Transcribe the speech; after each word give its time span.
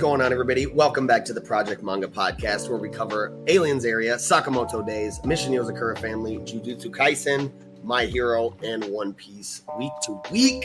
Going 0.00 0.22
on, 0.22 0.32
everybody? 0.32 0.64
Welcome 0.64 1.06
back 1.06 1.26
to 1.26 1.34
the 1.34 1.42
Project 1.42 1.82
Manga 1.82 2.08
Podcast, 2.08 2.70
where 2.70 2.78
we 2.78 2.88
cover 2.88 3.38
Aliens 3.48 3.84
Area, 3.84 4.14
Sakamoto 4.14 4.84
Days, 4.84 5.22
Mission 5.26 5.52
Yozakura 5.52 5.98
Family, 5.98 6.38
Jujutsu 6.38 6.86
Kaisen, 6.86 7.52
My 7.84 8.06
Hero, 8.06 8.56
and 8.64 8.82
One 8.86 9.12
Piece 9.12 9.60
week 9.78 9.92
to 10.04 10.18
week. 10.30 10.64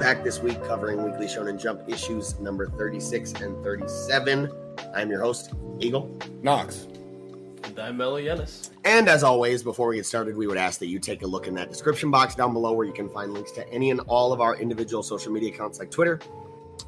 Back 0.00 0.24
this 0.24 0.40
week 0.40 0.60
covering 0.64 1.04
Weekly 1.04 1.26
Shonen 1.26 1.62
Jump 1.62 1.88
issues 1.88 2.40
number 2.40 2.66
36 2.70 3.34
and 3.34 3.62
37. 3.62 4.50
I'm 4.92 5.10
your 5.10 5.20
host, 5.20 5.52
Eagle. 5.78 6.18
Knox. 6.42 6.88
And 7.62 7.78
I'm 7.78 7.96
Mello 7.96 8.20
Yenis. 8.20 8.70
And 8.84 9.08
as 9.08 9.22
always, 9.22 9.62
before 9.62 9.86
we 9.86 9.96
get 9.96 10.06
started, 10.06 10.36
we 10.36 10.48
would 10.48 10.58
ask 10.58 10.80
that 10.80 10.88
you 10.88 10.98
take 10.98 11.22
a 11.22 11.26
look 11.26 11.46
in 11.46 11.54
that 11.54 11.68
description 11.68 12.10
box 12.10 12.34
down 12.34 12.52
below 12.52 12.72
where 12.72 12.84
you 12.84 12.92
can 12.92 13.08
find 13.08 13.32
links 13.32 13.52
to 13.52 13.68
any 13.72 13.92
and 13.92 14.00
all 14.08 14.32
of 14.32 14.40
our 14.40 14.56
individual 14.56 15.04
social 15.04 15.30
media 15.30 15.50
accounts 15.54 15.78
like 15.78 15.92
Twitter, 15.92 16.18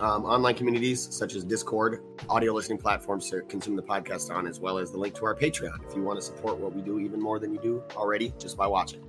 um, 0.01 0.25
online 0.25 0.55
communities 0.55 1.09
such 1.11 1.35
as 1.35 1.45
Discord, 1.45 2.03
audio 2.29 2.53
listening 2.53 2.79
platforms 2.79 3.31
to 3.31 3.43
consume 3.43 3.77
the 3.77 3.83
podcast 3.83 4.35
on, 4.35 4.47
as 4.47 4.61
well 4.61 4.79
as 4.79 4.91
the 4.91 4.99
link 4.99 5.15
to 5.17 5.25
our 5.25 5.35
Patreon 5.35 5.87
if 5.89 5.95
you 5.95 6.03
want 6.03 6.19
to 6.19 6.25
support 6.25 6.59
what 6.59 6.75
we 6.75 6.83
do 6.83 6.99
even 6.99 7.21
more 7.21 7.39
than 7.39 7.53
you 7.53 7.61
do 7.61 7.83
already 7.97 8.33
just 8.39 8.57
by 8.57 8.67
watching. 8.67 9.03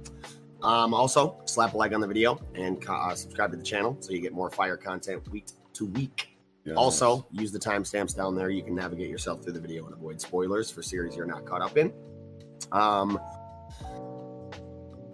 Um, 0.61 0.93
also, 0.93 1.37
slap 1.45 1.73
a 1.73 1.77
like 1.77 1.93
on 1.93 2.01
the 2.01 2.07
video 2.07 2.39
and 2.55 2.83
uh, 2.87 3.13
subscribe 3.13 3.51
to 3.51 3.57
the 3.57 3.63
channel 3.63 3.97
so 3.99 4.11
you 4.13 4.19
get 4.19 4.33
more 4.33 4.49
fire 4.49 4.77
content 4.77 5.27
week 5.29 5.47
to 5.73 5.85
week. 5.87 6.37
Yeah. 6.63 6.73
Also, 6.73 7.27
use 7.31 7.51
the 7.51 7.59
timestamps 7.59 8.15
down 8.15 8.35
there. 8.35 8.49
You 8.49 8.63
can 8.63 8.73
navigate 8.73 9.09
yourself 9.09 9.43
through 9.43 9.53
the 9.53 9.59
video 9.59 9.85
and 9.85 9.93
avoid 9.93 10.19
spoilers 10.19 10.71
for 10.71 10.81
series 10.81 11.15
you're 11.15 11.27
not 11.27 11.45
caught 11.45 11.61
up 11.61 11.77
in. 11.77 11.93
Um, 12.71 13.19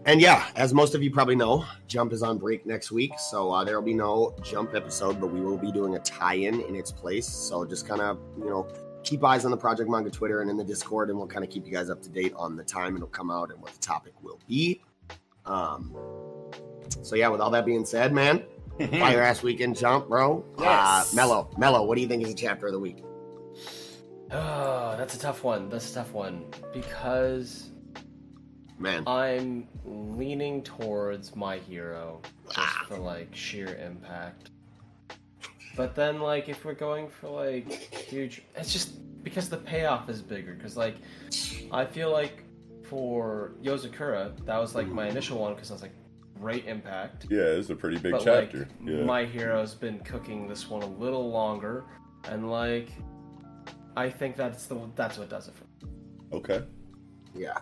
and 0.05 0.19
yeah, 0.19 0.47
as 0.55 0.73
most 0.73 0.95
of 0.95 1.03
you 1.03 1.11
probably 1.11 1.35
know, 1.35 1.65
Jump 1.87 2.13
is 2.13 2.23
on 2.23 2.37
break 2.37 2.65
next 2.65 2.91
week, 2.91 3.13
so 3.19 3.51
uh, 3.51 3.63
there 3.63 3.75
will 3.75 3.85
be 3.85 3.93
no 3.93 4.35
Jump 4.41 4.73
episode, 4.73 5.19
but 5.19 5.27
we 5.27 5.41
will 5.41 5.57
be 5.57 5.71
doing 5.71 5.95
a 5.95 5.99
tie-in 5.99 6.61
in 6.61 6.75
its 6.75 6.91
place. 6.91 7.27
So 7.27 7.65
just 7.65 7.87
kind 7.87 8.01
of 8.01 8.19
you 8.37 8.49
know 8.49 8.67
keep 9.03 9.23
eyes 9.23 9.45
on 9.45 9.51
the 9.51 9.57
Project 9.57 9.89
Manga 9.89 10.09
Twitter 10.09 10.41
and 10.41 10.49
in 10.49 10.57
the 10.57 10.63
Discord, 10.63 11.09
and 11.09 11.17
we'll 11.17 11.27
kind 11.27 11.43
of 11.43 11.51
keep 11.51 11.65
you 11.65 11.71
guys 11.71 11.89
up 11.89 12.01
to 12.01 12.09
date 12.09 12.33
on 12.35 12.55
the 12.55 12.63
time 12.63 12.95
it'll 12.95 13.07
come 13.07 13.31
out 13.31 13.51
and 13.51 13.61
what 13.61 13.73
the 13.73 13.79
topic 13.79 14.13
will 14.21 14.39
be. 14.47 14.81
Um, 15.45 15.95
so 17.01 17.15
yeah, 17.15 17.27
with 17.29 17.41
all 17.41 17.49
that 17.51 17.65
being 17.65 17.85
said, 17.85 18.13
man, 18.13 18.43
fire 18.91 19.21
ass 19.21 19.43
weekend 19.43 19.77
Jump, 19.77 20.07
bro. 20.07 20.43
Yes. 20.59 21.13
Uh, 21.13 21.15
Mello, 21.15 21.49
Mello, 21.57 21.83
what 21.85 21.95
do 21.95 22.01
you 22.01 22.07
think 22.07 22.23
is 22.23 22.29
the 22.29 22.35
chapter 22.35 22.67
of 22.67 22.73
the 22.73 22.79
week? 22.79 23.03
Oh, 24.33 24.95
that's 24.97 25.13
a 25.13 25.19
tough 25.19 25.43
one. 25.43 25.67
That's 25.67 25.91
a 25.91 25.95
tough 25.95 26.13
one 26.13 26.45
because 26.71 27.70
Man, 28.81 29.03
I'm 29.07 29.67
leaning 29.85 30.63
towards 30.63 31.35
my 31.35 31.57
hero 31.57 32.21
just 32.45 32.57
Ah. 32.59 32.85
for 32.87 32.97
like 32.97 33.33
sheer 33.35 33.75
impact. 33.75 34.49
But 35.77 35.95
then, 35.95 36.19
like, 36.19 36.49
if 36.49 36.65
we're 36.65 36.73
going 36.73 37.07
for 37.07 37.29
like 37.29 37.71
huge, 37.71 38.41
it's 38.55 38.73
just 38.73 39.23
because 39.23 39.49
the 39.49 39.57
payoff 39.57 40.09
is 40.09 40.21
bigger. 40.21 40.53
Because 40.53 40.75
like, 40.75 40.95
I 41.71 41.85
feel 41.85 42.11
like 42.11 42.43
for 42.83 43.53
Yozakura, 43.63 44.33
that 44.45 44.57
was 44.57 44.75
like 44.75 44.87
my 44.87 45.07
initial 45.07 45.37
one 45.39 45.53
because 45.53 45.71
I 45.71 45.73
was 45.75 45.81
like, 45.81 45.93
great 46.39 46.65
impact. 46.65 47.27
Yeah, 47.29 47.41
it's 47.43 47.69
a 47.69 47.75
pretty 47.75 47.97
big 47.99 48.13
but 48.13 48.23
chapter. 48.23 48.59
like 48.59 48.67
yeah. 48.83 49.03
my 49.03 49.25
hero's 49.25 49.75
been 49.75 49.99
cooking 49.99 50.47
this 50.47 50.69
one 50.69 50.81
a 50.81 50.87
little 50.87 51.29
longer 51.29 51.85
and 52.25 52.49
like 52.51 52.89
i 53.95 54.09
think 54.09 54.35
that's 54.35 54.65
the 54.65 54.77
that's 54.95 55.17
what 55.17 55.29
does 55.29 55.47
it 55.47 55.53
for 55.55 55.65
me. 55.85 55.91
okay. 56.33 56.63
yeah. 57.35 57.57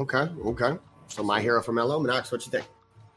Okay, 0.00 0.28
okay. 0.46 0.78
So 1.08 1.22
my 1.22 1.40
hero 1.42 1.62
for 1.62 1.72
Mello, 1.72 2.00
Knox, 2.00 2.32
what 2.32 2.44
you 2.46 2.50
think? 2.50 2.66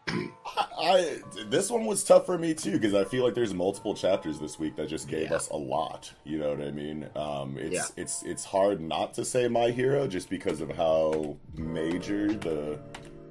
I, 0.09 0.67
I 0.77 1.19
this 1.47 1.71
one 1.71 1.85
was 1.85 2.03
tough 2.03 2.25
for 2.25 2.37
me 2.37 2.53
too 2.53 2.73
because 2.73 2.93
I 2.93 3.05
feel 3.05 3.23
like 3.23 3.33
there's 3.33 3.53
multiple 3.53 3.95
chapters 3.95 4.37
this 4.37 4.59
week 4.59 4.75
that 4.75 4.89
just 4.89 5.07
gave 5.07 5.29
Yeah. 5.29 5.35
us 5.37 5.47
a 5.49 5.55
lot. 5.55 6.11
You 6.25 6.39
know 6.39 6.49
what 6.49 6.61
I 6.61 6.71
mean? 6.71 7.07
Um, 7.15 7.57
it's 7.57 7.73
Yeah. 7.73 7.85
it's 8.03 8.23
it's 8.23 8.43
hard 8.43 8.81
not 8.81 9.13
to 9.13 9.23
say 9.23 9.47
my 9.47 9.69
hero 9.71 10.07
just 10.07 10.29
because 10.29 10.59
of 10.59 10.69
how 10.71 11.37
major 11.55 12.27
the 12.33 12.77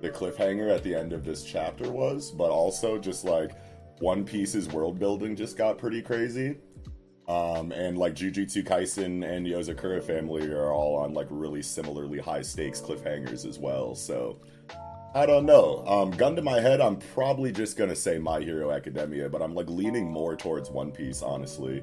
the 0.00 0.08
cliffhanger 0.08 0.74
at 0.74 0.82
the 0.82 0.94
end 0.94 1.12
of 1.12 1.24
this 1.24 1.44
chapter 1.44 1.90
was, 1.90 2.30
but 2.30 2.50
also 2.50 2.98
just 2.98 3.22
like 3.24 3.52
One 4.00 4.24
Piece's 4.24 4.68
world 4.68 4.98
building 4.98 5.36
just 5.36 5.56
got 5.58 5.76
pretty 5.76 6.00
crazy. 6.00 6.56
Um, 7.32 7.72
and 7.72 7.96
like 7.96 8.14
Jujutsu 8.14 8.62
Kaisen 8.62 9.24
and 9.24 9.46
Yozakura 9.46 10.02
family 10.02 10.50
are 10.50 10.70
all 10.70 10.96
on 10.96 11.14
like 11.14 11.28
really 11.30 11.62
similarly 11.62 12.18
high 12.18 12.42
stakes 12.42 12.80
cliffhangers 12.80 13.46
as 13.46 13.58
well. 13.58 13.94
So 13.94 14.38
I 15.14 15.24
don't 15.24 15.46
know. 15.46 15.82
Um, 15.86 16.10
gun 16.10 16.36
to 16.36 16.42
my 16.42 16.60
head, 16.60 16.82
I'm 16.82 16.96
probably 16.96 17.50
just 17.50 17.78
gonna 17.78 17.96
say 17.96 18.18
My 18.18 18.40
Hero 18.40 18.70
Academia, 18.70 19.30
but 19.30 19.40
I'm 19.40 19.54
like 19.54 19.70
leaning 19.70 20.10
more 20.10 20.36
towards 20.36 20.70
One 20.70 20.92
Piece, 20.92 21.22
honestly. 21.22 21.82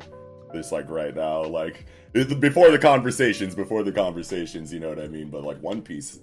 Just 0.53 0.71
like 0.71 0.87
right 0.89 1.15
now, 1.15 1.43
like 1.43 1.85
before 2.13 2.69
the 2.69 2.79
conversations, 2.79 3.55
before 3.55 3.81
the 3.83 3.91
conversations, 3.91 4.71
you 4.71 4.79
know 4.79 4.89
what 4.89 4.99
I 4.99 5.07
mean. 5.07 5.31
But 5.31 5.43
like 5.43 5.61
One 5.63 5.81
Piece 5.81 6.19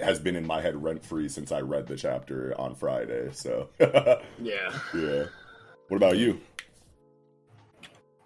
has 0.00 0.20
been 0.20 0.36
in 0.36 0.46
my 0.46 0.60
head 0.60 0.80
rent 0.80 1.04
free 1.04 1.28
since 1.28 1.50
I 1.50 1.62
read 1.62 1.88
the 1.88 1.96
chapter 1.96 2.54
on 2.60 2.76
Friday. 2.76 3.30
So 3.32 3.70
yeah. 3.80 4.78
Yeah. 4.94 5.24
What 5.88 5.96
about 5.96 6.18
you? 6.18 6.40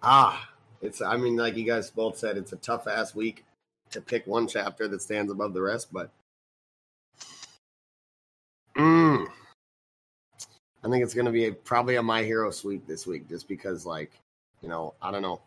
Ah, 0.02 0.48
it's. 0.80 1.00
I 1.00 1.16
mean, 1.16 1.36
like 1.36 1.56
you 1.56 1.64
guys 1.64 1.90
both 1.90 2.18
said, 2.18 2.36
it's 2.36 2.52
a 2.52 2.56
tough 2.56 2.86
ass 2.86 3.14
week 3.14 3.44
to 3.90 4.00
pick 4.00 4.26
one 4.26 4.48
chapter 4.48 4.88
that 4.88 5.02
stands 5.02 5.30
above 5.30 5.54
the 5.54 5.62
rest. 5.62 5.92
But, 5.92 6.10
mm, 8.76 9.26
I 10.84 10.88
think 10.88 11.04
it's 11.04 11.14
going 11.14 11.26
to 11.26 11.32
be 11.32 11.46
a, 11.46 11.52
probably 11.52 11.96
a 11.96 12.02
My 12.02 12.22
Hero 12.24 12.50
sweep 12.50 12.86
this 12.86 13.06
week, 13.06 13.28
just 13.28 13.46
because, 13.48 13.86
like, 13.86 14.10
you 14.60 14.68
know, 14.68 14.94
I 15.00 15.10
don't 15.10 15.22
know. 15.22 15.40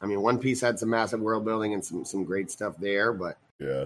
I 0.00 0.06
mean, 0.06 0.22
One 0.22 0.38
Piece 0.38 0.60
had 0.60 0.78
some 0.78 0.90
massive 0.90 1.20
world 1.20 1.44
building 1.44 1.74
and 1.74 1.84
some 1.84 2.04
some 2.04 2.24
great 2.24 2.50
stuff 2.50 2.76
there, 2.78 3.12
but 3.12 3.38
Yeah. 3.58 3.84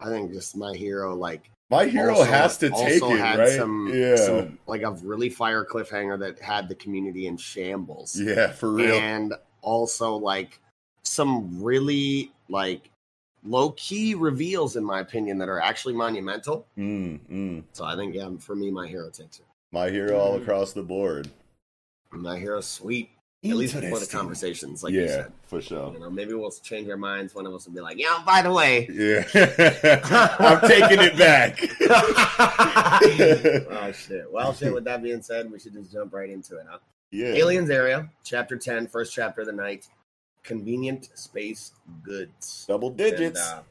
I 0.00 0.06
think 0.06 0.32
just 0.32 0.56
My 0.56 0.74
Hero, 0.74 1.14
like, 1.14 1.50
My 1.70 1.86
hero 1.86 2.14
also- 2.16 2.24
has 2.24 2.58
to 2.58 2.70
take 2.70 3.00
it, 3.02 3.38
right? 3.38 3.48
Some, 3.56 3.90
yeah. 3.94 4.16
some 4.16 4.58
like 4.66 4.82
a 4.82 4.90
really 4.90 5.28
fire 5.30 5.64
cliffhanger 5.64 6.18
that 6.18 6.38
had 6.40 6.68
the 6.68 6.74
community 6.74 7.26
in 7.26 7.36
shambles 7.36 8.18
yeah, 8.20 8.50
for 8.52 8.72
real. 8.72 8.94
and 8.96 9.34
also 9.62 10.16
like 10.16 10.58
some 11.04 11.62
really 11.62 12.32
like 12.48 12.90
low 13.44 13.70
key 13.70 14.14
reveals 14.14 14.76
in 14.76 14.84
my 14.84 15.00
opinion 15.00 15.38
that 15.38 15.48
are 15.48 15.60
actually 15.60 15.94
monumental 15.94 16.66
Mm, 16.76 17.18
mm. 17.30 17.62
so 17.72 17.84
i 17.84 17.96
think 17.96 18.14
yeah 18.14 18.28
for 18.38 18.54
me 18.54 18.70
my 18.70 18.86
hero 18.86 19.08
takes 19.08 19.38
it 19.38 19.46
My 19.72 19.88
hero 19.88 20.18
all 20.18 20.38
Mhm. 20.38 20.42
across 20.42 20.72
the 20.74 20.82
board. 20.82 21.30
my 22.10 22.38
hero 22.38 22.60
sweet 22.60 23.08
at 23.42 23.56
least 23.56 23.80
before 23.80 23.98
the 23.98 24.06
conversations 24.06 24.82
like 24.82 24.92
yeah, 24.92 25.00
you 25.00 25.08
said. 25.08 25.32
for 25.46 25.60
sure. 25.62 25.92
you 25.94 25.98
know 25.98 26.10
maybe 26.10 26.34
we'll 26.34 26.50
change 26.50 26.88
our 26.90 26.96
minds. 26.96 27.34
One 27.34 27.46
of 27.46 27.54
us 27.54 27.66
will 27.66 27.72
be 27.74 27.80
like 27.80 27.98
yeah 27.98 28.22
by 28.26 28.42
the 28.42 28.52
way. 28.52 28.86
Yeah, 28.92 29.24
I'm 30.38 30.60
taking 30.68 31.00
it 31.00 31.16
back. 31.16 31.58
oh 33.70 33.92
shit. 33.92 34.30
Well 34.30 34.52
shit 34.52 34.74
with 34.74 34.84
that 34.84 35.02
being 35.02 35.22
said 35.22 35.50
we 35.50 35.58
should 35.58 35.72
just 35.72 35.90
jump 35.90 36.12
right 36.12 36.28
into 36.28 36.56
it 36.58 36.66
huh? 36.68 36.78
Yeah, 37.10 37.28
aliens 37.28 37.70
area 37.70 38.10
chapter 38.24 38.56
10 38.56 38.86
first 38.88 39.14
chapter 39.14 39.40
of 39.40 39.46
the 39.46 39.52
night. 39.54 39.88
Convenient 40.42 41.08
space 41.14 41.72
goods. 42.02 42.64
Double 42.68 42.90
digits. 42.90 43.40
And, 43.50 43.60
uh, 43.60 43.62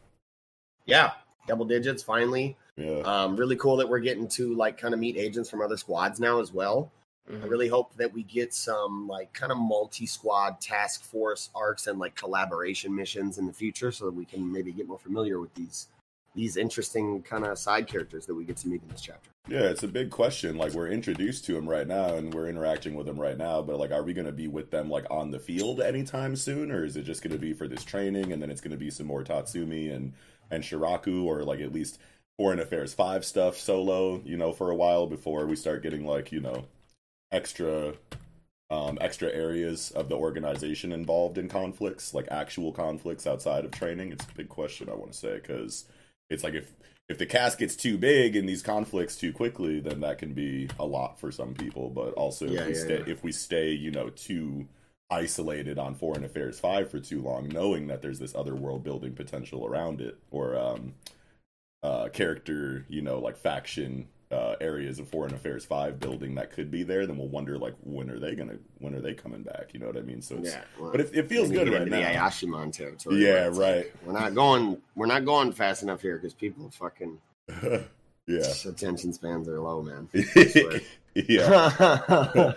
yeah, 0.86 1.12
double 1.48 1.66
digits 1.66 2.02
finally. 2.04 2.58
yeah, 2.76 3.00
Um, 3.02 3.36
really 3.36 3.56
cool 3.56 3.78
that 3.78 3.88
we're 3.90 4.00
getting 4.00 4.28
to 4.30 4.56
like 4.56 4.78
kind 4.78 4.94
of 4.94 5.00
meet 5.00 5.16
agents 5.18 5.50
from 5.50 5.62
other 5.62 5.78
squads 5.78 6.20
now 6.20 6.40
as 6.40 6.52
well. 6.52 6.92
I 7.30 7.34
Mhm. 7.34 7.50
really 7.50 7.68
hope 7.68 7.96
that 7.98 8.12
we 8.14 8.24
get 8.24 8.54
some 8.54 9.08
like 9.08 9.32
kind 9.34 9.52
of 9.52 9.58
multi-squad 9.60 10.60
task 10.62 11.04
force 11.04 11.50
arcs 11.54 11.88
and 11.88 12.00
like 12.00 12.16
collaboration 12.16 12.96
missions 12.96 13.38
in 13.38 13.46
the 13.46 13.54
future, 13.54 13.92
so 13.92 14.06
that 14.06 14.14
we 14.16 14.26
can 14.26 14.52
maybe 14.52 14.72
get 14.72 14.88
more 14.88 15.00
familiar 15.00 15.40
with 15.40 15.54
these 15.54 15.88
these 16.36 16.58
interesting 16.58 17.22
kind 17.24 17.44
of 17.44 17.58
side 17.58 17.88
characters 17.88 18.28
that 18.28 18.36
we 18.36 18.46
get 18.46 18.56
to 18.56 18.68
meet 18.68 18.82
in 18.84 18.88
this 18.90 19.02
chapter. 19.02 19.32
yeah. 19.48 19.62
It's 19.64 19.82
a 19.82 19.88
big 19.88 20.12
question. 20.12 20.58
Like 20.58 20.74
we're 20.74 20.88
introduced 20.90 21.44
to 21.46 21.54
them 21.54 21.68
right 21.68 21.88
now, 21.88 22.14
and 22.16 22.32
we're 22.34 22.48
interacting 22.48 22.94
with 22.94 23.08
them 23.08 23.20
right 23.20 23.38
now. 23.38 23.62
But 23.64 23.80
like, 23.80 23.92
are 23.92 24.04
we 24.04 24.14
going 24.14 24.28
to 24.28 24.32
be 24.32 24.48
with 24.48 24.70
them 24.70 24.90
like 24.90 25.06
on 25.10 25.32
the 25.32 25.40
field 25.40 25.82
anytime 25.82 26.36
soon, 26.36 26.72
or 26.72 26.86
is 26.86 26.96
it 26.96 27.04
just 27.04 27.24
going 27.24 27.34
to 27.34 27.40
be 27.40 27.54
for 27.54 27.68
this 27.68 27.84
training, 27.84 28.32
and 28.32 28.42
then 28.42 28.52
it's 28.52 28.62
going 28.62 28.72
to 28.72 28.78
be 28.78 28.92
some 28.92 29.08
more 29.08 29.24
Tatsumi 29.24 29.94
and 29.94 30.14
and 30.52 30.64
Shiraku, 30.64 31.24
or 31.26 31.44
like 31.44 31.60
at 31.62 31.74
least 31.74 32.00
Foreign 32.38 32.60
Affairs 32.60 32.94
Five 32.94 33.26
stuff 33.26 33.58
solo, 33.58 34.22
you 34.24 34.38
know, 34.38 34.54
for 34.54 34.70
a 34.70 34.76
while 34.76 35.08
before 35.08 35.46
we 35.48 35.56
start 35.56 35.82
getting 35.84 36.06
like 36.06 36.32
you 36.32 36.40
know 36.42 36.66
extra 37.32 37.94
um, 38.72 38.98
extra 39.02 39.30
areas 39.30 39.92
of 39.92 40.10
the 40.10 40.16
organization 40.16 40.92
involved 40.92 41.38
in 41.38 41.50
conflicts, 41.50 42.14
like 42.14 42.28
actual 42.30 42.72
conflicts 42.72 43.26
outside 43.26 43.66
of 43.66 43.72
training? 43.72 44.12
It's 44.12 44.26
a 44.26 44.36
big 44.36 44.50
question 44.50 44.90
I 44.90 44.96
want 44.96 45.12
to 45.14 45.18
say 45.18 45.36
because 45.40 45.86
it's 46.30 46.44
like 46.44 46.54
if 46.54 46.74
if 47.08 47.18
the 47.18 47.26
cast 47.26 47.58
gets 47.58 47.76
too 47.76 47.98
big 47.98 48.36
in 48.36 48.46
these 48.46 48.62
conflicts 48.62 49.16
too 49.16 49.34
quickly, 49.34 49.80
then 49.80 50.02
that 50.02 50.20
can 50.20 50.34
be 50.34 50.70
a 50.80 50.86
lot 50.86 51.20
for 51.20 51.32
some 51.32 51.56
people. 51.56 51.90
But 51.90 52.14
also, 52.14 52.48
Yeah, 52.48 52.62
if 52.62 52.68
we 52.68 52.74
yeah, 52.76 52.80
stay 52.84 52.98
yeah. 53.00 53.04
if 53.08 53.24
we 53.24 53.32
stay, 53.32 53.72
you 53.72 53.92
know, 53.92 54.10
too 54.10 54.68
isolated 55.10 55.80
on 55.80 55.96
Foreign 55.96 56.24
Affairs 56.24 56.60
Five 56.60 56.92
for 56.92 57.00
too 57.00 57.22
long, 57.22 57.50
knowing 57.50 57.88
that 57.88 58.02
there's 58.02 58.20
this 58.20 58.36
other 58.36 58.56
world 58.56 58.84
building 58.84 59.14
potential 59.14 59.66
around 59.66 60.02
it, 60.02 60.20
or 60.32 60.56
um, 60.58 60.94
uh, 61.84 62.10
character, 62.10 62.86
you 62.90 63.02
know, 63.02 63.20
like 63.20 63.38
faction 63.38 64.08
uh, 64.32 64.56
areas 64.62 65.00
of 65.00 65.08
Foreign 65.08 65.34
Affairs 65.34 65.66
Five 65.66 66.00
building 66.00 66.36
that 66.36 66.52
could 66.52 66.70
be 66.70 66.84
there, 66.84 67.08
then 67.08 67.18
we'll 67.18 67.28
wonder 67.28 67.58
like 67.58 67.74
when 67.84 68.10
are 68.10 68.20
they 68.20 68.36
gonna 68.36 68.58
when 68.78 68.94
are 68.94 69.02
they 69.02 69.14
coming 69.14 69.42
back? 69.42 69.74
You 69.74 69.80
know 69.80 69.88
what 69.88 69.98
I 69.98 70.02
mean? 70.02 70.22
So 70.22 70.36
it's 70.38 70.52
Yeah, 70.52 70.62
well, 70.80 70.92
but 70.92 71.02
it, 71.02 71.10
it 71.14 71.30
feels 71.30 71.50
good 71.50 71.66
to 71.66 71.72
right 71.72 71.90
get 71.90 71.90
now. 71.90 71.98
The 71.98 72.18
Ayashimon 72.18 72.72
territory. 72.72 73.24
Yeah, 73.24 73.34
where 73.34 73.48
it's 73.48 73.58
like, 73.58 73.76
right. 73.76 73.92
we're 74.06 74.14
not 74.14 74.36
going. 74.36 74.78
We're 74.96 75.08
not 75.08 75.26
going 75.26 75.52
fast 75.52 75.82
enough 75.84 76.02
here 76.02 76.18
because 76.18 76.34
people 76.34 76.70
fucking 76.70 77.18
yeah. 78.28 78.54
attention 78.66 79.14
spans 79.14 79.48
are 79.48 79.60
low, 79.60 79.82
man. 79.82 80.08
yeah. 81.16 81.74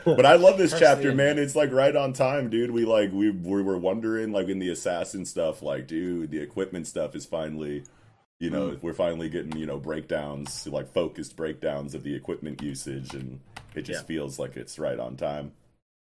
but 0.05 0.27
I 0.27 0.37
love 0.37 0.59
this 0.59 0.73
First 0.73 0.83
chapter, 0.83 1.09
thing- 1.09 1.17
man. 1.17 1.39
It's 1.39 1.57
like 1.57 1.73
right 1.73 1.97
on 1.97 2.13
time, 2.13 2.51
dude. 2.51 2.71
We 2.71 2.85
like 2.85 3.13
we 3.13 3.31
we 3.31 3.63
were 3.63 3.79
wondering 3.79 4.31
like 4.33 4.49
in 4.49 4.59
the 4.59 4.69
assassin 4.69 5.25
stuff, 5.25 5.63
like, 5.63 5.87
dude, 5.87 6.31
the 6.31 6.41
equipment 6.41 6.87
stuff 6.87 7.15
is 7.15 7.25
finally, 7.25 7.85
you 8.43 8.51
know, 8.51 8.71
Mm. 8.71 8.83
we're 8.83 8.93
finally 8.93 9.29
getting 9.29 9.57
you 9.57 9.67
know 9.67 9.79
breakdowns, 9.79 10.67
like 10.67 10.93
focused 10.93 11.37
breakdowns 11.37 11.95
of 11.95 12.03
the 12.03 12.13
equipment 12.15 12.61
usage, 12.61 13.15
and 13.15 13.39
it 13.77 13.83
just 13.83 14.01
Yeah. 14.03 14.07
feels 14.07 14.39
like 14.39 14.57
it's 14.57 14.79
right 14.81 14.99
on 14.99 15.17
time. 15.17 15.53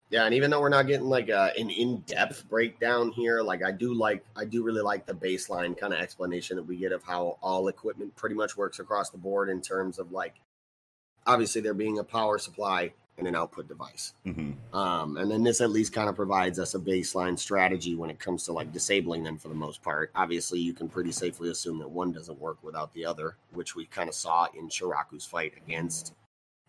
Yeah, 0.09 0.25
and 0.25 0.33
even 0.33 0.49
though 0.49 0.59
we're 0.59 0.69
not 0.69 0.87
getting 0.87 1.05
like 1.07 1.29
a, 1.29 1.51
an 1.57 1.69
in-depth 1.69 2.47
breakdown 2.49 3.11
here, 3.11 3.41
like 3.41 3.63
I 3.63 3.71
do 3.71 3.93
like 3.93 4.23
I 4.35 4.45
do 4.45 4.63
really 4.63 4.81
like 4.81 5.05
the 5.05 5.13
baseline 5.13 5.77
kind 5.77 5.93
of 5.93 5.99
explanation 5.99 6.57
that 6.57 6.63
we 6.63 6.77
get 6.77 6.91
of 6.91 7.03
how 7.03 7.37
all 7.43 7.67
equipment 7.67 8.15
pretty 8.15 8.35
much 8.35 8.57
works 8.57 8.79
across 8.79 9.11
the 9.11 9.17
board 9.19 9.49
in 9.49 9.61
terms 9.61 9.99
of 9.99 10.11
like 10.11 10.33
obviously 11.27 11.61
there 11.61 11.73
being 11.75 11.99
a 11.99 12.03
power 12.03 12.39
supply 12.39 12.93
and 13.17 13.27
an 13.27 13.35
output 13.35 13.67
device. 13.67 14.13
hmm 14.25 14.51
Um, 14.73 15.17
and 15.17 15.31
then 15.31 15.43
this 15.43 15.61
at 15.61 15.69
least 15.69 15.93
kind 15.93 16.09
of 16.09 16.15
provides 16.15 16.59
us 16.59 16.75
a 16.75 16.79
baseline 16.79 17.39
strategy 17.39 17.95
when 17.95 18.09
it 18.09 18.19
comes 18.19 18.43
to 18.43 18.51
like 18.51 18.73
disabling 18.73 19.23
them 19.23 19.37
for 19.37 19.47
the 19.47 19.55
most 19.55 19.81
part. 19.81 20.11
Obviously, 20.15 20.59
you 20.59 20.73
can 20.73 20.89
pretty 20.89 21.11
safely 21.11 21.49
assume 21.49 21.79
that 21.79 21.89
one 21.89 22.11
doesn't 22.11 22.39
work 22.39 22.57
without 22.63 22.93
the 22.93 23.05
other, 23.05 23.37
which 23.53 23.75
we 23.75 23.85
kind 23.85 24.09
of 24.09 24.15
saw 24.15 24.47
in 24.57 24.67
Shiraku's 24.67 25.25
fight 25.25 25.53
against 25.65 26.13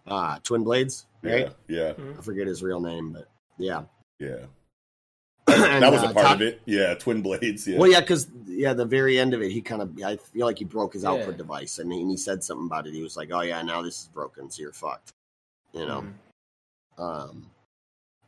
uh, 0.06 0.38
Twin 0.44 0.62
Blades, 0.62 1.06
right? 1.22 1.52
Yeah, 1.66 1.94
I 2.18 2.22
forget 2.22 2.46
his 2.46 2.62
real 2.62 2.80
name, 2.80 3.12
but 3.12 3.28
yeah. 3.58 3.82
yeah, 4.20 4.28
yeah. 4.28 4.36
And, 5.66 5.82
that 5.82 5.92
was 5.92 6.02
a 6.02 6.06
uh, 6.08 6.12
part 6.12 6.26
Ta- 6.26 6.34
of 6.34 6.42
it. 6.42 6.60
Yeah, 6.64 6.94
twin 6.94 7.22
blades. 7.22 7.66
Yeah, 7.68 7.78
Well, 7.78 7.90
yeah, 7.90 8.00
because 8.00 8.28
yeah, 8.46 8.72
the 8.72 8.84
very 8.84 9.18
end 9.18 9.32
of 9.34 9.42
it, 9.42 9.50
he 9.52 9.60
kind 9.60 9.80
of 9.82 9.90
I 10.04 10.16
feel 10.16 10.44
like 10.46 10.58
he 10.58 10.64
broke 10.64 10.92
his 10.94 11.04
output 11.04 11.32
Yeah. 11.34 11.38
device, 11.38 11.78
and 11.80 11.92
he, 11.92 12.00
and 12.02 12.10
he 12.10 12.16
said 12.16 12.42
something 12.44 12.66
about 12.66 12.86
it. 12.86 12.94
He 12.94 13.02
was 13.02 13.16
like, 13.16 13.30
"Oh 13.32 13.42
yeah, 13.42 13.62
now 13.62 13.80
this 13.82 14.00
is 14.02 14.08
broken, 14.08 14.50
so 14.50 14.62
you're 14.62 14.72
fucked," 14.72 15.12
you 15.72 15.86
know. 15.86 16.02
Mhm. 16.02 16.12
Um, 16.98 17.46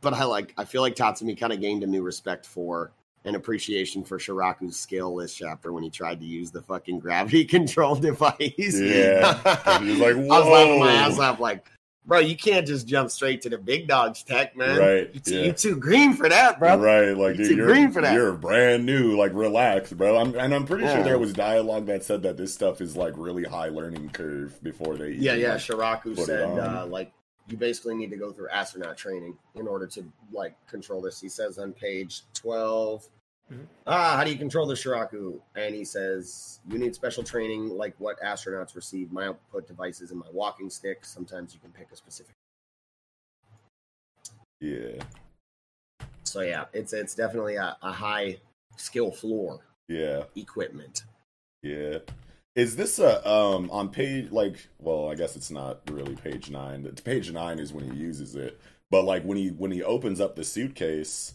but 0.00 0.14
I 0.14 0.24
like 0.24 0.54
I 0.56 0.64
feel 0.64 0.82
like 0.82 0.94
Tatsumi 0.94 1.38
kind 1.38 1.52
of 1.52 1.60
gained 1.60 1.82
a 1.82 1.86
new 1.86 2.02
respect 2.02 2.46
for 2.46 2.92
and 3.24 3.36
appreciation 3.36 4.04
for 4.04 4.18
Shiraku's 4.18 4.78
skill 4.78 5.16
this 5.16 5.34
chapter 5.34 5.72
when 5.72 5.82
he 5.82 5.90
tried 5.90 6.20
to 6.20 6.26
use 6.26 6.50
the 6.50 6.62
fucking 6.62 7.00
gravity 7.00 7.44
control 7.56 7.94
device. 7.94 8.80
Yeah. 8.80 9.38
He 9.82 9.90
was 9.90 9.98
like, 9.98 10.14
I 10.16 10.18
was 10.18 10.46
laughing 10.46 10.80
my 10.80 10.92
ass 10.92 11.18
off, 11.18 11.40
like, 11.40 11.66
bro, 12.06 12.18
you 12.18 12.36
can't 12.36 12.66
just 12.66 12.86
jump 12.86 13.10
straight 13.10 13.42
to 13.42 13.48
the 13.48 13.58
big 13.58 13.86
dogs 13.86 14.22
tech, 14.22 14.56
man. 14.56 14.78
Right, 14.78 15.10
You, 15.14 15.20
t- 15.20 15.46
yeah. 15.46 15.52
too 15.52 15.76
green 15.76 16.14
for 16.14 16.28
that, 16.28 16.58
bro. 16.58 16.76
Right, 16.76 17.16
like 17.16 17.36
You're 17.36 17.46
dude, 17.46 17.48
too 17.48 17.56
you're 17.56 17.66
green 17.66 17.92
for 17.92 18.02
that. 18.02 18.14
You're 18.14 18.32
brand 18.32 18.86
new. 18.86 19.16
Like, 19.16 19.32
relax, 19.34 19.92
bro. 19.92 20.16
I'm, 20.16 20.34
and 20.34 20.54
I'm 20.54 20.64
pretty 20.64 20.86
sure 20.86 21.02
there 21.02 21.18
was 21.18 21.32
dialogue 21.32 21.86
that 21.86 22.02
said 22.02 22.22
that 22.22 22.36
this 22.36 22.52
stuff 22.52 22.80
is 22.80 22.96
like 22.96 23.14
really 23.16 23.44
high 23.44 23.68
learning 23.68 24.10
curve 24.10 24.60
before 24.62 24.96
they. 24.96 25.12
Yeah, 25.12 25.34
yeah. 25.34 25.56
Shiraku 25.56 26.18
said 26.24 26.58
uh, 26.58 26.86
like 26.86 27.12
you 27.48 27.56
basically 27.56 27.94
need 27.94 28.10
to 28.10 28.16
go 28.16 28.30
through 28.32 28.48
astronaut 28.50 28.96
training 28.96 29.36
in 29.54 29.66
order 29.66 29.86
to 29.86 30.04
like 30.32 30.54
control 30.66 31.00
this. 31.00 31.20
He 31.20 31.28
says 31.28 31.58
on 31.58 31.72
page 31.72 32.22
12 32.34 33.08
Mhm. 33.50 33.66
Ah, 33.86 34.14
how 34.18 34.24
do 34.24 34.30
you 34.30 34.36
control 34.36 34.66
the 34.66 34.74
Shiraku? 34.74 35.40
And 35.56 35.74
he 35.74 35.82
says 35.82 36.60
you 36.68 36.78
need 36.78 36.94
special 36.94 37.22
training 37.22 37.70
like 37.70 37.94
what 37.98 38.20
astronauts 38.20 38.76
receive. 38.76 39.10
My 39.10 39.28
output 39.28 39.66
devices 39.66 40.10
and 40.10 40.20
my 40.20 40.26
walking 40.32 40.68
stick. 40.68 41.02
Sometimes 41.06 41.54
you 41.54 41.60
can 41.60 41.70
pick 41.72 41.90
a 41.90 41.96
specific. 41.96 42.34
yeah, 44.60 45.02
So 46.24 46.42
yeah, 46.42 46.66
it's 46.74 46.92
it's 46.92 47.14
definitely 47.14 47.56
a, 47.56 47.76
a 47.80 47.90
high 47.92 48.36
skill 48.76 49.10
floor 49.10 49.60
yeah, 49.88 50.24
equipment. 50.36 51.04
yeah. 51.62 51.98
Is 52.58 52.74
this 52.74 52.98
a 52.98 53.26
um 53.28 53.70
on 53.70 53.90
page 53.90 54.32
like? 54.32 54.66
Well, 54.80 55.08
I 55.08 55.14
guess 55.14 55.36
it's 55.36 55.50
not 55.50 55.80
really 55.88 56.16
page 56.16 56.50
nine. 56.50 56.84
It's 56.86 57.00
page 57.00 57.30
nine 57.30 57.60
is 57.60 57.72
when 57.72 57.88
he 57.88 57.96
uses 57.96 58.34
it, 58.34 58.60
but 58.90 59.04
like 59.04 59.22
when 59.22 59.38
he 59.38 59.50
when 59.50 59.70
he 59.70 59.80
opens 59.84 60.20
up 60.20 60.34
the 60.34 60.42
suitcase 60.42 61.34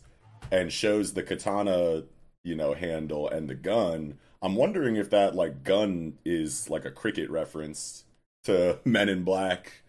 and 0.52 0.70
shows 0.74 1.14
the 1.14 1.24
katana, 1.24 2.04
you 2.44 2.56
know, 2.56 2.74
handle 2.74 3.30
and 3.30 3.50
the 3.50 3.56
gun. 3.56 4.20
I'm 4.42 4.56
wondering 4.58 4.98
if 4.98 5.10
that 5.12 5.34
like 5.34 5.64
gun 5.64 6.18
is 6.26 6.70
like 6.70 6.84
a 6.84 6.92
cricket 6.92 7.30
reference 7.30 8.04
to 8.44 8.80
Men 8.86 9.08
in 9.08 9.24
Black, 9.24 9.84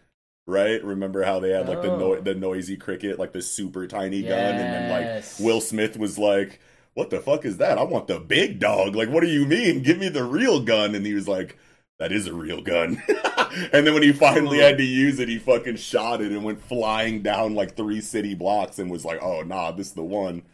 right? 0.46 0.84
Remember 0.84 1.25
how 1.25 1.40
they 1.40 1.50
had 1.50 1.69
like 1.69 1.82
the 1.82 1.90
Oh. 1.90 1.98
no- 1.98 2.20
the 2.20 2.37
noisy 2.37 2.76
cricket, 2.76 3.19
like 3.19 3.32
the 3.32 3.42
super 3.42 3.88
tiny 3.88 4.22
gun, 4.22 4.54
and 4.54 4.58
then 4.60 5.14
like 5.16 5.25
Will 5.40 5.60
Smith 5.60 5.96
was 5.98 6.16
like, 6.16 6.60
"What 6.94 7.11
the 7.11 7.20
fuck 7.20 7.44
is 7.44 7.58
that? 7.58 7.79
I 7.79 7.82
want 7.82 8.06
the 8.08 8.20
big 8.20 8.58
dog. 8.58 8.94
Like, 8.94 9.08
what 9.11 9.23
do 9.23 9.29
you 9.29 9.44
mean? 9.46 9.82
Give 9.82 9.99
me 9.99 10.08
the 10.08 10.25
real 10.25 10.61
gun." 10.61 10.94
And 10.94 11.05
he 11.05 11.14
was 11.14 11.29
like, 11.29 11.58
"That 11.99 12.12
is 12.12 12.26
a 12.26 12.35
real 12.35 12.61
gun." 12.62 13.02
and 13.73 13.87
then 13.87 13.94
when 13.94 14.02
he 14.02 14.12
finally 14.12 14.58
had 14.58 14.79
to 14.79 14.85
use 14.85 15.19
it, 15.19 15.29
he 15.29 15.38
fucking 15.38 15.76
shot 15.76 16.20
it 16.20 16.32
and 16.32 16.44
went 16.44 16.62
flying 16.62 17.23
down 17.23 17.55
like 17.55 17.76
three 17.76 18.00
city 18.00 18.35
blocks 18.35 18.79
and 18.79 18.91
was 18.91 19.05
like, 19.05 19.23
"Oh 19.23 19.43
nah, 19.43 19.70
this 19.73 19.88
is 19.88 19.93
the 19.94 20.02
one." 20.05 20.43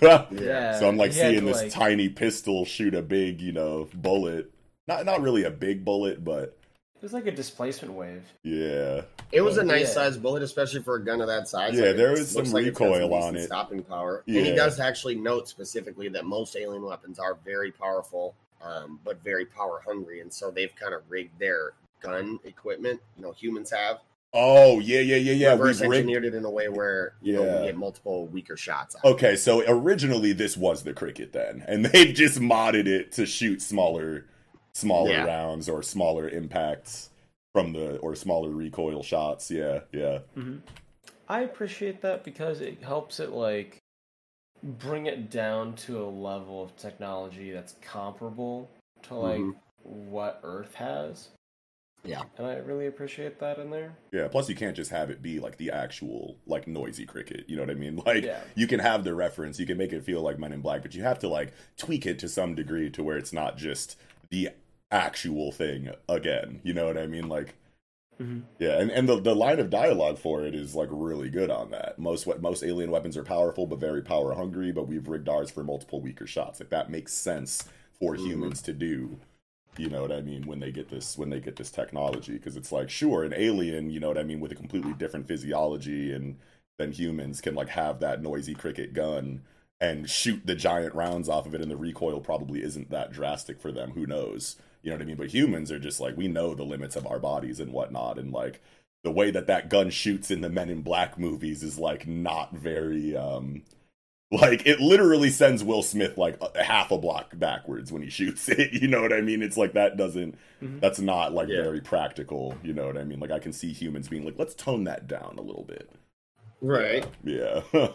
Yeah. 0.00 0.78
So 0.78 0.88
I'm 0.88 0.96
like 0.96 1.12
seeing 1.12 1.44
this 1.44 1.62
like- 1.62 1.72
tiny 1.72 2.08
pistol 2.08 2.64
shoot 2.64 2.94
a 2.94 3.02
big, 3.02 3.40
you 3.40 3.52
know, 3.52 3.88
bullet. 3.94 4.52
Not 4.88 5.04
not 5.04 5.20
really 5.22 5.44
a 5.44 5.50
big 5.50 5.84
bullet, 5.84 6.24
but 6.24 6.56
It 7.02 7.06
was 7.06 7.12
like 7.12 7.26
a 7.26 7.32
displacement 7.32 7.94
wave. 7.94 8.22
yeah. 8.44 9.02
It 9.32 9.40
was 9.40 9.56
a 9.58 9.62
Yeah. 9.62 9.72
nice 9.72 9.92
sized 9.92 10.22
bullet, 10.22 10.40
especially 10.44 10.82
for 10.82 10.94
a 10.94 11.04
gun 11.04 11.20
of 11.20 11.26
that 11.26 11.48
size. 11.48 11.74
Yeah, 11.74 11.86
Like, 11.86 11.96
there 11.96 12.12
was 12.12 12.30
some 12.30 12.44
like 12.52 12.64
recoil 12.66 13.08
decent 13.08 13.24
on 13.24 13.36
it. 13.36 13.46
stopping 13.46 13.82
power. 13.82 14.22
And 14.28 14.36
he 14.36 14.52
does 14.54 14.78
actually 14.78 15.16
note 15.16 15.48
specifically 15.48 16.08
that 16.10 16.24
most 16.26 16.54
alien 16.54 16.82
weapons 16.84 17.18
are 17.18 17.38
very 17.44 17.72
powerful, 17.72 18.36
um, 18.62 19.00
but 19.04 19.20
very 19.24 19.46
power 19.46 19.82
hungry, 19.84 20.20
and 20.20 20.32
so 20.32 20.52
they've 20.52 20.72
kind 20.76 20.94
of 20.94 21.02
rigged 21.08 21.36
their 21.40 21.72
gun 22.00 22.38
equipment. 22.44 23.00
You 23.16 23.22
know, 23.24 23.32
humans 23.32 23.70
have 23.72 23.98
Oh 24.34 24.78
yeah, 24.78 25.00
yeah, 25.00 25.16
yeah, 25.16 25.32
yeah. 25.32 25.50
reverse 25.50 25.80
We've 25.80 25.90
rigged 25.90 26.00
engineered 26.08 26.24
it 26.26 26.34
in 26.34 26.44
a 26.44 26.50
way 26.50 26.68
where 26.68 27.14
you 27.20 27.32
know 27.34 27.44
Yeah. 27.44 27.60
we 27.62 27.66
get 27.66 27.76
multiple 27.76 28.26
weaker 28.28 28.56
shots. 28.56 28.94
Out. 28.96 29.04
Okay, 29.14 29.34
so 29.34 29.62
originally 29.66 30.32
this 30.32 30.56
was 30.56 30.84
the 30.84 30.92
cricket 30.94 31.32
then, 31.32 31.64
and 31.66 31.84
they've 31.86 32.14
just 32.14 32.38
modded 32.38 32.86
it 32.86 33.10
to 33.12 33.26
shoot 33.26 33.60
smaller, 33.60 34.24
smaller 34.74 35.10
Yeah. 35.10 35.24
rounds 35.24 35.68
or 35.68 35.82
smaller 35.82 36.28
impacts 36.28 37.10
from 37.54 37.72
the 37.72 37.98
or 37.98 38.14
smaller 38.14 38.50
recoil 38.50 39.02
shots. 39.02 39.50
Yeah, 39.50 39.80
yeah, 39.92 40.20
hmm 40.34 40.58
I 41.28 41.42
appreciate 41.42 42.02
that 42.02 42.24
because 42.24 42.60
it 42.60 42.82
helps 42.82 43.20
it 43.20 43.30
like 43.30 43.78
bring 44.62 45.06
it 45.06 45.30
down 45.30 45.74
to 45.74 46.02
a 46.02 46.06
level 46.08 46.62
of 46.62 46.76
technology 46.76 47.50
that's 47.50 47.74
comparable 47.80 48.70
to 49.02 49.14
like 49.14 49.40
Mhm. 49.40 49.54
what 49.82 50.40
Earth 50.42 50.74
has. 50.74 51.28
Yeah. 52.04 52.22
And 52.36 52.46
I 52.46 52.56
really 52.56 52.86
appreciate 52.86 53.38
that 53.40 53.58
in 53.58 53.70
there. 53.70 53.96
yeah. 54.12 54.26
Plus, 54.28 54.48
you 54.48 54.54
can't 54.56 54.76
just 54.76 54.90
have 54.90 55.08
it 55.10 55.22
be 55.22 55.38
like 55.38 55.56
the 55.56 55.70
actual 55.70 56.36
like 56.46 56.66
noisy 56.66 57.06
cricket. 57.06 57.44
You 57.48 57.56
know 57.56 57.62
what 57.62 57.70
I 57.70 57.74
mean? 57.74 57.96
Like 58.06 58.24
Yeah. 58.24 58.40
you 58.56 58.66
can 58.66 58.80
have 58.80 59.04
the 59.04 59.14
reference, 59.14 59.58
you 59.60 59.66
can 59.66 59.78
make 59.78 59.92
it 59.92 60.02
feel 60.04 60.20
like 60.22 60.38
Men 60.38 60.52
in 60.52 60.60
Black, 60.62 60.82
but 60.82 60.94
you 60.94 61.02
have 61.02 61.18
to 61.20 61.28
like 61.28 61.52
tweak 61.76 62.04
it 62.06 62.18
to 62.20 62.28
some 62.28 62.54
degree 62.54 62.90
to 62.90 63.02
where 63.04 63.16
it's 63.16 63.32
not 63.32 63.56
just 63.56 63.96
the 64.30 64.50
actual 64.92 65.52
thing 65.52 65.90
again. 66.08 66.60
You 66.62 66.74
know 66.74 66.86
what 66.86 66.98
I 66.98 67.06
mean? 67.06 67.28
Like 67.28 67.54
Mm-hmm. 68.20 68.40
Yeah, 68.58 68.78
and, 68.78 68.90
and 68.90 69.08
the, 69.08 69.20
the 69.20 69.34
line 69.34 69.58
of 69.58 69.70
dialogue 69.70 70.18
for 70.18 70.44
it 70.44 70.54
is 70.54 70.74
like 70.74 70.88
really 70.92 71.30
good 71.30 71.50
on 71.50 71.70
that. 71.70 71.98
Most 71.98 72.26
we- 72.26 72.38
most 72.38 72.62
alien 72.62 72.90
weapons 72.90 73.16
are 73.16 73.24
powerful 73.24 73.66
but 73.66 73.80
very 73.80 74.02
power 74.02 74.34
hungry, 74.34 74.70
but 74.70 74.86
we've 74.86 75.08
rigged 75.08 75.28
ours 75.28 75.50
for 75.50 75.64
multiple 75.64 76.00
weaker 76.00 76.26
shots. 76.26 76.60
Like 76.60 76.68
that 76.70 76.90
makes 76.90 77.12
sense 77.12 77.64
for 77.98 78.16
Mhm. 78.16 78.26
humans 78.26 78.62
to 78.62 78.72
do. 78.74 79.18
You 79.78 79.88
know 79.88 80.02
what 80.02 80.12
I 80.12 80.20
mean 80.20 80.46
when 80.46 80.60
they 80.60 80.70
get 80.70 80.90
this 80.90 81.16
when 81.16 81.30
they 81.30 81.40
get 81.40 81.56
this 81.56 81.70
technology 81.70 82.34
because 82.34 82.56
it's 82.56 82.72
like 82.72 82.90
sure 82.90 83.24
an 83.24 83.32
alien, 83.34 83.90
you 83.90 84.00
know 84.00 84.08
what 84.08 84.18
I 84.18 84.22
mean, 84.22 84.40
with 84.40 84.52
a 84.52 84.56
completely 84.56 84.92
different 84.92 85.26
physiology 85.26 86.12
and 86.12 86.36
than 86.78 86.92
humans 86.92 87.40
can 87.40 87.54
like 87.54 87.68
have 87.70 88.00
that 88.00 88.22
noisy 88.22 88.54
cricket 88.54 88.92
gun 88.92 89.42
and 89.80 90.08
shoot 90.10 90.42
the 90.46 90.54
giant 90.54 90.94
rounds 90.94 91.28
off 91.28 91.46
of 91.46 91.54
it 91.54 91.60
and 91.62 91.70
the 91.70 91.76
recoil 91.76 92.20
probably 92.20 92.62
isn't 92.62 92.90
that 92.90 93.12
drastic 93.12 93.60
for 93.60 93.72
them. 93.72 93.92
Who 93.92 94.06
knows? 94.06 94.56
You 94.82 94.90
know 94.90 94.96
what 94.96 95.02
I 95.02 95.06
mean? 95.06 95.16
But 95.16 95.32
humans 95.32 95.70
are 95.70 95.78
just 95.78 96.00
like 96.00 96.16
we 96.16 96.28
know 96.28 96.54
the 96.54 96.64
limits 96.64 96.96
of 96.96 97.06
our 97.06 97.18
bodies 97.18 97.60
and 97.60 97.72
whatnot, 97.72 98.18
and 98.18 98.32
like 98.32 98.60
the 99.04 99.10
way 99.12 99.30
that 99.30 99.46
that 99.48 99.68
gun 99.68 99.90
shoots 99.90 100.30
in 100.30 100.40
the 100.40 100.48
Men 100.50 100.70
in 100.70 100.82
Black 100.82 101.18
movies 101.18 101.62
is 101.62 101.78
like 101.78 102.06
not 102.06 102.52
very 102.54 103.16
um 103.16 103.62
like 104.30 104.66
it 104.66 104.80
literally 104.80 105.28
sends 105.30 105.62
Will 105.62 105.82
Smith 105.82 106.16
like 106.16 106.38
a, 106.40 106.62
half 106.64 106.90
a 106.90 106.98
block 106.98 107.38
backwards 107.38 107.92
when 107.92 108.02
he 108.02 108.08
shoots 108.10 108.48
it. 108.50 108.72
You 108.72 108.88
know 108.88 109.02
what 109.02 109.12
I 109.12 109.20
mean? 109.20 109.42
It's 109.42 109.56
like 109.56 109.74
that 109.74 109.96
doesn't 109.96 110.36
Mhm. 110.62 110.80
that's 110.80 111.00
not 111.00 111.32
like 111.32 111.48
Yeah. 111.48 111.62
very 111.62 111.80
practical. 111.80 112.56
You 112.62 112.72
know 112.72 112.86
what 112.86 112.96
I 112.96 113.04
mean? 113.04 113.20
Like 113.20 113.30
I 113.32 113.38
can 113.40 113.52
see 113.52 113.72
humans 113.72 114.08
being 114.08 114.24
like, 114.24 114.38
let's 114.38 114.54
tone 114.54 114.84
that 114.84 115.06
down 115.06 115.34
a 115.38 115.42
little 115.42 115.64
bit. 115.64 115.90
Right. 116.60 117.04
Yeah, 117.24 117.62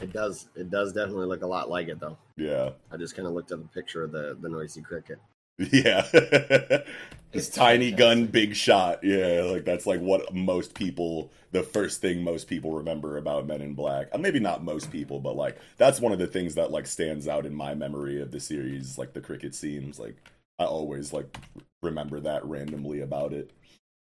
It 0.00 0.12
does. 0.12 0.48
It 0.54 0.70
does 0.70 0.92
definitely 0.92 1.26
look 1.26 1.42
a 1.42 1.46
lot 1.46 1.70
like 1.70 1.88
it, 1.88 2.00
though. 2.00 2.18
yeah, 2.36 2.70
I 2.90 2.96
just 2.96 3.16
kind 3.16 3.26
of 3.28 3.34
looked 3.34 3.52
at 3.52 3.58
the 3.60 3.68
picture 3.68 4.02
of 4.04 4.12
the 4.12 4.36
the 4.40 4.48
noisy 4.48 4.82
cricket. 4.82 5.18
yeah. 5.58 6.02
His 7.32 7.48
It's 7.48 7.50
tiny 7.50 7.92
gun, 7.92 8.26
big 8.26 8.54
shot. 8.54 9.02
Yeah, 9.02 9.42
like 9.50 9.64
that's 9.64 9.86
like 9.86 10.00
what 10.00 10.32
most 10.34 10.74
people. 10.74 11.30
The 11.52 11.62
first 11.62 12.00
thing 12.00 12.22
most 12.22 12.48
people 12.48 12.72
remember 12.72 13.16
about 13.18 13.46
Men 13.46 13.60
in 13.62 13.74
Black. 13.74 14.08
Uh, 14.12 14.18
Maybe 14.18 14.40
not 14.40 14.64
most 14.64 14.90
people, 14.90 15.20
but 15.20 15.36
like 15.36 15.58
that's 15.76 16.00
one 16.00 16.12
of 16.12 16.18
the 16.18 16.26
things 16.26 16.54
that 16.54 16.70
like 16.70 16.86
stands 16.86 17.28
out 17.28 17.46
in 17.46 17.54
my 17.54 17.74
memory 17.74 18.20
of 18.20 18.30
the 18.30 18.40
series. 18.40 18.98
Like 18.98 19.12
the 19.12 19.20
cricket 19.20 19.54
scenes. 19.54 19.98
Like 19.98 20.16
I 20.58 20.64
always 20.64 21.12
like 21.12 21.36
remember 21.82 22.20
that 22.20 22.44
randomly 22.44 23.00
about 23.00 23.32
it. 23.32 23.50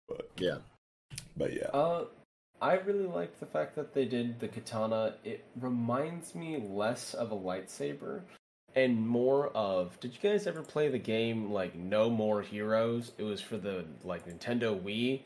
But 0.08 0.30
Yeah. 0.38 0.58
but 1.36 1.52
yeah. 1.54 1.68
Uh, 1.72 2.04
I 2.64 2.76
really 2.76 3.06
like 3.06 3.38
the 3.38 3.44
fact 3.44 3.76
that 3.76 3.92
they 3.92 4.06
did 4.06 4.40
the 4.40 4.48
katana. 4.48 5.16
It 5.22 5.44
reminds 5.60 6.34
me 6.34 6.64
less 6.66 7.12
of 7.12 7.30
a 7.30 7.36
lightsaber 7.36 8.22
and 8.74 9.06
more 9.06 9.48
of. 9.48 10.00
Did 10.00 10.14
you 10.14 10.30
guys 10.30 10.46
ever 10.46 10.62
play 10.62 10.88
the 10.88 10.98
game 10.98 11.52
like 11.52 11.74
No 11.74 12.08
More 12.08 12.40
Heroes? 12.40 13.12
It 13.18 13.22
was 13.22 13.42
for 13.42 13.58
the 13.58 13.84
like 14.02 14.26
Nintendo 14.26 14.80
Wii, 14.80 15.20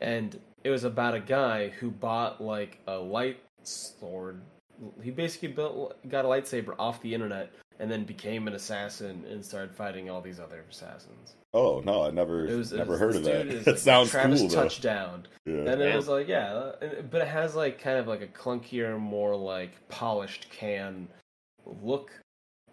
and 0.00 0.38
it 0.62 0.70
was 0.70 0.84
about 0.84 1.16
a 1.16 1.20
guy 1.20 1.70
who 1.70 1.90
bought 1.90 2.40
like 2.40 2.78
a 2.86 2.96
light 2.96 3.40
sword. 3.64 4.40
He 5.02 5.10
basically 5.10 5.48
built 5.48 5.96
got 6.08 6.24
a 6.24 6.28
lightsaber 6.28 6.76
off 6.78 7.02
the 7.02 7.12
internet 7.12 7.50
and 7.80 7.90
then 7.90 8.04
became 8.04 8.46
an 8.46 8.54
assassin 8.54 9.24
and 9.28 9.44
started 9.44 9.74
fighting 9.74 10.08
all 10.08 10.20
these 10.20 10.38
other 10.38 10.64
assassins. 10.70 11.34
Oh 11.52 11.80
no, 11.80 12.04
I 12.04 12.10
never 12.10 12.46
It 12.46 12.56
was 12.56 12.72
it 12.72 12.76
never 12.78 12.92
was- 12.92 13.00
heard 13.00 13.16
of 13.16 13.24
this 13.24 13.32
that. 13.32 13.42
dude 13.44 13.54
is, 13.54 13.64
that 13.64 13.70
like, 13.72 13.80
sounds 13.80 14.10
Travis 14.10 14.40
cool 14.40 14.48
though. 14.50 14.62
Touchdown. 14.62 15.26
Yeah. 15.46 15.54
And 15.54 15.68
it 15.82 15.88
Yeah. 15.90 15.96
was 15.96 16.08
like, 16.08 16.28
yeah, 16.28 16.52
uh, 16.52 17.02
but 17.10 17.22
it 17.22 17.28
has 17.28 17.56
like 17.56 17.80
kind 17.80 17.98
of 17.98 18.06
like 18.06 18.22
a 18.22 18.26
clunkier, 18.28 18.98
more 18.98 19.34
like 19.34 19.88
polished 19.88 20.48
can 20.50 21.08
look 21.66 22.12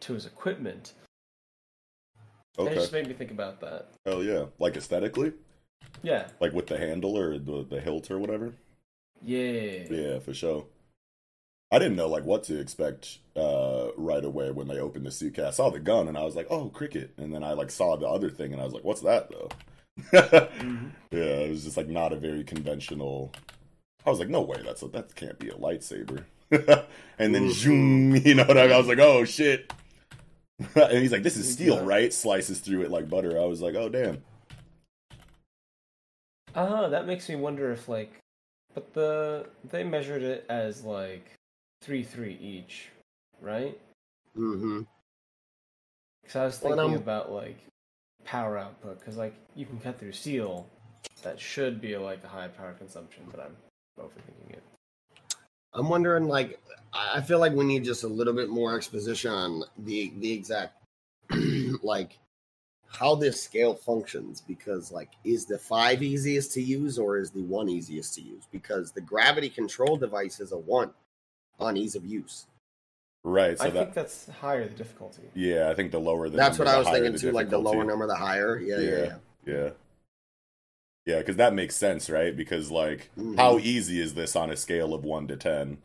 to 0.01 0.13
his 0.13 0.25
equipment. 0.27 0.93
And 2.57 2.67
it 2.67 2.71
Okay. 2.71 2.79
just 2.79 2.91
made 2.91 3.07
me 3.07 3.13
think 3.13 3.31
about 3.31 3.59
that. 3.61 3.89
Hell 4.05 4.23
yeah. 4.23 4.45
Like 4.59 4.75
aesthetically, 4.75 5.33
Yeah, 6.03 6.27
like 6.39 6.53
with 6.53 6.67
the 6.67 6.77
handle 6.77 7.17
or 7.17 7.37
the 7.39 7.63
the 7.67 7.79
hilt 7.81 8.11
or 8.11 8.19
whatever. 8.19 8.53
yeah, 9.23 9.87
Yeah, 9.89 10.19
for 10.19 10.33
sure. 10.33 10.65
I 11.71 11.79
didn't 11.79 11.97
know 11.97 12.07
like 12.07 12.23
what 12.23 12.43
to 12.45 12.59
expect 12.59 13.19
uh, 13.35 13.87
right 13.97 14.23
away 14.23 14.51
when 14.51 14.67
they 14.67 14.79
opened 14.79 15.05
the 15.05 15.11
suitcase. 15.11 15.45
I 15.45 15.51
saw 15.51 15.69
the 15.69 15.79
gun 15.79 16.07
and 16.07 16.17
I 16.17 16.23
was 16.23 16.35
like, 16.35 16.47
"Oh, 16.49 16.69
cricket!" 16.69 17.13
And 17.17 17.33
then 17.33 17.43
I 17.43 17.53
like 17.53 17.71
saw 17.71 17.97
the 17.97 18.07
other 18.07 18.29
thing 18.29 18.53
and 18.53 18.61
I 18.61 18.65
was 18.65 18.73
like, 18.73 18.83
"What's 18.85 19.01
that 19.01 19.29
though?" 19.29 19.49
Mhm. 20.13 20.91
yeah, 21.11 21.19
it 21.19 21.49
was 21.49 21.65
just 21.65 21.75
like 21.77 21.89
not 21.89 22.13
a 22.13 22.15
very 22.15 22.43
conventional. 22.43 23.33
I 24.05 24.09
was 24.09 24.19
like, 24.19 24.29
"No 24.29 24.41
way, 24.41 24.61
that's 24.63 24.81
a, 24.81 24.87
that 24.89 25.15
can't 25.15 25.37
be 25.39 25.49
a 25.49 25.55
lightsaber." 25.55 26.23
and 27.19 27.35
then 27.35 27.51
zoom, 27.51 28.15
you 28.15 28.35
know 28.35 28.45
what 28.45 28.57
I 28.57 28.63
mean? 28.67 28.71
I 28.71 28.77
was 28.77 28.87
like, 28.87 28.99
"Oh 28.99 29.25
shit!" 29.25 29.73
and 30.75 30.97
he's 30.99 31.11
like, 31.11 31.23
"This 31.23 31.35
is 31.35 31.51
steel, 31.51 31.75
Yeah. 31.75 31.83
right?" 31.85 32.13
Slices 32.13 32.59
through 32.59 32.83
it 32.83 32.91
like 32.91 33.09
butter. 33.09 33.37
I 33.37 33.43
was 33.45 33.61
like, 33.61 33.75
"Oh 33.75 33.89
damn." 33.89 34.23
Ah, 36.55 36.87
that 36.87 37.05
makes 37.05 37.27
me 37.27 37.35
wonder 37.35 37.71
if 37.73 37.89
like, 37.89 38.13
but 38.73 38.93
the 38.93 39.47
they 39.69 39.83
measured 39.83 40.23
it 40.23 40.45
as 40.49 40.83
like 40.83 41.33
three 41.81 42.03
three 42.03 42.37
each, 42.41 42.89
right? 43.41 43.79
Mm-hmm. 44.37 44.81
Because 46.21 46.35
I 46.35 46.45
was 46.45 46.57
thinking 46.57 46.79
I'm- 46.79 46.93
about 46.93 47.31
like 47.31 47.57
power 48.25 48.57
output, 48.57 48.99
because 48.99 49.17
like 49.17 49.35
you 49.55 49.65
can 49.65 49.79
cut 49.79 49.99
through 49.99 50.11
steel, 50.11 50.67
that 51.23 51.39
should 51.39 51.79
be 51.81 51.97
like 51.97 52.23
a 52.23 52.27
high 52.27 52.47
power 52.49 52.73
consumption, 52.73 53.23
but 53.31 53.39
I'm 53.39 53.55
overthinking 53.99 54.51
it. 54.53 54.63
I'm 55.73 55.89
wondering, 55.89 56.27
like, 56.27 56.59
I 56.93 57.17
I 57.17 57.21
feel 57.21 57.39
like 57.39 57.53
we 57.53 57.65
need 57.65 57.83
just 57.83 58.03
a 58.03 58.07
little 58.07 58.33
bit 58.33 58.49
more 58.49 58.75
exposition 58.75 59.31
on 59.31 59.63
the 59.77 60.11
the 60.19 60.31
exact, 60.31 60.81
like, 61.83 62.17
how 62.89 63.15
this 63.15 63.41
scale 63.41 63.75
functions. 63.75 64.41
Because, 64.41 64.91
like, 64.91 65.11
is 65.23 65.45
the 65.45 65.57
five 65.57 66.01
easiest 66.01 66.51
to 66.53 66.61
use 66.61 66.97
or 66.97 67.17
is 67.17 67.31
the 67.31 67.43
one 67.43 67.69
easiest 67.69 68.15
to 68.15 68.21
use? 68.21 68.43
Because 68.51 68.91
the 68.91 69.01
gravity 69.01 69.49
control 69.49 69.97
device 69.97 70.39
is 70.39 70.51
a 70.51 70.57
one 70.57 70.91
on 71.59 71.77
ease 71.77 71.95
of 71.95 72.05
use. 72.05 72.45
Right. 73.23 73.57
So 73.57 73.65
I 73.65 73.69
that 73.71 73.79
think 73.79 73.93
that's 73.93 74.29
higher 74.29 74.67
the 74.67 74.75
difficulty. 74.75 75.23
yeah, 75.33 75.69
I 75.69 75.73
think 75.73 75.91
the 75.91 75.99
lower 75.99 76.29
the 76.29 76.37
That's 76.37 76.57
number, 76.57 76.71
what 76.71 76.75
I 76.75 76.79
was 76.79 76.87
thinking 76.89 77.11
the 77.13 77.19
too. 77.19 77.31
Like 77.31 77.49
the 77.49 77.57
lower 77.57 77.83
number, 77.83 78.07
the 78.07 78.15
higher. 78.15 78.57
Yeah, 78.57 78.77
yeah, 78.79 78.89
Yeah. 78.89 78.97
yeah. 79.45 79.53
Yeah. 79.53 79.69
Yeah, 81.05 81.19
because 81.19 81.37
that 81.37 81.53
makes 81.53 81.75
sense, 81.75 82.09
right? 82.09 82.35
Because, 82.35 82.69
like, 82.69 83.09
Mhm. 83.17 83.37
how 83.37 83.59
easy 83.59 84.01
is 84.01 84.13
this 84.13 84.35
on 84.35 84.51
a 84.51 84.57
scale 84.57 84.93
of 84.93 85.05
1 85.05 85.25
to 85.29 85.37
10? 85.37 85.77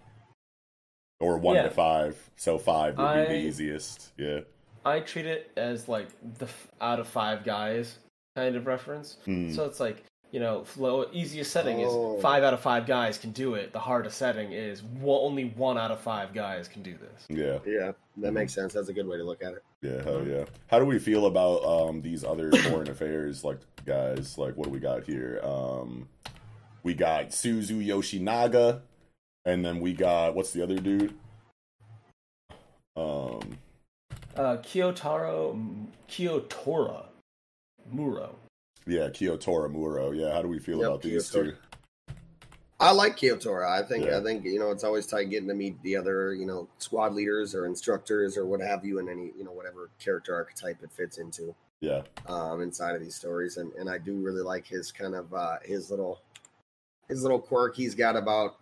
Or 1.20 1.38
1 1.38 1.54
Yeah. 1.54 1.62
to 1.62 1.70
5? 1.70 2.30
So 2.34 2.58
5 2.58 2.98
would 2.98 3.28
be 3.28 3.32
the 3.32 3.38
easiest. 3.38 4.12
Yeah. 4.16 4.40
I 4.84 4.98
treat 4.98 5.26
it 5.26 5.52
as 5.56 5.88
like 5.88 6.08
the 6.38 6.46
f- 6.46 6.68
out 6.80 6.98
of 6.98 7.06
five 7.06 7.44
guys 7.44 7.98
kind 8.34 8.56
of 8.56 8.66
reference. 8.66 9.16
Hmm. 9.24 9.52
So 9.52 9.64
it's 9.64 9.78
like 9.78 10.02
you 10.32 10.40
know, 10.40 10.64
flow 10.64 11.06
easiest 11.12 11.52
setting 11.52 11.78
Oh. 11.84 12.16
is 12.16 12.22
five 12.22 12.42
out 12.42 12.54
of 12.54 12.60
five 12.60 12.86
guys 12.86 13.18
can 13.18 13.30
do 13.32 13.54
it. 13.54 13.72
The 13.72 13.78
hardest 13.78 14.16
setting 14.18 14.50
is 14.52 14.82
one, 14.82 15.20
only 15.22 15.44
one 15.50 15.76
out 15.78 15.90
of 15.90 16.00
five 16.00 16.32
guys 16.34 16.66
can 16.68 16.82
do 16.82 16.96
this. 16.96 17.26
Yeah. 17.28 17.58
Yeah, 17.70 17.92
that 18.16 18.32
makes 18.32 18.54
sense. 18.54 18.72
That's 18.72 18.88
a 18.88 18.94
good 18.94 19.06
way 19.06 19.18
to 19.18 19.24
look 19.24 19.42
at 19.44 19.52
it. 19.52 19.62
Yeah, 19.82 20.02
hell 20.02 20.26
yeah. 20.26 20.46
How 20.68 20.78
do 20.78 20.86
we 20.86 20.98
feel 20.98 21.26
about 21.26 21.62
um 21.64 22.00
these 22.02 22.24
other 22.24 22.50
foreign 22.68 22.88
affairs 22.88 23.44
like 23.44 23.58
guys? 23.84 24.36
Like 24.38 24.56
what 24.56 24.64
do 24.64 24.70
we 24.70 24.80
got 24.80 25.04
here? 25.04 25.38
Um 25.44 26.08
we 26.82 26.94
got 26.94 27.28
Suzu 27.28 27.86
Yoshinaga 27.86 28.80
and 29.44 29.64
then 29.64 29.80
we 29.80 29.92
got 29.92 30.34
what's 30.34 30.52
the 30.52 30.62
other 30.62 30.78
dude? 30.78 31.14
Um 32.96 33.58
Uh, 34.34 34.56
Kiyotaro 34.58 35.86
Kiyotora 36.08 37.04
Muro. 37.90 38.36
Yeah, 38.86 39.08
Kiyotora 39.08 39.70
Muro. 39.70 40.10
Yeah, 40.12 40.32
how 40.32 40.42
do 40.42 40.48
we 40.48 40.58
feel 40.58 40.78
Yep, 40.78 40.86
about 40.88 41.02
these 41.02 41.30
Kiyotora. 41.30 41.50
two? 41.50 42.14
I 42.80 42.90
like 42.90 43.16
Kiyotora. 43.16 43.68
I 43.68 43.82
think 43.84 44.06
Yeah. 44.06 44.18
I 44.18 44.22
think 44.22 44.44
you 44.44 44.58
know 44.58 44.72
it's 44.72 44.82
always 44.82 45.06
tight 45.06 45.30
getting 45.30 45.48
to 45.48 45.54
meet 45.54 45.80
the 45.82 45.96
other 45.96 46.34
you 46.34 46.46
know 46.46 46.68
squad 46.78 47.14
leaders 47.14 47.54
or 47.54 47.66
instructors 47.66 48.36
or 48.36 48.44
what 48.44 48.60
have 48.60 48.84
you 48.84 48.98
in 48.98 49.08
any 49.08 49.32
you 49.38 49.44
know 49.44 49.52
whatever 49.52 49.90
character 50.00 50.34
archetype 50.34 50.82
it 50.82 50.90
fits 50.90 51.18
into 51.18 51.54
Yeah. 51.80 52.02
um, 52.26 52.60
inside 52.60 52.96
of 52.96 53.00
these 53.00 53.14
stories 53.14 53.56
and 53.56 53.72
and 53.74 53.88
I 53.88 53.98
do 53.98 54.16
really 54.16 54.42
like 54.42 54.66
his 54.66 54.90
kind 54.90 55.14
of 55.14 55.32
uh, 55.32 55.58
his 55.62 55.90
little 55.92 56.22
his 57.08 57.22
little 57.22 57.38
quirk 57.40 57.76
he's 57.76 57.94
got 57.94 58.16
about 58.16 58.56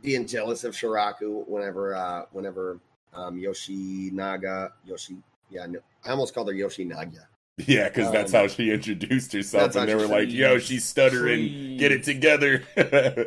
being 0.00 0.26
jealous 0.26 0.64
of 0.64 0.72
Shiraku 0.74 1.46
whenever 1.46 1.94
uh, 1.94 2.24
whenever 2.32 2.80
um, 3.12 3.38
Yoshinaga 3.38 4.72
Yoshi 4.86 5.18
yeah 5.50 5.66
no, 5.66 5.80
I 6.06 6.10
almost 6.12 6.32
called 6.32 6.48
her 6.48 6.54
Yoshinaga 6.54 7.26
Yeah, 7.66 7.88
because 7.88 8.10
that's 8.12 8.32
Um, 8.34 8.40
how 8.42 8.46
she 8.48 8.70
introduced 8.70 9.32
herself, 9.32 9.74
and 9.76 9.88
they 9.88 9.94
were 9.94 10.06
like, 10.06 10.30
"Yo, 10.30 10.58
she's 10.58 10.84
stuttering. 10.84 11.48
Please. 11.48 11.78
Get 11.80 11.92
it 11.92 12.02
together." 12.04 12.62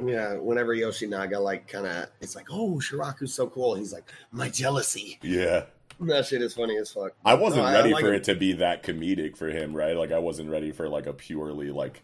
yeah 0.05 0.35
whenever 0.35 0.75
Yoshinaga 0.75 1.39
like 1.41 1.67
kind 1.67 1.87
of 1.87 2.07
it's 2.21 2.35
like 2.35 2.47
oh 2.51 2.75
Shiraku's 2.81 3.33
so 3.33 3.47
cool 3.47 3.75
he's 3.75 3.93
like 3.93 4.11
my 4.31 4.49
jealousy 4.49 5.19
yeah, 5.21 5.65
That 5.99 6.25
shit 6.25 6.41
is 6.41 6.53
funny 6.53 6.77
as 6.77 6.91
fuck. 6.91 7.13
I 7.25 7.33
wasn't 7.35 7.63
No, 7.63 7.69
I- 7.69 7.73
I 7.73 7.75
ready 7.77 7.93
like 7.93 8.03
for 8.03 8.13
it. 8.13 8.17
it 8.17 8.23
to 8.25 8.35
be 8.35 8.53
that 8.53 8.83
comedic 8.83 9.37
for 9.37 9.49
him, 9.49 9.73
right? 9.73 9.95
Like, 9.95 10.11
I 10.11 10.19
wasn't 10.19 10.49
ready 10.49 10.71
for 10.71 10.89
like 10.89 11.05
a 11.05 11.13
purely 11.13 11.69
like 11.71 12.01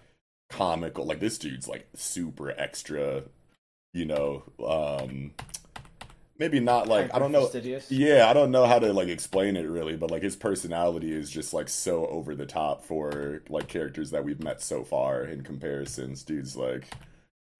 comical. 0.50 1.06
Like, 1.06 1.20
this 1.20 1.38
dude's 1.38 1.68
like 1.68 1.88
super 1.96 2.52
extra, 2.52 3.24
you 3.94 4.06
know. 4.06 4.44
um 4.66 5.32
Maybe 6.40 6.62
not 6.62 6.88
like 6.88 7.14
I 7.14 7.20
don't 7.20 7.34
know. 7.34 7.50
Yeah, 7.90 8.30
I 8.30 8.34
don't 8.34 8.52
know 8.52 8.66
how 8.66 8.80
to 8.80 8.94
like 8.94 9.10
explain 9.10 9.58
it 9.58 9.68
really, 9.68 9.98
but 9.98 10.10
like 10.10 10.24
his 10.24 10.38
personality 10.38 11.12
is 11.12 11.30
just 11.30 11.54
like 11.54 11.68
so 11.68 12.08
over 12.08 12.34
the 12.34 12.46
top 12.46 12.86
for 12.86 13.44
like 13.50 13.68
characters 13.68 14.12
that 14.12 14.24
we've 14.24 14.42
met 14.42 14.62
so 14.62 14.86
far 14.86 15.26
in 15.26 15.44
comparisons. 15.44 16.24
Dude's 16.24 16.56
like 16.56 16.86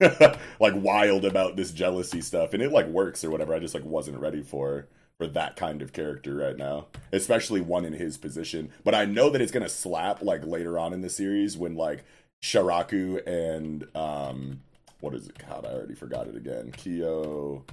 like 0.60 0.74
wild 0.74 1.26
about 1.26 1.56
this 1.56 1.72
jealousy 1.72 2.22
stuff 2.22 2.54
and 2.54 2.62
it 2.62 2.72
like 2.72 2.86
works 2.86 3.22
or 3.22 3.30
whatever. 3.30 3.54
I 3.54 3.58
just 3.58 3.74
like 3.74 3.84
wasn't 3.84 4.18
ready 4.18 4.42
for 4.42 4.88
for 5.18 5.26
that 5.26 5.56
kind 5.56 5.82
of 5.82 5.92
character 5.92 6.36
right 6.36 6.56
now, 6.56 6.86
especially 7.12 7.60
one 7.60 7.84
in 7.84 7.92
his 7.92 8.16
position. 8.16 8.70
But 8.82 8.94
I 8.94 9.04
know 9.04 9.28
that 9.28 9.42
it's 9.42 9.52
going 9.52 9.62
to 9.62 9.68
slap 9.68 10.22
like 10.22 10.46
later 10.46 10.78
on 10.78 10.94
in 10.94 11.02
the 11.02 11.10
series 11.10 11.58
when 11.58 11.74
like 11.74 12.06
Sharaku 12.42 13.26
and 13.26 13.94
um 13.94 14.62
what 15.00 15.14
is 15.14 15.28
it? 15.28 15.36
God, 15.46 15.66
I 15.66 15.72
already 15.72 15.94
forgot 15.94 16.28
it 16.28 16.36
again. 16.36 16.72
Kyo 16.72 17.64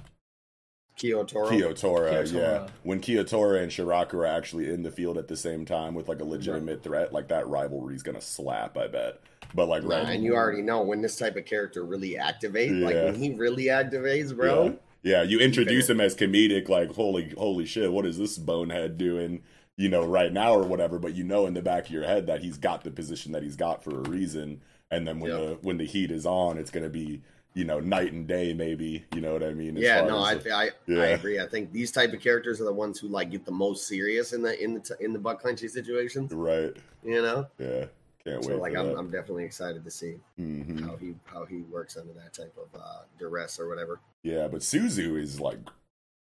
Kiyotora. 0.98 1.48
Kiyotora, 1.48 2.32
yeah. 2.32 2.66
When 2.82 3.00
Kiyotora 3.00 3.62
and 3.62 3.70
Shiraku 3.70 4.14
are 4.14 4.26
actually 4.26 4.72
in 4.72 4.82
the 4.82 4.90
field 4.90 5.16
at 5.16 5.28
the 5.28 5.36
same 5.36 5.64
time 5.64 5.94
with 5.94 6.08
like 6.08 6.20
a 6.20 6.24
legitimate 6.24 6.82
threat, 6.82 7.12
like 7.12 7.28
that 7.28 7.46
rivalry's 7.48 8.02
gonna 8.02 8.20
slap, 8.20 8.76
I 8.76 8.88
bet. 8.88 9.20
But 9.54 9.68
like 9.68 9.84
Nah, 9.84 9.96
and 9.96 10.22
you 10.24 10.34
already 10.34 10.62
know 10.62 10.82
when 10.82 11.00
this 11.00 11.16
type 11.16 11.36
of 11.36 11.44
character 11.46 11.84
really 11.84 12.14
activates. 12.14 12.82
Like 12.82 12.94
when 12.96 13.14
he 13.14 13.34
really 13.34 13.64
activates, 13.66 14.36
bro. 14.36 14.64
Yeah. 14.64 14.72
Yeah, 15.00 15.22
you 15.22 15.38
introduce 15.38 15.88
him 15.88 16.00
as 16.00 16.16
comedic, 16.16 16.68
like 16.68 16.90
holy 16.92 17.30
holy 17.38 17.64
shit, 17.64 17.92
what 17.92 18.04
is 18.04 18.18
this 18.18 18.36
bonehead 18.36 18.98
doing? 18.98 19.42
You 19.76 19.88
know, 19.88 20.04
right 20.04 20.32
now 20.32 20.54
or 20.54 20.64
whatever, 20.64 20.98
but 20.98 21.14
you 21.14 21.22
know 21.22 21.46
in 21.46 21.54
the 21.54 21.62
back 21.62 21.86
of 21.86 21.92
your 21.92 22.02
head 22.02 22.26
that 22.26 22.42
he's 22.42 22.58
got 22.58 22.82
the 22.82 22.90
position 22.90 23.30
that 23.32 23.44
he's 23.44 23.54
got 23.54 23.84
for 23.84 23.90
a 23.90 24.08
reason. 24.08 24.60
And 24.90 25.06
then 25.06 25.20
when 25.20 25.30
Yeah. 25.30 25.36
the 25.38 25.58
when 25.62 25.78
the 25.78 25.84
heat 25.86 26.10
is 26.10 26.26
on, 26.26 26.58
it's 26.58 26.72
gonna 26.72 26.88
be, 26.88 27.22
you 27.58 27.64
know, 27.64 27.80
night 27.80 28.12
and 28.12 28.26
day 28.28 28.54
maybe. 28.54 29.04
You 29.14 29.20
know 29.20 29.32
what 29.32 29.42
I 29.42 29.52
mean? 29.52 29.76
Yeah, 29.76 30.02
no, 30.02 30.18
I, 30.20 30.34
as- 30.36 30.46
I 30.46 30.70
I 30.88 31.06
agree. 31.08 31.40
I 31.40 31.46
think 31.46 31.72
these 31.72 31.90
type 31.90 32.12
of 32.12 32.20
characters 32.20 32.60
are 32.60 32.64
the 32.64 32.72
ones 32.72 33.00
who 33.00 33.08
like 33.08 33.30
get 33.32 33.44
the 33.44 33.50
most 33.52 33.88
serious 33.88 34.32
in 34.32 34.42
the 34.42 34.62
in 34.62 34.74
the 34.74 34.96
in 35.00 35.12
the 35.12 35.18
butt 35.18 35.42
clenchy 35.42 35.68
situations. 35.68 36.32
right. 36.32 36.74
You 37.02 37.20
know, 37.22 37.46
Yeah. 37.58 37.86
Can't 38.24 38.44
so 38.44 38.50
wait. 38.50 38.60
like 38.60 38.76
I'm. 38.76 38.96
I'm 38.96 39.10
definitely 39.10 39.44
excited 39.44 39.84
to 39.84 39.90
see 39.90 40.16
Mhm. 40.38 40.80
how 40.84 40.96
he 40.96 41.14
how 41.24 41.44
he 41.46 41.58
works 41.62 41.96
under 41.96 42.12
that 42.14 42.32
type 42.32 42.54
of 42.56 42.80
uh, 42.80 43.02
duress 43.18 43.58
or 43.58 43.68
whatever. 43.68 44.00
Yeah, 44.22 44.48
but 44.48 44.60
Suzu 44.60 45.18
is 45.20 45.40
like 45.40 45.58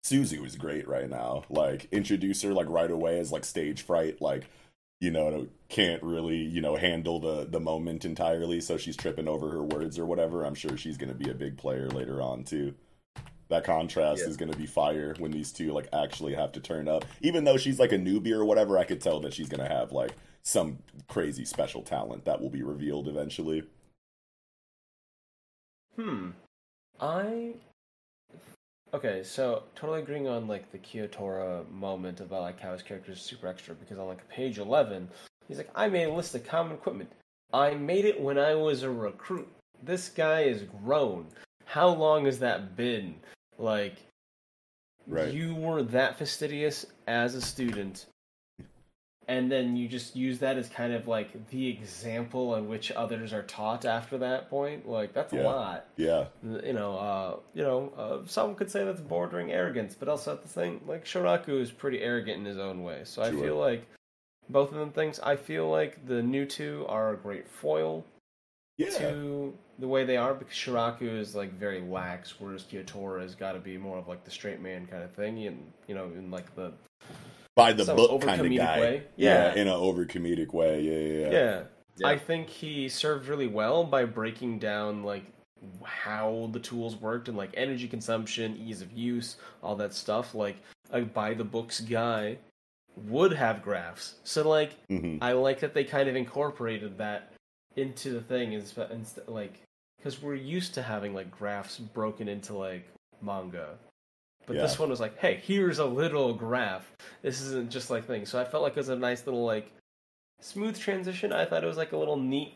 Suzu 0.05 0.45
is 0.45 0.55
great 0.55 0.87
right 0.87 1.09
now. 1.09 1.43
Like 1.49 1.87
introduce 1.91 2.41
her 2.43 2.53
like 2.53 2.69
right 2.69 2.89
away 2.91 3.19
as 3.19 3.31
like 3.31 3.43
stage 3.45 3.81
fright, 3.81 4.21
like 4.21 4.45
you 4.99 5.11
know, 5.11 5.47
can't 5.69 6.03
really, 6.03 6.37
you 6.37 6.61
know, 6.61 6.75
handle 6.75 7.19
the 7.19 7.45
the 7.45 7.59
moment 7.59 8.05
entirely, 8.05 8.59
so 8.61 8.77
she's 8.77 8.97
tripping 8.97 9.27
over 9.27 9.49
her 9.51 9.63
words 9.63 9.97
or 9.97 10.05
whatever. 10.05 10.43
I'm 10.45 10.55
sure 10.55 10.77
she's 10.77 10.97
gonna 10.97 11.13
be 11.13 11.29
a 11.29 11.33
big 11.33 11.57
player 11.57 11.87
later 11.89 12.21
on 12.21 12.43
too. 12.43 12.75
That 13.49 13.63
contrast 13.63 14.21
Yeah. 14.23 14.29
is 14.29 14.37
gonna 14.37 14.55
be 14.55 14.65
fire 14.67 15.15
when 15.17 15.31
these 15.31 15.51
two 15.51 15.71
like 15.73 15.87
actually 15.93 16.35
have 16.35 16.51
to 16.53 16.59
turn 16.59 16.87
up. 16.87 17.05
Even 17.21 17.43
though 17.45 17.57
she's 17.57 17.79
like 17.79 17.91
a 17.93 17.97
newbie 17.97 18.31
or 18.31 18.45
whatever, 18.45 18.77
I 18.77 18.83
could 18.83 19.01
tell 19.01 19.19
that 19.21 19.33
she's 19.33 19.49
gonna 19.49 19.67
have 19.69 19.91
like 19.91 20.11
some 20.43 20.79
crazy 21.07 21.45
special 21.45 21.81
talent 21.81 22.25
that 22.25 22.41
will 22.41 22.49
be 22.49 22.63
revealed 22.63 23.07
eventually. 23.07 23.63
Hmm. 25.95 26.31
I. 26.99 27.55
Okay, 28.93 29.23
so 29.23 29.63
totally 29.75 30.01
agreeing 30.01 30.27
on 30.27 30.47
like 30.47 30.71
the 30.71 30.79
Kiyotora 30.79 31.69
moment 31.69 32.21
about 32.21 32.41
like 32.41 32.59
how 32.59 32.73
his 32.73 32.81
character 32.81 33.11
is 33.11 33.21
super 33.21 33.47
extra 33.47 33.75
because 33.75 33.99
on 33.99 34.07
like 34.07 34.27
page 34.29 34.57
eleven, 34.57 35.07
he's 35.47 35.57
like, 35.57 35.69
I 35.75 35.87
made 35.89 36.05
a 36.05 36.13
list 36.13 36.33
of 36.33 36.43
common 36.43 36.73
equipment. 36.73 37.11
I 37.53 37.75
made 37.75 38.05
it 38.05 38.19
when 38.19 38.39
I 38.39 38.55
was 38.55 38.83
a 38.83 38.89
recruit. 38.89 39.47
This 39.83 40.09
guy 40.09 40.41
is 40.41 40.63
grown. 40.83 41.27
How 41.65 41.89
long 41.89 42.25
has 42.25 42.39
that 42.39 42.75
been? 42.75 43.15
Like, 43.57 43.95
Right. 45.07 45.33
you 45.33 45.55
were 45.55 45.83
that 45.83 46.17
fastidious 46.17 46.85
as 47.07 47.35
a 47.35 47.41
student, 47.41 48.07
and 49.29 49.49
then 49.51 49.77
you 49.77 49.87
just 49.87 50.15
use 50.15 50.39
that 50.39 50.57
as 50.57 50.67
kind 50.67 50.91
of 50.91 51.07
like 51.07 51.47
the 51.49 51.67
example 51.67 52.53
on 52.55 52.67
which 52.67 52.91
others 52.91 53.31
are 53.31 53.43
taught 53.43 53.85
after 53.85 54.17
that 54.17 54.49
point. 54.49 54.89
Like, 54.89 55.13
that's 55.13 55.31
Yeah. 55.31 55.41
a 55.41 55.43
lot 55.43 55.85
Yeah. 55.95 56.25
you 56.43 56.73
know, 56.73 56.97
uh, 56.97 57.35
you 57.53 57.63
know, 57.63 57.93
uh, 57.95 58.25
some 58.27 58.55
could 58.55 58.71
say 58.71 58.83
that's 58.83 58.99
bordering 59.01 59.51
arrogance, 59.51 59.93
but 59.93 60.09
also 60.09 60.33
at 60.33 60.41
the 60.41 60.49
same, 60.49 60.81
like 60.87 61.05
Shoraku 61.05 61.61
is 61.61 61.71
pretty 61.71 62.01
arrogant 62.01 62.39
in 62.39 62.45
his 62.45 62.57
own 62.57 62.83
way. 62.83 63.01
So 63.03 63.21
I 63.21 63.29
feel 63.31 63.55
like 63.55 63.85
both 64.49 64.71
of 64.71 64.79
them 64.79 64.91
things. 64.91 65.19
I 65.19 65.35
feel 65.35 65.69
like 65.69 66.07
the 66.07 66.23
new 66.23 66.45
two 66.47 66.85
are 66.89 67.13
a 67.13 67.17
great 67.17 67.47
foil 67.47 68.03
Yeah. 68.77 68.89
to 68.97 69.53
the 69.77 69.87
way 69.87 70.05
they 70.05 70.17
are 70.17 70.33
because 70.33 70.55
Shiraku 70.55 71.03
is 71.19 71.35
like 71.35 71.51
very 71.53 71.81
lax, 71.81 72.39
whereas 72.39 72.63
Kiyotora 72.63 73.21
has 73.21 73.35
got 73.35 73.51
to 73.51 73.59
be 73.59 73.77
more 73.77 73.99
of 73.99 74.07
like 74.07 74.23
the 74.23 74.31
straight 74.31 74.59
man 74.59 74.87
kind 74.87 75.03
of 75.03 75.11
thing, 75.11 75.45
and 75.45 75.71
you 75.87 75.93
know, 75.93 76.05
in 76.05 76.31
like 76.31 76.55
the 76.55 76.73
by 77.59 77.73
the 77.73 77.85
Some 77.85 77.95
book 77.95 78.21
kind 78.21 78.41
of 78.41 78.55
guy. 78.55 78.79
way. 78.79 79.03
Yeah. 79.15 79.53
Yeah. 79.53 79.61
in 79.61 79.67
an 79.67 79.73
over 79.73 80.05
comedic 80.05 80.53
way. 80.53 80.81
Yeah, 80.81 80.97
yeah, 80.97 81.19
yeah. 81.19 81.31
yeah. 81.31 81.63
Yeah. 81.97 82.07
I 82.07 82.17
think 82.17 82.49
he 82.49 82.87
served 82.89 83.27
really 83.27 83.47
well 83.47 83.83
by 83.83 84.05
breaking 84.05 84.59
down 84.59 85.03
like 85.03 85.25
how 85.83 86.49
the 86.53 86.59
tools 86.59 86.95
worked 86.95 87.27
and 87.27 87.37
like 87.37 87.49
energy 87.55 87.87
consumption, 87.87 88.55
ease 88.57 88.81
of 88.81 88.91
use, 88.93 89.35
all 89.61 89.75
that 89.75 89.93
stuff. 89.93 90.33
Like 90.33 90.55
a 90.91 91.01
by 91.01 91.33
the 91.33 91.43
books 91.43 91.81
guy 91.81 92.37
would 92.95 93.33
have 93.33 93.61
graphs. 93.61 94.15
So 94.23 94.47
like 94.47 94.71
hmm 94.87 95.17
I 95.21 95.33
like 95.33 95.59
that 95.59 95.73
they 95.73 95.83
kind 95.83 96.07
of 96.09 96.15
incorporated 96.15 96.97
that 96.97 97.33
into 97.75 98.11
the 98.11 98.21
thing 98.21 98.53
is 98.53 98.73
instead 98.91 99.27
like 99.27 99.61
because 99.97 100.21
we're 100.21 100.35
used 100.35 100.73
to 100.75 100.81
having 100.81 101.13
like 101.13 101.29
graphs 101.29 101.77
broken 101.77 102.27
into 102.29 102.53
like 102.53 102.87
manga. 103.21 103.77
But 104.49 104.55
Yeah. 104.55 104.63
this 104.63 104.79
one 104.79 104.89
was 104.89 104.99
like, 104.99 105.15
hey, 105.19 105.35
here's 105.45 105.77
a 105.77 105.85
little 105.85 106.33
graph. 106.33 106.91
This 107.21 107.39
isn't 107.39 107.69
just 107.69 107.91
like 107.91 108.05
things. 108.05 108.29
So 108.29 108.41
I 108.41 108.45
felt 108.45 108.63
like 108.63 108.71
it 108.73 108.77
was 108.77 108.89
a 108.89 108.95
nice 108.95 109.27
little 109.27 109.45
like 109.45 109.71
smooth 110.41 110.75
transition. 110.75 111.31
I 111.31 111.45
thought 111.45 111.63
it 111.63 111.67
was 111.67 111.77
like 111.77 111.91
a 111.91 111.97
little 111.97 112.17
neat 112.17 112.55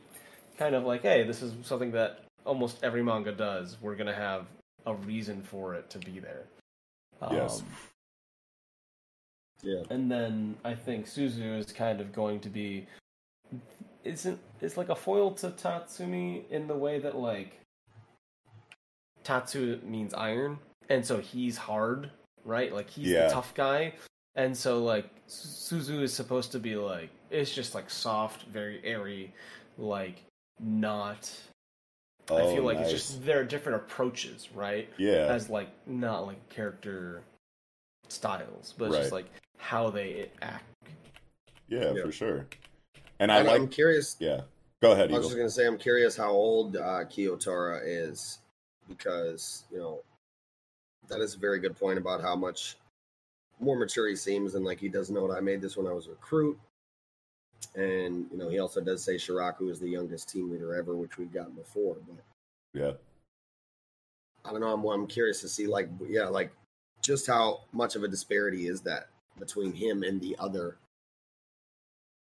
kind 0.57 0.73
of 0.73 0.85
like, 0.85 1.03
hey, 1.03 1.21
this 1.23 1.43
is 1.43 1.53
something 1.61 1.91
that 1.91 2.21
almost 2.45 2.83
every 2.83 3.03
manga 3.03 3.31
does. 3.31 3.77
We're 3.79 3.95
gonna 3.95 4.11
have 4.15 4.47
a 4.87 4.95
reason 4.95 5.43
for 5.43 5.75
it 5.75 5.87
to 5.91 5.99
be 5.99 6.17
there. 6.19 6.45
Yes. 7.29 7.61
Um, 7.61 7.67
Yeah. 9.61 9.83
and 9.91 10.11
then 10.11 10.57
I 10.65 10.73
think 10.73 11.05
Suzu 11.05 11.59
is 11.59 11.71
kind 11.71 12.01
of 12.01 12.11
going 12.11 12.39
to 12.39 12.49
be 12.49 12.87
isn't 14.03 14.39
it's 14.61 14.77
like 14.77 14.89
a 14.89 14.95
foil 14.95 15.29
to 15.35 15.51
Tatsumi 15.51 16.49
in 16.49 16.65
the 16.65 16.75
way 16.75 16.97
that 16.97 17.15
like 17.15 17.59
Tatsu 19.23 19.79
means 19.83 20.13
iron, 20.15 20.57
and 20.89 21.05
so 21.05 21.19
he's 21.19 21.57
hard, 21.57 22.09
right? 22.45 22.73
Like 22.73 22.89
he's 22.89 23.07
Yeah. 23.09 23.27
the 23.27 23.33
tough 23.33 23.53
guy, 23.55 23.93
and 24.35 24.55
so 24.55 24.83
like 24.83 25.05
Suzu 25.27 26.01
is 26.01 26.13
supposed 26.13 26.51
to 26.53 26.59
be 26.59 26.75
like 26.75 27.09
it's 27.29 27.53
just 27.53 27.73
like 27.75 27.89
soft, 27.89 28.43
very 28.43 28.79
airy, 28.83 29.33
like 29.77 30.23
not. 30.59 31.31
I 32.29 32.35
Oh, 32.35 32.55
feel 32.55 32.63
like 32.63 32.77
nice. 32.77 32.91
it's 32.93 33.07
just 33.09 33.25
there 33.25 33.39
are 33.39 33.43
different 33.43 33.77
approaches, 33.83 34.47
right? 34.55 34.87
yeah, 34.97 35.27
as 35.27 35.49
like 35.49 35.69
not 35.87 36.25
like 36.25 36.47
character 36.49 37.21
styles, 38.07 38.73
but 38.77 38.85
it's 38.89 38.97
just 38.97 39.11
like 39.11 39.25
how 39.57 39.89
they 39.89 40.29
act. 40.41 40.63
yeah, 41.67 41.91
Yeah. 41.93 42.03
for 42.03 42.11
sure. 42.11 42.47
And 43.19 43.31
I 43.31 43.39
I'm, 43.39 43.45
like, 43.47 43.55
I'm 43.61 43.67
curious. 43.67 44.15
yeah. 44.19 44.41
Go 44.81 44.91
ahead, 44.91 45.11
I 45.11 45.17
was 45.17 45.19
Eagle. 45.19 45.29
just 45.29 45.37
gonna 45.37 45.49
say 45.49 45.65
I'm 45.67 45.77
curious 45.77 46.15
how 46.17 46.29
old 46.31 46.75
uh, 46.75 47.05
Kiyotora 47.05 47.81
is 47.83 48.39
because 48.87 49.63
you 49.71 49.77
know 49.79 50.01
that 51.09 51.21
is 51.21 51.35
a 51.35 51.39
very 51.39 51.59
good 51.59 51.77
point 51.77 51.97
about 51.97 52.21
how 52.21 52.35
much 52.35 52.77
more 53.59 53.77
mature 53.77 54.07
he 54.07 54.15
seems 54.15 54.55
and 54.55 54.65
like 54.65 54.79
he 54.79 54.89
does 54.89 55.09
know 55.09 55.27
that 55.27 55.37
I 55.37 55.39
made 55.39 55.61
this 55.61 55.77
when 55.77 55.87
I 55.87 55.93
was 55.93 56.07
a 56.07 56.11
recruit. 56.11 56.59
And 57.75 58.27
you 58.31 58.37
know 58.37 58.49
he 58.49 58.59
also 58.59 58.81
does 58.81 59.03
say 59.03 59.15
Shiraku 59.15 59.69
is 59.69 59.79
the 59.79 59.89
youngest 59.89 60.29
team 60.29 60.51
leader 60.51 60.75
ever, 60.75 60.95
which 60.95 61.17
we've 61.17 61.31
gotten 61.31 61.53
before. 61.53 61.95
But 62.05 62.23
Yeah, 62.73 62.91
I 64.45 64.51
don't 64.51 64.61
know. 64.61 64.73
I'm, 64.73 64.83
I'm 64.85 65.07
curious 65.07 65.41
to 65.41 65.47
see 65.47 65.67
like 65.67 65.89
yeah, 66.07 66.25
like 66.25 66.51
just 67.01 67.25
how 67.25 67.61
much 67.71 67.95
of 67.95 68.03
a 68.03 68.07
disparity 68.07 68.67
is 68.67 68.81
that 68.81 69.07
between 69.39 69.73
him 69.73 70.03
and 70.03 70.19
the 70.19 70.35
other 70.39 70.77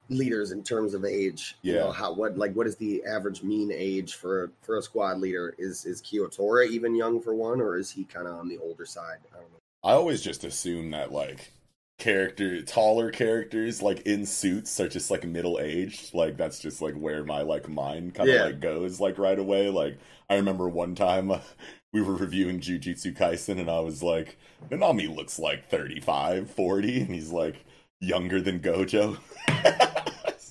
leaders 0.08 0.52
in 0.52 0.62
terms 0.62 0.94
of 0.94 1.04
age. 1.04 1.56
You 1.62 1.74
know, 1.74 1.92
how 1.92 2.12
what 2.12 2.36
like 2.36 2.52
what 2.54 2.66
is 2.66 2.76
the 2.76 3.04
average 3.04 3.42
mean 3.42 3.70
age 3.72 4.14
for 4.14 4.50
for 4.62 4.78
a 4.78 4.82
squad 4.82 5.18
leader? 5.18 5.54
Is 5.58 5.84
is 5.86 6.02
Kiyotora 6.02 6.68
even 6.68 6.94
young 6.94 7.20
for 7.20 7.34
one, 7.34 7.60
or 7.60 7.78
is 7.78 7.90
he 7.90 8.04
kind 8.04 8.26
of 8.28 8.34
on 8.34 8.48
the 8.48 8.58
older 8.58 8.86
side? 8.86 9.18
I 9.32 9.36
don't 9.40 9.50
know. 9.52 9.58
I 9.82 9.92
always 9.92 10.22
just 10.22 10.44
assume 10.44 10.90
that 10.92 11.12
like 11.12 11.52
character, 11.98 12.60
taller 12.62 13.10
characters 13.10 13.80
like 13.80 14.00
in 14.00 14.26
suits 14.26 14.78
are 14.80 14.88
just 14.88 15.10
like 15.10 15.24
middle 15.24 15.58
aged. 15.60 16.12
Like 16.14 16.36
that's 16.36 16.58
just 16.58 16.82
like 16.82 16.94
where 16.94 17.24
my 17.24 17.42
like 17.42 17.68
mind 17.68 18.14
kind 18.14 18.28
of 18.28 18.34
Yeah. 18.34 18.44
like 18.44 18.60
goes 18.60 19.00
like 19.00 19.18
right 19.18 19.38
away. 19.38 19.68
Like 19.70 19.98
I 20.28 20.36
remember 20.36 20.68
one 20.68 20.94
time. 20.94 21.30
uh, 21.30 21.40
We 21.92 22.02
were 22.02 22.16
reviewing 22.16 22.58
Jujutsu 22.58 23.16
Kaisen 23.16 23.60
and 23.60 23.70
I 23.70 23.78
was 23.78 24.02
like, 24.02 24.36
Nanami 24.68 25.14
looks 25.14 25.38
like 25.38 25.70
35, 25.70 26.50
40, 26.50 27.00
and 27.02 27.14
he's 27.14 27.30
like 27.30 27.64
younger 28.00 28.40
than 28.40 28.61
Gojo. 28.61 29.18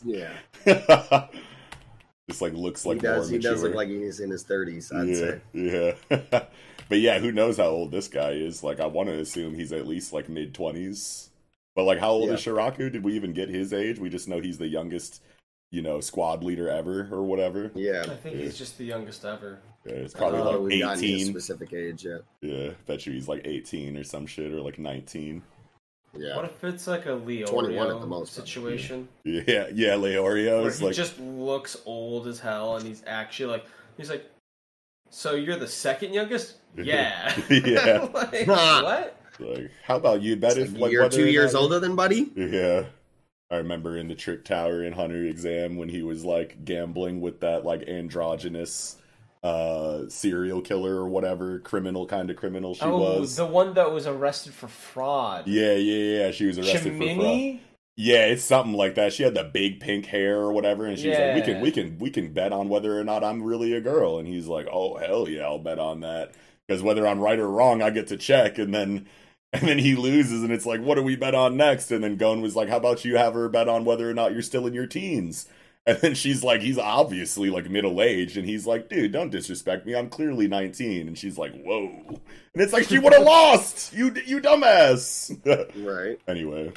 Yeah, 0.06 0.34
just 2.28 2.42
like 2.42 2.52
looks 2.54 2.86
like 2.86 2.98
he 2.98 3.02
does. 3.04 3.30
more 3.30 3.38
He 3.38 3.42
does 3.42 3.64
look 3.64 3.74
like 3.74 3.88
he's 3.88 4.20
in 4.20 4.30
his 4.32 4.44
thirties. 4.44 4.92
I'd 4.92 5.08
yeah, 5.08 5.16
say. 5.16 5.42
yeah. 5.54 6.44
but 6.90 7.00
yeah, 7.00 7.20
who 7.20 7.32
knows 7.32 7.56
how 7.56 7.68
old 7.68 7.92
this 7.92 8.10
guy 8.10 8.32
is? 8.32 8.64
Like, 8.64 8.82
I 8.82 8.86
want 8.86 9.08
to 9.08 9.18
assume 9.20 9.56
he's 9.56 9.72
at 9.72 9.88
least 9.88 10.12
like 10.12 10.28
mid 10.28 10.54
twenties. 10.54 11.30
But 11.74 11.84
like, 11.86 12.00
how 12.00 12.12
old 12.12 12.28
Yeah. 12.28 12.34
is 12.36 12.42
Shiraku? 12.42 12.92
Did 12.92 13.06
we 13.06 13.14
even 13.14 13.32
get 13.32 13.48
his 13.48 13.72
age? 13.72 13.98
We 13.98 14.10
just 14.10 14.28
know 14.28 14.42
he's 14.42 14.58
the 14.58 14.68
youngest, 14.68 15.22
you 15.72 15.82
know, 15.82 16.02
squad 16.02 16.44
leader 16.44 16.68
ever 16.70 17.08
or 17.10 17.24
whatever. 17.24 17.72
Yeah. 17.74 18.04
I 18.06 18.16
think 18.16 18.36
he's 18.36 18.58
just 18.58 18.78
the 18.78 18.84
youngest 18.86 19.24
ever. 19.24 19.60
Yeah, 19.86 19.94
it's 19.94 20.14
probably 20.14 20.40
know 20.40 20.46
that 20.52 20.60
like 20.60 20.70
we've 20.70 20.82
gotten 20.82 21.02
his 21.04 21.12
eighteen. 21.14 21.28
specific 21.28 21.72
age 21.74 22.04
yet. 22.06 22.22
Yeah, 22.42 22.72
bet 22.88 23.06
you 23.06 23.14
he's 23.14 23.28
like 23.30 23.42
eighteen 23.46 23.96
or 23.98 24.04
some 24.04 24.26
shit 24.28 24.52
or 24.52 24.60
like 24.60 24.80
nineteen. 24.80 25.44
Yeah. 26.16 26.36
What 26.36 26.46
if 26.46 26.64
it's 26.64 26.88
like 26.88 27.06
a 27.08 27.14
Leo 27.14 27.48
21 27.48 27.90
at 27.90 28.00
the 28.00 28.08
most, 28.08 28.34
situation 28.34 29.08
Yeah, 29.24 29.68
yeah. 29.74 29.94
Leorio 29.94 30.60
where 30.60 30.68
is 30.68 30.80
he 30.80 30.86
like, 30.86 30.96
just 30.96 31.20
looks 31.20 31.78
old 31.86 32.28
as 32.28 32.40
hell, 32.40 32.76
and 32.76 32.86
he's 32.86 33.04
actually 33.08 33.52
like 33.52 33.66
he's 33.98 34.10
like, 34.10 34.30
so 35.10 35.34
you're 35.34 35.58
the 35.58 35.68
second 35.68 36.14
youngest? 36.14 36.56
Yeah. 36.76 37.40
Yeah. 37.52 38.10
like, 38.14 38.48
what? 38.48 39.22
Like, 39.40 39.70
how 39.84 39.98
about 39.98 40.24
you 40.24 40.36
bet 40.36 40.58
It's 40.58 40.72
if 40.72 40.74
like 40.74 40.82
like 40.82 40.92
you're 40.92 41.08
two 41.08 41.28
years 41.28 41.54
older 41.54 41.80
than 41.80 41.96
Buddy. 41.96 42.32
Yeah. 42.36 42.86
I 43.52 43.58
remember 43.58 43.96
in 43.96 44.08
the 44.08 44.16
trick 44.16 44.44
tower 44.44 44.84
in 44.84 44.94
Hunter 44.94 45.24
exam 45.24 45.78
when 45.78 45.90
he 45.90 46.02
was 46.02 46.26
like 46.26 46.66
gambling 46.66 47.22
with 47.22 47.42
that 47.42 47.64
like 47.64 47.88
androgynous 47.88 48.98
uh 49.44 50.08
serial 50.08 50.62
killer 50.62 50.96
or 50.96 51.10
whatever 51.10 51.60
criminal 51.60 52.06
kind 52.06 52.30
of 52.30 52.38
criminal 52.38 52.74
she 52.74 52.86
oh, 52.86 53.20
was. 53.20 53.36
the 53.36 53.46
one 53.46 53.74
that 53.74 53.92
was 53.92 54.08
arrested 54.08 54.54
for 54.54 54.70
fraud. 54.70 55.48
Yeah, 55.48 55.74
yeah, 55.74 56.20
yeah. 56.20 56.32
She 56.32 56.46
was 56.46 56.58
arrested 56.58 56.98
for 56.98 57.16
fraud. 57.16 57.60
Yeah, 57.96 58.26
it's 58.26 58.44
something 58.44 58.74
like 58.74 58.96
that. 58.96 59.14
She 59.14 59.22
had 59.22 59.36
the 59.36 59.44
big 59.44 59.80
pink 59.80 60.08
hair 60.08 60.40
or 60.40 60.52
whatever, 60.52 60.86
and 60.86 60.98
she's 60.98 61.16
like, 61.16 61.36
"We 61.36 61.42
can, 61.42 61.62
we 61.62 61.72
can, 61.72 62.00
we 62.00 62.10
can 62.10 62.34
bet 62.34 62.52
on 62.52 62.68
whether 62.68 63.00
or 63.00 63.04
not 63.04 63.24
I'm 63.24 63.44
really 63.44 63.74
a 63.74 63.82
girl." 63.82 64.18
And 64.18 64.28
he's 64.28 64.48
like, 64.48 64.68
"Oh 64.72 64.98
hell 64.98 65.30
yeah, 65.30 65.44
I'll 65.44 65.60
bet 65.60 65.78
on 65.78 66.00
that 66.00 66.34
because 66.68 66.82
whether 66.82 67.06
I'm 67.06 67.20
right 67.20 67.38
or 67.38 67.50
wrong, 67.50 67.84
I 67.84 67.92
get 67.92 68.08
to 68.08 68.18
check." 68.18 68.58
And 68.58 68.74
then, 68.74 69.08
and 69.54 69.68
then 69.68 69.78
he 69.78 69.96
loses, 69.96 70.42
and 70.42 70.52
it's 70.52 70.66
like, 70.66 70.82
"What 70.82 70.96
do 70.96 71.04
we 71.04 71.16
bet 71.16 71.36
on 71.36 71.56
next?" 71.56 71.92
And 71.92 72.04
then 72.04 72.18
Gon 72.18 72.42
was 72.42 72.56
like, 72.56 72.70
"How 72.70 72.78
about 72.78 73.06
you 73.06 73.18
have 73.18 73.36
her 73.36 73.48
bet 73.50 73.70
on 73.70 73.86
whether 73.86 74.10
or 74.10 74.14
not 74.14 74.34
you're 74.34 74.42
still 74.42 74.66
in 74.66 74.74
your 74.74 74.88
teens?" 74.88 75.48
And 75.86 75.98
then 75.98 76.16
she's 76.16 76.44
like, 76.44 76.62
"He's 76.62 76.78
obviously 76.78 77.50
like 77.50 77.70
middle 77.70 78.02
aged," 78.02 78.38
and 78.38 78.48
he's 78.48 78.66
like, 78.66 78.88
"Dude, 78.88 79.12
don't 79.12 79.30
disrespect 79.30 79.86
me. 79.86 79.96
I'm 79.96 80.10
clearly 80.10 80.48
19." 80.48 81.08
And 81.08 81.18
she's 81.18 81.38
like, 81.38 81.54
"Whoa!" 81.62 81.90
And 82.08 82.64
it's 82.64 82.72
like 82.72 82.88
she 82.88 83.00
would 83.00 83.12
have 83.14 83.24
lost. 83.26 83.92
You, 83.94 84.14
you 84.26 84.40
dumbass. 84.40 85.36
Right. 85.86 86.20
anyway 86.28 86.72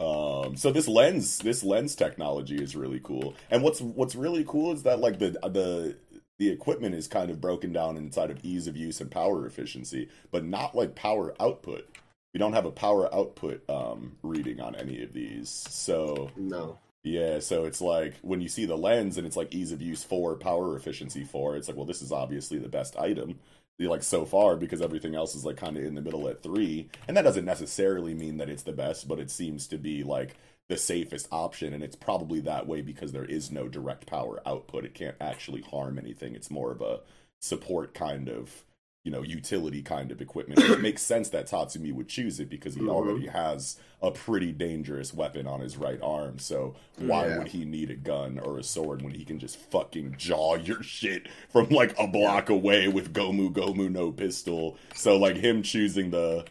um 0.00 0.56
so 0.56 0.72
this 0.72 0.88
lens 0.88 1.38
this 1.38 1.62
lens 1.62 1.94
technology 1.94 2.56
is 2.56 2.74
really 2.74 3.00
cool 3.00 3.34
and 3.50 3.62
what's 3.62 3.80
what's 3.80 4.14
really 4.14 4.44
cool 4.48 4.72
is 4.72 4.82
that 4.82 4.98
like 4.98 5.18
the 5.18 5.30
the 5.50 5.94
the 6.38 6.48
equipment 6.48 6.94
is 6.94 7.06
kind 7.06 7.30
of 7.30 7.38
broken 7.40 7.70
down 7.70 7.98
inside 7.98 8.30
of 8.30 8.42
ease 8.42 8.66
of 8.66 8.76
use 8.76 9.00
and 9.00 9.10
power 9.10 9.46
efficiency 9.46 10.08
but 10.30 10.44
not 10.44 10.74
like 10.74 10.94
power 10.94 11.34
output 11.38 11.86
we 12.32 12.38
don't 12.38 12.54
have 12.54 12.64
a 12.64 12.70
power 12.70 13.14
output 13.14 13.62
um 13.68 14.16
reading 14.22 14.58
on 14.58 14.74
any 14.74 15.02
of 15.02 15.12
these 15.12 15.50
so 15.68 16.30
No. 16.34 16.78
Yeah, 17.02 17.38
so 17.40 17.64
it's 17.64 17.80
like 17.80 18.14
when 18.22 18.40
you 18.40 18.48
see 18.48 18.66
the 18.66 18.76
lens 18.76 19.16
and 19.16 19.26
it's 19.26 19.36
like 19.36 19.54
ease 19.54 19.72
of 19.72 19.80
use 19.82 20.04
four, 20.04 20.36
power 20.36 20.76
efficiency 20.76 21.24
four, 21.24 21.56
it's 21.56 21.68
like, 21.68 21.76
well, 21.76 21.86
this 21.86 22.02
is 22.02 22.12
obviously 22.12 22.58
the 22.58 22.68
best 22.68 22.96
item. 22.96 23.38
Like 23.78 24.02
so 24.02 24.26
far, 24.26 24.56
because 24.56 24.82
everything 24.82 25.14
else 25.14 25.34
is 25.34 25.46
like 25.46 25.56
kind 25.56 25.78
of 25.78 25.82
in 25.82 25.94
the 25.94 26.02
middle 26.02 26.28
at 26.28 26.42
three, 26.42 26.90
and 27.08 27.16
that 27.16 27.22
doesn't 27.22 27.46
necessarily 27.46 28.12
mean 28.12 28.36
that 28.36 28.50
it's 28.50 28.64
the 28.64 28.74
best, 28.74 29.08
but 29.08 29.18
it 29.18 29.30
seems 29.30 29.66
to 29.68 29.78
be 29.78 30.02
like 30.04 30.36
the 30.68 30.76
safest 30.76 31.28
option, 31.32 31.72
and 31.72 31.82
it's 31.82 31.96
probably 31.96 32.40
that 32.40 32.66
way 32.66 32.82
because 32.82 33.12
there 33.12 33.24
is 33.24 33.50
no 33.50 33.68
direct 33.68 34.06
power 34.06 34.42
output. 34.46 34.84
It 34.84 34.92
can't 34.92 35.16
actually 35.18 35.62
harm 35.62 35.98
anything. 35.98 36.34
It's 36.34 36.50
more 36.50 36.70
of 36.70 36.82
a 36.82 37.00
support 37.40 37.94
kind 37.94 38.28
of, 38.28 38.64
you 39.04 39.10
know, 39.10 39.22
utility 39.22 39.80
kind 39.82 40.12
of 40.12 40.20
equipment. 40.20 40.60
it 40.60 40.80
makes 40.80 41.00
sense 41.12 41.30
that 41.30 41.46
Tatsumi 41.48 41.92
would 41.92 42.08
choose 42.08 42.38
it 42.38 42.50
because 42.50 42.74
he 42.74 42.82
Mhm. 42.82 42.90
already 42.90 43.26
has 43.28 43.78
a 44.02 44.10
pretty 44.10 44.52
dangerous 44.52 45.14
weapon 45.14 45.46
on 45.46 45.60
his 45.60 45.78
right 45.78 46.00
arm. 46.02 46.38
So 46.38 46.74
why 46.98 47.26
Yeah. 47.28 47.38
would 47.38 47.48
he 47.48 47.64
need 47.64 47.90
a 47.90 47.94
gun 47.96 48.38
or 48.38 48.58
a 48.58 48.62
sword 48.62 49.00
when 49.02 49.14
he 49.14 49.24
can 49.24 49.38
just 49.38 49.56
fucking 49.56 50.16
jaw 50.18 50.56
your 50.56 50.82
shit 50.82 51.28
from 51.48 51.70
like 51.70 51.98
a 51.98 52.06
block 52.06 52.50
away 52.50 52.88
with 52.88 53.14
Gomu 53.14 53.50
Gomu 53.50 53.90
no 53.90 54.12
pistol? 54.12 54.76
So 54.94 55.16
like 55.16 55.36
him 55.36 55.62
choosing 55.62 56.10
the 56.10 56.44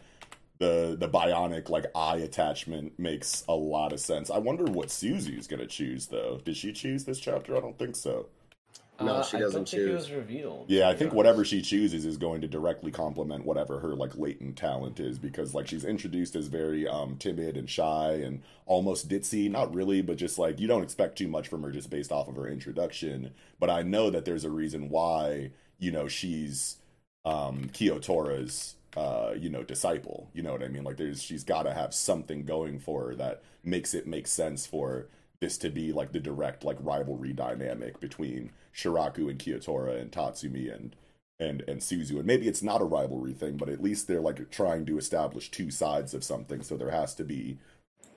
the 0.58 0.98
the 1.00 1.08
bionic 1.08 1.70
like 1.70 1.86
eye 1.96 2.18
attachment 2.18 2.98
makes 3.00 3.44
a 3.48 3.54
lot 3.56 3.94
of 3.94 4.00
sense. 4.00 4.30
I 4.32 4.40
wonder 4.40 4.66
what 4.66 4.88
Suzu's 4.90 5.46
gonna 5.48 5.68
choose 5.68 6.08
though. 6.08 6.42
Did 6.44 6.58
she 6.58 6.74
choose 6.74 7.06
this 7.06 7.20
chapter? 7.20 7.56
I 7.56 7.60
don't 7.62 7.78
think 7.78 7.96
so. 7.96 8.26
No, 9.00 9.18
Uh, 9.18 9.24
she 9.24 9.38
doesn't 9.38 9.64
don't 9.64 9.70
think 9.70 9.88
it 9.88 9.92
choose. 9.92 9.96
was 9.96 10.12
revealed. 10.12 10.66
Yeah, 10.68 10.90
I 10.90 10.96
think 10.96 11.14
honest. 11.14 11.16
whatever 11.16 11.46
she 11.46 11.62
chooses 11.62 12.06
is 12.06 12.18
going 12.18 12.42
to 12.42 12.48
directly 12.48 12.92
complement 12.92 13.46
whatever 13.46 13.80
her 13.80 13.96
like 13.96 14.18
latent 14.18 14.58
talent 14.58 15.00
is 15.00 15.18
because 15.20 15.54
like 15.56 15.68
she's 15.68 15.86
introduced 15.86 16.36
as 16.36 16.48
very 16.48 16.88
um 16.88 17.18
timid 17.18 17.58
and 17.58 17.70
shy 17.70 18.14
and 18.14 18.42
almost 18.66 19.08
ditzy, 19.10 19.50
not 19.50 19.74
really, 19.74 20.02
but 20.02 20.18
just 20.18 20.38
like 20.38 20.60
you 20.60 20.68
don't 20.68 20.84
expect 20.84 21.18
too 21.18 21.28
much 21.28 21.48
from 21.48 21.64
her 21.64 21.72
just 21.72 21.90
based 21.90 22.12
off 22.12 22.28
of 22.28 22.36
her 22.36 22.48
introduction, 22.48 23.32
but 23.60 23.70
I 23.70 23.82
know 23.84 24.10
that 24.10 24.26
there's 24.26 24.46
a 24.46 24.50
reason 24.50 24.90
why, 24.90 25.52
you 25.80 25.92
know, 25.92 26.08
she's 26.08 26.78
um 27.26 27.70
Kiyotora's 27.74 28.76
uh 28.98 29.34
you 29.38 29.50
know 29.50 29.64
disciple. 29.64 30.30
You 30.34 30.44
know 30.44 30.52
what 30.54 30.64
I 30.64 30.68
mean? 30.68 30.84
Like 30.84 30.98
there's 30.98 31.22
she's 31.22 31.44
got 31.44 31.64
to 31.64 31.74
have 31.74 31.94
something 31.94 32.46
going 32.46 32.80
for 32.80 33.08
her 33.10 33.16
that 33.16 33.42
makes 33.64 33.94
it 33.94 34.08
make 34.08 34.28
sense 34.28 34.66
for 34.66 35.08
this 35.42 35.58
to 35.60 35.70
be 35.70 35.92
like 35.92 36.12
the 36.12 36.20
direct 36.20 36.64
like 36.64 36.78
rivalry 36.80 37.34
dynamic 37.34 38.00
between 38.00 38.52
Shiraku 38.76 39.30
and 39.30 39.40
Kiyotora 39.40 40.00
and 40.00 40.12
Tatsumi 40.12 40.74
and 40.74 40.96
and 41.40 41.64
and 41.68 41.80
Suzu. 41.80 42.18
And 42.18 42.26
maybe 42.26 42.48
it's 42.48 42.64
not 42.64 42.82
a 42.82 42.86
rivalry 42.86 43.34
thing, 43.34 43.58
but 43.58 43.70
at 43.70 43.82
least 43.82 44.08
they're 44.08 44.20
like 44.20 44.50
trying 44.52 44.86
to 44.88 44.98
establish 44.98 45.50
two 45.50 45.72
sides 45.72 46.14
of 46.14 46.24
something, 46.24 46.62
so 46.62 46.76
there 46.76 46.92
has 46.92 47.16
to 47.16 47.24
be, 47.24 47.58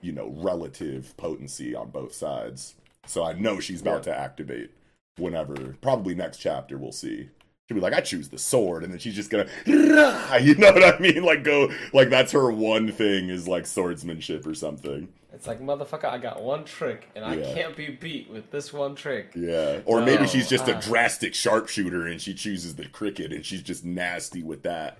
you 0.01 0.11
know, 0.11 0.33
relative 0.35 1.15
potency 1.17 1.73
on 1.73 1.89
both 1.89 2.13
sides. 2.13 2.75
So 3.05 3.23
I 3.23 3.33
know 3.33 3.59
she's 3.59 3.81
about 3.81 4.03
to 4.03 4.17
activate 4.17 4.71
whenever 5.17 5.77
probably 5.81 6.15
next 6.15 6.37
chapter 6.37 6.77
we'll 6.77 6.91
see. 6.91 7.29
She'll 7.67 7.75
be 7.75 7.81
like, 7.81 7.93
I 7.93 8.01
choose 8.01 8.27
the 8.29 8.37
sword, 8.37 8.83
and 8.83 8.91
then 8.91 8.99
she's 8.99 9.15
just 9.15 9.29
gonna, 9.29 9.47
you 9.65 10.55
know 10.55 10.71
what 10.73 10.83
I 10.83 10.99
mean? 10.99 11.23
Like 11.23 11.43
go, 11.43 11.71
like 11.93 12.09
that's 12.09 12.33
her 12.33 12.51
one 12.51 12.91
thing 12.91 13.29
is 13.29 13.47
like 13.47 13.65
swordsmanship 13.65 14.45
or 14.45 14.53
something. 14.53 15.07
It's 15.33 15.47
like, 15.47 15.61
motherfucker, 15.61 16.05
I 16.05 16.17
got 16.19 16.43
one 16.43 16.63
trick, 16.65 17.09
and 17.15 17.23
I 17.25 17.35
Yeah. 17.35 17.53
can't 17.53 17.75
be 17.75 17.87
beat 17.89 18.29
with 18.29 18.51
this 18.51 18.71
one 18.73 18.95
trick. 18.95 19.31
Yeah. 19.33 19.79
Or 19.85 20.01
maybe 20.01 20.27
she's 20.27 20.47
just 20.49 20.67
a 20.67 20.75
uh. 20.75 20.81
drastic 20.81 21.33
sharpshooter 21.33 22.05
and 22.05 22.21
she 22.21 22.33
chooses 22.35 22.75
the 22.75 22.85
cricket 22.85 23.33
and 23.33 23.43
she's 23.45 23.63
just 23.63 23.83
nasty 23.83 24.43
with 24.43 24.61
that. 24.63 24.99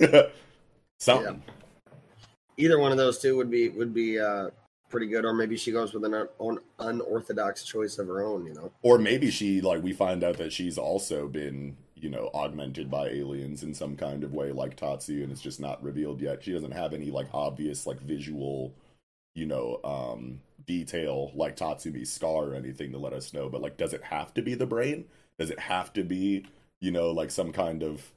Something. 0.98 1.42
Either 2.56 2.78
one 2.80 2.90
of 2.90 2.98
those 2.98 3.18
two 3.18 3.36
would 3.36 3.50
be 3.50 3.68
would 3.68 3.94
be 3.94 4.18
uh, 4.18 4.50
pretty 4.88 5.06
good, 5.06 5.24
or 5.24 5.32
maybe 5.32 5.56
she 5.56 5.70
goes 5.70 5.92
with 5.94 6.04
an 6.04 6.26
un- 6.40 6.58
unorthodox 6.80 7.62
choice 7.62 7.98
of 7.98 8.08
her 8.08 8.24
own. 8.24 8.46
You 8.46 8.54
know. 8.54 8.72
Or 8.82 8.98
maybe 8.98 9.30
she 9.30 9.60
like 9.60 9.82
we 9.82 9.92
find 9.92 10.24
out 10.24 10.38
that 10.38 10.52
she's 10.52 10.76
also 10.76 11.28
been, 11.28 11.76
you 12.02 12.10
know, 12.10 12.30
augmented 12.34 12.90
by 12.90 13.08
aliens 13.08 13.62
in 13.62 13.74
some 13.74 13.96
kind 13.96 14.24
of 14.24 14.34
way 14.34 14.52
like 14.52 14.76
Tatsu 14.76 15.22
and 15.22 15.32
it's 15.32 15.40
just 15.40 15.60
not 15.60 15.82
revealed 15.82 16.20
yet. 16.20 16.42
She 16.44 16.52
doesn't 16.52 16.72
have 16.72 16.94
any 16.94 17.10
like 17.10 17.28
obvious 17.32 17.86
like 17.86 18.00
visual, 18.00 18.74
you 19.34 19.46
know, 19.46 19.80
um 19.84 20.40
detail 20.66 21.32
like 21.34 21.56
Tatsumi's 21.56 22.12
scar 22.12 22.46
or 22.50 22.54
anything 22.54 22.92
to 22.92 22.98
let 22.98 23.12
us 23.12 23.32
know, 23.32 23.48
but 23.48 23.62
like 23.62 23.76
does 23.76 23.92
it 23.94 24.04
have 24.04 24.34
to 24.34 24.42
be 24.42 24.54
the 24.54 24.66
brain? 24.66 25.06
Does 25.38 25.50
it 25.50 25.60
have 25.60 25.92
to 25.94 26.04
be, 26.04 26.46
you 26.80 26.90
know, 26.90 27.10
like 27.10 27.30
some 27.30 27.52
kind 27.52 27.82
of 27.82 28.12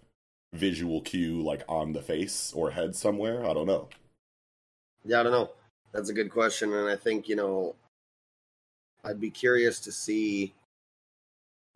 visual 0.53 1.01
cue 1.01 1.41
like 1.41 1.63
on 1.69 1.93
the 1.93 2.01
face 2.01 2.53
or 2.53 2.71
head 2.71 2.95
somewhere? 2.95 3.45
I 3.45 3.53
don't 3.53 3.67
know. 3.67 3.89
Yeah, 5.03 5.19
I 5.19 5.23
don't 5.23 5.31
know. 5.31 5.51
That's 5.91 6.09
a 6.09 6.13
good 6.13 6.31
question, 6.31 6.73
and 6.73 6.89
I 6.89 6.95
think 6.95 7.27
you 7.27 7.35
know, 7.35 7.75
I'd 9.03 9.19
be 9.19 9.29
curious 9.29 9.79
to 9.81 9.91
see. 9.91 10.53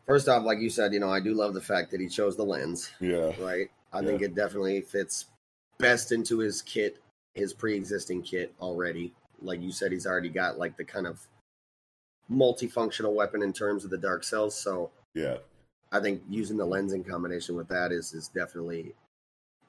First 0.05 0.27
off, 0.27 0.43
like 0.43 0.59
you 0.59 0.69
said, 0.69 0.93
you 0.93 0.99
know, 0.99 1.09
I 1.09 1.19
do 1.19 1.33
love 1.33 1.53
the 1.53 1.61
fact 1.61 1.91
that 1.91 1.99
he 1.99 2.07
chose 2.07 2.35
the 2.37 2.43
lens. 2.45 2.91
Yeah. 2.99 3.31
Right. 3.41 3.71
I 3.91 4.01
Yeah. 4.01 4.07
think 4.07 4.21
it 4.21 4.35
definitely 4.35 4.81
fits 4.81 5.25
best 5.79 6.11
into 6.11 6.39
his 6.39 6.61
kit, 6.61 7.01
his 7.33 7.53
pre-existing 7.53 8.21
kit 8.23 8.53
already. 8.61 9.13
Like 9.41 9.61
you 9.61 9.71
said, 9.71 9.91
he's 9.91 10.05
already 10.05 10.29
got 10.29 10.57
like 10.57 10.77
the 10.77 10.85
kind 10.85 11.07
of 11.07 11.27
multifunctional 12.31 13.13
weapon 13.13 13.41
in 13.41 13.53
terms 13.53 13.83
of 13.83 13.89
the 13.89 13.97
dark 13.97 14.23
cells. 14.23 14.55
So 14.55 14.91
Yeah. 15.13 15.37
I 15.91 15.99
think 15.99 16.23
using 16.29 16.57
the 16.57 16.65
lens 16.65 16.93
in 16.93 17.03
combination 17.03 17.55
with 17.55 17.67
that 17.69 17.91
is 17.91 18.13
is 18.13 18.27
definitely 18.27 18.93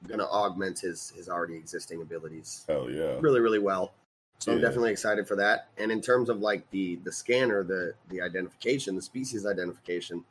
going 0.07 0.19
to 0.19 0.27
augment 0.27 0.79
his 0.79 1.09
his 1.11 1.29
already 1.29 1.55
existing 1.55 2.01
abilities 2.01 2.65
Hell 2.67 2.89
yeah. 2.89 3.17
really 3.19 3.39
really 3.39 3.59
well. 3.59 3.93
So 4.39 4.51
I'm 4.51 4.61
definitely 4.61 4.91
excited 4.91 5.27
for 5.27 5.35
that. 5.37 5.69
And 5.77 5.91
in 5.91 5.99
terms 5.99 6.29
of 6.29 6.39
like 6.39 6.69
the 6.69 6.97
the 6.97 7.11
scanner, 7.11 7.63
the 7.63 7.93
the 8.09 8.21
identification, 8.21 8.95
the 8.95 9.01
species 9.01 9.45
identification, 9.45 10.23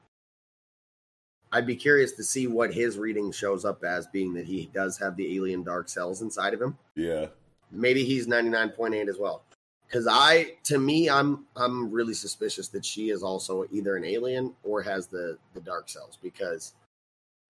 I'd 1.52 1.66
be 1.66 1.76
curious 1.76 2.12
to 2.12 2.24
see 2.24 2.46
what 2.46 2.72
his 2.72 2.98
reading 2.98 3.32
shows 3.32 3.64
up 3.64 3.82
as, 3.84 4.06
being 4.06 4.34
that 4.34 4.46
he 4.46 4.70
does 4.72 4.98
have 4.98 5.16
the 5.16 5.36
alien 5.36 5.62
dark 5.62 5.88
cells 5.88 6.22
inside 6.22 6.54
of 6.54 6.60
him. 6.60 6.78
Yeah. 6.94 7.26
Maybe 7.70 8.04
he's 8.04 8.26
99.8 8.26 9.08
as 9.08 9.18
well. 9.18 9.42
Because 9.86 10.06
I, 10.10 10.54
to 10.64 10.78
me, 10.78 11.08
I'm 11.08 11.46
I'm 11.54 11.90
really 11.90 12.14
suspicious 12.14 12.68
that 12.68 12.84
she 12.84 13.10
is 13.10 13.22
also 13.22 13.66
either 13.70 13.96
an 13.96 14.04
alien 14.04 14.54
or 14.64 14.82
has 14.82 15.06
the 15.06 15.38
the 15.54 15.60
dark 15.60 15.88
cells 15.88 16.18
because 16.20 16.74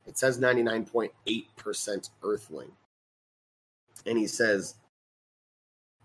it 0.06 0.18
says 0.18 0.38
99.8% 0.38 2.10
Earthling, 2.22 2.70
and 4.04 4.18
he 4.18 4.26
says 4.26 4.74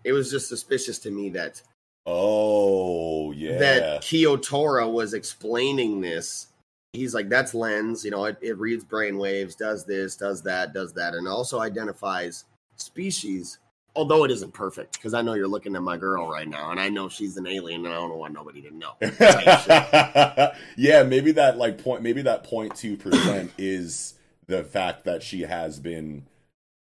it 0.04 0.12
was 0.12 0.30
just 0.30 0.48
suspicious 0.48 0.98
to 1.00 1.10
me 1.10 1.30
that 1.30 1.62
Oh, 2.04 3.30
yeah. 3.32 3.58
that 3.58 4.02
Kiyotora 4.02 4.90
was 4.90 5.14
explaining 5.14 6.00
this. 6.00 6.48
He's 6.92 7.14
like, 7.14 7.28
that's 7.28 7.54
lens, 7.54 8.04
you 8.04 8.10
know, 8.10 8.24
it, 8.24 8.38
it 8.42 8.58
reads 8.58 8.84
brain 8.84 9.16
waves, 9.18 9.54
does 9.54 9.86
this, 9.86 10.16
does 10.16 10.42
that, 10.42 10.74
does 10.74 10.92
that, 10.94 11.14
and 11.14 11.26
also 11.26 11.60
identifies 11.60 12.44
species, 12.76 13.58
although 13.94 14.24
it 14.24 14.30
isn't 14.30 14.52
perfect, 14.52 14.94
because 14.94 15.14
I 15.14 15.22
know 15.22 15.32
you're 15.34 15.48
looking 15.48 15.74
at 15.76 15.82
my 15.82 15.96
girl 15.96 16.28
right 16.28 16.48
now, 16.48 16.70
and 16.70 16.78
I 16.78 16.90
know 16.90 17.08
she's 17.08 17.38
an 17.38 17.46
alien, 17.46 17.86
and 17.86 17.94
I 17.94 17.98
don't 17.98 18.18
want 18.18 18.34
nobody 18.34 18.62
to 18.62 18.76
know. 18.76 18.92
yeah, 20.76 21.04
maybe 21.04 21.32
that 21.32 21.56
like 21.56 21.82
point 21.82 22.02
maybe 22.02 22.20
that 22.22 22.44
point 22.44 22.74
two 22.74 22.98
percent 22.98 23.52
is 23.58 24.14
the 24.48 24.62
fact 24.62 25.04
that 25.04 25.22
she 25.22 25.42
has 25.42 25.80
been 25.80 26.26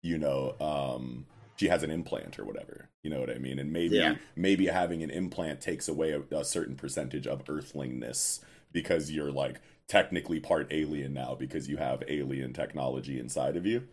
you 0.02 0.18
know, 0.18 0.56
um, 0.60 1.26
she 1.56 1.68
has 1.68 1.84
an 1.84 1.92
implant 1.92 2.40
or 2.40 2.46
whatever. 2.46 2.90
You 3.04 3.10
know 3.10 3.20
what 3.20 3.30
I 3.32 3.38
mean? 3.40 3.58
And 3.60 3.72
maybe 3.74 3.96
Yeah. 3.96 4.16
maybe 4.36 4.68
having 4.68 5.02
an 5.04 5.10
implant 5.10 5.60
takes 5.62 5.88
away 5.88 6.12
a, 6.12 6.22
a 6.38 6.46
certain 6.46 6.76
percentage 6.76 7.26
of 7.28 7.44
earthlingness 7.46 8.42
because 8.72 9.12
you're 9.12 9.32
like 9.32 9.60
technically 9.88 10.40
part 10.40 10.68
alien 10.72 11.14
now 11.14 11.36
because 11.36 11.68
you 11.68 11.78
have 11.78 12.04
alien 12.08 12.54
technology 12.54 13.20
inside 13.20 13.58
of 13.58 13.66
you. 13.66 13.88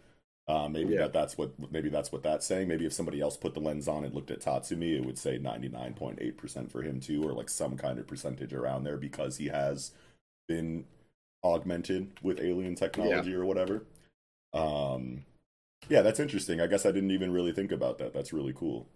Uh, 0.47 0.69
maybe 0.69 0.93
Yeah. 0.95 1.01
that 1.01 1.13
that's 1.13 1.37
what 1.39 1.53
maybe 1.73 1.89
that's 1.89 2.13
what 2.13 2.23
that's 2.23 2.47
saying. 2.47 2.69
Maybe 2.69 2.87
if 2.87 2.93
somebody 2.93 3.21
else 3.21 3.37
put 3.37 3.55
the 3.55 3.61
lens 3.61 3.89
on 3.89 4.05
and 4.05 4.15
looked 4.15 4.31
at 4.31 4.41
Tatsumi, 4.41 4.97
it 4.97 5.05
would 5.05 5.19
say 5.19 5.39
ninety 5.39 5.69
nine 5.69 5.95
point 5.95 6.19
eight 6.21 6.37
percent 6.37 6.71
for 6.71 6.83
him 6.83 7.01
too, 7.01 7.23
or 7.27 7.33
like 7.33 7.49
some 7.51 7.77
kind 7.77 7.99
of 7.99 8.07
percentage 8.07 8.53
around 8.53 8.85
there 8.85 8.97
because 8.99 9.39
he 9.39 9.47
has 9.49 9.93
been 10.47 10.85
augmented 11.45 12.11
with 12.23 12.41
alien 12.41 12.75
technology 12.75 13.35
or 13.35 13.45
whatever. 13.45 13.85
Um, 14.53 15.25
yeah, 15.89 16.03
that's 16.03 16.21
interesting. 16.21 16.61
I 16.61 16.67
guess 16.67 16.85
I 16.87 16.93
didn't 16.93 17.11
even 17.13 17.33
really 17.33 17.53
think 17.53 17.73
about 17.73 17.99
that. 17.99 18.13
That's 18.13 18.33
really 18.33 18.53
cool. 18.55 18.87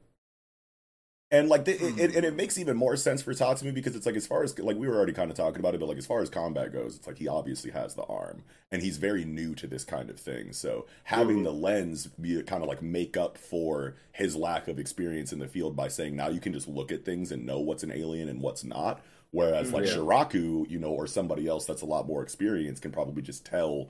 And 1.32 1.48
like, 1.48 1.64
the, 1.64 1.72
it, 1.72 1.98
it, 1.98 2.14
and 2.14 2.26
it 2.26 2.36
makes 2.36 2.58
even 2.58 2.76
more 2.76 2.94
sense 2.94 3.22
for 3.22 3.32
Tatsumi 3.32 3.72
because 3.72 3.96
it's 3.96 4.04
like 4.04 4.16
as 4.16 4.26
far 4.26 4.42
as 4.44 4.56
like 4.58 4.76
we 4.76 4.86
were 4.86 4.96
already 4.96 5.14
kind 5.14 5.30
of 5.30 5.36
talking 5.36 5.60
about 5.60 5.74
it, 5.74 5.80
but 5.80 5.88
like 5.88 5.96
as 5.96 6.04
far 6.04 6.20
as 6.20 6.28
combat 6.28 6.74
goes, 6.74 6.94
it's 6.94 7.06
like 7.06 7.16
he 7.16 7.26
obviously 7.26 7.70
has 7.70 7.94
the 7.94 8.02
arm, 8.02 8.42
and 8.70 8.82
he's 8.82 8.98
very 8.98 9.24
new 9.24 9.54
to 9.54 9.66
this 9.66 9.82
kind 9.82 10.10
of 10.10 10.20
thing. 10.20 10.52
So 10.52 10.84
having 11.04 11.38
Mhm. 11.38 11.44
the 11.44 11.52
lens 11.54 12.06
be 12.06 12.42
kind 12.42 12.62
of 12.62 12.68
like 12.68 12.82
make 12.82 13.16
up 13.16 13.38
for 13.38 13.94
his 14.12 14.36
lack 14.36 14.68
of 14.68 14.78
experience 14.78 15.32
in 15.32 15.38
the 15.38 15.48
field 15.48 15.74
by 15.74 15.88
saying 15.88 16.14
now 16.14 16.28
you 16.28 16.38
can 16.38 16.52
just 16.52 16.68
look 16.68 16.92
at 16.92 17.04
things 17.06 17.32
and 17.32 17.46
know 17.46 17.60
what's 17.60 17.82
an 17.82 17.92
alien 17.92 18.28
and 18.28 18.42
what's 18.42 18.62
not. 18.62 19.02
Whereas 19.30 19.72
like 19.72 19.86
Yeah. 19.86 19.94
Shiraku, 19.94 20.68
you 20.68 20.78
know, 20.78 20.90
or 20.90 21.06
somebody 21.06 21.48
else 21.48 21.64
that's 21.64 21.80
a 21.80 21.86
lot 21.86 22.06
more 22.06 22.22
experienced 22.22 22.82
can 22.82 22.92
probably 22.92 23.22
just 23.22 23.46
tell 23.46 23.88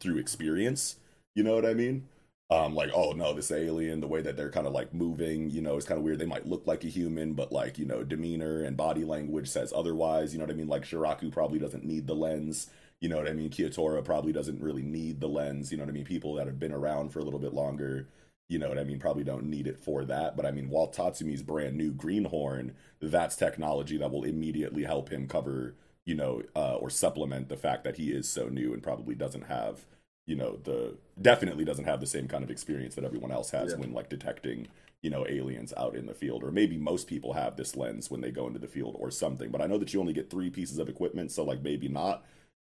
through 0.00 0.18
experience. 0.18 0.96
You 1.36 1.44
know 1.44 1.54
what 1.54 1.64
I 1.64 1.74
mean? 1.74 2.08
Um, 2.50 2.74
like, 2.74 2.90
oh 2.94 3.12
no, 3.12 3.32
this 3.32 3.52
alien, 3.52 4.00
the 4.00 4.08
way 4.08 4.22
that 4.22 4.36
they're 4.36 4.50
kind 4.50 4.66
of 4.66 4.72
like 4.72 4.92
moving, 4.92 5.50
you 5.50 5.62
know, 5.62 5.76
is 5.76 5.84
kind 5.84 5.98
of 5.98 6.04
weird. 6.04 6.18
They 6.18 6.26
might 6.26 6.46
look 6.46 6.66
like 6.66 6.82
a 6.82 6.88
human, 6.88 7.34
but 7.34 7.52
like, 7.52 7.78
you 7.78 7.84
know, 7.84 8.02
demeanor 8.02 8.64
and 8.64 8.76
body 8.76 9.04
language 9.04 9.48
says 9.48 9.72
otherwise. 9.74 10.32
You 10.32 10.40
know 10.40 10.46
what 10.46 10.52
I 10.52 10.56
mean? 10.56 10.68
Like 10.68 10.82
Shiraku 10.82 11.30
probably 11.30 11.60
doesn't 11.60 11.84
need 11.84 12.08
the 12.08 12.14
lens. 12.14 12.68
You 13.00 13.08
know 13.08 13.16
what 13.18 13.28
I 13.28 13.34
mean? 13.34 13.50
Kiyotora 13.50 14.04
probably 14.04 14.32
doesn't 14.32 14.60
really 14.60 14.82
need 14.82 15.20
the 15.20 15.28
lens. 15.28 15.70
You 15.70 15.78
know 15.78 15.84
what 15.84 15.90
I 15.90 15.94
mean? 15.94 16.04
People 16.04 16.34
that 16.34 16.46
have 16.46 16.58
been 16.58 16.72
around 16.72 17.10
for 17.10 17.20
a 17.20 17.22
little 17.22 17.38
bit 17.38 17.54
longer, 17.54 18.08
you 18.48 18.58
know 18.58 18.68
what 18.68 18.78
I 18.78 18.84
mean, 18.84 18.98
probably 18.98 19.24
don't 19.24 19.44
need 19.44 19.68
it 19.68 19.78
for 19.78 20.04
that. 20.06 20.36
But 20.36 20.44
I 20.44 20.50
mean, 20.50 20.68
while 20.70 20.88
Tatsumi's 20.88 21.42
brand 21.42 21.76
new 21.76 21.92
greenhorn, 21.92 22.74
that's 23.00 23.36
technology 23.36 23.96
that 23.98 24.10
will 24.10 24.24
immediately 24.24 24.82
help 24.82 25.08
him 25.10 25.28
cover, 25.28 25.76
you 26.04 26.16
know, 26.16 26.42
uh, 26.56 26.74
or 26.74 26.90
supplement 26.90 27.48
the 27.48 27.56
fact 27.56 27.84
that 27.84 27.96
he 27.96 28.10
is 28.10 28.28
so 28.28 28.48
new 28.48 28.72
and 28.74 28.82
probably 28.82 29.14
doesn't 29.14 29.46
have, 29.46 29.86
you 30.30 30.36
know, 30.36 30.60
the 30.62 30.94
definitely 31.20 31.64
doesn't 31.64 31.86
have 31.86 32.00
the 32.00 32.06
same 32.06 32.28
kind 32.28 32.44
of 32.44 32.50
experience 32.52 32.94
that 32.94 33.04
everyone 33.04 33.32
else 33.32 33.50
has 33.50 33.72
Yeah. 33.72 33.78
when 33.78 33.92
like 33.92 34.08
detecting, 34.08 34.68
you 35.02 35.10
know, 35.10 35.26
aliens 35.26 35.74
out 35.76 35.96
in 35.96 36.06
the 36.06 36.14
field. 36.14 36.44
Or 36.44 36.52
maybe 36.52 36.76
most 36.78 37.08
people 37.08 37.32
have 37.32 37.56
this 37.56 37.76
lens 37.76 38.12
when 38.12 38.20
they 38.20 38.30
go 38.30 38.46
into 38.46 38.60
the 38.60 38.68
field 38.68 38.94
or 38.98 39.10
something. 39.10 39.50
But 39.50 39.60
I 39.60 39.66
know 39.66 39.76
that 39.78 39.92
you 39.92 39.98
only 40.00 40.12
get 40.12 40.30
three 40.30 40.48
pieces 40.48 40.78
of 40.78 40.88
equipment, 40.88 41.32
so 41.32 41.42
like 41.42 41.62
maybe 41.62 41.88
not. 41.88 42.24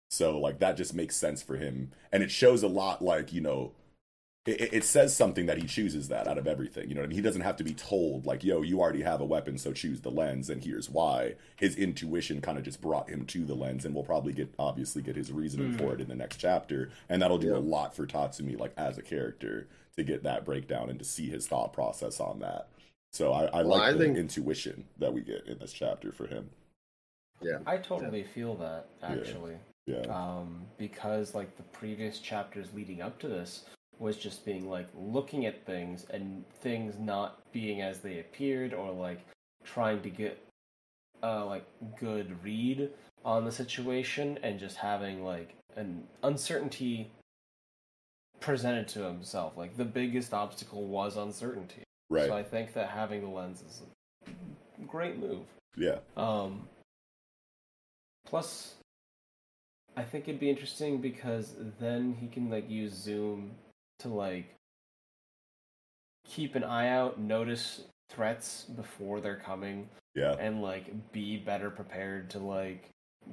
So 0.10 0.38
like 0.38 0.60
that 0.60 0.76
just 0.76 0.94
makes 0.94 1.16
sense 1.16 1.42
for 1.42 1.56
him, 1.56 1.92
and 2.12 2.22
it 2.22 2.32
shows 2.32 2.64
a 2.64 2.68
lot. 2.68 3.02
Like 3.02 3.32
you 3.32 3.40
know, 3.42 3.72
it, 4.46 4.74
it 4.74 4.84
says 4.84 5.16
something 5.16 5.46
that 5.46 5.58
he 5.58 5.66
chooses 5.68 6.10
that 6.10 6.28
out 6.28 6.38
of 6.38 6.48
everything. 6.48 6.90
You 6.90 6.96
know 6.96 7.02
what 7.02 7.06
I 7.06 7.10
mean? 7.10 7.16
He 7.18 7.22
doesn't 7.22 7.42
have 7.42 7.56
to 7.58 7.64
be 7.64 7.74
told 7.74 8.26
like, 8.26 8.44
"Yo, 8.44 8.62
you 8.62 8.80
already 8.82 9.02
have 9.02 9.22
a 9.22 9.26
weapon, 9.26 9.58
so 9.58 9.72
choose 9.74 10.02
the 10.02 10.12
lens." 10.12 10.50
And 10.50 10.64
here's 10.64 10.90
why. 10.90 11.36
His 11.56 11.76
intuition 11.76 12.42
kind 12.42 12.58
of 12.58 12.64
just 12.64 12.82
brought 12.82 13.10
him 13.10 13.26
to 13.28 13.46
the 13.46 13.56
lens, 13.56 13.86
and 13.86 13.96
we'll 13.96 14.04
probably 14.04 14.34
get 14.34 14.54
obviously 14.60 15.02
get 15.02 15.16
his 15.16 15.32
reasoning 15.32 15.78
for 15.78 15.94
it 15.94 16.02
in 16.02 16.08
the 16.10 16.16
next 16.16 16.38
chapter, 16.38 16.90
and 17.10 17.22
that'll 17.22 17.38
do 17.38 17.48
Yeah. 17.52 17.58
a 17.58 17.60
lot 17.60 17.96
for 17.96 18.06
Tatsumi 18.06 18.60
like 18.60 18.74
as 18.78 18.98
a 18.98 19.02
character 19.02 19.68
to 19.96 20.04
get 20.04 20.24
that 20.24 20.44
breakdown 20.44 20.90
and 20.90 21.00
to 21.00 21.06
see 21.06 21.30
his 21.30 21.48
thought 21.48 21.72
process 21.72 22.20
on 22.20 22.40
that. 22.40 22.68
So 23.12 23.32
I, 23.32 23.46
I 23.46 23.58
Well, 23.62 23.78
like 23.78 23.82
I 23.84 23.92
the 23.94 24.00
think- 24.00 24.18
intuition 24.18 24.86
that 24.98 25.14
we 25.14 25.22
get 25.22 25.46
in 25.48 25.60
this 25.60 25.72
chapter 25.72 26.12
for 26.12 26.26
him. 26.28 26.50
Yeah, 27.42 27.60
I 27.66 27.78
totally 27.78 28.24
feel 28.24 28.56
that 28.56 28.88
actually. 29.04 29.56
Yeah, 29.86 30.02
um, 30.10 30.66
because 30.78 31.36
like 31.36 31.56
the 31.58 31.64
previous 31.64 32.20
chapters 32.20 32.68
leading 32.74 33.02
up 33.02 33.20
to 33.20 33.28
this 33.28 33.66
was 34.04 34.18
just 34.18 34.46
being 34.46 34.70
like 34.70 34.88
looking 34.94 35.46
at 35.46 35.66
things 35.66 36.06
and 36.10 36.44
things 36.60 36.96
not 37.00 37.40
being 37.54 37.82
as 37.82 38.00
they 38.00 38.20
appeared 38.20 38.74
or 38.74 38.92
like 38.92 39.26
trying 39.64 40.02
to 40.02 40.10
get 40.10 40.38
uh 41.24 41.46
like 41.46 41.66
good 41.98 42.36
read 42.44 42.90
on 43.24 43.46
the 43.46 43.52
situation 43.52 44.38
and 44.44 44.60
just 44.60 44.76
having 44.76 45.24
like 45.24 45.56
an 45.78 46.04
uncertainty 46.22 47.10
presented 48.42 48.90
to 48.90 49.04
himself. 49.04 49.56
Like 49.56 49.78
the 49.78 49.86
biggest 49.86 50.34
obstacle 50.34 50.86
was 50.86 51.16
uncertainty. 51.16 51.84
Right. 52.10 52.28
so 52.28 52.36
i 52.36 52.44
think 52.44 52.74
that 52.74 52.90
having 52.90 53.22
the 53.22 53.30
lens 53.30 53.64
is 53.68 53.82
a 54.28 54.86
great 54.86 55.18
move. 55.18 55.46
Yeah, 55.76 56.00
um, 56.16 56.68
plus, 58.28 58.76
I 59.98 60.04
think 60.04 60.28
it'd 60.28 60.40
be 60.40 60.50
interesting 60.50 61.00
because 61.00 61.56
then 61.80 62.16
he 62.20 62.28
can 62.28 62.52
like 62.52 62.70
use 62.70 62.94
Zoom 62.94 63.52
to 64.00 64.10
like 64.10 64.56
keep 66.26 66.56
an 66.56 66.64
eye 66.64 66.90
out, 66.90 67.20
notice 67.20 67.84
threats 68.10 68.64
before 68.64 69.22
they're 69.22 69.36
coming, 69.38 69.90
yeah, 70.16 70.36
and 70.40 70.62
like 70.62 71.12
be 71.12 71.38
better 71.38 71.70
prepared 71.70 72.30
to 72.32 72.40
like 72.40 72.90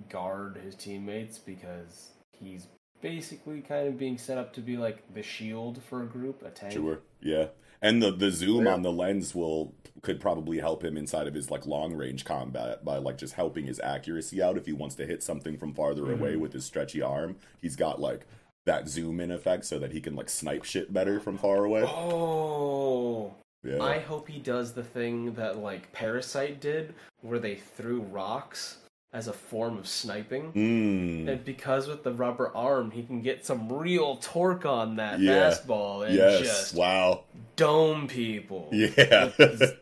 guard 0.08 0.60
his 0.64 0.74
teammates 0.74 1.38
because 1.38 2.10
he's 2.38 2.66
basically 3.00 3.60
kind 3.60 3.88
of 3.88 3.98
being 3.98 4.18
set 4.18 4.38
up 4.38 4.52
to 4.52 4.60
be 4.60 4.76
like 4.76 5.02
the 5.14 5.22
shield 5.22 5.80
for 5.88 6.02
a 6.02 6.06
group, 6.06 6.42
a 6.44 6.50
tank. 6.50 6.72
sure, 6.72 7.00
yeah. 7.20 7.46
And 7.82 8.02
the 8.02 8.10
the 8.10 8.30
zoom 8.30 8.66
Yeah. 8.66 8.74
on 8.74 8.82
the 8.82 8.92
lens 8.92 9.34
will 9.34 9.74
could 10.02 10.20
probably 10.20 10.58
help 10.58 10.84
him 10.84 10.96
inside 10.98 11.26
of 11.26 11.34
his 11.34 11.50
like 11.50 11.66
long 11.66 11.94
range 11.94 12.24
combat 12.26 12.84
by 12.84 12.98
like 12.98 13.16
just 13.16 13.34
helping 13.34 13.66
his 13.66 13.80
accuracy 13.80 14.42
out 14.42 14.58
if 14.58 14.66
he 14.66 14.72
wants 14.72 14.94
to 14.96 15.06
hit 15.06 15.22
something 15.22 15.56
from 15.56 15.72
farther 15.72 16.02
mm-hmm. 16.02 16.20
away 16.20 16.36
with 16.36 16.52
his 16.52 16.64
stretchy 16.64 17.00
arm. 17.00 17.36
He's 17.62 17.76
got 17.76 17.98
like 18.00 18.26
that 18.66 18.88
zoom 18.88 19.20
in 19.20 19.30
effect 19.30 19.64
so 19.64 19.78
that 19.78 19.92
he 19.92 20.00
can 20.00 20.14
like 20.14 20.28
snipe 20.28 20.64
shit 20.64 20.92
better 20.92 21.18
from 21.20 21.38
far 21.38 21.64
away. 21.64 21.82
Oh, 21.84 23.34
Yeah. 23.64 23.82
I 23.82 23.98
hope 23.98 24.28
he 24.28 24.38
does 24.38 24.72
the 24.72 24.82
thing 24.84 25.34
that 25.34 25.58
like 25.58 25.92
Parasyte 25.92 26.60
did, 26.60 26.94
where 27.22 27.38
they 27.38 27.56
threw 27.56 28.00
rocks 28.00 28.78
as 29.12 29.26
a 29.26 29.32
form 29.32 29.76
of 29.76 29.88
sniping. 29.88 30.52
Mm. 30.52 31.28
And 31.28 31.44
because 31.44 31.88
with 31.88 32.04
the 32.04 32.12
rubber 32.12 32.54
arm, 32.56 32.92
he 32.92 33.02
can 33.02 33.22
get 33.22 33.44
some 33.44 33.70
real 33.72 34.16
torque 34.16 34.64
on 34.64 34.96
that 34.96 35.18
Yeah. 35.18 35.50
fastball 35.50 36.06
and 36.06 36.14
Yes. 36.14 36.38
just 36.40 36.74
Wow. 36.76 37.24
dome 37.56 38.06
people. 38.06 38.68
Yeah. 38.72 39.30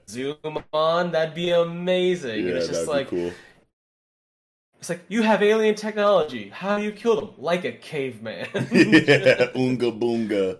Zoom 0.09 0.37
on, 0.73 1.13
that'd 1.13 1.35
be 1.35 1.51
amazing. 1.51 2.45
yeah, 2.45 2.49
and 2.49 2.57
it's 2.57 2.67
that'd 2.69 2.75
just 2.87 2.89
like 2.89 3.11
be 3.11 3.17
cool. 3.17 3.33
It's 4.79 4.89
like 4.89 5.05
you 5.09 5.23
have 5.23 5.43
alien 5.43 5.75
technology. 5.75 6.49
How 6.51 6.79
do 6.79 6.85
you 6.85 6.93
kill 6.93 7.17
them? 7.21 7.31
Like 7.39 7.65
a 7.65 7.73
caveman. 7.73 8.49
yeah. 8.55 9.51
Oonga 9.55 9.99
boonga. 9.99 10.59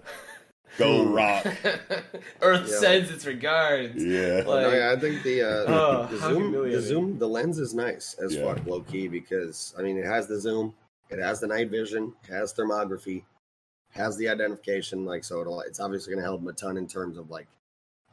Go 0.77 1.05
rock. 1.07 1.45
Earth 2.41 2.69
Yeah. 2.71 2.79
sends 2.81 3.11
its 3.11 3.27
regards. 3.27 4.03
Yeah. 4.05 4.43
No, 4.43 4.51
Like, 4.51 4.73
yeah, 4.75 4.93
I 4.97 5.01
think 5.01 5.23
the 5.25 5.43
uh, 5.43 5.65
Oh, 5.67 6.07
the 6.11 6.19
zoom, 6.19 6.53
the 6.71 6.81
zoom, 6.81 7.19
the 7.19 7.29
lens 7.29 7.59
is 7.59 7.75
nice 7.75 8.15
as 8.15 8.35
Yeah. 8.35 8.55
fuck, 8.55 8.65
low 8.67 8.81
key, 8.83 9.09
because 9.09 9.75
I 9.79 9.83
mean 9.83 9.99
it 9.99 10.05
has 10.05 10.27
the 10.29 10.39
zoom, 10.41 10.75
it 11.11 11.19
has 11.19 11.41
the 11.41 11.47
night 11.49 11.71
vision, 11.71 12.13
it 12.29 12.33
has 12.33 12.55
thermography, 12.55 13.25
has 13.91 14.17
the 14.17 14.29
identification. 14.29 15.05
Like 15.05 15.25
so, 15.25 15.41
it'll, 15.41 15.61
it's 15.63 15.81
obviously 15.81 16.13
going 16.13 16.23
to 16.23 16.29
help 16.29 16.41
them 16.41 16.49
a 16.49 16.53
ton 16.53 16.77
in 16.77 16.87
terms 16.87 17.19
of 17.19 17.31
like. 17.31 17.49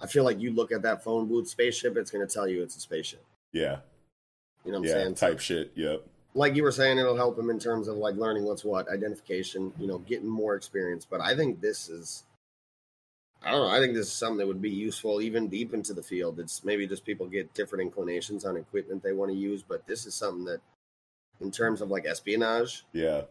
I 0.02 0.08
feel 0.08 0.24
like 0.26 0.41
you 0.41 0.52
look 0.52 0.72
at 0.74 0.82
that 0.82 1.04
phone 1.04 1.28
booth 1.28 1.48
spaceship, 1.48 1.96
it's 1.98 2.12
going 2.12 2.28
to 2.28 2.32
tell 2.34 2.48
you 2.50 2.62
it's 2.62 2.76
a 2.76 2.82
spaceship. 2.82 3.24
Yeah. 3.54 3.78
You 4.65 4.71
know 4.71 4.80
what 4.80 4.89
I'm 4.89 4.95
Yeah. 4.97 5.04
saying? 5.04 5.15
Type 5.15 5.39
shit. 5.39 5.71
Yep. 5.75 6.04
like 6.38 6.54
you 6.56 6.63
were 6.63 6.71
saying, 6.73 6.97
it'll 6.97 7.15
help 7.15 7.39
him 7.39 7.49
in 7.49 7.58
terms 7.58 7.88
of 7.88 7.95
like 7.95 8.15
learning 8.15 8.43
what's 8.43 8.65
what, 8.65 8.89
identification, 8.89 9.71
you 9.80 9.88
know, 9.88 9.99
getting 9.99 10.28
more 10.28 10.54
experience. 10.56 11.06
But 11.10 11.21
I 11.21 11.34
think 11.34 11.62
this 11.62 11.88
is, 11.88 12.25
I 13.41 13.51
don't 13.51 13.62
know, 13.62 13.73
I 13.73 13.80
think 13.80 13.93
this 13.93 14.08
is 14.08 14.12
something 14.12 14.39
that 14.39 14.47
would 14.47 14.62
be 14.62 14.69
useful 14.69 15.21
even 15.21 15.47
deep 15.47 15.73
into 15.73 15.93
the 15.93 16.04
field. 16.04 16.38
It's 16.41 16.65
maybe 16.65 16.88
just 16.88 17.06
people 17.06 17.28
get 17.28 17.54
different 17.54 17.84
inclinations 17.84 18.43
on 18.43 18.58
equipment 18.58 19.01
they 19.01 19.13
want 19.13 19.32
to 19.32 19.38
use, 19.38 19.63
but 19.63 19.88
this 19.88 20.06
is 20.06 20.13
something 20.13 20.43
that, 20.43 20.60
in 21.39 21.51
terms 21.51 21.80
of 21.80 21.89
like 21.89 22.06
espionage, 22.06 22.84
Yeah. 22.91 23.21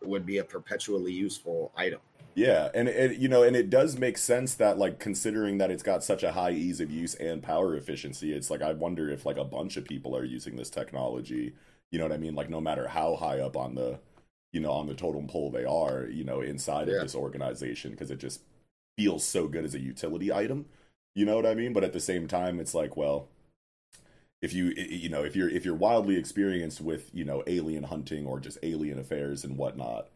would 0.00 0.24
be 0.24 0.38
a 0.38 0.44
perpetually 0.44 1.12
useful 1.12 1.72
item. 1.76 2.00
Yeah, 2.34 2.70
and 2.74 2.88
it 2.88 3.18
you 3.18 3.28
know, 3.28 3.42
and 3.44 3.54
it 3.54 3.70
does 3.70 3.96
make 3.96 4.18
sense 4.18 4.54
that 4.54 4.76
like 4.76 4.98
considering 4.98 5.58
that 5.58 5.70
it's 5.70 5.84
got 5.84 6.02
such 6.02 6.22
a 6.24 6.32
high 6.32 6.50
ease 6.50 6.80
of 6.80 6.90
use 6.90 7.14
and 7.14 7.42
power 7.42 7.76
efficiency, 7.76 8.32
it's 8.34 8.50
like 8.50 8.60
I 8.62 8.72
wonder 8.72 9.08
if 9.08 9.24
like 9.24 9.36
a 9.36 9.44
bunch 9.44 9.76
of 9.76 9.84
people 9.84 10.16
are 10.16 10.24
using 10.24 10.56
this 10.56 10.70
technology. 10.70 11.54
You 11.92 11.98
know 11.98 12.04
what 12.06 12.12
I 12.12 12.16
mean? 12.18 12.34
Like 12.34 12.50
no 12.50 12.60
matter 12.60 12.88
how 12.88 13.14
high 13.16 13.38
up 13.40 13.56
on 13.56 13.76
the 13.76 14.00
you 14.52 14.60
know 14.60 14.72
on 14.72 14.86
the 14.88 14.94
totem 14.94 15.28
pole 15.28 15.50
they 15.50 15.64
are, 15.64 16.06
you 16.08 16.24
know, 16.24 16.40
inside 16.40 16.88
Yeah. 16.88 16.94
of 16.96 17.00
this 17.00 17.14
organization 17.14 17.92
because 17.92 18.10
it 18.10 18.18
just 18.18 18.40
feels 18.98 19.24
so 19.24 19.46
good 19.48 19.64
as 19.64 19.74
a 19.74 19.80
utility 19.80 20.32
item. 20.32 20.66
You 21.14 21.26
know 21.26 21.36
what 21.36 21.46
I 21.46 21.54
mean? 21.54 21.72
But 21.72 21.84
at 21.84 21.92
the 21.92 22.00
same 22.00 22.26
time, 22.28 22.58
it's 22.60 22.74
like, 22.74 22.96
well, 22.96 23.28
if 24.42 24.52
you 24.52 24.66
you 24.76 25.08
know 25.08 25.24
if 25.24 25.34
you're 25.36 25.48
if 25.48 25.64
you're 25.64 25.74
wildly 25.74 26.16
experienced 26.16 26.80
with 26.80 27.10
you 27.14 27.24
know 27.24 27.42
alien 27.46 27.84
hunting 27.84 28.26
or 28.26 28.40
just 28.40 28.58
alien 28.62 28.98
affairs 28.98 29.44
and 29.44 29.56
whatnot 29.56 30.08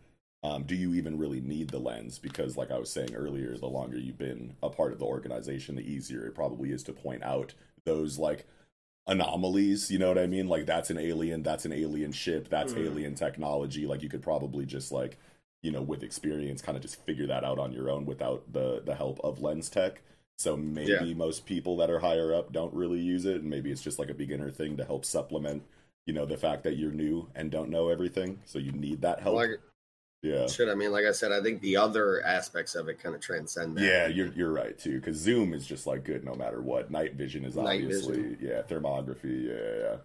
um, 0.42 0.64
do 0.64 0.74
you 0.74 0.94
even 0.94 1.18
really 1.18 1.40
need 1.40 1.70
the 1.70 1.78
lens? 1.80 2.18
Because, 2.18 2.56
like 2.56 2.70
I 2.70 2.78
was 2.78 2.90
saying 2.90 3.14
earlier, 3.14 3.56
the 3.58 3.66
longer 3.66 3.98
you've 3.98 4.18
been 4.18 4.56
a 4.62 4.70
part 4.70 4.92
of 4.92 4.98
the 4.98 5.04
organization, 5.06 5.76
the 5.76 5.90
easier 5.90 6.26
it 6.26 6.34
probably 6.34 6.70
is 6.72 6.82
to 6.84 6.92
point 6.92 7.22
out 7.24 7.54
those 7.84 8.18
like 8.18 8.46
anomalies. 9.06 9.90
You 9.90 9.98
know 9.98 10.08
what 10.08 10.18
I 10.18 10.26
mean? 10.26 10.48
Like 10.48 10.66
that's 10.66 10.90
an 10.90 10.98
alien, 10.98 11.42
that's 11.42 11.64
an 11.64 11.72
alien 11.72 12.12
ship, 12.12 12.48
that's 12.48 12.76
Mhm. 12.76 12.76
alien 12.76 13.14
technology. 13.14 13.86
Like 13.86 14.02
you 14.02 14.08
could 14.08 14.22
probably 14.22 14.66
just 14.66 14.92
like 14.92 15.18
you 15.62 15.72
know 15.72 15.82
with 15.82 16.02
experience 16.04 16.62
kind 16.62 16.76
of 16.76 16.82
just 16.82 17.04
figure 17.04 17.26
that 17.26 17.44
out 17.44 17.58
on 17.58 17.72
your 17.72 17.90
own 17.90 18.06
without 18.06 18.52
the 18.52 18.82
the 18.84 18.94
help 18.94 19.20
of 19.24 19.40
lens 19.42 19.68
tech. 19.68 20.02
So 20.38 20.56
maybe 20.56 21.14
Yeah. 21.14 21.14
most 21.14 21.46
people 21.46 21.76
that 21.78 21.90
are 21.90 21.98
higher 22.00 22.32
up 22.34 22.52
don't 22.52 22.72
really 22.74 23.00
use 23.00 23.24
it, 23.24 23.36
and 23.42 23.50
maybe 23.50 23.72
it's 23.72 23.82
just 23.82 23.98
like 23.98 24.10
a 24.10 24.14
beginner 24.14 24.50
thing 24.52 24.76
to 24.76 24.84
help 24.84 25.04
supplement, 25.04 25.64
you 26.06 26.12
know, 26.14 26.26
the 26.26 26.36
fact 26.36 26.62
that 26.64 26.76
you're 26.76 26.92
new 26.92 27.28
and 27.34 27.50
don't 27.50 27.70
know 27.70 27.88
everything. 27.88 28.40
So 28.44 28.58
you 28.60 28.70
need 28.72 29.02
that 29.02 29.20
help. 29.20 29.48
Like, 29.48 29.60
yeah. 30.22 30.46
shit, 30.46 30.68
I 30.68 30.74
mean, 30.74 30.90
like 30.92 31.04
I 31.04 31.12
said, 31.12 31.32
I 31.32 31.40
think 31.42 31.60
the 31.60 31.76
other 31.76 32.24
aspects 32.24 32.74
of 32.74 32.88
it 32.88 32.98
kind 33.02 33.14
of 33.14 33.20
transcend 33.20 33.76
that. 33.76 33.82
Yeah, 33.84 34.06
you're 34.06 34.32
you're 34.32 34.52
right 34.52 34.78
too. 34.78 34.98
Because 35.00 35.16
zoom 35.16 35.52
is 35.54 35.66
just 35.66 35.86
like 35.86 36.04
good 36.04 36.24
no 36.24 36.34
matter 36.34 36.60
what. 36.60 36.90
Night 36.90 37.14
vision 37.14 37.44
is 37.44 37.56
Night 37.56 37.82
obviously 37.82 38.36
yeah. 38.40 38.62
Thermography, 38.62 39.46
yeah, 39.48 39.84
yeah. 39.90 39.96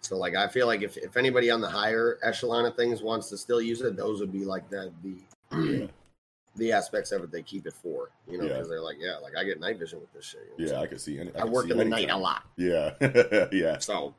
So, 0.00 0.16
like, 0.16 0.36
I 0.36 0.46
feel 0.46 0.66
like 0.68 0.82
if, 0.82 0.96
if 0.96 1.16
anybody 1.16 1.50
on 1.50 1.60
the 1.60 1.68
higher 1.68 2.18
echelon 2.22 2.64
of 2.66 2.76
things 2.76 3.02
wants 3.02 3.28
to 3.30 3.36
still 3.36 3.60
use 3.60 3.80
it, 3.80 3.96
those 3.96 4.20
would 4.20 4.32
be 4.32 4.44
like 4.44 4.70
the 4.70 4.92
the 5.02 5.16
Yeah. 5.60 5.86
the 6.56 6.72
aspects 6.72 7.12
of 7.12 7.22
it 7.24 7.30
they 7.30 7.42
keep 7.42 7.66
it 7.66 7.74
for. 7.74 8.10
You 8.28 8.38
know, 8.38 8.44
Yeah. 8.44 8.54
because 8.54 8.68
they're 8.68 8.80
like, 8.80 8.96
yeah, 9.00 9.16
like 9.18 9.36
I 9.36 9.44
get 9.44 9.60
night 9.60 9.78
vision 9.78 10.00
with 10.00 10.12
this 10.12 10.24
shit. 10.24 10.40
you 10.56 10.64
know, 10.66 10.70
Yeah, 10.72 10.78
so 10.78 10.82
I 10.82 10.86
can 10.86 10.98
see. 10.98 11.18
Any, 11.20 11.30
I, 11.36 11.40
could 11.42 11.50
work 11.50 11.66
see 11.66 11.72
in 11.72 11.78
the 11.78 11.84
night 11.84 11.98
anytime. 12.10 12.16
a 12.16 12.22
lot, 12.22 12.42
Yeah, 12.56 12.94
yeah, 13.52 13.78
so 13.78 14.14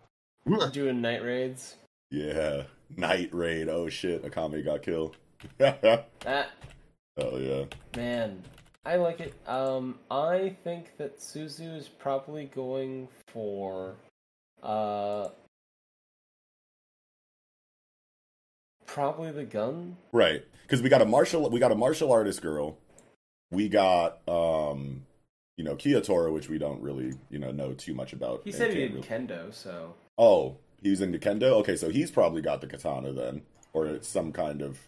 Doing 0.71 1.01
night 1.01 1.23
raids. 1.23 1.75
yeah. 2.11 2.63
Night 2.97 3.30
raid. 3.34 3.69
Oh 3.69 3.89
shit, 3.89 4.23
Akame 4.23 4.63
got 4.63 4.82
killed. 4.84 5.17
Ah, 7.21 7.36
yeah. 7.38 7.65
man, 7.97 8.41
I 8.86 8.95
like 8.95 9.19
it. 9.19 9.34
Um, 9.45 9.99
I 10.10 10.56
think 10.63 10.95
that 10.97 11.19
Suzu 11.19 11.75
is 11.78 11.89
probably 11.89 12.45
going 12.45 13.10
for, 13.28 13.95
uh, 14.63 15.28
probably 18.86 19.32
the 19.32 19.43
gun. 19.43 19.97
Right, 20.13 20.45
because 20.63 20.82
we 20.82 20.88
got 20.89 21.02
a 21.02 21.06
martial 21.06 21.49
we 21.49 21.60
got 21.60 21.71
a 21.71 21.75
martial 21.75 22.12
artist 22.12 22.41
girl. 22.41 22.78
We 23.52 23.67
got 23.69 24.19
um, 24.28 25.06
you 25.58 25.63
know, 25.65 25.75
Kiyotora, 25.75 26.32
which 26.32 26.47
we 26.49 26.58
don't 26.58 26.82
really 26.82 27.13
you 27.30 27.39
know 27.39 27.52
know 27.52 27.73
too 27.73 27.93
much 27.93 28.13
about. 28.13 28.41
He 28.45 28.52
said 28.52 28.73
he 28.73 28.80
did 28.80 28.93
really- 28.93 29.08
kendo, 29.08 29.54
so 29.54 29.93
Oh, 30.17 30.58
he's 30.81 31.01
into 31.01 31.19
kendo. 31.19 31.51
Okay, 31.59 31.75
so 31.75 31.89
he's 31.89 32.11
probably 32.11 32.41
got 32.41 32.61
the 32.61 32.67
katana 32.67 33.13
then, 33.13 33.43
or 33.73 33.99
some 34.01 34.31
kind 34.31 34.61
of. 34.61 34.79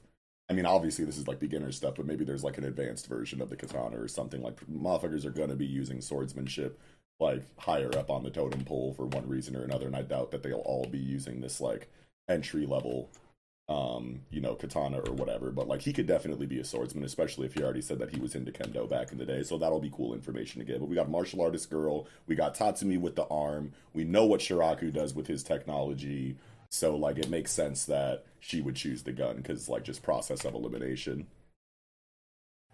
I 0.50 0.54
mean, 0.54 0.66
obviously 0.66 1.06
this 1.06 1.18
is 1.18 1.28
like 1.28 1.40
beginner 1.40 1.72
stuff, 1.72 1.96
but 1.96 2.06
maybe 2.06 2.26
there's 2.26 2.44
like 2.44 2.58
an 2.58 2.66
advanced 2.66 3.08
version 3.08 3.42
of 3.42 3.50
the 3.50 3.56
katana 3.56 3.98
or 4.02 4.08
something. 4.08 4.42
Like 4.42 4.60
motherfuckers 4.70 5.26
are 5.26 5.30
gonna 5.30 5.56
be 5.56 5.66
using 5.66 6.02
swordsmanship 6.02 6.80
like 7.22 7.44
higher 7.58 7.96
up 7.98 8.10
on 8.10 8.24
the 8.24 8.32
totem 8.32 8.66
pole 8.66 8.94
for 8.94 9.06
one 9.06 9.28
reason 9.30 9.56
or 9.56 9.64
another, 9.64 9.86
and 9.86 9.96
I 9.96 10.02
doubt 10.02 10.32
that 10.32 10.44
they'll 10.44 10.56
all 10.66 10.86
be 10.86 10.98
using 10.98 11.40
this 11.40 11.62
like 11.62 11.88
entry 12.28 12.66
level, 12.66 13.10
um, 13.70 14.22
you 14.30 14.42
know, 14.42 14.56
katana 14.56 15.00
or 15.00 15.14
whatever. 15.14 15.52
But 15.52 15.68
like 15.68 15.82
he 15.82 15.94
could 15.94 16.08
definitely 16.08 16.46
be 16.46 16.60
a 16.60 16.66
swordsman, 16.66 17.04
especially 17.04 17.46
if 17.46 17.54
he 17.54 17.64
already 17.64 17.82
said 17.82 18.00
that 18.00 18.14
he 18.14 18.20
was 18.20 18.36
into 18.36 18.52
kendo 18.52 18.90
back 18.90 19.12
in 19.12 19.18
the 19.18 19.26
day. 19.26 19.44
So 19.44 19.58
that'll 19.58 19.80
be 19.80 19.92
cool 19.96 20.14
information 20.14 20.60
to 20.60 20.66
get. 20.66 20.80
But 20.80 20.90
we 20.90 20.96
got 20.96 21.10
martial 21.10 21.42
artist 21.42 21.70
girl, 21.70 22.08
we 22.28 22.36
got 22.36 22.56
Tatsumi 22.56 23.00
with 23.00 23.16
the 23.16 23.26
arm. 23.28 23.72
We 23.94 24.04
know 24.04 24.26
what 24.26 24.42
Shiraku 24.42 24.92
does 24.92 25.14
with 25.14 25.28
his 25.28 25.44
technology. 25.44 26.38
So 26.70 26.96
like 26.96 27.18
it 27.18 27.30
makes 27.30 27.52
sense 27.52 27.86
that 27.86 28.26
she 28.40 28.62
would 28.62 28.76
choose 28.76 29.04
the 29.04 29.12
gun 29.12 29.38
because 29.38 29.70
like 29.70 29.84
just 29.84 30.04
process 30.04 30.46
of 30.46 30.54
elimination. 30.54 31.28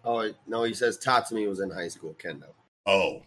oh 0.04 0.32
no, 0.48 0.64
he 0.64 0.74
says 0.74 0.98
Tatsumi 0.98 1.48
was 1.48 1.60
in 1.60 1.70
high 1.72 1.88
school 1.90 2.16
kendo, 2.24 2.50
Oh, 2.86 3.24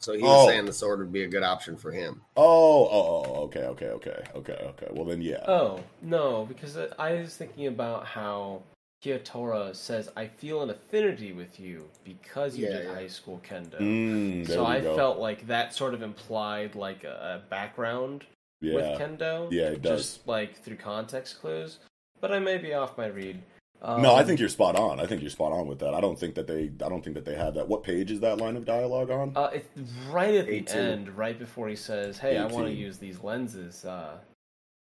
so 0.00 0.12
he 0.14 0.22
was 0.22 0.44
Oh. 0.44 0.48
saying 0.48 0.64
the 0.66 0.72
sword 0.72 1.00
would 1.00 1.12
be 1.12 1.22
a 1.24 1.28
good 1.28 1.42
option 1.42 1.76
for 1.76 1.90
him. 1.92 2.22
oh, 2.36 2.86
oh, 2.86 3.24
oh, 3.26 3.34
okay, 3.44 3.64
okay, 3.64 3.86
okay, 3.88 4.22
okay, 4.34 4.52
okay. 4.70 4.86
Well 4.90 5.04
then, 5.04 5.20
yeah, 5.22 5.44
Oh, 5.46 5.80
no, 6.02 6.44
because 6.46 6.76
I- 6.76 6.88
I 6.98 7.12
was 7.20 7.36
thinking 7.36 7.66
about 7.66 8.06
how 8.06 8.62
Kiyotora 9.04 9.76
says, 9.76 10.10
I 10.16 10.26
feel 10.26 10.60
an 10.62 10.70
affinity 10.70 11.32
with 11.32 11.60
you 11.60 11.88
because 12.04 12.56
you 12.56 12.66
Yeah, 12.66 12.78
did 12.78 12.84
yeah. 12.86 12.94
high 12.94 13.06
school 13.06 13.40
kendo. 13.48 13.78
Mm, 13.78 14.46
so 14.46 14.66
I 14.66 14.80
go. 14.80 14.96
felt 14.96 15.18
like 15.18 15.46
that 15.46 15.72
sort 15.72 15.94
of 15.94 16.02
implied 16.02 16.74
like 16.74 17.04
a, 17.04 17.42
a 17.44 17.48
background 17.48 18.24
yeah, 18.60 18.74
with 18.74 19.00
kendo. 19.00 19.52
Yeah, 19.52 19.68
it 19.70 19.82
does. 19.82 20.00
Just 20.16 20.26
like 20.26 20.56
through 20.64 20.78
context 20.78 21.40
clues. 21.40 21.78
But 22.20 22.32
I 22.32 22.40
may 22.40 22.58
be 22.58 22.74
off 22.74 22.98
my 22.98 23.06
read. 23.06 23.40
Um, 23.80 24.02
no, 24.02 24.14
I 24.14 24.24
think 24.24 24.40
you're 24.40 24.48
spot 24.48 24.74
on. 24.74 24.98
I 24.98 25.06
think 25.06 25.20
you're 25.22 25.30
spot 25.30 25.52
on 25.52 25.68
with 25.68 25.78
that. 25.78 25.94
I 25.94 26.00
don't 26.00 26.18
think 26.18 26.34
that 26.34 26.46
they. 26.48 26.64
I 26.84 26.88
don't 26.88 27.02
think 27.02 27.14
that 27.14 27.24
they 27.24 27.36
have 27.36 27.54
that. 27.54 27.68
What 27.68 27.84
page 27.84 28.10
is 28.10 28.20
that 28.20 28.38
line 28.38 28.56
of 28.56 28.64
dialogue 28.64 29.10
on? 29.10 29.32
Uh, 29.36 29.50
it's 29.52 29.68
right 30.10 30.34
at 30.34 30.46
the 30.46 30.68
end, 30.76 31.16
right 31.16 31.38
before 31.38 31.68
he 31.68 31.76
says, 31.76 32.18
"Hey, 32.18 32.36
I 32.38 32.46
want 32.46 32.66
to 32.66 32.72
use 32.72 32.98
these 32.98 33.22
lenses." 33.22 33.84
Uh, 33.84 34.18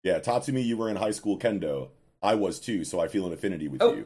yeah, 0.03 0.19
Tatsumi, 0.19 0.63
you 0.63 0.77
were 0.77 0.89
in 0.89 0.97
high 0.97 1.11
school 1.11 1.39
kendo. 1.39 1.89
I 2.21 2.35
was 2.35 2.59
too, 2.59 2.83
so 2.83 2.99
I 2.99 3.07
feel 3.07 3.25
an 3.25 3.33
affinity 3.33 3.67
with 3.67 3.81
Oh. 3.81 3.93
you. 3.93 4.05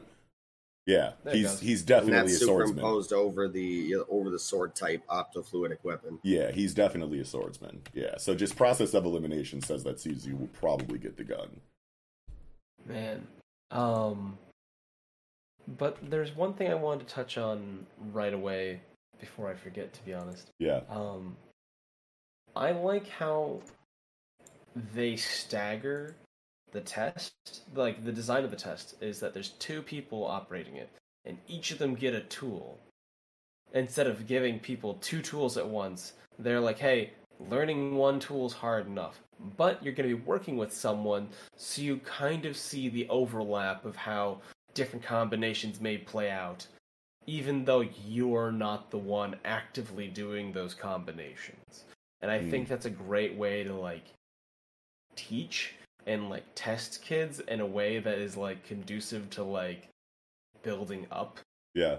Yeah, 0.86 1.12
There 1.24 1.34
it 1.34 1.36
he's 1.36 1.46
goes. 1.50 1.60
he's 1.60 1.80
And 1.80 1.86
definitely 1.88 2.32
that's 2.32 2.42
a 2.42 2.44
swordsman. 2.46 2.76
superimposed 2.78 3.12
over 3.12 3.48
the 3.48 3.96
over 4.08 4.30
the 4.30 4.38
sword 4.38 4.74
type 4.74 5.06
optofluidic 5.08 5.84
weapon. 5.84 6.18
Yeah, 6.24 6.50
he's 6.52 6.72
definitely 6.74 7.20
a 7.20 7.24
swordsman. 7.26 7.82
Yeah, 7.92 8.16
so 8.16 8.34
just 8.34 8.56
process 8.56 8.94
of 8.94 9.04
elimination 9.04 9.60
says 9.60 9.84
that 9.84 9.96
Suzu 9.98 10.38
will 10.40 10.48
probably 10.48 10.98
get 10.98 11.18
the 11.18 11.24
gun. 11.24 11.60
man, 12.86 13.26
um, 13.70 14.38
but 15.78 15.98
there's 16.10 16.34
one 16.34 16.54
thing 16.54 16.70
I 16.70 16.74
wanted 16.74 17.08
to 17.08 17.14
touch 17.14 17.38
on 17.38 17.86
right 18.12 18.34
away 18.34 18.80
before 19.18 19.48
I 19.48 19.54
forget. 19.54 19.92
To 19.92 20.04
be 20.04 20.14
honest, 20.14 20.50
Yeah, 20.58 20.80
Um, 20.88 21.36
I 22.56 22.72
like 22.72 23.08
how 23.08 23.62
they 24.94 25.16
stagger 25.16 26.16
the 26.72 26.80
test. 26.80 27.32
Like 27.74 28.04
the 28.04 28.12
design 28.12 28.44
of 28.44 28.50
the 28.50 28.56
test 28.56 28.94
is 29.00 29.20
that 29.20 29.34
there's 29.34 29.50
two 29.50 29.82
people 29.82 30.24
operating 30.24 30.76
it, 30.76 30.90
and 31.24 31.38
each 31.48 31.70
of 31.70 31.78
them 31.78 31.94
get 31.94 32.14
a 32.14 32.22
tool. 32.22 32.78
Instead 33.72 34.06
of 34.06 34.26
giving 34.26 34.58
people 34.58 34.94
two 34.94 35.22
tools 35.22 35.56
at 35.56 35.68
once, 35.68 36.14
they're 36.38 36.60
like, 36.60 36.78
"Hey, 36.78 37.12
learning 37.48 37.94
one 37.94 38.18
tool 38.18 38.46
is 38.46 38.52
hard 38.52 38.86
enough, 38.86 39.20
but 39.56 39.82
you're 39.82 39.94
going 39.94 40.08
to 40.08 40.16
be 40.16 40.22
working 40.22 40.56
with 40.56 40.72
someone, 40.72 41.28
so 41.56 41.82
you 41.82 41.98
kind 41.98 42.46
of 42.46 42.56
see 42.56 42.88
the 42.88 43.08
overlap 43.08 43.84
of 43.84 43.96
how 43.96 44.40
different 44.80 45.04
combinations 45.04 45.80
may 45.80 45.96
play 45.98 46.30
out." 46.30 46.66
even 47.26 47.64
though 47.66 47.84
you're 48.08 48.50
not 48.50 48.90
the 48.90 48.98
one 48.98 49.36
actively 49.44 50.08
doing 50.08 50.52
those 50.52 50.74
combinations. 50.74 51.84
And 52.22 52.30
I 52.30 52.40
Hmm. 52.40 52.50
think 52.50 52.68
that's 52.68 52.86
a 52.86 52.90
great 52.90 53.34
way 53.36 53.62
to 53.62 53.74
like 53.74 54.06
teach 55.16 55.74
and 56.06 56.30
like 56.30 56.44
test 56.54 57.02
kids 57.02 57.40
in 57.40 57.60
a 57.60 57.66
way 57.66 57.98
that 58.00 58.18
is 58.18 58.36
like 58.36 58.64
conducive 58.64 59.28
to 59.30 59.42
like 59.44 59.88
building 60.62 61.06
up 61.10 61.38
yeah, 61.74 61.98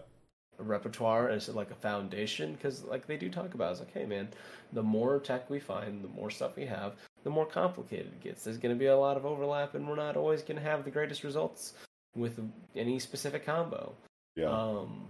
a 0.59 0.63
repertoire 0.63 1.29
as 1.29 1.47
like 1.49 1.71
a 1.71 1.75
foundation 1.75 2.53
because 2.53 2.83
like 2.83 3.05
they 3.07 3.15
do 3.17 3.29
talk 3.29 3.53
about 3.53 3.69
it. 3.69 3.71
it's 3.73 3.79
like 3.81 3.93
hey 3.93 4.05
man 4.05 4.27
the 4.73 4.83
more 4.83 5.19
tech 5.19 5.49
we 5.49 5.59
find 5.59 6.03
the 6.03 6.07
more 6.09 6.31
stuff 6.31 6.55
we 6.57 6.65
have 6.65 6.93
the 7.23 7.29
more 7.29 7.45
complicated 7.45 8.07
it 8.07 8.21
gets 8.21 8.43
there's 8.43 8.57
going 8.57 8.73
to 8.75 8.79
be 8.79 8.87
a 8.87 8.97
lot 8.97 9.17
of 9.17 9.25
overlap 9.25 9.75
and 9.75 9.87
we're 9.87 9.95
not 9.95 10.17
always 10.17 10.41
going 10.41 10.57
to 10.57 10.63
have 10.63 10.83
the 10.83 10.91
greatest 10.91 11.23
results 11.23 11.73
with 12.15 12.39
any 12.75 12.99
specific 12.99 13.45
combo 13.45 13.93
yeah. 14.35 14.49
um, 14.49 15.07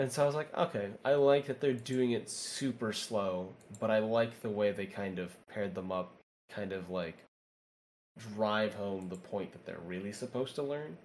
and 0.00 0.10
so 0.10 0.22
I 0.22 0.26
was 0.26 0.34
like, 0.34 0.56
okay, 0.56 0.88
I 1.04 1.12
like 1.12 1.46
that 1.48 1.60
they're 1.60 1.74
doing 1.74 2.12
it 2.12 2.30
super 2.30 2.90
slow, 2.90 3.52
but 3.78 3.90
I 3.90 3.98
like 3.98 4.40
the 4.40 4.48
way 4.48 4.72
they 4.72 4.86
kind 4.86 5.18
of 5.18 5.36
paired 5.46 5.74
them 5.74 5.92
up, 5.92 6.14
kind 6.50 6.72
of 6.72 6.88
like 6.88 7.18
drive 8.34 8.72
home 8.72 9.10
the 9.10 9.16
point 9.16 9.52
that 9.52 9.66
they're 9.66 9.82
really 9.84 10.12
supposed 10.12 10.54
to 10.54 10.62
learn. 10.62 10.96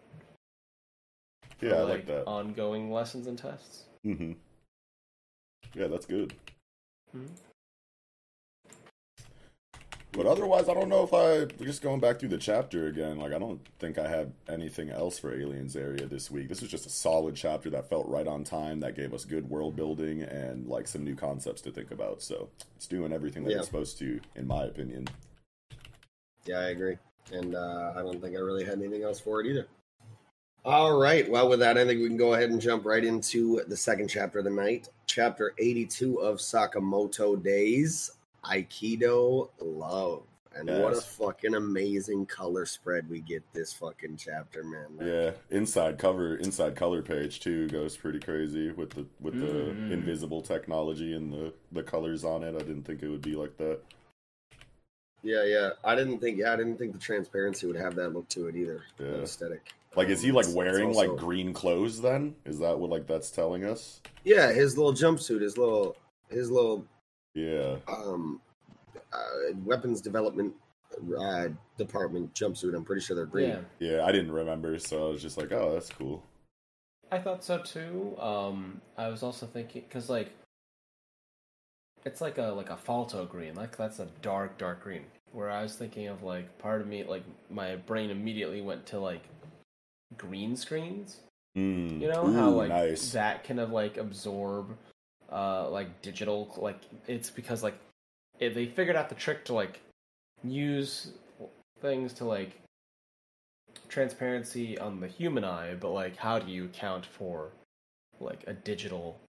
for, 1.60 1.66
yeah, 1.66 1.76
I 1.76 1.82
like 1.82 2.06
that. 2.06 2.24
Ongoing 2.26 2.90
lessons 2.90 3.28
and 3.28 3.38
tests. 3.38 3.84
Mm-hmm. 4.06 4.32
Yeah, 5.74 5.88
that's 5.88 6.06
good. 6.06 6.34
Mhm. 7.14 7.28
But 10.16 10.28
otherwise, 10.28 10.70
I 10.70 10.74
don't 10.74 10.88
know 10.88 11.04
if 11.04 11.14
I 11.14 11.44
just 11.64 11.82
going 11.82 12.00
back 12.00 12.20
through 12.20 12.30
the 12.30 12.38
chapter 12.38 12.88
again. 12.88 13.18
Like, 13.18 13.34
I 13.34 13.38
don't 13.38 13.60
think 13.80 13.98
I 13.98 14.08
have 14.08 14.32
anything 14.48 14.90
else 14.90 15.20
for 15.20 15.34
Aliens 15.38 15.76
area 15.76 16.06
this 16.06 16.32
week. 16.32 16.48
This 16.48 16.62
was 16.62 16.72
just 16.72 16.86
a 16.86 16.90
solid 16.90 17.36
chapter 17.36 17.70
that 17.72 17.90
felt 17.90 18.08
right 18.08 18.26
on 18.26 18.46
time. 18.46 18.80
That 18.80 18.96
gave 18.96 19.14
us 19.14 19.26
good 19.26 19.50
world 19.50 19.76
building 19.76 20.22
and 20.22 20.68
like 20.68 20.88
some 20.88 21.04
new 21.04 21.16
concepts 21.16 21.60
to 21.64 21.72
think 21.72 21.92
about. 21.92 22.22
So 22.22 22.48
it's 22.78 22.88
doing 22.88 23.12
everything 23.12 23.44
that 23.44 23.52
Yeah. 23.52 23.58
it's 23.58 23.68
supposed 23.68 23.98
to, 24.00 24.22
in 24.36 24.48
my 24.48 24.64
opinion. 24.64 25.10
Yeah, 26.46 26.60
I 26.60 26.70
agree. 26.70 26.98
And 27.34 27.54
uh, 27.54 27.92
I 27.96 28.02
don't 28.02 28.22
think 28.22 28.38
I 28.38 28.40
really 28.40 28.64
had 28.64 28.76
anything 28.80 29.04
else 29.04 29.20
for 29.20 29.42
it 29.42 29.48
either. 29.48 29.68
All 30.64 30.98
right. 30.98 31.30
Well, 31.30 31.50
with 31.50 31.60
that, 31.60 31.78
I 31.78 31.86
think 31.86 32.00
we 32.02 32.08
can 32.08 32.18
go 32.18 32.36
ahead 32.36 32.50
and 32.52 32.62
jump 32.62 32.86
right 32.86 33.04
into 33.04 33.62
the 33.68 33.76
second 33.78 34.08
chapter 34.08 34.40
of 34.40 34.46
the 34.46 34.52
night. 34.52 34.88
Chapter 35.08 35.54
82 35.60 36.22
of 36.22 36.38
Sakamoto 36.38 37.42
Days 37.44 38.12
Aikido 38.46 39.50
Love. 39.60 40.24
And 40.58 40.70
what 40.70 40.94
a 40.94 41.02
fucking 41.02 41.54
amazing 41.56 42.28
color 42.28 42.66
spread 42.66 43.10
we 43.10 43.20
get 43.20 43.44
this 43.52 43.74
fucking 43.74 44.16
chapter, 44.16 44.64
man. 44.64 44.88
Yeah, 45.06 45.32
inside 45.50 45.98
cover, 45.98 46.38
inside 46.38 46.78
color 46.78 47.02
page 47.02 47.42
too 47.42 47.68
goes 47.68 47.98
pretty 47.98 48.20
crazy 48.22 48.72
with 48.72 48.92
the 48.92 49.06
with 49.20 49.38
the 49.38 49.46
Mhm. 49.48 49.92
invisible 49.92 50.42
technology 50.42 51.14
and 51.14 51.34
the 51.34 51.54
the 51.74 51.84
colors 51.84 52.24
on 52.24 52.42
it. 52.42 52.56
I 52.56 52.60
didn't 52.60 52.84
think 52.84 53.04
it 53.04 53.10
would 53.10 53.22
be 53.22 53.36
like 53.36 53.58
that. 53.58 53.82
Yeah, 55.24 55.44
yeah. 55.44 55.72
I 55.84 55.94
didn't 55.96 56.20
think. 56.20 56.38
Yeah, 56.38 56.54
I 56.54 56.56
didn't 56.56 56.78
think 56.78 56.94
the 56.94 57.00
transparency 57.00 57.68
would 57.68 57.76
have 57.76 57.96
that 57.96 58.14
look 58.14 58.30
to 58.30 58.48
it 58.48 58.56
either. 58.56 58.84
Yeah. 58.98 59.08
Aesthetic. 59.24 59.74
Like, 59.98 60.08
is 60.08 60.22
he 60.22 60.30
Um, 60.30 60.36
like 60.36 60.44
it's- 60.44 60.50
it's 60.54 60.56
wearing 60.56 60.88
also- 60.90 61.00
like 61.12 61.20
green 61.20 61.52
clothes? 61.54 62.00
Then 62.02 62.36
is 62.46 62.60
that 62.60 62.80
what 62.80 62.90
like 62.90 63.08
that's 63.08 63.30
telling 63.30 63.66
us? 63.66 64.00
Yeah, 64.24 64.54
his 64.54 64.78
little 64.78 64.94
jumpsuit, 64.94 65.42
his 65.42 65.58
little, 65.58 65.98
his 66.30 66.50
little 66.50 66.86
Yeah, 67.36 67.76
um, 67.88 68.42
uh, 69.14 69.54
weapons 69.64 70.02
development 70.02 70.54
uh, 71.20 71.48
department 71.78 72.34
jumpsuit. 72.34 72.76
I'm 72.76 72.86
pretty 72.86 73.02
sure 73.02 73.16
they're 73.16 73.26
green. 73.26 73.50
Yeah, 73.80 73.98
yeah. 73.98 74.06
I 74.06 74.12
didn't 74.12 74.32
remember, 74.32 74.80
so 74.80 75.08
I 75.08 75.12
was 75.12 75.22
just 75.22 75.38
like, 75.38 75.52
oh, 75.52 75.74
that's 75.74 75.90
cool. 75.90 76.24
I 77.12 77.20
thought 77.20 77.44
so 77.44 77.60
too. 77.60 78.18
Um, 78.20 78.82
I 78.98 79.10
was 79.10 79.22
also 79.22 79.46
thinking 79.46 79.84
because 79.88 80.10
like 80.10 80.32
it's 82.06 82.22
like 82.22 82.38
a 82.38 82.48
like 82.48 82.70
a 82.70 82.78
falto 82.78 83.30
green, 83.30 83.56
like 83.56 83.76
that's 83.78 84.00
a 84.00 84.08
dark 84.22 84.58
dark 84.58 84.84
green. 84.84 85.04
Where 85.32 85.50
I 85.50 85.62
was 85.64 85.76
thinking 85.76 86.08
of 86.08 86.24
like 86.24 86.58
part 86.60 86.82
of 86.82 86.88
me, 86.88 87.04
like 87.04 87.24
my 87.50 87.76
brain 87.76 88.10
immediately 88.10 88.62
went 88.62 88.86
to 88.88 89.00
like 89.00 89.24
green 90.18 90.56
screens. 90.56 91.18
Mm. 91.58 92.02
You 92.02 92.08
know 92.08 92.32
how 92.32 92.50
like 92.50 92.70
nice. 92.70 93.12
that 93.12 93.44
kind 93.44 93.60
of 93.60 93.72
like 93.72 93.98
absorb 93.98 94.78
uh 95.32 95.70
like 95.70 96.02
digital 96.02 96.54
like 96.58 96.80
it's 97.08 97.30
because 97.30 97.64
like 97.64 97.76
it, 98.40 98.54
they 98.54 98.66
figured 98.66 98.96
out 98.96 99.10
the 99.10 99.16
trick 99.16 99.44
to 99.46 99.54
like 99.54 99.80
use 100.44 101.12
things 101.82 102.14
to 102.14 102.26
like 102.26 102.62
transparency 103.90 104.78
on 104.80 105.00
the 105.00 105.08
human 105.08 105.44
eye 105.44 105.76
but 105.80 105.90
like 105.90 106.16
how 106.18 106.40
do 106.40 106.52
you 106.52 106.66
account 106.66 107.06
for 107.06 107.52
like 108.20 108.44
a 108.48 108.54
digital 108.54 109.20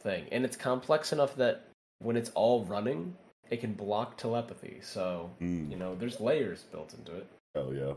thing 0.00 0.24
and 0.32 0.44
it's 0.44 0.56
complex 0.56 1.12
enough 1.12 1.34
that 1.36 1.64
when 2.00 2.16
it's 2.16 2.30
all 2.30 2.64
running 2.64 3.14
it 3.50 3.60
can 3.60 3.72
block 3.72 4.16
telepathy 4.16 4.78
so 4.82 5.30
Mm. 5.40 5.70
you 5.70 5.76
know 5.76 5.94
there's 5.94 6.20
layers 6.20 6.62
built 6.72 6.94
into 6.94 7.14
it 7.16 7.26
Hell 7.54 7.72
yeah. 7.74 7.94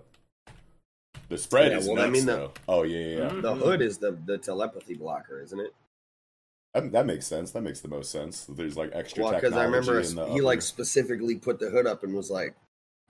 The 1.27 1.37
spread 1.37 1.71
Yeah, 1.71 1.77
is 1.79 1.87
well, 1.87 2.01
I 2.01 2.09
mean, 2.09 2.25
the- 2.25 2.31
though. 2.35 2.51
Oh 2.69 2.83
yeah, 2.83 2.97
yeah. 2.99 3.17
yeah. 3.17 3.29
Mhm. 3.29 3.41
The 3.41 3.53
hood 3.55 3.81
is 3.81 3.97
the 3.97 4.17
the 4.25 4.37
telepathy 4.37 4.95
blocker, 4.95 5.41
isn't 5.41 5.59
it? 5.59 5.73
That, 6.73 6.91
that 6.93 7.05
makes 7.05 7.27
sense. 7.27 7.51
That 7.51 7.61
makes 7.61 7.81
the 7.81 7.89
most 7.89 8.11
sense. 8.11 8.45
There's 8.47 8.77
like 8.77 8.91
extra 8.93 9.23
Well, 9.23 9.33
because 9.33 9.53
I 9.53 9.63
remember 9.65 9.99
in 9.99 10.15
the 10.15 10.27
he 10.27 10.41
like 10.41 10.61
specifically 10.61 11.35
put 11.35 11.59
the 11.59 11.69
hood 11.69 11.85
up 11.85 12.03
and 12.03 12.13
was 12.13 12.31
like, 12.31 12.55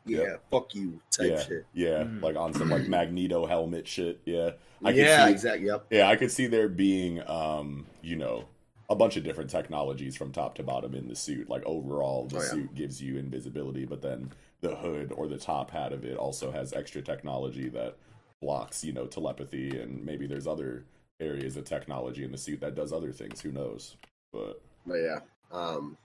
"Yeah, 0.05 0.21
Yep. 0.21 0.43
fuck 0.49 0.75
you" 0.75 0.99
type 1.11 1.27
yeah, 1.29 1.43
shit. 1.43 1.65
yeah, 1.73 2.03
Mhm. 2.05 2.21
like 2.23 2.35
on 2.35 2.53
some 2.53 2.69
like 2.69 2.87
Magneto 2.87 3.45
helmet 3.45 3.87
shit. 3.87 4.19
Yeah, 4.25 4.51
I 4.83 4.91
could 4.93 4.97
yeah, 5.05 5.25
see, 5.27 5.31
exactly. 5.31 5.67
Yep. 5.67 5.85
Yeah, 5.91 6.07
I 6.09 6.15
could 6.15 6.31
see 6.31 6.47
there 6.47 6.69
being, 6.69 7.21
um, 7.29 7.85
you 8.01 8.15
know, 8.15 8.45
a 8.89 8.95
bunch 8.95 9.15
of 9.15 9.23
different 9.23 9.51
technologies 9.51 10.15
from 10.17 10.31
top 10.31 10.55
to 10.55 10.63
bottom 10.63 10.95
in 10.95 11.07
the 11.07 11.15
suit. 11.15 11.47
Like 11.47 11.63
overall, 11.65 12.25
the 12.25 12.37
Oh, 12.37 12.41
yeah. 12.41 12.47
suit 12.49 12.73
gives 12.73 12.99
you 13.01 13.17
invisibility, 13.17 13.85
but 13.85 14.01
then 14.01 14.31
the 14.61 14.75
hood 14.75 15.11
or 15.15 15.27
the 15.27 15.37
top 15.37 15.69
hat 15.69 15.93
of 15.93 16.03
it 16.03 16.17
also 16.17 16.51
has 16.51 16.73
extra 16.73 17.01
technology 17.03 17.69
that 17.69 17.95
blocks, 18.41 18.83
you 18.83 18.91
know, 18.91 19.05
telepathy, 19.05 19.79
and 19.79 20.03
maybe 20.03 20.25
there's 20.25 20.47
other 20.47 20.83
areas 21.21 21.55
of 21.55 21.63
technology 21.65 22.23
in 22.23 22.31
the 22.31 22.37
suit 22.37 22.59
that 22.61 22.75
does 22.75 22.91
other 22.91 23.11
things. 23.13 23.39
Who 23.41 23.51
knows? 23.51 23.95
But 24.33 24.61
But 24.85 24.95
yeah, 24.95 25.19
um, 25.51 25.97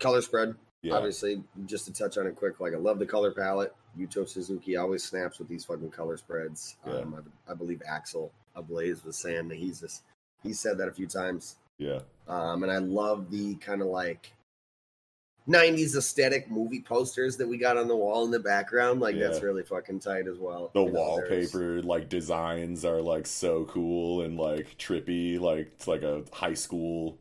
color 0.00 0.22
spread. 0.22 0.54
yeah, 0.82 0.94
Obviously, 0.94 1.42
just 1.66 1.84
to 1.86 1.92
touch 1.92 2.18
on 2.18 2.26
it 2.26 2.36
quick, 2.36 2.60
like 2.60 2.74
I 2.74 2.78
love 2.78 2.98
the 2.98 3.06
color 3.06 3.32
palette. 3.32 3.74
Yuto 3.98 4.28
Suzuki 4.28 4.76
always 4.76 5.04
snaps 5.04 5.38
with 5.38 5.48
these 5.48 5.64
fucking 5.64 5.90
color 5.90 6.16
spreads. 6.16 6.76
Yeah. 6.86 6.94
Um, 6.94 7.22
I, 7.48 7.52
I 7.52 7.54
believe 7.54 7.80
Axel 7.88 8.32
Ablaze 8.56 9.04
was 9.04 9.16
saying 9.16 9.48
that 9.48 9.58
he's 9.58 9.80
just 9.80 10.02
he 10.42 10.52
said 10.52 10.78
that 10.78 10.88
a 10.88 10.92
few 10.92 11.06
times. 11.06 11.56
yeah, 11.78 12.00
Um, 12.28 12.62
and 12.64 12.70
I 12.72 12.78
love 12.78 13.30
the 13.30 13.54
kind 13.56 13.80
of 13.80 13.86
like 13.88 14.32
90s 15.48 15.94
aesthetic 15.96 16.50
movie 16.50 16.80
posters 16.80 17.36
that 17.36 17.46
we 17.46 17.58
got 17.58 17.76
on 17.76 17.86
the 17.86 17.96
wall 17.96 18.24
in 18.24 18.30
the 18.30 18.38
background. 18.40 19.00
Like 19.00 19.18
that's 19.18 19.42
really 19.42 19.62
fucking 19.62 20.00
tight 20.00 20.26
as 20.26 20.38
well. 20.38 20.70
the 20.74 20.82
You 20.82 20.92
know, 20.92 21.00
wallpaper 21.00 21.82
like 21.82 22.08
designs 22.08 22.84
are 22.84 23.02
like 23.02 23.26
so 23.26 23.64
cool 23.66 24.22
and 24.22 24.38
like 24.38 24.76
trippy. 24.78 25.38
Like 25.38 25.72
it's 25.74 25.86
like 25.86 26.02
a 26.02 26.24
high 26.32 26.54
school. 26.54 27.18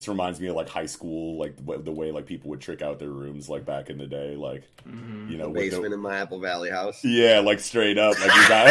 This 0.00 0.08
reminds 0.08 0.40
me 0.40 0.46
of 0.48 0.56
like 0.56 0.70
high 0.70 0.86
school, 0.86 1.38
like 1.38 1.56
the 1.56 1.62
way, 1.62 1.76
the 1.76 1.92
way 1.92 2.10
like 2.10 2.24
people 2.24 2.48
would 2.48 2.62
trick 2.62 2.80
out 2.80 2.98
their 2.98 3.10
rooms 3.10 3.50
like 3.50 3.66
back 3.66 3.90
in 3.90 3.98
the 3.98 4.06
day. 4.06 4.34
Like 4.34 4.62
Mhm. 4.88 5.30
you 5.30 5.36
know, 5.36 5.44
the 5.44 5.50
with 5.50 5.62
the- 5.64 5.70
basement 5.76 5.92
in 5.92 6.00
my 6.00 6.16
Apple 6.20 6.40
Valley 6.40 6.70
house. 6.70 7.04
Yeah, 7.04 7.40
like 7.40 7.60
straight 7.60 7.98
up, 7.98 8.18
like 8.18 8.34
you 8.34 8.48
got, 8.48 8.66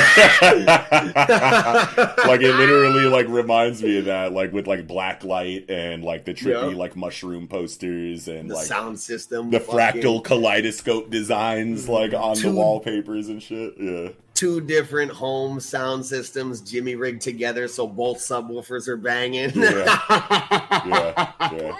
like 2.27 2.41
it 2.41 2.51
literally 2.55 3.03
like 3.05 3.27
reminds 3.27 3.83
me 3.83 3.99
of 3.99 4.05
that, 4.05 4.33
like 4.33 4.51
with 4.53 4.65
like 4.65 4.87
black 4.87 5.23
light 5.23 5.69
and 5.69 6.03
like 6.03 6.25
the 6.25 6.33
trippy 6.33 6.71
Yeah. 6.71 6.75
like 6.77 6.95
mushroom 6.95 7.47
posters 7.47 8.27
and 8.27 8.49
the 8.49 8.55
like 8.55 8.65
sound 8.65 8.99
system, 8.99 9.51
the 9.51 9.59
fucking 9.59 10.01
fractal 10.01 10.23
kaleidoscope 10.23 11.11
designs 11.11 11.87
like 11.87 12.11
on 12.15 12.39
the 12.41 12.51
wallpapers 12.51 13.29
and 13.29 13.43
shit. 13.43 13.75
Yeah, 13.79 14.09
two 14.39 14.61
different 14.61 15.11
home 15.11 15.59
sound 15.59 16.05
systems 16.05 16.61
Jimmy 16.61 16.95
rigged 16.95 17.21
together 17.21 17.67
so 17.67 17.85
both 17.85 18.19
subwoofers 18.19 18.87
are 18.87 18.95
banging. 18.97 19.49
Yeah, 19.51 19.99
yeah, 20.85 21.77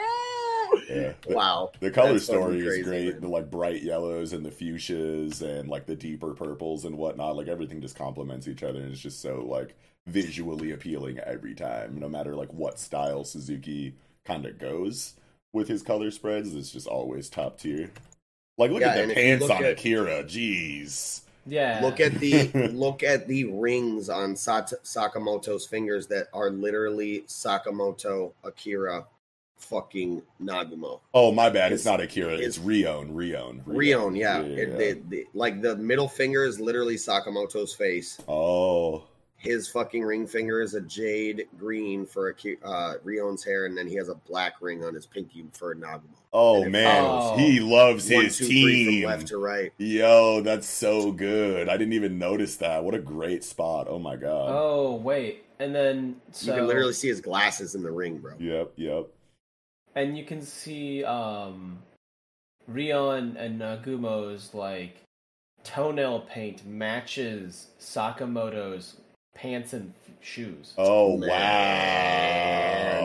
yeah. 0.90 1.14
The, 1.28 1.36
Wow. 1.36 1.72
the 1.80 1.92
color 1.92 2.14
That's 2.14 2.26
story 2.26 2.62
crazy, 2.62 2.82
is 2.82 2.88
great. 2.88 3.12
man. 3.14 3.22
The 3.22 3.28
like 3.28 3.50
bright 3.50 3.82
yellows 3.82 4.34
and 4.34 4.46
the 4.46 4.50
fuchsias 4.52 5.42
and 5.42 5.70
like 5.70 5.86
the 5.86 5.96
deeper 5.96 6.34
purples 6.34 6.86
and 6.86 6.98
whatnot. 6.98 7.36
Like 7.36 7.48
everything 7.48 7.82
just 7.82 7.96
complements 7.98 8.48
each 8.48 8.64
other 8.64 8.80
and 8.80 8.92
it's 8.92 9.02
just 9.02 9.22
so 9.22 9.46
like 9.48 9.76
visually 10.08 10.72
appealing 10.72 11.20
every 11.20 11.56
time. 11.56 11.98
No 12.00 12.10
matter 12.10 12.36
like 12.36 12.52
what 12.54 12.80
style 12.80 13.24
Suzuki 13.24 13.96
kind 14.26 14.46
of 14.46 14.58
goes 14.60 15.14
with 15.54 15.68
his 15.68 15.82
color 15.82 16.12
spreads, 16.12 16.54
it's 16.56 16.72
just 16.72 16.88
always 16.88 17.30
top 17.30 17.60
tier. 17.60 17.90
Like 18.58 18.72
look 18.72 18.82
Yeah, 18.82 18.90
at 18.90 18.96
the 18.96 19.02
and 19.04 19.12
if 19.12 19.18
you 19.18 19.24
pants 19.48 19.50
on 19.50 19.64
at- 19.64 19.72
Akira. 19.72 20.24
Jeez. 20.24 21.22
Yeah 21.50 21.80
Look 21.82 22.00
at 22.00 22.14
the 22.20 22.48
look 22.74 23.04
at 23.04 23.28
the 23.28 23.46
rings 23.46 24.10
on 24.10 24.36
Sat- 24.36 24.74
Sakamoto's 24.84 25.66
fingers 25.66 26.08
that 26.08 26.28
are 26.34 26.50
literally 26.50 27.22
Sakamoto 27.28 28.32
Akira 28.44 29.06
fucking 29.58 30.22
Nagumo. 30.42 31.02
Oh 31.14 31.32
my 31.34 31.50
bad. 31.50 31.74
It's, 31.74 31.82
It's- 31.82 31.92
not 31.92 32.00
Akira. 32.02 32.34
It's, 32.36 32.58
it's- 32.58 32.60
Rion. 32.60 33.14
Rion. 33.14 33.62
Rion, 33.66 34.16
yeah. 34.16 34.40
Yeah, 34.40 34.46
It- 34.46 34.70
yeah. 34.70 34.76
they- 34.78 34.94
they- 34.94 35.26
like 35.34 35.62
the 35.62 35.76
middle 35.76 36.08
finger 36.08 36.46
is 36.46 36.60
literally 36.62 36.96
Sakamoto's 36.96 37.74
face. 37.74 38.20
Oh. 38.28 39.04
His 39.40 39.70
fucking 39.70 40.04
ring 40.04 40.28
finger 40.28 40.62
is 40.62 40.74
a 40.74 40.82
jade 40.82 41.48
green 41.58 42.06
for 42.06 42.30
Aki- 42.30 42.58
uh, 42.64 42.96
Rion's 43.04 43.44
hair, 43.44 43.66
and 43.66 43.78
then 43.78 43.88
he 43.88 43.96
has 43.96 44.10
a 44.10 44.16
black 44.16 44.56
ring 44.62 44.84
on 44.84 44.94
his 44.94 45.06
pinky 45.06 45.46
for 45.54 45.74
Nagumo. 45.74 46.04
Oh 46.34 46.66
man, 46.66 47.06
follows. 47.06 47.40
he 47.40 47.60
loves 47.60 48.10
One, 48.12 48.26
his 48.26 48.38
two, 48.38 48.46
three 48.46 48.86
team. 48.86 49.02
from 49.04 49.12
left 49.12 49.28
to 49.28 49.38
right. 49.38 49.72
Yo, 49.78 50.42
that's 50.42 50.68
so 50.68 51.12
good. 51.14 51.70
I 51.70 51.78
didn't 51.78 51.94
even 51.94 52.20
notice 52.20 52.58
that. 52.58 52.84
What 52.84 52.94
a 52.94 53.00
great 53.00 53.44
spot. 53.44 53.88
Oh 53.90 53.98
my 53.98 54.16
god. 54.16 54.50
oh 54.52 54.96
wait 54.96 55.46
and 55.60 55.74
then 55.74 56.18
so 56.32 56.52
You 56.52 56.58
can 56.60 56.68
literally 56.68 56.94
see 56.94 57.08
his 57.08 57.20
glasses 57.22 57.76
in 57.76 57.82
the 57.82 57.92
ring, 57.92 58.18
bro. 58.20 58.34
Yep, 58.40 58.74
yep. 58.76 59.08
and 59.96 60.18
you 60.18 60.24
can 60.26 60.42
see 60.42 61.04
um 61.04 61.80
Rion 62.68 63.36
and 63.38 63.60
Nagumo's 63.60 64.54
like 64.54 64.98
toenail 65.64 66.22
paint 66.22 66.66
matches 66.66 67.68
Sakamoto's 67.80 68.98
pants 69.40 69.74
and 69.74 69.94
shoes. 70.20 70.74
Oh 70.78 71.18
Man, 71.18 71.30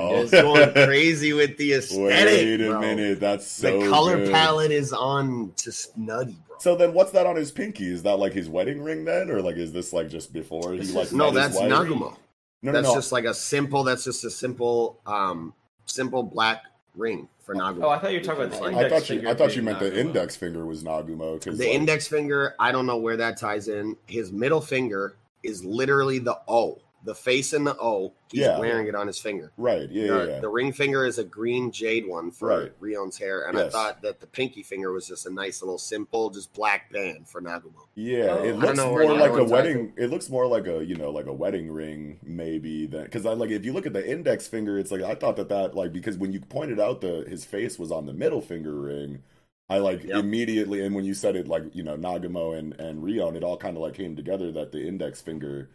wow. 0.09 0.23
Just 0.23 0.33
going 0.33 0.73
crazy 0.87 1.33
with 1.33 1.57
the 1.57 1.75
aesthetic. 1.75 2.01
Wait 2.41 2.61
a 2.61 2.71
bro. 2.71 2.81
minute, 2.81 3.21
that's 3.21 3.47
so 3.47 3.81
the 3.81 3.89
color 3.89 4.17
good. 4.17 4.33
palette 4.33 4.73
is 4.73 4.93
on 4.93 5.53
just 5.57 5.97
nutty, 5.97 6.37
bro. 6.47 6.57
So 6.59 6.77
then 6.77 6.93
what's 6.93 7.13
that 7.13 7.27
on 7.27 7.37
his 7.37 7.53
pinky? 7.53 7.87
Is 7.87 8.03
that 8.03 8.17
like 8.19 8.33
his 8.33 8.49
wedding 8.49 8.83
ring 8.83 9.05
then? 9.05 9.31
Or 9.31 9.41
like 9.41 9.57
is 9.57 9.73
this 9.73 9.93
like 9.93 10.09
just 10.09 10.33
before 10.33 10.73
he 10.73 10.81
like 10.93 11.07
is- 11.07 11.13
no, 11.13 11.31
that's 11.31 11.57
wife? 11.57 11.71
Nagumo. 11.71 12.17
No, 12.63 12.73
no, 12.73 12.73
that's 12.73 12.89
no. 12.89 12.95
just 12.95 13.13
like 13.13 13.25
a 13.25 13.35
simple. 13.35 13.85
That's 13.85 14.05
just 14.05 14.25
a 14.25 14.31
simple, 14.31 14.99
um, 15.07 15.53
simple 15.87 16.23
black 16.23 16.65
ring 16.97 17.29
for 17.41 17.55
Nagumo. 17.55 17.85
Oh, 17.85 17.89
I 17.91 17.99
thought 17.99 18.13
you 18.13 18.19
were 18.19 18.25
talking 18.25 18.45
about 18.45 18.59
the 18.59 18.65
I 18.65 18.69
index 18.71 18.91
thought 18.91 19.11
you 19.11 19.17
finger 19.17 19.29
I 19.29 19.35
thought 19.35 19.51
you 19.51 19.63
being 19.63 19.65
meant 19.67 19.79
the 19.81 20.01
index 20.01 20.37
finger 20.37 20.65
was 20.65 20.83
Nagumo 20.83 21.39
because 21.39 21.59
the 21.59 21.71
index 21.71 22.09
finger. 22.09 22.55
I 22.59 22.73
don't 22.73 22.87
know 22.87 22.97
where 22.97 23.19
that 23.19 23.37
ties 23.37 23.69
in. 23.69 23.97
His 24.07 24.33
middle 24.33 24.63
finger 24.63 25.15
is 25.45 25.65
literally 25.65 26.19
the 26.19 26.39
O, 26.49 26.79
the 27.05 27.15
face 27.15 27.53
in 27.53 27.65
the 27.65 27.77
O. 27.79 28.15
He's 28.33 28.41
Yeah. 28.41 28.59
wearing 28.59 28.87
it 28.89 28.95
on 28.95 29.07
his 29.07 29.19
finger. 29.19 29.53
Right, 29.59 29.89
yeah, 29.91 30.07
the, 30.07 30.19
yeah, 30.19 30.25
yeah. 30.35 30.41
the 30.41 30.49
ring 30.49 30.73
finger 30.73 31.05
is 31.05 31.19
a 31.19 31.25
green 31.25 31.71
jade 31.71 32.07
one 32.09 32.31
for 32.31 32.49
Right. 32.49 32.73
Rion's 32.81 33.19
hair, 33.19 33.47
and 33.47 33.59
I 33.59 33.69
thought 33.69 34.01
that 34.03 34.21
the 34.21 34.27
pinky 34.27 34.63
finger 34.63 34.91
was 34.91 35.07
just 35.07 35.27
a 35.27 35.31
nice 35.31 35.61
little 35.63 35.77
simple, 35.79 36.31
just 36.31 36.53
black 36.55 36.91
band 36.91 37.29
for 37.29 37.43
Nagumo. 37.43 37.87
Yeah, 37.95 38.29
Oh, 38.41 38.43
it 38.45 38.57
looks 38.57 38.79
more 38.79 39.05
like 39.05 39.31
a 39.31 39.33
one 39.35 39.41
ties 39.43 39.51
wedding. 39.51 39.93
It 39.99 40.09
looks 40.11 40.31
more 40.31 40.47
like 40.47 40.67
a 40.67 40.83
you 40.85 40.95
know 40.97 41.11
like 41.11 41.27
a 41.27 41.33
wedding 41.33 41.71
ring 41.71 42.19
maybe 42.23 42.87
than 42.87 43.05
because 43.05 43.27
I 43.27 43.35
like 43.35 43.51
if 43.51 43.65
you 43.67 43.73
look 43.75 43.87
at 43.87 43.93
the 43.93 44.05
index 44.11 44.49
finger, 44.49 44.79
it's 44.79 44.91
like 44.91 45.03
I 45.03 45.15
thought 45.15 45.37
that 45.37 45.51
that 45.51 45.75
like 45.77 45.93
because 45.93 46.17
when 46.17 46.33
you 46.33 46.41
pointed 46.41 46.81
out 46.81 47.03
the 47.03 47.25
his 47.29 47.45
face 47.45 47.79
was 47.79 47.93
on 47.93 48.07
the 48.07 48.15
middle 48.15 48.41
finger 48.41 48.75
ring, 48.75 49.23
I 49.69 49.79
like 49.79 50.05
Yep. 50.05 50.17
immediately, 50.19 50.85
and 50.85 50.95
when 50.95 51.05
you 51.05 51.15
said 51.15 51.37
it, 51.37 51.49
like 51.49 51.75
you 51.75 51.83
know 51.83 51.97
Nagumo 51.97 52.59
and 52.59 52.75
and 52.81 53.03
Rion, 53.03 53.37
it 53.37 53.43
all 53.45 53.57
kind 53.57 53.77
of 53.77 53.83
like 53.83 53.95
came 53.95 54.15
together 54.17 54.53
that 54.53 54.73
the 54.73 54.87
index 54.87 55.21
finger 55.21 55.71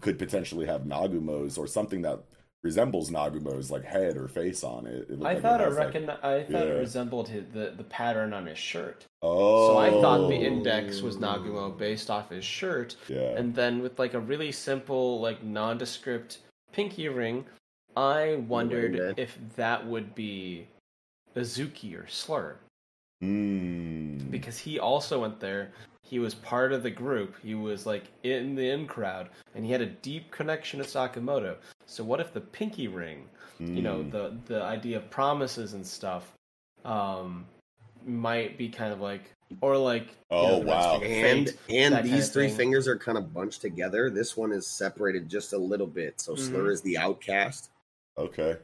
could 0.00 0.18
potentially 0.18 0.66
have 0.66 0.82
Nagumo's 0.82 1.58
or 1.58 1.66
something 1.66 2.02
that 2.02 2.20
resembles 2.62 3.10
Nagumo's 3.10 3.70
like 3.70 3.84
head 3.84 4.16
or 4.16 4.28
face 4.28 4.62
on 4.62 4.86
it. 4.86 5.08
It 5.08 5.18
I 5.20 5.32
like 5.34 5.42
thought 5.42 5.60
it 5.60 5.64
has, 5.68 5.76
like- 5.78 5.96
I 5.96 6.42
thought 6.42 6.50
Yeah. 6.66 6.74
it 6.74 6.78
resembled 6.78 7.28
his, 7.28 7.44
the 7.52 7.72
the 7.76 7.84
pattern 7.84 8.32
on 8.32 8.46
his 8.46 8.58
shirt. 8.58 9.06
oh, 9.22 9.68
So 9.68 9.78
I 9.78 9.90
thought 9.90 10.28
the 10.28 10.34
index 10.36 11.00
was 11.00 11.16
Nagumo 11.16 11.68
oh. 11.68 11.70
based 11.70 12.10
off 12.10 12.30
his 12.30 12.44
shirt, 12.44 12.96
Yeah, 13.08 13.36
and 13.38 13.54
then 13.54 13.80
with 13.80 13.98
like 13.98 14.14
a 14.14 14.20
really 14.20 14.52
simple, 14.52 15.20
like 15.20 15.42
nondescript 15.42 16.38
pinky 16.72 17.08
ring, 17.08 17.46
I 17.96 18.44
wondered 18.46 19.18
if 19.18 19.38
that 19.56 19.86
would 19.86 20.14
be 20.14 20.66
Azuki 21.36 21.96
or 21.98 22.06
Slur 22.08 22.56
mm. 23.22 24.30
because 24.30 24.58
he 24.58 24.78
also 24.78 25.20
went 25.20 25.40
there. 25.40 25.72
He 26.02 26.18
was 26.18 26.34
part 26.34 26.72
of 26.72 26.82
the 26.82 26.90
group. 26.90 27.36
He 27.42 27.54
was 27.54 27.86
like 27.86 28.04
in 28.24 28.54
the 28.54 28.70
in 28.70 28.86
crowd, 28.86 29.28
and 29.54 29.64
he 29.64 29.70
had 29.70 29.80
a 29.80 29.86
deep 29.86 30.30
connection 30.30 30.80
to 30.80 30.84
Sakamoto. 30.86 31.56
So 31.86 32.02
what 32.02 32.20
if 32.20 32.32
the 32.32 32.40
pinky 32.40 32.88
ring, 32.88 33.28
you 33.58 33.82
know, 33.82 33.98
Mm. 33.98 34.10
the 34.10 34.36
the 34.46 34.62
idea 34.62 34.96
of 34.96 35.10
promises 35.10 35.74
and 35.74 35.86
stuff, 35.86 36.32
um, 36.84 37.46
might 38.04 38.56
be 38.56 38.68
kind 38.68 38.92
of 38.92 39.00
like, 39.00 39.22
or 39.60 39.76
like, 39.76 40.06
you 40.08 40.14
Oh, 40.30 40.58
know, 40.60 40.66
wow. 40.66 40.98
thing 41.00 41.24
And 41.24 41.56
and 41.68 42.04
these 42.04 42.30
three 42.30 42.48
thing. 42.48 42.56
fingers 42.56 42.88
are 42.88 42.96
kind 42.96 43.18
of 43.18 43.32
bunched 43.34 43.60
together. 43.60 44.08
This 44.10 44.36
one 44.36 44.52
is 44.52 44.66
separated 44.66 45.28
just 45.28 45.52
a 45.52 45.58
little 45.58 45.86
bit. 45.86 46.20
So 46.20 46.34
Slur 46.34 46.68
Mhm. 46.68 46.72
is 46.72 46.80
the 46.80 46.96
outcast. 46.98 47.70
Okay. 48.16 48.56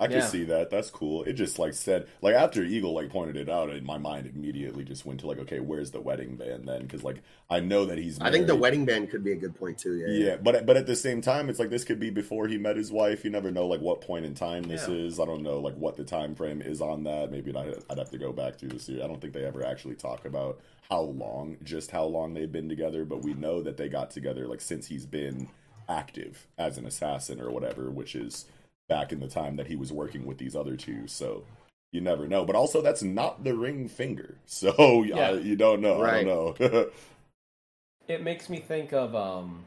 I 0.00 0.06
can 0.06 0.16
Yeah. 0.16 0.26
see 0.26 0.44
that. 0.44 0.70
That's 0.70 0.88
cool. 0.90 1.24
It 1.24 1.34
just 1.34 1.58
like 1.58 1.74
said 1.74 2.06
like 2.22 2.34
after 2.34 2.62
Eagle 2.64 2.94
like 2.94 3.10
pointed 3.10 3.36
it 3.36 3.50
out, 3.50 3.68
in 3.68 3.84
my 3.84 3.98
mind 3.98 4.26
immediately 4.34 4.82
just 4.82 5.04
went 5.04 5.20
to 5.20 5.26
like, 5.26 5.38
okay, 5.40 5.60
where's 5.60 5.90
the 5.90 6.00
wedding 6.00 6.36
band 6.36 6.66
then? 6.66 6.82
Because 6.82 7.04
like 7.04 7.22
I 7.50 7.60
know 7.60 7.84
that 7.84 7.98
he's. 7.98 8.18
I 8.18 8.30
think 8.30 8.46
the 8.46 8.56
wedding 8.56 8.86
band 8.86 9.10
could 9.10 9.22
be 9.22 9.32
a 9.32 9.36
good 9.36 9.54
point 9.54 9.76
too. 9.78 9.96
Yeah. 9.96 10.08
Yeah, 10.30 10.36
but 10.36 10.64
but 10.64 10.78
at 10.78 10.86
the 10.86 10.96
same 10.96 11.20
time, 11.20 11.50
it's 11.50 11.58
like 11.58 11.68
this 11.68 11.84
could 11.84 12.00
be 12.00 12.08
before 12.08 12.48
he 12.48 12.56
met 12.56 12.76
his 12.76 12.90
wife. 12.90 13.24
You 13.24 13.30
never 13.30 13.50
know 13.50 13.66
like 13.66 13.80
what 13.82 14.00
point 14.00 14.24
in 14.24 14.34
time 14.34 14.62
this 14.64 14.88
Yeah. 14.88 14.94
is. 14.94 15.20
I 15.20 15.26
don't 15.26 15.42
know 15.42 15.58
like 15.60 15.76
what 15.76 15.96
the 15.96 16.04
time 16.04 16.34
frame 16.34 16.62
is 16.62 16.80
on 16.80 17.04
that. 17.04 17.30
Maybe 17.30 17.54
I'd, 17.54 17.74
I'd 17.90 17.98
have 17.98 18.10
to 18.10 18.18
go 18.18 18.32
back 18.32 18.56
through 18.56 18.70
the 18.70 18.78
series. 18.78 19.02
I 19.02 19.06
don't 19.06 19.20
think 19.20 19.34
they 19.34 19.44
ever 19.44 19.62
actually 19.64 19.96
talk 19.96 20.24
about 20.24 20.58
how 20.88 21.02
long, 21.02 21.58
just 21.62 21.90
how 21.90 22.04
long 22.04 22.32
they've 22.32 22.50
been 22.50 22.68
together. 22.70 23.04
But 23.04 23.22
we 23.22 23.34
know 23.34 23.62
that 23.62 23.76
they 23.76 23.88
got 23.90 24.10
together 24.10 24.46
like 24.48 24.62
since 24.62 24.86
he's 24.88 25.04
been 25.04 25.48
active 25.88 26.46
as 26.56 26.78
an 26.78 26.86
assassin 26.86 27.40
or 27.40 27.50
whatever, 27.50 27.90
which 27.90 28.14
is 28.14 28.46
back 28.90 29.12
in 29.12 29.20
the 29.20 29.28
time 29.28 29.56
that 29.56 29.68
he 29.68 29.76
was 29.76 29.90
working 29.90 30.26
with 30.26 30.36
these 30.36 30.54
other 30.54 30.76
two. 30.76 31.06
So 31.06 31.44
you 31.92 32.02
never 32.02 32.28
know. 32.28 32.44
But 32.44 32.56
also, 32.56 32.82
that's 32.82 33.02
not 33.02 33.42
the 33.42 33.56
ring 33.56 33.88
finger, 33.88 34.36
so 34.44 35.02
Yeah. 35.04 35.30
I, 35.30 35.32
you 35.38 35.56
don't 35.56 35.80
know. 35.80 36.02
Right. 36.02 36.20
I 36.20 36.24
don't 36.24 36.60
know. 36.60 36.90
it 38.08 38.22
makes 38.22 38.50
me 38.50 38.58
think 38.58 38.92
of 38.92 39.14
um 39.14 39.64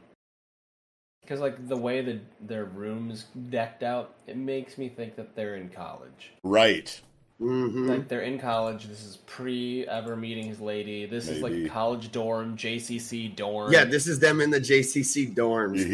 because 1.22 1.40
like 1.40 1.66
the 1.68 1.76
way 1.76 2.02
that 2.02 2.20
their 2.46 2.66
rooms 2.66 3.24
decked 3.48 3.82
out 3.82 4.14
it 4.26 4.36
makes 4.36 4.76
me 4.76 4.88
think 4.90 5.16
that 5.16 5.34
they're 5.34 5.56
in 5.56 5.70
college 5.70 6.32
right. 6.42 7.00
hmm 7.38 7.88
like 7.88 8.06
they're 8.08 8.20
in 8.20 8.38
college 8.38 8.84
this 8.84 9.02
is 9.02 9.16
pre 9.26 9.88
ever 9.88 10.14
meeting 10.16 10.46
his 10.46 10.60
lady 10.60 11.06
this 11.06 11.28
is 11.28 11.42
like 11.42 11.52
a 11.54 11.68
college 11.68 12.12
dorm 12.12 12.56
jcc 12.56 13.34
dorm 13.34 13.72
Yeah, 13.72 13.84
this 13.84 14.06
is 14.06 14.18
them 14.18 14.42
in 14.42 14.50
the 14.50 14.60
JCC 14.60 15.34
dorms. 15.34 15.88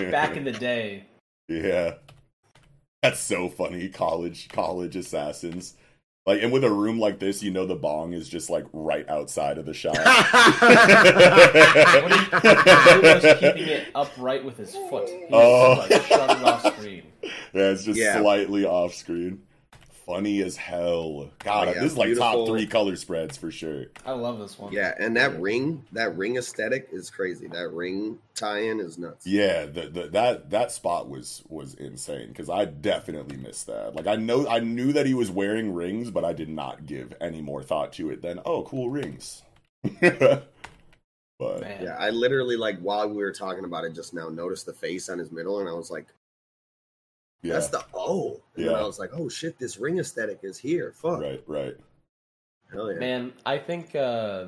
back 0.10 0.36
in 0.36 0.44
the 0.44 0.52
day 0.52 1.04
Yeah. 1.48 1.94
That's 3.02 3.20
so 3.20 3.48
funny. 3.48 3.88
College 3.88 4.48
college 4.48 4.96
assassins. 4.96 5.74
Like 6.26 6.42
and 6.42 6.52
with 6.52 6.64
a 6.64 6.70
room 6.70 6.98
like 6.98 7.20
this, 7.20 7.42
you 7.42 7.50
know 7.52 7.66
the 7.66 7.76
bong 7.76 8.12
is 8.12 8.28
just 8.28 8.50
like 8.50 8.64
right 8.72 9.08
outside 9.08 9.58
of 9.58 9.66
the 9.66 9.74
shop. 9.74 9.94
what 12.02 12.12
he, 12.12 12.18
he 12.18 12.98
was 13.00 13.22
keeping 13.38 13.68
it 13.68 13.88
upright 13.94 14.44
with 14.44 14.56
his 14.56 14.74
foot 14.90 15.08
he 15.08 15.26
Oh. 15.32 15.76
was 15.78 15.90
like 15.90 16.02
shrugging 16.06 16.44
off 16.44 16.76
screen 16.76 17.02
yeah, 17.22 17.70
it's 17.70 17.84
just 17.84 17.98
Yeah. 17.98 18.20
slightly 18.20 18.64
off 18.64 18.94
screen. 18.94 19.42
Funny 20.06 20.40
as 20.40 20.56
hell. 20.56 21.32
God, 21.40 21.66
Oh, 21.66 21.72
yeah, 21.72 21.80
this 21.80 21.92
is 21.92 21.98
like 21.98 22.16
top 22.16 22.46
three 22.46 22.64
color 22.64 22.94
spreads 22.94 23.36
for 23.36 23.50
sure. 23.50 23.86
i 24.04 24.12
love 24.12 24.38
this 24.38 24.56
one 24.56 24.72
yeah, 24.72 24.94
and 25.00 25.16
that 25.16 25.40
ring, 25.40 25.84
that 25.90 26.16
ring 26.16 26.36
aesthetic 26.36 26.88
is 26.92 27.10
crazy. 27.10 27.48
That 27.48 27.72
ring 27.72 28.18
tie-in 28.36 28.78
is 28.78 28.98
nuts. 28.98 29.26
Yeah, 29.26 29.66
the, 29.66 29.88
the, 29.88 30.06
that 30.08 30.50
that 30.50 30.70
spot 30.70 31.08
was 31.08 31.42
was 31.48 31.74
insane 31.74 32.28
because 32.28 32.48
I 32.48 32.66
definitely 32.66 33.36
missed 33.36 33.66
that. 33.66 33.96
Like 33.96 34.06
I 34.06 34.14
know 34.14 34.46
I 34.48 34.60
knew 34.60 34.92
that 34.92 35.06
he 35.06 35.14
was 35.14 35.28
wearing 35.28 35.74
rings, 35.74 36.12
but 36.12 36.24
I 36.24 36.32
did 36.32 36.50
not 36.50 36.86
give 36.86 37.12
any 37.20 37.42
more 37.42 37.64
thought 37.64 37.92
to 37.94 38.10
it 38.10 38.22
than 38.22 38.38
oh, 38.46 38.62
cool 38.62 38.88
rings. 38.88 39.42
but 40.00 40.50
man 41.40 41.82
Yeah, 41.82 41.96
I 41.98 42.10
literally 42.10 42.56
like 42.56 42.78
while 42.78 43.08
we 43.08 43.16
were 43.16 43.32
talking 43.32 43.64
about 43.64 43.84
it 43.84 43.92
just 43.92 44.14
now, 44.14 44.28
noticed 44.28 44.66
the 44.66 44.72
face 44.72 45.08
on 45.08 45.18
his 45.18 45.32
middle, 45.32 45.58
and 45.58 45.68
I 45.68 45.72
was 45.72 45.90
like, 45.90 46.06
yeah, 47.42 47.54
"That's 47.54 47.68
the 47.68 47.84
oh." 47.94 48.40
And 48.56 48.66
Yeah. 48.66 48.72
I 48.72 48.82
was 48.82 48.98
like, 48.98 49.10
"Oh 49.12 49.28
shit, 49.28 49.58
this 49.58 49.78
ring 49.78 49.98
aesthetic 49.98 50.40
is 50.42 50.58
here." 50.58 50.92
Fuck, 50.92 51.20
right, 51.20 51.42
right. 51.46 51.76
hell 52.72 52.92
yeah. 52.92 52.98
Man, 52.98 53.32
I 53.44 53.58
think 53.58 53.94
uh, 53.94 54.46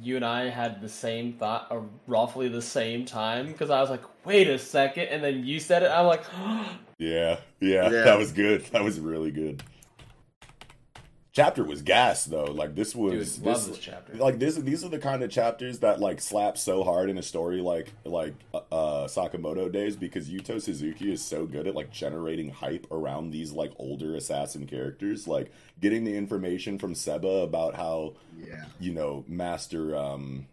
you 0.00 0.16
and 0.16 0.24
I 0.24 0.48
had 0.48 0.80
the 0.80 0.88
same 0.88 1.32
thought, 1.34 1.66
or 1.70 1.84
roughly 2.06 2.48
the 2.48 2.62
same 2.62 3.04
time, 3.04 3.46
because 3.48 3.70
I 3.70 3.80
was 3.80 3.90
like, 3.90 4.02
"Wait 4.24 4.48
a 4.48 4.58
second, 4.58 5.04
and 5.08 5.22
then 5.24 5.44
you 5.44 5.58
said 5.60 5.82
it. 5.82 5.90
I'm 5.90 6.06
like, 6.06 6.24
Yeah, 6.98 7.38
yeah, 7.60 7.90
Yeah. 7.90 8.02
that 8.04 8.18
was 8.18 8.30
good. 8.32 8.64
That 8.66 8.84
was 8.84 9.00
really 9.00 9.30
good. 9.30 9.62
Chapter 11.32 11.62
was 11.62 11.82
gas 11.82 12.24
though. 12.24 12.46
Like 12.46 12.74
this 12.74 12.92
"Dude, 12.92 13.18
was 13.18 13.40
love 13.40 13.56
this, 13.56 13.76
this 13.76 13.78
chapter." 13.78 14.14
like 14.14 14.40
this 14.40 14.56
these 14.56 14.84
are 14.84 14.88
the 14.88 14.98
kind 14.98 15.22
of 15.22 15.30
chapters 15.30 15.78
that 15.78 16.00
like 16.00 16.20
slap 16.20 16.58
so 16.58 16.82
hard 16.82 17.08
in 17.08 17.18
a 17.18 17.22
story 17.22 17.60
like 17.60 17.92
like 18.04 18.34
uh 18.52 19.04
Sakamoto 19.06 19.70
days 19.70 19.94
because 19.94 20.28
Yuto 20.28 20.60
Suzuki 20.60 21.12
is 21.12 21.24
so 21.24 21.46
good 21.46 21.68
at 21.68 21.76
like 21.76 21.92
generating 21.92 22.50
hype 22.50 22.86
around 22.90 23.30
these 23.30 23.52
like 23.52 23.72
older 23.78 24.16
assassin 24.16 24.66
characters 24.66 25.28
like 25.28 25.52
getting 25.80 26.02
the 26.02 26.16
information 26.16 26.78
from 26.78 26.96
Seba 26.96 27.28
about 27.28 27.76
how 27.76 28.14
yeah. 28.44 28.64
you 28.80 28.92
know 28.92 29.24
master 29.28 29.96
um 29.96 30.46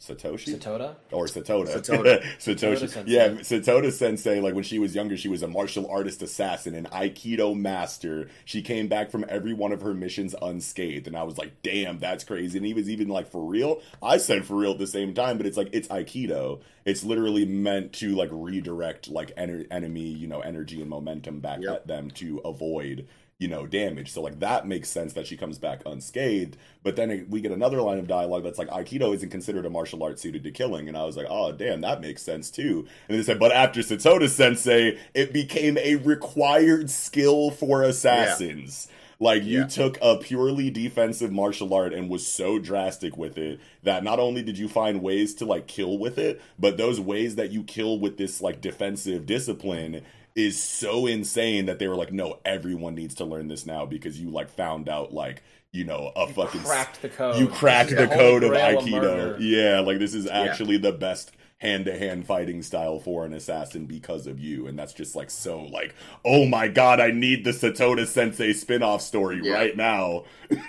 Satoshi 0.00 0.58
Satoda. 0.58 0.94
or 1.12 1.26
Satoda. 1.26 1.66
Satoda. 1.76 2.22
Satoshi. 2.38 2.88
Sensei. 2.88 3.02
Yeah, 3.06 3.28
Satoda 3.28 3.92
Sensei, 3.92 4.40
like 4.40 4.54
when 4.54 4.64
she 4.64 4.78
was 4.78 4.94
younger, 4.94 5.14
she 5.16 5.28
was 5.28 5.42
a 5.42 5.46
martial 5.46 5.86
artist 5.90 6.22
assassin, 6.22 6.74
an 6.74 6.86
Aikido 6.86 7.54
master. 7.54 8.30
She 8.46 8.62
came 8.62 8.88
back 8.88 9.10
from 9.10 9.26
every 9.28 9.52
one 9.52 9.72
of 9.72 9.82
her 9.82 9.92
missions 9.92 10.34
unscathed. 10.40 11.06
And 11.06 11.16
I 11.16 11.22
was 11.24 11.36
like, 11.36 11.52
damn, 11.62 11.98
that's 11.98 12.24
crazy. 12.24 12.56
And 12.58 12.66
he 12.66 12.72
was 12.72 12.88
even 12.88 13.08
like, 13.08 13.30
for 13.30 13.44
real? 13.44 13.82
I 14.02 14.16
said 14.16 14.46
for 14.46 14.54
real 14.56 14.72
at 14.72 14.78
the 14.78 14.86
same 14.86 15.12
time, 15.12 15.36
but 15.36 15.44
it's 15.46 15.58
like, 15.58 15.68
it's 15.72 15.88
Aikido. 15.88 16.60
It's 16.86 17.04
literally 17.04 17.44
meant 17.44 17.92
to 17.94 18.14
like 18.16 18.30
redirect 18.32 19.08
like 19.10 19.36
ener- 19.36 19.66
enemy, 19.70 20.08
you 20.08 20.26
know, 20.26 20.40
energy 20.40 20.80
and 20.80 20.88
momentum 20.88 21.40
back 21.40 21.60
Yep. 21.60 21.74
at 21.74 21.86
them 21.86 22.10
to 22.12 22.38
avoid 22.38 23.06
you 23.40 23.48
know, 23.48 23.66
damage. 23.66 24.12
So 24.12 24.20
like 24.22 24.38
that 24.40 24.68
makes 24.68 24.88
sense 24.90 25.14
that 25.14 25.26
she 25.26 25.36
comes 25.36 25.58
back 25.58 25.80
unscathed. 25.86 26.56
But 26.84 26.94
then 26.96 27.10
it, 27.10 27.28
we 27.30 27.40
get 27.40 27.50
another 27.52 27.80
line 27.82 27.98
of 27.98 28.06
dialogue 28.06 28.44
that's 28.44 28.58
like 28.58 28.68
Aikido 28.68 29.14
isn't 29.14 29.30
considered 29.30 29.66
a 29.66 29.70
martial 29.70 30.02
art 30.04 30.20
suited 30.20 30.44
to 30.44 30.50
killing, 30.50 30.86
and 30.88 30.96
I 30.96 31.04
was 31.04 31.16
like, 31.16 31.26
oh 31.28 31.50
damn, 31.50 31.80
that 31.80 32.00
makes 32.02 32.22
sense 32.22 32.50
too. 32.50 32.86
And 33.08 33.18
they 33.18 33.22
said, 33.24 33.40
but 33.40 33.50
after 33.50 33.80
Satoda 33.80 34.28
Sensei, 34.28 34.98
it 35.14 35.32
became 35.32 35.76
a 35.78 35.96
required 35.96 36.90
skill 36.90 37.50
for 37.50 37.82
assassins. 37.82 38.88
Like 39.22 39.42
you 39.44 39.60
Yeah. 39.60 39.66
took 39.66 39.98
a 40.00 40.16
purely 40.16 40.70
defensive 40.70 41.30
martial 41.30 41.74
art 41.74 41.92
and 41.92 42.08
was 42.08 42.26
so 42.26 42.58
drastic 42.58 43.18
with 43.18 43.36
it 43.36 43.60
that 43.82 44.02
not 44.02 44.18
only 44.18 44.42
did 44.42 44.56
you 44.56 44.66
find 44.66 45.02
ways 45.02 45.34
to 45.34 45.44
like 45.44 45.66
kill 45.66 45.98
with 45.98 46.16
it, 46.18 46.40
but 46.58 46.78
those 46.78 46.98
ways 46.98 47.36
that 47.36 47.50
you 47.50 47.62
kill 47.62 47.98
with 47.98 48.16
this 48.16 48.40
like 48.40 48.62
defensive 48.62 49.26
discipline 49.26 50.02
is 50.34 50.62
so 50.62 51.06
insane 51.06 51.66
that 51.66 51.78
they 51.78 51.88
were 51.88 51.96
like, 51.96 52.12
no, 52.12 52.38
everyone 52.44 52.94
needs 52.94 53.14
to 53.16 53.24
learn 53.24 53.48
this 53.48 53.66
now 53.66 53.84
because 53.86 54.20
you 54.20 54.30
like 54.30 54.48
found 54.50 54.88
out 54.88 55.12
like 55.12 55.42
you 55.72 55.84
know 55.84 56.12
a 56.16 56.26
fucking 56.26 56.62
Cracked 56.62 57.02
the 57.02 57.08
code. 57.08 57.36
you 57.38 57.46
cracked 57.48 57.90
the 57.90 58.08
code 58.08 58.42
of 58.42 58.52
Aikido. 58.52 58.90
murder. 58.90 59.36
yeah, 59.40 59.80
like 59.80 59.98
this 59.98 60.14
is 60.14 60.26
actually 60.26 60.78
the 60.78 60.92
best 60.92 61.32
hand 61.58 61.84
to 61.84 61.96
hand 61.98 62.26
fighting 62.26 62.62
style 62.62 62.98
for 62.98 63.26
an 63.26 63.34
assassin 63.34 63.84
because 63.84 64.26
of 64.26 64.40
you. 64.40 64.66
And 64.66 64.78
that's 64.78 64.94
just 64.94 65.14
like 65.14 65.30
so 65.30 65.62
like, 65.64 65.94
oh 66.24 66.46
my 66.46 66.68
god, 66.68 67.00
I 67.00 67.10
need 67.10 67.44
the 67.44 67.50
Satoda 67.50 68.06
Sensei 68.06 68.52
spin 68.54 68.82
off 68.82 69.02
story 69.02 69.40
Yeah. 69.42 69.52
right 69.52 69.76
now. 69.76 70.24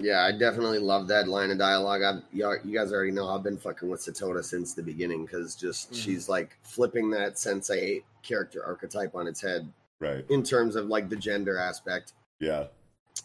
Yeah, 0.00 0.20
I 0.24 0.30
definitely 0.30 0.78
love 0.78 1.08
that 1.08 1.26
line 1.26 1.50
of 1.50 1.58
dialogue. 1.58 2.02
I've, 2.02 2.22
y'all- 2.32 2.56
guys 2.72 2.92
already 2.92 3.10
know 3.10 3.28
I've 3.30 3.42
been 3.42 3.56
fucking 3.56 3.88
with 3.88 4.00
Satoda 4.00 4.44
since 4.44 4.72
the 4.72 4.82
beginning 4.82 5.24
because 5.26 5.56
just 5.56 5.90
Mhm. 5.92 5.96
she's 6.04 6.28
like 6.28 6.56
flipping 6.62 7.10
that 7.10 7.36
sensei 7.36 8.04
character 8.28 8.64
archetype 8.64 9.14
on 9.14 9.26
its 9.26 9.40
head 9.40 9.72
Right. 10.00 10.24
in 10.30 10.42
terms 10.44 10.76
of 10.76 10.86
like 10.86 11.08
the 11.08 11.16
gender 11.16 11.58
aspect. 11.58 12.12
Yeah. 12.38 12.66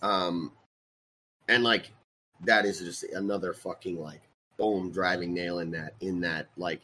Um, 0.01 0.51
and 1.47 1.63
like 1.63 1.91
that 2.45 2.65
is 2.65 2.79
just 2.79 3.03
another 3.03 3.53
fucking 3.53 3.99
like 4.01 4.21
boom 4.57 4.91
driving 4.91 5.33
nail 5.33 5.59
in 5.59 5.71
that 5.71 5.93
in 6.01 6.21
that 6.21 6.47
like 6.57 6.81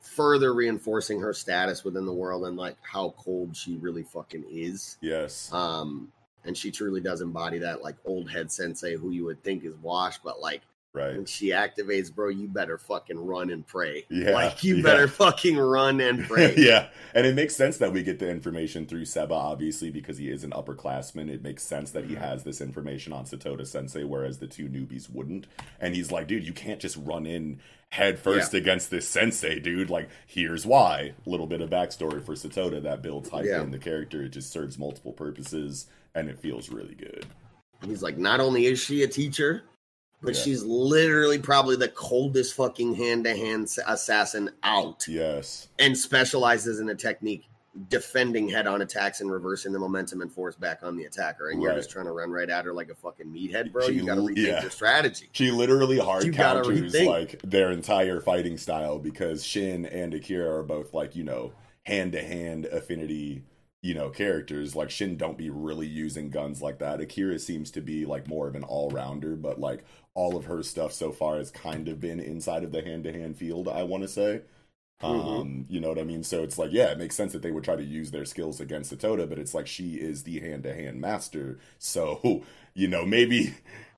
further 0.00 0.52
reinforcing 0.52 1.20
her 1.20 1.32
status 1.32 1.84
within 1.84 2.04
the 2.04 2.12
world 2.12 2.44
and 2.44 2.56
like 2.56 2.76
how 2.82 3.14
cold 3.16 3.56
she 3.56 3.76
really 3.76 4.02
fucking 4.02 4.44
is. 4.50 4.98
Yes. 5.00 5.50
Um, 5.52 6.12
and 6.44 6.56
she 6.56 6.70
truly 6.72 7.00
does 7.00 7.20
embody 7.20 7.58
that 7.60 7.82
like 7.82 7.94
old 8.04 8.28
head 8.30 8.50
sensei 8.50 8.96
who 8.96 9.10
you 9.10 9.24
would 9.24 9.42
think 9.44 9.64
is 9.64 9.76
washed, 9.76 10.22
but 10.24 10.40
like 10.40 10.60
Right. 10.94 11.16
when 11.16 11.24
she 11.24 11.48
activates, 11.52 12.14
bro, 12.14 12.28
you 12.28 12.48
better 12.48 12.76
fucking 12.76 13.18
run 13.18 13.48
and 13.48 13.66
pray. 13.66 14.04
Yeah, 14.10 14.32
like 14.32 14.62
you 14.62 14.76
yeah. 14.76 14.82
better 14.82 15.08
fucking 15.08 15.56
run 15.56 16.00
and 16.02 16.22
pray. 16.28 16.54
yeah, 16.58 16.88
and 17.14 17.26
it 17.26 17.34
makes 17.34 17.56
sense 17.56 17.78
that 17.78 17.94
we 17.94 18.02
get 18.02 18.18
the 18.18 18.28
information 18.28 18.84
through 18.84 19.06
Seba, 19.06 19.32
obviously, 19.32 19.90
because 19.90 20.18
he 20.18 20.28
is 20.30 20.44
an 20.44 20.50
upperclassman. 20.50 21.30
It 21.30 21.42
makes 21.42 21.62
sense 21.62 21.92
that 21.92 22.04
he 22.04 22.14
has 22.16 22.44
this 22.44 22.60
information 22.60 23.14
on 23.14 23.24
Satoda 23.24 23.66
Sensei, 23.66 24.04
whereas 24.04 24.36
the 24.38 24.46
two 24.46 24.68
newbies 24.68 25.08
wouldn't. 25.10 25.46
And 25.80 25.94
he's 25.94 26.12
like, 26.12 26.26
dude, 26.28 26.46
you 26.46 26.52
can't 26.52 26.78
just 26.80 26.98
run 26.98 27.24
in 27.24 27.60
head 27.88 28.18
first 28.18 28.52
Yeah. 28.52 28.60
against 28.60 28.90
this 28.90 29.08
sensei, 29.08 29.60
dude. 29.60 29.88
Like, 29.88 30.10
here's 30.26 30.66
why. 30.66 31.14
A 31.26 31.30
little 31.30 31.46
bit 31.46 31.62
of 31.62 31.70
backstory 31.70 32.22
for 32.22 32.34
Satoda 32.34 32.82
that 32.82 33.00
builds 33.02 33.30
hype 33.30 33.46
Yeah. 33.46 33.62
in 33.62 33.70
the 33.70 33.78
character. 33.78 34.22
It 34.24 34.30
just 34.30 34.50
serves 34.50 34.78
multiple 34.78 35.12
purposes, 35.12 35.86
and 36.14 36.28
it 36.28 36.38
feels 36.38 36.68
really 36.68 36.94
good. 36.94 37.24
He's 37.84 38.02
like, 38.02 38.16
not 38.18 38.40
only 38.40 38.66
is 38.66 38.78
she 38.78 39.02
a 39.02 39.08
teacher, 39.08 39.62
but 40.22 40.34
Yeah. 40.36 40.40
she's 40.42 40.62
literally 40.64 41.38
probably 41.38 41.76
the 41.76 41.88
coldest 41.88 42.54
fucking 42.54 42.94
hand 42.94 43.24
to 43.24 43.34
hand 43.36 43.68
assassin 43.86 44.50
out 44.62 45.06
Yes. 45.08 45.68
and 45.78 45.96
specializes 45.98 46.80
in 46.80 46.88
a 46.88 46.94
technique 46.94 47.44
defending 47.88 48.50
head 48.50 48.66
on 48.66 48.82
attacks 48.82 49.22
and 49.22 49.32
reversing 49.32 49.72
the 49.72 49.78
momentum 49.78 50.20
and 50.20 50.30
force 50.30 50.54
back 50.54 50.80
on 50.82 50.94
the 50.94 51.04
attacker. 51.04 51.48
And 51.48 51.62
you're 51.62 51.74
just 51.74 51.90
trying 51.90 52.04
to 52.04 52.12
run 52.12 52.30
right 52.30 52.50
at 52.50 52.66
her 52.66 52.72
like 52.74 52.90
a 52.90 52.94
fucking 52.94 53.26
meathead, 53.26 53.72
bro. 53.72 53.86
She- 53.86 53.94
You 53.94 54.04
got 54.04 54.16
to 54.16 54.20
rethink 54.20 54.36
yeah. 54.46 54.60
your 54.60 54.70
strategy. 54.70 55.28
She 55.32 55.50
literally 55.50 55.98
hard 55.98 56.24
You 56.24 56.32
counters 56.32 56.94
like 56.94 57.40
their 57.42 57.70
entire 57.70 58.20
fighting 58.20 58.58
style 58.58 58.98
because 58.98 59.42
Shin 59.42 59.86
and 59.86 60.12
Akira 60.12 60.58
are 60.58 60.62
both 60.62 60.92
like, 60.92 61.16
you 61.16 61.24
know, 61.24 61.52
hand 61.84 62.12
to 62.12 62.22
hand 62.22 62.66
affinity, 62.66 63.42
you 63.82 63.94
know, 63.94 64.10
characters. 64.10 64.76
Like 64.76 64.90
Shin 64.90 65.16
don't 65.16 65.38
be 65.38 65.50
really 65.50 65.86
using 65.86 66.30
guns 66.30 66.62
like 66.62 66.78
that. 66.80 67.00
Akira 67.00 67.38
seems 67.38 67.70
to 67.72 67.80
be 67.80 68.04
like 68.06 68.28
more 68.28 68.48
of 68.48 68.54
an 68.54 68.64
all 68.64 68.90
rounder, 68.90 69.36
but 69.36 69.60
like 69.60 69.84
all 70.14 70.36
of 70.36 70.44
her 70.46 70.62
stuff 70.62 70.92
so 70.92 71.12
far 71.12 71.38
has 71.38 71.50
kind 71.50 71.88
of 71.88 72.00
been 72.00 72.20
inside 72.20 72.64
of 72.64 72.72
the 72.72 72.82
hand 72.82 73.04
to 73.04 73.12
hand 73.12 73.36
field, 73.36 73.68
I 73.68 73.82
wanna 73.84 74.08
say. 74.08 74.42
Mhm. 75.02 75.40
Um, 75.40 75.66
you 75.68 75.80
know 75.80 75.88
what 75.88 75.98
I 75.98 76.04
mean? 76.04 76.22
So 76.22 76.42
it's 76.44 76.58
like, 76.58 76.70
yeah, 76.72 76.92
it 76.92 76.98
makes 76.98 77.16
sense 77.16 77.32
that 77.32 77.42
they 77.42 77.50
would 77.50 77.64
try 77.64 77.76
to 77.76 77.82
use 77.84 78.10
their 78.12 78.24
skills 78.24 78.60
against 78.60 78.92
Satoda, 78.96 79.28
but 79.28 79.38
it's 79.38 79.54
like 79.54 79.66
she 79.66 79.94
is 79.96 80.22
the 80.22 80.40
hand 80.40 80.62
to 80.64 80.74
hand 80.74 81.00
master. 81.00 81.58
So, 81.78 82.44
you 82.74 82.86
know, 82.88 83.04
maybe 83.04 83.54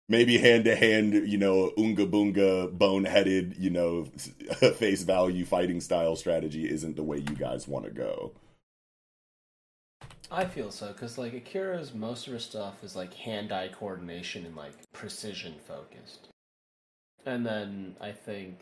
maybe 0.09 0.39
hand 0.39 0.65
to 0.65 0.77
hand, 0.77 1.15
you 1.29 1.39
know, 1.39 1.73
unga 1.79 2.07
boonga, 2.07 2.77
boneheaded, 2.77 3.59
you 3.59 3.71
know, 3.71 4.05
face 4.77 5.03
value 5.03 5.45
fighting 5.45 5.81
style 5.81 6.17
strategy 6.17 6.69
isn't 6.71 6.97
the 6.97 7.03
way 7.03 7.19
you 7.19 7.35
guys 7.37 7.69
want 7.69 7.85
to 7.85 7.91
go. 7.91 8.33
I 10.31 10.45
feel 10.47 10.71
so 10.71 10.89
because 10.89 11.17
like 11.19 11.35
Akira's 11.35 11.95
most 11.95 12.27
of 12.27 12.33
her 12.33 12.39
stuff 12.39 12.83
is 12.83 12.97
like 12.97 13.15
hand-eye 13.15 13.71
coordination 13.79 14.45
and 14.47 14.57
like 14.57 14.75
precision 14.93 15.55
focused, 15.67 16.29
and 17.25 17.47
then 17.47 17.97
I 18.01 18.13
think 18.13 18.59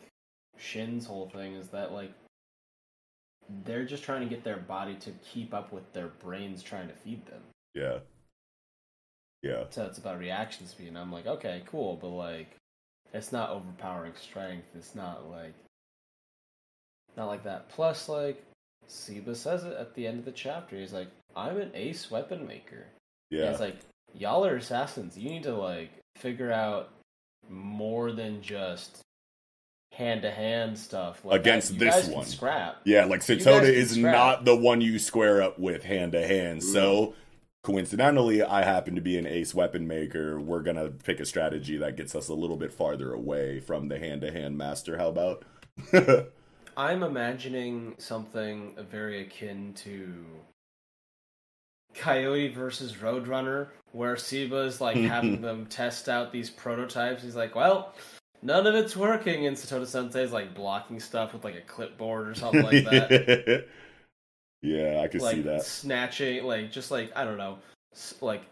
Shin's 0.57 1.05
whole 1.05 1.29
thing 1.29 1.55
is 1.55 1.69
that 1.69 1.91
like 1.91 2.11
they're 3.65 3.85
just 3.85 4.03
trying 4.03 4.21
to 4.21 4.29
get 4.29 4.43
their 4.43 4.57
body 4.57 4.95
to 4.95 5.11
keep 5.33 5.53
up 5.53 5.73
with 5.73 5.91
their 5.93 6.07
brains 6.07 6.63
trying 6.63 6.87
to 6.87 6.93
feed 6.93 7.25
them. 7.25 7.41
Yeah. 7.73 7.99
Yeah. 9.41 9.65
So 9.69 9.85
it's 9.85 9.97
about 9.97 10.19
reaction 10.19 10.67
speed, 10.67 10.87
and 10.87 10.97
I'm 10.97 11.11
like, 11.11 11.27
okay, 11.27 11.63
cool, 11.65 11.97
but 11.99 12.09
like, 12.09 12.55
it's 13.13 13.33
not 13.33 13.49
overpowering 13.49 14.13
strength. 14.15 14.67
It's 14.75 14.95
not 14.95 15.29
like, 15.29 15.53
not 17.17 17.27
like 17.27 17.43
that. 17.43 17.67
Plus, 17.67 18.07
like, 18.07 18.41
Seba 18.87 19.35
says 19.35 19.65
it 19.65 19.73
at 19.73 19.93
the 19.95 20.07
end 20.07 20.19
of 20.19 20.25
the 20.25 20.31
chapter. 20.31 20.77
He's 20.77 20.93
like, 20.93 21.09
I'm 21.35 21.57
an 21.57 21.71
ace 21.73 22.09
weapon 22.11 22.45
maker. 22.47 22.85
And 23.31 23.39
Yeah. 23.39 23.49
it's 23.51 23.59
like, 23.59 23.77
y'all 24.13 24.45
are 24.45 24.55
assassins. 24.57 25.17
You 25.17 25.29
need 25.29 25.43
to 25.43 25.53
like 25.55 25.91
figure 26.17 26.51
out 26.51 26.89
more 27.49 28.11
than 28.11 28.41
just 28.41 28.99
hand 29.93 30.21
to 30.23 30.31
hand 30.31 30.77
stuff. 30.77 31.23
Like 31.25 31.41
Against 31.41 31.77
that. 31.79 32.05
This 32.05 32.07
one. 32.07 32.25
scrap. 32.25 32.81
Yeah, 32.85 33.05
like 33.05 33.21
Satoda 33.21 33.63
is 33.63 33.91
scrap. 33.91 34.13
not 34.13 34.45
the 34.45 34.55
one 34.55 34.81
you 34.81 34.97
square 34.99 35.41
up 35.41 35.59
with 35.59 35.83
hand 35.83 36.13
to 36.13 36.25
hand. 36.25 36.63
So 36.63 37.13
coincidentally, 37.63 38.41
I 38.43 38.63
happen 38.63 38.95
to 38.95 39.01
be 39.01 39.17
an 39.17 39.25
ace 39.27 39.53
weapon 39.53 39.87
maker. 39.87 40.39
We're 40.39 40.61
gonna 40.63 40.89
pick 40.89 41.19
a 41.19 41.25
strategy 41.25 41.77
that 41.77 41.95
gets 41.97 42.15
us 42.15 42.27
a 42.29 42.33
little 42.33 42.57
bit 42.57 42.73
farther 42.73 43.13
away 43.13 43.59
from 43.59 43.87
the 43.87 43.99
hand 43.99 44.21
to 44.21 44.31
hand 44.31 44.57
master. 44.57 44.97
How 44.97 45.09
about? 45.09 45.43
I'm 46.77 47.03
imagining 47.03 47.93
something 47.99 48.75
very 48.89 49.21
akin 49.21 49.73
to 49.75 50.25
Coyote 51.93 52.49
versus 52.49 52.93
Roadrunner, 52.93 53.67
where 53.91 54.15
Seba's 54.15 54.81
like 54.81 54.97
having 55.13 55.41
them 55.41 55.65
test 55.67 56.09
out 56.09 56.31
these 56.31 56.49
prototypes. 56.49 57.23
He's 57.23 57.35
like, 57.35 57.55
"Well, 57.55 57.93
none 58.41 58.67
of 58.67 58.75
it's 58.75 58.95
working," 58.95 59.47
and 59.47 59.55
Satoda 59.55 59.87
Sensei's 59.87 60.31
like 60.31 60.53
blocking 60.53 60.99
stuff 60.99 61.33
with 61.33 61.43
like 61.43 61.55
a 61.55 61.61
clipboard 61.61 62.27
or 62.27 62.35
something 62.35 62.63
like 62.63 62.83
that, 62.85 63.67
yeah, 64.61 65.01
I 65.03 65.07
can 65.07 65.19
see 65.19 65.41
that. 65.41 65.63
snatching, 65.63 66.43
like 66.43 66.71
just 66.71 66.91
like 66.91 67.11
I 67.15 67.23
don't 67.23 67.37
know, 67.37 67.59
like 68.21 68.43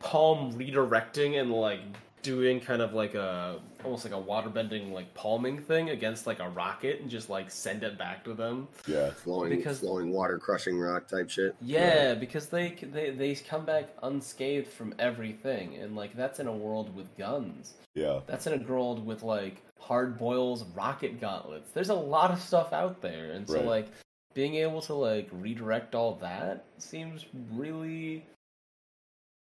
palm 0.00 0.52
redirecting 0.52 1.40
and 1.40 1.52
like 1.52 1.80
doing 2.24 2.58
kind 2.58 2.82
of 2.82 2.94
like 2.94 3.14
a 3.14 3.60
almost 3.84 4.04
like 4.04 4.14
a 4.14 4.18
water 4.18 4.48
bending 4.48 4.92
like 4.92 5.12
palming 5.14 5.58
thing 5.58 5.90
against 5.90 6.26
like 6.26 6.40
a 6.40 6.48
rocket 6.48 7.00
and 7.00 7.08
just 7.10 7.28
like 7.30 7.50
send 7.50 7.84
it 7.84 7.96
back 7.96 8.24
to 8.24 8.34
them. 8.34 8.66
Yeah, 8.88 9.10
Flowing, 9.10 9.50
Because- 9.56 9.78
flowing 9.80 10.10
water, 10.10 10.38
crushing 10.38 10.80
rock 10.80 11.06
type 11.06 11.30
shit. 11.30 11.54
Yeah, 11.60 12.14
because 12.14 12.46
they 12.48 12.70
they 12.70 13.10
they 13.10 13.34
come 13.36 13.64
back 13.64 13.90
unscathed 14.02 14.66
from 14.68 14.94
everything, 14.98 15.76
and 15.76 15.94
like 15.94 16.16
that's 16.16 16.40
in 16.40 16.48
a 16.48 16.52
world 16.52 16.94
with 16.96 17.16
guns. 17.16 17.74
yeah, 17.94 18.20
That's 18.26 18.46
in 18.48 18.60
a 18.60 18.66
world 18.66 19.04
with 19.06 19.22
like 19.22 19.62
hard 19.78 20.18
boils, 20.18 20.64
rocket 20.74 21.20
gauntlets. 21.20 21.70
There's 21.72 21.90
a 21.90 21.94
lot 21.94 22.30
of 22.32 22.40
stuff 22.40 22.72
out 22.72 23.00
there, 23.02 23.32
and 23.32 23.46
so 23.46 23.56
Right. 23.56 23.66
like 23.66 23.88
being 24.32 24.54
able 24.56 24.80
to 24.82 24.94
like 24.94 25.28
redirect 25.30 25.94
all 25.94 26.14
that 26.16 26.64
seems 26.78 27.24
really 27.52 28.24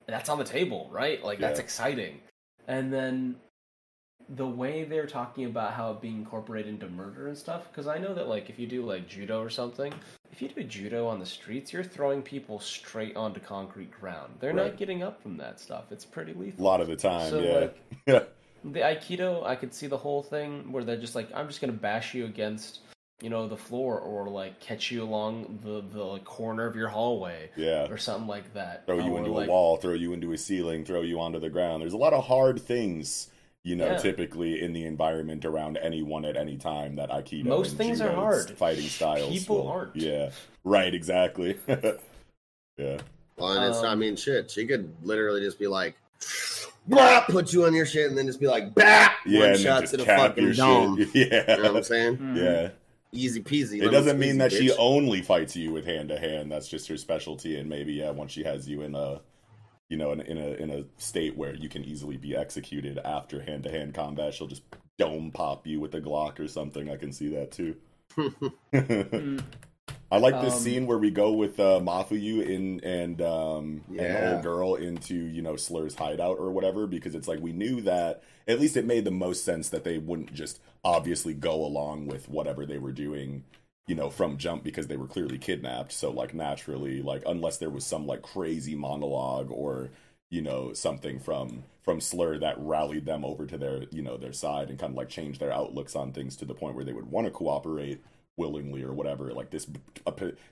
that's 0.08 0.30
on 0.30 0.38
the 0.38 0.44
table, 0.44 0.90
right? 0.92 1.24
Like 1.24 1.40
that's 1.40 1.60
exciting. 1.60 2.20
And 2.68 2.92
then 2.92 3.36
the 4.30 4.48
way 4.48 4.84
they're 4.84 5.06
talking 5.06 5.46
about 5.46 5.74
how 5.74 5.92
it 5.92 6.02
being 6.02 6.18
incorporated 6.18 6.74
into 6.74 6.88
murder 6.88 7.28
and 7.28 7.38
stuff, 7.38 7.68
because 7.72 7.88
I 7.88 7.98
know 7.98 8.14
that 8.16 8.28
like 8.28 8.50
if 8.50 8.58
you 8.58 8.66
do 8.68 8.84
like 8.84 9.08
judo 9.08 9.42
or 9.42 9.50
something, 9.50 9.94
if 10.32 10.42
you 10.42 10.50
do 10.50 10.64
judo 10.64 11.08
on 11.08 11.20
the 11.20 11.26
streets, 11.26 11.72
you're 11.72 11.84
throwing 11.84 12.22
people 12.22 12.60
straight 12.60 13.16
onto 13.16 13.40
concrete 13.40 13.92
ground. 13.92 14.34
They're 14.40 14.54
Right. 14.54 14.68
not 14.68 14.78
getting 14.78 15.04
up 15.04 15.22
from 15.22 15.38
that 15.38 15.60
stuff. 15.60 15.92
It's 15.92 16.06
pretty 16.06 16.34
lethal. 16.34 16.64
a 16.64 16.68
lot 16.68 16.82
of 16.82 16.88
the 16.88 16.96
time. 16.96 17.30
So, 17.30 17.40
yeah, 17.42 17.54
like, 17.60 17.78
yeah, 18.08 18.24
the 18.64 18.80
aikido 18.80 19.46
i 19.46 19.56
could 19.56 19.72
see 19.74 19.86
the 19.86 19.98
whole 19.98 20.24
thing 20.24 20.72
where 20.72 20.84
they're 20.84 20.98
just 20.98 21.14
like 21.14 21.30
i'm 21.36 21.48
just 21.48 21.62
gonna 21.62 21.72
bash 21.72 22.16
you 22.16 22.26
against 22.26 22.80
you 23.22 23.30
know 23.30 23.48
the 23.48 23.56
floor 23.58 23.98
or 24.00 24.28
like 24.28 24.60
catch 24.60 24.92
you 24.92 25.02
along 25.04 25.60
the 25.64 25.82
the 25.98 26.20
corner 26.26 26.66
of 26.66 26.76
your 26.76 26.90
hallway 26.90 27.50
yeah. 27.56 27.88
or 27.90 27.98
something 27.98 28.28
like 28.28 28.54
that 28.54 28.86
Throw 28.86 29.00
you 29.00 29.14
Or, 29.14 29.20
into 29.20 29.32
like, 29.32 29.48
a 29.48 29.52
wall, 29.52 29.78
throw 29.78 29.94
you 29.94 30.12
into 30.14 30.34
a 30.34 30.38
ceiling, 30.38 30.84
throw 30.84 31.02
you 31.02 31.20
onto 31.20 31.40
the 31.40 31.50
ground. 31.50 31.82
There's 31.82 31.94
a 31.94 31.98
lot 31.98 32.12
of 32.14 32.26
hard 32.26 32.62
things, 32.62 33.30
you 33.64 33.76
know, 33.78 33.92
Yeah. 33.92 33.98
typically 33.98 34.62
in 34.62 34.74
the 34.74 34.84
environment 34.84 35.46
around 35.46 35.78
anyone 35.78 36.26
at 36.26 36.36
any 36.36 36.58
time 36.58 36.98
that 36.98 37.10
Aikido. 37.10 37.46
Most 37.46 37.70
and 37.70 37.78
things 37.78 38.02
are 38.02 38.12
hard. 38.12 38.52
Fighting 38.52 38.84
styles. 38.90 39.30
People 39.32 39.58
will- 39.64 39.68
aren't. 39.70 39.96
Yeah. 39.96 40.32
Right. 40.66 40.94
Exactly. 40.94 41.58
yeah. 42.78 42.98
Well, 43.38 43.52
and 43.54 43.66
it's, 43.74 43.82
I 43.84 43.94
Um, 43.94 44.00
mean, 44.00 44.16
shit. 44.18 44.52
She 44.52 44.66
could 44.66 44.94
literally 45.04 45.40
just 45.42 45.58
be 45.60 45.68
like, 45.68 45.96
blah, 46.88 47.22
put 47.22 47.54
you 47.54 47.66
on 47.66 47.74
your 47.74 47.86
shit, 47.86 48.10
and 48.10 48.18
then 48.18 48.28
just 48.28 48.40
be 48.40 48.48
like, 48.48 48.74
bah, 48.76 49.10
Yeah. 49.26 49.40
one 49.40 49.50
and 49.52 49.60
shot 49.60 49.80
then 49.82 49.88
to 49.92 49.98
the 49.98 50.06
fucking 50.06 50.44
your 50.44 50.54
dome. 50.54 50.98
shit. 50.98 51.10
Yeah. 51.32 51.56
You 51.58 51.64
know 51.64 51.70
what 51.74 51.78
I'm 51.78 51.84
saying? 51.84 52.18
Mhm. 52.18 52.38
Yeah. 52.38 52.70
Easy 53.16 53.42
peasy. 53.42 53.82
It 53.82 53.90
doesn't 53.90 54.20
mean 54.20 54.36
squeezy, 54.36 54.38
that 54.40 54.52
she 54.52 54.72
only 54.74 55.22
fights 55.22 55.56
you 55.56 55.72
with 55.72 55.86
hand 55.86 56.10
to 56.10 56.20
hand. 56.20 56.52
That's 56.52 56.68
just 56.68 56.88
her 56.88 56.98
specialty, 56.98 57.58
and 57.58 57.70
maybe 57.70 57.94
yeah, 57.94 58.12
once 58.12 58.32
she 58.32 58.44
has 58.44 58.68
you 58.68 58.82
in 58.82 58.96
a, 58.96 59.22
you 59.90 59.98
know, 59.98 60.12
in, 60.12 60.22
in 60.22 60.38
a 60.38 60.48
in 60.56 60.70
a 60.70 60.86
state 60.98 61.38
where 61.38 61.56
you 61.56 61.70
can 61.70 61.84
easily 61.84 62.18
be 62.18 62.36
executed 62.36 63.00
after 63.00 63.42
hand 63.42 63.64
to 63.64 63.72
hand 63.72 63.94
combat, 63.94 64.34
she'll 64.34 64.48
just 64.48 64.64
dome 64.98 65.32
pop 65.32 65.66
you 65.68 65.80
with 65.80 65.94
a 65.96 66.02
Glock 66.02 66.40
or 66.40 66.48
something. 66.48 66.90
I 66.90 66.98
can 66.98 67.12
see 67.12 67.30
that 67.30 67.52
too. 67.52 67.76
Hmm. 68.74 69.40
I 70.12 70.18
like 70.20 70.40
this 70.40 70.56
Um, 70.56 70.62
scene 70.62 70.86
where 70.86 70.98
we 71.00 71.10
go 71.12 71.32
with 71.34 71.60
uh, 71.60 71.80
Mafuyu 71.82 72.46
in 72.46 72.80
and 72.84 73.22
um, 73.22 73.82
an 73.98 74.14
Yeah. 74.14 74.16
old 74.16 74.42
girl 74.42 74.76
into 74.76 75.16
you 75.16 75.42
know 75.42 75.56
Slur's 75.56 75.96
hideout 75.96 76.38
or 76.38 76.52
whatever 76.52 76.88
because 76.88 77.16
it's 77.16 77.28
like 77.28 77.40
we 77.40 77.54
knew 77.54 77.82
that 77.82 78.24
at 78.48 78.60
least 78.60 78.78
it 78.78 78.86
made 78.86 79.04
the 79.06 79.12
most 79.12 79.44
sense 79.44 79.70
that 79.70 79.84
they 79.84 79.98
wouldn't 79.98 80.34
just 80.34 80.60
obviously 80.84 81.34
go 81.34 81.66
along 81.66 82.06
with 82.08 82.30
whatever 82.30 82.66
they 82.66 82.78
were 82.78 82.92
doing 82.92 83.44
you 83.88 83.96
know 83.96 84.10
from 84.10 84.38
jump 84.38 84.64
because 84.64 84.88
they 84.88 84.98
were 84.98 85.08
clearly 85.08 85.38
kidnapped 85.40 85.92
so 85.92 86.12
like 86.12 86.34
naturally 86.34 87.02
like 87.02 87.24
unless 87.26 87.58
there 87.58 87.70
was 87.70 87.86
some 87.86 88.06
like 88.08 88.22
crazy 88.22 88.76
monologue 88.76 89.50
or 89.52 89.90
you 90.30 90.42
know 90.42 90.72
something 90.74 91.20
from 91.20 91.64
from 91.84 92.00
slur 92.00 92.38
that 92.38 92.56
rallied 92.60 93.06
them 93.06 93.26
over 93.26 93.46
to 93.46 93.58
their 93.58 93.84
you 93.92 94.02
know 94.04 94.18
their 94.18 94.34
side 94.34 94.70
and 94.70 94.80
kind 94.80 94.92
of 94.92 94.98
like 94.98 95.10
changed 95.10 95.40
their 95.40 95.52
outlooks 95.52 95.96
on 95.96 96.12
things 96.12 96.36
to 96.36 96.46
the 96.46 96.54
point 96.54 96.76
where 96.76 96.86
they 96.86 96.94
would 96.94 97.10
want 97.12 97.26
to 97.26 97.32
cooperate 97.32 98.02
willingly 98.38 98.84
or 98.84 98.94
whatever. 98.94 99.32
Like 99.34 99.50
this, 99.50 99.68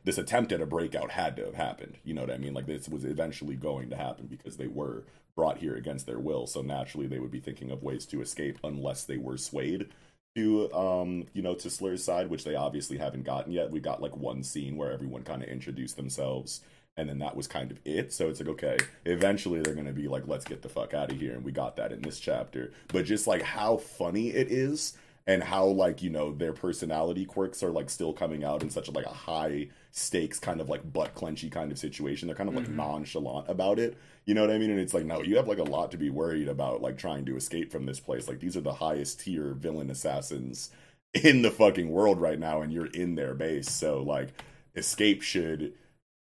this 0.04 0.18
attempt 0.18 0.52
at 0.52 0.62
a 0.62 0.66
breakout 0.66 1.12
had 1.12 1.36
to 1.38 1.46
have 1.46 1.56
happened. 1.56 1.98
You 2.04 2.14
know 2.14 2.22
what 2.22 2.32
I 2.32 2.38
mean? 2.38 2.54
Like 2.54 2.66
this 2.66 2.90
was 2.90 3.06
eventually 3.06 3.56
going 3.56 3.90
to 3.90 3.98
happen 3.98 4.28
because 4.28 4.58
they 4.58 4.68
were 4.68 5.04
brought 5.36 5.58
here 5.58 5.76
against 5.76 6.06
their 6.06 6.20
will. 6.20 6.48
So 6.48 6.62
naturally, 6.62 7.08
they 7.08 7.20
would 7.20 7.32
be 7.32 7.40
thinking 7.40 7.72
of 7.72 7.84
ways 7.84 8.06
to 8.08 8.22
escape 8.22 8.60
unless 8.64 9.04
they 9.04 9.18
were 9.18 9.38
swayed 9.38 9.90
to 10.36 10.74
um 10.74 11.26
you 11.34 11.44
know 11.44 11.54
to 11.54 11.70
Slur's 11.70 12.04
side, 12.04 12.30
which 12.30 12.44
they 12.44 12.56
obviously 12.56 12.98
haven't 12.98 13.24
gotten 13.24 13.52
yet. 13.52 13.70
We 13.70 13.80
got 13.80 14.02
like 14.02 14.18
one 14.18 14.44
scene 14.44 14.78
where 14.78 14.92
everyone 14.92 15.24
kind 15.24 15.44
of 15.44 15.50
introduced 15.50 15.96
themselves 15.96 16.62
and 16.96 17.10
then 17.10 17.20
that 17.20 17.36
was 17.36 17.48
kind 17.48 17.72
of 17.72 17.80
it. 17.86 18.14
So 18.14 18.30
it's 18.30 18.40
like, 18.40 18.50
okay, 18.50 18.78
eventually 19.06 19.62
they're 19.62 19.76
gonna 19.76 19.94
be 19.94 20.08
like, 20.08 20.28
let's 20.28 20.46
get 20.46 20.62
the 20.62 20.70
fuck 20.70 20.94
out 20.94 21.12
of 21.12 21.20
here, 21.20 21.34
and 21.34 21.44
we 21.44 21.52
got 21.52 21.76
that 21.78 21.92
in 21.92 22.02
this 22.02 22.20
chapter. 22.20 22.72
But 22.90 23.06
just 23.06 23.28
like 23.28 23.42
how 23.42 23.78
funny 23.78 24.30
it 24.30 24.52
is, 24.52 24.94
and 25.26 25.44
how 25.44 25.66
like 25.66 26.02
you 26.02 26.10
know 26.10 26.34
their 26.34 26.54
personality 26.54 27.26
quirks 27.26 27.64
are 27.64 27.72
like 27.72 27.90
still 27.90 28.14
coming 28.14 28.44
out 28.44 28.62
in 28.62 28.70
such 28.70 28.88
a, 28.88 28.92
like 28.92 29.06
a 29.06 29.10
high 29.10 29.70
stakes 29.92 30.40
kind 30.40 30.60
of 30.60 30.70
like 30.70 30.92
butt 30.92 31.16
clenchy 31.16 31.52
kind 31.52 31.72
of 31.72 31.78
situation. 31.78 32.28
They're 32.28 32.36
kind 32.36 32.50
of 32.50 32.56
like 32.56 32.66
mm-hmm. 32.66 32.78
nonchalant 32.78 33.50
about 33.50 33.80
it. 33.80 33.98
You 34.26 34.34
know 34.34 34.42
what 34.42 34.52
I 34.52 34.58
mean? 34.58 34.72
And 34.72 34.80
it's 34.80 34.94
like, 34.94 35.06
no, 35.06 35.22
you 35.22 35.38
have 35.38 35.48
like 35.48 35.60
a 35.60 35.64
lot 35.64 35.92
to 35.92 35.98
be 35.98 36.10
worried 36.10 36.48
about, 36.48 36.82
like 36.82 36.98
trying 36.98 37.26
to 37.26 37.36
escape 37.36 37.72
from 37.72 37.86
this 37.86 38.00
place. 38.00 38.28
Like 38.28 38.40
these 38.40 38.58
are 38.58 38.62
the 38.62 38.74
highest 38.74 39.22
tier 39.22 39.54
villain 39.54 39.90
assassins 39.90 40.72
in 41.14 41.42
the 41.42 41.52
fucking 41.52 41.90
world 41.90 42.20
right 42.20 42.40
now, 42.40 42.62
and 42.62 42.74
you're 42.74 42.88
in 42.88 43.16
their 43.16 43.34
base. 43.34 43.70
So 43.70 44.02
like, 44.02 44.30
escape 44.76 45.22
should 45.22 45.74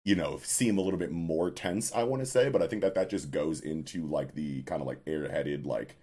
you 0.05 0.17
know 0.17 0.41
seem 0.43 0.79
a 0.79 0.81
little 0.81 0.99
bit 0.99 1.13
more 1.13 1.51
tense 1.51 1.93
i 1.93 2.03
want 2.03 2.21
to 2.21 2.27
say 2.27 2.49
but 2.49 2.63
i 2.63 2.67
think 2.67 2.83
that 2.83 2.95
that 2.95 3.11
just 3.11 3.31
goes 3.31 3.61
into 3.61 4.07
like 4.07 4.35
the 4.35 4.63
kind 4.63 4.81
of 4.81 4.89
like 4.89 5.05
airheaded 5.05 5.67
like 5.67 5.97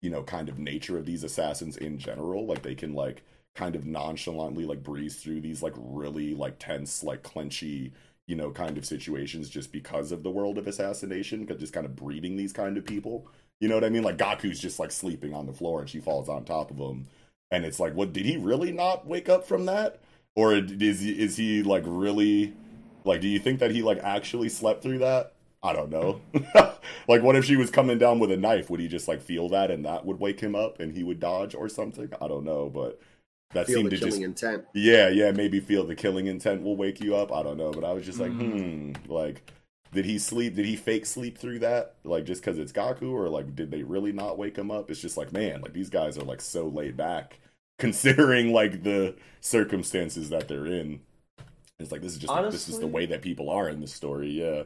you 0.00 0.10
know 0.10 0.22
kind 0.22 0.48
of 0.48 0.58
nature 0.58 0.98
of 0.98 1.06
these 1.06 1.24
assassins 1.24 1.76
in 1.76 1.98
general 1.98 2.46
like 2.46 2.62
they 2.62 2.74
can 2.74 2.94
like 2.94 3.22
kind 3.54 3.74
of 3.74 3.86
nonchalantly 3.86 4.64
like 4.64 4.82
breeze 4.82 5.16
through 5.16 5.40
these 5.40 5.62
like 5.62 5.74
really 5.76 6.34
like 6.34 6.58
tense 6.58 7.02
like 7.02 7.22
clenchy 7.22 7.92
you 8.26 8.36
know 8.36 8.50
kind 8.50 8.78
of 8.78 8.86
situations 8.86 9.50
just 9.50 9.72
because 9.72 10.12
of 10.12 10.22
the 10.22 10.30
world 10.30 10.56
of 10.56 10.68
assassination 10.68 11.46
just 11.58 11.72
kind 11.72 11.84
of 11.84 11.96
breeding 11.96 12.36
these 12.36 12.52
kind 12.52 12.78
of 12.78 12.86
people. 12.86 13.26
You 13.58 13.68
know 13.68 13.74
what 13.74 13.84
i 13.84 13.90
mean? 13.90 14.04
Like 14.04 14.16
gaku's 14.16 14.60
just 14.60 14.78
like 14.78 14.92
sleeping 14.92 15.34
on 15.34 15.46
the 15.46 15.52
floor 15.52 15.80
and 15.80 15.90
she 15.90 16.00
falls 16.00 16.28
on 16.28 16.44
top 16.44 16.70
of 16.70 16.78
him. 16.78 17.08
And 17.50 17.64
it's 17.64 17.80
like 17.80 17.94
what 17.94 18.12
did 18.12 18.24
he 18.24 18.36
really 18.36 18.72
not 18.72 19.06
wake 19.06 19.28
up 19.28 19.46
from 19.46 19.66
that? 19.66 19.98
Or 20.36 20.54
is 20.54 21.02
is 21.02 21.36
he 21.36 21.64
like 21.64 21.82
really 21.84 22.54
like, 23.04 23.20
do 23.20 23.28
you 23.28 23.40
think 23.40 23.58
that 23.60 23.72
he 23.72 23.82
like 23.82 23.98
actually 23.98 24.48
slept 24.48 24.82
through 24.82 24.98
that? 24.98 25.32
I 25.62 25.72
don't 25.74 25.90
know. 25.90 26.20
like, 27.08 27.22
what 27.22 27.36
if 27.36 27.44
she 27.44 27.56
was 27.56 27.70
coming 27.70 27.98
down 27.98 28.18
with 28.18 28.30
a 28.30 28.36
knife? 28.36 28.70
Would 28.70 28.80
he 28.80 28.88
just 28.88 29.08
like 29.08 29.20
feel 29.20 29.48
that 29.50 29.70
and 29.70 29.84
that 29.84 30.06
would 30.06 30.18
wake 30.18 30.40
him 30.40 30.54
up 30.54 30.80
and 30.80 30.96
he 30.96 31.02
would 31.02 31.20
dodge 31.20 31.54
or 31.54 31.68
something? 31.68 32.10
I 32.20 32.28
don't 32.28 32.44
know, 32.44 32.70
but 32.70 33.00
that 33.52 33.66
feel 33.66 33.76
seemed 33.76 33.90
to 33.90 33.96
just 33.98 34.20
intent. 34.20 34.64
Yeah, 34.74 35.08
yeah, 35.08 35.32
maybe 35.32 35.60
feel 35.60 35.84
the 35.84 35.94
killing 35.94 36.26
intent 36.26 36.62
will 36.62 36.76
wake 36.76 37.00
you 37.00 37.14
up. 37.14 37.32
I 37.32 37.42
don't 37.42 37.58
know, 37.58 37.72
but 37.72 37.84
I 37.84 37.92
was 37.92 38.06
just 38.06 38.20
like, 38.20 38.32
mm. 38.32 38.96
hmm, 38.96 39.12
like. 39.12 39.50
Did 39.92 40.04
he 40.04 40.20
sleep? 40.20 40.54
Did 40.54 40.66
he 40.66 40.76
fake 40.76 41.04
sleep 41.04 41.36
through 41.36 41.58
that? 41.60 41.96
Like 42.04 42.24
just 42.24 42.42
because 42.42 42.60
it's 42.60 42.70
Gaku, 42.70 43.10
or 43.12 43.28
like 43.28 43.56
did 43.56 43.72
they 43.72 43.82
really 43.82 44.12
not 44.12 44.38
wake 44.38 44.56
him 44.56 44.70
up? 44.70 44.88
It's 44.88 45.00
just 45.00 45.16
like 45.16 45.32
man, 45.32 45.62
like 45.62 45.72
these 45.72 45.90
guys 45.90 46.16
are 46.16 46.22
like 46.22 46.40
so 46.40 46.68
laid 46.68 46.96
back, 46.96 47.40
considering 47.80 48.52
like 48.52 48.84
the 48.84 49.16
circumstances 49.40 50.30
that 50.30 50.46
they're 50.46 50.66
in. 50.66 51.00
It's 51.80 51.90
like 51.90 52.02
this 52.02 52.12
is 52.12 52.18
just 52.18 52.32
Honestly, 52.32 52.52
this 52.52 52.68
is 52.68 52.78
the 52.78 52.86
way 52.86 53.06
that 53.06 53.20
people 53.20 53.50
are 53.50 53.68
in 53.68 53.80
this 53.80 53.92
story. 53.92 54.30
Yeah. 54.30 54.62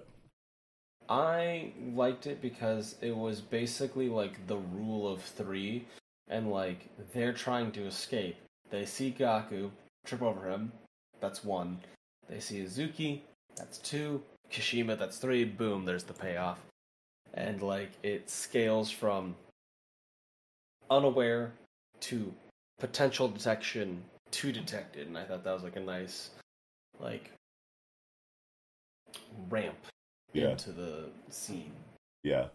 I 1.09 1.73
liked 1.95 2.27
it 2.27 2.41
because 2.41 2.97
it 3.01 3.15
was 3.17 3.41
basically 3.41 4.09
like 4.09 4.47
the 4.47 4.57
rule 4.57 5.07
of 5.07 5.23
three, 5.23 5.87
and 6.29 6.51
like 6.51 6.89
they're 7.13 7.33
trying 7.33 7.73
to 7.73 7.87
escape. 7.87 8.37
They 8.71 8.87
see 8.87 9.11
Gaku, 9.11 9.71
trip 10.05 10.23
over 10.23 10.49
him. 10.49 10.73
That's 11.21 11.45
one. 11.45 11.81
They 12.29 12.41
see 12.41 12.61
Izuki. 12.61 13.21
That's 13.57 13.79
two. 13.79 14.23
Kashima. 14.51 14.99
That's 14.99 15.19
three. 15.19 15.45
Boom. 15.45 15.85
There's 15.85 16.05
the 16.05 16.15
payoff. 16.15 16.61
And 17.35 17.61
like 17.63 17.91
it 18.03 18.31
scales 18.31 18.91
from 18.91 19.35
unaware 20.91 21.53
to 22.01 22.33
potential 22.79 23.29
detection 23.29 24.03
to 24.31 24.53
detected, 24.53 25.07
and 25.07 25.17
I 25.17 25.25
thought 25.25 25.45
that 25.45 25.55
was 25.55 25.63
like 25.63 25.77
a 25.77 25.81
nice 25.81 26.31
like 27.01 27.31
ramp 29.49 29.77
yeah. 30.43 30.51
into 30.51 30.73
the 30.73 31.09
scene. 31.31 31.73
Yeah. 32.23 32.49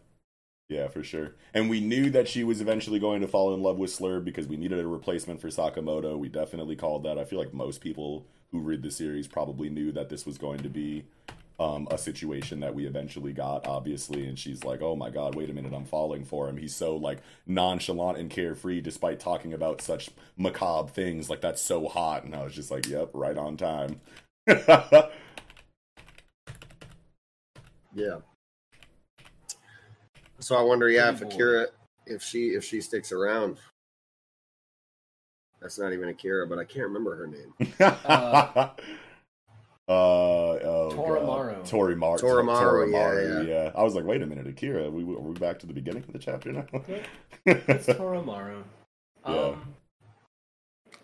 Yeah, 0.70 0.88
for 0.88 1.04
sure. 1.04 1.34
And 1.54 1.68
we 1.68 1.80
knew 1.80 2.12
that 2.12 2.28
she 2.28 2.44
was 2.44 2.62
eventually 2.62 3.00
going 3.00 3.22
to 3.22 3.28
fall 3.28 3.54
in 3.56 3.64
love 3.64 3.80
with 3.80 3.90
Slur 3.90 4.20
because 4.20 4.48
we 4.48 4.56
needed 4.56 4.80
a 4.80 4.88
replacement 4.88 5.42
for 5.42 5.48
Sakamoto. 5.48 6.18
We 6.18 6.30
definitely 6.30 6.76
called 6.76 7.04
that. 7.04 7.18
I 7.18 7.26
feel 7.26 7.40
like 7.40 7.54
most 7.54 7.82
people 7.82 8.28
who 8.52 8.60
read 8.60 8.84
the 8.84 8.92
series 8.92 9.28
probably 9.28 9.70
knew 9.70 9.92
that 9.94 10.10
this 10.10 10.28
was 10.28 10.38
going 10.38 10.60
to 10.60 10.70
be 10.70 11.06
um, 11.60 11.88
a 11.92 11.98
situation 11.98 12.62
that 12.62 12.74
we 12.74 12.86
eventually 12.86 13.34
got, 13.34 13.68
obviously. 13.68 14.28
And 14.28 14.38
she's 14.40 14.64
like, 14.64 14.82
"Oh 14.82 14.96
my 14.96 15.10
god, 15.10 15.36
wait 15.36 15.50
a 15.50 15.54
minute, 15.54 15.74
I'm 15.74 15.86
falling 15.86 16.24
for 16.24 16.48
him. 16.48 16.58
He's 16.58 16.76
so 16.76 16.96
like 16.96 17.20
nonchalant 17.46 18.18
and 18.18 18.30
carefree, 18.30 18.82
despite 18.82 19.20
talking 19.20 19.54
about 19.54 19.82
such 19.82 20.10
macabre 20.38 20.92
things. 20.92 21.30
Like 21.30 21.42
that's 21.42 21.62
so 21.62 21.88
hot." 21.88 22.24
And 22.24 22.36
I 22.36 22.44
was 22.44 22.54
just 22.54 22.72
like, 22.72 22.88
"Yep, 22.88 23.12
right 23.14 23.38
on 23.38 23.58
time." 23.58 24.02
yeah. 27.94 28.18
So 30.40 30.56
I 30.56 30.62
wonder, 30.62 30.90
yeah, 30.90 31.10
if 31.12 31.22
Akira, 31.22 31.68
if 32.06 32.24
she 32.24 32.50
if 32.50 32.64
she 32.64 32.82
sticks 32.82 33.12
around. 33.12 33.58
That's 35.62 35.78
not 35.78 35.92
even 35.92 36.08
Akira, 36.08 36.48
but 36.48 36.58
I 36.58 36.64
can't 36.64 36.86
remember 36.86 37.16
her 37.18 37.28
name. 37.28 37.54
uh, 37.82 37.84
uh 39.90 39.92
oh, 39.92 40.90
Toramaru. 40.94 41.70
Torimaru. 41.70 42.20
Toramaru. 42.20 42.92
Yeah, 42.92 43.42
yeah, 43.42 43.64
yeah. 43.64 43.72
I 43.76 43.84
was 43.84 43.94
like, 43.94 44.06
wait 44.06 44.22
a 44.22 44.26
minute, 44.26 44.48
Akira. 44.48 44.90
We 44.90 45.04
are 45.04 45.20
we 45.20 45.34
back 45.34 45.60
to 45.60 45.68
the 45.68 45.74
beginning 45.74 46.04
of 46.04 46.14
the 46.14 46.20
chapter 46.20 46.54
now? 46.54 46.66
it's 47.46 47.88
Toramaru. 47.88 48.64
Yeah. 49.28 49.36
Um, 49.36 49.76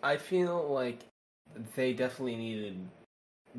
I 0.02 0.18
feel 0.18 0.72
like 0.72 1.02
they 1.76 1.94
definitely 1.94 2.38
needed 2.38 2.88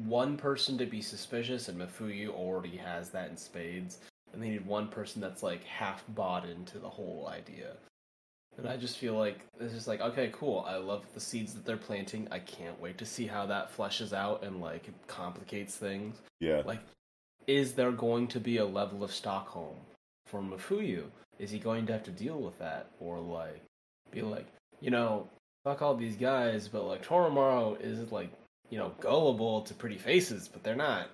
one 0.05 0.37
person 0.37 0.79
to 0.79 0.87
be 0.87 1.01
suspicious, 1.03 1.69
and 1.69 1.81
Mafuyu 1.81 2.31
already 2.31 2.77
has 2.77 3.11
that 3.11 3.31
in 3.31 3.37
spades. 3.37 3.99
And 4.33 4.43
they 4.43 4.51
need 4.51 4.67
one 4.67 4.89
person 4.89 5.21
that's 5.21 5.43
like 5.43 5.65
half 5.65 6.05
bought 6.09 6.49
into 6.49 6.79
the 6.79 6.89
whole 6.89 7.31
idea. 7.33 7.73
And 8.59 8.69
I 8.69 8.77
just 8.77 8.99
feel 8.99 9.15
like 9.15 9.41
it's 9.61 9.75
just 9.75 9.87
like, 9.87 10.01
okay, 10.01 10.31
cool. 10.33 10.65
I 10.67 10.77
love 10.77 11.05
the 11.15 11.21
seeds 11.21 11.55
that 11.55 11.65
they're 11.65 11.77
planting. 11.77 12.27
I 12.31 12.39
can't 12.41 12.81
wait 12.81 12.99
to 12.99 13.07
see 13.07 13.27
how 13.27 13.47
that 13.47 13.75
fleshes 13.75 14.13
out 14.13 14.43
and 14.43 14.61
like 14.61 14.89
complicates 15.07 15.77
things. 15.77 16.17
Yeah. 16.41 16.63
Like, 16.65 16.81
is 17.47 17.75
there 17.75 17.93
going 17.93 18.27
to 18.29 18.41
be 18.41 18.57
a 18.59 18.65
level 18.65 19.05
of 19.05 19.13
Stockholm 19.13 19.77
for 20.27 20.41
Mafuyu? 20.41 21.05
Is 21.39 21.51
he 21.51 21.59
going 21.59 21.87
to 21.87 21.93
have 21.93 22.05
to 22.05 22.11
deal 22.11 22.41
with 22.41 22.59
that? 22.59 22.91
Or 22.99 23.21
like 23.21 23.63
be 24.11 24.23
like, 24.23 24.47
you 24.81 24.91
know, 24.91 25.29
fuck 25.65 25.83
all 25.83 25.95
these 25.95 26.17
guys, 26.17 26.69
but 26.69 26.85
like 26.85 27.05
Toramaru 27.05 27.81
is 27.81 28.11
like 28.11 28.31
you 28.71 28.79
know, 28.79 28.93
gullible 29.01 29.63
to 29.63 29.75
pretty 29.75 29.99
faces, 29.99 30.49
but 30.49 30.63
they're 30.63 30.75
not 30.75 31.09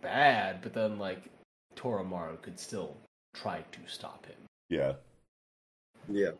bad. 0.00 0.60
But 0.62 0.74
then, 0.74 0.98
like, 0.98 1.24
Toramaru 1.76 2.40
could 2.42 2.58
still 2.58 2.96
try 3.34 3.64
to 3.72 3.78
stop 3.86 4.26
him. 4.26 4.36
Yeah. 4.68 4.94
Yeah. 6.10 6.32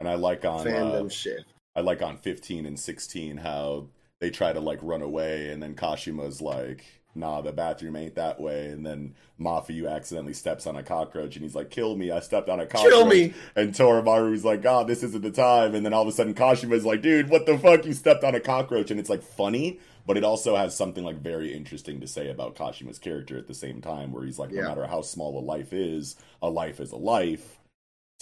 And 0.00 0.08
I 0.08 0.14
like 0.14 0.44
on 0.44 0.66
fandom 0.66 1.06
uh, 1.06 1.08
shift. 1.08 1.46
I 1.76 1.80
like 1.80 2.02
on 2.02 2.18
15 2.18 2.66
and 2.66 2.78
16 2.78 3.38
how 3.38 3.88
they 4.20 4.30
try 4.30 4.52
to 4.52 4.60
like 4.60 4.78
run 4.82 5.02
away, 5.02 5.50
and 5.50 5.62
then 5.62 5.74
Kashima's 5.74 6.40
like, 6.40 6.84
nah, 7.14 7.40
the 7.40 7.52
bathroom 7.52 7.96
ain't 7.96 8.14
that 8.16 8.40
way. 8.40 8.66
And 8.66 8.84
then 8.84 9.14
Mafuyu 9.40 9.90
accidentally 9.90 10.34
steps 10.34 10.66
on 10.66 10.76
a 10.76 10.82
cockroach 10.82 11.36
and 11.36 11.44
he's 11.44 11.54
like, 11.54 11.70
kill 11.70 11.96
me, 11.96 12.10
I 12.10 12.20
stepped 12.20 12.48
on 12.48 12.60
a 12.60 12.66
cockroach. 12.66 12.92
Kill 12.92 13.06
me! 13.06 13.34
And 13.56 13.72
Toramaru's 13.72 14.44
like, 14.44 14.62
God, 14.62 14.86
this 14.86 15.02
isn't 15.02 15.22
the 15.22 15.30
time. 15.30 15.74
And 15.74 15.84
then 15.84 15.92
all 15.92 16.02
of 16.02 16.08
a 16.08 16.12
sudden 16.12 16.34
Kashima's 16.34 16.84
like, 16.84 17.02
dude, 17.02 17.28
what 17.28 17.46
the 17.46 17.58
fuck? 17.58 17.84
You 17.84 17.92
stepped 17.92 18.24
on 18.24 18.34
a 18.34 18.40
cockroach. 18.40 18.90
And 18.90 18.98
it's 18.98 19.10
like 19.10 19.22
funny, 19.22 19.80
but 20.06 20.16
it 20.16 20.24
also 20.24 20.56
has 20.56 20.76
something 20.76 21.04
like 21.04 21.20
very 21.20 21.52
interesting 21.52 22.00
to 22.00 22.06
say 22.06 22.30
about 22.30 22.56
Kashima's 22.56 22.98
character 22.98 23.38
at 23.38 23.46
the 23.46 23.54
same 23.54 23.80
time, 23.80 24.12
where 24.12 24.24
he's 24.24 24.38
like, 24.38 24.50
no 24.50 24.62
matter 24.62 24.86
how 24.86 25.02
small 25.02 25.38
a 25.38 25.40
life 25.40 25.72
is, 25.72 26.16
a 26.42 26.50
life 26.50 26.80
is 26.80 26.92
a 26.92 26.96
life. 26.96 27.58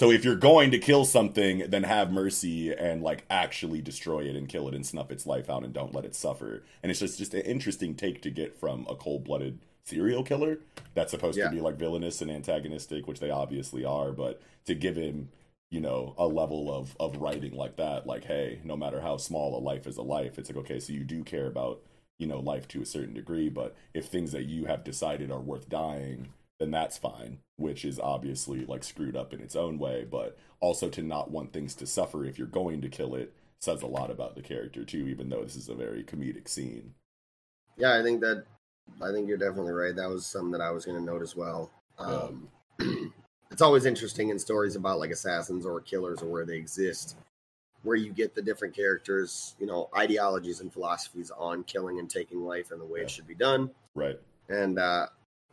So 0.03 0.11
if 0.11 0.25
you're 0.25 0.35
going 0.35 0.73
to 0.73 0.81
kill 0.81 1.05
something, 1.05 1.63
then 1.69 1.85
have 1.85 2.11
mercy 2.11 2.75
and 2.75 3.05
like 3.05 3.25
actually 3.31 3.81
destroy 3.81 4.23
it 4.23 4.35
and 4.35 4.49
kill 4.49 4.67
it 4.67 4.75
and 4.75 4.85
snuff 4.85 5.13
its 5.13 5.27
life 5.27 5.49
out 5.49 5.63
and 5.63 5.73
don't 5.73 5.95
let 5.95 6.05
it 6.05 6.17
suffer. 6.17 6.65
And 6.83 6.91
it's 6.91 6.99
just 6.99 7.19
just 7.19 7.35
an 7.35 7.43
interesting 7.43 7.95
take 7.95 8.21
to 8.23 8.31
get 8.31 8.59
from 8.59 8.85
a 8.91 8.97
cold 8.97 9.23
blooded 9.23 9.61
serial 9.85 10.25
killer 10.25 10.59
that's 10.95 11.13
supposed 11.13 11.39
yeah. 11.39 11.45
to 11.45 11.51
be 11.53 11.61
like 11.61 11.77
villainous 11.77 12.21
and 12.21 12.33
antagonistic, 12.33 13.07
which 13.07 13.21
they 13.21 13.31
obviously 13.31 13.85
are, 13.85 14.11
but 14.11 14.43
to 14.67 14.75
give 14.75 14.97
him, 14.97 15.29
you 15.71 15.81
know, 15.81 16.17
a 16.19 16.27
level 16.27 16.75
of 16.75 16.97
of 16.99 17.19
writing 17.19 17.55
like 17.55 17.77
that, 17.77 18.05
like, 18.05 18.25
hey, 18.25 18.59
no 18.65 18.77
matter 18.77 19.03
how 19.03 19.19
small 19.19 19.57
a 19.57 19.63
life 19.63 19.87
is 19.87 19.99
a 19.99 20.03
life, 20.03 20.37
it's 20.37 20.51
like, 20.51 20.59
okay, 20.65 20.81
so 20.81 20.93
you 20.93 21.05
do 21.05 21.23
care 21.23 21.47
about, 21.47 21.81
you 22.19 22.27
know, 22.27 22.41
life 22.41 22.67
to 22.67 22.83
a 22.83 22.87
certain 22.87 23.15
degree, 23.15 23.49
but 23.49 23.77
if 23.95 24.07
things 24.07 24.33
that 24.33 24.47
you 24.47 24.65
have 24.65 24.83
decided 24.83 25.31
are 25.31 25.39
worth 25.39 25.69
dying, 25.69 26.31
then 26.61 26.71
that's 26.71 26.99
fine, 26.99 27.39
which 27.57 27.85
is 27.85 27.99
obviously 27.99 28.65
like 28.65 28.85
screwed 28.85 29.17
up 29.17 29.33
in 29.33 29.41
its 29.41 29.57
own 29.57 29.79
way, 29.79 30.05
but 30.09 30.39
also 30.61 30.89
to 30.91 31.03
not 31.03 31.31
want 31.31 31.53
things 31.53 31.75
to 31.77 31.87
suffer 31.87 32.25
if 32.25 32.39
you're 32.39 32.47
going 32.47 32.81
to 32.83 32.89
kill 32.89 33.15
it 33.15 33.33
says 33.63 33.83
a 33.83 33.87
lot 33.87 34.11
about 34.11 34.35
the 34.35 34.43
character 34.43 34.85
too, 34.85 35.07
even 35.07 35.29
though 35.29 35.43
this 35.45 35.55
is 35.55 35.69
a 35.69 35.75
very 35.75 36.03
comedic 36.03 36.49
scene. 36.49 36.95
Yeah, 37.77 37.97
I 37.99 38.03
think 38.03 38.21
that 38.21 38.45
I 39.01 39.13
think 39.13 39.29
you're 39.29 39.39
definitely 39.39 39.73
right. 39.73 39.95
That 39.95 40.09
was 40.09 40.27
something 40.27 40.51
that 40.51 40.61
I 40.61 40.73
was 40.73 40.85
going 40.85 40.99
to 40.99 41.05
note 41.05 41.23
as 41.23 41.37
well. 41.37 41.71
Um, 41.99 42.49
it's 43.51 43.63
always 43.63 43.85
interesting 43.87 44.31
in 44.31 44.39
stories 44.39 44.75
about 44.75 44.99
like 44.99 45.11
assassins 45.11 45.65
or 45.65 45.81
killers 45.81 46.23
or 46.23 46.27
where 46.27 46.45
they 46.45 46.57
exist, 46.57 47.17
where 47.85 47.97
you 47.97 48.13
get 48.13 48.35
the 48.35 48.43
different 48.43 48.75
characters, 48.75 49.55
you 49.61 49.67
know, 49.67 49.89
ideologies 49.97 50.61
and 50.61 50.73
philosophies 50.73 51.31
on 51.31 51.63
killing 51.63 52.01
and 52.01 52.11
taking 52.11 52.41
life 52.41 52.73
and 52.73 52.81
the 52.81 52.85
way 52.85 52.99
Yeah. 53.01 53.05
it 53.05 53.11
should 53.11 53.29
be 53.29 53.35
done. 53.37 53.71
Right. 53.95 54.19
And 54.49 54.79
uh, 54.79 55.07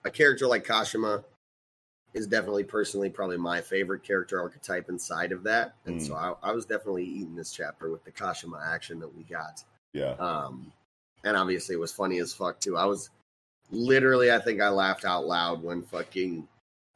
a 0.06 0.10
character 0.10 0.48
like 0.48 0.66
Kashima 0.66 1.24
is 2.14 2.26
definitely 2.26 2.64
personally 2.64 3.10
probably 3.10 3.38
my 3.38 3.62
favorite 3.62 4.02
character 4.04 4.40
archetype 4.42 4.90
inside 4.90 5.32
of 5.32 5.44
that. 5.44 5.76
And 5.86 5.98
Mm. 6.00 6.08
so 6.08 6.16
I, 6.16 6.34
I 6.42 6.52
was 6.52 6.66
definitely 6.66 7.06
eating 7.06 7.36
this 7.36 7.52
chapter 7.52 7.92
with 7.92 8.04
the 8.04 8.12
Kashima 8.12 8.66
action 8.66 9.00
that 9.00 9.16
we 9.16 9.24
got. 9.24 9.64
Yeah. 9.94 10.14
Um, 10.14 10.72
and 11.24 11.38
obviously 11.38 11.76
it 11.76 11.80
was 11.80 11.92
funny 11.92 12.18
as 12.20 12.34
fuck 12.34 12.60
too. 12.60 12.78
I 12.78 12.86
was 12.86 13.10
literally, 13.72 14.32
I 14.32 14.40
think 14.40 14.62
I 14.62 14.70
laughed 14.70 15.06
out 15.06 15.26
loud 15.26 15.62
when 15.62 15.84
fucking 15.84 16.48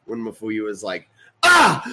when 0.05 0.19
Mafuyu 0.19 0.63
was 0.65 0.83
like, 0.83 1.07
"Ah, 1.43 1.83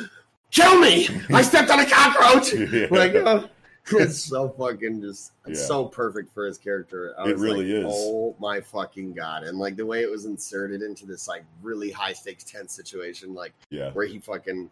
kill 0.51 0.81
me! 0.81 1.09
I 1.33 1.43
stepped 1.43 1.71
on 1.71 1.81
a 1.81 1.87
cockroach!" 1.87 2.53
Yeah. 2.73 2.87
like, 2.91 3.15
oh, 3.15 3.49
it's 3.99 4.19
so 4.23 4.49
fucking 4.51 5.01
just 5.01 5.33
Yeah. 5.47 5.55
so 5.55 5.85
perfect 5.87 6.33
for 6.33 6.47
his 6.47 6.59
character. 6.59 7.15
I 7.19 7.31
It 7.31 7.39
really 7.39 7.67
like, 7.67 7.87
is. 7.87 7.93
Oh 7.97 8.37
my 8.39 8.61
fucking 8.61 9.13
god! 9.15 9.45
And 9.45 9.59
like 9.59 9.77
the 9.77 9.87
way 9.87 10.03
it 10.03 10.11
was 10.11 10.25
inserted 10.25 10.83
into 10.83 11.07
this 11.07 11.27
like 11.29 11.45
really 11.63 11.91
high 11.91 12.13
stakes 12.13 12.45
tense 12.45 12.73
situation, 12.73 13.35
like 13.35 13.53
yeah. 13.71 13.91
where 13.93 14.07
he 14.07 14.19
fucking 14.19 14.71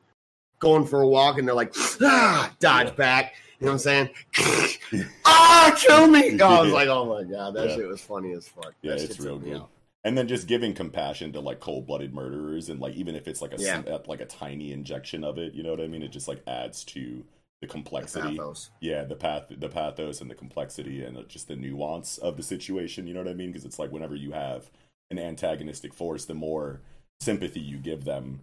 going 0.61 0.87
for 0.87 1.03
a 1.03 1.09
walk 1.09 1.39
and 1.39 1.47
they're 1.47 1.55
like, 1.55 1.73
ah, 2.03 2.53
dodge 2.61 2.89
Yeah. 2.89 2.93
back. 2.95 3.35
You 3.61 3.67
know 3.67 3.73
what 3.73 3.75
I'm 3.75 3.79
saying? 3.79 4.11
ah, 5.25 5.77
kill 5.79 6.07
me! 6.07 6.41
I 6.41 6.63
was 6.63 6.73
like, 6.73 6.89
oh 6.89 7.05
my 7.07 7.25
god, 7.25 7.55
that 7.55 7.71
Yeah. 7.71 7.77
shit 7.77 7.89
was 7.89 8.01
funny 8.01 8.33
as 8.33 8.47
fuck. 8.49 8.75
Yeah, 8.83 8.95
That 8.95 9.03
it's 9.05 9.21
real 9.21 9.39
good. 9.39 9.63
And 10.05 10.17
then 10.17 10.29
just 10.29 10.47
giving 10.47 10.75
compassion 10.75 11.33
to 11.33 11.41
like 11.41 11.59
cold-blooded 11.61 12.15
murderers, 12.15 12.69
and 12.69 12.81
like 12.81 12.95
even 12.95 13.15
if 13.17 13.27
it's 13.27 13.43
like 13.43 13.53
a 13.53 13.61
Yeah. 13.61 13.83
like 14.07 14.21
a 14.21 14.27
tiny 14.27 14.73
injection 14.73 15.25
of 15.25 15.39
it, 15.39 15.55
you 15.55 15.63
know 15.65 15.71
what 15.71 15.81
I 15.81 15.89
mean? 15.89 16.03
It 16.03 16.13
just 16.13 16.29
like 16.29 16.41
adds 16.47 16.85
to 16.85 17.25
the 17.61 17.67
The 17.67 17.73
complexity. 17.73 18.37
pathos. 18.37 18.71
yeah 18.81 19.05
the 19.05 19.17
path 19.17 19.47
the 19.51 19.69
pathos 19.69 20.21
and 20.21 20.31
the 20.31 20.35
complexity 20.35 21.03
and 21.03 21.29
just 21.29 21.49
the 21.49 21.57
nuance 21.57 22.19
of 22.19 22.37
the 22.37 22.43
situation 22.43 23.07
you 23.07 23.15
know 23.15 23.21
what 23.21 23.29
i 23.31 23.35
mean 23.35 23.51
because 23.51 23.65
it's 23.65 23.79
like 23.79 23.91
whenever 23.93 24.15
you 24.15 24.33
have 24.33 24.71
an 25.11 25.19
antagonistic 25.19 25.93
force 25.95 26.25
the 26.25 26.35
more 26.35 26.81
sympathy 27.21 27.61
you 27.61 27.77
give 27.79 28.05
them 28.05 28.41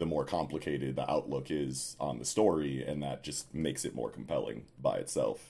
the 0.00 0.06
more 0.06 0.24
complicated 0.24 0.96
the 0.96 1.08
outlook 1.10 1.50
is 1.50 1.96
on 2.00 2.18
the 2.18 2.24
story 2.24 2.84
and 2.84 3.02
that 3.02 3.22
just 3.22 3.52
makes 3.54 3.84
it 3.84 3.94
more 3.94 4.10
compelling 4.10 4.64
by 4.80 4.96
itself 4.96 5.48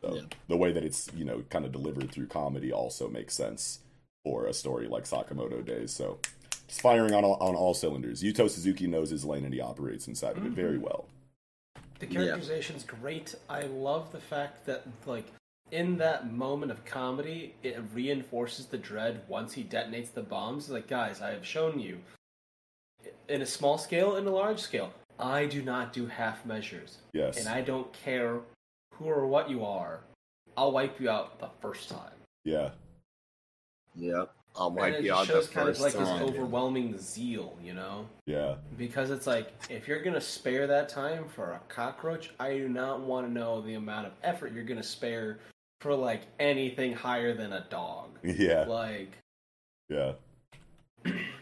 so 0.00 0.14
Yeah. 0.14 0.22
the 0.48 0.56
way 0.56 0.72
that 0.72 0.84
it's 0.84 1.08
you 1.14 1.24
know 1.24 1.42
kind 1.50 1.64
of 1.66 1.72
delivered 1.72 2.10
through 2.10 2.26
comedy 2.28 2.72
also 2.72 3.08
makes 3.08 3.34
sense 3.34 3.80
for 4.24 4.46
a 4.46 4.54
story 4.54 4.88
like 4.88 5.04
sakamoto 5.04 5.64
days 5.64 5.90
so 5.92 6.18
it's 6.68 6.80
firing 6.80 7.12
on 7.14 7.24
all, 7.24 7.34
on 7.40 7.54
all 7.54 7.74
cylinders 7.74 8.22
yuto 8.22 8.48
suzuki 8.48 8.86
knows 8.86 9.10
his 9.10 9.24
lane 9.24 9.44
and 9.44 9.52
he 9.54 9.60
operates 9.60 10.06
inside 10.08 10.36
of 10.38 10.46
it 10.46 10.52
very 10.52 10.74
mm-hmm. 10.76 10.84
well 10.84 11.08
The 11.98 12.06
Yeah. 12.06 12.12
characterization's 12.26 12.84
great. 12.84 13.34
I 13.48 13.62
love 13.62 14.12
the 14.12 14.20
fact 14.20 14.66
that 14.66 14.86
like 15.06 15.26
in 15.70 15.98
that 15.98 16.32
moment 16.32 16.72
of 16.72 16.84
comedy, 16.84 17.54
it 17.62 17.76
reinforces 17.92 18.66
the 18.66 18.78
dread 18.78 19.22
once 19.28 19.52
he 19.52 19.64
detonates 19.64 20.12
the 20.12 20.22
bombs. 20.22 20.64
It's 20.64 20.72
like, 20.72 20.86
guys, 20.88 21.20
I 21.20 21.30
have 21.32 21.44
shown 21.46 21.78
you 21.78 22.00
in 23.28 23.42
a 23.42 23.46
small 23.46 23.76
scale 23.78 24.16
and 24.16 24.26
a 24.26 24.30
large 24.30 24.60
scale, 24.60 24.92
I 25.18 25.46
do 25.46 25.62
not 25.62 25.92
do 25.92 26.06
half 26.06 26.44
measures. 26.46 26.98
yes 27.12 27.36
And 27.38 27.48
I 27.48 27.60
don't 27.60 27.92
care 27.92 28.40
who 28.94 29.04
or 29.06 29.26
what 29.26 29.50
you 29.50 29.64
are. 29.64 30.00
I'll 30.56 30.72
wipe 30.72 30.98
you 31.00 31.10
out 31.10 31.38
the 31.38 31.50
first 31.60 31.88
time. 31.88 32.12
yeah 32.44 32.70
Yep. 33.94 34.32
I'll 34.58 34.70
and 34.86 34.96
it 34.96 35.04
you 35.04 35.10
just 35.10 35.20
out 35.20 35.26
the 35.26 35.32
shows 35.32 35.48
kind 35.48 35.68
of 35.68 35.80
like 35.80 35.94
his 35.94 36.08
time. 36.08 36.22
overwhelming 36.22 36.98
zeal, 36.98 37.56
you 37.62 37.74
know? 37.74 38.06
yeah 38.26 38.56
Because 38.76 39.10
it's 39.10 39.26
like, 39.26 39.52
if 39.70 39.86
you're 39.86 40.02
gonna 40.02 40.20
spare 40.20 40.66
that 40.66 40.88
time 40.88 41.26
for 41.28 41.52
a 41.52 41.60
cockroach, 41.68 42.30
I 42.40 42.56
do 42.56 42.68
not 42.68 43.00
want 43.00 43.26
to 43.26 43.32
know 43.32 43.60
the 43.60 43.74
amount 43.74 44.06
of 44.06 44.12
effort 44.22 44.52
you're 44.52 44.64
gonna 44.64 44.82
spare 44.82 45.38
for 45.80 45.94
like 45.94 46.22
anything 46.40 46.92
higher 46.92 47.34
than 47.34 47.52
a 47.52 47.64
dog. 47.70 48.18
yeah 48.24 48.64
Like, 48.64 49.12
Yeah. 49.88 50.12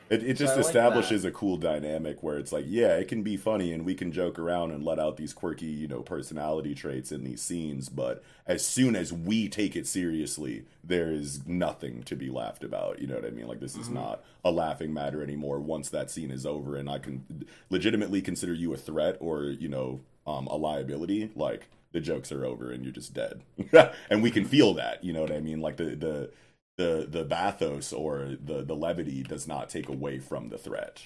It, 0.09 0.23
it 0.23 0.39
So 0.39 0.45
just 0.45 0.57
like 0.57 0.65
establishes 0.67 1.25
a 1.25 1.33
cool 1.33 1.57
dynamic 1.57 2.23
where 2.23 2.39
it's 2.39 2.53
like, 2.53 2.65
yeah, 2.69 2.97
it 2.97 3.09
can 3.09 3.23
be 3.23 3.37
funny 3.37 3.73
and 3.73 3.85
we 3.85 3.95
can 3.95 4.13
joke 4.13 4.39
around 4.39 4.71
and 4.71 4.85
let 4.85 4.99
out 4.99 5.17
these 5.17 5.33
quirky, 5.33 5.67
you 5.67 5.89
know, 5.89 6.03
personality 6.03 6.75
traits 6.75 7.11
in 7.11 7.25
these 7.25 7.43
scenes, 7.43 7.89
but 7.89 8.23
as 8.47 8.65
soon 8.65 8.95
as 8.95 9.13
we 9.13 9.49
take 9.49 9.75
it 9.75 9.87
seriously, 9.87 10.65
there 10.85 11.11
is 11.11 11.45
nothing 11.47 12.05
to 12.05 12.15
be 12.15 12.31
laughed 12.31 12.63
about. 12.63 13.01
You 13.01 13.09
know 13.09 13.17
what 13.17 13.25
I 13.25 13.31
mean? 13.31 13.49
Like 13.49 13.61
this 13.61 13.77
is 13.77 13.89
not 13.89 14.23
a 14.45 14.51
laughing 14.53 14.95
matter 14.95 15.23
anymore 15.23 15.59
once 15.59 15.89
that 15.89 16.11
scene 16.11 16.31
is 16.31 16.47
over 16.47 16.77
and 16.77 16.89
I 16.89 16.99
can 16.99 17.47
legitimately 17.69 18.23
consider 18.23 18.55
you 18.55 18.73
a 18.73 18.77
threat 18.77 19.17
or, 19.21 19.45
you 19.45 19.69
know, 19.69 20.01
um, 20.27 20.47
a 20.47 20.57
liability, 20.57 21.31
like 21.35 21.69
the 21.93 22.01
jokes 22.01 22.31
are 22.31 22.45
over 22.45 22.71
and 22.71 22.85
you're 22.85 22.93
just 22.93 23.15
dead. 23.15 23.41
and 24.11 24.23
we 24.23 24.31
can 24.31 24.45
feel 24.45 24.75
that, 24.75 25.03
you 25.03 25.13
know 25.13 25.23
what 25.23 25.33
I 25.33 25.41
mean? 25.41 25.61
Like 25.61 25.77
the 25.77 25.97
the 25.97 26.31
the 26.77 27.07
the 27.09 27.25
bathos 27.25 27.93
or 27.93 28.37
the 28.43 28.63
the 28.63 28.77
levity 28.77 29.23
does 29.23 29.47
not 29.49 29.69
take 29.69 29.89
away 29.89 30.19
from 30.19 30.49
the 30.49 30.59
threat. 30.59 31.03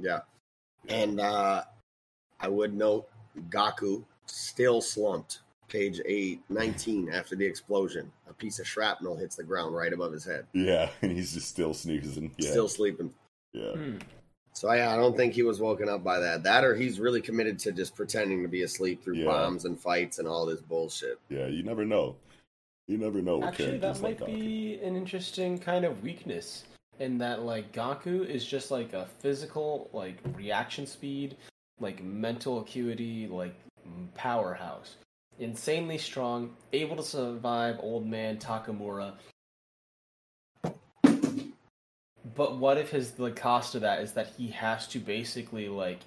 Yeah. 0.00 0.20
And 0.88 1.20
uh 1.20 1.64
I 2.40 2.48
would 2.48 2.74
note 2.74 3.08
Gaku 3.50 4.04
still 4.26 4.80
slumped. 4.80 5.40
Page 5.68 6.00
8, 6.06 6.40
19 6.48 7.10
after 7.12 7.36
the 7.36 7.44
explosion. 7.44 8.10
A 8.30 8.32
piece 8.32 8.58
of 8.58 8.66
shrapnel 8.66 9.16
hits 9.16 9.36
the 9.36 9.42
ground 9.42 9.74
right 9.76 9.92
above 9.92 10.12
his 10.14 10.24
head. 10.24 10.46
Yeah, 10.54 10.88
and 11.02 11.12
he's 11.12 11.34
just 11.34 11.48
still 11.48 11.74
snoozing. 11.74 12.30
Yeah, 12.38 12.50
Still 12.52 12.68
sleeping. 12.68 13.12
yeah, 13.52 13.72
hmm. 13.72 13.96
So 14.54 14.72
yeah, 14.72 14.90
I 14.90 14.96
don't 14.96 15.14
think 15.14 15.34
he 15.34 15.42
was 15.42 15.60
woken 15.60 15.90
up 15.90 16.02
by 16.02 16.20
that. 16.20 16.42
That 16.44 16.64
or 16.64 16.74
he's 16.74 16.98
really 17.00 17.20
committed 17.20 17.58
to 17.60 17.72
just 17.72 17.94
pretending 17.94 18.40
to 18.42 18.48
be 18.48 18.62
asleep 18.62 19.04
through 19.04 19.16
Yeah. 19.16 19.26
bombs 19.26 19.66
and 19.66 19.78
fights 19.78 20.18
and 20.18 20.26
all 20.26 20.46
this 20.46 20.62
bullshit. 20.62 21.18
yeah. 21.28 21.48
You 21.48 21.62
never 21.62 21.84
know. 21.84 22.16
You 22.88 22.96
never 22.96 23.20
know. 23.20 23.44
actually, 23.44 23.76
that 23.78 24.00
might 24.00 24.18
like 24.18 24.26
be 24.26 24.80
an 24.82 24.96
interesting 24.96 25.58
kind 25.58 25.84
of 25.84 26.02
weakness 26.02 26.64
in 26.98 27.18
that 27.18 27.42
like 27.42 27.70
Gaku 27.72 28.22
is 28.24 28.44
just 28.44 28.70
like 28.70 28.94
a 28.94 29.06
physical 29.20 29.90
like 29.92 30.16
reaction 30.34 30.86
speed, 30.86 31.36
like 31.80 32.02
mental 32.02 32.60
acuity, 32.60 33.26
like 33.26 33.54
powerhouse. 34.14 34.96
Insanely 35.38 35.98
strong, 35.98 36.54
able 36.72 36.96
to 36.96 37.02
survive 37.02 37.78
old 37.80 38.06
man 38.06 38.38
Takamura. 38.38 39.12
But 42.34 42.56
what 42.56 42.78
if 42.78 42.90
his 42.90 43.12
the 43.12 43.32
cost 43.32 43.74
of 43.74 43.82
that 43.82 44.00
is 44.00 44.12
that 44.12 44.28
he 44.38 44.48
has 44.48 44.88
to 44.88 44.98
basically 44.98 45.68
like 45.68 46.00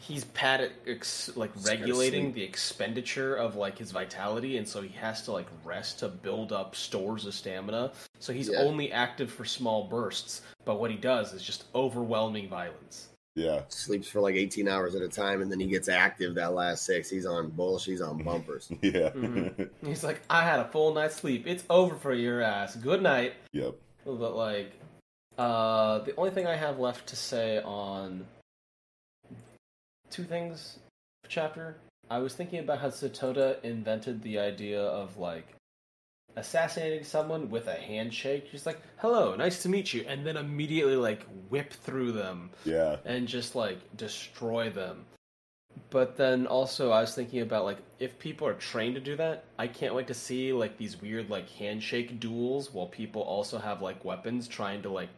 he's 0.00 0.24
bad 0.24 0.60
at 0.62 0.72
ex- 0.86 1.30
like 1.36 1.52
Just 1.54 1.68
regulating 1.68 2.32
the 2.32 2.42
expenditure 2.42 3.34
of 3.36 3.54
like 3.56 3.78
his 3.78 3.90
vitality 3.92 4.56
and 4.56 4.66
so 4.66 4.80
he 4.82 4.88
has 4.98 5.22
to 5.22 5.32
like 5.32 5.46
rest 5.64 5.98
to 6.00 6.08
build 6.08 6.52
up 6.52 6.74
stores 6.74 7.26
of 7.26 7.34
stamina 7.34 7.92
so 8.18 8.32
he's 8.32 8.48
Yeah. 8.48 8.60
only 8.60 8.90
active 8.92 9.30
for 9.30 9.44
small 9.44 9.84
bursts 9.88 10.42
but 10.64 10.80
what 10.80 10.90
he 10.90 10.96
does 10.96 11.32
is 11.32 11.42
just 11.42 11.64
overwhelming 11.74 12.48
violence 12.48 13.08
Yeah, 13.36 13.62
Sleeps 13.68 14.08
for 14.08 14.20
like 14.20 14.34
18 14.34 14.66
hours 14.68 14.94
at 14.94 15.02
a 15.02 15.08
time 15.08 15.42
and 15.42 15.50
then 15.52 15.60
he 15.60 15.66
gets 15.66 15.88
active 15.88 16.34
that 16.34 16.52
last 16.52 16.84
six. 16.84 17.08
He's 17.08 17.26
on 17.26 17.50
bullshit, 17.50 17.92
he's 17.92 18.00
on 18.00 18.18
bumpers. 18.24 18.68
yeah, 18.82 19.10
Mhm. 19.10 19.68
he's 19.84 20.02
like 20.02 20.20
i 20.30 20.42
had 20.42 20.60
a 20.60 20.68
full 20.68 20.92
night's 20.94 21.16
sleep 21.16 21.46
it's 21.46 21.64
over 21.70 21.94
for 21.94 22.12
your 22.14 22.40
ass 22.42 22.74
good 22.76 23.02
night 23.02 23.34
yep. 23.52 23.74
but 24.04 24.34
like 24.34 24.72
uh 25.38 25.98
the 26.00 26.14
only 26.16 26.30
thing 26.30 26.46
i 26.46 26.56
have 26.56 26.78
left 26.78 27.06
to 27.08 27.16
say 27.16 27.60
on 27.62 28.26
two 30.10 30.24
things 30.24 30.78
chapter. 31.28 31.76
I 32.10 32.18
was 32.18 32.34
thinking 32.34 32.58
about 32.58 32.80
how 32.80 32.88
satoda 32.88 33.62
invented 33.62 34.22
the 34.22 34.38
idea 34.38 34.82
of 34.82 35.16
like 35.16 35.54
assassinating 36.36 37.04
someone 37.04 37.50
with 37.50 37.68
a 37.68 37.74
handshake. 37.74 38.50
Just 38.50 38.66
like 38.66 38.80
hello 38.98 39.36
nice 39.36 39.62
to 39.62 39.68
meet 39.68 39.94
you 39.94 40.04
and 40.08 40.26
then 40.26 40.36
immediately 40.36 40.96
like 40.96 41.24
whip 41.48 41.72
through 41.72 42.12
them 42.12 42.50
Yeah, 42.64 42.96
and 43.04 43.28
just 43.28 43.54
like 43.54 43.78
destroy 43.96 44.70
them. 44.70 45.06
But 45.90 46.16
then 46.16 46.46
also 46.46 46.90
I 46.90 47.00
was 47.00 47.14
thinking 47.14 47.40
about 47.42 47.64
like 47.64 47.78
if 47.98 48.18
people 48.18 48.46
are 48.46 48.54
trained 48.54 48.96
to 48.96 49.00
do 49.00 49.16
that, 49.16 49.44
I 49.58 49.68
can't 49.68 49.94
wait 49.94 50.08
to 50.08 50.14
see 50.14 50.52
like 50.52 50.76
these 50.76 51.00
weird 51.00 51.30
like 51.30 51.48
handshake 51.48 52.18
duels 52.18 52.74
while 52.74 52.86
people 52.86 53.22
also 53.22 53.58
have 53.58 53.82
like 53.82 54.04
weapons 54.04 54.48
trying 54.48 54.82
to 54.82 54.90
like 54.90 55.10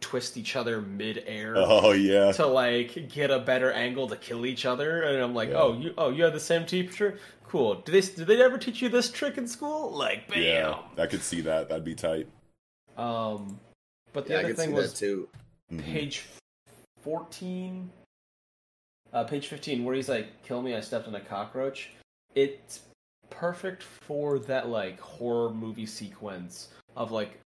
twist 0.00 0.36
each 0.36 0.56
other 0.56 0.80
mid-air 0.80 1.54
oh 1.56 1.92
yeah, 1.92 2.32
to 2.32 2.46
like 2.46 3.08
get 3.08 3.30
a 3.30 3.38
better 3.38 3.70
angle 3.72 4.08
to 4.08 4.16
kill 4.16 4.46
each 4.46 4.64
other 4.66 5.02
and 5.02 5.22
I'm 5.22 5.34
like, 5.34 5.50
Yeah. 5.50 5.56
"Oh, 5.60 5.72
you 5.78 5.94
oh, 5.98 6.10
you 6.10 6.24
have 6.24 6.32
the 6.32 6.40
same 6.40 6.64
teacher? 6.66 7.18
Cool. 7.46 7.76
Did 7.82 7.92
they 7.92 8.00
did 8.00 8.26
they 8.26 8.42
ever 8.42 8.58
teach 8.58 8.80
you 8.80 8.88
this 8.88 9.10
trick 9.10 9.36
in 9.38 9.46
school?" 9.46 9.90
Like, 9.92 10.28
bam. 10.28 10.42
yeah. 10.42 10.78
I 10.98 11.06
could 11.06 11.22
see 11.22 11.40
that. 11.42 11.68
That'd 11.68 11.84
be 11.84 11.94
tight. 11.94 12.28
Um 12.96 13.60
but 14.12 14.26
the 14.26 14.32
Yeah, 14.32 14.38
other 14.40 14.48
could 14.48 14.56
thing 14.56 14.68
see 14.70 14.74
was 14.74 14.92
that 14.92 14.98
too. 14.98 15.28
Mhm. 15.72 15.82
page 15.82 16.24
14 17.02 17.90
uh, 19.12 19.24
page 19.24 19.46
15 19.48 19.84
where 19.84 19.94
he's 19.94 20.08
like 20.08 20.42
kill 20.42 20.62
me 20.62 20.74
i 20.74 20.80
stepped 20.80 21.08
on 21.08 21.14
a 21.14 21.20
cockroach 21.20 21.90
it's 22.34 22.80
perfect 23.30 23.82
for 23.82 24.38
that 24.38 24.68
like 24.68 25.00
horror 25.00 25.50
movie 25.50 25.86
sequence 25.86 26.68
of 26.96 27.10
like 27.10 27.38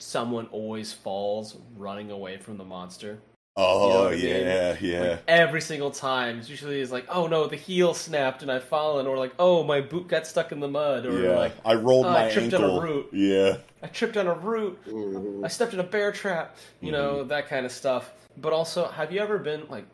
someone 0.00 0.46
always 0.46 0.92
falls 0.92 1.56
running 1.76 2.10
away 2.10 2.38
from 2.38 2.56
the 2.56 2.64
monster. 2.64 3.20
Oh 3.56 3.86
You 3.86 3.92
know 3.92 4.04
what 4.04 4.12
I 4.12 4.16
mean? 4.16 4.46
yeah, 4.46 4.76
yeah. 4.80 5.00
Like, 5.10 5.22
every 5.28 5.60
single 5.60 5.90
time, 5.90 6.38
it's 6.38 6.48
usually 6.48 6.80
is 6.80 6.92
like, 6.92 7.06
oh 7.08 7.26
no, 7.26 7.46
the 7.46 7.56
heel 7.56 7.94
snapped 7.94 8.42
and 8.42 8.50
I've 8.50 8.64
fallen, 8.64 9.06
or 9.06 9.18
like, 9.18 9.34
oh 9.38 9.64
my 9.64 9.80
boot 9.80 10.08
got 10.08 10.26
stuck 10.26 10.52
in 10.52 10.60
the 10.60 10.68
mud, 10.68 11.04
or 11.04 11.20
yeah, 11.24 11.36
like 11.36 11.52
I 11.64 11.74
rolled 11.74 12.06
"Oh, 12.06 12.10
my 12.10 12.26
I 12.26 12.30
tripped 12.30 12.54
on 12.54 12.62
a 12.62 12.66
ankle. 12.66 12.80
root." 12.80 13.08
Yeah, 13.12 13.56
I 13.82 13.88
tripped 13.88 14.16
on 14.16 14.26
a 14.28 14.34
root, 14.34 14.78
Mhm. 14.86 15.44
I 15.44 15.48
stepped 15.48 15.74
in 15.74 15.80
a 15.80 15.84
bear 15.84 16.12
trap, 16.12 16.56
you 16.80 16.92
know, 16.92 17.24
that 17.24 17.48
kind 17.48 17.66
of 17.66 17.72
stuff. 17.72 18.12
But 18.36 18.52
also, 18.52 18.86
have 18.86 19.12
you 19.12 19.20
ever 19.20 19.38
been 19.38 19.66
like, 19.68 19.84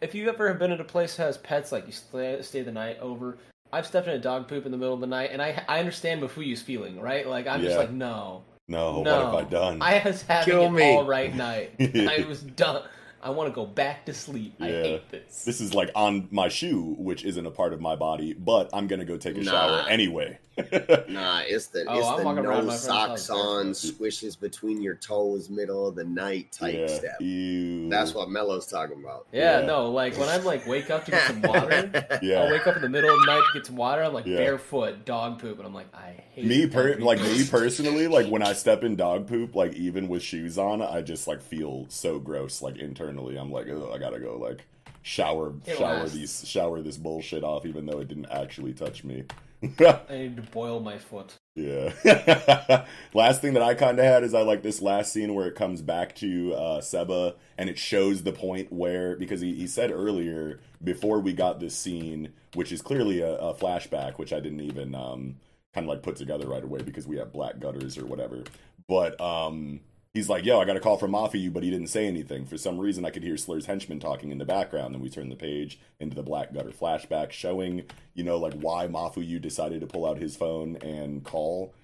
if 0.00 0.14
you 0.14 0.28
ever 0.28 0.48
have 0.48 0.58
been 0.58 0.72
at 0.72 0.80
a 0.80 0.84
place 0.84 1.16
that 1.16 1.22
has 1.24 1.38
pets, 1.38 1.72
like 1.72 1.86
you 1.86 1.92
stay, 1.92 2.42
stay 2.42 2.62
the 2.62 2.72
night 2.72 2.98
over? 2.98 3.38
I've 3.72 3.86
stepped 3.86 4.08
in 4.08 4.14
a 4.14 4.18
dog 4.18 4.48
poop 4.48 4.66
in 4.66 4.72
the 4.72 4.78
middle 4.78 4.94
of 4.94 5.00
the 5.00 5.06
night, 5.06 5.30
and 5.32 5.40
I 5.40 5.64
I 5.68 5.78
understand 5.78 6.22
Mafuyu's 6.22 6.60
feeling, 6.60 7.00
right? 7.00 7.26
Like 7.26 7.46
I'm 7.46 7.62
just 7.62 7.76
like, 7.78 7.90
no, 7.92 8.42
no, 8.68 9.02
no, 9.02 9.10
what 9.12 9.24
have 9.24 9.34
I 9.34 9.50
done? 9.50 9.82
I 9.82 10.02
was 10.04 10.22
having 10.22 10.52
Kill 10.52 10.64
an 10.66 10.74
me. 10.74 10.94
all 10.94 11.06
right 11.06 11.34
night. 11.34 11.72
I 11.80 12.24
was 12.28 12.42
done. 12.56 12.82
I 13.26 13.30
want 13.30 13.48
to 13.50 13.54
go 13.54 13.66
back 13.66 14.06
to 14.06 14.14
sleep. 14.14 14.54
I 14.60 14.66
hate 14.68 15.10
this. 15.10 15.42
This 15.44 15.60
is 15.60 15.74
like 15.74 15.90
on 15.96 16.28
my 16.30 16.46
shoe, 16.46 16.94
which 16.96 17.24
isn't 17.24 17.44
a 17.44 17.50
part 17.50 17.72
of 17.72 17.80
my 17.80 17.96
body, 17.96 18.34
but 18.34 18.70
I'm 18.72 18.86
gonna 18.86 19.04
go 19.04 19.16
take 19.16 19.36
a 19.36 19.40
Nah. 19.40 19.50
shower 19.50 19.88
anyway. 19.88 20.38
Nah, 21.08 21.42
it's 21.46 21.66
the 21.66 21.84
Oh, 21.86 21.98
it's 21.98 22.08
I'm 22.08 22.34
the 22.36 22.40
no 22.42 22.70
socks 22.70 23.28
on, 23.28 23.72
squishes 23.72 24.40
between 24.40 24.80
your 24.80 24.94
toes, 24.94 25.50
middle 25.50 25.86
of 25.86 25.96
the 25.96 26.04
night 26.04 26.50
type 26.52 26.74
yeah. 26.78 26.86
step. 26.86 27.20
Ew. 27.20 27.90
That's 27.90 28.14
what 28.14 28.30
Mello's 28.30 28.66
talking 28.66 28.98
about. 29.04 29.26
yeah, 29.32 29.60
Yeah. 29.60 29.66
no, 29.66 29.90
like 29.90 30.16
when 30.16 30.28
I'm 30.30 30.44
like 30.44 30.66
wake 30.66 30.88
up 30.90 31.04
to 31.06 31.10
get 31.10 31.26
some 31.26 31.42
water. 31.42 31.90
yeah. 32.22 32.40
I'll 32.40 32.50
wake 32.50 32.66
up 32.66 32.76
in 32.76 32.80
the 32.82 32.88
middle 32.88 33.10
of 33.12 33.20
the 33.20 33.26
night 33.26 33.42
to 33.52 33.58
get 33.58 33.66
some 33.66 33.76
water. 33.76 34.02
I'm 34.02 34.14
like 34.14 34.24
Yeah. 34.24 34.36
barefoot, 34.38 35.04
dog 35.04 35.40
poop, 35.40 35.58
and 35.58 35.66
I'm 35.66 35.74
like, 35.74 35.94
I 35.94 36.14
hate 36.32 36.46
Me 36.46 36.66
per 36.66 36.94
like 37.00 37.20
me 37.20 37.44
personally, 37.50 38.08
like 38.08 38.28
when 38.28 38.42
I 38.42 38.54
step 38.54 38.82
in 38.82 38.96
dog 38.96 39.26
poop, 39.26 39.54
like 39.54 39.74
even 39.74 40.08
with 40.08 40.22
shoes 40.22 40.56
on, 40.56 40.80
I 40.80 41.02
just 41.02 41.26
like 41.26 41.42
feel 41.42 41.84
so 41.90 42.18
gross. 42.18 42.62
Like 42.62 42.76
internally, 42.78 43.15
I'm 43.18 43.50
like, 43.50 43.68
oh, 43.68 43.92
I 43.94 43.98
gotta 43.98 44.20
go 44.20 44.36
like 44.38 44.66
shower, 45.02 45.54
It 45.66 45.78
shower 45.78 46.00
lasts. 46.00 46.14
these, 46.14 46.48
shower 46.48 46.82
this 46.82 46.96
bullshit 46.96 47.44
off, 47.44 47.64
even 47.66 47.86
though 47.86 48.00
it 48.00 48.08
didn't 48.08 48.26
actually 48.30 48.74
touch 48.74 49.04
me. 49.04 49.24
I 49.62 50.04
need 50.10 50.36
to 50.36 50.42
boil 50.42 50.80
my 50.80 50.98
foot. 50.98 51.34
Yeah. 51.54 52.84
last 53.14 53.40
thing 53.40 53.54
that 53.54 53.62
I 53.62 53.74
kind 53.74 53.98
of 53.98 54.04
had 54.04 54.22
is 54.22 54.34
I 54.34 54.42
like 54.42 54.62
this 54.62 54.82
last 54.82 55.12
scene 55.12 55.34
where 55.34 55.46
it 55.46 55.54
comes 55.54 55.80
back 55.80 56.14
to 56.16 56.54
uh, 56.54 56.80
Seba 56.80 57.34
and 57.56 57.70
it 57.70 57.78
shows 57.78 58.22
the 58.22 58.32
point 58.32 58.70
where, 58.72 59.16
because 59.16 59.40
he, 59.40 59.54
he 59.54 59.66
said 59.66 59.90
earlier, 59.90 60.60
before 60.84 61.20
we 61.20 61.32
got 61.32 61.58
this 61.58 61.74
scene, 61.74 62.32
which 62.54 62.70
is 62.70 62.82
clearly 62.82 63.20
a, 63.20 63.36
a 63.36 63.54
flashback, 63.54 64.18
which 64.18 64.32
I 64.32 64.40
didn't 64.40 64.60
even 64.60 64.94
um, 64.94 65.36
kind 65.72 65.84
of 65.84 65.88
like 65.88 66.02
put 66.02 66.16
together 66.16 66.46
right 66.46 66.64
away 66.64 66.82
because 66.82 67.06
we 67.06 67.16
have 67.16 67.32
black 67.32 67.58
gutters 67.58 67.96
or 67.96 68.04
whatever. 68.06 68.44
But 68.88 69.18
um, 69.20 69.80
he's 70.16 70.30
like, 70.30 70.46
yo, 70.46 70.58
I 70.58 70.64
got 70.64 70.76
a 70.76 70.80
call 70.80 70.96
from 70.96 71.12
Mafuyu, 71.12 71.52
but 71.52 71.62
he 71.62 71.70
didn't 71.70 71.88
say 71.88 72.06
anything. 72.06 72.46
For 72.46 72.56
some 72.56 72.78
reason, 72.78 73.04
I 73.04 73.10
could 73.10 73.22
hear 73.22 73.36
Slur's 73.36 73.66
henchman 73.66 74.00
talking 74.00 74.32
in 74.32 74.38
the 74.38 74.46
background. 74.46 74.94
Then 74.94 75.02
we 75.02 75.10
turn 75.10 75.28
the 75.28 75.36
page 75.36 75.78
into 76.00 76.16
the 76.16 76.22
Black 76.22 76.54
Gutter 76.54 76.70
flashback, 76.70 77.32
showing, 77.32 77.84
you 78.14 78.24
know, 78.24 78.38
like 78.38 78.54
why 78.54 78.88
Mafuyu 78.88 79.40
decided 79.40 79.82
to 79.82 79.86
pull 79.86 80.06
out 80.06 80.16
his 80.16 80.34
phone 80.34 80.76
and 80.76 81.22
call 81.22 81.74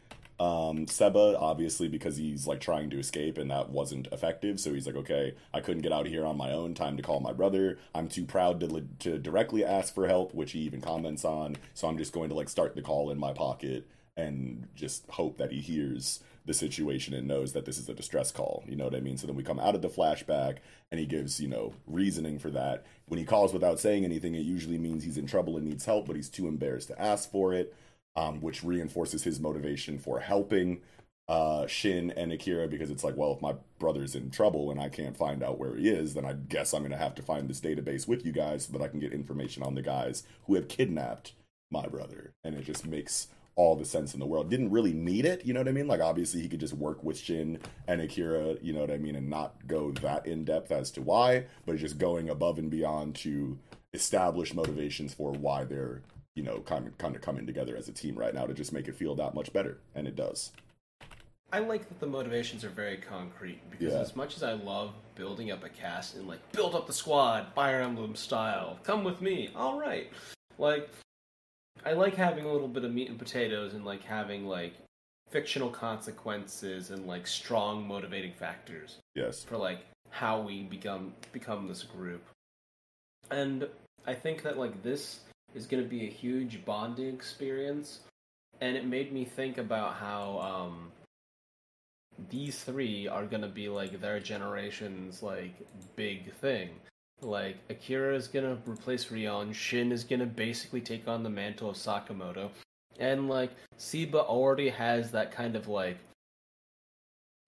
um, 0.41 0.87
Seba, 0.87 1.37
obviously, 1.39 1.89
because 1.89 2.17
he's 2.17 2.47
like 2.47 2.61
trying 2.61 2.89
to 2.91 2.99
escape 2.99 3.37
and 3.37 3.51
that 3.51 3.69
wasn't 3.69 4.09
effective. 4.11 4.59
So 4.59 4.73
he's 4.73 4.87
like, 4.87 4.97
okay, 4.97 5.35
I 5.53 5.61
couldn't 5.61 5.83
get 5.83 5.93
out 5.93 6.07
of 6.07 6.13
here 6.13 6.25
on 6.25 6.39
my 6.39 6.53
own. 6.53 6.73
Time 6.73 6.97
to 6.97 7.03
call 7.03 7.21
my 7.21 7.35
brother. 7.35 7.79
I'm 7.95 8.09
too 8.09 8.25
proud 8.25 8.61
to, 8.61 8.87
to 9.01 9.19
directly 9.19 9.63
ask 9.63 9.95
for 9.95 10.09
help, 10.09 10.35
which 10.35 10.53
he 10.53 10.61
even 10.61 10.81
comments 10.81 11.27
on. 11.27 11.59
So 11.75 11.87
I'm 11.87 11.99
just 11.99 12.15
going 12.15 12.31
to 12.31 12.35
like 12.35 12.49
start 12.49 12.75
the 12.75 12.83
call 12.83 13.11
in 13.11 13.19
my 13.19 13.35
pocket 13.35 13.87
and 14.17 14.69
just 14.75 15.07
hope 15.11 15.37
that 15.37 15.53
he 15.53 15.61
hears 15.61 16.21
the 16.45 16.55
situation 16.55 17.15
and 17.15 17.29
knows 17.29 17.53
that 17.53 17.65
this 17.65 17.79
is 17.79 17.89
a 17.89 17.95
distress 17.95 18.33
call. 18.33 18.65
You 18.67 18.77
know 18.77 18.85
what 18.85 18.95
I 18.95 19.01
mean? 19.01 19.17
So 19.17 19.27
then 19.27 19.37
we 19.37 19.45
come 19.45 19.61
out 19.61 19.75
of 19.75 19.83
the 19.83 19.89
flashback 19.89 20.59
and 20.91 20.99
he 20.99 21.07
gives, 21.07 21.41
you 21.41 21.49
know, 21.49 21.75
reasoning 21.87 22.39
for 22.39 22.51
that. 22.51 22.85
When 23.07 23.19
he 23.19 23.25
calls 23.25 23.53
without 23.53 23.79
saying 23.79 24.05
anything, 24.05 24.35
it 24.35 24.41
usually 24.41 24.79
means 24.79 25.05
he's 25.05 25.19
in 25.19 25.27
trouble 25.27 25.57
and 25.57 25.67
needs 25.67 25.85
help, 25.85 26.07
but 26.07 26.17
he's 26.17 26.29
too 26.29 26.49
embarrassed 26.49 26.89
to 26.89 27.01
ask 27.01 27.31
for 27.31 27.55
it, 27.55 27.75
um, 28.17 28.41
which 28.41 28.65
reinforces 28.65 29.23
his 29.23 29.39
motivation 29.39 29.99
for 29.99 30.21
helping 30.21 30.81
uh, 31.29 31.67
Shin 31.67 32.11
and 32.11 32.33
Akira 32.33 32.67
because 32.67 32.91
it's 32.91 33.05
like, 33.05 33.17
well, 33.17 33.33
if 33.33 33.41
my 33.41 33.55
brother's 33.79 34.15
in 34.15 34.31
trouble 34.31 34.71
and 34.71 34.81
I 34.81 34.89
can't 34.89 35.17
find 35.17 35.43
out 35.43 35.59
where 35.59 35.77
he 35.77 35.89
is, 35.89 36.15
then 36.15 36.25
I 36.25 36.33
guess 36.33 36.75
I'm 36.75 36.83
going 36.83 36.91
to 36.93 36.99
have 36.99 37.15
to 37.17 37.23
find 37.23 37.49
this 37.49 37.61
database 37.61 38.09
with 38.09 38.27
you 38.27 38.33
guys 38.33 38.67
so 38.67 38.73
that 38.73 38.83
I 38.83 38.89
can 38.89 39.01
get 39.01 39.13
information 39.13 39.63
on 39.63 39.75
the 39.75 39.83
guys 39.83 40.25
who 40.47 40.57
have 40.57 40.69
kidnapped 40.69 41.33
my 41.71 41.87
brother. 41.87 42.33
And 42.43 42.55
it 42.55 42.65
just 42.65 42.87
makes 42.87 43.29
all 43.55 43.77
the 43.77 43.85
sense 43.85 44.15
in 44.15 44.21
the 44.21 44.27
world. 44.27 44.49
Didn't 44.51 44.71
really 44.71 44.93
need 44.93 45.25
it, 45.25 45.45
you 45.45 45.53
know 45.53 45.61
what 45.61 45.69
I 45.69 45.73
mean? 45.73 45.87
Like 45.87 46.01
obviously 46.01 46.41
he 46.41 46.49
could 46.49 46.61
just 46.61 46.73
work 46.75 47.03
with 47.05 47.19
Shin 47.19 47.59
and 47.87 48.01
Akira, 48.01 48.57
you 48.63 48.73
know 48.73 48.81
what 48.81 48.91
I 48.91 48.97
mean, 48.97 49.17
and 49.17 49.29
not 49.29 49.67
go 49.67 49.91
that 49.93 50.27
in 50.27 50.45
depth 50.45 50.73
as 50.73 50.91
to 50.93 51.03
why, 51.03 51.45
but 51.67 51.77
just 51.77 51.99
going 51.99 52.31
above 52.31 52.59
and 52.59 52.71
beyond 52.71 53.15
to 53.17 53.59
establish 53.93 54.55
motivations 54.55 55.13
for 55.13 55.33
why 55.33 55.65
they're, 55.65 56.01
you 56.35 56.43
know, 56.43 56.61
kind 56.61 56.87
of 56.87 56.97
kind 56.97 57.15
of 57.15 57.21
coming 57.21 57.47
together 57.47 57.77
as 57.77 57.89
a 57.89 57.93
team 57.93 58.17
right 58.17 58.35
now 58.35 58.47
to 58.47 58.55
just 58.55 58.73
make 58.73 58.89
it 58.89 58.95
feel 58.97 59.15
that 59.17 59.35
much 59.35 59.53
better, 59.53 59.79
and 59.95 60.07
it 60.09 60.17
does. 60.17 60.53
I 61.53 61.59
like 61.59 61.87
that 61.91 62.01
the 62.01 62.07
motivations 62.07 62.65
are 62.65 62.71
very 62.71 62.97
concrete 62.97 63.61
because 63.71 63.93
Yeah. 63.93 64.01
as 64.01 64.17
much 64.17 64.37
as 64.37 64.43
I 64.43 64.53
love 64.55 64.95
building 65.15 65.51
up 65.51 65.63
a 65.63 65.69
cast 65.69 66.17
and 66.17 66.27
like 66.27 66.41
build 66.53 66.75
up 66.75 66.87
the 66.87 66.95
squad, 66.95 67.53
Fire 67.55 67.83
Emblem 67.83 68.15
style, 68.17 68.79
come 68.83 69.05
with 69.05 69.21
me, 69.21 69.51
all 69.55 69.79
right. 69.79 70.11
Like, 70.59 70.89
I 71.85 71.93
like 71.93 72.15
having 72.15 72.45
a 72.45 72.53
little 72.53 72.69
bit 72.69 72.85
of 72.85 72.93
meat 72.93 73.09
and 73.09 73.19
potatoes 73.19 73.75
and 73.75 73.85
like 73.85 74.03
having 74.05 74.47
like 74.47 74.75
fictional 75.31 75.71
consequences 75.71 76.91
and 76.91 77.07
like 77.07 77.27
strong 77.27 77.87
motivating 77.87 78.33
factors 78.35 78.99
Yes. 79.15 79.43
for 79.45 79.57
like 79.57 79.81
how 80.11 80.41
we 80.41 80.63
become 80.63 81.15
become 81.33 81.67
this 81.67 81.83
group. 81.83 82.23
And 83.31 83.67
I 84.07 84.15
think 84.15 84.43
that 84.43 84.59
like 84.59 84.83
this 84.83 85.21
is 85.55 85.67
going 85.67 85.83
to 85.83 85.89
be 85.89 86.07
a 86.07 86.11
huge 86.11 86.65
bonding 86.65 87.09
experience 87.15 88.01
and 88.61 88.77
it 88.77 88.87
made 88.87 89.13
me 89.13 89.25
think 89.25 89.59
about 89.59 89.95
how 89.95 90.39
um 90.39 90.93
these 92.29 92.63
three 92.63 93.09
are 93.09 93.25
going 93.25 93.43
to 93.43 93.49
be 93.49 93.69
like 93.69 94.01
their 94.01 94.21
generation's 94.21 95.23
like 95.23 95.55
big 95.97 96.33
thing. 96.35 96.71
Like 97.23 97.57
Akira 97.71 98.15
is 98.17 98.27
going 98.29 98.45
to 98.45 98.71
replace 98.71 99.11
Rion, 99.11 99.53
Shin 99.53 99.93
is 99.93 100.05
going 100.05 100.21
to 100.21 100.27
basically 100.27 100.81
take 100.81 101.07
on 101.07 101.23
the 101.23 101.31
mantle 101.31 101.71
of 101.71 101.77
Sakamoto. 101.77 102.51
And 102.99 103.29
like 103.29 103.51
Seba 103.77 104.19
already 104.19 104.69
has 104.69 105.11
that 105.13 105.31
kind 105.33 105.57
of 105.57 105.69
like 105.69 105.99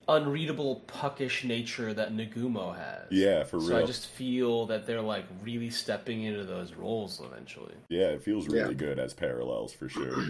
unreadable 0.08 0.82
puckish 0.86 1.44
nature 1.44 1.92
that 1.94 2.12
Nagumo 2.14 2.76
has. 2.76 3.06
Yeah, 3.10 3.42
for 3.44 3.58
So 3.60 3.66
real. 3.66 3.78
So 3.78 3.82
I 3.82 3.86
just 3.86 4.06
feel 4.08 4.66
that 4.66 4.86
they're 4.86 5.00
like 5.02 5.24
really 5.42 5.70
stepping 5.70 6.24
into 6.24 6.44
those 6.44 6.74
roles 6.74 7.20
eventually. 7.24 7.74
Yeah, 7.88 8.08
it 8.08 8.22
feels 8.22 8.48
really 8.48 8.68
Yeah. 8.68 8.72
good 8.74 8.98
as 8.98 9.12
parallels 9.14 9.72
for 9.72 9.88
sure. 9.88 10.24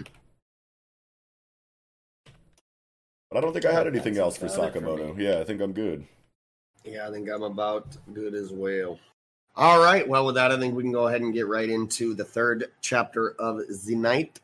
But 3.30 3.38
I 3.38 3.40
don't 3.40 3.53
think 3.53 3.64
I 3.66 3.72
had 3.72 3.86
anything 3.88 4.16
else 4.16 4.38
That's 4.38 4.55
for 4.57 4.62
for 4.62 4.80
Sakamoto. 4.80 5.16
me. 5.16 5.24
yeah, 5.24 5.40
I 5.40 5.45
think 5.45 5.61
I'm 5.61 5.72
good. 5.72 6.07
Yeah, 6.84 7.09
I 7.09 7.11
think 7.11 7.28
I'm 7.28 7.42
about 7.42 7.97
good 8.14 8.34
as 8.34 8.53
well. 8.53 8.99
All 9.57 9.78
right. 9.78 10.09
Well, 10.09 10.26
with 10.26 10.34
that, 10.34 10.50
I 10.50 10.59
think 10.59 10.74
we 10.74 10.82
can 10.82 10.90
go 10.92 11.07
ahead 11.07 11.20
and 11.20 11.32
get 11.32 11.46
right 11.46 11.68
into 11.68 12.14
the 12.14 12.24
third 12.24 12.66
chapter 12.80 13.30
of 13.38 13.61
the 13.86 13.94
night. 13.94 14.40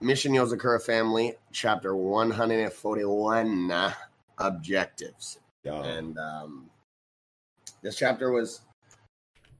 Mission 0.00 0.32
Yozakura 0.32 0.80
Family, 0.82 1.34
chapter 1.52 1.96
141 1.96 3.70
uh, 3.70 3.92
Objectives. 4.38 5.38
Yeah. 5.64 5.82
And 5.82 6.18
um, 6.18 6.70
this 7.82 7.96
chapter 7.96 8.30
was, 8.30 8.60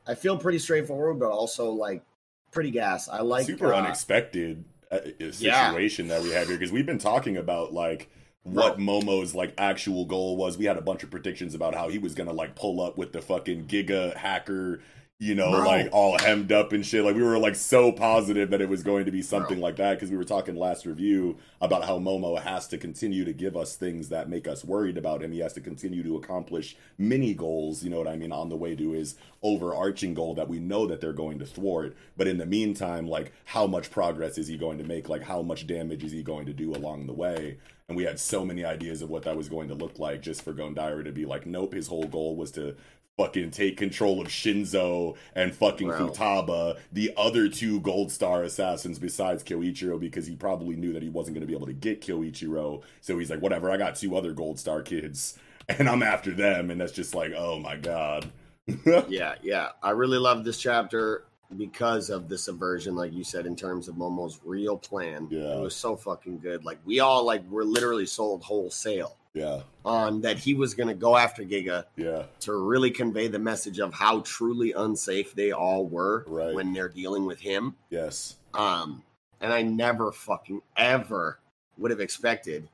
I 0.07 0.15
feel 0.15 0.37
pretty 0.37 0.59
straightforward, 0.59 1.19
but 1.19 1.31
also 1.31 1.71
like 1.71 2.05
pretty 2.53 2.71
gas. 2.71 3.09
I 3.09 3.21
like 3.21 3.47
super 3.47 3.73
uh, 3.73 3.79
unexpected 3.79 4.65
uh, 4.93 4.99
Yeah. 5.19 5.31
situation 5.71 6.09
that 6.09 6.23
we 6.23 6.31
have 6.31 6.47
here 6.47 6.57
because 6.57 6.73
we've 6.73 6.87
been 6.87 6.99
talking 6.99 7.37
about 7.37 7.73
like 7.73 8.11
what 8.45 8.79
Momo's 8.79 9.35
like 9.35 9.55
actual 9.59 10.05
goal 10.05 10.37
was. 10.37 10.57
We 10.57 10.67
had 10.67 10.77
a 10.77 10.83
bunch 10.83 11.03
of 11.03 11.11
predictions 11.11 11.55
about 11.55 11.75
how 11.75 11.89
he 11.89 11.99
was 11.99 12.15
gonna 12.15 12.33
like 12.33 12.55
pull 12.55 12.81
up 12.81 12.97
with 12.97 13.13
the 13.13 13.23
fucking 13.23 13.67
Giga 13.67 14.15
hacker, 14.15 14.81
you 15.19 15.35
know, 15.35 15.51
Bro. 15.51 15.65
like 15.65 15.89
all 15.93 16.19
hemmed 16.19 16.53
up 16.53 16.73
and 16.73 16.85
shit. 16.85 17.05
Like 17.05 17.17
we 17.17 17.23
were 17.23 17.39
like 17.39 17.55
so 17.57 17.91
positive 17.91 18.51
that 18.51 18.61
it 18.61 18.69
was 18.69 18.83
going 18.83 19.07
to 19.07 19.11
be 19.11 19.23
something 19.23 19.61
like 19.61 19.77
that 19.77 19.95
because 19.95 20.11
we 20.11 20.17
were 20.19 20.25
talking 20.25 20.57
last 20.57 20.85
review 20.85 21.39
about 21.63 21.85
how 21.85 21.99
Momo 21.99 22.39
has 22.39 22.69
to 22.69 22.79
continue 22.79 23.25
to 23.25 23.33
give 23.33 23.57
us 23.57 23.77
things 23.77 24.11
that 24.11 24.29
make 24.29 24.47
us 24.47 24.63
worried 24.63 24.99
about 24.99 25.23
him. 25.23 25.33
He 25.33 25.39
has 25.39 25.55
to 25.55 25.61
continue 25.63 26.03
to 26.03 26.17
accomplish 26.17 26.77
mini 26.99 27.33
goals, 27.33 27.83
you 27.83 27.89
know 27.89 27.99
what 27.99 28.09
I 28.09 28.17
mean, 28.17 28.33
on 28.33 28.51
the 28.51 28.57
way 28.57 28.77
to 28.77 28.91
his 28.91 29.15
overarching 29.41 30.13
goal 30.13 30.35
that 30.35 30.49
we 30.49 30.59
know 30.59 30.87
that 30.87 31.01
they're 31.01 31.13
going 31.15 31.39
to 31.39 31.47
thwart. 31.47 31.97
But 32.17 32.27
in 32.27 32.37
the 32.37 32.47
meantime, 32.47 33.07
like 33.09 33.33
how 33.47 33.67
much 33.67 33.91
progress 33.91 34.37
is 34.37 34.49
he 34.49 34.59
going 34.59 34.79
to 34.79 34.85
make? 34.85 35.09
Like 35.09 35.23
how 35.23 35.41
much 35.41 35.67
damage 35.67 36.05
is 36.05 36.13
he 36.13 36.23
going 36.23 36.45
to 36.47 36.53
do 36.53 36.75
along 36.75 37.07
the 37.07 37.15
way? 37.15 37.57
And 37.89 37.97
we 37.97 38.05
had 38.05 38.19
so 38.19 38.45
many 38.45 38.65
ideas 38.65 39.03
of 39.03 39.11
what 39.11 39.25
that 39.25 39.37
was 39.37 39.49
going 39.49 39.69
to 39.69 39.75
look 39.75 39.99
like 39.99 40.23
just 40.23 40.43
for 40.43 40.55
Gondaira 40.55 41.05
to 41.05 41.13
be 41.13 41.27
like, 41.27 41.45
nope, 41.45 41.75
his 41.75 41.87
whole 41.87 42.07
goal 42.07 42.35
was 42.35 42.51
to 42.53 42.77
fucking 43.17 43.51
take 43.51 43.77
control 43.77 44.21
of 44.21 44.29
Shinzo 44.29 45.17
and 45.35 45.55
fucking 45.55 45.89
Bro. 45.89 46.09
Futaba, 46.09 46.79
the 46.93 47.13
other 47.17 47.49
two 47.49 47.81
Gold 47.81 48.11
Star 48.11 48.43
assassins 48.43 48.99
besides 48.99 49.45
Kyoichiro, 49.45 50.01
because 50.01 50.27
he 50.27 50.35
probably 50.35 50.77
knew 50.77 50.93
that 50.93 51.03
he 51.03 51.09
wasn't 51.09 51.35
going 51.35 51.43
to 51.43 51.47
be 51.47 51.55
able 51.55 51.67
to 51.67 51.73
get 51.73 52.01
Kyoichiro. 52.01 52.83
So 53.01 53.19
he's 53.19 53.31
like, 53.31 53.43
whatever, 53.43 53.71
I 53.71 53.77
got 53.77 53.97
two 53.97 54.17
other 54.17 54.33
Gold 54.33 54.59
Star 54.59 54.83
kids, 54.83 55.39
and 55.69 55.89
I'm 55.89 56.03
after 56.03 56.33
them. 56.33 56.71
And 56.71 56.81
that's 56.81 56.93
just 56.93 57.15
like, 57.15 57.33
oh 57.37 57.59
my 57.59 57.77
god. 57.77 58.31
yeah, 59.09 59.35
yeah. 59.43 59.69
I 59.83 59.91
really 59.91 60.19
love 60.19 60.45
this 60.45 60.59
chapter 60.59 61.27
because 61.57 62.11
of 62.11 62.29
the 62.29 62.37
subversion, 62.39 62.95
like 62.95 63.13
you 63.13 63.25
said, 63.25 63.47
in 63.47 63.55
terms 63.57 63.89
of 63.89 63.97
Momo's 63.97 64.41
real 64.45 64.77
plan. 64.77 65.29
Yeah. 65.31 65.57
It 65.59 65.61
was 65.61 65.77
so 65.77 65.97
fucking 65.97 66.39
good. 66.39 66.65
Like 66.65 66.79
we 66.85 67.01
all 67.01 67.25
like 67.25 67.49
were 67.51 67.65
literally 67.65 68.07
sold 68.07 68.43
wholesale 68.43 69.17
yeah, 69.35 69.61
on 69.85 70.21
that 70.23 70.39
he 70.39 70.55
was 70.55 70.75
gonna 70.75 70.95
go 70.95 71.17
after 71.17 71.43
Giga 71.43 71.85
yeah, 71.97 72.25
to 72.41 72.55
really 72.57 72.91
convey 72.91 73.27
the 73.29 73.39
message 73.39 73.81
of 73.81 73.93
how 73.93 74.21
truly 74.21 74.73
unsafe 74.73 75.35
they 75.35 75.51
all 75.53 75.87
were 75.87 76.25
Right. 76.29 76.55
when 76.55 76.73
they're 76.73 76.89
dealing 76.89 77.27
with 77.27 77.41
him. 77.41 77.75
yes, 77.91 78.37
Um, 78.55 79.03
and 79.41 79.53
I 79.53 79.63
never 79.63 80.13
fucking 80.13 80.63
ever 80.77 81.41
would 81.79 81.91
have 81.91 82.01
expected 82.01 82.69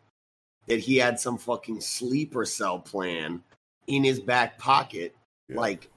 that 0.66 0.80
he 0.80 0.98
had 0.98 1.18
some 1.18 1.38
fucking 1.38 1.80
sleeper 1.80 2.44
cell 2.44 2.78
plan 2.78 3.42
in 3.86 4.04
his 4.04 4.20
back 4.20 4.58
pocket. 4.58 5.16
Yeah. 5.48 5.56
Like, 5.56 5.88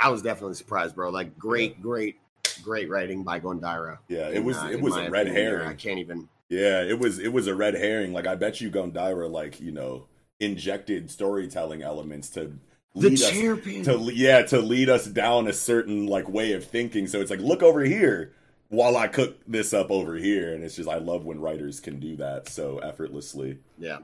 I 0.00 0.08
was 0.10 0.22
definitely 0.22 0.54
surprised, 0.54 0.94
bro. 0.94 1.10
Like, 1.10 1.38
great, 1.38 1.80
great, 1.82 2.16
great 2.62 2.88
writing 2.88 3.22
by 3.22 3.40
Gondaira. 3.40 3.98
yeah. 4.08 4.28
It 4.28 4.36
In, 4.36 4.44
was 4.44 4.56
uh, 4.56 4.68
it 4.72 4.80
was 4.80 4.96
a 4.96 5.10
red 5.10 5.26
opinion 5.28 5.58
there. 5.58 5.66
I 5.66 5.74
can't 5.74 5.98
even. 5.98 6.28
Yeah, 6.48 6.82
it 6.82 6.98
was 6.98 7.18
it 7.18 7.32
was 7.32 7.46
a 7.46 7.54
red 7.54 7.74
herring. 7.74 8.12
Like 8.12 8.26
I 8.26 8.34
bet 8.34 8.60
you 8.60 8.70
Gondaira 8.70 9.30
like 9.30 9.60
you 9.60 9.70
know 9.72 10.06
injected 10.40 11.10
storytelling 11.10 11.82
elements 11.82 12.30
to 12.30 12.52
The 12.94 13.10
lead 13.10 13.12
us 13.22 13.30
chairpin. 13.30 13.82
to 13.84 14.10
yeah 14.12 14.42
to 14.42 14.58
lead 14.60 14.88
us 14.88 15.06
down 15.06 15.46
a 15.46 15.52
certain 15.52 16.06
like 16.06 16.28
way 16.28 16.52
of 16.54 16.64
thinking. 16.64 17.06
So 17.06 17.20
it's 17.20 17.30
like 17.30 17.40
look 17.40 17.62
over 17.62 17.82
here 17.84 18.32
while 18.68 18.96
I 18.96 19.06
cook 19.08 19.38
this 19.46 19.72
up 19.72 19.90
over 19.90 20.16
here, 20.16 20.52
and 20.54 20.64
it's 20.64 20.74
just 20.76 20.88
I 20.88 20.98
love 20.98 21.24
when 21.24 21.40
writers 21.40 21.78
can 21.78 22.00
do 22.00 22.16
that 22.16 22.48
so 22.48 22.78
effortlessly. 22.78 23.58
Yeah. 23.78 23.98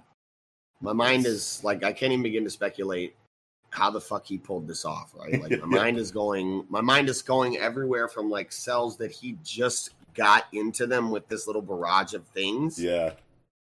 My 0.81 0.93
mind 0.93 1.27
is 1.27 1.65
like 1.65 1.83
I 1.83 1.93
can't 1.93 2.13
even 2.13 2.23
begin 2.23 2.45
to 2.45 2.51
speculate 2.51 3.17
how 3.77 3.91
the 3.91 4.01
fuck 4.01 4.25
he 4.25 4.39
pulled 4.39 4.67
this 4.67 4.87
off, 4.87 5.15
right? 5.15 5.41
Like 5.41 5.61
my 5.61 5.67
mind 5.83 5.99
is 5.99 6.11
going 6.11 6.65
my 6.71 6.81
mind 6.81 7.11
is 7.11 7.21
going 7.21 7.59
everywhere 7.59 8.09
from 8.09 8.31
like 8.31 8.51
cells 8.51 8.97
that 8.97 9.13
he 9.13 9.37
just 9.45 9.91
got 10.15 10.47
into 10.55 10.87
them 10.87 11.11
with 11.11 11.29
this 11.29 11.47
little 11.47 11.61
barrage 11.61 12.15
of 12.15 12.27
things 12.29 12.83
Yeah, 12.83 13.13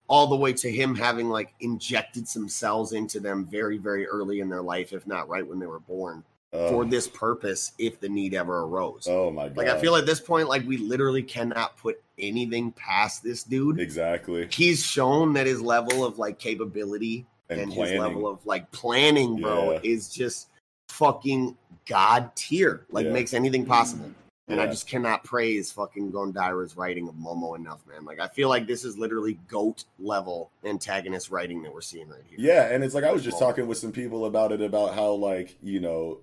all 0.06 0.28
the 0.28 0.36
way 0.36 0.52
to 0.52 0.70
him 0.70 0.94
having 0.94 1.28
like 1.28 1.52
injected 1.58 2.28
some 2.28 2.48
cells 2.48 2.92
into 2.92 3.18
them 3.18 3.44
very 3.44 3.76
very 3.76 4.06
early 4.06 4.38
in 4.38 4.48
their 4.48 4.62
life 4.62 4.92
if 4.92 5.04
not 5.04 5.28
right 5.28 5.44
when 5.44 5.58
they 5.58 5.66
were 5.66 5.80
born 5.80 6.22
oh, 6.52 6.68
for 6.68 6.84
this 6.84 7.08
purpose 7.08 7.72
if 7.78 7.98
the 7.98 8.08
need 8.08 8.34
ever 8.34 8.60
arose. 8.60 9.08
Oh 9.10 9.32
my 9.32 9.48
god! 9.48 9.56
Like 9.56 9.68
I 9.68 9.80
feel 9.80 9.96
at 9.96 10.06
this 10.06 10.20
point 10.20 10.48
like 10.48 10.64
we 10.64 10.76
literally 10.76 11.24
cannot 11.24 11.76
put 11.76 12.00
anything 12.20 12.70
past 12.70 13.24
this 13.24 13.42
dude. 13.42 13.80
exactly 13.80 14.46
He's 14.52 14.86
shown 14.86 15.32
that 15.32 15.48
his 15.48 15.60
level 15.60 16.04
of 16.04 16.20
like 16.20 16.38
capability 16.38 17.26
and, 17.50 17.60
and, 17.60 17.72
his 17.72 17.92
level 17.92 18.26
of 18.26 18.44
like 18.46 18.70
planning, 18.72 19.40
bro, 19.40 19.72
Yeah. 19.72 19.80
is 19.82 20.08
just 20.08 20.48
fucking 20.88 21.56
god 21.86 22.34
tier. 22.34 22.86
Like 22.90 23.06
Yeah. 23.06 23.12
makes 23.12 23.34
anything 23.34 23.66
possible. 23.66 24.10
And 24.46 24.60
I 24.60 24.66
just 24.66 24.86
cannot 24.86 25.24
praise 25.24 25.72
fucking 25.72 26.12
Gondaira's 26.12 26.76
writing 26.76 27.08
of 27.08 27.14
Momo 27.14 27.56
enough, 27.56 27.80
man. 27.86 28.04
Like 28.04 28.20
I 28.20 28.28
feel 28.28 28.50
like 28.50 28.66
this 28.66 28.84
is 28.84 28.98
literally 28.98 29.38
goat 29.48 29.84
level 29.98 30.50
antagonist 30.64 31.30
writing 31.30 31.62
that 31.62 31.72
we're 31.72 31.80
seeing 31.80 32.10
right 32.10 32.20
here. 32.28 32.38
Yeah, 32.38 32.68
and 32.74 32.84
it's 32.84 32.94
like 32.94 33.04
I 33.04 33.12
was 33.12 33.24
just 33.24 33.38
Momo. 33.38 33.40
talking 33.40 33.66
with 33.66 33.78
some 33.78 33.92
people 33.92 34.26
about 34.26 34.52
it 34.52 34.60
about 34.60 34.94
how 34.94 35.12
like 35.12 35.56
you 35.62 35.80
know 35.80 36.18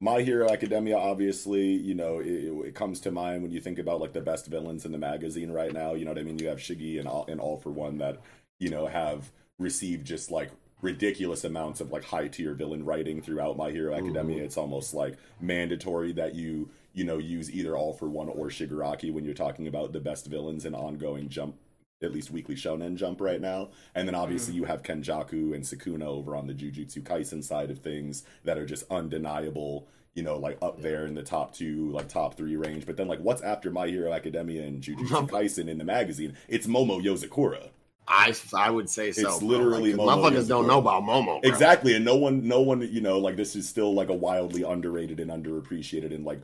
my 0.00 0.22
Hero 0.22 0.50
Academia, 0.50 0.96
obviously, 0.96 1.66
you 1.66 1.94
know, 1.94 2.20
it, 2.20 2.68
it 2.68 2.74
comes 2.74 3.00
to 3.00 3.10
mind 3.12 3.42
when 3.42 3.52
you 3.52 3.60
think 3.60 3.78
about 3.78 4.00
like 4.00 4.14
the 4.14 4.20
best 4.20 4.46
villains 4.46 4.84
in 4.84 4.92
the 4.92 4.98
magazine 4.98 5.52
right 5.52 5.72
now. 5.72 5.92
You 5.92 6.06
know 6.06 6.10
what 6.10 6.18
I 6.18 6.22
mean? 6.22 6.38
You 6.38 6.48
have 6.48 6.58
Shiggy 6.58 6.98
and 6.98 7.06
all, 7.06 7.26
and 7.28 7.38
all 7.38 7.58
for 7.58 7.70
one 7.70 7.98
that 7.98 8.18
you 8.58 8.70
know 8.70 8.86
have 8.86 9.30
received 9.60 10.06
just 10.06 10.30
like 10.30 10.50
ridiculous 10.82 11.44
amounts 11.44 11.80
of 11.80 11.92
like 11.92 12.04
high 12.04 12.26
tier 12.26 12.54
villain 12.54 12.84
writing 12.84 13.20
throughout 13.20 13.56
My 13.56 13.70
Hero 13.70 13.94
Academia. 13.94 14.36
Mm-hmm. 14.36 14.46
It's 14.46 14.56
almost 14.56 14.94
like 14.94 15.16
mandatory 15.40 16.12
that 16.12 16.34
you 16.34 16.70
you 16.92 17.04
know 17.04 17.18
use 17.18 17.50
either 17.50 17.76
all 17.76 17.92
for 17.92 18.08
one 18.08 18.28
or 18.28 18.46
Shigaraki 18.46 19.12
when 19.12 19.24
you're 19.24 19.34
talking 19.34 19.68
about 19.68 19.92
the 19.92 20.00
best 20.00 20.26
villains 20.26 20.64
in 20.64 20.74
ongoing 20.74 21.28
Jump. 21.28 21.56
At 22.02 22.14
least 22.14 22.30
weekly 22.30 22.54
shonen 22.54 22.96
jump 22.96 23.20
right 23.20 23.42
now, 23.42 23.68
and 23.94 24.08
then 24.08 24.14
obviously 24.14 24.54
mm-hmm. 24.54 24.62
you 24.62 24.68
have 24.68 24.82
Kenjaku 24.82 25.54
and 25.54 25.62
Sukuna 25.62 26.04
over 26.04 26.34
on 26.34 26.46
the 26.46 26.54
Jujutsu 26.54 27.02
Kaisen 27.02 27.44
side 27.44 27.70
of 27.70 27.80
things 27.80 28.24
that 28.42 28.56
are 28.56 28.64
just 28.64 28.90
undeniable 28.90 29.86
you 30.14 30.22
know, 30.22 30.38
like 30.38 30.58
up 30.60 30.80
there 30.80 31.06
in 31.06 31.14
the 31.14 31.22
top 31.22 31.54
two, 31.54 31.90
like 31.90 32.08
top 32.08 32.36
three 32.36 32.56
range. 32.56 32.84
But 32.84 32.96
then, 32.96 33.06
like, 33.06 33.20
what's 33.20 33.42
after 33.42 33.70
My 33.70 33.86
Hero 33.86 34.12
Academia 34.12 34.64
and 34.64 34.82
Jujutsu 34.82 35.28
Kaisen 35.30 35.68
in 35.68 35.78
the 35.78 35.84
magazine? 35.84 36.36
It's 36.48 36.66
Momo 36.66 37.02
Yozakura. 37.02 37.68
I 38.10 38.34
I 38.54 38.70
would 38.70 38.90
say 38.90 39.12
so. 39.12 39.28
It's 39.28 39.38
bro. 39.38 39.48
literally 39.48 39.94
like, 39.94 40.18
motherfuckers 40.18 40.48
don't 40.48 40.66
know 40.66 40.78
about 40.78 41.04
Momo. 41.04 41.40
Bro. 41.40 41.50
Exactly, 41.50 41.94
and 41.94 42.04
no 42.04 42.16
one, 42.16 42.46
no 42.46 42.60
one, 42.60 42.82
you 42.92 43.00
know, 43.00 43.18
like 43.18 43.36
this 43.36 43.54
is 43.56 43.68
still 43.68 43.94
like 43.94 44.08
a 44.08 44.14
wildly 44.14 44.62
underrated 44.62 45.20
and 45.20 45.30
underappreciated, 45.30 46.12
and 46.14 46.24
like, 46.24 46.40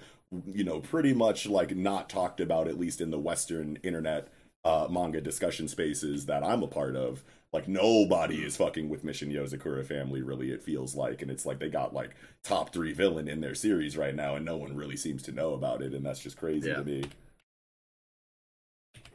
you 0.47 0.65
know, 0.65 0.81
pretty 0.81 1.13
much 1.13 1.47
like 1.47 1.75
not 1.77 2.09
talked 2.09 2.41
about 2.41 2.69
at 2.69 2.79
least 2.79 3.01
in 3.01 3.11
the 3.11 3.19
Western 3.19 3.79
internet 3.83 4.29
uh, 4.65 4.87
manga 4.91 5.21
discussion 5.21 5.69
spaces 5.69 6.27
that 6.27 6.45
I'm 6.45 6.63
a 6.63 6.69
part 6.69 6.97
of. 6.97 7.25
Like 7.53 7.69
nobody 7.69 8.45
is 8.45 8.57
fucking 8.57 8.89
with 8.89 9.05
Mission 9.05 9.31
Yozakura 9.31 9.85
family, 9.87 10.21
really. 10.23 10.51
It 10.51 10.63
feels 10.63 10.95
like, 10.95 11.23
and 11.23 11.31
it's 11.31 11.47
like 11.47 11.59
they 11.59 11.69
got 11.69 11.95
like 11.95 12.11
top 12.43 12.73
three 12.73 12.93
villain 12.93 13.29
in 13.29 13.41
their 13.41 13.55
series 13.55 13.97
right 13.97 14.15
now, 14.15 14.35
and 14.37 14.45
no 14.45 14.57
one 14.57 14.77
really 14.77 14.97
seems 14.97 15.23
to 15.25 15.33
know 15.33 15.55
about 15.55 15.81
it, 15.83 15.95
and 15.95 16.05
that's 16.05 16.21
just 16.21 16.37
crazy 16.37 16.69
Yeah. 16.69 16.77
to 16.77 16.85
me. 16.85 17.05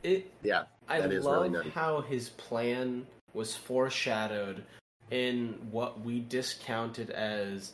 It 0.04 0.32
Yeah, 0.44 0.64
I 0.88 1.02
That 1.02 1.12
is 1.12 1.26
love 1.26 1.44
really 1.44 1.50
nice. 1.50 1.74
how 1.74 2.02
his 2.02 2.30
plan 2.30 3.06
was 3.34 3.56
foreshadowed 3.56 4.64
in 5.10 5.54
what 5.72 6.02
we 6.02 6.20
discounted 6.22 7.10
as 7.12 7.74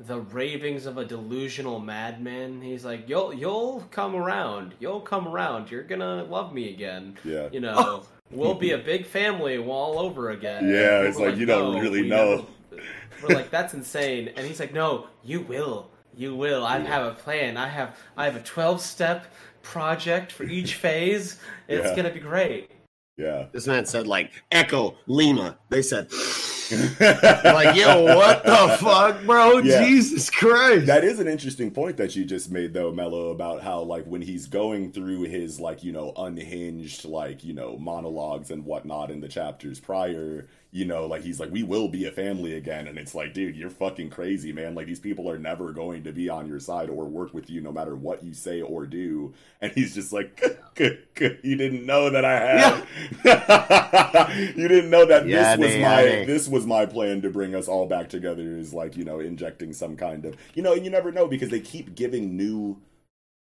the 0.00 0.20
ravings 0.20 0.86
of 0.86 0.98
a 0.98 1.04
delusional 1.04 1.78
madman. 1.78 2.60
He's 2.60 2.84
like, 2.84 3.08
"You'll 3.08 3.32
you'll 3.32 3.86
come 3.90 4.16
around. 4.16 4.74
You'll 4.80 5.00
come 5.00 5.28
around. 5.28 5.70
You're 5.70 5.82
gonna 5.84 6.24
love 6.24 6.52
me 6.52 6.70
again. 6.70 7.16
Yeah. 7.24 7.48
You 7.52 7.60
know, 7.60 8.04
we'll 8.30 8.54
be 8.54 8.72
a 8.72 8.78
big 8.78 9.06
family 9.06 9.56
all 9.58 9.98
over 9.98 10.30
again." 10.30 10.68
Yeah, 10.68 11.02
it's 11.02 11.16
we're 11.18 11.30
like, 11.30 11.38
you 11.38 11.46
don't 11.46 11.80
really 11.80 12.02
we 12.02 12.08
know." 12.08 12.46
never-" 12.70 12.82
We're 13.22 13.34
like, 13.36 13.50
"That's 13.50 13.72
insane," 13.74 14.32
and 14.36 14.46
he's 14.46 14.58
like, 14.60 14.74
"No, 14.74 15.06
you 15.22 15.40
will. 15.40 15.90
You 16.16 16.34
will. 16.34 16.64
I 16.64 16.78
have 16.80 17.06
a 17.06 17.14
plan. 17.14 17.56
I 17.56 17.68
have 17.68 17.96
I 18.16 18.24
have 18.24 18.36
a 18.36 18.42
twelve 18.42 18.80
step." 18.80 19.26
Project 19.64 20.30
for 20.30 20.44
each 20.44 20.74
phase 20.84 21.38
it's 21.68 21.88
Yeah. 21.88 21.96
gonna 21.96 22.10
be 22.12 22.20
great 22.20 22.70
Yeah. 23.16 23.46
this 23.52 23.66
man 23.66 23.84
said 23.86 24.06
like 24.06 24.30
Echo 24.52 24.96
Lima. 25.06 25.58
They 25.70 25.82
said 25.82 26.08
like, 27.00 27.76
yo, 27.76 28.04
what 28.16 28.42
the 28.42 28.76
fuck, 28.80 29.22
bro? 29.24 29.58
Yeah. 29.58 29.84
Jesus 29.84 30.30
Christ. 30.30 30.86
That 30.86 31.04
is 31.04 31.20
an 31.20 31.28
interesting 31.28 31.70
point 31.70 31.98
that 31.98 32.16
you 32.16 32.24
just 32.24 32.50
made 32.50 32.72
though, 32.72 32.90
Mello, 32.90 33.30
about 33.30 33.62
how 33.62 33.82
like 33.82 34.04
when 34.06 34.22
he's 34.22 34.46
going 34.46 34.90
through 34.92 35.22
his 35.24 35.60
like, 35.60 35.84
you 35.84 35.92
know, 35.92 36.12
unhinged 36.16 37.04
like, 37.04 37.44
you 37.44 37.52
know, 37.52 37.76
monologues 37.78 38.50
and 38.50 38.64
whatnot 38.64 39.10
in 39.10 39.20
the 39.20 39.28
chapters 39.28 39.78
prior, 39.78 40.48
you 40.74 40.84
know, 40.84 41.06
like 41.06 41.22
he's 41.22 41.38
like, 41.38 41.52
We 41.52 41.62
will 41.62 41.86
be 41.88 42.04
a 42.04 42.10
family 42.10 42.54
again. 42.56 42.88
And 42.88 42.98
it's 42.98 43.14
like, 43.14 43.32
dude, 43.32 43.54
you're 43.54 43.70
fucking 43.70 44.10
crazy, 44.10 44.52
man. 44.52 44.74
Like 44.74 44.88
these 44.88 44.98
people 44.98 45.30
are 45.30 45.38
never 45.38 45.72
going 45.72 46.02
to 46.02 46.12
be 46.12 46.28
on 46.28 46.48
your 46.48 46.58
side 46.58 46.90
or 46.90 47.04
work 47.04 47.32
with 47.32 47.48
you 47.48 47.60
no 47.60 47.70
matter 47.70 47.94
what 47.94 48.24
you 48.24 48.34
say 48.34 48.60
or 48.60 48.84
do. 48.84 49.32
And 49.60 49.70
he's 49.70 49.94
just 49.94 50.12
like 50.12 50.42
you 50.76 51.56
didn't 51.56 51.86
know 51.86 52.10
that 52.10 52.24
I 52.24 52.84
had 53.24 54.50
you 54.56 54.66
didn't 54.66 54.90
know 54.90 55.06
that 55.06 55.28
Yeah, 55.28 55.54
this 55.56 55.64
was 55.64 55.72
they- 55.74 55.80
my 55.82 56.02
yeah, 56.02 56.24
this 56.24 56.48
was 56.48 56.66
my 56.66 56.86
plan 56.86 57.22
to 57.22 57.30
bring 57.30 57.54
us 57.54 57.68
all 57.68 57.86
back 57.86 58.08
together 58.08 58.56
is 58.56 58.74
like 58.74 58.96
you 58.96 59.04
know 59.04 59.20
injecting 59.20 59.72
some 59.72 59.96
kind 59.96 60.24
of 60.24 60.36
you 60.54 60.62
know 60.64 60.72
and 60.72 60.84
you 60.84 60.90
never 60.90 61.12
know 61.12 61.28
because 61.28 61.50
they 61.50 61.60
keep 61.60 61.94
giving 61.94 62.36
new 62.36 62.80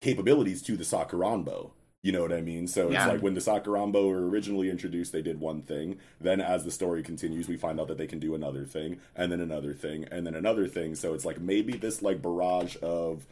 capabilities 0.03 0.61
to 0.63 0.77
the 0.77 0.85
sakuranbo 0.85 1.71
you 2.07 2.13
know 2.13 2.23
what 2.23 2.33
i 2.33 2.41
mean? 2.41 2.69
So 2.69 2.89
Yeah. 2.89 3.03
it's 3.03 3.13
like 3.15 3.23
when 3.23 3.35
the 3.35 3.41
sakuranbo 3.41 4.09
were 4.09 4.29
originally 4.29 4.71
introduced 4.71 5.11
they 5.13 5.23
did 5.23 5.41
one 5.41 5.61
thing. 5.61 5.99
Then 6.21 6.41
as 6.41 6.65
the 6.65 6.71
story 6.71 7.03
continues 7.03 7.49
we 7.49 7.57
find 7.57 7.81
out 7.81 7.89
that 7.89 7.99
they 7.99 8.07
can 8.07 8.21
do 8.21 8.37
another 8.37 8.65
thing 8.65 9.01
and 9.17 9.33
then 9.33 9.41
another 9.41 9.75
thing 9.75 10.05
and 10.13 10.25
then 10.25 10.37
another 10.37 10.69
thing. 10.69 10.95
So 10.95 11.15
it's 11.15 11.25
like 11.25 11.41
maybe 11.41 11.73
this 11.77 12.03
like 12.03 12.23
barrage 12.23 12.77
of 12.81 13.27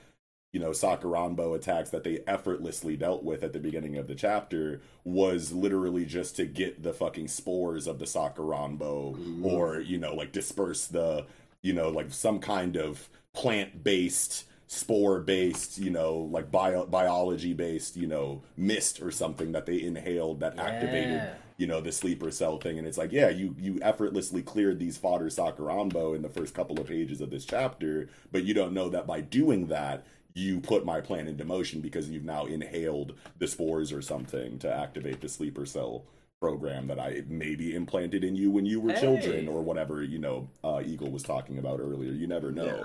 you 0.53 0.59
know 0.59 0.71
Sakuranbo 0.71 1.55
attacks 1.55 1.91
that 1.91 2.03
they 2.03 2.25
effortlessly 2.27 2.97
dealt 2.97 3.23
with 3.23 3.45
at 3.45 3.53
the 3.53 3.61
beginning 3.61 3.97
of 3.97 4.09
the 4.09 4.17
chapter 4.17 4.81
was 5.05 5.53
literally 5.53 6.05
just 6.05 6.35
to 6.37 6.45
get 6.45 6.83
the 6.83 6.93
fucking 6.93 7.29
spores 7.29 7.87
of 7.87 8.01
the 8.01 8.07
Sakuranbo 8.07 9.15
mm-hmm. 9.15 9.47
or 9.47 9.79
you 9.79 9.99
know 9.99 10.15
like 10.17 10.33
disperse 10.33 10.89
the 10.89 11.27
you 11.63 11.73
know 11.73 11.91
like 11.91 12.11
some 12.11 12.41
kind 12.41 12.77
of 12.77 13.09
plant 13.33 13.85
based 13.85 14.47
spore 14.66 15.20
based, 15.20 15.78
you 15.78 15.91
know, 15.91 16.16
like 16.32 16.51
bio- 16.51 16.86
biology 16.86 17.53
based, 17.53 17.97
you 17.97 18.07
know, 18.07 18.43
mist 18.57 19.01
or 19.03 19.11
something 19.11 19.53
that 19.53 19.66
they 19.66 19.81
inhaled 19.82 20.41
that 20.41 20.59
activated, 20.59 21.11
Yeah. 21.15 21.35
you 21.59 21.66
know, 21.66 21.81
the 21.81 21.93
sleeper 21.93 22.31
cell 22.31 22.59
thing. 22.59 22.78
And 22.78 22.86
it's 22.86 22.99
like, 22.99 23.12
yeah, 23.12 23.28
you 23.28 23.55
you 23.59 23.78
effortlessly 23.82 24.43
cleared 24.43 24.78
these 24.78 24.97
fodder 24.97 25.27
Sakuranbo 25.27 26.16
in 26.16 26.23
the 26.23 26.28
first 26.28 26.55
couple 26.55 26.81
of 26.81 26.86
pages 26.86 27.20
of 27.20 27.31
this 27.31 27.45
chapter, 27.45 28.09
but 28.32 28.45
you 28.45 28.55
don't 28.55 28.73
know 28.73 28.89
that 28.89 29.07
by 29.07 29.20
doing 29.20 29.66
that, 29.69 30.07
you 30.35 30.61
put 30.61 30.85
my 30.85 31.01
plan 31.01 31.28
into 31.28 31.45
motion 31.45 31.81
because 31.81 32.11
you've 32.11 32.24
now 32.24 32.45
inhaled 32.47 33.15
the 33.39 33.47
spores 33.47 33.93
or 33.93 34.03
something 34.03 34.59
to 34.59 34.73
activate 34.73 35.20
the 35.20 35.28
sleeper 35.28 35.65
cell 35.66 36.05
program 36.41 36.89
that 36.89 36.99
I 36.99 37.23
maybe 37.28 37.74
implanted 37.74 38.24
in 38.24 38.35
you 38.35 38.51
when 38.51 38.66
you 38.66 38.81
were 38.81 38.93
Hey. 38.93 39.01
children 39.01 39.47
or 39.47 39.62
whatever, 39.62 40.03
you 40.03 40.19
know, 40.19 40.49
uh, 40.65 40.82
Eagle 40.85 41.11
was 41.11 41.23
talking 41.23 41.57
about 41.59 41.78
earlier. 41.81 42.11
You 42.12 42.27
never 42.27 42.51
know. 42.51 42.65
Yeah. 42.65 42.85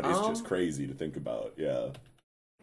But 0.00 0.10
it's 0.10 0.26
just 0.26 0.42
Um, 0.42 0.46
crazy 0.46 0.86
to 0.86 0.94
think 0.94 1.16
about. 1.16 1.52
Yeah. 1.56 1.88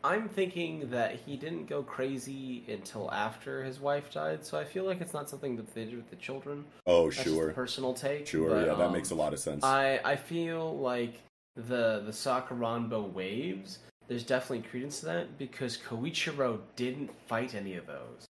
I'm 0.02 0.30
thinking 0.30 0.90
that 0.92 1.16
he 1.26 1.36
didn't 1.36 1.66
go 1.66 1.84
crazy 1.84 2.64
until 2.70 3.12
after 3.12 3.64
his 3.64 3.82
wife 3.82 4.10
died, 4.12 4.46
so 4.46 4.58
I 4.58 4.64
feel 4.64 4.86
like 4.86 5.02
it's 5.02 5.14
not 5.14 5.30
something 5.30 5.58
that 5.58 5.74
they 5.76 5.84
did 5.86 5.96
with 5.98 6.10
the 6.10 6.16
children. 6.16 6.64
Oh, 6.88 7.06
That's 7.10 7.18
just 7.18 7.28
a 7.28 7.32
sure. 7.32 7.52
personal 7.52 7.94
take. 7.94 8.26
Sure. 8.26 8.50
but, 8.50 8.68
yeah, 8.68 8.76
that 8.76 8.86
um, 8.86 8.94
makes 8.94 9.12
a 9.12 9.16
lot 9.16 9.34
of 9.34 9.40
sense. 9.40 9.62
I 9.64 10.00
I 10.06 10.16
feel 10.16 10.78
like 10.78 11.20
the 11.56 12.02
the 12.06 12.12
Sakuranbo 12.14 13.12
waves. 13.12 13.80
There's 14.08 14.24
definitely 14.24 14.68
credence 14.70 15.02
to 15.02 15.06
that 15.08 15.38
because 15.38 15.78
Kyoichiro 15.78 16.62
didn't 16.78 17.12
fight 17.28 17.54
any 17.54 17.76
of 17.76 17.86
those. 17.86 18.26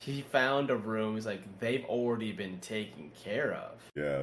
He 0.00 0.22
found 0.22 0.70
a 0.70 0.76
room. 0.76 1.16
He's 1.16 1.26
like, 1.26 1.42
they've 1.58 1.84
already 1.84 2.32
been 2.32 2.58
taken 2.60 3.10
care 3.22 3.52
of. 3.52 3.72
yeah. 3.96 4.22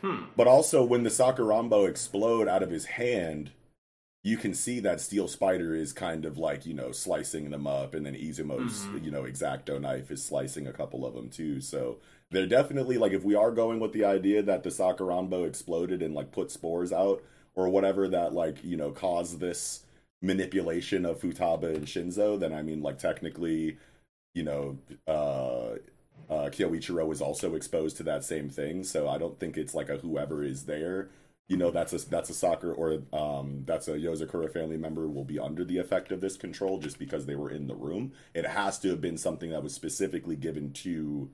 Hmm. 0.00 0.24
But 0.36 0.46
also, 0.46 0.84
when 0.84 1.02
the 1.02 1.10
Sakurambo 1.10 1.88
explode 1.88 2.48
out 2.48 2.62
of 2.62 2.70
his 2.70 2.86
hand, 2.86 3.50
you 4.22 4.36
can 4.36 4.54
see 4.54 4.80
that 4.80 5.00
Steel 5.00 5.28
Spider 5.28 5.74
is 5.74 5.92
kind 5.92 6.24
of 6.24 6.36
like, 6.36 6.66
you 6.66 6.74
know, 6.74 6.92
slicing 6.92 7.50
them 7.50 7.66
up, 7.66 7.94
and 7.94 8.04
then 8.04 8.14
Izumo's, 8.14 8.84
Mhm. 8.84 9.04
you 9.04 9.10
know, 9.10 9.22
Exacto 9.22 9.80
knife 9.80 10.10
is 10.10 10.22
slicing 10.22 10.66
a 10.66 10.72
couple 10.72 11.06
of 11.06 11.14
them 11.14 11.30
too. 11.30 11.60
So 11.60 11.98
they're 12.30 12.46
definitely, 12.46 12.98
like, 12.98 13.12
if 13.12 13.24
we 13.24 13.34
are 13.34 13.50
going 13.50 13.80
with 13.80 13.92
the 13.92 14.04
idea 14.04 14.42
that 14.42 14.62
the 14.62 14.70
Sakurambo 14.70 15.46
exploded 15.46 16.02
and, 16.02 16.14
like, 16.14 16.32
put 16.32 16.50
spores 16.50 16.92
out, 16.92 17.22
or 17.54 17.68
whatever 17.68 18.08
that, 18.08 18.32
like, 18.32 18.62
you 18.62 18.76
know, 18.76 18.90
caused 18.92 19.40
this 19.40 19.84
manipulation 20.22 21.04
of 21.06 21.18
Futaba 21.20 21.74
and 21.74 21.86
Shinzo, 21.86 22.38
then 22.38 22.52
I 22.52 22.62
mean, 22.62 22.82
like, 22.82 22.98
technically, 22.98 23.78
you 24.34 24.42
know, 24.44 24.78
uh, 25.06 25.76
uh, 26.30 26.48
Kyoichiro 26.48 27.12
is 27.12 27.20
also 27.20 27.54
exposed 27.56 27.96
to 27.98 28.02
that 28.04 28.24
same 28.24 28.48
thing. 28.48 28.84
So 28.84 29.08
I 29.08 29.18
don't 29.18 29.38
think 29.40 29.56
it's 29.58 29.74
like 29.74 29.88
a 29.90 29.96
whoever 29.98 30.42
is 30.44 30.64
there, 30.66 31.08
you 31.48 31.56
know, 31.56 31.72
that's 31.72 31.92
a 31.92 31.98
that's 32.08 32.30
a 32.30 32.34
soccer 32.34 32.72
or 32.72 33.02
um, 33.12 33.64
that's 33.66 33.88
a 33.88 33.94
Yozakura 33.98 34.52
family 34.52 34.76
member 34.76 35.08
will 35.08 35.24
be 35.24 35.38
under 35.40 35.64
the 35.64 35.78
effect 35.78 36.12
of 36.12 36.20
this 36.20 36.36
control 36.36 36.78
just 36.78 36.98
because 36.98 37.26
they 37.26 37.34
were 37.34 37.50
in 37.50 37.66
the 37.66 37.74
room. 37.74 38.12
It 38.34 38.46
has 38.46 38.78
to 38.80 38.90
have 38.90 39.00
been 39.00 39.18
something 39.18 39.50
that 39.50 39.62
was 39.64 39.74
specifically 39.74 40.36
given 40.36 40.72
to, 40.74 41.28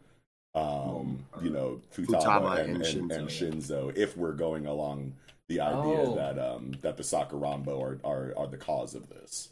um, 0.54 1.26
you 1.42 1.50
know, 1.50 1.82
Futaba, 1.94 2.22
Futaba 2.24 2.58
and, 2.64 2.76
and 2.76 2.86
and, 2.86 3.12
and 3.12 3.28
Shinzo, 3.28 3.52
Shinzo. 3.90 3.96
If 3.96 4.16
we're 4.16 4.32
going 4.32 4.64
along 4.66 5.12
the 5.48 5.60
idea 5.60 6.00
Oh. 6.00 6.14
that 6.16 6.38
um, 6.38 6.72
that 6.80 6.96
the 6.96 7.02
Sakurambo 7.02 7.80
are, 7.80 7.98
are 8.02 8.32
are 8.36 8.46
the 8.46 8.56
cause 8.56 8.94
of 8.94 9.08
this. 9.10 9.50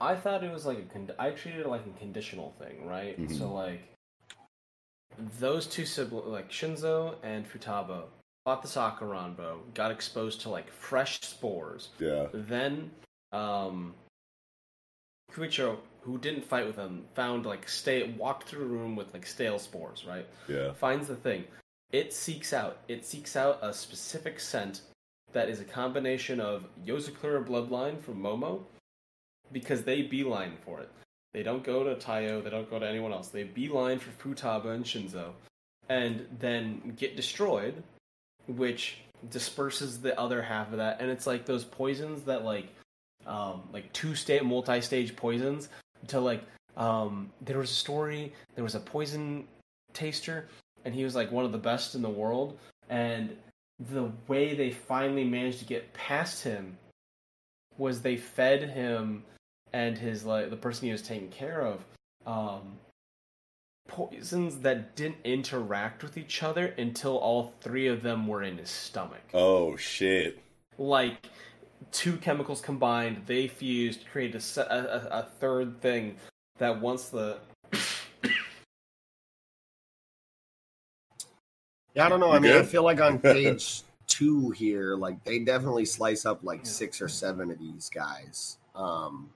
I 0.00 0.14
thought 0.16 0.44
it 0.44 0.52
was 0.52 0.66
like 0.66 0.78
a. 0.78 0.82
Con- 0.82 1.10
I 1.18 1.30
treated 1.30 1.60
it 1.60 1.68
like 1.68 1.86
a 1.86 1.98
conditional 1.98 2.54
thing, 2.58 2.86
right? 2.86 3.18
Mhm. 3.18 3.38
So 3.38 3.52
like, 3.52 3.80
those 5.38 5.66
two 5.66 5.84
siblings, 5.86 6.26
like 6.26 6.50
Shinzo 6.50 7.14
and 7.22 7.48
Futaba, 7.50 8.04
fought 8.44 8.62
the 8.62 8.68
Sakuranbo, 8.68 9.58
got 9.74 9.90
exposed 9.90 10.40
to 10.42 10.48
like 10.48 10.70
fresh 10.72 11.20
spores. 11.20 11.90
Yeah, 11.98 12.26
Then, 12.32 12.90
um, 13.32 13.94
Kyoichiro, 15.32 15.78
who 16.02 16.18
didn't 16.18 16.44
fight 16.44 16.66
with 16.66 16.76
them, 16.76 17.04
found 17.14 17.46
like 17.46 17.68
stay 17.68 18.12
walked 18.18 18.48
through 18.48 18.64
a 18.64 18.68
room 18.68 18.96
with 18.96 19.12
like 19.12 19.26
stale 19.26 19.58
spores, 19.58 20.04
right? 20.06 20.26
yeah, 20.48 20.72
finds 20.72 21.08
the 21.08 21.16
thing. 21.16 21.44
It 21.92 22.12
seeks 22.12 22.52
out. 22.52 22.78
It 22.88 23.04
seeks 23.04 23.36
out 23.36 23.58
a 23.62 23.72
specific 23.72 24.40
scent 24.40 24.80
that 25.32 25.48
is 25.48 25.60
a 25.60 25.64
combination 25.64 26.40
of 26.40 26.66
Yozakura 26.86 27.46
bloodline 27.46 28.00
from 28.02 28.20
Momo, 28.22 28.62
because 29.52 29.82
they 29.82 30.02
beeline 30.02 30.56
for 30.64 30.80
it. 30.80 30.90
They 31.32 31.42
don't 31.42 31.64
go 31.64 31.84
to 31.84 31.94
Tayo. 31.94 32.42
They 32.42 32.50
don't 32.50 32.68
go 32.68 32.78
to 32.78 32.86
anyone 32.86 33.12
else. 33.12 33.28
They 33.28 33.44
beeline 33.44 33.98
for 33.98 34.10
Futaba 34.10 34.74
and 34.74 34.84
Shinzo, 34.84 35.32
and 35.88 36.26
then 36.38 36.94
get 36.96 37.16
destroyed, 37.16 37.82
which 38.46 38.98
disperses 39.30 40.00
the 40.00 40.18
other 40.18 40.42
half 40.42 40.70
of 40.72 40.78
that. 40.78 41.00
And 41.00 41.10
it's 41.10 41.26
like 41.26 41.46
those 41.46 41.64
poisons 41.64 42.22
that 42.24 42.44
like, 42.44 42.68
um, 43.26 43.62
like 43.72 43.92
two 43.92 44.14
state 44.14 44.44
multi-stage 44.44 45.16
poisons. 45.16 45.68
To 46.08 46.20
like, 46.20 46.42
um, 46.76 47.30
there 47.40 47.58
was 47.58 47.70
a 47.70 47.74
story. 47.74 48.32
There 48.56 48.64
was 48.64 48.74
a 48.74 48.80
poison 48.80 49.46
taster 49.92 50.48
and 50.84 50.94
he 50.94 51.04
was 51.04 51.14
like 51.14 51.30
one 51.30 51.44
of 51.44 51.52
the 51.52 51.58
best 51.58 51.94
in 51.94 52.02
the 52.02 52.10
world 52.10 52.58
and 52.88 53.36
the 53.90 54.10
way 54.28 54.54
they 54.54 54.70
finally 54.70 55.24
managed 55.24 55.58
to 55.58 55.64
get 55.64 55.92
past 55.94 56.44
him 56.44 56.76
was 57.78 58.02
they 58.02 58.16
fed 58.16 58.70
him 58.70 59.24
and 59.72 59.96
his 59.98 60.24
like 60.24 60.50
the 60.50 60.56
person 60.56 60.86
he 60.86 60.92
was 60.92 61.02
taking 61.02 61.28
care 61.28 61.60
of 61.62 61.84
um 62.26 62.78
poisons 63.88 64.58
that 64.60 64.94
didn't 64.96 65.16
interact 65.24 66.02
with 66.02 66.16
each 66.16 66.42
other 66.42 66.66
until 66.78 67.16
all 67.18 67.52
three 67.60 67.88
of 67.88 68.02
them 68.02 68.26
were 68.26 68.42
in 68.42 68.58
his 68.58 68.70
stomach 68.70 69.22
Oh 69.34 69.76
shit. 69.76 70.38
like 70.78 71.26
two 71.90 72.16
chemicals 72.18 72.60
combined 72.60 73.22
they 73.26 73.48
fused 73.48 74.06
created 74.10 74.40
a, 74.56 74.60
a, 74.60 74.78
a, 74.78 75.08
a 75.20 75.22
third 75.40 75.80
thing 75.80 76.16
that 76.58 76.80
once 76.80 77.08
the 77.08 77.38
Yeah, 81.94 82.06
I 82.06 82.08
don't 82.08 82.20
know. 82.20 82.32
I 82.32 82.38
mean, 82.38 82.52
I 82.52 82.62
feel 82.62 82.82
like 82.84 83.00
on 83.00 83.18
page 83.20 83.82
two 84.06 84.50
here, 84.50 84.94
like 84.96 85.22
they 85.24 85.40
definitely 85.40 85.84
slice 85.84 86.24
up 86.24 86.40
like 86.42 86.64
six 86.64 87.02
or 87.02 87.08
seven 87.08 87.50
of 87.50 87.58
these 87.58 87.90
guys. 87.90 88.56
Um, 88.74 89.28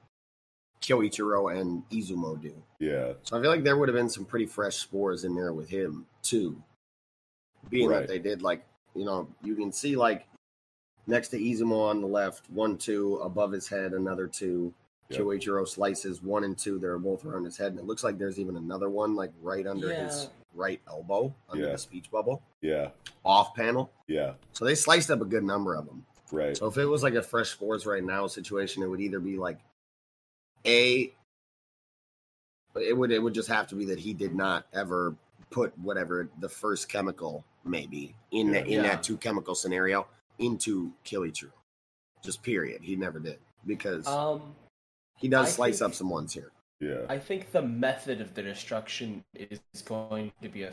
Kyoichiro 0.83 1.59
and 1.59 1.83
Izumo 1.91 2.41
do. 2.41 2.55
Yeah, 2.79 3.15
So 3.23 3.39
I 3.39 3.41
feel 3.43 3.51
like 3.51 3.65
there 3.65 3.77
would 3.77 3.89
have 3.89 3.97
been 3.97 4.09
some 4.11 4.25
pretty 4.25 4.47
fresh 4.47 4.77
spores 4.77 5.25
in 5.25 5.35
there 5.35 5.53
with 5.53 5.69
him 5.69 6.07
too. 6.23 6.63
Being 7.69 7.89
Right. 7.89 8.01
that 8.01 8.09
they 8.09 8.19
did 8.19 8.43
like, 8.43 8.65
you 8.95 9.05
know, 9.05 9.29
you 9.43 9.55
can 9.57 9.73
see 9.73 9.97
like 9.97 10.27
next 11.07 11.29
to 11.29 11.39
Izumo 11.39 11.89
on 11.91 12.01
the 12.01 12.07
left, 12.07 12.49
one, 12.51 12.77
two, 12.79 13.17
above 13.17 13.53
his 13.53 13.69
head, 13.69 13.93
another 13.93 14.27
two. 14.27 14.73
Yep. 15.09 15.21
Kyoichiro 15.21 15.67
slices 15.69 16.21
one 16.23 16.43
and 16.45 16.59
two. 16.59 16.79
They're 16.81 16.99
both 16.99 17.25
around 17.25 17.45
his 17.45 17.57
head, 17.57 17.71
and 17.71 17.79
it 17.79 17.85
looks 17.87 18.03
like 18.03 18.19
there's 18.19 18.41
even 18.41 18.57
another 18.57 18.89
one 18.91 19.15
like 19.15 19.31
right 19.41 19.65
under 19.67 19.93
his 19.95 20.29
right 20.53 20.81
elbow 20.89 21.33
under 21.49 21.65
Yeah. 21.67 21.73
the 21.73 21.79
speech 21.79 22.11
bubble 22.11 22.43
yeah, 22.61 22.91
off 23.25 23.55
panel. 23.55 23.93
yeah. 24.09 24.35
So 24.53 24.65
they 24.65 24.75
sliced 24.75 25.11
up 25.11 25.21
a 25.21 25.25
good 25.25 25.45
number 25.45 25.75
of 25.77 25.87
them. 25.87 26.05
Right. 26.33 26.57
So 26.57 26.67
if 26.67 26.77
it 26.77 26.87
was 26.87 27.05
like 27.05 27.15
a 27.15 27.23
fresh 27.23 27.51
spores 27.51 27.87
right 27.87 28.03
now 28.03 28.27
situation, 28.27 28.83
it 28.83 28.87
would 28.89 29.01
either 29.01 29.21
be 29.21 29.37
like 29.37 29.59
a 30.67 31.13
it 32.81 32.97
would 32.97 33.11
it 33.11 33.19
would 33.23 33.35
just 33.35 33.49
have 33.49 33.67
to 33.69 33.75
be 33.75 33.85
that 33.87 33.99
he 33.99 34.13
did 34.13 34.35
not 34.35 34.67
ever 34.73 35.15
put 35.51 35.77
whatever 35.79 36.29
the 36.41 36.49
first 36.49 36.89
chemical 36.89 37.45
maybe 37.65 38.15
in 38.33 38.53
that 38.53 38.67
in 38.67 38.73
Yeah. 38.75 38.83
that 38.83 39.03
two 39.03 39.17
chemical 39.17 39.55
scenario 39.55 40.07
into 40.39 40.93
Kilichu. 41.05 41.51
Just 42.23 42.43
period. 42.43 42.83
He 42.83 42.97
never 42.97 43.19
did. 43.19 43.39
Because 43.67 44.07
um 44.07 44.55
he 45.17 45.29
does 45.29 45.47
I 45.47 45.51
slice 45.51 45.79
think- 45.79 45.91
up 45.91 45.95
some 45.95 46.11
ones 46.11 46.33
here. 46.35 46.53
Yeah. 46.81 47.07
I 47.09 47.19
think 47.19 47.53
the 47.53 47.63
method 47.63 48.21
of 48.21 48.35
the 48.35 48.43
destruction 48.43 49.25
is 49.35 49.61
going 49.87 50.31
to 50.43 50.49
be 50.51 50.65
a 50.65 50.73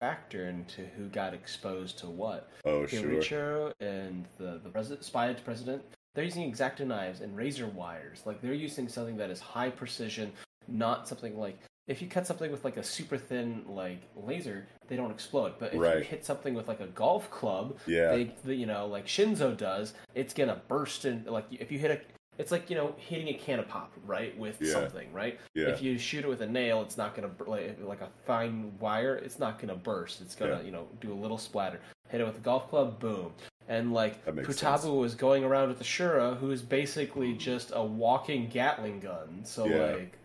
factor 0.00 0.48
into 0.48 0.82
who 0.96 1.08
got 1.08 1.34
exposed 1.34 1.98
to 1.98 2.06
what. 2.06 2.48
Oh, 2.64 2.86
sure. 2.86 3.00
Kyoichiro 3.02 3.72
and 3.80 4.26
the 4.38 4.60
the 4.62 4.68
president, 4.70 5.04
spy 5.04 5.32
president, 5.34 5.82
they're 6.14 6.24
using 6.24 6.50
exacto 6.50 6.86
knives 6.86 7.20
and 7.20 7.36
razor 7.36 7.66
wires. 7.66 8.22
Like 8.24 8.40
they're 8.40 8.54
using 8.54 8.88
something 8.88 9.16
that 9.16 9.30
is 9.30 9.40
high 9.40 9.70
precision, 9.70 10.32
not 10.68 11.08
something 11.08 11.38
like 11.38 11.58
if 11.86 12.00
you 12.00 12.08
cut 12.08 12.26
something 12.26 12.50
with 12.50 12.64
like 12.64 12.78
a 12.78 12.82
super 12.82 13.18
thin 13.18 13.62
like 13.68 14.00
laser, 14.16 14.66
they 14.88 14.96
don't 14.96 15.10
explode. 15.10 15.54
But 15.58 15.74
if 15.74 15.74
you 15.74 16.04
hit 16.04 16.24
something 16.24 16.54
with 16.54 16.66
like 16.68 16.80
a 16.80 16.86
golf 16.86 17.30
club, 17.30 17.76
Yeah. 17.86 18.10
they, 18.12 18.32
the, 18.44 18.54
you 18.54 18.64
know, 18.66 18.86
like 18.86 19.06
Shinzo 19.06 19.54
does, 19.56 19.92
it's 20.14 20.32
gonna 20.32 20.62
burst 20.68 21.04
in. 21.04 21.24
Like 21.26 21.44
if 21.50 21.70
you 21.70 21.78
hit 21.78 21.90
a, 21.90 22.00
it's 22.38 22.50
like 22.50 22.70
you 22.70 22.76
know 22.76 22.94
hitting 22.96 23.28
a 23.28 23.34
can 23.34 23.58
of 23.58 23.68
pop, 23.68 23.92
right, 24.06 24.36
with 24.38 24.56
Yeah. 24.62 24.72
something, 24.72 25.12
right. 25.12 25.38
Yeah. 25.54 25.66
If 25.68 25.82
you 25.82 25.98
shoot 25.98 26.24
it 26.24 26.28
with 26.28 26.40
a 26.40 26.46
nail, 26.46 26.80
it's 26.80 26.96
not 26.96 27.14
gonna 27.14 27.30
like 27.46 27.78
like 27.82 28.00
a 28.00 28.08
fine 28.24 28.72
wire. 28.78 29.16
It's 29.16 29.38
not 29.38 29.58
gonna 29.58 29.76
burst. 29.76 30.20
It's 30.22 30.34
gonna 30.34 30.52
Yeah. 30.58 30.62
you 30.62 30.70
know 30.70 30.88
do 31.00 31.12
a 31.12 31.14
little 31.20 31.38
splatter. 31.38 31.80
Hit 32.08 32.20
it 32.20 32.24
with 32.24 32.36
a 32.38 32.40
golf 32.40 32.68
club, 32.70 32.98
boom. 32.98 33.32
And 33.68 33.92
like 33.94 34.24
That 34.24 34.34
makes 34.34 34.48
Futaba 34.48 34.80
sense. 34.80 34.84
was 34.92 35.14
going 35.14 35.42
around 35.44 35.68
with 35.68 35.78
the 35.78 35.84
Shura, 35.84 36.36
who 36.38 36.50
is 36.50 36.60
basically 36.62 37.32
just 37.34 37.70
a 37.74 37.82
walking 37.82 38.48
Gatling 38.48 39.00
gun. 39.00 39.40
So 39.44 39.66
Yeah. 39.66 39.92
like, 39.96 40.18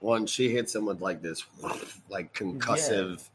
One 0.00 0.26
she 0.26 0.50
hits 0.50 0.74
him 0.74 0.84
with 0.86 1.00
like 1.00 1.22
this 1.22 1.44
like 2.08 2.34
concussive 2.34 3.28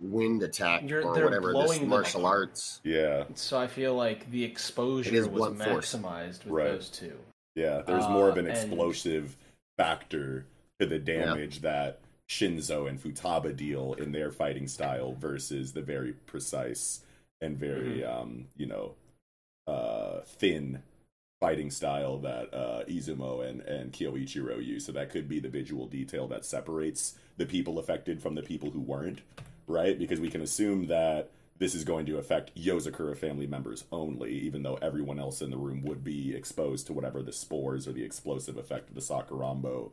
wind 0.00 0.42
attack 0.42 0.82
You're- 0.88 1.02
or 1.04 1.12
whatever 1.12 1.46
this 1.46 1.52
blowing 1.52 1.80
them 1.80 1.88
martial 1.88 2.26
up. 2.26 2.32
arts. 2.32 2.80
Yeah, 2.84 3.24
So 3.34 3.58
I 3.58 3.68
feel 3.68 3.94
like 3.94 4.30
the 4.30 4.44
exposure 4.44 5.14
is 5.14 5.28
was 5.28 5.38
blunt 5.54 5.62
force. 5.62 5.94
maximized 5.94 6.44
with 6.44 6.52
Right. 6.52 6.64
those 6.72 6.90
two. 6.90 7.16
yeah. 7.54 7.80
There's 7.86 8.08
more 8.08 8.28
of 8.28 8.36
Uh, 8.36 8.40
an 8.40 8.48
and- 8.48 8.56
explosive 8.56 9.36
factor 9.78 10.44
to 10.80 10.86
the 10.86 10.98
damage 10.98 11.60
that 11.62 12.00
Shinzo 12.28 12.88
and 12.88 13.00
Futaba 13.00 13.54
deal 13.56 13.94
in 13.94 14.12
their 14.12 14.30
fighting 14.30 14.66
style 14.66 15.14
versus 15.14 15.72
the 15.72 15.82
very 15.82 16.12
precise 16.12 17.03
and 17.44 17.58
very 17.58 18.00
Mm-hmm. 18.02 18.20
um, 18.20 18.46
you 18.56 18.66
know, 18.66 18.94
uh 19.66 20.20
thin 20.26 20.82
fighting 21.40 21.70
style 21.70 22.18
that 22.18 22.52
uh 22.54 22.84
Izumo 22.88 23.46
and, 23.48 23.60
and 23.62 23.92
Kyoichiro 23.92 24.64
use. 24.64 24.86
So 24.86 24.92
that 24.92 25.10
could 25.10 25.28
be 25.28 25.40
the 25.40 25.48
visual 25.48 25.86
detail 25.86 26.26
that 26.28 26.44
separates 26.44 27.14
the 27.36 27.46
people 27.46 27.78
affected 27.78 28.22
from 28.22 28.34
the 28.34 28.42
people 28.42 28.70
who 28.70 28.80
weren't, 28.80 29.20
right? 29.66 29.98
Because 29.98 30.20
we 30.20 30.30
can 30.30 30.40
assume 30.42 30.86
that 30.88 31.30
this 31.58 31.74
is 31.74 31.84
going 31.84 32.06
to 32.06 32.18
affect 32.18 32.54
Yozakura 32.56 33.16
family 33.16 33.46
members 33.46 33.84
only, 33.92 34.32
even 34.32 34.62
though 34.64 34.78
everyone 34.82 35.20
else 35.20 35.40
in 35.40 35.50
the 35.50 35.56
room 35.56 35.82
would 35.84 36.02
be 36.04 36.34
exposed 36.34 36.86
to 36.86 36.92
whatever 36.92 37.22
the 37.22 37.32
spores 37.32 37.86
or 37.86 37.92
the 37.92 38.04
explosive 38.04 38.56
effect 38.56 38.88
of 38.88 38.94
the 38.96 39.00
Sakurambo. 39.00 39.92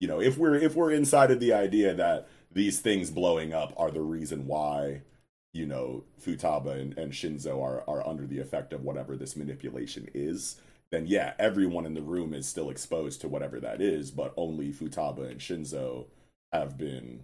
You 0.00 0.08
know, 0.08 0.20
if 0.20 0.38
we're 0.38 0.54
if 0.54 0.74
we're 0.74 0.92
inside 0.92 1.30
of 1.30 1.40
the 1.40 1.52
idea 1.52 1.94
that 1.94 2.28
these 2.52 2.80
things 2.80 3.10
blowing 3.10 3.52
up 3.52 3.74
are 3.76 3.90
the 3.90 4.00
reason 4.00 4.46
why, 4.46 5.02
you 5.52 5.66
know, 5.66 6.04
Futaba 6.20 6.80
and, 6.80 6.96
and 6.96 7.12
Shinzo 7.12 7.62
are 7.62 7.82
are 7.88 8.06
under 8.06 8.26
the 8.26 8.38
effect 8.38 8.72
of 8.72 8.84
whatever 8.84 9.16
this 9.16 9.36
manipulation 9.36 10.08
is, 10.14 10.60
then 10.90 11.06
yeah, 11.06 11.34
everyone 11.38 11.86
in 11.86 11.94
the 11.94 12.02
room 12.02 12.34
is 12.34 12.46
still 12.46 12.70
exposed 12.70 13.20
to 13.20 13.28
whatever 13.28 13.58
that 13.60 13.80
is, 13.80 14.10
but 14.10 14.32
only 14.36 14.72
Futaba 14.72 15.28
and 15.30 15.40
Shinzo 15.40 16.06
have 16.52 16.76
been 16.78 17.22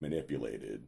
manipulated. 0.00 0.84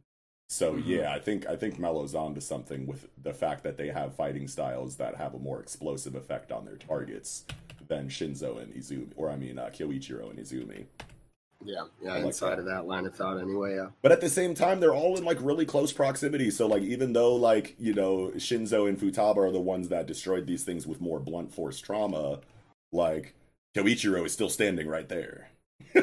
So 0.49 0.75
Mhm. 0.75 0.85
yeah, 0.85 1.11
I 1.13 1.19
think 1.19 1.47
I 1.47 1.55
think 1.55 1.79
Mello's 1.79 2.13
onto 2.13 2.41
something 2.41 2.85
with 2.85 3.07
the 3.21 3.33
fact 3.33 3.63
that 3.63 3.77
they 3.77 3.87
have 3.87 4.15
fighting 4.15 4.47
styles 4.47 4.97
that 4.97 5.15
have 5.15 5.33
a 5.33 5.39
more 5.39 5.59
explosive 5.61 6.13
effect 6.15 6.51
on 6.51 6.65
their 6.65 6.75
targets 6.77 7.45
than 7.87 8.09
Shinzo 8.09 8.61
and 8.61 8.73
Izumi, 8.73 9.11
or 9.15 9.29
I 9.29 9.37
mean 9.37 9.57
uh, 9.57 9.69
Kyoichiro 9.73 10.29
and 10.29 10.39
Izumi. 10.39 10.85
Yeah, 11.63 11.83
yeah, 12.01 12.13
like 12.13 12.25
inside 12.25 12.51
that. 12.51 12.59
of 12.59 12.65
that 12.65 12.87
line 12.87 13.05
of 13.05 13.15
thought 13.15 13.37
anyway. 13.39 13.75
Yeah, 13.75 13.87
But 14.01 14.11
at 14.11 14.21
the 14.21 14.29
same 14.29 14.53
time, 14.53 14.79
they're 14.79 14.93
all 14.93 15.17
in 15.17 15.23
like 15.23 15.37
really 15.41 15.65
close 15.65 15.91
proximity. 15.93 16.49
So 16.51 16.67
like 16.67 16.83
even 16.83 17.13
though 17.13 17.35
like 17.35 17.75
you 17.79 17.93
know 17.93 18.31
Shinzo 18.35 18.87
and 18.87 18.99
Futaba 18.99 19.37
are 19.37 19.51
the 19.51 19.59
ones 19.59 19.89
that 19.89 20.07
destroyed 20.07 20.47
these 20.47 20.63
things 20.63 20.87
with 20.87 21.01
more 21.01 21.19
blunt 21.19 21.53
force 21.53 21.79
trauma, 21.79 22.39
like 22.91 23.35
Kyoichiro 23.75 24.25
is 24.25 24.33
still 24.33 24.49
standing 24.49 24.87
right 24.87 25.07
there. 25.07 25.49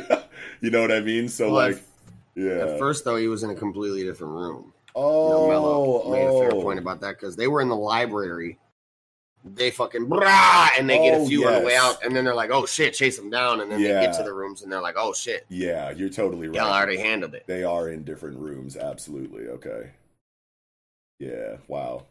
you 0.60 0.70
know 0.70 0.80
what 0.80 0.92
I 0.92 1.00
mean? 1.00 1.28
So 1.28 1.52
Well, 1.52 1.70
like, 1.70 1.82
yeah. 2.34 2.66
At 2.66 2.78
first, 2.78 3.04
though, 3.04 3.16
he 3.16 3.28
was 3.28 3.42
in 3.42 3.50
a 3.50 3.54
completely 3.54 4.04
different 4.04 4.34
room. 4.34 4.72
You 4.94 5.04
oh, 5.04 5.30
know, 5.30 5.48
Mello 5.48 6.02
oh, 6.04 6.10
made 6.10 6.26
a 6.26 6.38
fair 6.38 6.54
oh. 6.54 6.62
point 6.62 6.78
about 6.78 7.00
that 7.00 7.18
because 7.18 7.36
they 7.36 7.48
were 7.48 7.60
in 7.60 7.68
the 7.68 7.76
library. 7.76 8.58
They 9.54 9.70
fucking 9.70 10.06
brah, 10.06 10.68
and 10.78 10.88
they 10.88 10.98
get 10.98 11.14
a 11.14 11.18
Oh, 11.18 11.26
few 11.28 11.46
on 11.46 11.54
the 11.60 11.66
way 11.66 11.76
out, 11.76 12.02
and 12.04 12.14
then 12.14 12.24
they're 12.24 12.34
like, 12.34 12.50
"Oh 12.50 12.66
shit!" 12.66 12.94
Chase 12.94 13.16
them 13.16 13.30
down, 13.30 13.60
and 13.60 13.70
then 13.70 13.80
they 13.82 13.88
get 13.88 14.14
to 14.16 14.22
the 14.22 14.32
rooms, 14.32 14.62
and 14.62 14.70
they're 14.72 14.80
like, 14.82 14.96
"Oh 14.96 15.12
shit!" 15.12 15.46
Yeah, 15.48 15.90
you're 15.90 16.08
totally 16.10 16.48
right. 16.48 16.56
Y'all 16.56 16.72
already 16.72 16.98
handled 16.98 17.34
it. 17.34 17.44
They 17.46 17.64
are 17.64 17.88
in 17.90 18.04
different 18.04 18.38
rooms. 18.38 18.76
Absolutely. 18.76 19.48
Okay. 19.48 19.90
Yeah. 21.18 21.56
Wow. 21.66 22.06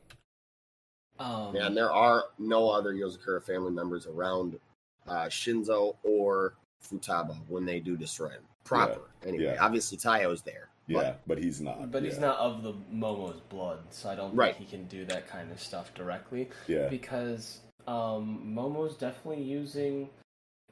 Um, 1.20 1.56
Yeah, 1.56 1.66
and 1.68 1.76
there 1.76 1.92
are 1.92 2.26
no 2.38 2.70
other 2.70 2.94
Yozakura 2.94 3.42
family 3.44 3.72
members 3.72 4.06
around 4.06 4.60
uh, 5.08 5.26
Shinzo 5.26 5.96
or 6.04 6.54
Futaba 6.84 7.36
when 7.48 7.66
they 7.66 7.80
do 7.80 7.96
destroy 7.98 8.30
him. 8.30 8.44
Proper, 8.64 9.02
anyway. 9.26 9.46
yeah. 9.46 9.58
Obviously, 9.64 9.98
Tayo's 9.98 10.42
there. 10.42 10.70
Yeah, 10.88 11.14
but 11.28 11.38
he's 11.38 11.60
not. 11.62 11.92
but 11.92 12.04
he's 12.04 12.18
not 12.20 12.38
of 12.38 12.64
the 12.64 12.74
Momo's 12.94 13.40
blood, 13.50 13.80
so 13.90 14.10
I 14.10 14.16
don't 14.16 14.34
Right. 14.36 14.56
think 14.56 14.70
he 14.70 14.78
can 14.78 14.86
do 14.88 15.06
that 15.06 15.28
kind 15.28 15.52
of 15.52 15.60
stuff 15.62 15.94
directly. 15.94 16.50
Yeah. 16.68 16.88
Because 16.88 17.60
um, 17.88 18.42
Momo's 18.56 18.96
definitely 18.96 19.44
using 19.44 20.10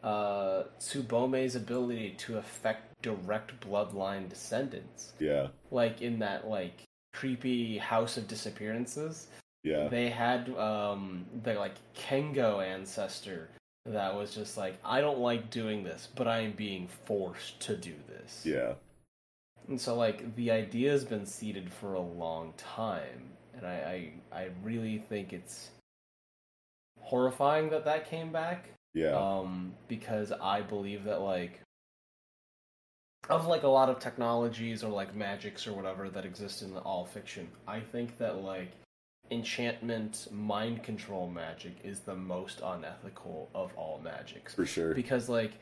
uh, 0.04 0.64
Tsubomi's 0.80 1.56
ability 1.56 2.12
to 2.20 2.38
affect 2.38 3.02
direct 3.02 3.60
bloodline 3.62 4.30
descendants. 4.30 5.14
Yeah. 5.20 5.48
Like 5.72 6.02
in 6.02 6.20
that 6.20 6.48
like 6.48 6.84
creepy 7.14 7.78
House 7.78 8.18
of 8.18 8.28
Disappearances, 8.28 9.28
Yeah. 9.64 9.88
they 9.88 10.10
had 10.10 10.50
um, 10.58 11.26
the 11.44 11.54
like 11.56 11.74
Kengo 11.96 12.64
ancestor 12.66 13.50
that 13.88 14.16
was 14.16 14.34
just 14.34 14.58
like, 14.58 14.78
I 14.84 15.02
don't 15.02 15.20
like 15.20 15.50
doing 15.50 15.84
this, 15.84 16.08
but 16.16 16.28
I 16.28 16.40
am 16.40 16.54
being 16.54 16.88
forced 17.06 17.60
to 17.62 17.76
do 17.78 17.94
this. 18.08 18.46
Yeah. 18.46 18.74
And 19.68 19.80
so, 19.80 19.96
like, 19.96 20.36
the 20.36 20.52
idea 20.52 20.92
has 20.92 21.04
been 21.04 21.26
seeded 21.26 21.72
for 21.72 21.94
a 21.94 22.02
long 22.02 22.54
time, 22.58 23.32
and 23.56 23.66
I, 23.66 24.12
I, 24.32 24.38
I 24.38 24.50
really 24.64 25.00
think 25.00 25.34
it's 25.34 25.70
horrifying 27.00 27.70
that 27.70 27.86
that 27.86 28.10
came 28.10 28.32
back. 28.32 28.70
Yeah. 28.94 29.16
Um, 29.18 29.74
because 29.88 30.32
I 30.32 30.62
believe 30.62 31.04
that 31.04 31.22
like, 31.22 31.60
of 33.30 33.48
like 33.48 33.64
a 33.64 33.68
lot 33.68 33.90
of 33.90 34.00
technologies 34.00 34.84
or 34.84 34.90
like 34.90 35.16
magics 35.16 35.68
or 35.68 35.74
whatever 35.74 36.10
that 36.10 36.26
exist 36.26 36.62
in 36.62 36.78
all 36.78 37.06
fiction, 37.06 37.50
I 37.68 37.80
think 37.82 38.18
that 38.20 38.42
like 38.42 38.72
enchantment, 39.32 40.28
mind 40.32 40.84
control 40.84 41.30
magic 41.30 41.74
is 41.84 42.00
the 42.00 42.16
most 42.16 42.62
unethical 42.64 43.50
of 43.54 43.74
all 43.76 44.00
magics 44.04 44.54
For 44.54 44.66
sure. 44.66 44.94
because 44.94 45.28
like 45.28 45.54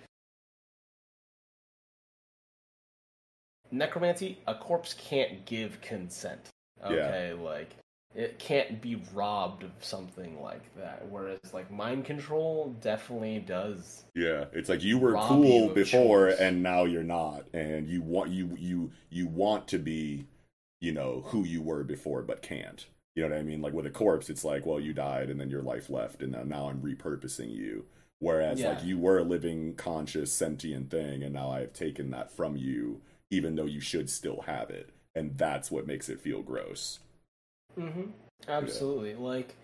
necromancy 3.74 4.38
a 4.48 4.56
corpse 4.56 4.94
can't 4.94 5.46
give 5.46 5.82
consent 5.82 6.50
okay 6.86 7.34
like 7.34 7.72
it 8.16 8.38
can't 8.38 8.80
be 8.82 9.02
robbed 9.14 9.64
of 9.64 9.72
something 9.82 10.40
like 10.42 10.74
that 10.76 11.04
whereas 11.10 11.40
like 11.54 11.72
mind 11.72 12.06
control 12.06 12.76
definitely 12.82 13.40
does 13.40 14.04
Yeah, 14.16 14.46
it's 14.54 14.70
like 14.70 14.84
you 14.84 15.00
were 15.00 15.14
cool 15.16 15.70
you 15.70 15.74
before 15.74 16.30
choice. 16.30 16.40
and 16.40 16.62
now 16.62 16.84
you're 16.86 17.04
not 17.04 17.46
and 17.54 17.88
you 17.90 18.02
want 18.04 18.30
you 18.30 18.56
you 18.60 18.92
you 19.10 19.28
want 19.28 19.68
to 19.70 19.80
be, 19.80 20.28
you 20.80 20.92
know, 20.92 21.24
who 21.28 21.44
you 21.44 21.62
were 21.64 21.84
before 21.84 22.22
but 22.22 22.42
can't. 22.44 22.86
You 23.16 23.24
know 23.24 23.30
what 23.30 23.40
I 23.40 23.44
mean? 23.44 23.62
Like 23.62 23.74
with 23.74 23.86
a 23.88 23.92
corpse 23.92 24.30
it's 24.30 24.44
like, 24.44 24.66
well, 24.66 24.80
you 24.80 24.94
died 24.94 25.30
and 25.32 25.40
then 25.40 25.50
your 25.50 25.64
life 25.64 25.90
left 25.90 26.22
and 26.22 26.34
now, 26.34 26.44
now 26.44 26.70
I'm 26.70 26.82
repurposing 26.82 27.52
you. 27.52 27.86
Whereas 28.20 28.60
Yeah. 28.60 28.70
like 28.70 28.84
you 28.84 29.00
were 29.00 29.18
a 29.18 29.24
living 29.24 29.74
conscious 29.76 30.32
sentient 30.32 30.92
thing 30.92 31.24
and 31.24 31.34
now 31.34 31.50
I've 31.52 31.74
taken 31.74 32.12
that 32.12 32.32
from 32.32 32.56
you 32.56 33.02
even 33.34 33.56
though 33.56 33.66
you 33.66 33.82
should 33.82 34.10
still 34.10 34.42
have 34.48 34.70
it. 34.70 34.90
And 35.16 35.38
that's 35.38 35.70
what 35.72 35.88
makes 35.88 36.08
it 36.10 36.22
feel 36.22 36.42
gross. 36.42 37.00
mm-hmm 37.78 38.12
absolutely 38.50 39.16
like 39.16 39.56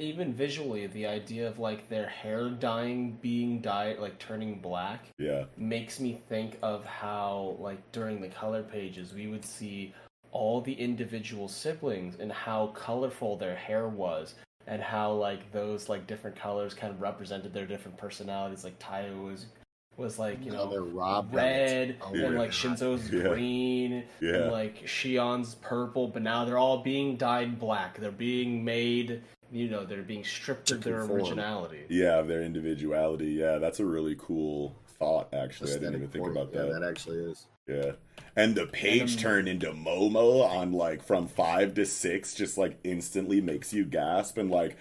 even 0.00 0.32
visually 0.32 0.86
the 0.88 1.06
idea 1.06 1.46
of 1.48 1.58
like 1.60 1.88
their 1.88 2.08
hair 2.08 2.48
dyeing 2.50 3.16
being 3.22 3.60
dyed 3.60 3.98
like 4.00 4.18
turning 4.18 4.58
black 4.60 5.06
Yeah. 5.18 5.44
makes 5.56 6.00
me 6.00 6.20
think 6.28 6.58
of 6.62 6.84
how 6.84 7.56
like 7.60 7.80
during 7.92 8.20
the 8.20 8.28
color 8.28 8.62
pages 8.64 9.14
we 9.14 9.28
would 9.28 9.44
see 9.44 9.94
all 10.32 10.60
the 10.60 10.72
individual 10.74 11.46
siblings 11.48 12.16
and 12.18 12.32
how 12.32 12.68
colorful 12.68 13.36
their 13.36 13.54
hair 13.56 13.88
was 13.88 14.34
and 14.66 14.82
how 14.82 15.12
like 15.12 15.50
those 15.52 15.88
like 15.88 16.06
different 16.08 16.36
colors 16.36 16.74
kind 16.74 16.92
of 16.92 17.00
represented 17.00 17.52
their 17.54 17.66
different 17.66 17.96
personalities 17.96 18.64
like 18.64 18.78
Tayo 18.80 19.24
was 19.30 19.46
was 19.98 20.18
like 20.18 20.44
you 20.44 20.52
know 20.52 20.70
they're 20.70 20.82
robbed. 20.82 21.34
red 21.34 21.96
Oh 22.00 22.14
and 22.14 22.22
my 22.22 22.28
like 22.40 22.50
God. 22.52 22.78
Shinzo's 22.78 23.10
Yeah. 23.12 23.22
green 23.28 24.04
Yeah. 24.20 24.34
and 24.36 24.52
like 24.52 24.86
Shion's 24.86 25.56
purple 25.56 26.08
but 26.08 26.22
now 26.22 26.44
they're 26.44 26.56
all 26.58 26.78
being 26.78 27.16
dyed 27.16 27.58
black 27.58 27.98
they're 27.98 28.10
being 28.12 28.64
made 28.64 29.22
you 29.50 29.68
know 29.68 29.84
they're 29.84 30.02
being 30.02 30.24
stripped 30.24 30.70
of 30.70 30.82
their 30.82 31.02
originality 31.02 31.84
Yeah, 31.88 32.18
of 32.18 32.28
their 32.28 32.42
individuality. 32.42 33.26
Yeah, 33.32 33.58
that's 33.58 33.80
a 33.80 33.86
really 33.86 34.16
cool 34.18 34.76
thought 34.98 35.32
actually. 35.34 35.72
I 35.72 35.78
didn't 35.78 35.94
even 35.96 36.08
think 36.08 36.24
point. 36.24 36.36
about 36.36 36.50
Yeah, 36.54 36.62
that. 36.72 36.80
that 36.80 36.88
actually 36.88 37.18
is. 37.18 37.46
Yeah. 37.66 37.92
And 38.36 38.54
the 38.54 38.66
page 38.66 39.14
um, 39.16 39.20
turn 39.22 39.48
into 39.48 39.72
Momo 39.72 40.42
on 40.48 40.72
like 40.72 41.02
from 41.02 41.26
five 41.28 41.74
to 41.74 41.86
six 41.86 42.34
just 42.34 42.56
like 42.58 42.78
instantly 42.84 43.40
makes 43.40 43.72
you 43.72 43.84
gasp 43.84 44.38
and 44.38 44.50
like 44.50 44.76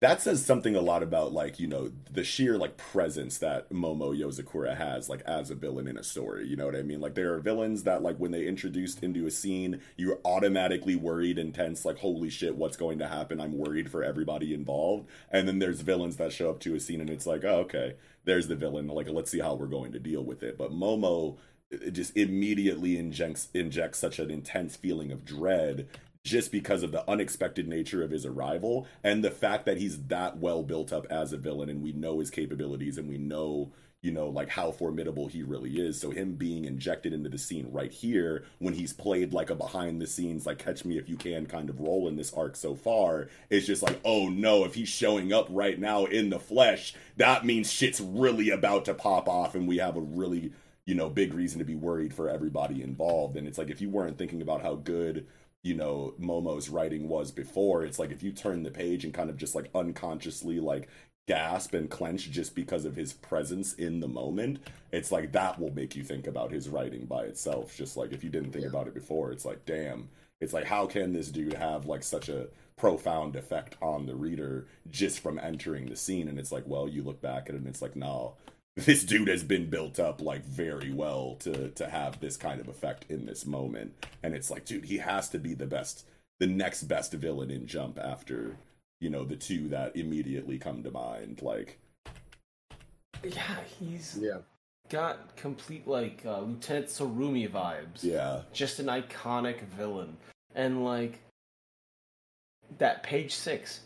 that 0.00 0.22
says 0.22 0.46
something 0.46 0.76
a 0.76 0.80
lot 0.80 1.02
about 1.02 1.32
like, 1.32 1.58
you 1.58 1.66
know, 1.66 1.90
the 2.08 2.22
sheer 2.22 2.56
like 2.56 2.76
presence 2.76 3.38
that 3.38 3.68
Momo 3.70 4.16
Yozakura 4.16 4.76
has 4.76 5.08
like 5.08 5.22
as 5.22 5.50
a 5.50 5.56
villain 5.56 5.88
in 5.88 5.98
a 5.98 6.04
story. 6.04 6.46
You 6.46 6.54
know 6.54 6.66
what 6.66 6.76
I 6.76 6.82
mean? 6.82 7.00
Like 7.00 7.14
there 7.14 7.34
are 7.34 7.40
villains 7.40 7.82
that 7.82 8.02
like 8.02 8.16
when 8.16 8.30
they 8.30 8.46
introduced 8.46 9.02
into 9.02 9.26
a 9.26 9.30
scene, 9.30 9.80
you're 9.96 10.20
automatically 10.24 10.94
worried 10.94 11.36
and 11.36 11.52
tense, 11.52 11.84
like, 11.84 11.98
holy 11.98 12.30
shit, 12.30 12.54
what's 12.54 12.76
going 12.76 13.00
to 13.00 13.08
happen? 13.08 13.40
I'm 13.40 13.58
worried 13.58 13.90
for 13.90 14.04
everybody 14.04 14.54
involved. 14.54 15.08
And 15.32 15.48
then 15.48 15.58
there's 15.58 15.80
villains 15.80 16.16
that 16.18 16.32
show 16.32 16.50
up 16.50 16.60
to 16.60 16.76
a 16.76 16.80
scene 16.80 17.00
and 17.00 17.10
it's 17.10 17.26
like, 17.26 17.44
oh, 17.44 17.60
okay, 17.60 17.96
there's 18.24 18.46
the 18.46 18.56
villain. 18.56 18.86
Like, 18.86 19.08
let's 19.08 19.32
see 19.32 19.40
how 19.40 19.54
we're 19.54 19.66
going 19.66 19.90
to 19.92 19.98
deal 19.98 20.22
with 20.22 20.44
it. 20.44 20.56
But 20.56 20.70
Momo 20.70 21.38
it 21.70 21.90
just 21.90 22.16
immediately 22.16 22.98
injects 22.98 23.48
injects 23.52 23.98
such 23.98 24.18
an 24.18 24.30
intense 24.30 24.76
feeling 24.76 25.12
of 25.12 25.24
dread 25.24 25.86
just 26.28 26.52
because 26.52 26.82
of 26.82 26.92
the 26.92 27.08
unexpected 27.10 27.66
nature 27.66 28.02
of 28.02 28.10
his 28.10 28.26
arrival 28.26 28.86
and 29.02 29.24
the 29.24 29.30
fact 29.30 29.66
that 29.66 29.78
he's 29.78 30.04
that 30.04 30.38
well 30.38 30.62
built 30.62 30.92
up 30.92 31.06
as 31.10 31.32
a 31.32 31.38
villain 31.38 31.68
and 31.68 31.82
we 31.82 31.92
know 31.92 32.20
his 32.20 32.30
capabilities 32.30 32.98
and 32.98 33.08
we 33.08 33.18
know 33.18 33.72
you 34.00 34.12
know, 34.12 34.28
like 34.28 34.48
how 34.48 34.70
formidable 34.70 35.26
he 35.26 35.42
really 35.42 35.72
is. 35.72 36.00
So 36.00 36.10
him 36.10 36.34
being 36.34 36.64
injected 36.64 37.12
into 37.12 37.28
the 37.28 37.38
scene 37.38 37.68
right 37.72 37.90
here 37.90 38.44
when 38.58 38.74
he's 38.74 38.92
played 38.92 39.32
like 39.32 39.50
a 39.50 39.56
behind 39.56 40.00
the 40.00 40.06
scenes, 40.06 40.46
like 40.46 40.58
catch 40.58 40.84
me 40.84 40.98
if 40.98 41.08
you 41.08 41.16
can 41.16 41.46
kind 41.46 41.68
of 41.68 41.80
role 41.80 42.06
in 42.06 42.14
this 42.14 42.32
arc 42.32 42.54
so 42.54 42.76
far, 42.76 43.28
it's 43.50 43.66
just 43.66 43.82
like, 43.82 43.98
oh 44.04 44.28
no, 44.28 44.64
if 44.64 44.74
he's 44.74 44.88
showing 44.88 45.32
up 45.32 45.48
right 45.50 45.80
now 45.80 46.04
in 46.04 46.30
the 46.30 46.38
flesh, 46.38 46.94
that 47.16 47.44
means 47.44 47.72
shit's 47.72 48.00
really 48.00 48.50
about 48.50 48.84
to 48.84 48.94
pop 48.94 49.28
off 49.28 49.56
and 49.56 49.66
we 49.66 49.78
have 49.78 49.96
a 49.96 50.00
really, 50.00 50.52
you 50.84 50.94
know, 50.94 51.10
big 51.10 51.34
reason 51.34 51.58
to 51.58 51.64
be 51.64 51.74
worried 51.74 52.14
for 52.14 52.28
everybody 52.28 52.82
involved. 52.82 53.36
And 53.36 53.48
it's 53.48 53.58
like 53.58 53.68
if 53.68 53.80
you 53.80 53.90
weren't 53.90 54.16
thinking 54.16 54.42
about 54.42 54.62
how 54.62 54.76
good 54.76 55.26
you 55.62 55.74
know 55.74 56.14
momo's 56.20 56.68
writing 56.68 57.08
was 57.08 57.30
before. 57.30 57.84
It's 57.84 57.98
like 57.98 58.10
if 58.10 58.22
you 58.22 58.32
turn 58.32 58.62
the 58.62 58.70
page 58.70 59.04
and 59.04 59.12
kind 59.14 59.30
of 59.30 59.36
just 59.36 59.54
like 59.54 59.70
unconsciously 59.74 60.60
like 60.60 60.88
gasp 61.26 61.74
and 61.74 61.90
clench 61.90 62.30
just 62.30 62.54
because 62.54 62.86
of 62.86 62.96
his 62.96 63.12
presence 63.12 63.74
in 63.74 64.00
the 64.00 64.08
moment 64.08 64.58
it's 64.92 65.12
like 65.12 65.30
that 65.32 65.60
will 65.60 65.70
make 65.74 65.94
you 65.94 66.02
think 66.02 66.26
about 66.26 66.50
his 66.50 66.70
writing 66.70 67.04
by 67.04 67.24
itself. 67.24 67.76
Just 67.76 67.96
like 67.98 68.12
if 68.12 68.24
you 68.24 68.30
didn't 68.30 68.52
think 68.52 68.62
Yeah. 68.62 68.70
about 68.70 68.88
it 68.88 68.94
before 68.94 69.30
it's 69.32 69.44
like 69.44 69.64
damn. 69.66 70.08
It's 70.40 70.52
like 70.54 70.64
how 70.64 70.86
can 70.86 71.12
this 71.12 71.28
dude 71.28 71.54
have 71.54 71.84
like 71.86 72.02
such 72.02 72.28
a 72.30 72.46
profound 72.76 73.34
effect 73.36 73.76
on 73.82 74.06
the 74.06 74.14
reader 74.14 74.66
just 74.88 75.18
from 75.20 75.38
entering 75.38 75.86
the 75.90 75.96
scene? 75.96 76.28
And 76.28 76.38
it's 76.38 76.52
like 76.52 76.64
well 76.66 76.88
you 76.88 77.02
look 77.02 77.20
back 77.20 77.48
at 77.50 77.54
it 77.54 77.58
and 77.58 77.66
it's 77.66 77.82
like 77.82 77.96
no 77.96 78.36
this 78.84 79.04
dude 79.04 79.28
has 79.28 79.42
been 79.42 79.68
built 79.68 79.98
up 79.98 80.20
like 80.20 80.44
very 80.44 80.92
well 80.92 81.36
to 81.40 81.68
to 81.70 81.88
have 81.88 82.20
this 82.20 82.36
kind 82.36 82.60
of 82.60 82.68
effect 82.68 83.04
in 83.08 83.26
this 83.26 83.44
moment 83.46 83.92
and 84.22 84.34
it's 84.34 84.50
like 84.50 84.64
dude 84.64 84.84
he 84.84 84.98
has 84.98 85.28
to 85.28 85.38
be 85.38 85.54
the 85.54 85.66
best 85.66 86.06
the 86.40 86.46
next 86.46 86.84
best 86.84 87.12
villain 87.12 87.50
in 87.50 87.66
jump 87.66 87.98
after 87.98 88.56
you 89.00 89.10
know 89.10 89.24
the 89.24 89.36
two 89.36 89.68
that 89.68 89.96
immediately 89.96 90.58
come 90.58 90.82
to 90.82 90.90
mind 90.90 91.40
like 91.42 91.78
Yeah, 93.24 93.56
he's 93.78 94.16
Yeah. 94.20 94.38
got 94.88 95.34
complete 95.36 95.86
like 95.88 96.22
uh, 96.24 96.40
Lieutenant 96.40 96.86
Sarumi 96.86 97.50
vibes. 97.50 98.02
yeah 98.02 98.42
just 98.52 98.78
an 98.78 98.86
iconic 98.86 99.62
villain. 99.76 100.16
And 100.54 100.84
like 100.84 101.20
that 102.78 103.02
page 103.02 103.34
six, 103.34 103.80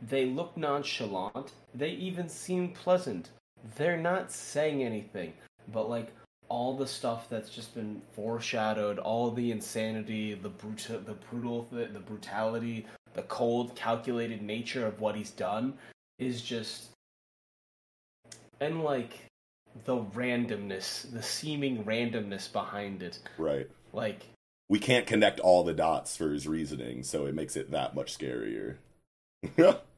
they 0.00 0.26
look 0.26 0.56
nonchalant. 0.56 1.52
They 1.74 1.90
even 1.90 2.28
seem 2.28 2.68
pleasant. 2.72 3.30
They're 3.76 3.96
not 3.96 4.30
saying 4.30 4.82
anything, 4.82 5.32
but 5.72 5.88
like 5.88 6.12
all 6.48 6.76
the 6.76 6.86
stuff 6.86 7.28
that's 7.28 7.50
just 7.50 7.74
been 7.74 8.02
foreshadowed, 8.12 8.98
all 8.98 9.30
the 9.30 9.50
insanity, 9.50 10.34
the 10.34 10.48
brutal, 10.48 11.00
the 11.00 11.14
brutal, 11.14 11.68
the, 11.72 11.86
the 11.86 12.00
brutality, 12.00 12.86
the 13.14 13.22
cold, 13.22 13.74
calculated 13.74 14.42
nature 14.42 14.86
of 14.86 15.00
what 15.00 15.16
he's 15.16 15.30
done 15.30 15.74
is 16.18 16.42
just, 16.42 16.90
and 18.60 18.82
like 18.82 19.24
the 19.84 19.96
randomness, 19.96 21.10
the 21.12 21.22
seeming 21.22 21.84
randomness 21.84 22.52
behind 22.52 23.02
it, 23.02 23.18
right. 23.38 23.68
Like 23.92 24.26
we 24.68 24.78
can't 24.78 25.06
connect 25.06 25.40
all 25.40 25.64
the 25.64 25.74
dots 25.74 26.16
for 26.16 26.30
his 26.30 26.46
reasoning 26.46 27.02
so 27.02 27.26
it 27.26 27.34
makes 27.34 27.56
it 27.56 27.70
that 27.70 27.94
much 27.94 28.16
scarier 28.16 28.76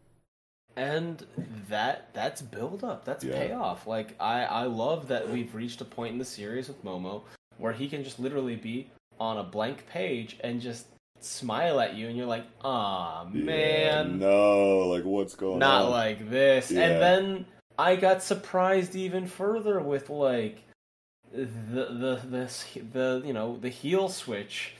and 0.76 1.26
that 1.68 2.12
that's 2.12 2.42
build 2.42 2.84
up 2.84 3.04
that's 3.04 3.24
Yeah. 3.24 3.38
payoff 3.38 3.86
like 3.86 4.14
i 4.20 4.44
i 4.44 4.62
love 4.64 5.08
that 5.08 5.28
we've 5.28 5.54
reached 5.54 5.80
a 5.80 5.84
point 5.84 6.12
in 6.12 6.18
the 6.18 6.24
series 6.24 6.68
with 6.68 6.84
momo 6.84 7.22
where 7.58 7.72
he 7.72 7.88
can 7.88 8.04
just 8.04 8.18
literally 8.20 8.56
be 8.56 8.90
on 9.18 9.38
a 9.38 9.42
blank 9.42 9.86
page 9.88 10.36
and 10.44 10.60
just 10.60 10.86
smile 11.20 11.80
at 11.80 11.94
you 11.94 12.08
and 12.08 12.16
you're 12.16 12.26
like 12.26 12.44
ah 12.62 13.26
Yeah, 13.32 13.42
man 13.44 14.18
no 14.18 14.80
like 14.88 15.04
what's 15.04 15.34
going 15.34 15.54
on? 15.54 15.58
not 15.60 15.90
like 15.90 16.28
this 16.30 16.70
Yeah. 16.70 16.82
and 16.82 17.02
then 17.02 17.46
i 17.78 17.96
got 17.96 18.22
surprised 18.22 18.94
even 18.94 19.26
further 19.26 19.80
with 19.80 20.10
like 20.10 20.62
the 21.32 21.44
the 21.90 22.20
this 22.26 22.66
the 22.92 23.22
you 23.24 23.32
know 23.32 23.56
the 23.56 23.68
heel 23.70 24.08
switch 24.10 24.74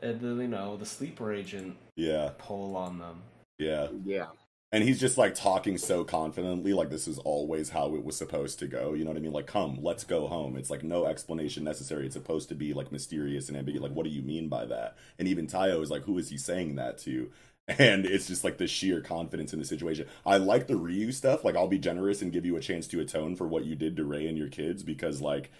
and 0.00 0.20
the 0.20 0.42
you 0.42 0.48
know 0.48 0.76
the 0.76 0.84
sleeper 0.86 1.32
agent 1.32 1.76
yeah 1.96 2.30
pull 2.38 2.76
on 2.76 2.98
them 2.98 3.22
yeah 3.58 3.86
Yeah. 4.04 4.26
And 4.72 4.82
he's 4.82 4.98
just 4.98 5.18
like 5.18 5.34
talking 5.34 5.76
so 5.76 6.02
confidently 6.02 6.72
like 6.72 6.88
this 6.90 7.06
is 7.06 7.18
always 7.18 7.70
how 7.70 7.94
it 7.94 8.04
was 8.04 8.16
supposed 8.16 8.58
to 8.58 8.66
go 8.66 8.94
you 8.94 9.04
know 9.04 9.10
what 9.10 9.16
i 9.18 9.20
mean? 9.20 9.32
Like 9.32 9.46
come 9.46 9.78
let's 9.82 10.04
go 10.04 10.26
home. 10.26 10.56
It's 10.56 10.70
like 10.70 10.82
no 10.82 11.06
explanation 11.06 11.64
necessary. 11.64 12.06
It's 12.06 12.14
supposed 12.14 12.48
to 12.48 12.54
be 12.54 12.72
like 12.72 12.90
mysterious 12.92 13.48
and 13.48 13.56
ambiguous. 13.56 13.88
Like 13.88 13.96
what 13.96 14.04
do 14.04 14.10
you 14.10 14.22
mean 14.22 14.48
by 14.48 14.64
that? 14.66 14.96
And 15.18 15.28
even 15.28 15.46
tayo 15.46 15.82
is 15.82 15.90
like 15.90 16.04
who 16.04 16.18
is 16.18 16.30
he 16.30 16.38
saying 16.38 16.76
that 16.76 16.98
to? 16.98 17.30
And 17.68 18.04
it's 18.06 18.26
just 18.26 18.42
like 18.42 18.58
the 18.58 18.66
sheer 18.66 19.00
confidence 19.00 19.52
in 19.52 19.60
the 19.60 19.64
situation. 19.64 20.08
I 20.26 20.36
like 20.38 20.66
the 20.66 20.76
ryu 20.76 21.12
stuff. 21.12 21.44
Like 21.44 21.56
i'll 21.56 21.68
be 21.68 21.78
generous 21.78 22.20
and 22.22 22.32
give 22.32 22.44
you 22.44 22.56
a 22.56 22.60
chance 22.60 22.86
to 22.88 23.00
atone 23.00 23.36
for 23.36 23.46
what 23.46 23.64
you 23.64 23.76
did 23.76 23.96
to 23.96 24.04
ray 24.04 24.26
and 24.26 24.36
your 24.36 24.48
kids 24.48 24.82
because 24.82 25.20
like 25.20 25.50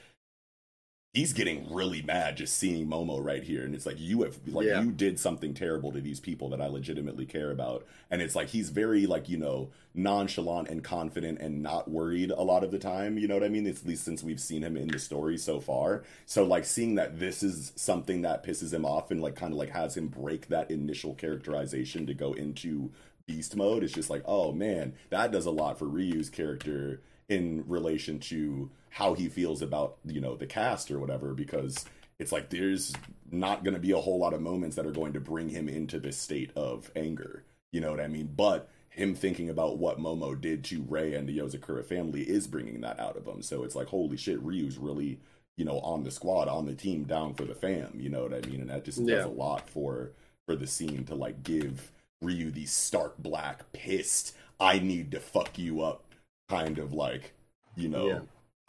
he's 1.12 1.34
getting 1.34 1.70
really 1.72 2.00
mad 2.00 2.38
just 2.38 2.56
seeing 2.56 2.86
Momo 2.86 3.22
right 3.22 3.42
here, 3.42 3.64
and 3.64 3.74
it's 3.74 3.84
like 3.84 4.00
you 4.00 4.22
have 4.22 4.38
like 4.46 4.66
Yeah. 4.66 4.82
you 4.82 4.90
did 4.90 5.18
something 5.20 5.52
terrible 5.52 5.92
to 5.92 6.00
these 6.00 6.20
people 6.20 6.48
that 6.50 6.60
I 6.60 6.66
legitimately 6.68 7.26
care 7.26 7.50
about, 7.50 7.86
and 8.10 8.22
it's 8.22 8.34
like 8.34 8.48
he's 8.48 8.70
very 8.70 9.06
like 9.06 9.28
you 9.28 9.36
know 9.36 9.70
nonchalant 9.94 10.68
and 10.68 10.82
confident 10.82 11.38
and 11.38 11.62
not 11.62 11.90
worried 11.90 12.30
a 12.30 12.42
lot 12.42 12.64
of 12.64 12.70
the 12.70 12.78
time. 12.78 13.18
You 13.18 13.28
know 13.28 13.34
what 13.34 13.44
I 13.44 13.50
mean? 13.50 13.66
At 13.66 13.84
least 13.84 14.04
since 14.04 14.22
we've 14.22 14.40
seen 14.40 14.62
him 14.62 14.76
in 14.76 14.88
the 14.88 14.98
story 14.98 15.36
so 15.36 15.60
far. 15.60 16.02
So 16.24 16.44
like 16.44 16.64
seeing 16.64 16.94
that 16.94 17.18
this 17.20 17.42
is 17.42 17.72
something 17.76 18.22
that 18.22 18.42
pisses 18.42 18.72
him 18.72 18.86
off 18.86 19.10
and 19.10 19.20
like 19.20 19.34
kind 19.36 19.52
of 19.52 19.58
like 19.58 19.70
has 19.70 19.96
him 19.96 20.08
break 20.08 20.48
that 20.48 20.70
initial 20.70 21.14
characterization 21.14 22.06
to 22.06 22.14
go 22.14 22.32
into 22.32 22.90
beast 23.26 23.54
mode. 23.54 23.84
It's 23.84 23.92
just 23.92 24.08
like 24.08 24.22
oh 24.24 24.52
man, 24.52 24.94
that 25.10 25.30
does 25.30 25.44
a 25.44 25.50
lot 25.50 25.78
for 25.78 25.84
Ryu's 25.86 26.30
character 26.30 27.02
in 27.28 27.64
relation 27.66 28.18
to 28.18 28.70
how 28.96 29.14
he 29.14 29.28
feels 29.28 29.62
about 29.62 29.96
you 30.04 30.20
know 30.20 30.36
the 30.36 30.46
cast 30.46 30.90
or 30.90 30.98
whatever 30.98 31.34
because 31.34 31.84
it's 32.18 32.32
like 32.32 32.50
there's 32.50 32.92
not 33.30 33.64
going 33.64 33.74
to 33.74 33.80
be 33.80 33.90
a 33.92 33.96
whole 34.00 34.18
lot 34.18 34.34
of 34.34 34.40
moments 34.40 34.76
that 34.76 34.86
are 34.86 34.92
going 34.92 35.12
to 35.14 35.20
bring 35.20 35.48
him 35.48 35.68
into 35.68 35.98
this 35.98 36.16
state 36.18 36.50
of 36.54 36.90
anger. 36.94 37.44
You 37.72 37.80
know 37.80 37.90
what 37.90 38.00
i 38.00 38.06
mean? 38.08 38.30
But 38.36 38.68
him 38.90 39.14
thinking 39.14 39.48
about 39.48 39.78
what 39.78 39.98
momo 39.98 40.38
did 40.38 40.62
to 40.64 40.84
ray 40.86 41.14
and 41.14 41.26
the 41.28 41.38
yozakura 41.38 41.84
family 41.84 42.22
is 42.22 42.46
bringing 42.46 42.82
that 42.82 43.00
out 43.00 43.16
of 43.16 43.26
him. 43.26 43.42
So 43.42 43.64
it's 43.64 43.74
like 43.74 43.88
holy 43.88 44.16
shit 44.18 44.42
ryu's 44.42 44.76
really 44.78 45.18
you 45.56 45.64
know 45.64 45.78
on 45.80 46.04
the 46.04 46.10
squad 46.10 46.48
on 46.48 46.66
the 46.66 46.74
team 46.74 47.04
down 47.04 47.34
for 47.34 47.44
the 47.46 47.54
fam. 47.54 47.98
You 47.98 48.10
know 48.10 48.22
what 48.24 48.34
i 48.34 48.46
mean? 48.48 48.60
And 48.60 48.70
that 48.70 48.84
just 48.84 48.98
Yeah. 49.00 49.16
does 49.16 49.24
a 49.24 49.28
lot 49.28 49.68
for 49.70 50.12
for 50.46 50.54
the 50.56 50.66
scene 50.66 51.04
to 51.06 51.14
like 51.14 51.42
give 51.42 51.90
ryu 52.20 52.50
the 52.50 52.66
stark 52.66 53.16
black 53.18 53.72
pissed 53.72 54.36
i 54.60 54.78
need 54.78 55.10
to 55.10 55.18
fuck 55.18 55.58
you 55.58 55.80
up 55.82 56.04
kind 56.48 56.78
of 56.78 56.92
like 56.92 57.32
you 57.74 57.88
know 57.88 58.06
Yeah. 58.06 58.18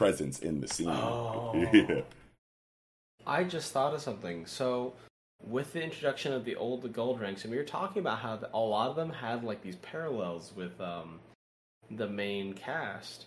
Presence 0.03 0.39
in 0.39 0.61
the 0.61 0.67
scene 0.67 0.89
Oh. 0.89 1.51
yeah 1.73 2.01
I 3.25 3.43
just 3.43 3.71
thought 3.71 3.93
of 3.93 4.01
something. 4.01 4.45
So, 4.45 4.93
with 5.45 5.73
the 5.73 5.83
introduction 5.83 6.33
of 6.33 6.45
the 6.45 6.55
old 6.55 6.81
the 6.81 6.89
gold 6.89 7.19
ranks, 7.19 7.43
and 7.43 7.51
we 7.51 7.57
were 7.57 7.63
talking 7.63 8.01
about 8.01 8.19
how 8.19 8.35
the, 8.35 8.49
a 8.53 8.57
lot 8.57 8.89
of 8.89 8.95
them 8.95 9.11
had 9.11 9.43
like 9.43 9.61
these 9.61 9.77
parallels 9.77 10.51
with 10.55 10.79
um, 10.81 11.19
the 11.91 12.07
main 12.07 12.53
cast. 12.53 13.25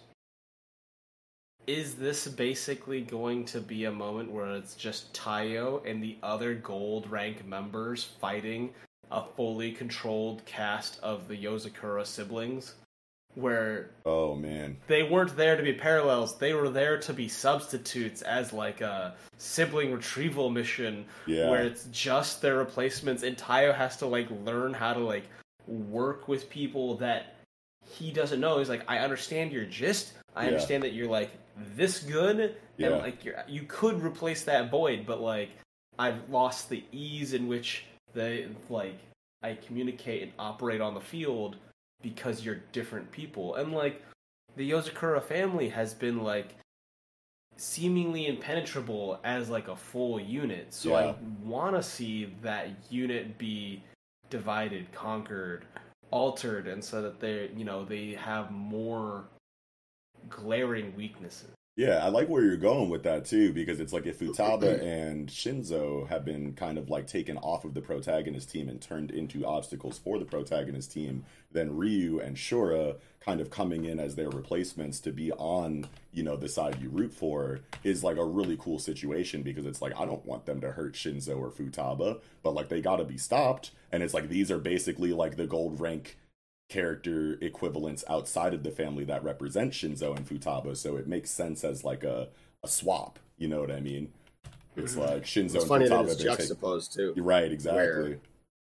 Is 1.67 1.97
this 1.97 2.29
basically 2.29 3.01
going 3.01 3.45
to 3.47 3.61
be 3.61 3.85
a 3.85 3.93
moment 3.93 4.31
where 4.31 4.55
it's 4.55 4.77
just 4.77 5.13
Tayo 5.13 5.85
and 5.89 6.03
the 6.03 6.17
other 6.23 6.55
gold 6.55 7.11
rank 7.11 7.45
members 7.45 8.05
fighting 8.05 8.71
a 9.11 9.23
fully 9.37 9.73
controlled 9.73 10.45
cast 10.47 11.01
of 11.03 11.27
the 11.27 11.37
Yozakura 11.37 12.07
siblings? 12.07 12.75
Where 13.37 13.91
oh 14.07 14.35
man 14.35 14.79
they 14.87 15.03
weren't 15.03 15.37
there 15.37 15.57
to 15.59 15.63
be 15.63 15.75
parallels 15.75 16.39
they 16.39 16.55
were 16.55 16.71
there 16.71 16.97
to 17.01 17.13
be 17.13 17.29
substitutes 17.29 18.23
as 18.23 18.53
like 18.55 18.81
a 18.81 19.15
sibling 19.37 19.93
retrieval 19.93 20.49
mission 20.49 21.05
Yeah. 21.27 21.51
where 21.51 21.63
it's 21.63 21.85
just 21.93 22.41
their 22.41 22.57
replacements 22.57 23.23
and 23.23 23.37
tayo 23.37 23.75
has 23.75 23.99
to 23.99 24.07
like 24.07 24.29
learn 24.45 24.73
how 24.73 24.95
to 24.95 25.01
like 25.01 25.25
work 25.67 26.29
with 26.29 26.49
people 26.49 26.97
that 26.97 27.37
he 27.85 28.11
doesn't 28.11 28.41
know 28.41 28.59
he's 28.59 28.71
like 28.71 28.85
i 28.89 28.99
understand 29.01 29.53
your 29.53 29.67
gist 29.67 30.15
i 30.35 30.43
Yeah. 30.45 30.49
understand 30.53 30.83
that 30.85 30.95
you're 30.95 31.07
like 31.07 31.31
this 31.77 31.99
good 32.01 32.57
Yeah. 32.79 32.87
and 32.89 32.99
like 33.03 33.23
you're, 33.23 33.37
you 33.47 33.65
could 33.69 34.03
replace 34.03 34.45
that 34.45 34.71
void 34.71 35.05
but 35.07 35.21
like 35.21 35.51
i've 35.99 36.27
lost 36.31 36.71
the 36.71 36.83
ease 36.91 37.35
in 37.35 37.49
which 37.49 37.85
they 38.15 38.49
like 38.71 38.99
i 39.43 39.53
communicate 39.67 40.23
and 40.23 40.33
operate 40.39 40.81
on 40.81 40.95
the 40.95 41.01
field 41.03 41.57
because 42.03 42.45
you're 42.45 42.63
different 42.73 43.11
people. 43.11 43.55
And 43.57 43.73
like 43.73 44.03
the 44.57 44.71
Yozakura 44.71 45.23
family 45.23 45.69
has 45.69 45.95
been 45.95 46.23
like 46.23 46.57
seemingly 47.57 48.27
impenetrable 48.27 49.19
as 49.25 49.49
like 49.49 49.69
a 49.69 49.77
full 49.77 50.21
unit. 50.21 50.73
So 50.73 50.91
Yeah. 50.91 50.97
I 50.97 51.15
want 51.43 51.75
to 51.77 51.83
see 51.83 52.35
that 52.43 52.69
unit 52.91 53.39
be 53.39 53.83
divided, 54.31 54.93
conquered, 54.93 55.65
altered 56.11 56.69
and 56.69 56.85
so 56.85 57.03
that 57.03 57.21
they, 57.21 57.51
you 57.57 57.65
know, 57.65 57.85
they 57.85 58.13
have 58.13 58.51
more 58.51 59.25
glaring 60.29 60.95
weaknesses. 60.97 61.56
Yeah, 61.77 62.03
I 62.03 62.09
like 62.09 62.31
where 62.31 62.43
you're 62.43 62.57
going 62.57 62.89
with 62.89 63.03
that 63.03 63.27
too, 63.27 63.53
because 63.53 63.81
it's 63.81 63.93
like 63.93 64.07
if 64.07 64.19
Futaba 64.19 64.83
and 64.83 65.29
Shinzo 65.29 66.09
have 66.09 66.25
been 66.25 66.55
kind 66.55 66.79
of 66.79 66.89
like 66.89 67.07
taken 67.07 67.37
off 67.37 67.67
of 67.67 67.75
the 67.75 67.83
protagonist 67.83 68.51
team 68.51 68.71
and 68.71 68.81
turned 68.81 69.11
into 69.11 69.45
obstacles 69.45 69.99
for 69.99 70.19
the 70.19 70.25
protagonist 70.25 70.91
team, 70.91 71.27
then 71.53 71.77
Ryu 71.77 72.19
and 72.19 72.35
Shura 72.35 72.97
kind 73.21 73.43
of 73.43 73.51
coming 73.51 73.85
in 73.85 74.01
as 74.01 74.15
their 74.15 74.31
replacements 74.31 75.01
to 75.01 75.13
be 75.13 75.33
on, 75.33 75.87
you 76.15 76.23
know, 76.23 76.35
the 76.35 76.49
side 76.49 76.81
you 76.81 76.89
root 76.89 77.13
for 77.13 77.61
is 77.85 78.03
like 78.03 78.17
a 78.17 78.25
really 78.25 78.57
cool 78.57 78.79
situation 78.79 79.43
because 79.43 79.67
it's 79.67 79.83
like 79.83 79.93
I 80.01 80.07
don't 80.07 80.25
want 80.25 80.47
them 80.47 80.63
to 80.63 80.73
hurt 80.73 80.95
Shinzo 80.95 81.39
or 81.39 81.51
Futaba, 81.51 82.21
but 82.43 82.55
like 82.55 82.71
they 82.71 82.81
gotta 82.81 83.05
be 83.05 83.19
stopped. 83.19 83.73
And 83.93 84.03
it's 84.03 84.15
like 84.15 84.31
these 84.31 84.51
are 84.51 84.59
basically 84.59 85.13
like 85.13 85.37
the 85.37 85.47
gold 85.47 85.79
rank 85.79 86.17
character 86.69 87.39
equivalents 87.41 88.05
outside 88.09 88.55
of 88.55 88.63
the 88.63 88.71
family 88.71 89.05
that 89.05 89.23
represent 89.23 89.73
Shinzo 89.73 90.17
and 90.17 90.29
Futaba, 90.29 90.77
so 90.77 90.97
it 90.97 91.07
makes 91.07 91.31
sense 91.31 91.65
as 91.65 91.85
like 91.85 92.05
a, 92.05 92.29
a 92.63 92.69
swap. 92.69 93.19
You 93.39 93.49
know 93.49 93.61
what 93.61 93.71
I 93.71 93.81
mean? 93.81 94.13
It's 94.77 94.93
mm-hmm. 94.93 95.03
like 95.03 95.25
Shinzo 95.25 95.45
it's 95.45 95.55
and 95.55 95.69
funny 95.69 95.87
Futaba. 95.87 96.07
That 96.07 96.13
it's 96.13 96.23
juxtaposed 96.23 96.93
too. 96.95 97.13
You're 97.17 97.25
right, 97.25 97.51
exactly. 97.51 98.19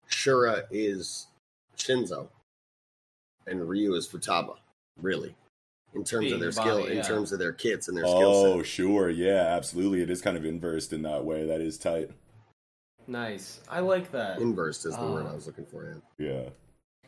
Shura 0.10 0.64
is 0.72 1.27
Shinzo, 1.77 2.27
and 3.48 3.68
Ryu 3.68 3.95
is 3.95 4.07
Futaba. 4.07 4.56
Really, 5.02 5.36
in 5.94 6.03
terms 6.03 6.26
Being 6.26 6.36
of 6.36 6.40
their 6.40 6.52
skill, 6.52 6.88
yeah. 6.88 6.99
in 6.99 7.03
terms 7.03 7.32
of 7.32 7.40
their 7.40 7.52
kits 7.52 7.88
and 7.88 7.98
their 7.98 8.06
skill 8.06 8.45
Oh, 8.45 8.64
sure, 8.64 9.10
yeah, 9.10 9.56
absolutely. 9.56 10.02
It 10.02 10.10
is 10.10 10.22
kind 10.22 10.38
of 10.38 10.45
inversed 10.45 10.94
in 10.94 11.02
that 11.02 11.26
way. 11.26 11.45
That 11.45 11.60
is 11.61 11.77
tight. 11.77 12.11
Nice. 13.07 13.60
I 13.69 13.82
like 13.82 14.11
that. 14.11 14.40
Inversed 14.40 14.86
is 14.86 14.95
the 14.95 15.02
uh, 15.02 15.11
word 15.11 15.27
I 15.27 15.34
was 15.34 15.48
looking 15.48 15.65
for. 15.65 16.02
Yeah. 16.18 16.27
yeah. 16.27 16.49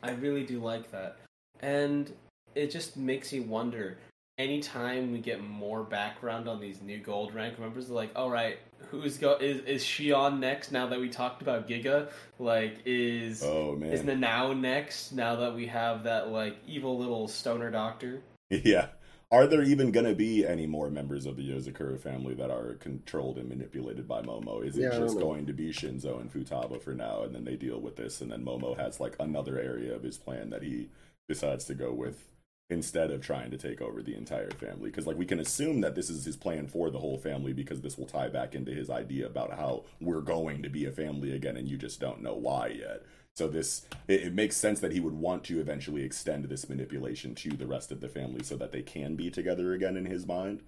I 0.03 0.11
really 0.11 0.43
do 0.43 0.59
like 0.59 0.91
that. 0.91 1.17
And 1.59 2.11
it 2.55 2.71
just 2.71 2.97
makes 2.97 3.33
you 3.33 3.43
wonder 3.43 3.97
anytime 4.37 5.11
we 5.11 5.19
get 5.19 5.43
more 5.43 5.83
background 5.83 6.47
on 6.47 6.59
these 6.59 6.81
new 6.81 6.99
gold 6.99 7.33
rank 7.33 7.59
members, 7.59 7.89
like, 7.89 8.11
all 8.15 8.29
right, 8.29 8.59
who's 8.89 9.17
go 9.17 9.35
is 9.35 9.61
is 9.61 9.83
she 9.83 10.11
on 10.11 10.39
next? 10.39 10.71
Now 10.71 10.87
that 10.87 10.99
we 10.99 11.09
talked 11.09 11.41
about 11.41 11.67
Giga, 11.67 12.09
like, 12.39 12.79
is 12.85 13.43
oh 13.43 13.75
man, 13.75 13.91
is 13.91 14.01
Nanao 14.01 14.57
next? 14.59 15.11
Now 15.11 15.35
that 15.37 15.55
we 15.55 15.67
have 15.67 16.03
that 16.03 16.29
like 16.29 16.57
evil 16.67 16.97
little 16.97 17.27
stoner 17.27 17.71
doctor. 17.71 18.21
Yeah, 18.49 18.87
are 19.29 19.45
there 19.45 19.63
even 19.63 19.91
going 19.91 20.05
to 20.05 20.15
be 20.15 20.45
any 20.45 20.65
more 20.65 20.89
members 20.89 21.25
of 21.25 21.35
the 21.35 21.49
Yozakura 21.49 21.99
family 21.99 22.33
that 22.35 22.49
are 22.49 22.75
controlled 22.75 23.37
and 23.37 23.49
manipulated 23.49 24.07
by 24.07 24.21
Momo? 24.21 24.65
Is 24.65 24.77
it 24.77 24.83
yeah, 24.83 24.99
just 24.99 25.19
going 25.19 25.45
to 25.47 25.53
be 25.53 25.71
Shinzo 25.71 26.19
and 26.21 26.31
Futaba 26.31 26.81
for 26.81 26.93
now, 26.93 27.23
and 27.23 27.35
then 27.35 27.43
they 27.43 27.57
deal 27.57 27.79
with 27.79 27.97
this, 27.97 28.21
and 28.21 28.31
then 28.31 28.45
Momo 28.45 28.77
has 28.77 28.99
like 28.99 29.15
another 29.19 29.59
area 29.59 29.93
of 29.93 30.03
his 30.03 30.17
plan 30.17 30.49
that 30.51 30.63
he 30.63 30.89
decides 31.27 31.65
to 31.65 31.73
go 31.73 31.91
with 31.91 32.29
instead 32.69 33.11
of 33.11 33.21
trying 33.21 33.51
to 33.51 33.57
take 33.57 33.81
over 33.81 34.01
the 34.01 34.15
entire 34.15 34.51
family? 34.51 34.89
Because 34.89 35.07
like 35.07 35.17
we 35.17 35.25
can 35.25 35.39
assume 35.39 35.81
that 35.81 35.95
this 35.95 36.09
is 36.09 36.23
his 36.23 36.37
plan 36.37 36.67
for 36.67 36.89
the 36.89 36.99
whole 36.99 37.17
family 37.17 37.51
because 37.51 37.81
this 37.81 37.97
will 37.97 38.05
tie 38.05 38.29
back 38.29 38.55
into 38.55 38.71
his 38.71 38.89
idea 38.89 39.25
about 39.25 39.57
how 39.57 39.83
we're 39.99 40.21
going 40.21 40.63
to 40.63 40.69
be 40.69 40.85
a 40.85 40.91
family 40.91 41.35
again, 41.35 41.57
and 41.57 41.67
you 41.67 41.77
just 41.77 41.99
don't 41.99 42.21
know 42.21 42.35
why 42.35 42.67
yet. 42.67 43.03
So 43.37 43.47
this 43.47 43.85
it, 44.07 44.21
it, 44.23 44.33
makes 44.33 44.57
sense 44.57 44.79
that 44.79 44.93
he 44.93 44.99
would 44.99 45.13
want 45.13 45.43
to 45.43 45.59
eventually 45.59 46.01
extend 46.01 46.45
this 46.45 46.67
manipulation 46.67 47.35
to 47.35 47.51
the 47.51 47.67
rest 47.67 47.91
of 47.91 48.01
the 48.01 48.09
family 48.09 48.41
so 48.41 48.55
that 48.57 48.71
they 48.71 48.81
can 48.81 49.15
be 49.15 49.29
together 49.29 49.73
again 49.73 49.95
in 49.95 50.07
his 50.07 50.25
mind. 50.25 50.63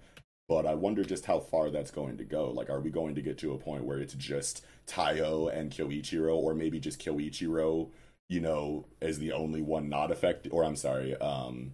But 0.48 0.66
I 0.66 0.76
wonder 0.76 1.02
just 1.02 1.26
how 1.26 1.40
far 1.40 1.70
that's 1.70 1.90
going 1.90 2.16
to 2.18 2.24
go. 2.24 2.52
Like, 2.52 2.70
are 2.70 2.78
we 2.78 2.90
going 2.90 3.16
to 3.16 3.22
get 3.22 3.38
to 3.38 3.54
a 3.54 3.58
point 3.58 3.82
where 3.82 3.98
it's 3.98 4.14
just 4.14 4.64
Taiyo 4.86 5.52
and 5.52 5.72
Kyoichiro, 5.72 6.36
or 6.36 6.54
maybe 6.54 6.78
just 6.78 7.04
Kyoichiro, 7.04 7.88
you 8.28 8.40
know, 8.40 8.86
is 9.00 9.18
the 9.18 9.32
only 9.32 9.62
one 9.62 9.88
not 9.88 10.12
affected? 10.12 10.52
Or 10.52 10.64
I'm 10.64 10.76
sorry, 10.76 11.16
um, 11.16 11.72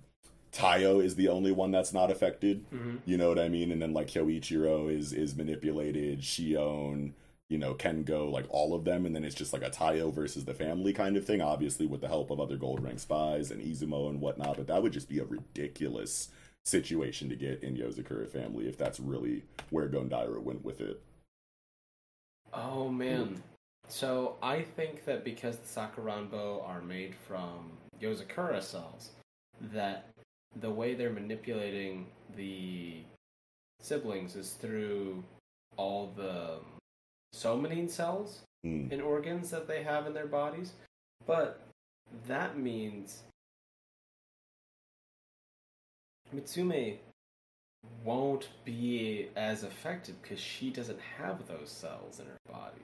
Taiyo 0.50 1.04
is 1.04 1.16
the 1.16 1.28
only 1.28 1.52
one 1.52 1.72
that's 1.72 1.92
not 1.92 2.10
affected. 2.10 2.64
Mm-hmm. 2.70 2.96
You 3.04 3.18
know 3.18 3.28
what 3.28 3.38
I 3.38 3.50
mean? 3.50 3.70
And 3.70 3.82
then 3.82 3.92
like 3.92 4.06
Kyoichiro 4.06 4.90
is 4.90 5.12
is 5.12 5.36
manipulated. 5.36 6.22
Shion, 6.22 7.12
you 7.48 7.58
know, 7.58 7.74
can 7.74 8.02
go 8.02 8.28
like 8.28 8.46
all 8.50 8.74
of 8.74 8.84
them, 8.84 9.06
and 9.06 9.14
then 9.14 9.24
it's 9.24 9.34
just 9.34 9.52
like 9.52 9.62
a 9.62 9.70
Taiyo 9.70 10.12
versus 10.12 10.44
the 10.44 10.54
family 10.54 10.92
kind 10.92 11.16
of 11.16 11.24
thing, 11.24 11.40
obviously 11.40 11.86
with 11.86 12.00
the 12.00 12.08
help 12.08 12.30
of 12.30 12.40
other 12.40 12.56
gold 12.56 12.82
rank 12.82 12.98
spies 12.98 13.50
and 13.50 13.62
Izumo 13.62 14.10
and 14.10 14.20
whatnot, 14.20 14.56
but 14.56 14.66
that 14.66 14.82
would 14.82 14.92
just 14.92 15.08
be 15.08 15.20
a 15.20 15.24
ridiculous 15.24 16.28
situation 16.64 17.28
to 17.28 17.36
get 17.36 17.62
in 17.62 17.76
Yozakura 17.76 18.28
family 18.28 18.66
if 18.66 18.76
that's 18.76 18.98
really 18.98 19.44
where 19.70 19.88
Gondaira 19.88 20.42
went 20.42 20.64
with 20.64 20.80
it. 20.80 21.00
Oh 22.52 22.88
man. 22.88 23.42
So 23.88 24.36
I 24.42 24.62
think 24.62 25.04
that 25.04 25.24
because 25.24 25.58
the 25.58 25.80
Sakuranbo 25.80 26.66
are 26.68 26.82
made 26.82 27.14
from 27.14 27.70
Yozakura 28.02 28.60
cells, 28.60 29.10
that 29.72 30.08
the 30.60 30.70
way 30.70 30.94
they're 30.94 31.10
manipulating 31.10 32.06
the 32.36 33.02
siblings 33.80 34.34
is 34.34 34.52
through 34.52 35.22
all 35.76 36.12
the 36.16 36.58
somanine 37.36 37.90
cells 37.90 38.42
mm. 38.64 38.90
in 38.90 39.00
organs 39.00 39.50
that 39.50 39.68
they 39.68 39.82
have 39.82 40.06
in 40.06 40.14
their 40.14 40.26
bodies. 40.26 40.72
But 41.26 41.60
that 42.26 42.58
means 42.58 43.22
Mitsume 46.34 46.98
won't 48.04 48.48
be 48.64 49.28
as 49.36 49.62
affected 49.62 50.20
because 50.22 50.40
she 50.40 50.70
doesn't 50.70 51.00
have 51.18 51.46
those 51.46 51.70
cells 51.70 52.20
in 52.20 52.26
her 52.26 52.38
body. 52.50 52.82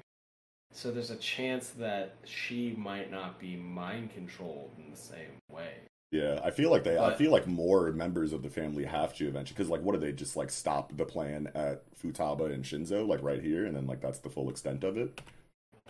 So 0.72 0.90
there's 0.90 1.10
a 1.10 1.16
chance 1.16 1.70
that 1.70 2.16
she 2.24 2.74
might 2.76 3.10
not 3.10 3.38
be 3.38 3.56
mind 3.56 4.12
controlled 4.14 4.70
in 4.78 4.90
the 4.90 4.96
same 4.96 5.38
way. 5.50 5.74
Yeah, 6.12 6.38
I 6.44 6.50
feel 6.50 6.70
like 6.70 6.84
they. 6.84 6.94
But, 6.94 7.14
I 7.14 7.16
feel 7.16 7.32
like 7.32 7.46
more 7.46 7.90
members 7.90 8.34
of 8.34 8.42
the 8.42 8.50
family 8.50 8.84
have 8.84 9.14
to 9.16 9.26
eventually. 9.26 9.56
Because 9.56 9.70
like, 9.70 9.80
what 9.80 9.94
do 9.94 9.98
they 9.98 10.12
just 10.12 10.36
like 10.36 10.50
stop 10.50 10.94
the 10.94 11.06
plan 11.06 11.50
at 11.54 11.82
Futaba 12.00 12.52
and 12.52 12.62
Shinzo, 12.62 13.08
like 13.08 13.22
right 13.22 13.42
here, 13.42 13.64
and 13.64 13.74
then 13.74 13.86
like 13.86 14.02
that's 14.02 14.18
the 14.18 14.28
full 14.28 14.50
extent 14.50 14.84
of 14.84 14.98
it? 14.98 15.20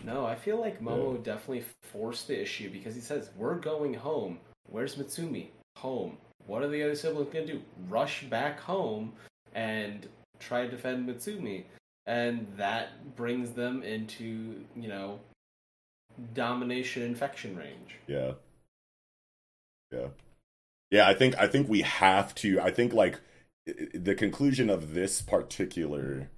No, 0.01 0.25
I 0.25 0.35
feel 0.35 0.59
like 0.59 0.81
Momo 0.81 1.15
yeah. 1.15 1.23
definitely 1.23 1.65
forced 1.81 2.27
the 2.29 2.41
issue 2.41 2.71
because 2.71 2.95
he 2.95 3.01
says 3.01 3.31
we're 3.37 3.55
going 3.55 3.93
home. 3.93 4.39
Where's 4.69 4.95
Mitsumi? 4.95 5.47
Home. 5.77 6.17
What 6.47 6.63
are 6.63 6.69
the 6.69 6.81
other 6.83 6.95
siblings 6.95 7.31
gonna 7.31 7.45
do? 7.45 7.61
Rush 7.89 8.23
back 8.23 8.61
home 8.61 9.11
and 9.53 10.07
try 10.39 10.63
to 10.63 10.71
defend 10.71 11.07
Mitsumi, 11.07 11.65
and 12.05 12.47
that 12.55 13.15
brings 13.17 13.51
them 13.51 13.83
into 13.83 14.63
you 14.73 14.87
know 14.87 15.19
domination 16.33 17.03
infection 17.03 17.57
range. 17.57 17.97
Yeah. 18.07 18.33
Yeah. 19.93 20.07
Yeah, 20.91 21.07
I 21.07 21.13
think 21.15 21.35
I 21.37 21.47
think 21.47 21.69
we 21.69 21.81
have 21.81 22.35
to 22.35 22.61
I 22.61 22.71
think 22.71 22.93
like 22.93 23.19
the 23.93 24.15
conclusion 24.15 24.69
of 24.69 24.93
this 24.93 25.21
particular 25.21 26.29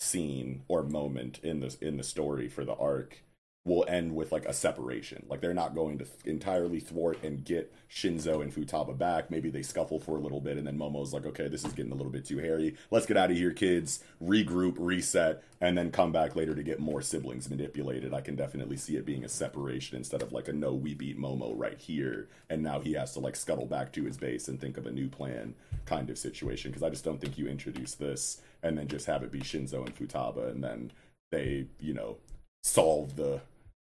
scene 0.00 0.64
or 0.68 0.82
moment 0.82 1.40
in 1.42 1.60
the 1.60 1.76
in 1.80 1.96
the 1.98 2.04
story 2.04 2.48
for 2.48 2.64
the 2.64 2.74
arc 2.74 3.22
will 3.64 3.84
end 3.86 4.14
with 4.14 4.32
like 4.32 4.44
a 4.44 4.52
separation. 4.52 5.24
Like 5.28 5.40
they're 5.40 5.54
not 5.54 5.74
going 5.74 5.98
to 5.98 6.06
entirely 6.24 6.80
thwart 6.80 7.22
and 7.22 7.44
get 7.44 7.72
Shinzo 7.88 8.42
and 8.42 8.52
Futaba 8.52 8.96
back. 8.96 9.30
Maybe 9.30 9.50
they 9.50 9.62
scuffle 9.62 10.00
for 10.00 10.16
a 10.16 10.20
little 10.20 10.40
bit 10.40 10.56
and 10.56 10.66
then 10.66 10.76
Momo's 10.76 11.12
like, 11.12 11.26
okay, 11.26 11.46
this 11.46 11.64
is 11.64 11.72
getting 11.72 11.92
a 11.92 11.94
little 11.94 12.10
bit 12.10 12.24
too 12.24 12.38
hairy. 12.38 12.74
Let's 12.90 13.06
get 13.06 13.16
out 13.16 13.30
of 13.30 13.36
here, 13.36 13.52
kids. 13.52 14.02
Regroup, 14.20 14.74
reset, 14.78 15.44
and 15.60 15.78
then 15.78 15.92
come 15.92 16.10
back 16.10 16.34
later 16.34 16.56
to 16.56 16.62
get 16.64 16.80
more 16.80 17.02
siblings 17.02 17.48
manipulated. 17.48 18.12
I 18.12 18.20
can 18.20 18.34
definitely 18.34 18.76
see 18.76 18.96
it 18.96 19.06
being 19.06 19.24
a 19.24 19.28
separation 19.28 19.96
instead 19.96 20.22
of 20.22 20.32
like 20.32 20.48
a 20.48 20.52
no, 20.52 20.74
we 20.74 20.94
beat 20.94 21.18
Momo 21.18 21.52
right 21.54 21.78
here. 21.78 22.28
And 22.50 22.64
now 22.64 22.80
he 22.80 22.94
has 22.94 23.12
to 23.12 23.20
like 23.20 23.36
scuttle 23.36 23.66
back 23.66 23.92
to 23.92 24.04
his 24.04 24.16
base 24.16 24.48
and 24.48 24.60
think 24.60 24.76
of 24.76 24.86
a 24.86 24.92
new 24.92 25.08
plan 25.08 25.54
kind 25.84 26.10
of 26.10 26.18
situation. 26.18 26.72
Because 26.72 26.82
I 26.82 26.90
just 26.90 27.04
don't 27.04 27.20
think 27.20 27.38
you 27.38 27.46
introduce 27.46 27.94
this 27.94 28.40
and 28.64 28.76
then 28.76 28.88
just 28.88 29.06
have 29.06 29.22
it 29.22 29.30
be 29.30 29.40
Shinzo 29.40 29.86
and 29.86 29.94
Futaba 29.94 30.50
and 30.50 30.64
then 30.64 30.90
they, 31.30 31.66
you 31.78 31.94
know, 31.94 32.16
solve 32.64 33.16
the 33.16 33.40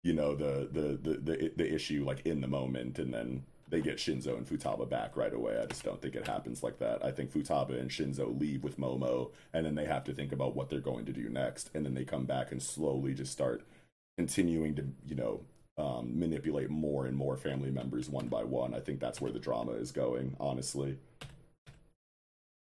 you 0.03 0.13
know 0.13 0.35
the, 0.35 0.69
the 0.71 0.99
the 1.11 1.19
the 1.19 1.53
the 1.57 1.75
issue 1.75 2.05
like 2.05 2.25
in 2.25 2.41
the 2.41 2.49
moment 2.49 2.99
and 2.99 3.13
then 3.13 3.45
they 3.71 3.81
get 3.81 3.99
Shinzo 3.99 4.37
and 4.37 4.47
Futaba 4.47 4.89
back 4.89 5.17
right 5.17 5.33
away. 5.33 5.59
I 5.61 5.67
just 5.67 5.85
don't 5.85 6.01
think 6.01 6.15
it 6.15 6.27
happens 6.27 6.63
like 6.63 6.79
that. 6.79 7.05
I 7.05 7.11
think 7.11 7.31
Futaba 7.31 7.79
and 7.79 7.91
Shinzo 7.91 8.39
leave 8.41 8.65
with 8.65 8.79
Momo 8.79 9.31
and 9.53 9.67
then 9.67 9.75
they 9.75 9.85
have 9.85 10.05
to 10.05 10.15
think 10.15 10.33
about 10.33 10.57
what 10.57 10.71
they're 10.71 10.81
going 10.81 11.05
to 11.05 11.13
do 11.13 11.29
next 11.29 11.71
and 11.75 11.85
then 11.85 11.95
they 11.95 12.05
come 12.05 12.25
back 12.25 12.51
and 12.51 12.63
slowly 12.63 13.13
just 13.15 13.33
start 13.33 13.63
continuing 14.17 14.75
to, 14.77 14.87
you 15.07 15.15
know, 15.15 15.41
um, 15.77 16.19
manipulate 16.19 16.71
more 16.71 17.07
and 17.07 17.17
more 17.17 17.37
family 17.37 17.71
members 17.71 18.09
one 18.09 18.29
by 18.29 18.43
one. 18.43 18.75
I 18.75 18.81
think 18.81 19.01
that's 19.01 19.21
where 19.21 19.31
the 19.31 19.39
drama 19.39 19.73
is 19.73 19.93
going, 19.93 20.35
honestly. 20.41 20.97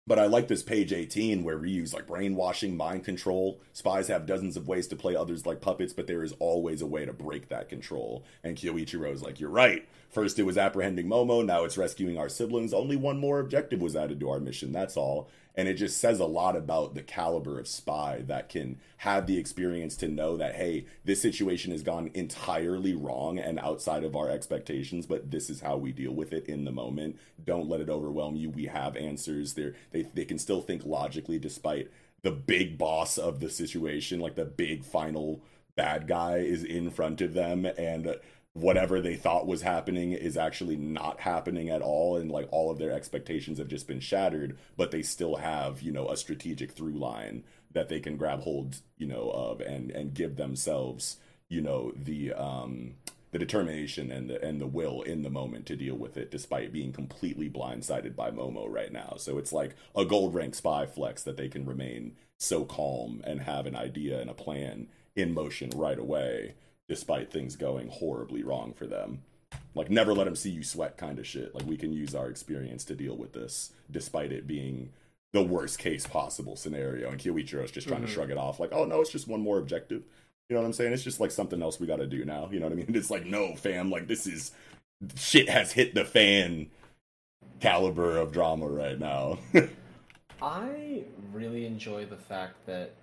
But 0.05 0.19
I 0.19 0.27
like 0.27 0.49
this 0.49 0.65
page 0.65 0.93
18 0.93 1.45
where 1.45 1.59
we 1.59 1.71
use 1.71 1.95
like 1.95 2.09
brainwashing, 2.09 2.77
mind 2.77 3.05
control. 3.05 3.61
Spies 3.73 4.09
have 4.09 4.27
dozens 4.27 4.57
of 4.57 4.67
ways 4.67 4.89
to 4.89 4.97
play 4.97 5.15
others 5.15 5.47
like 5.47 5.61
puppets, 5.61 5.93
but 5.93 6.09
there 6.09 6.25
is 6.25 6.35
always 6.41 6.83
a 6.83 6.87
way 6.87 7.07
to 7.07 7.13
break 7.13 7.49
that 7.49 7.69
control. 7.69 8.25
And 8.43 8.57
Kyoichiro 8.57 9.13
is 9.13 9.23
like, 9.23 9.39
You're 9.39 9.51
right. 9.51 9.89
First 10.11 10.41
it 10.41 10.43
was 10.43 10.59
apprehending 10.59 11.07
Momo, 11.07 11.45
now 11.45 11.65
it's 11.65 11.79
rescuing 11.79 12.19
our 12.19 12.29
siblings. 12.29 12.75
Only 12.75 12.97
one 12.97 13.19
more 13.19 13.39
objective 13.39 13.81
was 13.81 13.95
added 13.95 14.19
to 14.21 14.31
our 14.31 14.41
mission, 14.41 14.73
that's 14.73 14.97
all. 14.97 15.31
And 15.55 15.69
it 15.69 15.75
just 15.75 15.99
says 15.99 16.19
a 16.19 16.27
lot 16.27 16.57
about 16.57 16.95
the 16.95 17.03
caliber 17.03 17.59
of 17.59 17.69
spy 17.69 18.23
that 18.27 18.49
can 18.49 18.79
have 18.99 19.27
the 19.27 19.39
experience 19.39 19.97
to 19.97 20.09
know 20.09 20.37
that 20.37 20.55
hey 20.57 20.87
this 21.05 21.21
situation 21.21 21.71
has 21.71 21.83
gone 21.83 22.11
entirely 22.15 22.95
wrong 22.95 23.39
and 23.39 23.59
outside 23.59 24.05
of 24.05 24.17
our 24.17 24.31
expectations 24.31 25.07
but 25.07 25.31
this 25.31 25.51
is 25.51 25.61
how 25.61 25.77
we 25.77 25.93
deal 25.93 26.13
with 26.13 26.33
it 26.33 26.47
in 26.47 26.65
the 26.65 26.73
moment. 26.73 27.19
Don't 27.45 27.69
let 27.69 27.81
it 27.81 27.91
overwhelm 27.91 28.37
you. 28.37 28.51
We 28.51 28.67
have 28.67 28.97
answers. 28.97 29.55
They're, 29.55 29.75
they 29.91 30.03
they 30.15 30.25
can 30.25 30.39
still 30.39 30.61
think 30.61 30.85
logically 30.85 31.39
despite 31.39 31.91
the 32.23 32.31
big 32.31 32.79
boss 32.79 33.19
of 33.19 33.41
the 33.41 33.51
situation. 33.51 34.21
Like 34.21 34.37
the 34.37 34.45
big 34.45 34.85
final 34.85 35.43
bad 35.75 36.07
guy 36.07 36.39
is 36.39 36.65
in 36.65 36.91
front 36.91 37.21
of 37.21 37.35
them. 37.35 37.67
And 37.67 38.17
whatever 38.55 39.01
they 39.01 39.17
thought 39.17 39.47
was 39.47 39.63
happening 39.63 40.13
is 40.13 40.37
actually 40.37 40.77
not 40.77 41.21
happening 41.21 41.71
at 41.71 41.81
all 41.81 42.17
and 42.17 42.31
like 42.31 42.47
all 42.51 42.71
of 42.71 42.79
their 42.79 42.93
expectations 42.93 43.59
have 43.59 43.69
just 43.69 43.87
been 43.87 44.01
shattered 44.01 44.59
but 44.77 44.91
they 44.91 45.03
still 45.03 45.37
have 45.37 45.81
you 45.81 45.91
know 45.91 46.11
a 46.11 46.17
strategic 46.17 46.73
through 46.73 46.93
line 46.93 47.43
that 47.73 47.89
they 47.89 47.99
can 47.99 48.17
grab 48.17 48.41
hold 48.41 48.77
you 48.99 49.07
know 49.07 49.31
of 49.31 49.61
and 49.61 49.91
and 49.91 50.13
give 50.13 50.37
themselves 50.37 51.17
you 51.49 51.63
know 51.63 51.93
the 51.97 52.33
um 52.35 52.95
the 53.33 53.39
determination 53.39 54.13
and 54.13 54.31
the 54.31 54.43
and 54.45 54.61
the 54.61 54.67
will 54.67 55.03
in 55.03 55.23
the 55.23 55.31
moment 55.31 55.67
to 55.67 55.77
deal 55.77 55.97
with 55.97 56.17
it 56.17 56.31
despite 56.31 56.73
being 56.73 56.93
completely 56.93 57.49
blindsided 57.49 58.15
by 58.15 58.31
momo 58.31 58.67
right 58.69 58.93
now. 58.93 59.15
So 59.17 59.39
it's 59.39 59.53
like 59.53 59.75
a 59.97 60.05
gold 60.05 60.35
rank 60.35 60.55
spy 60.55 60.87
flex 60.87 61.23
that 61.23 61.39
they 61.39 61.49
can 61.49 61.65
remain 61.65 62.17
so 62.37 62.65
calm 62.65 63.23
and 63.25 63.41
have 63.41 63.67
an 63.67 63.75
idea 63.75 64.21
and 64.21 64.29
a 64.29 64.35
plan 64.35 64.89
in 65.17 65.33
motion 65.33 65.71
right 65.75 65.99
away 65.99 66.55
despite 66.89 67.31
things 67.31 67.57
going 67.57 67.89
horribly 67.89 68.43
wrong 68.43 68.73
for 68.73 68.87
them. 68.87 69.23
Like 69.75 69.91
never 69.91 70.15
let 70.15 70.25
them 70.25 70.37
see 70.37 70.51
you 70.51 70.63
sweat 70.63 70.97
kind 70.97 71.19
of 71.19 71.27
shit. 71.27 71.55
Like 71.55 71.67
we 71.67 71.77
can 71.77 71.93
use 71.93 72.15
our 72.15 72.29
experience 72.29 72.85
to 72.85 72.95
deal 72.95 73.17
with 73.17 73.33
this 73.33 73.73
despite 73.91 74.33
it 74.33 74.47
being 74.47 74.91
the 75.33 75.43
worst 75.43 75.79
case 75.79 76.07
possible 76.07 76.57
scenario. 76.57 77.11
And 77.11 77.19
Kyoichiro's 77.19 77.71
just 77.71 77.89
trying 77.89 78.01
mm-hmm. 78.01 78.07
to 78.07 78.13
shrug 78.13 78.31
it 78.31 78.37
off 78.37 78.61
like, 78.61 78.73
"Oh 78.73 78.85
no, 78.85 79.01
it's 79.01 79.11
just 79.11 79.29
one 79.29 79.41
more 79.41 79.59
objective." 79.59 80.03
You 80.49 80.57
know 80.57 80.63
what 80.63 80.67
I'm 80.67 80.73
saying? 80.75 80.93
It's 80.93 81.03
just 81.03 81.21
like 81.21 81.31
something 81.31 81.63
else 81.63 81.81
we 81.81 81.87
got 81.87 81.97
to 81.97 82.07
do 82.07 82.25
now. 82.25 82.49
You 82.51 82.61
know 82.61 82.67
what 82.67 82.75
I 82.75 82.77
mean? 82.77 82.87
It's 82.95 83.11
like, 83.11 83.25
"No, 83.25 83.55
fam, 83.57 83.91
like 83.91 84.09
this 84.09 84.27
is 84.27 84.53
shit 85.17 85.49
has 85.49 85.73
hit 85.73 85.95
the 85.95 86.05
fan 86.05 86.71
caliber 87.61 88.19
of 88.19 88.33
drama 88.33 88.67
right 88.67 88.99
now." 88.99 89.39
I 90.43 91.05
really 91.33 91.67
enjoy 91.67 92.05
the 92.05 92.17
fact 92.17 92.67
that 92.67 92.95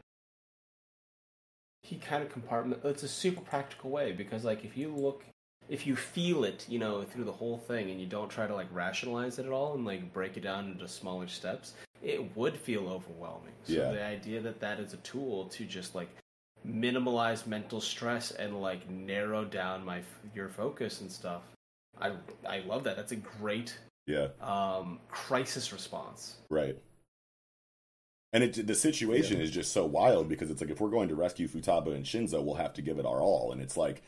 he 1.89 1.95
kind 1.97 2.21
of 2.21 2.29
compartment. 2.29 2.81
It's 2.83 3.01
a 3.01 3.07
super 3.07 3.41
practical 3.41 3.89
way 3.89 4.11
because 4.11 4.45
like 4.45 4.63
if 4.63 4.77
you 4.77 4.93
look, 4.95 5.23
if 5.69 5.87
you 5.87 5.95
feel 5.95 6.43
it, 6.43 6.65
you 6.69 6.77
know, 6.77 7.03
through 7.03 7.23
the 7.23 7.31
whole 7.31 7.57
thing, 7.57 7.89
and 7.89 7.99
you 7.99 8.05
don't 8.05 8.29
try 8.29 8.45
to 8.45 8.53
like 8.53 8.67
rationalize 8.71 9.39
it 9.39 9.47
at 9.47 9.51
all 9.51 9.73
and 9.73 9.85
like 9.85 10.13
break 10.13 10.37
it 10.37 10.41
down 10.41 10.71
into 10.71 10.87
smaller 10.87 11.27
steps, 11.27 11.73
it 12.03 12.37
would 12.37 12.55
feel 12.55 12.87
overwhelming. 12.87 13.53
So 13.63 13.73
yeah. 13.73 13.91
the 13.91 14.03
idea 14.03 14.39
that 14.41 14.59
that 14.59 14.79
is 14.79 14.93
a 14.93 14.97
tool 14.97 15.45
to 15.45 15.65
just 15.65 15.95
like 15.95 16.09
minimalize 16.67 17.47
mental 17.47 17.81
stress 17.81 18.31
and 18.31 18.61
like 18.61 18.87
narrow 18.87 19.43
down 19.43 19.83
my 19.83 20.01
your 20.35 20.49
focus 20.49 21.01
and 21.01 21.11
stuff. 21.11 21.41
I 21.99 22.11
I 22.47 22.59
love 22.59 22.83
that. 22.83 22.97
That's 22.97 23.13
a 23.13 23.21
great 23.39 23.75
yeah 24.05 24.27
um 24.41 24.99
crisis 25.09 25.73
response. 25.73 26.35
Right. 26.51 26.77
And 28.31 28.43
it, 28.43 28.67
the 28.67 28.75
situation 28.75 29.37
yeah. 29.37 29.43
is 29.43 29.51
just 29.51 29.73
so 29.73 29.85
wild 29.85 30.29
because 30.29 30.51
it's 30.51 30.61
like 30.61 30.69
if 30.69 30.79
we're 30.79 30.89
going 30.89 31.09
to 31.09 31.15
rescue 31.15 31.47
Futaba 31.47 31.95
and 31.95 32.05
Shinzo, 32.05 32.43
we'll 32.43 32.55
have 32.55 32.73
to 32.73 32.81
give 32.81 32.99
it 32.99 33.05
our 33.05 33.21
all. 33.21 33.51
And 33.51 33.61
it's 33.61 33.75
like 33.75 34.03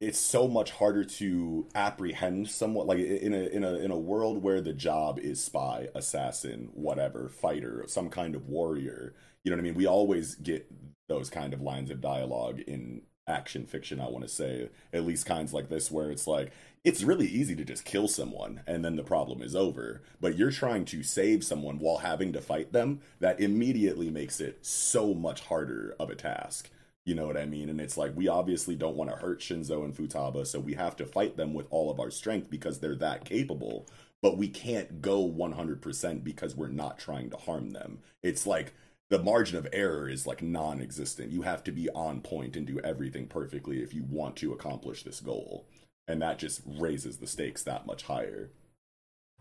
it's 0.00 0.18
so 0.18 0.46
much 0.46 0.72
harder 0.72 1.04
to 1.04 1.66
apprehend 1.74 2.48
somewhat 2.50 2.86
like 2.86 2.98
in 2.98 3.32
a 3.32 3.46
in 3.46 3.64
a 3.64 3.74
in 3.76 3.90
a 3.90 3.98
world 3.98 4.42
where 4.42 4.60
the 4.60 4.72
job 4.72 5.18
is 5.18 5.42
spy, 5.42 5.88
assassin, 5.94 6.70
whatever, 6.72 7.28
fighter, 7.28 7.84
some 7.86 8.08
kind 8.08 8.34
of 8.34 8.48
warrior. 8.48 9.14
You 9.44 9.50
know 9.50 9.56
what 9.56 9.62
I 9.62 9.64
mean? 9.64 9.74
We 9.74 9.86
always 9.86 10.34
get 10.34 10.70
those 11.08 11.30
kind 11.30 11.54
of 11.54 11.60
lines 11.60 11.90
of 11.90 12.00
dialogue 12.00 12.60
in 12.60 13.02
action 13.28 13.66
fiction, 13.66 14.00
I 14.00 14.08
want 14.08 14.22
to 14.22 14.28
say, 14.28 14.68
at 14.92 15.04
least 15.04 15.26
kinds 15.26 15.52
like 15.52 15.68
this 15.68 15.90
where 15.90 16.10
it's 16.10 16.26
like 16.26 16.52
it's 16.86 17.02
really 17.02 17.26
easy 17.26 17.56
to 17.56 17.64
just 17.64 17.84
kill 17.84 18.06
someone 18.06 18.60
and 18.64 18.84
then 18.84 18.94
the 18.94 19.02
problem 19.02 19.42
is 19.42 19.56
over. 19.56 20.02
But 20.20 20.38
you're 20.38 20.52
trying 20.52 20.84
to 20.84 21.02
save 21.02 21.42
someone 21.42 21.80
while 21.80 21.98
having 21.98 22.32
to 22.32 22.40
fight 22.40 22.72
them. 22.72 23.00
That 23.18 23.40
immediately 23.40 24.08
makes 24.08 24.38
it 24.38 24.64
so 24.64 25.12
much 25.12 25.40
harder 25.40 25.96
of 25.98 26.10
a 26.10 26.14
task. 26.14 26.70
You 27.04 27.16
know 27.16 27.26
what 27.26 27.36
I 27.36 27.44
mean? 27.44 27.68
And 27.68 27.80
it's 27.80 27.96
like 27.96 28.12
we 28.14 28.28
obviously 28.28 28.76
don't 28.76 28.94
want 28.94 29.10
to 29.10 29.16
hurt 29.16 29.40
Shinzo 29.40 29.84
and 29.84 29.96
Futaba, 29.96 30.46
so 30.46 30.60
we 30.60 30.74
have 30.74 30.94
to 30.96 31.06
fight 31.06 31.36
them 31.36 31.54
with 31.54 31.66
all 31.70 31.90
of 31.90 31.98
our 31.98 32.10
strength 32.10 32.50
because 32.50 32.78
they're 32.78 32.94
that 32.94 33.24
capable. 33.24 33.88
But 34.22 34.38
we 34.38 34.46
can't 34.46 35.02
go 35.02 35.28
100% 35.28 36.22
because 36.22 36.54
we're 36.54 36.68
not 36.68 37.00
trying 37.00 37.30
to 37.30 37.36
harm 37.36 37.70
them. 37.70 37.98
It's 38.22 38.46
like 38.46 38.74
the 39.10 39.20
margin 39.20 39.58
of 39.58 39.66
error 39.72 40.08
is 40.08 40.24
like 40.24 40.40
non 40.40 40.80
existent. 40.80 41.32
You 41.32 41.42
have 41.42 41.64
to 41.64 41.72
be 41.72 41.90
on 41.90 42.20
point 42.20 42.54
and 42.54 42.64
do 42.64 42.78
everything 42.84 43.26
perfectly 43.26 43.82
if 43.82 43.92
you 43.92 44.04
want 44.08 44.36
to 44.36 44.52
accomplish 44.52 45.02
this 45.02 45.18
goal 45.18 45.66
and 46.08 46.22
that 46.22 46.38
just 46.38 46.62
raises 46.66 47.18
the 47.18 47.26
stakes 47.26 47.62
that 47.64 47.86
much 47.86 48.02
higher. 48.04 48.50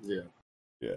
Yeah. 0.01 0.21
Yeah. 0.81 0.95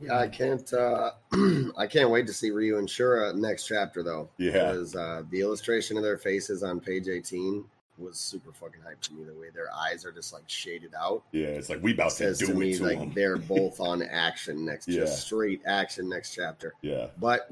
Yeah, 0.00 0.18
I 0.18 0.28
can't. 0.28 0.72
uh 0.72 1.10
I 1.76 1.86
can't 1.88 2.10
wait 2.10 2.26
to 2.28 2.32
see 2.32 2.50
Ryu 2.50 2.78
and 2.78 2.88
Shura 2.88 3.34
next 3.34 3.66
chapter 3.66 4.02
though. 4.02 4.28
Yeah, 4.38 4.52
because 4.52 4.94
uh, 4.94 5.22
the 5.30 5.40
illustration 5.40 5.96
of 5.96 6.02
their 6.04 6.18
faces 6.18 6.62
on 6.62 6.78
page 6.78 7.08
eighteen 7.08 7.64
was 7.98 8.16
super 8.16 8.52
fucking 8.52 8.80
hype 8.80 9.00
to 9.02 9.12
me. 9.14 9.24
The 9.24 9.34
way 9.34 9.48
their 9.52 9.74
eyes 9.74 10.04
are 10.04 10.12
just 10.12 10.32
like 10.32 10.44
shaded 10.46 10.94
out. 10.94 11.24
Yeah, 11.32 11.48
it's 11.48 11.68
like 11.68 11.82
we 11.82 11.94
about 11.94 12.12
to 12.12 12.32
do 12.34 12.46
to 12.46 12.54
me, 12.54 12.76
to 12.76 12.84
like 12.84 12.98
them. 12.98 13.12
they're 13.12 13.36
both 13.38 13.80
on 13.80 14.02
action 14.02 14.64
next, 14.64 14.86
yeah. 14.86 15.00
just 15.00 15.26
straight 15.26 15.62
action 15.66 16.08
next 16.08 16.32
chapter. 16.32 16.74
Yeah, 16.80 17.08
but 17.18 17.50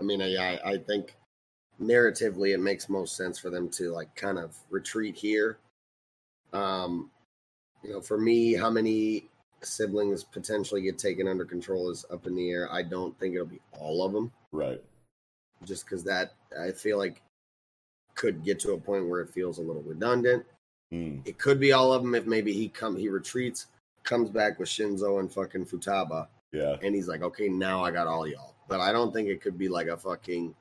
I 0.00 0.02
mean, 0.02 0.20
I 0.20 0.58
I 0.64 0.78
think 0.78 1.14
narratively 1.80 2.54
it 2.54 2.60
makes 2.60 2.88
most 2.88 3.16
sense 3.16 3.38
for 3.38 3.50
them 3.50 3.68
to 3.68 3.90
like 3.90 4.14
kind 4.14 4.38
of 4.38 4.56
retreat 4.70 5.16
here. 5.16 5.58
Um 6.52 7.10
you 7.82 7.92
know 7.92 8.00
for 8.00 8.18
me 8.18 8.54
how 8.54 8.70
many 8.70 9.28
siblings 9.62 10.24
potentially 10.24 10.82
get 10.82 10.98
taken 10.98 11.26
under 11.26 11.44
control 11.44 11.90
is 11.90 12.04
up 12.10 12.26
in 12.26 12.34
the 12.34 12.50
air. 12.50 12.72
I 12.72 12.82
don't 12.82 13.18
think 13.18 13.34
it'll 13.34 13.46
be 13.46 13.60
all 13.72 14.04
of 14.04 14.12
them 14.12 14.32
right. 14.52 14.80
Just 15.64 15.84
because 15.84 16.04
that 16.04 16.34
i 16.60 16.70
feel 16.70 16.98
like 16.98 17.22
could 18.14 18.44
get 18.44 18.60
to 18.60 18.72
a 18.72 18.78
point 18.78 19.08
where 19.08 19.20
it 19.20 19.30
feels 19.30 19.58
a 19.58 19.62
little 19.62 19.82
redundant. 19.82 20.44
Mm. 20.92 21.26
it 21.26 21.38
could 21.38 21.58
be 21.58 21.72
all 21.72 21.92
of 21.92 22.02
them 22.02 22.14
if 22.14 22.26
maybe 22.26 22.52
he 22.52 22.68
come 22.68 22.96
he 22.96 23.08
retreats 23.08 23.66
comes 24.04 24.28
back 24.28 24.58
with 24.58 24.68
shinzo 24.68 25.18
and 25.18 25.32
fucking 25.32 25.64
futaba. 25.64 26.28
Yeah. 26.52 26.76
And 26.82 26.94
he's 26.94 27.08
like 27.08 27.22
okay 27.22 27.48
now 27.48 27.82
i 27.82 27.90
got 27.90 28.06
all 28.06 28.26
y'all. 28.26 28.54
But 28.68 28.80
i 28.80 28.92
don't 28.92 29.12
think 29.12 29.28
it 29.28 29.40
could 29.40 29.58
be 29.58 29.68
like 29.68 29.88
a 29.88 29.96
fucking 29.96 30.54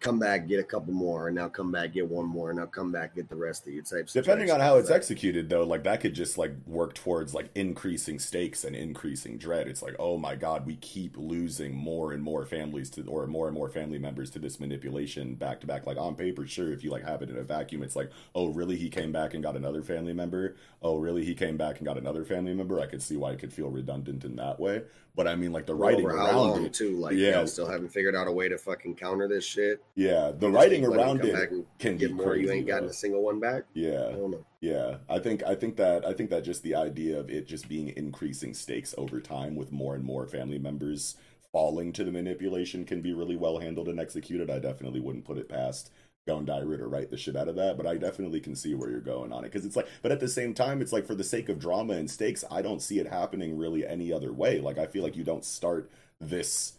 come 0.00 0.18
back, 0.18 0.46
get 0.46 0.60
a 0.60 0.64
couple 0.64 0.92
more, 0.92 1.28
and 1.28 1.36
now 1.36 1.48
come 1.48 1.72
back, 1.72 1.92
get 1.92 2.08
one 2.08 2.26
more, 2.26 2.50
and 2.50 2.58
now 2.58 2.66
come 2.66 2.92
back, 2.92 3.14
get 3.14 3.28
the 3.28 3.36
rest 3.36 3.66
of 3.66 3.72
you 3.72 3.82
type. 3.82 4.08
Depending 4.08 4.50
on 4.50 4.60
how 4.60 4.76
it's 4.76 4.90
executed, 4.90 5.48
though, 5.48 5.64
like 5.64 5.84
that 5.84 6.00
could 6.00 6.14
just 6.14 6.38
like 6.38 6.52
work 6.66 6.94
towards 6.94 7.34
like 7.34 7.50
increasing 7.54 8.18
stakes 8.18 8.64
and 8.64 8.76
increasing 8.76 9.38
dread. 9.38 9.66
It's 9.66 9.82
like, 9.82 9.96
oh 9.98 10.16
my 10.16 10.36
god, 10.36 10.66
we 10.66 10.76
keep 10.76 11.16
losing 11.16 11.74
more 11.74 12.12
and 12.12 12.22
more 12.22 12.46
families 12.46 12.90
to, 12.90 13.04
or 13.04 13.26
more 13.26 13.48
and 13.48 13.54
more 13.54 13.68
family 13.68 13.98
members 13.98 14.30
to 14.30 14.38
this 14.38 14.60
manipulation 14.60 15.34
back 15.34 15.60
to 15.60 15.66
back. 15.66 15.86
Like 15.86 15.96
on 15.96 16.14
paper, 16.14 16.46
sure, 16.46 16.72
if 16.72 16.84
you 16.84 16.90
like 16.90 17.04
have 17.04 17.22
it 17.22 17.30
in 17.30 17.36
a 17.36 17.42
vacuum, 17.42 17.82
it's 17.82 17.96
like, 17.96 18.10
oh 18.34 18.48
really, 18.48 18.76
he 18.76 18.88
came 18.88 19.12
back 19.12 19.34
and 19.34 19.42
got 19.42 19.56
another 19.56 19.82
family 19.82 20.12
member. 20.12 20.56
Oh 20.82 20.98
really, 20.98 21.24
he 21.24 21.34
came 21.34 21.56
back 21.56 21.78
and 21.78 21.86
got 21.86 21.98
another 21.98 22.24
family 22.24 22.54
member. 22.54 22.80
I 22.80 22.86
could 22.86 23.02
see 23.02 23.16
why 23.16 23.32
it 23.32 23.38
could 23.38 23.52
feel 23.52 23.70
redundant 23.70 24.24
in 24.24 24.36
that 24.36 24.60
way. 24.60 24.82
But 25.18 25.26
I 25.26 25.34
mean, 25.34 25.50
like 25.50 25.66
the 25.66 25.74
writing 25.74 26.06
Over 26.06 26.14
around 26.14 26.36
long, 26.36 26.64
it 26.64 26.72
too. 26.72 26.96
Like, 26.96 27.16
yeah, 27.16 27.44
still 27.46 27.66
haven't 27.68 27.88
figured 27.88 28.14
out 28.14 28.28
a 28.28 28.32
way 28.32 28.48
to 28.48 28.56
fucking 28.56 28.94
counter 28.94 29.26
this 29.26 29.44
shit. 29.44 29.82
Yeah, 29.96 30.30
the 30.30 30.48
writing 30.48 30.86
around 30.86 31.24
it 31.24 31.52
can 31.80 31.96
get 31.96 32.12
more. 32.12 32.26
Crazy, 32.26 32.44
you 32.44 32.52
ain't 32.52 32.68
gotten 32.68 32.88
a 32.88 32.92
single 32.92 33.24
one 33.24 33.40
back. 33.40 33.64
Yeah, 33.74 34.10
I 34.10 34.12
don't 34.12 34.30
know. 34.30 34.46
Yeah, 34.60 34.98
I 35.08 35.18
think 35.18 35.42
I 35.42 35.56
think 35.56 35.74
that 35.78 36.06
I 36.06 36.12
think 36.12 36.30
that 36.30 36.44
just 36.44 36.62
the 36.62 36.76
idea 36.76 37.18
of 37.18 37.30
it 37.30 37.48
just 37.48 37.68
being 37.68 37.92
increasing 37.96 38.54
stakes 38.54 38.94
over 38.96 39.20
time 39.20 39.56
with 39.56 39.72
more 39.72 39.96
and 39.96 40.04
more 40.04 40.24
family 40.28 40.60
members 40.60 41.16
falling 41.50 41.92
to 41.94 42.04
the 42.04 42.12
manipulation 42.12 42.84
can 42.84 43.02
be 43.02 43.12
really 43.12 43.34
well 43.34 43.58
handled 43.58 43.88
and 43.88 43.98
executed. 43.98 44.48
I 44.48 44.60
definitely 44.60 45.00
wouldn't 45.00 45.24
put 45.24 45.38
it 45.38 45.48
past 45.48 45.90
Gondaira 46.28 46.78
to 46.78 46.86
write 46.86 47.10
the 47.10 47.16
shit 47.16 47.36
out 47.36 47.48
of 47.48 47.56
that, 47.56 47.76
but 47.76 47.86
I 47.86 47.96
definitely 47.96 48.40
can 48.40 48.54
see 48.54 48.74
where 48.74 48.90
you're 48.90 49.00
going 49.00 49.32
on 49.32 49.44
it 49.44 49.48
because 49.50 49.64
it's 49.64 49.76
like, 49.76 49.88
but 50.02 50.12
at 50.12 50.20
the 50.20 50.28
same 50.28 50.54
time, 50.54 50.82
it's 50.82 50.92
like 50.92 51.06
for 51.06 51.14
the 51.14 51.24
sake 51.24 51.48
of 51.48 51.58
drama 51.58 51.94
and 51.94 52.10
stakes, 52.10 52.44
I 52.50 52.62
don't 52.62 52.82
see 52.82 52.98
it 52.98 53.08
happening 53.08 53.56
really 53.56 53.86
any 53.86 54.12
other 54.12 54.32
way. 54.32 54.60
Like 54.60 54.78
I 54.78 54.86
feel 54.86 55.02
like 55.02 55.16
you 55.16 55.24
don't 55.24 55.44
start 55.44 55.90
this, 56.20 56.74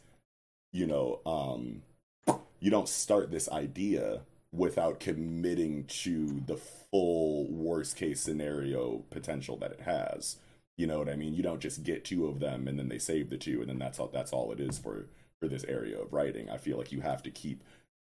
you 0.71 0.85
know, 0.85 1.19
um, 1.25 1.81
you 2.59 2.69
don't 2.69 2.89
start 2.89 3.31
this 3.31 3.49
idea 3.49 4.21
without 4.51 4.99
committing 4.99 5.85
to 5.85 6.41
the 6.45 6.57
full 6.57 7.47
worst 7.47 7.95
case 7.95 8.21
scenario 8.21 9.03
potential 9.09 9.57
that 9.57 9.71
it 9.71 9.81
has. 9.81 10.37
You 10.77 10.87
know 10.87 10.99
what 10.99 11.09
I 11.09 11.15
mean? 11.15 11.33
You 11.33 11.43
don't 11.43 11.59
just 11.59 11.83
get 11.83 12.05
two 12.05 12.27
of 12.27 12.39
them 12.39 12.67
and 12.67 12.79
then 12.79 12.89
they 12.89 12.99
save 12.99 13.29
the 13.29 13.37
two 13.37 13.61
and 13.61 13.69
then 13.69 13.79
that's 13.79 13.99
all 13.99 14.09
that's 14.11 14.31
all 14.31 14.51
it 14.51 14.59
is 14.59 14.77
for 14.77 15.07
for 15.39 15.47
this 15.47 15.63
area 15.65 15.99
of 15.99 16.11
writing. 16.11 16.49
I 16.49 16.57
feel 16.57 16.77
like 16.77 16.91
you 16.91 17.01
have 17.01 17.23
to 17.23 17.31
keep 17.31 17.63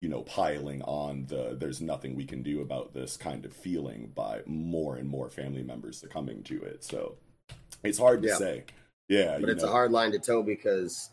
you 0.02 0.10
know, 0.10 0.22
piling 0.22 0.82
on 0.84 1.26
the 1.28 1.58
there's 1.60 1.82
nothing 1.82 2.16
we 2.16 2.26
can 2.26 2.44
do 2.44 2.62
about 2.62 2.94
this 2.94 3.18
kind 3.18 3.46
of 3.46 3.54
feeling 3.54 4.12
by 4.14 4.42
more 4.46 4.98
and 4.98 5.10
more 5.10 5.30
family 5.30 5.64
members 5.64 5.98
succumbing 5.98 6.44
to 6.44 6.62
it. 6.64 6.84
So 6.84 7.16
it's 7.84 7.98
hard 7.98 8.22
to 8.24 8.30
yeah. 8.30 8.38
say. 8.38 8.64
Yeah, 9.10 9.38
but 9.40 9.50
it's 9.50 9.64
know? 9.64 9.70
a 9.70 9.72
hard 9.72 9.92
line 9.92 10.12
to 10.12 10.20
toe 10.20 10.44
because 10.44 11.10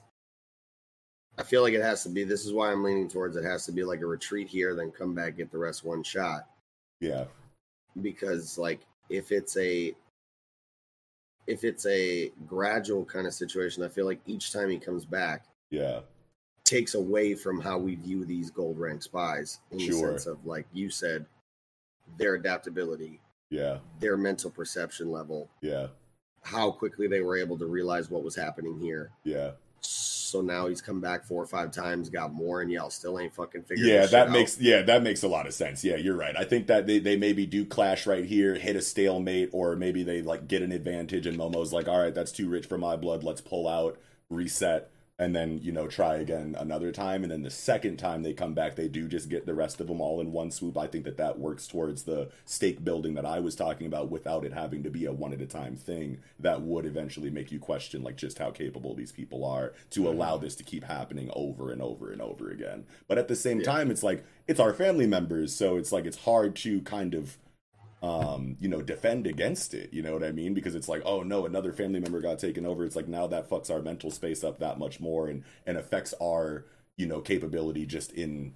I 1.39 1.45
feel 1.45 1.63
like 1.63 1.75
it 1.75 1.83
has 1.83 2.03
to 2.03 2.09
be. 2.09 2.25
This 2.25 2.45
is 2.45 2.53
why 2.53 2.71
I'm 2.71 2.83
leaning 2.83 3.09
towards 3.09 3.37
it 3.37 3.45
has 3.45 3.65
to 3.67 3.73
be 3.73 3.85
like 3.85 4.01
a 4.01 4.07
retreat 4.07 4.49
here, 4.49 4.75
then 4.75 4.91
come 4.91 5.15
back, 5.15 5.37
get 5.37 5.51
the 5.51 5.59
rest 5.59 5.85
one 5.85 6.03
shot. 6.03 6.49
Yeah, 7.01 7.25
Because 8.01 8.59
like 8.59 8.81
if 9.09 9.33
it's 9.33 9.57
a 9.57 9.95
if 11.47 11.63
it's 11.63 11.87
a 11.87 12.33
gradual 12.47 13.05
kind 13.05 13.27
of 13.27 13.35
situation, 13.35 13.83
I 13.85 13.89
feel 13.89 14.07
like 14.07 14.21
each 14.27 14.53
time 14.53 14.71
he 14.71 14.79
comes 14.79 15.05
back 15.05 15.45
yeah, 15.75 16.01
takes 16.65 16.95
away 16.95 17.35
from 17.35 17.61
how 17.61 17.79
we 17.79 17.95
view 17.95 18.25
these 18.25 18.51
gold 18.51 18.79
rank 18.79 19.03
spies 19.03 19.61
in 19.71 19.79
the 19.79 19.93
sense 19.93 20.27
of 20.27 20.45
like 20.47 20.67
you 20.73 20.91
said, 20.91 21.27
their 22.19 22.35
adaptability, 22.35 23.21
yeah, 23.51 23.79
their 24.01 24.17
mental 24.17 24.51
perception 24.51 25.11
level, 25.11 25.49
yeah, 25.61 25.89
how 26.43 26.71
quickly 26.71 27.07
they 27.07 27.21
were 27.21 27.37
able 27.37 27.59
to 27.59 27.67
realize 27.67 28.11
what 28.11 28.25
was 28.25 28.35
happening 28.37 28.79
here. 28.81 29.11
yeah. 29.25 29.53
So 29.87 30.41
now 30.41 30.67
he's 30.67 30.81
come 30.81 31.01
back 31.01 31.25
four 31.25 31.41
or 31.41 31.47
five 31.47 31.71
times, 31.71 32.09
got 32.09 32.33
more, 32.33 32.61
and 32.63 32.73
y'all 32.73 32.91
still 32.91 33.21
ain't 33.21 33.33
fucking 33.35 33.63
figured. 33.65 33.87
Yeah, 33.87 34.07
that 34.07 34.33
makes 34.33 34.57
out. 34.57 34.63
yeah 34.63 34.83
that 34.83 35.03
makes 35.03 35.23
a 35.23 35.29
lot 35.29 35.47
of 35.47 35.55
sense. 35.55 35.85
Yeah, 35.85 35.95
you're 35.95 36.17
right. 36.17 36.35
I 36.37 36.43
think 36.45 36.67
that 36.67 36.89
they, 36.89 36.99
they 36.99 37.17
maybe 37.17 37.47
do 37.47 37.65
clash 37.65 38.05
right 38.05 38.25
here, 38.25 38.55
hit 38.57 38.75
a 38.75 38.81
stalemate, 38.81 39.51
or 39.53 39.77
maybe 39.77 40.03
they 40.03 40.23
like 40.23 40.49
get 40.49 40.63
an 40.63 40.73
advantage, 40.73 41.27
and 41.27 41.39
Momo's 41.39 41.73
like, 41.73 41.87
all 41.87 42.03
right, 42.03 42.15
that's 42.15 42.33
too 42.33 42.49
rich 42.49 42.67
for 42.67 42.79
my 42.79 42.97
blood. 42.97 43.23
Let's 43.23 43.43
pull 43.43 43.69
out, 43.69 43.97
reset, 44.29 44.91
and 45.19 45.35
then 45.35 45.61
you 45.63 45.71
know 45.71 45.87
try 45.87 46.17
again 46.17 46.57
another 46.59 46.91
time. 46.91 47.23
And 47.23 47.31
then 47.31 47.43
the 47.43 47.51
second 47.51 47.99
time 47.99 48.23
they 48.23 48.33
come 48.33 48.55
back, 48.55 48.75
they 48.75 48.89
do 48.89 49.07
just 49.09 49.29
get 49.29 49.47
the 49.47 49.55
rest 49.55 49.81
of 49.81 49.87
them 49.87 50.01
all 50.01 50.21
in 50.21 50.33
one 50.33 50.51
swoop. 50.51 50.77
I 50.77 50.87
think 50.87 51.05
that 51.05 51.17
that 51.19 51.39
works 51.39 51.67
towards 51.67 52.03
the 52.03 52.31
stake 52.45 52.85
building 52.85 53.15
that 53.15 53.27
I 53.27 53.39
was 53.41 53.55
talking 53.55 53.87
about, 53.87 54.11
without 54.11 54.45
it 54.45 54.53
having 54.53 54.83
to 54.83 54.91
be 54.91 55.05
a 55.05 55.13
one 55.13 55.33
at 55.33 55.41
a 55.41 55.47
time 55.47 55.77
thing. 55.77 56.19
That 56.39 56.63
would 56.63 56.85
eventually 56.85 57.31
make 57.31 57.53
you 57.53 57.59
question 57.59 58.03
like 58.03 58.17
just 58.17 58.39
how 58.39 58.51
capable 58.51 58.95
these 58.95 59.13
people 59.13 59.45
are 59.45 59.73
to 59.91 60.01
mm-hmm. 60.01 60.09
allow 60.09 60.37
this 60.37 60.57
to 60.57 60.65
keep 60.65 60.85
happening 60.85 61.31
over 61.35 61.71
and 61.71 61.81
over 61.81 62.11
and 62.11 62.21
over 62.21 62.51
again. 62.51 62.85
But 63.07 63.19
at 63.19 63.29
the 63.29 63.37
same 63.37 63.59
Yeah. 63.59 63.67
time, 63.67 63.91
it's 63.91 64.03
like 64.03 64.25
it's 64.49 64.61
our 64.61 64.75
family 64.75 65.07
members, 65.07 65.55
so 65.55 65.77
it's 65.77 65.93
like 65.93 66.07
it's 66.07 66.25
hard 66.25 66.57
to 66.57 66.81
kind 66.83 67.15
of 67.15 67.39
um, 68.05 68.57
you 68.61 68.69
know, 68.69 68.83
defend 68.83 69.27
against 69.27 69.73
it. 69.73 69.93
You 69.93 70.03
know 70.03 70.13
what 70.13 70.23
I 70.23 70.31
mean? 70.31 70.53
Because 70.53 70.75
it's 70.75 70.89
like, 70.89 71.03
oh 71.07 71.23
no, 71.23 71.47
another 71.47 71.73
family 71.73 72.01
member 72.01 72.21
got 72.21 72.39
taken 72.39 72.67
over. 72.67 72.85
It's 72.85 72.97
like 72.97 73.09
now 73.09 73.27
that 73.29 73.49
fucks 73.49 73.71
our 73.71 73.81
mental 73.81 74.11
space 74.11 74.45
up 74.45 74.59
that 74.59 74.79
much 74.79 75.01
more 75.01 75.29
and 75.29 75.43
and 75.67 75.79
affects 75.79 76.13
our, 76.23 76.67
you 76.99 77.07
know, 77.07 77.21
capability 77.23 77.87
just 77.87 78.13
in 78.13 78.55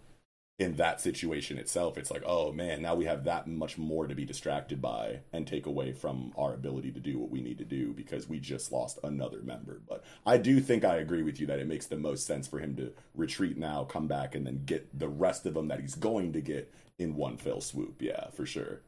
in 0.59 0.75
that 0.75 1.01
situation 1.01 1.57
itself. 1.57 1.97
It's 1.97 2.11
like, 2.11 2.25
oh 2.27 2.53
man, 2.53 2.83
now 2.83 2.95
we 2.95 3.07
have 3.07 3.25
that 3.25 3.47
much 3.47 3.79
more 3.79 4.07
to 4.07 4.15
be 4.15 4.27
distracted 4.27 4.83
by 4.83 5.21
and 5.33 5.47
take 5.47 5.65
away 5.65 5.93
from 5.93 6.33
our 6.37 6.53
ability 6.53 6.93
to 6.93 7.01
do 7.01 7.19
what 7.19 7.31
we 7.31 7.41
need 7.41 7.57
to 7.59 7.65
do 7.65 7.95
because 7.95 8.29
we 8.29 8.41
just 8.41 8.71
lost 8.71 8.99
another 9.03 9.41
member. 9.41 9.81
But 9.89 10.05
I 10.27 10.37
do 10.37 10.61
think 10.61 10.85
I 10.85 10.97
agree 10.97 11.23
with 11.23 11.41
you 11.41 11.47
that 11.47 11.61
it 11.61 11.69
makes 11.69 11.87
the 11.87 11.97
most 11.97 12.27
sense 12.27 12.47
for 12.47 12.59
him 12.59 12.77
to 12.77 12.93
retreat 13.15 13.57
now, 13.57 13.85
come 13.85 14.09
back, 14.09 14.35
and 14.35 14.47
then 14.47 14.65
get 14.67 14.99
the 14.99 15.09
rest 15.09 15.47
of 15.47 15.55
them 15.55 15.69
that 15.69 15.81
he's 15.81 15.95
going 15.95 16.35
to 16.35 16.43
get 16.43 16.71
in 16.99 17.15
one 17.17 17.39
fell 17.39 17.63
swoop. 17.63 18.03
Yeah, 18.03 18.29
for 18.35 18.45
sure. 18.45 18.83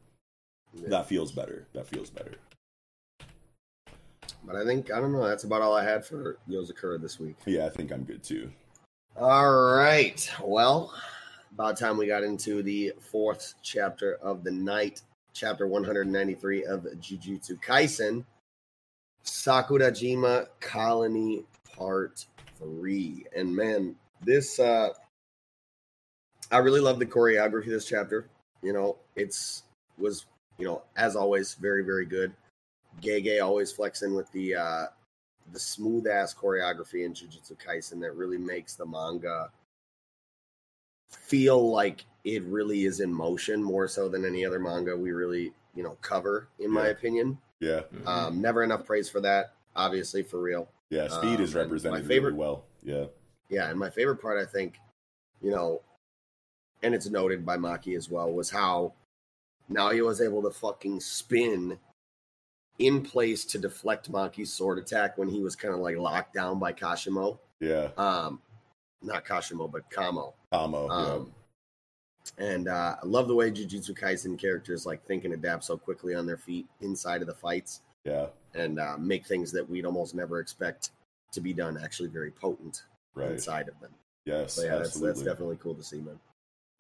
That 0.75 1.07
feels 1.07 1.33
better. 1.33 1.67
That 1.73 1.87
feels 1.87 2.11
better. 2.11 2.35
But 4.45 4.57
I 4.57 4.65
think 4.65 4.93
I 4.93 5.01
don't 5.01 5.13
know. 5.13 5.27
That's 5.27 5.45
about 5.45 5.63
all 5.63 5.77
I 5.77 5.85
had 5.85 6.05
for 6.05 6.39
Yozakura 6.49 7.01
this 7.01 7.19
week. 7.19 7.37
Yeah, 7.47 7.67
I 7.67 7.69
think 7.69 7.93
I'm 7.93 8.05
good 8.05 8.23
too. 8.23 8.51
All 9.17 9.75
right. 9.75 10.31
Well, 10.43 10.95
about 11.53 11.77
time 11.77 11.97
we 11.99 12.07
got 12.07 12.23
into 12.23 12.63
the 12.63 12.93
fourth 13.01 13.55
chapter 13.63 14.15
of 14.23 14.45
the 14.45 14.51
night, 14.51 15.03
chapter 15.35 15.67
193 15.67 16.65
of 16.65 16.83
Jujutsu 17.01 17.61
Kaisen, 17.63 18.25
Sakurajima 19.25 20.47
Colony 20.61 21.45
Part 21.77 22.25
3. 22.59 23.27
And 23.37 23.55
man, 23.55 23.97
this 24.23 24.59
uh 24.59 24.91
I 26.51 26.59
really 26.59 26.81
love 26.81 26.99
the 26.99 27.07
choreography 27.07 27.67
of 27.67 27.73
this 27.73 27.87
chapter. 27.87 28.27
You 28.63 28.73
know, 28.73 28.97
it's 29.17 29.63
was, 29.99 30.27
you 30.61 30.67
know, 30.67 30.83
as 30.97 31.17
always, 31.17 31.55
very, 31.55 31.83
very 31.83 32.05
good. 32.05 32.33
Gege 33.01 33.43
always 33.43 33.73
flexing 33.73 34.15
with 34.15 34.31
the 34.33 34.55
uh 34.57 34.87
the 35.53 35.59
smooth 35.59 36.07
ass 36.07 36.33
choreography 36.35 37.05
in 37.05 37.13
Jujutsu 37.15 37.57
Kaisen 37.59 38.01
that 38.01 38.13
really 38.13 38.39
makes 38.39 38.75
the 38.75 38.87
manga 38.87 39.51
feel 41.09 41.71
like 41.71 42.05
it 42.25 42.43
really 42.45 42.85
is 42.85 43.01
in 43.01 43.13
motion 43.13 43.61
more 43.63 43.89
so 43.89 44.09
than 44.09 44.25
any 44.25 44.45
other 44.45 44.61
manga 44.61 44.97
we 44.97 45.11
really, 45.11 45.53
you 45.75 45.83
know, 45.83 45.97
cover, 46.03 46.47
in 46.61 46.71
my 46.71 46.85
Yeah. 46.85 46.91
opinion. 46.91 47.39
Yeah, 47.59 47.81
Mhm. 47.93 48.07
Um, 48.07 48.41
never 48.41 48.63
enough 48.63 48.87
praise 48.87 49.09
for 49.09 49.21
that, 49.23 49.55
obviously, 49.75 50.23
for 50.23 50.41
real. 50.41 50.69
yeah. 50.91 51.09
Speed 51.09 51.37
Um, 51.39 51.43
is 51.43 51.55
represented 51.55 52.03
my 52.03 52.07
favorite- 52.07 52.31
really 52.31 52.41
well. 52.41 52.65
Yeah, 52.83 53.07
Yeah, 53.49 53.69
and 53.71 53.79
my 53.79 53.91
favorite 53.91 54.19
part, 54.19 54.39
I 54.39 54.47
think, 54.47 54.79
you 55.41 55.51
know, 55.51 55.83
and 56.83 56.95
it's 56.95 57.09
noted 57.11 57.45
by 57.45 57.57
Maki 57.57 57.97
as 57.97 58.09
well, 58.09 58.33
was 58.33 58.51
how 58.51 58.93
now 59.69 59.91
he 59.91 60.03
was 60.03 60.21
able 60.21 60.43
to 60.43 60.51
fucking 60.51 61.01
spin 61.01 61.79
in 62.79 63.03
place 63.03 63.45
to 63.45 63.59
deflect 63.59 64.11
Maki's 64.11 64.53
sword 64.53 64.79
attack 64.79 65.19
when 65.19 65.29
he 65.29 65.41
was 65.41 65.55
kind 65.55 65.75
of 65.75 65.81
like 65.81 65.97
locked 65.99 66.35
down 66.35 66.59
by 66.59 66.73
Kashimo. 66.73 67.39
yeah. 67.61 67.89
Um, 67.97 68.41
not 69.03 69.25
Kashimo, 69.25 69.71
but 69.71 69.89
Kamo. 69.91 70.35
Kamo. 70.53 70.89
Um, 70.89 71.33
and 72.39 72.69
uh, 72.69 72.97
I 73.03 73.07
love 73.07 73.29
the 73.29 73.35
way 73.35 73.51
Jujutsu 73.51 73.99
Kaisen 73.99 74.39
characters 74.39 74.85
like 74.87 75.05
think 75.07 75.25
and 75.25 75.33
adapt 75.35 75.65
so 75.65 75.77
quickly 75.77 76.15
on 76.15 76.27
their 76.27 76.37
feet 76.37 76.67
inside 76.81 77.21
of 77.23 77.27
the 77.27 77.35
fights 77.35 77.81
yeah, 78.05 78.27
yeah. 78.55 78.63
and 78.63 78.79
uh, 78.79 78.97
make 78.99 79.27
things 79.27 79.53
that 79.53 79.69
we'd 79.69 79.87
almost 79.87 80.15
never 80.15 80.39
expect 80.41 80.91
to 81.33 81.41
be 81.41 81.53
done 81.53 81.79
actually 81.83 82.09
very 82.09 82.31
potent 82.31 82.83
Right. 83.15 83.33
inside 83.33 83.69
of 83.69 83.79
them. 83.81 83.91
Yes. 84.25 84.55
So 84.55 84.63
yeah, 84.65 84.77
that's, 84.77 85.01
that's 85.01 85.23
definitely 85.23 85.57
cool 85.63 85.75
to 85.75 85.83
see, 85.83 86.01
man. 86.01 86.19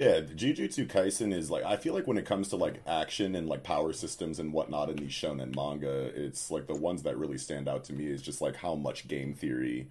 Yeah, 0.00 0.22
Jujutsu 0.22 0.86
Kaisen 0.86 1.30
is 1.30 1.50
like 1.50 1.62
I 1.62 1.76
feel 1.76 1.92
like 1.92 2.06
when 2.06 2.16
it 2.16 2.24
comes 2.24 2.48
to 2.48 2.56
like 2.56 2.80
action 2.86 3.34
and 3.34 3.46
like 3.46 3.62
power 3.62 3.92
systems 3.92 4.38
and 4.38 4.50
whatnot 4.50 4.88
in 4.88 4.96
these 4.96 5.12
shonen 5.12 5.54
manga, 5.54 6.10
it's 6.14 6.50
like 6.50 6.66
the 6.66 6.74
ones 6.74 7.02
that 7.02 7.18
really 7.18 7.36
stand 7.36 7.68
out 7.68 7.84
to 7.84 7.92
me 7.92 8.06
is 8.06 8.22
just 8.22 8.40
like 8.40 8.56
how 8.56 8.74
much 8.74 9.08
game 9.08 9.34
theory 9.34 9.88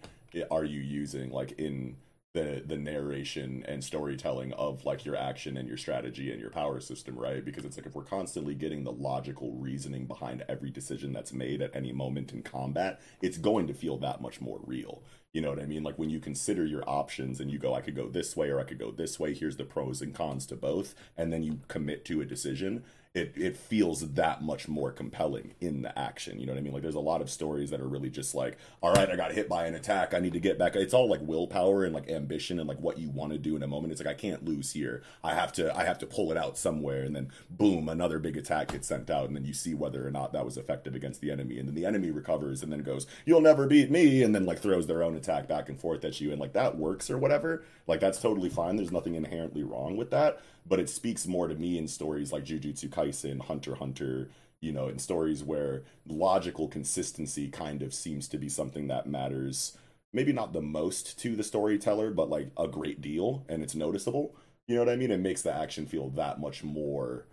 are 0.49 0.64
you 0.64 0.81
using 0.81 1.30
like 1.30 1.52
in 1.60 1.95
the 2.34 2.64
the 2.65 2.77
narration 2.77 3.64
and 3.68 3.84
storytelling 3.84 4.53
of 4.53 4.85
like 4.85 5.03
your 5.03 5.15
action 5.15 5.57
and 5.57 5.68
your 5.68 5.77
strategy 5.77 6.31
and 6.31 6.39
your 6.39 6.51
power 6.51 6.80
system, 6.80 7.18
right? 7.18 7.43
Because 7.43 7.65
it's 7.65 7.76
like 7.76 7.88
if 7.88 7.95
we're 7.95 8.03
constantly 8.03 8.53
getting 8.53 8.84
the 8.84 8.91
logical 8.91 9.53
reasoning 9.53 10.06
behind 10.06 10.43
every 10.47 10.69
decision 10.69 11.11
that's 11.11 11.34
made 11.34 11.61
at 11.61 11.76
any 11.76 11.91
moment 11.91 12.31
in 12.31 12.43
combat, 12.43 13.01
it's 13.22 13.38
going 13.38 13.65
to 13.68 13.73
feel 13.73 13.97
that 13.97 14.22
much 14.22 14.41
more 14.41 14.60
real. 14.64 15.01
You 15.34 15.41
know 15.41 15.49
what 15.49 15.60
I 15.61 15.65
mean? 15.65 15.84
Like 15.84 15.97
when 15.97 16.10
you 16.10 16.19
consider 16.19 16.65
your 16.65 16.88
options 16.88 17.39
and 17.39 17.51
you 17.51 17.57
go, 17.60 17.73
I 17.73 17.81
could 17.81 17.95
go 17.95 18.07
this 18.07 18.35
way 18.35 18.49
or 18.49 18.60
I 18.60 18.64
could 18.64 18.80
go 18.80 18.91
this 18.91 19.19
way. 19.19 19.34
Here's 19.34 19.57
the 19.57 19.64
pros 19.64 20.01
and 20.01 20.14
cons 20.14 20.45
to 20.47 20.56
both, 20.56 20.93
and 21.18 21.34
then 21.34 21.43
you 21.43 21.60
commit 21.68 22.06
to 22.06 22.22
a 22.22 22.26
decision. 22.26 22.84
It 23.15 23.34
it 23.36 23.57
feels 23.57 24.02
that 24.14 24.44
much 24.44 24.68
more 24.68 24.91
compelling 24.91 25.56
in 25.60 25.81
the 25.81 25.98
action. 25.98 26.40
You 26.40 26.45
know 26.45 26.53
what 26.53 26.60
I 26.60 26.61
mean? 26.61 26.73
Like 26.73 26.84
there's 26.84 26.94
a 26.94 26.99
lot 26.99 27.22
of 27.22 27.31
stories 27.31 27.72
that 27.72 27.81
are 27.81 27.88
really 27.88 28.11
just 28.11 28.36
like, 28.36 28.56
all 28.81 28.94
right, 28.94 29.10
I 29.10 29.15
got 29.15 29.31
hit 29.31 29.49
by 29.49 29.65
an 29.65 29.73
attack. 29.73 30.14
I 30.14 30.19
need 30.19 30.34
to 30.34 30.40
get 30.40 30.60
back. 30.60 30.76
It's 30.76 30.94
all 30.94 31.10
like 31.10 31.22
willpower 31.23 31.84
and 31.86 31.95
like 31.95 32.07
ambition 32.07 32.60
and 32.60 32.68
like 32.69 32.77
what 32.77 32.99
you 32.99 33.10
want 33.10 33.31
to 33.31 33.40
do 33.40 33.56
in 33.56 33.64
a 33.64 33.68
moment. 33.68 33.91
It's 33.91 33.99
like 33.99 34.15
I 34.15 34.18
can't 34.18 34.45
lose 34.45 34.73
here. 34.73 35.02
I 35.23 35.34
have 35.34 35.52
to 35.53 35.76
I 35.76 35.86
have 35.86 35.98
to 35.99 36.06
pull 36.06 36.30
it 36.30 36.38
out 36.38 36.56
somewhere, 36.56 37.02
and 37.02 37.15
then 37.15 37.31
boom, 37.49 37.90
another 37.90 38.19
big 38.19 38.38
attack 38.38 38.73
gets 38.73 38.88
sent 38.88 39.10
out, 39.10 39.26
and 39.26 39.36
then 39.36 39.44
you 39.44 39.53
see 39.53 39.73
whether 39.73 40.06
or 40.07 40.11
not 40.11 40.31
that 40.34 40.45
was 40.45 40.56
effective 40.56 40.94
against 40.94 41.19
the 41.19 41.31
enemy, 41.31 41.57
and 41.57 41.68
then 41.68 41.73
the 41.73 41.88
enemy 41.88 42.11
recovers 42.11 42.61
and 42.61 42.72
then 42.72 42.84
goes, 42.84 43.07
"You'll 43.26 43.41
never 43.41 43.65
beat 43.65 43.90
me," 43.90 44.22
and 44.22 44.36
then 44.36 44.45
like 44.45 44.60
throws 44.60 44.86
their 44.86 45.02
own 45.02 45.15
attack 45.15 45.48
back 45.48 45.68
and 45.68 45.81
forth 45.81 46.06
at 46.06 46.22
you, 46.22 46.31
and 46.31 46.40
like 46.40 46.53
that 46.53 46.77
works 46.77 47.10
or 47.10 47.18
whatever. 47.18 47.64
Like 47.88 48.02
that's 48.02 48.22
totally 48.22 48.49
fine. 48.49 48.76
There's 48.76 48.91
nothing 48.91 49.15
inherently 49.15 49.64
wrong 49.64 49.98
with 49.98 50.11
that, 50.11 50.41
but 50.69 50.79
it 50.79 50.89
speaks 50.89 51.27
more 51.27 51.47
to 51.47 51.55
me 51.55 51.77
in 51.77 51.87
stories 51.87 52.31
like 52.31 52.45
Jujutsu 52.45 52.89
Kaisen, 52.89 53.41
Hunter 53.41 53.75
Hunter. 53.75 54.29
You 54.61 54.73
know, 54.73 54.89
in 54.89 54.99
stories 54.99 55.41
where 55.41 55.83
logical 56.05 56.67
consistency 56.67 57.47
kind 57.47 57.81
of 57.81 57.93
seems 57.93 58.27
to 58.27 58.37
be 58.37 58.49
something 58.49 58.87
that 58.87 59.07
matters 59.07 59.77
maybe 60.13 60.33
not 60.33 60.53
the 60.53 60.61
most 60.61 61.19
to 61.19 61.35
the 61.35 61.43
storyteller, 61.43 62.11
but 62.11 62.29
like 62.29 62.49
a 62.57 62.67
great 62.67 63.01
deal, 63.01 63.45
and 63.47 63.63
it's 63.63 63.75
noticeable. 63.75 64.35
You 64.67 64.75
know 64.75 64.81
what 64.83 64.91
I 64.91 64.95
mean? 64.95 65.11
It 65.11 65.19
makes 65.19 65.41
the 65.41 65.53
action 65.53 65.85
feel 65.85 66.09
that 66.11 66.39
much 66.39 66.63
more 66.63 67.25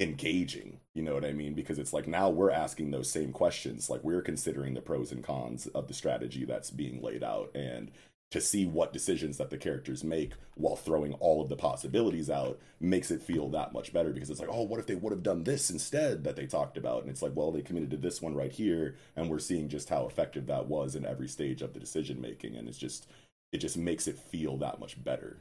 engaging. 0.00 0.80
You 0.94 1.02
know 1.02 1.14
what 1.14 1.24
I 1.24 1.32
mean? 1.32 1.54
Because 1.54 1.78
it's 1.78 1.92
like 1.92 2.06
now 2.06 2.30
we're 2.30 2.50
asking 2.50 2.90
those 2.90 3.10
same 3.10 3.32
questions. 3.32 3.88
Like 3.90 4.02
we're 4.02 4.22
considering 4.22 4.74
the 4.74 4.80
pros 4.80 5.12
and 5.12 5.22
cons 5.22 5.66
of 5.68 5.88
the 5.88 5.94
strategy 5.94 6.44
that's 6.44 6.70
being 6.70 7.02
laid 7.02 7.22
out 7.22 7.50
and 7.54 7.90
to 8.34 8.40
see 8.40 8.66
what 8.66 8.92
decisions 8.92 9.36
that 9.36 9.48
the 9.50 9.56
characters 9.56 10.02
make 10.02 10.32
while 10.56 10.74
throwing 10.74 11.12
all 11.14 11.40
of 11.40 11.48
the 11.48 11.54
possibilities 11.54 12.28
out 12.28 12.58
makes 12.80 13.12
it 13.12 13.22
feel 13.22 13.48
that 13.48 13.72
much 13.72 13.92
better 13.92 14.10
because 14.10 14.28
it's 14.28 14.40
like, 14.40 14.48
oh, 14.50 14.62
what 14.62 14.80
if 14.80 14.88
they 14.88 14.96
would 14.96 15.12
have 15.12 15.22
done 15.22 15.44
this 15.44 15.70
instead 15.70 16.24
that 16.24 16.34
they 16.34 16.44
talked 16.44 16.76
about? 16.76 17.02
And 17.02 17.10
it's 17.10 17.22
like, 17.22 17.30
well, 17.36 17.52
they 17.52 17.62
committed 17.62 17.92
to 17.92 17.96
this 17.96 18.20
one 18.20 18.34
right 18.34 18.50
here, 18.50 18.96
and 19.14 19.30
we're 19.30 19.38
seeing 19.38 19.68
just 19.68 19.88
how 19.88 20.04
effective 20.04 20.48
that 20.48 20.66
was 20.66 20.96
in 20.96 21.06
every 21.06 21.28
stage 21.28 21.62
of 21.62 21.74
the 21.74 21.78
decision 21.78 22.20
making, 22.20 22.56
and 22.56 22.68
it's 22.68 22.76
just 22.76 23.06
it 23.52 23.58
just 23.58 23.76
makes 23.76 24.08
it 24.08 24.18
feel 24.18 24.56
that 24.56 24.80
much 24.80 25.02
better 25.04 25.36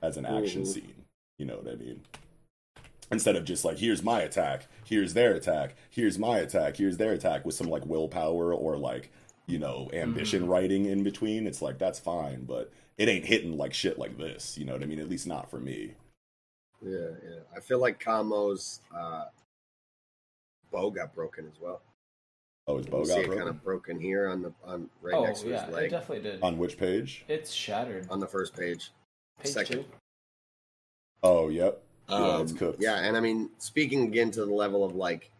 as 0.00 0.16
an 0.16 0.26
action 0.26 0.62
Mhm. 0.62 0.66
scene. 0.68 1.04
You 1.40 1.46
know 1.46 1.56
what 1.56 1.72
I 1.72 1.74
mean? 1.74 2.02
Instead 3.10 3.34
of 3.34 3.44
just 3.44 3.64
like, 3.64 3.78
here's 3.78 4.04
my 4.04 4.20
attack, 4.20 4.68
here's 4.84 5.14
their 5.14 5.34
attack, 5.34 5.74
here's 5.90 6.20
my 6.20 6.38
attack, 6.38 6.76
here's 6.76 6.98
their 6.98 7.14
attack 7.14 7.44
with 7.44 7.56
some 7.56 7.66
like 7.68 7.84
willpower 7.84 8.54
or 8.54 8.76
like 8.76 9.10
you 9.46 9.58
know, 9.58 9.88
ambition 9.92 10.46
writing 10.46 10.86
in 10.86 11.02
between, 11.02 11.46
it's 11.46 11.62
like 11.62 11.78
that's 11.78 11.98
fine, 11.98 12.44
but 12.44 12.72
it 12.98 13.08
ain't 13.08 13.24
hitting 13.26 13.56
like 13.56 13.72
shit 13.74 13.98
like 13.98 14.18
this. 14.18 14.56
You 14.58 14.64
know 14.64 14.72
what 14.72 14.82
I 14.82 14.86
mean? 14.86 15.00
At 15.00 15.08
least 15.08 15.26
not 15.26 15.50
for 15.50 15.58
me. 15.58 15.94
Yeah, 16.82 17.10
yeah. 17.24 17.40
I 17.56 17.60
feel 17.60 17.78
like 17.80 18.02
Kamo's 18.02 18.80
uh, 18.96 19.24
bow 20.70 20.90
got 20.90 21.14
broken 21.14 21.46
as 21.46 21.60
well. 21.60 21.80
Oh, 22.68 22.78
his 22.78 22.86
You 22.86 22.92
bow 22.92 23.04
see 23.04 23.10
got 23.14 23.20
it 23.20 23.26
broken 23.26 23.38
kind 23.44 23.50
of 23.50 23.64
broken 23.64 24.00
here 24.00 24.28
on 24.28 24.42
the 24.42 24.52
on 24.64 24.90
right 25.00 25.14
oh 25.14 25.24
next 25.24 25.42
to 25.42 25.48
yeah, 25.50 25.66
his 25.66 25.76
it 25.76 25.88
definitely 25.90 26.28
did. 26.30 26.42
on 26.42 26.58
which 26.58 26.76
page? 26.76 27.24
It's 27.28 27.52
shattered. 27.52 28.06
on 28.10 28.18
the 28.20 28.26
first 28.26 28.54
page. 28.56 28.90
Page 29.42 29.52
second. 29.52 29.76
two. 29.78 29.84
Oh, 31.22 31.48
yep. 31.48 31.82
Yeah, 32.08 32.16
Um, 32.16 32.42
it's 32.42 32.52
cooked. 32.52 32.82
Yeah, 32.82 32.96
and 32.96 33.16
I 33.16 33.20
mean, 33.20 33.50
speaking 33.58 34.04
again 34.08 34.30
to 34.32 34.44
the 34.44 34.52
level 34.52 34.84
of 34.84 34.94
like, 34.94 35.30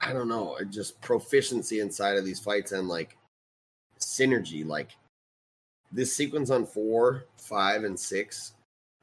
I 0.00 0.12
don't 0.12 0.28
know, 0.28 0.56
just 0.70 1.00
proficiency 1.00 1.80
inside 1.80 2.16
of 2.16 2.24
these 2.24 2.40
fights 2.40 2.72
and 2.72 2.88
like 2.88 3.16
synergy. 3.98 4.66
Like 4.66 4.90
this 5.92 6.14
sequence 6.14 6.50
on 6.50 6.66
four, 6.66 7.24
five, 7.36 7.84
and 7.84 7.98
six, 7.98 8.52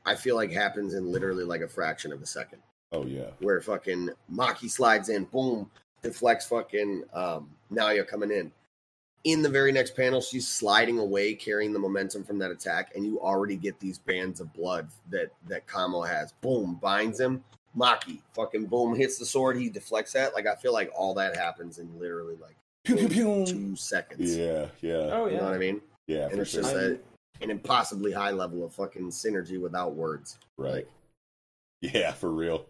I 0.06 0.16
feel 0.16 0.36
like 0.36 0.52
happens 0.52 0.94
in 0.94 1.12
literally 1.12 1.44
like 1.44 1.62
a 1.62 1.68
fraction 1.68 2.12
of 2.12 2.22
a 2.22 2.26
second. 2.26 2.60
Oh 2.92 3.06
yeah. 3.06 3.32
Where 3.40 3.62
fucking 3.62 4.10
Maki 4.34 4.70
slides 4.70 5.10
in, 5.10 5.26
boom, 5.26 5.70
deflects 6.02 6.48
fucking 6.48 7.04
um, 7.14 7.50
Naoya 7.72 8.08
coming 8.08 8.32
in. 8.32 8.52
In 9.24 9.42
the 9.42 9.50
very 9.50 9.74
next 9.74 9.96
panel, 9.96 10.22
she's 10.22 10.48
sliding 10.48 11.00
away, 11.00 11.34
carrying 11.34 11.74
the 11.74 11.80
momentum 11.80 12.24
from 12.24 12.40
that 12.40 12.52
attack, 12.52 12.94
and 12.96 13.06
you 13.06 13.20
already 13.20 13.58
get 13.58 13.80
these 13.80 13.98
bands 13.98 14.40
of 14.40 14.54
blood 14.54 14.88
that 15.10 15.32
that 15.48 15.68
Kamo 15.68 16.02
has. 16.02 16.32
Boom, 16.42 16.80
binds 16.82 17.20
him. 17.20 17.44
Maki, 17.78 18.20
fucking 18.34 18.66
boom, 18.66 18.96
hits 18.96 19.18
the 19.20 19.26
sword. 19.26 19.58
He 19.58 19.70
deflects 19.70 20.14
that. 20.14 20.34
Like 20.34 20.48
I 20.48 20.56
feel 20.56 20.74
like 20.74 20.92
all 20.96 21.14
that 21.16 21.36
happens 21.38 21.78
in 21.78 21.88
literally 22.00 22.36
like 22.42 22.56
Pew 22.84 22.96
pew 22.96 23.08
pew. 23.10 23.46
two 23.46 23.76
seconds. 23.76 24.36
Yeah, 24.36 24.68
yeah, 24.82 24.96
Oh 25.14 25.26
yeah. 25.26 25.34
You 25.34 25.38
know 25.38 25.44
what 25.46 25.54
I 25.54 25.58
mean? 25.58 25.82
yeah. 26.08 26.24
And 26.24 26.34
For 26.36 26.42
it's 26.42 26.52
sure. 26.52 26.62
just 26.64 26.76
I 26.76 26.80
a, 26.80 26.90
mean- 26.90 27.00
an 27.42 27.52
impossibly 27.52 28.12
high 28.12 28.32
level 28.32 28.66
of 28.66 28.74
fucking 28.74 29.10
synergy 29.12 29.62
without 29.62 29.94
words. 29.94 30.38
Right. 30.58 30.88
Yeah, 31.82 32.12
for 32.14 32.32
real. 32.32 32.66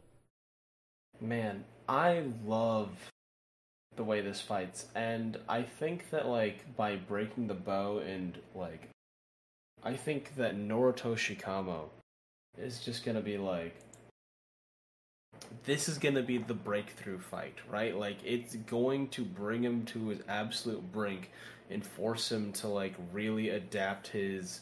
Man, 1.22 1.64
I 1.88 2.24
love 2.46 2.90
the 3.96 4.04
way 4.04 4.20
this 4.22 4.42
fights, 4.42 4.88
and 4.94 5.38
I 5.48 5.64
think 5.64 6.10
that 6.12 6.28
like 6.28 6.76
by 6.76 6.98
breaking 6.98 7.48
the 7.48 7.54
bow 7.54 8.00
and 8.00 8.38
like, 8.54 8.90
I 9.84 9.96
think 9.96 10.36
that 10.36 10.58
Noritoshi 10.58 11.40
Kamo 11.40 11.90
is 12.58 12.80
just 12.82 13.06
gonna 13.06 13.22
be 13.22 13.38
like, 13.38 13.76
this 15.68 15.90
is 15.90 15.98
gonna 15.98 16.24
be 16.24 16.38
the 16.38 16.54
breakthrough 16.54 17.20
fight, 17.20 17.56
right? 17.70 17.96
Like 17.96 18.18
it's 18.24 18.56
going 18.56 19.10
to 19.10 19.24
bring 19.24 19.64
him 19.64 19.84
to 19.88 20.08
his 20.08 20.20
absolute 20.30 20.92
brink 20.92 21.30
and 21.70 21.86
force 21.86 22.32
him 22.32 22.54
to 22.54 22.70
like 22.70 22.96
really 23.12 23.50
adapt 23.50 24.08
his 24.08 24.62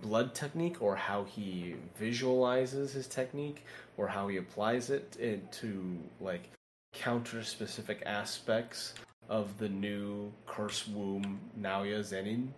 blood 0.00 0.34
technique 0.34 0.80
or 0.80 0.96
how 0.96 1.24
he 1.24 1.74
visualizes 1.98 2.92
his 2.92 3.06
technique 3.06 3.64
or 3.98 4.08
how 4.08 4.28
he 4.28 4.38
applies 4.38 4.88
it 4.90 5.12
to 5.52 5.98
like 6.20 6.50
counter 6.94 7.42
specific 7.42 8.02
aspects 8.06 8.94
of 9.28 9.58
the 9.58 9.68
new 9.68 10.32
curse 10.46 10.88
womb 10.88 11.38
Naoya 11.60 12.00
Zenin. 12.00 12.48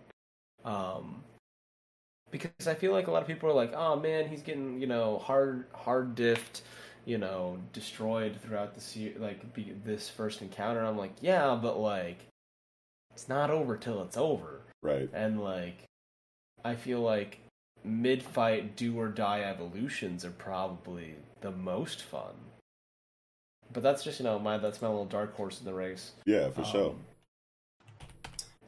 Um 0.63 1.23
because 2.31 2.67
I 2.67 2.75
feel 2.75 2.91
like 2.91 3.07
a 3.07 3.11
lot 3.11 3.23
of 3.23 3.27
people 3.27 3.49
are 3.49 3.53
like, 3.53 3.73
"Oh 3.73 3.99
man, 3.99 4.27
he's 4.27 4.43
getting, 4.43 4.79
you 4.79 4.87
know, 4.87 5.17
hard 5.17 5.65
hard 5.73 6.15
diffed, 6.15 6.61
you 7.09 7.17
know, 7.17 7.57
destroyed 7.73 8.37
throughout 8.41 8.75
the 8.75 8.81
se- 8.81 9.15
like 9.17 9.53
be, 9.53 9.73
this 9.83 10.09
first 10.09 10.41
encounter." 10.41 10.81
I'm 10.85 10.97
like, 10.97 11.13
"Yeah, 11.21 11.57
but 11.61 11.79
like 11.79 12.19
it's 13.13 13.27
not 13.27 13.49
over 13.49 13.75
till 13.75 14.01
it's 14.03 14.17
over." 14.17 14.61
Right. 14.81 15.09
and 15.13 15.43
like 15.43 15.83
I 16.63 16.75
feel 16.75 17.01
like 17.01 17.39
mid 17.83 18.23
fight 18.23 18.75
do 18.75 18.97
or 18.97 19.07
die 19.09 19.41
evolutions 19.41 20.23
are 20.23 20.31
probably 20.31 21.15
the 21.41 21.51
most 21.51 22.01
fun. 22.03 22.35
But 23.71 23.83
that's 23.83 24.03
just 24.03 24.19
you 24.19 24.25
know 24.25 24.39
my 24.39 24.57
that's 24.57 24.81
my 24.81 24.87
little 24.87 25.05
dark 25.05 25.35
horse 25.35 25.59
in 25.59 25.65
the 25.65 25.73
race. 25.73 26.11
Yeah, 26.25 26.49
for 26.49 26.63
sure. 26.63 26.95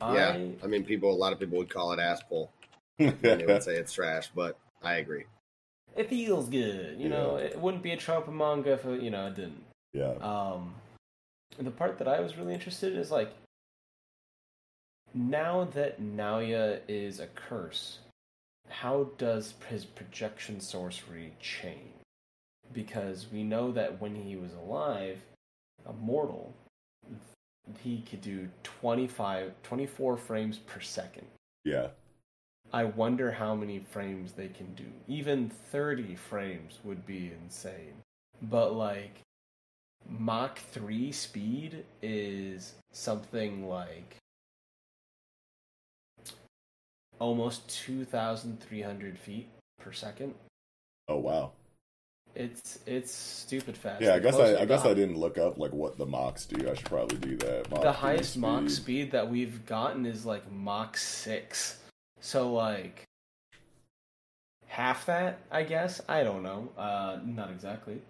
Um, 0.01 0.15
Yeah, 0.15 0.29
I, 0.29 0.65
I 0.65 0.67
mean, 0.67 0.83
people. 0.83 1.11
A 1.11 1.15
lot 1.15 1.33
of 1.33 1.39
people 1.39 1.57
would 1.57 1.69
call 1.69 1.91
it 1.93 1.99
ass 1.99 2.21
pull. 2.27 2.51
they 2.97 3.45
would 3.45 3.63
say 3.63 3.75
it's 3.75 3.93
trash, 3.93 4.29
but 4.35 4.57
I 4.81 4.95
agree. 4.95 5.25
It 5.95 6.09
feels 6.09 6.49
good. 6.49 6.99
You 6.99 7.09
know, 7.09 7.35
it 7.35 7.59
wouldn't 7.59 7.83
be 7.83 7.91
a 7.91 7.97
trope 7.97 8.27
of 8.27 8.33
manga 8.33 8.73
if 8.73 8.85
it, 8.85 9.01
you 9.01 9.09
know 9.09 9.27
it 9.27 9.35
didn't. 9.35 9.63
yeah. 9.93 10.13
Um, 10.21 10.75
the 11.57 11.71
part 11.71 11.97
that 11.97 12.07
I 12.07 12.21
was 12.21 12.37
really 12.37 12.53
interested 12.53 12.93
in 12.93 12.99
is 12.99 13.11
like 13.11 13.31
now 15.13 15.65
that 15.73 16.01
Naoya 16.01 16.79
is 16.87 17.19
a 17.19 17.27
curse, 17.27 17.99
how 18.69 19.09
does 19.17 19.53
his 19.69 19.85
projection 19.85 20.61
sorcery 20.61 21.33
change? 21.41 21.93
Because 22.73 23.27
we 23.31 23.43
know 23.43 23.71
that 23.73 23.99
when 23.99 24.15
he 24.15 24.37
was 24.37 24.53
alive, 24.53 25.19
a 25.85 25.91
mortal, 25.93 26.53
he 27.83 28.03
could 28.09 28.21
do 28.21 28.47
25, 28.63 29.51
24 29.63 30.17
frames 30.17 30.57
per 30.57 30.79
second. 30.79 31.27
Yeah. 31.65 31.87
I 32.73 32.85
wonder 32.85 33.31
how 33.31 33.53
many 33.55 33.79
frames 33.79 34.31
they 34.33 34.47
can 34.47 34.73
do. 34.75 34.85
Even 35.07 35.49
30 35.71 36.15
frames 36.15 36.79
would 36.83 37.05
be 37.05 37.31
insane. 37.43 37.93
But 38.41 38.73
like 38.73 39.21
Mach 40.07 40.57
3 40.57 41.11
speed 41.11 41.83
is 42.01 42.73
something 42.91 43.67
like 43.67 44.15
almost 47.19 47.67
2,300 47.69 49.19
feet 49.19 49.47
per 49.79 49.91
second. 49.91 50.33
Oh 51.07 51.17
wow. 51.17 51.51
It's 52.33 52.79
it's 52.85 53.11
stupid 53.13 53.75
fast. 53.75 54.01
Yeah, 54.01 54.13
I 54.15 54.19
guess 54.19 54.35
I, 54.35 54.61
I 54.61 54.65
guess 54.65 54.85
I 54.85 54.93
didn't 54.93 55.17
look 55.17 55.37
up 55.37 55.57
like 55.57 55.73
what 55.73 55.97
the 55.97 56.05
mocks 56.05 56.45
do. 56.45 56.69
I 56.69 56.73
should 56.75 56.85
probably 56.85 57.17
do 57.17 57.35
that. 57.37 57.69
Mach 57.69 57.81
The 57.81 57.91
highest 57.91 58.37
Mach 58.37 58.69
speed. 58.69 58.71
speed 58.71 59.11
that 59.11 59.29
we've 59.29 59.65
gotten 59.65 60.05
is 60.05 60.25
like 60.25 60.49
Mach 60.49 60.95
6. 60.95 61.79
So 62.21 62.53
like 62.53 63.03
half 64.67 65.05
that, 65.07 65.39
I 65.51 65.63
guess. 65.63 66.01
I 66.07 66.23
don't 66.23 66.43
know. 66.43 66.69
Uh 66.77 67.19
not 67.23 67.51
exactly. 67.51 68.01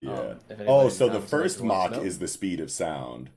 Yeah. 0.00 0.18
Um, 0.18 0.38
oh, 0.66 0.88
so 0.88 1.08
the 1.08 1.20
first 1.20 1.60
wants 1.60 1.94
to 1.94 1.96
Mach 1.98 2.04
is 2.06 2.18
the 2.18 2.26
speed 2.26 2.58
of 2.58 2.70
sound. 2.70 3.30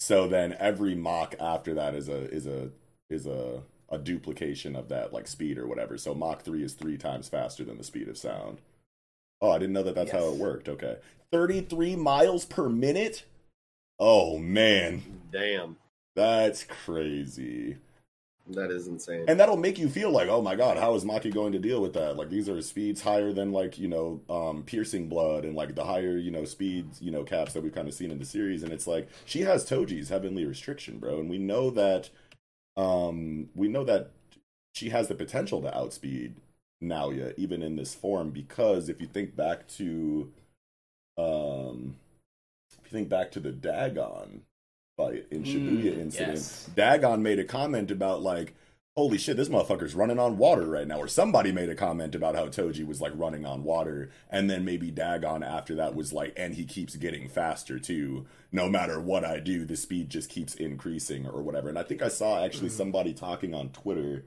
So 0.00 0.26
then 0.26 0.56
every 0.58 0.94
Mach 0.94 1.34
after 1.38 1.72
that 1.74 1.94
is 1.94 2.08
a 2.08 2.28
is 2.30 2.46
a 2.46 2.70
is 3.08 3.26
a 3.26 3.62
a 3.90 3.98
duplication 3.98 4.74
of 4.76 4.88
that 4.88 5.12
like 5.12 5.28
speed 5.28 5.58
or 5.58 5.66
whatever. 5.66 5.96
So 5.98 6.14
Mach 6.14 6.42
three 6.42 6.64
is 6.64 6.74
three 6.74 6.96
times 6.96 7.28
faster 7.28 7.64
than 7.64 7.78
the 7.78 7.84
speed 7.84 8.08
of 8.08 8.18
sound. 8.18 8.60
Oh, 9.40 9.50
I 9.50 9.58
didn't 9.58 9.72
know 9.72 9.82
that 9.82 9.94
that's 9.94 10.10
how 10.10 10.32
it 10.32 10.36
worked. 10.36 10.68
Okay, 10.68 10.96
thirty 11.30 11.60
three 11.60 11.96
miles 11.96 12.44
per 12.44 12.68
minute. 12.68 13.24
Oh 13.98 14.38
man, 14.38 15.02
Damn, 15.30 15.76
that's 16.16 16.64
crazy. 16.64 17.76
That 18.54 18.70
is 18.70 18.86
insane. 18.86 19.24
And 19.28 19.38
that'll 19.38 19.56
make 19.56 19.78
you 19.78 19.88
feel 19.88 20.10
like, 20.10 20.28
oh 20.28 20.42
my 20.42 20.56
god, 20.56 20.78
how 20.78 20.94
is 20.94 21.04
Maki 21.04 21.32
going 21.32 21.52
to 21.52 21.58
deal 21.58 21.80
with 21.80 21.94
that? 21.94 22.16
Like 22.16 22.30
these 22.30 22.48
are 22.48 22.60
speeds 22.62 23.02
higher 23.02 23.32
than 23.32 23.52
like 23.52 23.78
you 23.78 23.88
know, 23.88 24.20
um, 24.28 24.62
piercing 24.62 25.08
blood 25.08 25.44
and 25.44 25.54
like 25.54 25.74
the 25.74 25.84
higher 25.84 26.16
you 26.16 26.30
know 26.30 26.44
speeds 26.44 27.00
you 27.00 27.10
know 27.10 27.24
caps 27.24 27.52
that 27.52 27.62
we've 27.62 27.74
kind 27.74 27.88
of 27.88 27.94
seen 27.94 28.10
in 28.10 28.18
the 28.18 28.24
series. 28.24 28.62
And 28.62 28.72
it's 28.72 28.86
like 28.86 29.08
she 29.24 29.42
has 29.42 29.68
Toji's 29.68 30.08
heavenly 30.08 30.44
restriction, 30.44 30.98
bro, 30.98 31.20
and 31.20 31.30
we 31.30 31.38
know 31.38 31.70
that, 31.70 32.10
um, 32.76 33.48
we 33.54 33.68
know 33.68 33.84
that 33.84 34.10
she 34.72 34.90
has 34.90 35.08
the 35.08 35.14
potential 35.14 35.60
to 35.62 35.76
outspeed 35.76 36.34
Naoya 36.82 37.34
even 37.36 37.62
in 37.62 37.76
this 37.76 37.94
form 37.94 38.30
because 38.30 38.88
if 38.88 39.00
you 39.00 39.06
think 39.06 39.36
back 39.36 39.68
to, 39.68 40.32
um, 41.18 41.96
if 42.72 42.92
you 42.92 42.98
think 42.98 43.08
back 43.08 43.30
to 43.32 43.40
the 43.40 43.52
Dagon 43.52 44.42
fight 45.00 45.26
in 45.30 45.42
Shibuya 45.44 45.94
Mm, 45.94 46.00
incident, 46.00 46.36
yes. 46.36 46.70
Dagon 46.74 47.22
made 47.22 47.38
a 47.38 47.44
comment 47.44 47.90
about 47.90 48.22
like, 48.22 48.54
holy 48.96 49.18
shit, 49.18 49.36
this 49.36 49.48
motherfucker's 49.48 49.94
running 49.94 50.18
on 50.18 50.36
water 50.36 50.66
right 50.66 50.86
now. 50.86 50.98
Or 50.98 51.08
somebody 51.08 51.52
made 51.52 51.68
a 51.68 51.74
comment 51.74 52.14
about 52.14 52.34
how 52.34 52.46
Toji 52.46 52.86
was 52.86 53.00
like 53.00 53.12
running 53.14 53.46
on 53.46 53.64
water. 53.64 54.10
And 54.28 54.50
then 54.50 54.64
maybe 54.64 54.90
Dagon 54.90 55.42
after 55.42 55.74
that 55.76 55.94
was 55.94 56.12
like, 56.12 56.34
and 56.36 56.54
he 56.54 56.64
keeps 56.64 56.96
getting 56.96 57.28
faster 57.28 57.78
too. 57.78 58.26
No 58.52 58.68
matter 58.68 59.00
what 59.00 59.24
I 59.24 59.40
do, 59.40 59.64
the 59.64 59.76
speed 59.76 60.10
just 60.10 60.28
keeps 60.28 60.54
increasing 60.54 61.26
or 61.26 61.42
whatever. 61.42 61.68
And 61.68 61.78
I 61.78 61.82
think 61.82 62.02
I 62.02 62.08
saw 62.08 62.44
actually 62.44 62.68
Mhm. 62.68 62.72
somebody 62.76 63.14
talking 63.14 63.54
on 63.54 63.70
Twitter. 63.70 64.24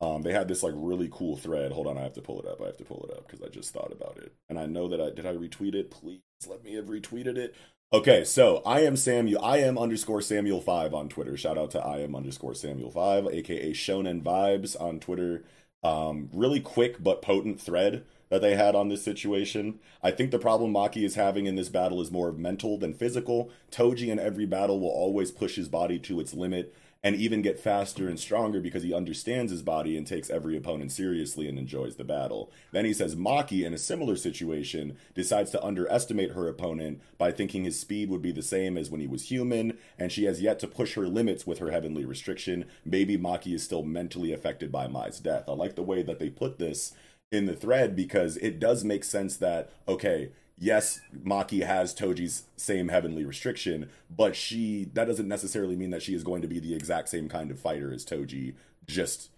Um, 0.00 0.22
they 0.22 0.32
had 0.32 0.46
this 0.48 0.62
like 0.62 0.74
really 0.76 1.08
cool 1.10 1.36
thread. 1.36 1.72
Hold 1.72 1.88
on, 1.88 1.98
I 1.98 2.02
have 2.02 2.12
to 2.14 2.22
pull 2.22 2.40
it 2.40 2.46
up. 2.46 2.62
I 2.62 2.66
have 2.66 2.76
to 2.78 2.84
pull 2.84 3.04
it 3.10 3.16
up 3.16 3.26
because 3.26 3.42
I 3.42 3.48
just 3.48 3.72
thought 3.74 3.92
about 3.92 4.16
it. 4.18 4.32
And 4.48 4.58
I 4.58 4.66
know 4.66 4.88
that 4.88 5.00
I 5.00 5.10
did 5.10 5.26
I 5.26 5.34
retweet 5.34 5.74
it? 5.74 5.90
Please 5.90 6.20
let 6.46 6.62
me 6.64 6.74
have 6.74 6.86
retweeted 6.86 7.36
it. 7.36 7.54
Okay, 7.90 8.22
so 8.22 8.60
I 8.66 8.80
am 8.80 8.96
Samuel. 8.96 9.42
I 9.42 9.58
am 9.58 9.78
underscore 9.78 10.20
Samuel 10.20 10.60
five 10.60 10.92
on 10.92 11.08
Twitter. 11.08 11.38
Shout 11.38 11.56
out 11.56 11.70
to 11.70 11.80
I 11.80 12.00
am 12.00 12.14
underscore 12.14 12.54
Samuel 12.54 12.90
five, 12.90 13.26
aka 13.26 13.72
Shonen 13.72 14.22
Vibes 14.22 14.78
on 14.78 15.00
Twitter. 15.00 15.44
Um, 15.82 16.28
really 16.34 16.60
quick 16.60 17.02
but 17.02 17.22
potent 17.22 17.58
thread 17.58 18.04
that 18.28 18.42
they 18.42 18.56
had 18.56 18.74
on 18.74 18.90
this 18.90 19.02
situation. 19.02 19.78
I 20.02 20.10
think 20.10 20.32
the 20.32 20.38
problem 20.38 20.74
Maki 20.74 21.02
is 21.02 21.14
having 21.14 21.46
in 21.46 21.54
this 21.54 21.70
battle 21.70 22.02
is 22.02 22.10
more 22.10 22.28
of 22.28 22.38
mental 22.38 22.76
than 22.76 22.92
physical. 22.92 23.50
Toji 23.70 24.08
in 24.08 24.18
every 24.18 24.44
battle 24.44 24.78
will 24.78 24.90
always 24.90 25.30
push 25.30 25.56
his 25.56 25.70
body 25.70 25.98
to 26.00 26.20
its 26.20 26.34
limit 26.34 26.74
and 27.02 27.14
even 27.14 27.42
get 27.42 27.60
faster 27.60 28.08
and 28.08 28.18
stronger 28.18 28.60
because 28.60 28.82
he 28.82 28.92
understands 28.92 29.52
his 29.52 29.62
body 29.62 29.96
and 29.96 30.06
takes 30.06 30.30
every 30.30 30.56
opponent 30.56 30.90
seriously 30.90 31.48
and 31.48 31.58
enjoys 31.58 31.96
the 31.96 32.04
battle. 32.04 32.50
Then 32.72 32.84
he 32.84 32.92
says 32.92 33.14
Maki, 33.14 33.64
in 33.64 33.72
a 33.72 33.78
similar 33.78 34.16
situation, 34.16 34.96
decides 35.14 35.50
to 35.52 35.64
underestimate 35.64 36.32
her 36.32 36.48
opponent 36.48 37.00
by 37.16 37.30
thinking 37.30 37.64
his 37.64 37.78
speed 37.78 38.10
would 38.10 38.22
be 38.22 38.32
the 38.32 38.42
same 38.42 38.76
as 38.76 38.90
when 38.90 39.00
he 39.00 39.06
was 39.06 39.30
human, 39.30 39.78
and 39.96 40.10
she 40.10 40.24
has 40.24 40.42
yet 40.42 40.58
to 40.58 40.66
push 40.66 40.94
her 40.94 41.06
limits 41.06 41.46
with 41.46 41.58
her 41.58 41.70
heavenly 41.70 42.04
restriction. 42.04 42.64
Maybe 42.84 43.16
Maki 43.16 43.54
is 43.54 43.62
still 43.62 43.84
mentally 43.84 44.32
affected 44.32 44.72
by 44.72 44.88
Mai's 44.88 45.20
death. 45.20 45.44
I 45.48 45.52
like 45.52 45.76
the 45.76 45.82
way 45.82 46.02
that 46.02 46.18
they 46.18 46.30
put 46.30 46.58
this 46.58 46.92
in 47.30 47.46
the 47.46 47.54
thread 47.54 47.94
because 47.94 48.38
it 48.38 48.58
does 48.58 48.84
make 48.84 49.04
sense 49.04 49.36
that, 49.36 49.70
okay, 49.86 50.30
yes, 50.58 51.00
Maki 51.24 51.64
has 51.64 51.94
Toji's 51.94 52.44
same 52.56 52.88
heavenly 52.88 53.24
restriction, 53.24 53.88
but 54.14 54.36
she 54.36 54.88
that 54.94 55.06
doesn't 55.06 55.28
necessarily 55.28 55.76
mean 55.76 55.90
that 55.90 56.02
she 56.02 56.14
is 56.14 56.24
going 56.24 56.42
to 56.42 56.48
be 56.48 56.60
the 56.60 56.74
exact 56.74 57.08
same 57.08 57.28
kind 57.28 57.50
of 57.50 57.58
fighter 57.58 57.92
as 57.92 58.04
Toji 58.04 58.54
just 58.86 59.30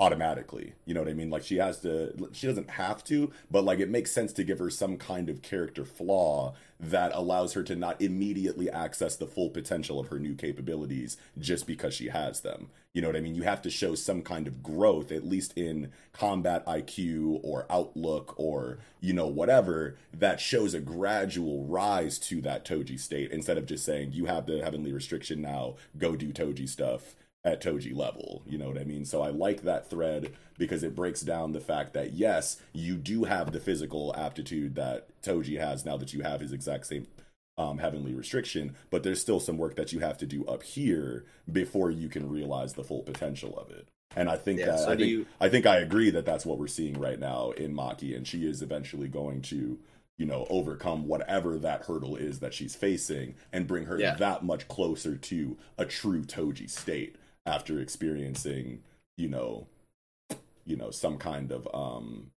automatically. 0.00 0.72
You 0.86 0.94
know 0.94 1.00
what 1.00 1.10
I 1.10 1.14
mean? 1.14 1.28
Like 1.28 1.44
she 1.44 1.58
has 1.58 1.80
to 1.80 2.30
she 2.32 2.46
doesn't 2.46 2.70
have 2.70 3.04
to, 3.04 3.30
but 3.50 3.64
like 3.64 3.78
it 3.78 3.90
makes 3.90 4.10
sense 4.10 4.32
to 4.32 4.44
give 4.44 4.58
her 4.58 4.70
some 4.70 4.96
kind 4.96 5.28
of 5.28 5.42
character 5.42 5.84
flaw 5.84 6.54
that 6.80 7.12
allows 7.14 7.52
her 7.52 7.62
to 7.62 7.76
not 7.76 8.00
immediately 8.00 8.70
access 8.70 9.14
the 9.14 9.26
full 9.26 9.50
potential 9.50 10.00
of 10.00 10.08
her 10.08 10.18
new 10.18 10.34
capabilities 10.34 11.18
just 11.38 11.66
because 11.66 11.92
she 11.92 12.08
has 12.08 12.40
them. 12.40 12.68
You 12.94 13.02
know 13.02 13.08
what 13.08 13.16
I 13.16 13.20
mean? 13.20 13.34
You 13.34 13.42
have 13.42 13.62
to 13.62 13.70
show 13.70 13.94
some 13.94 14.22
kind 14.22 14.48
of 14.48 14.62
growth, 14.62 15.12
at 15.12 15.28
least 15.28 15.52
in 15.56 15.92
combat 16.12 16.66
IQ 16.66 17.40
or 17.44 17.66
outlook 17.70 18.34
or, 18.36 18.78
you 19.00 19.12
know, 19.12 19.28
whatever, 19.28 19.96
that 20.12 20.40
shows 20.40 20.74
a 20.74 20.80
gradual 20.80 21.66
rise 21.66 22.18
to 22.20 22.40
that 22.40 22.64
Toji 22.64 22.98
state 22.98 23.30
instead 23.30 23.58
of 23.58 23.66
just 23.66 23.84
saying, 23.84 24.12
you 24.12 24.24
have 24.24 24.46
the 24.46 24.64
heavenly 24.64 24.92
restriction 24.92 25.40
now, 25.42 25.76
go 25.98 26.16
do 26.16 26.32
Toji 26.32 26.68
stuff 26.68 27.14
at 27.44 27.62
Toji 27.62 27.94
level. 27.94 28.42
You 28.46 28.58
know 28.58 28.68
what 28.68 28.78
I 28.78 28.84
mean? 28.84 29.04
So 29.04 29.22
I 29.22 29.28
like 29.30 29.62
that 29.62 29.88
thread 29.88 30.32
because 30.58 30.82
it 30.82 30.94
breaks 30.94 31.22
down 31.22 31.52
the 31.52 31.60
fact 31.60 31.94
that 31.94 32.12
yes, 32.12 32.60
you 32.72 32.96
do 32.96 33.24
have 33.24 33.52
the 33.52 33.60
physical 33.60 34.14
aptitude 34.16 34.74
that 34.74 35.08
Toji 35.22 35.58
has 35.58 35.84
now 35.84 35.96
that 35.96 36.12
you 36.12 36.22
have 36.22 36.40
his 36.40 36.52
exact 36.52 36.86
same 36.86 37.06
um, 37.56 37.78
heavenly 37.78 38.14
restriction, 38.14 38.74
but 38.90 39.02
there's 39.02 39.20
still 39.20 39.40
some 39.40 39.58
work 39.58 39.76
that 39.76 39.92
you 39.92 40.00
have 40.00 40.16
to 40.18 40.26
do 40.26 40.44
up 40.46 40.62
here 40.62 41.24
before 41.50 41.90
you 41.90 42.08
can 42.08 42.28
realize 42.30 42.72
the 42.74 42.84
full 42.84 43.02
potential 43.02 43.58
of 43.58 43.70
it. 43.70 43.86
And 44.16 44.28
I 44.28 44.36
think 44.36 44.60
Yeah, 44.60 44.66
that 44.66 44.78
so 44.80 44.90
I 44.90 44.96
think 44.96 45.08
you- 45.10 45.26
I 45.40 45.48
think 45.48 45.66
I 45.66 45.76
agree 45.78 46.10
that 46.10 46.24
that's 46.24 46.44
what 46.46 46.58
we're 46.58 46.66
seeing 46.66 46.98
right 46.98 47.18
now 47.18 47.50
in 47.52 47.74
Maki, 47.74 48.16
and 48.16 48.26
she 48.26 48.44
is 48.46 48.60
eventually 48.62 49.08
going 49.08 49.42
to 49.42 49.78
you 50.18 50.26
know 50.26 50.46
overcome 50.50 51.06
whatever 51.06 51.58
that 51.58 51.82
hurdle 51.86 52.14
is 52.16 52.40
that 52.40 52.52
she's 52.52 52.74
facing 52.74 53.34
and 53.52 53.66
bring 53.66 53.86
her 53.86 53.98
Yeah. 53.98 54.16
that 54.16 54.42
much 54.44 54.68
closer 54.68 55.16
to 55.16 55.56
a 55.78 55.84
true 55.86 56.22
Toji 56.24 56.68
state 56.68 57.16
after 57.46 57.80
experiencing 57.80 58.82
you 59.16 59.28
know 59.28 59.66
you 60.64 60.76
know 60.76 60.90
some 60.90 61.18
kind 61.18 61.50
of 61.52 61.66
um 61.74 62.30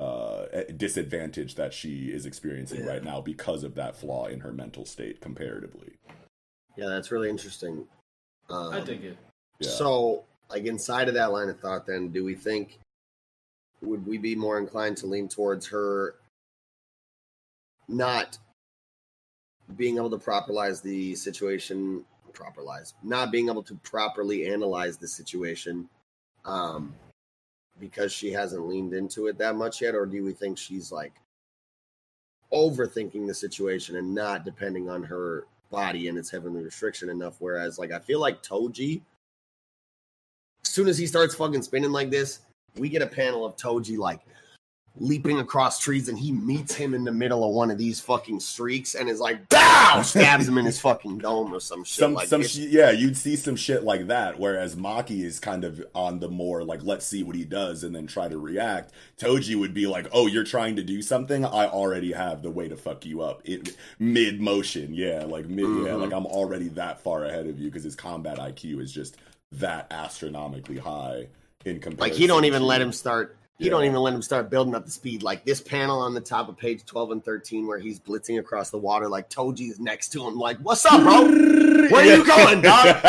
uh 0.00 0.46
disadvantage 0.76 1.54
that 1.54 1.72
she 1.72 2.06
is 2.10 2.26
experiencing 2.26 2.80
Yeah. 2.84 2.90
right 2.90 3.04
now 3.04 3.20
because 3.20 3.62
of 3.62 3.74
that 3.76 3.96
flaw 3.96 4.26
in 4.26 4.40
her 4.40 4.52
mental 4.52 4.84
state 4.84 5.20
comparatively 5.20 5.98
Yeah, 6.76 6.88
that's 6.88 7.12
really 7.12 7.28
interesting. 7.30 7.86
Um, 8.48 8.72
I 8.72 8.80
dig 8.80 9.04
it. 9.04 9.16
yeah 9.60 9.68
So, 9.70 10.24
like 10.50 10.64
inside 10.64 11.08
of 11.08 11.14
that 11.14 11.30
line 11.32 11.48
of 11.48 11.60
thought, 11.60 11.86
then 11.86 12.08
do 12.08 12.24
we 12.24 12.34
think 12.34 12.78
would 13.82 14.06
we 14.06 14.16
be 14.18 14.34
more 14.34 14.58
inclined 14.58 14.96
to 14.98 15.06
lean 15.06 15.28
towards 15.28 15.66
her 15.68 16.14
not 17.88 18.38
being 19.76 19.96
able 19.96 20.10
to 20.10 20.18
properlize 20.18 20.82
the 20.82 21.14
situation, 21.14 22.04
properlize, 22.32 22.94
not 23.02 23.30
being 23.30 23.48
able 23.48 23.62
to 23.62 23.74
properly 23.76 24.48
analyze 24.48 24.96
the 24.96 25.08
situation, 25.08 25.88
um, 26.44 26.94
because 27.80 28.12
she 28.12 28.32
hasn't 28.32 28.66
leaned 28.66 28.94
into 28.94 29.26
it 29.26 29.38
that 29.38 29.56
much 29.56 29.80
yet, 29.80 29.94
or 29.94 30.06
do 30.06 30.24
we 30.24 30.32
think 30.32 30.58
she's 30.58 30.92
like 30.92 31.12
overthinking 32.52 33.26
the 33.26 33.34
situation 33.34 33.96
and 33.96 34.14
not 34.14 34.44
depending 34.44 34.90
on 34.90 35.02
her 35.02 35.46
body 35.70 36.08
and 36.08 36.18
its 36.18 36.30
heavenly 36.30 36.62
restriction 36.62 37.08
enough? 37.08 37.36
Whereas, 37.38 37.78
like, 37.78 37.92
I 37.92 37.98
feel 37.98 38.20
like 38.20 38.42
Toji 38.42 39.00
as 40.64 40.70
soon 40.70 40.88
as 40.88 40.98
he 40.98 41.06
starts 41.06 41.34
fucking 41.34 41.62
spinning 41.62 41.92
like 41.92 42.10
this, 42.10 42.40
we 42.76 42.88
get 42.88 43.02
a 43.02 43.06
panel 43.06 43.44
of 43.44 43.56
Toji 43.56 43.98
like 43.98 44.20
leaping 44.96 45.38
across 45.38 45.78
trees 45.78 46.08
and 46.10 46.18
he 46.18 46.30
meets 46.32 46.74
him 46.74 46.92
in 46.92 47.02
the 47.04 47.10
middle 47.12 47.44
of 47.48 47.54
one 47.54 47.70
of 47.70 47.78
these 47.78 47.98
fucking 47.98 48.38
streaks 48.38 48.94
and 48.94 49.08
is 49.08 49.20
like, 49.20 49.48
BOW! 49.48 50.02
Stabs 50.02 50.46
him 50.46 50.58
in 50.58 50.66
his 50.66 50.78
fucking 50.80 51.18
dome 51.18 51.52
or 51.54 51.60
some 51.60 51.82
shit. 51.82 51.98
some 52.00 52.14
like 52.14 52.28
some 52.28 52.42
sh- 52.42 52.56
yeah 52.58 52.90
you'd 52.90 53.16
see 53.16 53.34
some 53.36 53.56
shit 53.56 53.84
like 53.84 54.06
that 54.08 54.38
whereas 54.38 54.76
maki 54.76 55.22
is 55.24 55.40
kind 55.40 55.64
of 55.64 55.82
on 55.94 56.18
the 56.20 56.28
more 56.28 56.62
like 56.62 56.82
let's 56.82 57.06
see 57.06 57.22
what 57.22 57.34
he 57.36 57.44
does 57.44 57.84
and 57.84 57.94
then 57.94 58.06
try 58.06 58.28
to 58.28 58.38
react 58.38 58.92
toji 59.18 59.58
would 59.58 59.72
be 59.74 59.86
like 59.86 60.06
oh 60.12 60.26
you're 60.26 60.44
trying 60.44 60.76
to 60.76 60.82
do 60.82 61.00
something 61.02 61.44
i 61.44 61.66
already 61.66 62.12
have 62.12 62.42
the 62.42 62.50
way 62.50 62.68
to 62.68 62.76
fuck 62.76 63.04
you 63.06 63.20
up 63.22 63.40
it 63.44 63.76
mid 63.98 64.40
motion 64.40 64.92
yeah 64.94 65.24
like 65.24 65.46
mid 65.46 65.64
yeah 65.64 65.92
Mhm. 65.92 66.00
like 66.00 66.12
i'm 66.12 66.26
already 66.26 66.68
that 66.68 67.00
far 67.00 67.24
ahead 67.24 67.46
of 67.46 67.58
you 67.58 67.68
because 67.68 67.84
his 67.84 67.96
combat 67.96 68.38
iq 68.38 68.80
is 68.80 68.92
just 68.92 69.16
that 69.52 69.86
astronomically 69.90 70.78
high 70.78 71.26
in 71.64 71.80
comparison 71.80 71.98
like 71.98 72.12
he 72.12 72.26
don't 72.26 72.44
even 72.44 72.62
let 72.62 72.80
him 72.80 72.92
start 72.92 73.36
he 73.62 73.68
Yeah. 73.68 73.70
don't 73.74 73.84
even 73.84 73.96
let 74.00 74.12
him 74.12 74.22
start 74.22 74.50
building 74.50 74.74
up 74.74 74.84
the 74.84 74.90
speed. 74.90 75.22
Like 75.22 75.44
this 75.44 75.60
panel 75.60 76.00
on 76.00 76.14
the 76.14 76.20
top 76.20 76.48
of 76.48 76.56
page 76.56 76.84
12 76.84 77.12
and 77.12 77.24
13 77.24 77.66
where 77.66 77.78
he's 77.78 78.00
blitzing 78.00 78.38
across 78.40 78.70
the 78.70 78.78
water, 78.78 79.08
like 79.08 79.30
Toji 79.30 79.70
is 79.70 79.78
next 79.78 80.08
to 80.10 80.26
him, 80.26 80.36
like, 80.36 80.58
what's 80.58 80.84
up, 80.84 81.00
bro? 81.00 81.22
Where 81.26 81.94
are 81.94 82.04
you 82.16 82.24
going, 82.26 82.60
dog? 82.62 82.86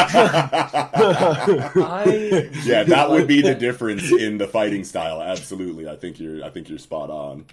I 1.25 2.49
yeah, 2.63 2.83
that 2.83 3.09
would 3.09 3.27
be 3.27 3.41
the 3.41 3.55
difference 3.67 4.11
in 4.11 4.37
the 4.37 4.47
fighting 4.47 4.83
style. 4.83 5.21
Absolutely, 5.21 5.87
I 5.87 5.95
think 5.95 6.19
you're. 6.19 6.43
I 6.43 6.49
think 6.49 6.69
you're 6.69 6.79
spot 6.79 7.09
on. 7.09 7.45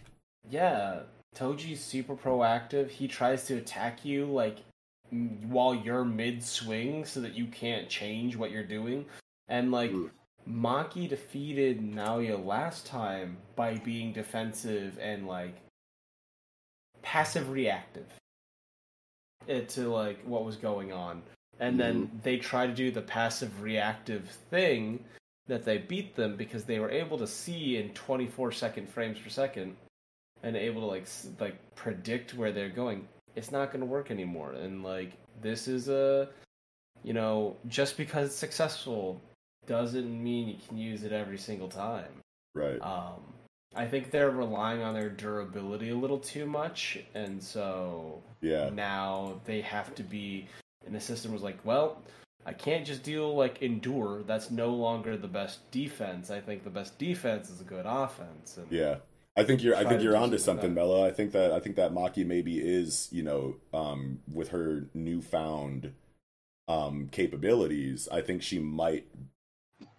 Yeah, 0.51 1.01
Toji's 1.36 1.81
super 1.81 2.16
proactive. 2.16 2.89
He 2.90 3.09
tries 3.09 3.47
to 3.47 3.55
attack 3.56 4.05
you 4.05 4.27
like 4.27 4.59
while 5.48 5.74
you're 5.74 6.05
mid 6.05 6.43
swing 6.43 7.05
so 7.05 7.20
that 7.20 7.35
you 7.35 7.47
can't 7.47 7.89
change 7.89 8.36
what 8.36 8.51
you're 8.51 8.64
doing. 8.64 9.06
And 9.48 9.70
like 9.72 9.90
Mm. 9.90 10.10
Maki 10.51 11.09
defeated 11.09 11.81
Naoya 11.81 12.44
last 12.44 12.86
time 12.86 13.36
by 13.56 13.77
being 13.78 14.12
defensive 14.12 14.98
and 15.01 15.27
like 15.27 15.55
passive 17.02 17.51
reactive 17.51 18.06
uh, 19.48 19.60
to 19.68 19.89
like 19.89 20.22
what 20.24 20.44
was 20.44 20.56
going 20.56 20.93
on. 20.93 21.22
And 21.59 21.78
then 21.78 22.10
they 22.22 22.39
try 22.39 22.66
to 22.66 22.72
do 22.72 22.90
the 22.90 23.02
passive 23.02 23.60
reactive 23.60 24.27
thing 24.51 25.05
that 25.47 25.64
they 25.64 25.78
beat 25.78 26.16
them 26.16 26.36
because 26.36 26.64
they 26.64 26.78
were 26.78 26.90
able 26.90 27.18
to 27.18 27.27
see 27.27 27.77
in 27.77 27.90
24 27.90 28.52
second 28.52 28.89
frames 28.89 29.18
per 29.18 29.28
second 29.28 29.77
and 30.43 30.56
able 30.56 30.81
to 30.81 30.86
like 30.86 31.06
like 31.39 31.74
predict 31.74 32.35
where 32.35 32.51
they're 32.51 32.70
going. 32.70 33.06
It's 33.36 33.52
not 33.52 33.70
going 33.72 33.81
to 33.81 33.86
work 33.86 34.10
anymore. 34.10 34.52
And 34.52 34.82
like 34.82 35.12
this 35.43 35.68
is 35.68 35.89
a 35.89 36.28
you 37.02 37.12
know 37.12 37.56
just 37.68 37.97
because 37.97 38.28
it's 38.28 38.36
successful 38.36 39.20
doesn't 39.66 40.23
mean 40.23 40.49
you 40.49 40.57
can 40.69 40.77
use 40.78 41.03
it 41.05 41.12
every 41.12 41.39
single 41.39 41.69
time 41.69 42.11
Right. 42.55 42.81
um 42.81 43.20
i 43.74 43.87
think 43.87 44.11
they're 44.11 44.31
relying 44.31 44.82
on 44.82 44.95
their 44.95 45.11
durability 45.11 45.91
a 45.91 45.97
little 45.97 46.19
too 46.19 46.47
much 46.47 46.99
and 47.15 47.43
so 47.43 48.23
Yeah. 48.41 48.70
now 48.70 49.41
they 49.45 49.61
have 49.61 49.95
to 49.97 50.03
be 50.03 50.47
and 50.87 50.95
the 50.95 51.01
system 51.01 51.32
was 51.32 51.43
like 51.43 51.59
well 51.65 52.03
i 52.47 52.53
can't 52.53 52.85
just 52.87 53.03
deal 53.03 53.35
like 53.37 53.62
endure 53.62 54.23
that's 54.24 54.51
no 54.51 54.70
longer 54.70 55.16
the 55.16 55.28
best 55.28 55.70
defense 55.70 56.31
i 56.31 56.41
think 56.41 56.65
the 56.65 56.70
best 56.70 56.99
defense 56.99 57.51
is 57.51 57.61
a 57.61 57.65
good 57.65 57.87
offense 57.87 58.57
and 58.57 58.66
Yeah. 58.70 58.97
I 59.37 59.45
think 59.45 59.62
you're. 59.62 59.77
I 59.77 59.85
think 59.85 60.03
you're 60.03 60.16
onto 60.16 60.37
something 60.39 60.74
Mello. 60.74 61.07
I 61.07 61.12
think 61.12 61.31
that. 61.32 61.53
I 61.53 61.61
think 61.61 61.77
that 61.77 61.93
Maki 61.93 62.27
maybe 62.27 62.59
is. 62.59 63.09
You 63.12 63.23
know, 63.23 63.57
um, 63.73 64.19
with 64.31 64.49
her 64.49 64.87
newfound 64.93 65.93
um 66.66 67.09
capabilities, 67.12 68.09
I 68.11 68.23
think 68.23 68.43
she 68.43 68.59
might. 68.59 69.07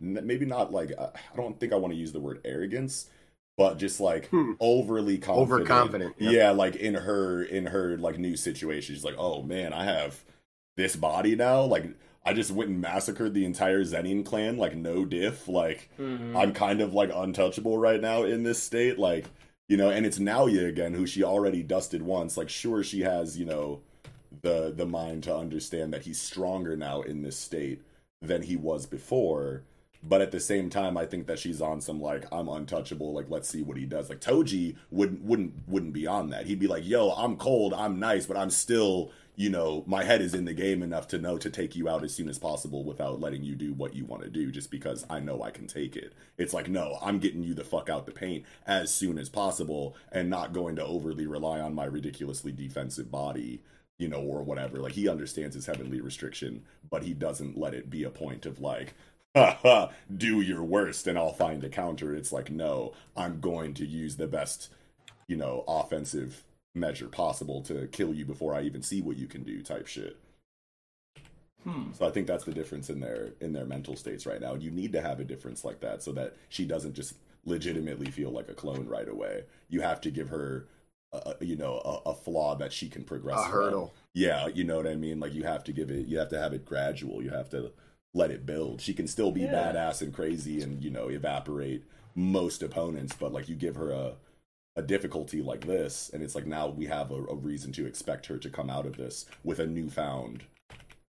N- 0.01 0.19
Maybe 0.23 0.45
not 0.45 0.71
like. 0.71 0.91
I 0.99 1.05
I 1.05 1.35
don't 1.35 1.59
think 1.59 1.73
I 1.73 1.77
want 1.77 1.93
to 1.93 1.99
use 1.99 2.11
the 2.11 2.19
word 2.19 2.41
arrogance, 2.45 3.09
but 3.57 3.77
just 3.77 3.99
like 3.99 4.27
Hmm. 4.29 4.53
overly 4.59 5.17
confident. 5.17 5.69
Overconfident, 5.69 6.15
yep. 6.19 6.33
Yeah, 6.33 6.51
like 6.51 6.75
in 6.75 6.95
her 6.95 7.43
in 7.43 7.67
her 7.67 7.97
like 7.97 8.17
new 8.17 8.35
situation, 8.35 8.95
she's 8.95 9.03
like, 9.03 9.15
oh 9.17 9.41
man, 9.41 9.73
I 9.73 9.85
have 9.85 10.23
this 10.77 10.95
body 10.95 11.35
now. 11.35 11.63
Like 11.63 11.85
I 12.25 12.33
just 12.33 12.51
went 12.51 12.69
and 12.69 12.81
massacred 12.81 13.33
the 13.33 13.45
entire 13.45 13.83
Zenin 13.83 14.23
clan, 14.25 14.57
like 14.57 14.75
no 14.75 15.05
diff. 15.05 15.47
Like 15.47 15.89
Mhm. 15.99 16.35
I'm 16.35 16.53
kind 16.53 16.81
of 16.81 16.93
like 16.93 17.09
untouchable 17.13 17.77
right 17.77 17.99
now 18.01 18.23
in 18.23 18.43
this 18.43 18.61
state. 18.61 18.99
Like, 18.99 19.25
you 19.67 19.77
know, 19.77 19.89
and 19.89 20.05
it's 20.05 20.19
Naoya 20.19 20.67
again, 20.67 20.93
who 20.93 21.05
she 21.07 21.23
already 21.23 21.63
dusted 21.63 22.01
once. 22.03 22.37
Like, 22.37 22.49
sure, 22.49 22.83
she 22.83 23.01
has, 23.01 23.37
you 23.39 23.45
know, 23.45 23.81
the 24.43 24.71
the 24.75 24.85
mind 24.85 25.23
to 25.23 25.35
understand 25.35 25.93
that 25.93 26.03
he's 26.03 26.19
stronger 26.21 26.75
now 26.77 27.01
in 27.01 27.21
this 27.21 27.37
state 27.37 27.81
than 28.21 28.43
he 28.43 28.55
was 28.55 28.85
before. 28.85 29.63
But 30.03 30.21
at 30.21 30.31
the 30.31 30.39
same 30.39 30.69
time, 30.69 30.97
I 30.97 31.05
think 31.05 31.27
that 31.27 31.39
she's 31.39 31.61
on 31.61 31.81
some 31.81 32.01
like 32.01 32.25
I'm 32.31 32.47
untouchable. 32.47 33.13
Like 33.13 33.27
let's 33.29 33.49
see 33.49 33.61
what 33.61 33.77
he 33.77 33.85
does. 33.85 34.09
Like 34.09 34.21
Toji 34.21 34.75
wouldn't 34.89 35.23
wouldn't 35.23 35.53
wouldn't 35.67 35.93
be 35.93 36.07
on 36.07 36.29
that. 36.29 36.45
He'd 36.47 36.59
be 36.59 36.67
like, 36.67 36.87
"Yo, 36.87 37.11
I'm 37.11 37.37
cold, 37.37 37.73
I'm 37.73 37.99
nice, 37.99 38.25
but 38.25 38.37
I'm 38.37 38.49
still." 38.49 39.11
You 39.37 39.49
know, 39.49 39.83
my 39.87 40.03
head 40.03 40.21
is 40.21 40.35
in 40.35 40.45
the 40.45 40.53
game 40.53 40.83
enough 40.83 41.07
to 41.07 41.17
know 41.17 41.37
to 41.37 41.49
take 41.49 41.75
you 41.75 41.87
out 41.87 42.03
as 42.03 42.13
soon 42.13 42.27
as 42.27 42.37
possible 42.37 42.83
without 42.83 43.21
letting 43.21 43.43
you 43.43 43.55
do 43.55 43.73
what 43.73 43.95
you 43.95 44.05
want 44.05 44.21
to 44.23 44.29
do, 44.29 44.51
just 44.51 44.69
because 44.69 45.05
I 45.09 45.19
know 45.19 45.41
I 45.41 45.51
can 45.51 45.67
take 45.67 45.95
it. 45.95 46.13
It's 46.37 46.53
like, 46.53 46.69
no, 46.69 46.99
I'm 47.01 47.17
getting 47.17 47.41
you 47.41 47.53
the 47.53 47.63
fuck 47.63 47.89
out 47.89 48.05
the 48.05 48.11
paint 48.11 48.43
as 48.67 48.93
soon 48.93 49.17
as 49.17 49.29
possible 49.29 49.95
and 50.11 50.29
not 50.29 50.53
going 50.53 50.75
to 50.75 50.85
overly 50.85 51.25
rely 51.25 51.59
on 51.61 51.73
my 51.73 51.85
ridiculously 51.85 52.51
defensive 52.51 53.09
body 53.09 53.61
you 54.01 54.07
know, 54.07 54.19
or 54.19 54.41
whatever. 54.41 54.79
Like 54.79 54.93
he 54.93 55.07
understands 55.07 55.55
his 55.55 55.67
heavenly 55.67 56.01
restriction, 56.01 56.63
but 56.89 57.03
he 57.03 57.13
doesn't 57.13 57.57
let 57.57 57.75
it 57.75 57.89
be 57.89 58.03
a 58.03 58.09
point 58.09 58.47
of 58.47 58.59
like, 58.59 58.95
do 60.17 60.41
your 60.41 60.63
worst 60.63 61.07
and 61.07 61.17
I'll 61.17 61.33
find 61.33 61.63
a 61.63 61.69
counter. 61.69 62.13
It's 62.13 62.31
like, 62.31 62.51
no, 62.51 62.93
I'm 63.15 63.39
going 63.39 63.73
to 63.75 63.85
use 63.85 64.17
the 64.17 64.27
best, 64.27 64.69
you 65.27 65.37
know, 65.37 65.63
offensive 65.67 66.43
measure 66.73 67.07
possible 67.07 67.61
to 67.61 67.87
kill 67.87 68.13
you 68.13 68.25
before 68.25 68.55
I 68.55 68.61
even 68.63 68.81
see 68.81 69.01
what 69.01 69.17
you 69.17 69.27
can 69.27 69.43
do 69.43 69.61
type 69.61 69.87
shit. 69.87 70.17
Hmm. 71.63 71.91
So 71.93 72.07
I 72.07 72.11
think 72.11 72.27
that's 72.27 72.43
the 72.43 72.53
difference 72.53 72.89
in 72.89 72.99
their 72.99 73.33
in 73.39 73.53
their 73.53 73.65
mental 73.65 73.95
states 73.95 74.25
right 74.25 74.41
now. 74.41 74.55
You 74.55 74.71
need 74.71 74.93
to 74.93 75.01
have 75.01 75.19
a 75.19 75.23
difference 75.23 75.63
like 75.63 75.79
that 75.81 76.01
so 76.01 76.11
that 76.13 76.35
she 76.49 76.65
doesn't 76.65 76.95
just 76.95 77.13
legitimately 77.45 78.09
feel 78.09 78.31
like 78.31 78.49
a 78.49 78.53
clone 78.53 78.87
right 78.87 79.07
away. 79.07 79.43
You 79.69 79.81
have 79.81 80.01
to 80.01 80.11
give 80.11 80.29
her 80.29 80.65
a, 81.13 81.35
you 81.41 81.55
know 81.55 81.81
a, 81.83 82.09
a, 82.09 82.13
flaw 82.13 82.55
that 82.55 82.71
she 82.71 82.87
can 82.87 83.03
progress 83.03 83.39
a 83.39 83.43
hurdle 83.43 83.93
yeah 84.13 84.47
you 84.47 84.63
know 84.63 84.77
what 84.77 84.87
i 84.87 84.95
mean 84.95 85.19
like 85.19 85.33
you 85.33 85.43
have 85.43 85.63
to 85.63 85.73
give 85.73 85.91
it 85.91 86.07
you 86.07 86.17
have 86.17 86.29
to 86.29 86.39
have 86.39 86.53
it 86.53 86.65
gradual 86.65 87.21
you 87.21 87.29
have 87.29 87.49
to 87.49 87.71
let 88.13 88.31
it 88.31 88.45
build. 88.45 88.81
She 88.81 88.93
can 88.93 89.07
still 89.07 89.31
be 89.31 89.41
Yeah. 89.41 89.71
badass 89.73 90.01
and 90.01 90.13
crazy 90.13 90.61
and 90.61 90.83
you 90.83 90.89
know 90.89 91.09
evaporate 91.09 91.83
most 92.15 92.61
opponents 92.61 93.15
but 93.17 93.31
like 93.31 93.47
you 93.47 93.55
give 93.55 93.75
her 93.75 93.91
a 93.91 94.15
a 94.75 94.81
difficulty 94.81 95.41
like 95.41 95.65
this 95.65 96.09
and 96.13 96.23
it's 96.23 96.35
like 96.35 96.45
now 96.45 96.67
we 96.67 96.85
have 96.85 97.11
a, 97.11 97.15
a 97.25 97.35
reason 97.35 97.71
to 97.73 97.85
expect 97.85 98.25
her 98.27 98.37
to 98.37 98.49
come 98.49 98.69
out 98.69 98.85
of 98.85 98.97
this 98.97 99.25
with 99.43 99.59
a 99.59 99.65
newfound 99.67 100.43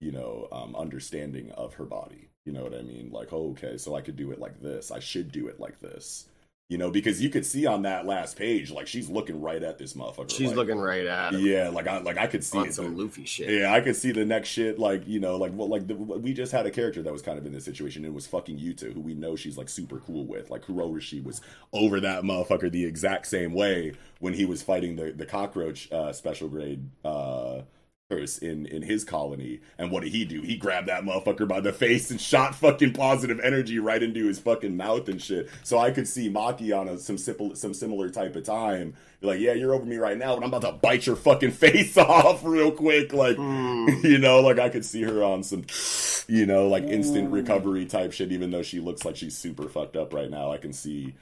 you 0.00 0.12
know 0.12 0.48
um 0.52 0.74
understanding 0.76 1.50
of 1.52 1.74
her 1.74 1.84
body. 1.84 2.28
You 2.46 2.52
know 2.52 2.62
what 2.64 2.74
i 2.74 2.82
mean? 2.82 3.10
Like 3.12 3.32
oh, 3.32 3.50
okay 3.52 3.76
so 3.78 3.94
i 3.94 4.00
could 4.00 4.16
do 4.16 4.30
it 4.32 4.38
like 4.40 4.60
this. 4.60 4.90
I 4.90 4.98
should 5.00 5.30
do 5.32 5.48
it 5.48 5.60
like 5.60 5.80
this 5.80 6.26
you 6.70 6.78
know 6.78 6.90
because 6.90 7.20
you 7.20 7.28
could 7.28 7.44
see 7.44 7.66
on 7.66 7.82
that 7.82 8.06
last 8.06 8.38
page 8.38 8.70
like 8.70 8.86
she's 8.86 9.10
looking 9.10 9.40
right 9.42 9.62
at 9.62 9.76
this 9.76 9.92
motherfucker 9.92 10.30
she's 10.30 10.48
like, 10.48 10.56
looking 10.56 10.78
right 10.78 11.06
at 11.06 11.34
him 11.34 11.40
yeah 11.44 11.68
like 11.68 11.86
i 11.86 11.98
like 11.98 12.16
i 12.16 12.26
could 12.26 12.42
see 12.42 12.58
on 12.58 12.68
it 12.68 12.74
some 12.74 12.96
Luffy 12.96 13.24
shit. 13.24 13.50
yeah, 13.50 13.72
I 13.72 13.80
could 13.80 13.96
see 13.96 14.12
the 14.12 14.24
next 14.24 14.48
shit, 14.48 14.78
like 14.78 15.06
you 15.06 15.20
know, 15.20 15.36
like 15.36 15.52
well, 15.54 15.68
like 15.68 15.86
the, 15.86 15.94
we 15.94 16.32
just 16.32 16.52
had 16.52 16.66
a 16.66 16.70
character 16.70 17.02
that 17.02 17.12
was 17.12 17.22
kind 17.22 17.38
of 17.38 17.46
in 17.46 17.52
this 17.52 17.64
situation. 17.64 18.04
It 18.04 18.12
was 18.12 18.26
fucking 18.26 18.58
Yuta, 18.58 18.92
who 18.92 19.00
we 19.00 19.14
know 19.14 19.36
she's 19.36 19.56
like 19.56 19.68
super 19.68 19.98
cool 20.00 20.24
with. 20.26 20.50
Like 20.50 20.64
Kurourushi 20.64 21.22
was 21.22 21.40
over 21.72 22.00
that 22.00 22.22
motherfucker 22.22 22.70
the 22.70 22.84
exact 22.84 23.26
same 23.26 23.54
way 23.54 23.94
when 24.18 24.34
he 24.34 24.44
was 24.44 24.62
fighting 24.62 24.96
the 24.96 25.12
the 25.12 25.26
cockroach 25.26 25.90
uh, 25.92 26.12
special 26.12 26.48
grade 26.48 26.88
uh, 27.04 27.62
in 28.10 28.66
in 28.66 28.82
his 28.82 29.04
colony. 29.04 29.60
And 29.78 29.90
what 29.92 30.02
did 30.02 30.12
he 30.12 30.24
do? 30.24 30.42
He 30.42 30.56
grabbed 30.56 30.88
that 30.88 31.04
motherfucker 31.04 31.46
by 31.46 31.60
the 31.60 31.72
face 31.72 32.10
and 32.10 32.20
shot 32.20 32.54
fucking 32.54 32.92
positive 32.92 33.38
energy 33.40 33.78
right 33.78 34.02
into 34.02 34.26
his 34.26 34.38
fucking 34.40 34.76
mouth 34.76 35.08
and 35.08 35.22
shit. 35.22 35.48
So 35.62 35.78
I 35.78 35.90
could 35.92 36.08
see 36.08 36.28
Maki 36.28 36.76
on 36.76 36.88
a, 36.88 36.98
some 36.98 37.16
simple 37.18 37.54
some 37.54 37.72
similar 37.74 38.10
type 38.10 38.34
of 38.36 38.44
time. 38.44 38.94
Like, 39.22 39.38
yeah, 39.38 39.52
you're 39.52 39.74
over 39.74 39.84
me 39.84 39.96
right 39.98 40.16
now, 40.16 40.34
but 40.34 40.42
I'm 40.44 40.52
about 40.52 40.62
to 40.62 40.72
bite 40.72 41.06
your 41.06 41.14
fucking 41.16 41.50
face 41.52 41.96
off 41.98 42.42
real 42.44 42.72
quick. 42.72 43.12
Like, 43.12 43.36
Mm. 43.36 44.02
you 44.04 44.18
know, 44.18 44.40
like 44.40 44.58
I 44.58 44.68
could 44.70 44.84
see 44.84 45.02
her 45.02 45.22
on 45.22 45.42
some, 45.42 45.64
you 46.26 46.46
know, 46.46 46.66
like 46.68 46.84
instant 46.84 47.30
recovery 47.30 47.86
type 47.86 48.12
shit. 48.12 48.32
Even 48.32 48.50
though 48.50 48.62
she 48.62 48.80
looks 48.80 49.04
like 49.04 49.16
she's 49.16 49.36
super 49.36 49.68
fucked 49.68 49.96
up 49.96 50.12
right 50.12 50.30
now, 50.30 50.50
I 50.52 50.56
can 50.58 50.72
see 50.72 51.14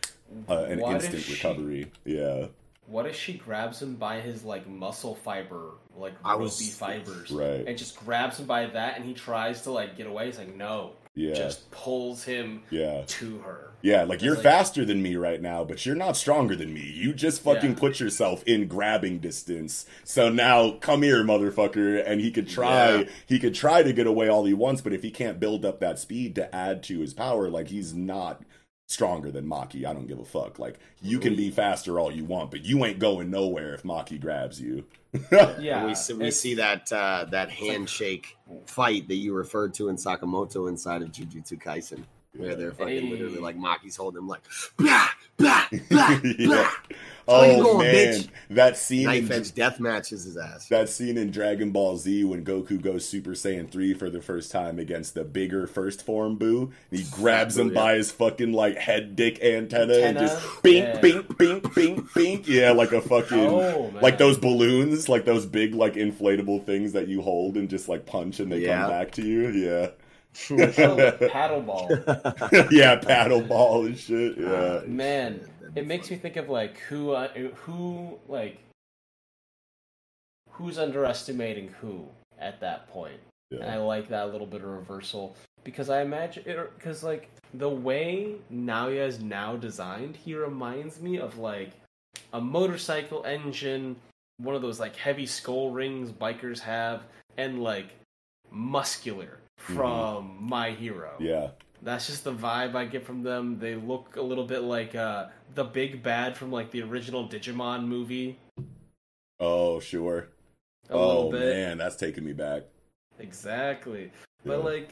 uh, 0.49 0.65
an 0.65 0.81
What 0.81 0.95
instant 0.97 1.23
she- 1.25 1.33
recovery. 1.35 1.91
Yeah, 2.05 2.47
What 2.89 3.07
if 3.07 3.15
she 3.17 3.35
grabs 3.35 3.83
him 3.83 3.97
by 3.97 4.21
his 4.21 4.45
like 4.45 4.67
muscle 4.69 5.15
fiber, 5.15 5.73
like 5.97 6.15
I 6.25 6.33
ropey 6.33 6.43
was- 6.45 6.75
fibers, 6.77 7.31
Right. 7.31 7.65
and 7.67 7.77
just 7.77 7.97
grabs 8.05 8.39
him 8.41 8.47
by 8.47 8.67
that, 8.67 8.97
and 8.97 9.05
he 9.05 9.13
tries 9.15 9.63
to 9.63 9.71
like 9.73 9.97
get 9.97 10.07
away. 10.07 10.27
He's 10.27 10.39
like, 10.39 10.57
no, 10.57 10.93
yeah, 11.15 11.35
just 11.35 11.71
pulls 11.71 12.25
him 12.25 12.63
yeah. 12.71 13.03
to 13.07 13.39
her. 13.41 13.73
Yeah, 13.83 14.05
like 14.05 14.23
you're 14.23 14.35
like- 14.35 14.43
faster 14.43 14.85
than 14.87 15.03
me 15.03 15.17
right 15.17 15.41
now, 15.41 15.65
but 15.65 15.85
you're 15.85 15.95
not 15.95 16.17
stronger 16.17 16.57
than 16.57 16.73
me. 16.73 16.81
You 16.81 17.13
just 17.13 17.43
fucking 17.43 17.73
Yeah. 17.73 17.79
put 17.79 18.01
yourself 18.01 18.43
in 18.45 18.67
grabbing 18.69 19.19
distance. 19.19 19.85
So 20.05 20.31
now 20.31 20.73
come 20.81 21.03
here, 21.03 21.23
motherfucker, 21.23 22.03
and 22.07 22.21
he 22.23 22.31
could 22.31 22.49
try 22.49 22.95
Yeah. 23.01 23.05
he 23.27 23.39
could 23.39 23.55
try 23.55 23.83
to 23.83 23.93
get 23.93 24.07
away 24.07 24.29
all 24.29 24.47
he 24.47 24.55
wants, 24.55 24.81
but 24.81 24.93
if 24.95 25.03
he 25.03 25.11
can't 25.11 25.39
build 25.39 25.65
up 25.65 25.79
that 25.81 25.99
speed 25.99 26.35
to 26.37 26.55
add 26.55 26.83
to 26.85 27.01
his 27.01 27.13
power, 27.13 27.51
like 27.51 27.69
he's 27.69 27.95
not 27.95 28.43
stronger 28.89 29.31
than 29.31 29.47
Maki. 29.47 29.85
I 29.85 29.93
don't 29.93 30.07
give 30.09 30.19
a 30.19 30.25
fuck. 30.25 30.59
Like 30.59 30.79
you 31.01 31.21
can 31.21 31.37
be 31.37 31.51
faster 31.51 32.01
all 32.01 32.11
you 32.11 32.25
want, 32.25 32.51
but 32.51 32.65
you 32.65 32.85
ain't 32.85 32.99
going 32.99 33.31
nowhere 33.31 33.75
if 33.75 33.85
Maki 33.85 34.21
grabs 34.21 34.61
you. 34.61 34.85
Yeah, 35.59 35.87
we 35.87 35.95
see, 35.95 36.13
we 36.15 36.31
see 36.31 36.55
that 36.55 36.93
uh, 36.93 37.27
that 37.31 37.51
handshake 37.51 38.37
fight 38.67 39.09
that 39.09 39.17
you 39.17 39.33
referred 39.35 39.73
to 39.75 39.89
in 39.89 39.97
Sakamoto 39.97 40.69
inside 40.69 41.01
of 41.03 41.13
Jujutsu 41.13 41.61
Kaisen, 41.63 42.03
where 42.37 42.55
they're 42.55 42.73
fucking 42.73 43.07
Hey. 43.07 43.11
literally 43.11 43.39
like 43.39 43.57
Maki's 43.57 43.97
holding 43.97 44.19
him 44.23 44.29
like 44.29 44.43
blah 44.77 45.09
blah 45.39 45.65
blah 45.91 46.21
Yeah. 46.25 46.47
blah. 46.47 46.71
Oh 47.31 47.63
going, 47.63 47.79
man, 47.93 47.95
bitch? 48.15 48.29
that 48.49 48.79
scene 48.79 49.05
Knife 49.05 49.27
in 49.31 49.33
edge 49.33 49.55
death 49.55 49.79
matches 49.81 50.25
his 50.25 50.39
ass. 50.39 50.67
that 50.69 50.89
scene 50.89 51.19
in 51.19 51.31
Dragon 51.31 51.73
Ball 51.73 51.99
Z 51.99 52.25
when 52.25 52.43
Goku 52.43 52.81
goes 52.81 53.05
Super 53.05 53.33
Saiyan 53.33 53.71
3 53.71 53.93
for 53.93 54.09
the 54.09 54.23
first 54.23 54.51
time 54.51 54.79
against 54.79 55.13
the 55.13 55.25
bigger 55.25 55.67
first 55.67 56.07
form 56.07 56.37
Boo, 56.37 56.73
and 56.91 57.01
he 57.01 57.05
grabs 57.13 57.59
him 57.59 57.69
Boo, 57.69 57.75
by 57.75 57.97
his 57.97 58.11
fucking 58.11 58.53
like 58.53 58.77
head 58.79 59.15
dick 59.15 59.43
antenna, 59.45 59.93
and 59.97 60.17
just 60.17 60.39
bink, 60.63 60.87
Yeah. 60.87 61.01
bink, 61.03 61.37
bink, 61.37 61.75
bink, 61.75 62.15
bink. 62.15 62.49
Yeah, 62.49 62.71
like 62.71 62.93
a 62.93 63.03
fucking 63.03 63.39
Oh, 63.39 63.93
like 64.01 64.17
those 64.17 64.39
balloons, 64.39 65.11
like 65.11 65.27
those 65.27 65.45
big 65.45 65.75
like 65.75 65.97
inflatable 65.97 66.65
things 66.65 66.93
that 66.95 67.09
you 67.09 67.21
hold 67.21 67.59
and 67.59 67.69
just 67.69 67.91
like 67.91 68.07
punch 68.07 68.41
and 68.41 68.51
they 68.51 68.61
Yeah. 68.61 68.81
come 68.81 68.91
back 68.91 69.11
to 69.13 69.23
you. 69.23 69.49
Yeah. 69.49 69.89
Paddle 70.49 71.63
ball. 71.63 71.89
yeah, 72.71 72.97
paddle 72.97 73.43
ball 73.43 73.87
and 73.87 73.99
shit. 73.99 74.39
Yeah. 74.39 74.47
Uh, 74.47 74.83
Man, 74.87 75.41
it 75.75 75.87
makes 75.87 76.11
me 76.11 76.17
think 76.17 76.37
of 76.37 76.49
like 76.49 76.79
who, 76.79 77.13
uh, 77.13 77.29
who 77.29 78.19
like, 78.29 78.59
who's 80.51 80.79
underestimating 80.79 81.69
who 81.81 82.07
at 82.39 82.61
that 82.61 82.89
point. 82.89 83.21
And 83.51 83.65
I 83.65 83.79
like 83.79 84.09
that 84.11 84.31
little 84.31 84.47
bit 84.47 84.61
of 84.61 84.69
reversal 84.69 85.35
because 85.65 85.89
I 85.89 86.03
imagine 86.03 86.45
it 86.47 86.71
because 86.77 87.03
like 87.03 87.31
the 87.55 87.69
way 87.69 88.35
Naoya 88.53 89.07
is 89.07 89.21
now 89.21 89.57
designed, 89.57 90.17
he 90.17 90.35
reminds 90.35 91.01
me 91.01 91.19
of 91.19 91.39
like 91.39 91.71
a 92.33 92.41
motorcycle 92.41 93.25
engine, 93.25 93.97
one 94.37 94.55
of 94.55 94.63
those 94.63 94.79
like 94.79 94.97
heavy 94.97 95.27
skull 95.27 95.71
rings 95.71 96.13
bikers 96.13 96.59
have, 96.61 97.03
and 97.39 97.63
like 97.63 97.95
muscular 98.51 99.38
from 99.59 100.37
My 100.41 100.71
Hero. 100.71 101.13
Yeah. 101.21 101.51
That's 101.83 102.07
just 102.07 102.25
the 102.25 102.33
vibe 102.33 102.75
I 102.75 102.87
get 102.87 103.05
from 103.05 103.23
them. 103.23 103.59
They 103.59 103.75
look 103.77 104.17
a 104.17 104.23
little 104.23 104.45
bit 104.47 104.63
like 104.63 104.95
uh, 104.95 105.27
the 105.55 105.65
big 105.65 106.03
bad 106.03 106.37
from 106.37 106.51
like 106.51 106.71
the 106.71 106.83
original 106.83 107.29
Digimon 107.29 107.87
movie. 107.87 108.39
Oh, 109.39 109.79
sure. 109.79 110.29
A 110.91 110.95
oh 110.95 111.07
little 111.27 111.31
bit. 111.33 111.57
man, 111.57 111.79
that's 111.79 111.97
taking 111.97 112.25
me 112.25 112.33
back. 112.33 112.63
Exactly. 113.19 114.05
Yeah. 114.05 114.09
But 114.47 114.65
like, 114.65 114.89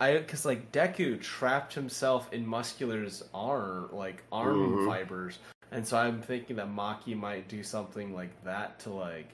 I 0.00 0.18
because 0.18 0.44
like 0.44 0.72
Deku 0.72 1.20
trapped 1.20 1.74
himself 1.74 2.32
in 2.32 2.46
Muscular's 2.46 3.24
arm, 3.34 3.88
like 3.92 4.22
arm 4.32 4.56
Mhm. 4.76 4.86
fibers, 4.86 5.38
and 5.70 5.86
so 5.86 5.96
I'm 5.98 6.22
thinking 6.22 6.56
that 6.56 6.68
Maki 6.68 7.16
might 7.16 7.48
do 7.48 7.62
something 7.62 8.14
like 8.14 8.42
that 8.44 8.78
to 8.80 8.90
like 8.90 9.28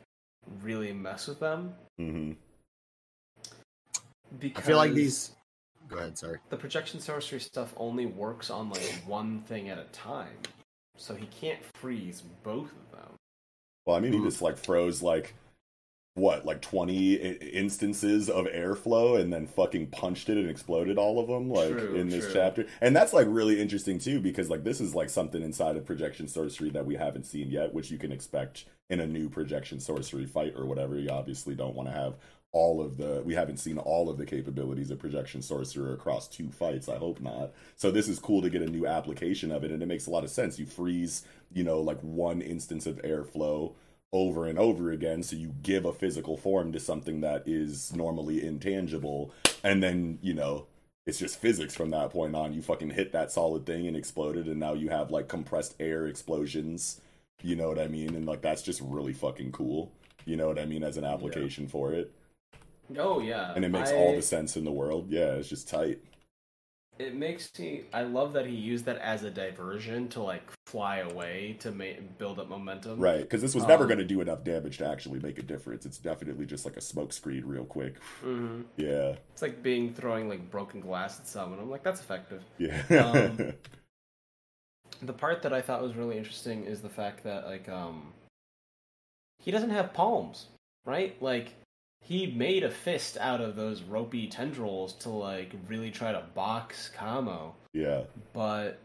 really 0.62 0.93
mess 0.93 1.28
with 1.28 1.40
them. 1.40 1.74
Hmm 4.39 4.48
I 4.57 4.61
feel 4.61 4.77
like 4.77 4.93
these. 4.94 5.32
Go 5.89 5.97
ahead. 5.98 6.16
Sorry. 6.16 6.39
the 6.51 6.57
projection 6.57 7.01
sorcery 7.01 7.40
stuff 7.40 7.73
only 7.77 8.07
works 8.07 8.48
on 8.51 8.70
like 8.70 9.02
one 9.07 9.40
thing 9.43 9.69
at 9.70 9.78
a 9.78 9.85
time, 9.93 10.36
so 10.97 11.15
he 11.16 11.27
can't 11.27 11.59
freeze 11.74 12.23
both 12.44 12.70
of 12.73 12.93
them. 12.93 13.11
Well, 13.86 13.97
I 13.97 14.01
mean, 14.01 14.12
he 14.12 14.20
just 14.20 14.40
like 14.40 14.57
froze 14.57 15.02
like 15.02 15.35
what, 16.15 16.44
like 16.47 16.61
twenty 16.61 17.19
I- 17.20 17.32
instances 17.44 18.31
of 18.31 18.44
airflow, 18.47 19.19
and 19.20 19.32
then 19.32 19.48
fucking 19.48 19.89
punched 19.89 20.28
it 20.28 20.36
and 20.36 20.48
exploded 20.48 20.97
all 20.97 21.19
of 21.19 21.27
them, 21.27 21.51
like 21.51 21.70
True, 21.70 21.97
in 21.97 22.09
this 22.09 22.27
true. 22.27 22.35
chapter. 22.35 22.66
And 22.81 22.94
that's 22.94 23.12
like 23.12 23.27
really 23.28 23.61
interesting 23.61 23.98
too, 23.98 24.20
because 24.20 24.48
like 24.48 24.62
this 24.62 24.81
is 24.81 24.94
like 24.94 25.11
something 25.11 25.43
inside 25.43 25.77
of 25.77 25.85
projection 25.86 26.28
sorcery 26.28 26.70
that 26.70 26.86
we 26.86 26.94
haven't 26.94 27.24
seen 27.27 27.51
yet, 27.51 27.74
which 27.74 27.90
you 27.90 27.98
can 27.98 28.12
expect 28.12 28.66
in 28.90 29.01
a 29.01 29.07
new 29.07 29.28
projection 29.28 29.81
sorcery 29.81 30.27
fight 30.27 30.52
or 30.57 30.66
whatever. 30.66 30.97
You 30.98 31.11
obviously 31.11 31.57
don't 31.57 31.74
want 31.74 31.89
to 31.89 31.94
have 31.94 32.15
all 32.53 32.81
of 32.81 32.97
the 32.97 33.23
we 33.25 33.35
haven't 33.35 33.59
seen 33.59 33.79
all 33.79 34.11
of 34.11 34.19
the 34.19 34.27
capabilities 34.27 34.91
of 34.91 34.99
projection 34.99 35.41
sorcerer 35.41 35.93
across 35.93 36.27
two 36.27 36.51
fights 36.51 36.89
i 36.89 36.97
hope 36.97 37.21
not 37.21 37.53
so 37.77 37.91
this 37.91 38.09
is 38.09 38.19
cool 38.19 38.43
to 38.43 38.51
get 38.51 38.63
a 38.63 38.67
new 38.67 38.87
application 38.87 39.53
of 39.53 39.63
it 39.63 39.71
and 39.71 39.83
it 39.83 39.87
makes 39.87 40.07
a 40.07 40.11
lot 40.11 40.25
of 40.25 40.31
sense 40.31 40.59
you 40.59 40.67
freeze 40.67 41.25
you 41.53 41.63
know 41.63 41.81
like 41.81 42.01
one 42.01 42.43
instance 42.43 42.87
of 42.87 43.01
airflow 43.03 43.73
over 44.13 44.47
and 44.47 44.59
over 44.59 44.91
again 44.91 45.23
so 45.23 45.37
you 45.37 45.55
give 45.63 45.85
a 45.85 45.93
physical 45.93 46.37
form 46.37 46.73
to 46.73 46.81
something 46.81 47.21
that 47.21 47.45
is 47.47 47.95
normally 47.95 48.45
intangible 48.45 49.33
and 49.63 49.83
then 49.83 50.19
you 50.21 50.35
know 50.35 50.67
it's 51.07 51.19
just 51.19 51.41
physics 51.41 51.75
from 51.75 51.91
that 51.91 52.11
point 52.11 52.35
on. 52.35 52.53
You 52.53 52.63
fucking 52.63 52.91
hit 52.91 53.13
that 53.13 53.33
solid 53.33 53.67
thing 53.67 53.87
and 53.87 53.97
exploded, 53.97 54.47
and 54.47 54.61
now 54.61 54.75
you 54.75 54.91
have 54.91 55.11
like 55.11 55.29
compressed 55.29 55.75
air 55.81 56.07
explosions. 56.07 57.01
You 57.43 57.57
know 57.57 57.69
what 57.69 57.79
I 57.79 57.89
mean? 57.89 58.15
And 58.15 58.27
like 58.27 58.43
that's 58.43 58.63
just 58.63 58.81
really 58.81 59.13
fucking 59.13 59.53
cool. 59.53 59.93
You 60.25 60.37
know 60.37 60.47
what 60.47 60.59
I 60.59 60.67
mean 60.67 60.85
as 60.85 60.97
an 60.97 61.05
application 61.05 61.67
for 61.67 61.93
it, 61.93 62.13
Oh 62.99 63.21
yeah, 63.21 63.53
and 63.55 63.65
it 63.65 63.71
makes 63.71 63.91
I- 63.91 63.95
all 63.97 64.15
the 64.15 64.23
sense 64.23 64.57
in 64.57 64.65
the 64.65 64.73
world. 64.73 65.11
Yeah, 65.11 65.33
it's 65.35 65.49
just 65.49 65.69
tight. 65.69 66.01
It 66.99 67.15
makes 67.15 67.59
me. 67.59 67.85
I 67.93 68.03
love 68.03 68.35
that 68.35 68.47
he 68.47 68.55
used 68.55 68.85
that 68.85 68.99
as 68.99 69.23
a 69.25 69.31
diversion 69.31 70.09
to 70.11 70.23
like 70.23 70.43
fly 70.67 70.99
away 70.99 71.57
to 71.61 71.73
ma- 71.73 72.01
build 72.19 72.39
up 72.39 72.49
momentum. 72.49 72.99
Right, 72.99 73.23
because 73.23 73.41
this 73.41 73.55
was 73.55 73.67
never 73.67 73.85
Um, 73.85 73.89
going 73.89 73.99
to 73.99 74.05
do 74.05 74.21
enough 74.21 74.45
damage 74.45 74.79
to 74.79 74.87
actually 74.87 75.21
make 75.21 75.39
a 75.39 75.43
difference. 75.43 75.87
It's 75.87 75.99
definitely 75.99 76.45
just 76.47 76.65
like 76.67 76.77
a 76.77 76.81
smoke 76.81 77.12
screen, 77.12 77.47
real 77.47 77.65
quick. 77.65 77.97
hmm 78.21 78.62
Yeah, 78.77 79.17
It's 79.33 79.43
like 79.43 79.62
being 79.62 79.95
throwing 79.95 80.29
like 80.29 80.51
broken 80.51 80.81
glass 80.81 81.19
at 81.21 81.27
someone. 81.27 81.59
I'm 81.59 81.71
like, 81.71 81.83
that's 81.83 82.01
effective. 82.01 82.43
yeah, 82.59 82.83
Um, 82.97 83.43
The 85.03 85.12
part 85.12 85.43
that 85.43 85.53
I 85.53 85.62
thought 85.62 85.83
was 85.83 85.95
really 85.97 86.17
interesting 86.19 86.65
is 86.65 86.81
the 86.83 86.89
fact 86.89 87.25
that 87.25 87.47
like 87.47 87.69
um 87.69 88.12
he 89.39 89.51
doesn't 89.51 89.71
have 89.71 89.93
palms, 89.93 90.47
right? 90.85 91.21
Like 91.23 91.55
he 92.03 92.27
made 92.27 92.65
a 92.65 92.71
fist 92.71 93.17
out 93.19 93.41
of 93.41 93.57
those 93.57 93.83
ropey 93.83 94.27
tendrils 94.27 94.95
to 94.95 95.09
like 95.09 95.55
really 95.69 95.91
try 95.91 96.13
to 96.13 96.23
box 96.35 96.91
Kamo, 96.97 97.55
yeah, 97.73 98.03
but 98.33 98.81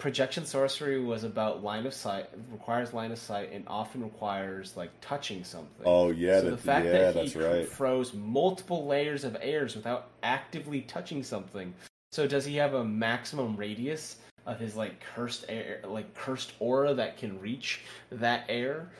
projection 0.00 0.46
sorcery 0.46 0.98
was 0.98 1.24
about 1.24 1.62
line 1.62 1.84
of 1.86 1.92
sight 1.92 2.26
requires 2.50 2.94
line 2.94 3.12
of 3.12 3.18
sight 3.18 3.52
and 3.52 3.62
often 3.68 4.02
requires 4.02 4.76
like 4.76 4.90
touching 5.00 5.44
something. 5.44 5.84
Oh 5.84 6.10
yeah, 6.10 6.40
so 6.40 6.46
that, 6.46 6.50
the 6.50 6.56
fact 6.56 6.86
yeah, 6.86 6.92
that 6.92 7.14
he 7.14 7.20
that's 7.20 7.36
right. 7.36 7.68
throws 7.68 8.14
multiple 8.14 8.86
layers 8.86 9.24
of 9.24 9.36
airs 9.40 9.76
without 9.76 10.08
actively 10.22 10.80
touching 10.80 11.22
something. 11.22 11.74
So 12.12 12.26
does 12.26 12.44
he 12.44 12.56
have 12.56 12.74
a 12.74 12.84
maximum 12.84 13.56
radius 13.56 14.16
of 14.46 14.58
his 14.58 14.74
like 14.74 15.00
cursed 15.14 15.44
air, 15.48 15.80
like 15.84 16.14
cursed 16.14 16.54
aura 16.58 16.94
that 16.94 17.18
can 17.18 17.38
reach 17.38 17.82
that 18.10 18.46
air? 18.48 18.90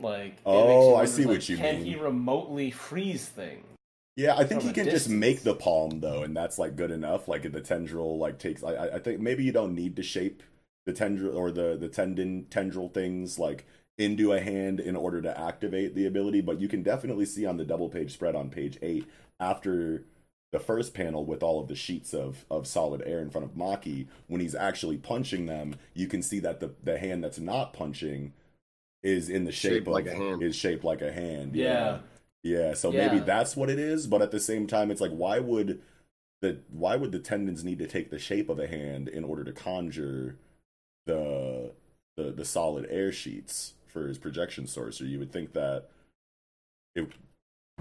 Like, 0.00 0.36
Oh, 0.46 0.94
I 0.96 1.04
see 1.04 1.24
like, 1.24 1.36
what 1.38 1.48
you 1.48 1.56
can 1.56 1.76
mean. 1.76 1.84
he 1.84 1.96
remotely 1.96 2.70
freeze 2.70 3.26
things? 3.26 3.64
Yeah, 4.16 4.36
I 4.36 4.44
think 4.44 4.62
he 4.62 4.72
can 4.72 4.86
just 4.90 5.08
make 5.08 5.42
the 5.42 5.54
palm 5.54 6.00
though, 6.00 6.22
and 6.22 6.36
that's 6.36 6.58
like 6.58 6.76
good 6.76 6.90
enough. 6.90 7.28
Like 7.28 7.50
the 7.50 7.60
tendril 7.60 8.18
like 8.18 8.38
takes. 8.38 8.62
I, 8.62 8.72
I- 8.74 8.94
I 8.96 8.98
think 8.98 9.20
maybe 9.20 9.44
you 9.44 9.52
don't 9.52 9.74
need 9.74 9.96
to 9.96 10.02
shape 10.02 10.42
the 10.86 10.92
tendril 10.92 11.36
or 11.36 11.50
the 11.50 11.76
the 11.78 11.88
tendon 11.88 12.46
tendril 12.50 12.88
things 12.88 13.38
like 13.38 13.64
into 13.98 14.32
a 14.32 14.40
hand 14.40 14.80
in 14.80 14.96
order 14.96 15.20
to 15.22 15.38
activate 15.40 15.94
the 15.94 16.06
ability, 16.06 16.40
but 16.40 16.60
you 16.60 16.68
can 16.68 16.82
definitely 16.82 17.24
see 17.26 17.46
on 17.46 17.56
the 17.58 17.64
double 17.64 17.88
page 17.88 18.12
spread 18.12 18.34
on 18.34 18.50
page 18.50 18.78
eight 18.82 19.06
after 19.38 20.04
the 20.52 20.58
first 20.60 20.94
panel 20.94 21.24
with 21.24 21.42
all 21.42 21.60
of 21.60 21.68
the 21.68 21.76
sheets 21.76 22.12
of 22.12 22.44
of 22.50 22.66
solid 22.66 23.02
air 23.06 23.20
in 23.20 23.30
front 23.30 23.46
of 23.46 23.54
Maki, 23.54 24.08
when 24.26 24.40
he's 24.40 24.54
actually 24.54 24.96
punching 24.98 25.46
them, 25.46 25.76
you 25.94 26.06
can 26.08 26.22
see 26.22 26.40
that 26.40 26.60
the 26.60 26.74
the 26.82 26.98
hand 26.98 27.22
that's 27.24 27.38
not 27.38 27.72
punching 27.72 28.32
is 29.02 29.28
in 29.28 29.44
the 29.44 29.52
shape 29.52 29.72
Shaped 29.72 29.86
of 29.86 29.92
like 29.94 30.06
a 30.06 30.14
hand. 30.14 30.42
is 30.42 30.54
shaped 30.56 30.84
like 30.84 31.00
a 31.02 31.12
hand. 31.12 31.54
Yeah. 31.56 31.98
Yeah, 32.42 32.74
so 32.74 32.90
Yeah. 32.92 33.06
maybe 33.08 33.20
that's 33.24 33.56
what 33.56 33.70
it 33.70 33.78
is, 33.78 34.06
but 34.06 34.22
at 34.22 34.30
the 34.30 34.40
same 34.40 34.66
time 34.66 34.90
it's 34.90 35.00
like 35.00 35.12
why 35.12 35.38
would 35.38 35.80
the 36.40 36.58
why 36.70 36.96
would 36.96 37.12
the 37.12 37.18
tendons 37.18 37.64
need 37.64 37.78
to 37.78 37.86
take 37.86 38.10
the 38.10 38.18
shape 38.18 38.48
of 38.48 38.58
a 38.58 38.66
hand 38.66 39.08
in 39.08 39.24
order 39.24 39.44
to 39.44 39.52
conjure 39.52 40.36
the 41.06 41.72
the 42.16 42.32
the 42.32 42.44
solid 42.44 42.86
air 42.90 43.12
sheets 43.12 43.74
for 43.86 44.06
his 44.08 44.18
projection 44.18 44.66
sorcery? 44.66 45.08
You 45.08 45.18
would 45.18 45.32
think 45.32 45.52
that 45.52 45.88
it 46.94 47.08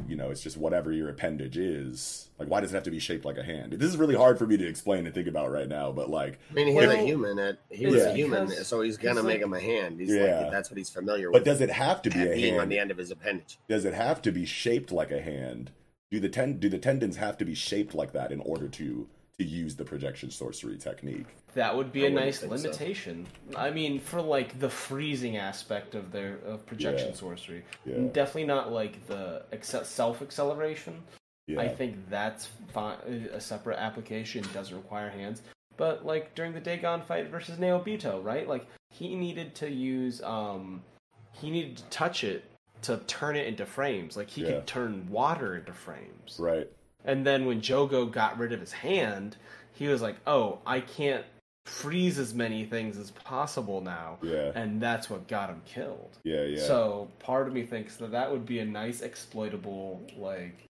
you 0.08 0.16
know, 0.16 0.30
it's 0.30 0.42
just 0.42 0.58
whatever 0.58 0.92
your 0.92 1.10
appendage 1.10 1.58
is. 1.58 2.30
Like 2.40 2.48
why 2.50 2.62
does 2.62 2.72
it 2.72 2.76
have 2.76 2.84
to 2.84 2.92
be 2.92 3.00
shaped 3.00 3.26
like 3.26 3.38
a 3.38 3.44
hand? 3.44 3.74
This 3.74 3.90
is 3.90 3.98
really 3.98 4.16
hard 4.16 4.38
for 4.40 4.48
me 4.48 4.58
to 4.58 4.68
explain 4.68 5.06
and 5.06 5.14
think 5.14 5.28
about 5.28 5.52
right 5.52 5.68
now, 5.68 5.92
but 5.92 6.10
like 6.10 6.40
I 6.50 6.54
mean, 6.54 6.68
he's 6.68 6.76
Well, 6.76 6.92
a 6.92 6.98
human. 6.98 7.40
At, 7.40 7.60
he 7.70 7.86
was 7.88 7.96
Yeah. 7.96 8.10
a 8.10 8.14
human, 8.14 8.48
because- 8.48 8.68
so 8.68 8.82
he's 8.82 8.98
gonna 8.98 9.16
because, 9.16 9.26
make 9.26 9.34
like- 9.38 9.44
him 9.44 9.54
a 9.54 9.60
hand. 9.60 10.00
He's 10.00 10.14
Yeah. 10.14 10.42
like 10.44 10.52
that's 10.52 10.70
what 10.72 10.78
he's 10.78 10.90
familiar 10.90 11.28
but 11.30 11.34
with. 11.40 11.44
But 11.46 11.52
does 11.52 11.62
it 11.62 11.70
have 11.72 12.02
to 12.04 12.10
be 12.10 12.22
a 12.28 12.36
hand 12.36 12.60
on 12.62 12.70
the 12.70 12.80
end 12.80 12.92
of 12.92 12.98
his 12.98 13.12
appendage. 13.12 13.58
Does 13.68 13.86
it 13.86 13.94
have 13.94 14.22
to 14.24 14.32
be 14.32 14.46
shaped 14.46 14.92
like 14.92 15.12
a 15.12 15.22
hand? 15.22 15.72
Do 16.12 16.20
the 16.20 16.30
ten 16.30 16.58
do 16.60 16.70
the 16.70 16.80
tendons 16.80 17.18
have 17.18 17.38
to 17.38 17.46
be 17.46 17.54
shaped 17.54 17.94
like 17.94 18.14
that 18.14 18.32
in 18.32 18.40
order 18.40 18.68
to 18.68 19.08
to 19.40 19.46
use 19.46 19.76
the 19.76 19.86
projection 19.86 20.30
sorcery 20.30 20.78
technique? 20.78 21.26
That 21.56 21.76
would 21.76 21.92
be 21.92 22.04
I 22.04 22.08
a 22.08 22.12
nice 22.12 22.40
think 22.40 22.52
so. 22.56 22.62
limitation. 22.62 23.26
I 23.56 23.72
mean, 23.72 24.00
for 24.00 24.22
like 24.22 24.60
the 24.60 24.70
freezing 24.70 25.38
aspect 25.38 25.96
of 25.96 26.12
their 26.12 26.38
of 26.46 26.66
projection 26.66 27.10
Yeah. 27.10 27.16
sorcery, 27.16 27.64
Yeah. 27.86 27.98
definitely 28.12 28.46
not 28.46 28.72
like 28.72 29.08
the 29.08 29.44
self 29.84 30.22
acceleration. 30.22 31.02
Yeah. 31.48 31.62
I 31.62 31.68
think 31.70 32.10
that's 32.10 32.48
fine. 32.74 32.98
A 33.34 33.42
separate 33.42 33.80
application 33.80 34.46
doesn't 34.54 34.76
require 34.76 35.10
hands. 35.10 35.42
But 35.78 36.06
like 36.06 36.36
during 36.36 36.54
the 36.54 36.60
Dagon 36.60 37.02
fight 37.02 37.30
versus 37.30 37.58
Naobito, 37.58 38.24
right? 38.24 38.48
Like 38.48 38.68
he 38.92 39.16
needed 39.16 39.56
to 39.56 39.70
use 39.72 40.22
um 40.22 40.84
he 41.32 41.50
needed 41.50 41.78
to 41.78 41.84
touch 41.86 42.24
it 42.24 42.44
to 42.82 42.98
turn 43.08 43.36
it 43.36 43.48
into 43.48 43.66
frames. 43.66 44.16
Like 44.18 44.30
he 44.30 44.42
Yeah. 44.44 44.52
could 44.56 44.68
turn 44.68 45.08
water 45.10 45.56
into 45.56 45.74
frames. 45.74 46.38
Right. 46.38 46.70
And 47.06 47.26
then 47.26 47.46
when 47.46 47.62
Jogo 47.62 48.12
got 48.12 48.38
rid 48.38 48.52
of 48.52 48.60
his 48.60 48.72
hand, 48.74 49.38
he 49.74 49.88
was 49.88 50.02
like, 50.02 50.18
"Oh, 50.28 50.60
I 50.66 50.82
can't 50.82 51.26
freeze 51.66 52.18
as 52.20 52.34
many 52.34 52.66
things 52.66 52.98
as 52.98 53.12
possible 53.12 53.80
now." 53.82 54.18
Yeah. 54.22 54.52
And 54.56 54.82
that's 54.82 55.10
what 55.10 55.28
got 55.28 55.50
him 55.50 55.62
killed. 55.66 56.18
Yeah. 56.24 56.44
Yeah. 56.44 56.62
So 56.62 57.08
part 57.20 57.48
of 57.48 57.54
me 57.54 57.64
thinks 57.64 57.96
that 57.98 58.12
that 58.12 58.30
would 58.32 58.46
be 58.46 58.60
a 58.60 58.66
nice 58.66 59.02
exploitable 59.02 60.02
like 60.18 60.66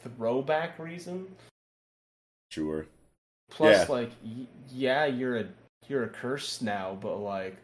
throwback 0.00 0.78
reason. 0.78 1.34
sure. 2.50 2.86
Plus, 3.50 3.88
Yeah. 3.88 3.92
like, 3.94 4.10
y- 4.24 4.46
yeah, 4.68 5.04
you're 5.06 5.38
a 5.38 5.46
you're 5.88 6.04
a 6.04 6.08
curse 6.08 6.60
now, 6.62 6.98
but 7.00 7.16
like, 7.18 7.56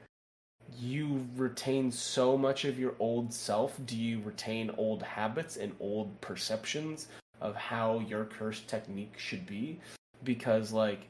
you 0.79 1.27
retain 1.37 1.91
so 1.91 2.39
much 2.39 2.65
of 2.65 2.79
your 2.79 2.95
old 3.01 3.35
self. 3.35 3.79
Do 3.85 3.97
you 3.97 4.21
retain 4.23 4.71
old 4.77 5.03
habits 5.03 5.57
and 5.57 5.75
old 5.81 6.21
perceptions 6.21 7.09
of 7.43 7.55
how 7.57 7.99
your 8.01 8.25
curse 8.25 8.61
technique 8.61 9.15
should 9.19 9.47
be? 9.47 9.79
Because 10.25 10.73
like, 10.73 11.01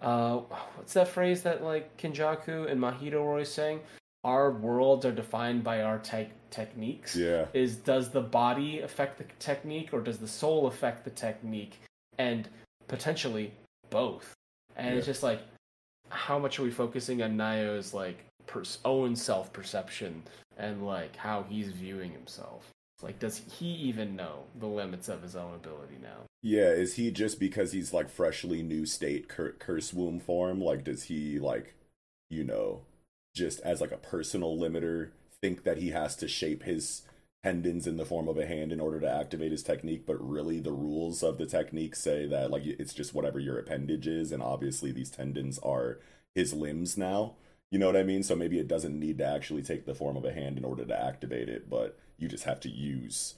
uh, 0.00 0.38
what's 0.76 0.94
that 0.94 1.08
phrase 1.08 1.42
that 1.42 1.62
like 1.62 1.96
Kenjaku 1.98 2.70
and 2.70 2.80
Mahito 2.80 3.14
were 3.22 3.30
always 3.30 3.50
saying? 3.50 3.80
Our 4.22 4.52
worlds 4.52 5.04
are 5.04 5.12
defined 5.12 5.62
by 5.64 5.82
our 5.82 5.98
te- 5.98 6.30
techniques 6.50 7.14
Yeah. 7.14 7.46
is 7.52 7.76
does 7.76 8.10
the 8.10 8.22
body 8.22 8.80
affect 8.80 9.18
the 9.18 9.24
technique 9.38 9.90
or 9.92 10.00
does 10.00 10.18
the 10.18 10.28
soul 10.28 10.66
affect 10.66 11.04
the 11.04 11.10
technique 11.10 11.78
and 12.18 12.48
potentially 12.88 13.50
both 13.90 14.32
and 14.76 14.96
it's 14.96 15.06
just 15.06 15.22
like 15.22 15.40
how 16.10 16.38
much 16.38 16.58
are 16.58 16.62
we 16.62 16.70
focusing 16.70 17.22
on 17.22 17.36
Naoya's 17.36 17.92
like 17.92 18.24
per- 18.46 18.62
own 18.84 19.16
self 19.16 19.52
perception 19.52 20.22
and 20.56 20.86
like 20.86 21.16
how 21.16 21.44
he's 21.48 21.68
viewing 21.70 22.12
himself 22.12 22.70
like 23.02 23.18
does 23.18 23.42
he 23.58 23.66
even 23.66 24.16
know 24.16 24.44
the 24.58 24.66
limits 24.66 25.08
of 25.08 25.22
his 25.22 25.36
own 25.36 25.54
ability 25.54 25.96
now 26.02 26.24
Yeah. 26.42 26.70
Is 26.70 26.94
he 26.96 27.10
just 27.10 27.40
because 27.40 27.72
he's 27.72 27.92
like 27.92 28.10
freshly 28.10 28.62
new 28.62 28.84
state 28.86 29.28
cur- 29.28 29.56
curse 29.58 29.92
womb 29.94 30.20
form? 30.20 30.60
Like, 30.60 30.84
does 30.84 31.04
he 31.04 31.38
like, 31.38 31.74
you 32.28 32.44
know, 32.44 32.82
just 33.34 33.60
as 33.60 33.80
like 33.80 33.92
a 33.92 33.96
personal 33.96 34.56
limiter, 34.56 35.10
think 35.40 35.64
that 35.64 35.78
he 35.78 35.90
has 35.90 36.14
to 36.16 36.28
shape 36.28 36.62
his 36.64 37.02
tendons 37.42 37.86
in 37.86 37.96
the 37.96 38.04
form 38.04 38.28
of 38.28 38.38
a 38.38 38.46
hand 38.46 38.72
in 38.72 38.80
order 38.80 39.00
to 39.00 39.10
activate 39.10 39.52
his 39.52 39.62
technique? 39.62 40.04
But 40.06 40.16
really, 40.20 40.60
the 40.60 40.72
rules 40.72 41.22
of 41.22 41.38
the 41.38 41.46
technique 41.46 41.96
say 41.96 42.26
that 42.26 42.50
like 42.50 42.64
it's 42.66 42.94
just 42.94 43.14
whatever 43.14 43.40
your 43.40 43.58
appendage 43.58 44.06
is, 44.06 44.30
and 44.30 44.42
obviously 44.42 44.92
these 44.92 45.10
tendons 45.10 45.58
are 45.60 45.98
his 46.34 46.52
limbs 46.52 46.98
now. 46.98 47.36
You 47.70 47.78
know 47.78 47.86
what 47.86 47.96
I 47.96 48.02
mean? 48.04 48.22
So 48.22 48.36
maybe 48.36 48.58
it 48.58 48.68
doesn't 48.68 49.00
need 49.00 49.18
to 49.18 49.24
actually 49.26 49.62
take 49.62 49.86
the 49.86 49.94
form 49.94 50.16
of 50.16 50.24
a 50.26 50.32
hand 50.32 50.58
in 50.58 50.64
order 50.64 50.84
to 50.84 51.02
activate 51.02 51.48
it, 51.48 51.70
but 51.70 51.98
you 52.18 52.28
just 52.28 52.44
have 52.44 52.60
to 52.60 52.68
use, 52.68 53.34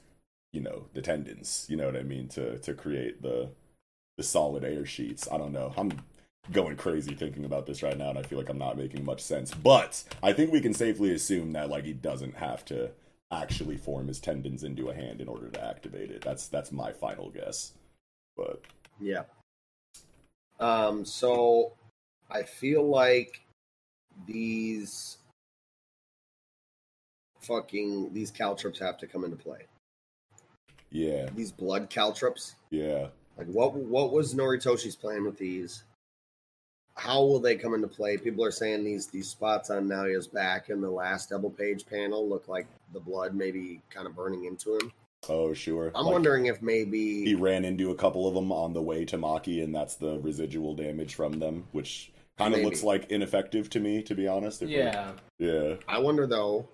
you 0.52 0.60
know, 0.60 0.86
the 0.94 1.02
tendons. 1.02 1.66
You 1.68 1.76
know 1.76 1.86
what 1.86 1.96
I 1.96 2.02
mean 2.02 2.28
to 2.28 2.58
to 2.58 2.74
create 2.74 3.22
the 3.22 3.50
the 4.16 4.22
solid 4.22 4.64
air 4.64 4.86
sheets. 4.86 5.28
I 5.30 5.38
don't 5.38 5.52
know. 5.52 5.72
I'm 5.76 5.92
going 6.52 6.76
crazy 6.76 7.14
thinking 7.14 7.44
about 7.44 7.66
this 7.66 7.82
right 7.82 7.96
now, 7.96 8.10
and 8.10 8.18
I 8.18 8.22
feel 8.22 8.38
like 8.38 8.48
I'm 8.48 8.58
not 8.58 8.76
making 8.78 9.04
much 9.04 9.20
sense. 9.20 9.52
But 9.52 10.04
I 10.22 10.32
think 10.32 10.52
we 10.52 10.60
can 10.60 10.74
safely 10.74 11.12
assume 11.12 11.52
that 11.52 11.68
like 11.68 11.84
he 11.84 11.92
doesn't 11.92 12.36
have 12.36 12.64
to 12.66 12.90
actually 13.32 13.76
form 13.76 14.08
his 14.08 14.20
tendons 14.20 14.62
into 14.62 14.88
a 14.88 14.94
hand 14.94 15.20
in 15.20 15.28
order 15.28 15.48
to 15.48 15.64
activate 15.64 16.10
it. 16.10 16.22
That's 16.22 16.48
that's 16.48 16.72
my 16.72 16.92
final 16.92 17.30
guess. 17.30 17.72
But 18.36 18.62
Yeah. 19.00 19.24
Um. 20.58 21.04
So, 21.04 21.72
I 22.30 22.42
feel 22.42 22.88
like 22.88 23.42
these 24.26 25.18
fucking 27.46 28.12
these 28.12 28.30
caltrops 28.30 28.78
have 28.80 28.98
to 28.98 29.06
come 29.06 29.24
into 29.24 29.36
play. 29.36 29.66
yeah, 30.90 31.28
These 31.34 31.52
blood 31.52 31.90
caltrops. 31.90 32.54
yeah, 32.70 33.08
Like 33.36 33.46
what 33.48 33.74
what 33.74 34.12
was 34.12 34.34
Noritoshi's 34.34 34.96
plan 34.96 35.24
with 35.24 35.38
these? 35.38 35.84
How 36.94 37.20
will 37.20 37.40
they 37.40 37.56
come 37.56 37.74
into 37.74 37.88
play? 37.88 38.16
People 38.16 38.44
are 38.44 38.50
saying 38.50 38.82
these 38.84 39.06
these 39.08 39.28
spots 39.28 39.68
on 39.70 39.86
Naoya's 39.88 40.26
back 40.26 40.70
in 40.70 40.80
the 40.80 40.90
last 40.90 41.28
double 41.30 41.50
page 41.50 41.84
panel 41.86 42.26
look 42.28 42.48
like 42.48 42.66
the 42.92 43.00
blood 43.00 43.34
maybe 43.34 43.82
kind 43.90 44.06
of 44.06 44.16
burning 44.16 44.44
into 44.46 44.74
him. 44.76 44.92
Oh, 45.28 45.52
sure. 45.52 45.90
I'm 45.94 46.04
Like, 46.06 46.12
wondering 46.12 46.46
if 46.46 46.62
maybe 46.62 47.24
he 47.24 47.34
ran 47.34 47.64
into 47.64 47.90
a 47.90 47.94
couple 47.94 48.28
of 48.28 48.34
them 48.34 48.52
on 48.52 48.72
the 48.72 48.82
way 48.82 49.04
to 49.06 49.18
Maki, 49.18 49.62
and 49.62 49.74
that's 49.74 49.96
the 49.96 50.18
residual 50.20 50.74
damage 50.74 51.14
from 51.16 51.38
them, 51.40 51.66
which 51.72 52.12
kind 52.38 52.54
of 52.54 52.60
looks 52.60 52.82
like 52.84 53.10
ineffective 53.10 53.68
to 53.70 53.80
me, 53.80 54.02
to 54.02 54.14
be 54.14 54.28
honest. 54.28 54.62
if 54.62 54.68
we're- 54.68 54.78
Yeah. 54.84 55.12
Yeah. 55.38 55.74
I 55.88 55.98
wonder 55.98 56.26
though 56.26 56.68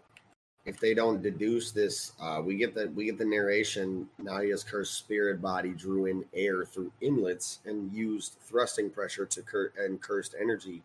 if 0.64 0.78
they 0.78 0.94
don't 0.94 1.22
deduce 1.22 1.72
this. 1.72 2.12
Uh, 2.20 2.40
we 2.44 2.56
get 2.56 2.74
the 2.74 2.88
we 2.94 3.06
get 3.06 3.18
the 3.18 3.24
narration. 3.24 4.08
Naoya's 4.20 4.62
cursed 4.64 4.94
spirit 4.94 5.40
body 5.42 5.70
drew 5.70 6.06
in 6.06 6.24
air 6.34 6.64
through 6.64 6.92
inlets 7.00 7.58
and 7.64 7.92
used 7.92 8.36
thrusting 8.40 8.90
pressure 8.90 9.26
to 9.26 9.42
cur- 9.42 9.72
and 9.78 10.00
cursed 10.00 10.34
energy 10.40 10.82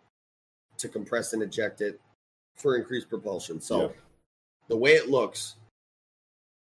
to 0.77 0.87
compress 0.89 1.33
and 1.33 1.43
eject 1.43 1.81
it 1.81 1.99
for 2.55 2.75
increased 2.75 3.09
propulsion. 3.09 3.59
So 3.61 3.81
Yeah. 3.81 3.95
the 4.67 4.77
way 4.77 4.93
it 4.93 5.09
looks 5.09 5.55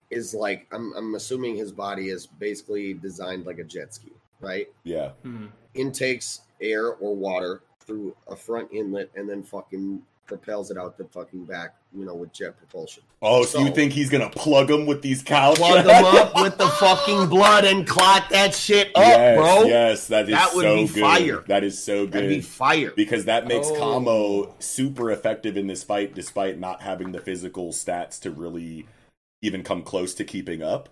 is 0.09 0.33
like 0.33 0.67
I'm 0.71 0.93
I'm 0.93 1.15
assuming 1.15 1.55
his 1.55 1.71
body 1.71 2.09
is 2.09 2.27
basically 2.27 2.93
designed 2.93 3.45
like 3.45 3.57
a 3.59 3.63
jet 3.63 3.93
ski, 3.93 4.11
right? 4.39 4.71
Yeah. 4.83 5.13
Mhm. 5.25 5.51
Intakes 5.73 6.41
air 6.61 6.93
or 6.95 7.15
water 7.15 7.61
through 7.79 8.15
a 8.27 8.35
front 8.35 8.71
inlet 8.73 9.09
and 9.15 9.27
then 9.29 9.43
fucking 9.43 10.05
propels 10.27 10.69
it 10.69 10.77
out 10.77 10.97
the 10.97 11.05
fucking 11.05 11.45
back, 11.45 11.75
you 11.97 12.05
know, 12.05 12.13
with 12.13 12.31
jet 12.33 12.57
propulsion. 12.57 13.01
Oh, 13.21 13.43
so, 13.45 13.59
you 13.59 13.71
think 13.71 13.93
he's 13.93 14.09
gonna 14.09 14.29
plug 14.29 14.67
them 14.67 14.85
with 14.85 15.01
these 15.01 15.23
cow 15.23 15.55
Plug 15.55 15.85
them 15.85 16.05
up 16.05 16.35
with 16.35 16.57
the 16.57 16.67
fucking 16.67 17.27
blood 17.27 17.63
and 17.65 17.87
clot 17.87 18.29
that 18.29 18.53
shit 18.53 18.89
up, 18.89 19.03
yes, 19.03 19.37
bro. 19.37 19.63
Yes, 19.63 20.07
that 20.07 20.25
is 20.25 20.35
That 20.35 20.53
would 20.53 20.63
so 20.63 20.75
be 20.75 20.87
good. 20.87 21.01
fire. 21.01 21.43
That 21.47 21.63
is 21.63 21.81
so 21.81 22.03
good. 22.05 22.11
That'd 22.13 22.29
be 22.29 22.41
fire. 22.41 22.91
because 22.95 23.25
that 23.25 23.47
makes 23.47 23.67
Oh. 23.71 23.75
Kamo 23.79 24.55
super 24.59 25.09
effective 25.09 25.57
in 25.57 25.67
this 25.67 25.83
fight, 25.83 26.13
despite 26.13 26.59
not 26.59 26.81
having 26.81 27.11
the 27.13 27.19
physical 27.21 27.69
stats 27.71 28.19
to 28.21 28.29
really 28.31 28.85
even 29.41 29.63
come 29.63 29.81
close 29.81 30.13
to 30.15 30.23
keeping 30.23 30.61
up. 30.61 30.89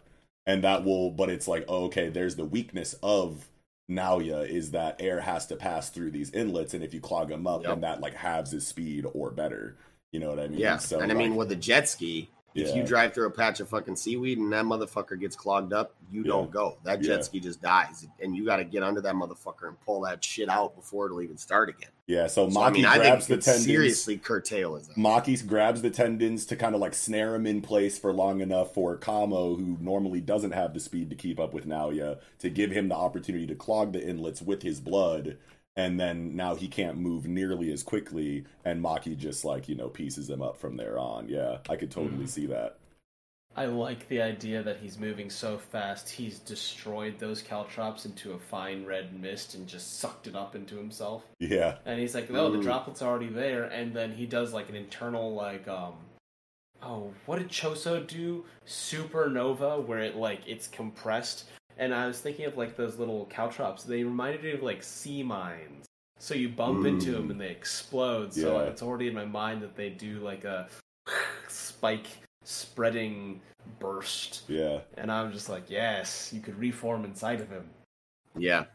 And 0.48 0.64
that 0.64 0.84
will, 0.84 1.10
but 1.12 1.30
it's 1.30 1.48
like, 1.48 1.66
oh, 1.68 1.86
okay, 1.86 2.07
there's 2.10 2.36
the 2.36 2.45
weakness 2.45 2.95
of 3.03 3.48
Naoya 3.90 4.48
is 4.48 4.72
that 4.72 4.95
air 4.99 5.22
has 5.22 5.45
to 5.48 5.56
pass 5.56 5.90
through 5.90 6.12
these 6.12 6.32
inlets, 6.32 6.74
and 6.74 6.84
if 6.84 6.94
you 6.94 6.99
clog 6.99 7.30
them 7.30 7.45
up, 7.45 7.62
Yep. 7.62 7.70
then 7.72 7.82
that 7.82 8.02
like 8.02 8.16
halves 8.16 8.52
his 8.52 8.66
speed 8.68 9.06
or 9.14 9.32
better. 9.32 9.78
You 10.12 10.20
know 10.20 10.30
what 10.30 10.40
I 10.40 10.48
mean? 10.48 10.60
yeah, 10.60 10.78
So, 10.78 10.99
and 10.99 11.12
I 11.12 11.16
mean 11.16 11.36
with 11.36 11.52
a 11.52 11.56
jet 11.56 11.88
ski, 11.90 12.30
if 12.56 12.70
Yeah. 12.70 12.76
you 12.76 12.84
drive 12.84 13.14
through 13.14 13.28
a 13.28 13.32
patch 13.32 13.60
of 13.60 13.68
fucking 13.70 13.98
seaweed 13.98 14.38
and 14.38 14.52
that 14.53 14.64
motherfucker 14.66 15.20
gets 15.20 15.36
clogged 15.36 15.74
up, 15.74 15.94
you 16.10 16.22
Yeah. 16.24 16.28
don't 16.30 16.49
go. 16.52 16.78
That 16.84 17.02
jet 17.02 17.18
Yeah. 17.18 17.22
ski 17.22 17.40
just 17.41 17.62
dies, 17.62 18.07
and 18.20 18.36
you 18.36 18.45
got 18.45 18.57
to 18.57 18.64
get 18.64 18.82
under 18.82 19.02
that 19.02 19.14
motherfucker 19.14 19.68
and 19.68 19.80
pull 19.82 20.02
that 20.02 20.24
shit 20.24 20.49
out 20.49 20.76
before 20.76 21.06
it'll 21.06 21.22
even 21.22 21.38
start 21.38 21.70
again. 21.70 21.90
Yeah. 22.07 22.27
So 22.27 22.48
Maki 22.48 22.53
So, 22.53 22.61
I 22.61 22.69
mean, 22.72 22.82
grabs 22.84 23.27
the 23.27 23.38
tendons. 23.38 23.65
seriously 23.65 24.18
curtail 24.18 24.76
his. 24.76 24.88
Maki 24.90 25.45
grabs 25.48 25.82
the 25.82 25.90
tendons 25.90 26.45
to 26.48 26.56
kind 26.56 26.76
of 26.76 26.82
like 26.82 26.94
snare 26.94 27.36
him 27.36 27.45
in 27.45 27.61
place 27.61 27.98
for 27.98 28.14
long 28.14 28.41
enough 28.41 28.73
for 28.73 28.95
Kamo, 28.98 29.56
who 29.56 29.77
normally 29.82 30.22
doesn't 30.22 30.52
have 30.52 30.73
the 30.73 30.80
speed 30.80 31.10
to 31.10 31.15
keep 31.15 31.40
up 31.40 31.53
with 31.53 31.65
Naoya, 31.68 32.19
to 32.40 32.49
give 32.49 32.72
him 32.72 32.90
the 32.90 32.95
opportunity 32.95 33.48
to 33.48 33.56
clog 33.56 33.94
the 33.94 34.06
inlets 34.07 34.41
with 34.41 34.61
his 34.64 34.80
blood. 34.80 35.38
And 35.77 35.99
then 35.99 36.38
now 36.38 36.56
he 36.56 36.69
can't 36.69 36.98
move 36.98 37.27
nearly 37.27 37.69
as 37.73 37.84
quickly, 37.84 38.45
and 38.64 38.82
Maki 38.82 39.18
just 39.18 39.44
like, 39.44 39.68
you 39.68 39.76
know, 39.76 39.90
pieces 39.90 40.30
him 40.30 40.41
up 40.41 40.56
from 40.56 40.77
there 40.77 40.98
on. 40.98 41.27
Yeah, 41.27 41.57
I 41.68 41.76
could 41.76 41.91
totally 41.91 42.23
Mhm. 42.26 42.30
see 42.30 42.45
that. 42.45 42.77
I 43.57 43.65
like 43.65 44.07
the 44.10 44.22
idea 44.22 44.61
that 44.64 44.77
he's 44.82 44.99
moving 44.99 45.30
so 45.30 45.57
fast, 45.57 46.10
he's 46.10 46.40
destroyed 46.40 47.19
those 47.19 47.41
caltrops 47.41 48.06
into 48.06 48.34
a 48.34 48.38
fine 48.38 48.86
red 48.86 49.18
mist 49.19 49.56
and 49.56 49.65
just 49.68 49.99
sucked 49.99 50.27
it 50.27 50.36
up 50.36 50.56
into 50.56 50.76
himself. 50.76 51.23
Yeah. 51.40 51.77
And 51.86 51.99
he's 51.99 52.14
like, 52.14 52.30
"Oh, 52.32 52.52
the 52.52 52.57
Mm. 52.57 52.64
droplets 52.64 53.02
are 53.02 53.10
already 53.10 53.30
there." 53.30 53.64
And 53.64 53.94
then 53.94 54.11
he 54.11 54.26
does 54.26 54.53
like 54.53 54.68
an 54.69 54.76
internal 54.76 55.34
like 55.34 55.68
um 55.68 55.94
oh, 56.84 57.14
what 57.26 57.40
did 57.40 57.49
Choso 57.49 58.06
do? 58.06 58.45
Supernova 58.68 59.84
where 59.86 59.99
it 59.99 60.15
like 60.15 60.41
it's 60.45 60.68
compressed. 60.68 61.45
And 61.77 61.94
I 61.94 62.07
was 62.07 62.19
thinking 62.19 62.45
of 62.45 62.57
like 62.57 62.76
those 62.76 62.98
little 62.99 63.26
caltrops. 63.26 63.84
They 63.84 64.03
reminded 64.03 64.44
me 64.44 64.52
of 64.52 64.64
like 64.64 64.84
sea 64.84 65.23
mines. 65.23 65.86
So 66.19 66.34
you 66.36 66.49
bump 66.49 66.86
into 66.86 67.11
them 67.11 67.32
and 67.32 67.40
they 67.40 67.49
explode. 67.49 68.34
So 68.34 68.60
Yeah. 68.60 68.65
it's 68.69 68.82
already 68.82 69.07
in 69.07 69.14
my 69.14 69.26
mind 69.26 69.61
that 69.61 69.76
they 69.76 69.90
do 69.90 70.19
like 70.19 70.44
a 70.44 70.68
spike 71.48 72.07
spreading 72.46 73.42
burst. 73.80 74.44
Yeah. 74.48 74.82
And 74.98 75.12
I'm 75.12 75.32
just 75.34 75.50
like, 75.50 75.70
yes, 75.70 76.32
you 76.34 76.42
could 76.42 76.58
reform 76.60 77.06
inside 77.06 77.42
of 77.42 77.50
him. 77.50 77.70
Yeah, 78.38 78.66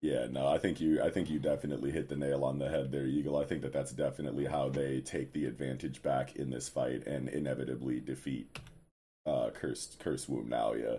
Yeah, 0.00 0.26
no, 0.30 0.46
I 0.46 0.58
think 0.58 0.80
you 0.80 1.02
I 1.02 1.10
think 1.10 1.28
you 1.28 1.40
definitely 1.40 1.90
hit 1.90 2.08
the 2.08 2.16
nail 2.16 2.44
on 2.44 2.58
the 2.58 2.68
head 2.68 2.92
there, 2.92 3.06
Eagle. 3.06 3.36
I 3.36 3.44
think 3.44 3.62
that 3.62 3.72
that's 3.72 3.92
definitely 3.92 4.46
how 4.46 4.68
they 4.68 5.00
take 5.00 5.32
the 5.32 5.46
advantage 5.46 6.02
back 6.02 6.36
in 6.36 6.50
this 6.50 6.68
fight 6.68 7.06
and 7.06 7.28
inevitably 7.28 8.00
defeat 8.00 8.58
uh 9.26 9.50
cursed 9.50 9.98
curse 9.98 10.28
womb 10.28 10.48
now, 10.48 10.74
yeah. 10.74 10.98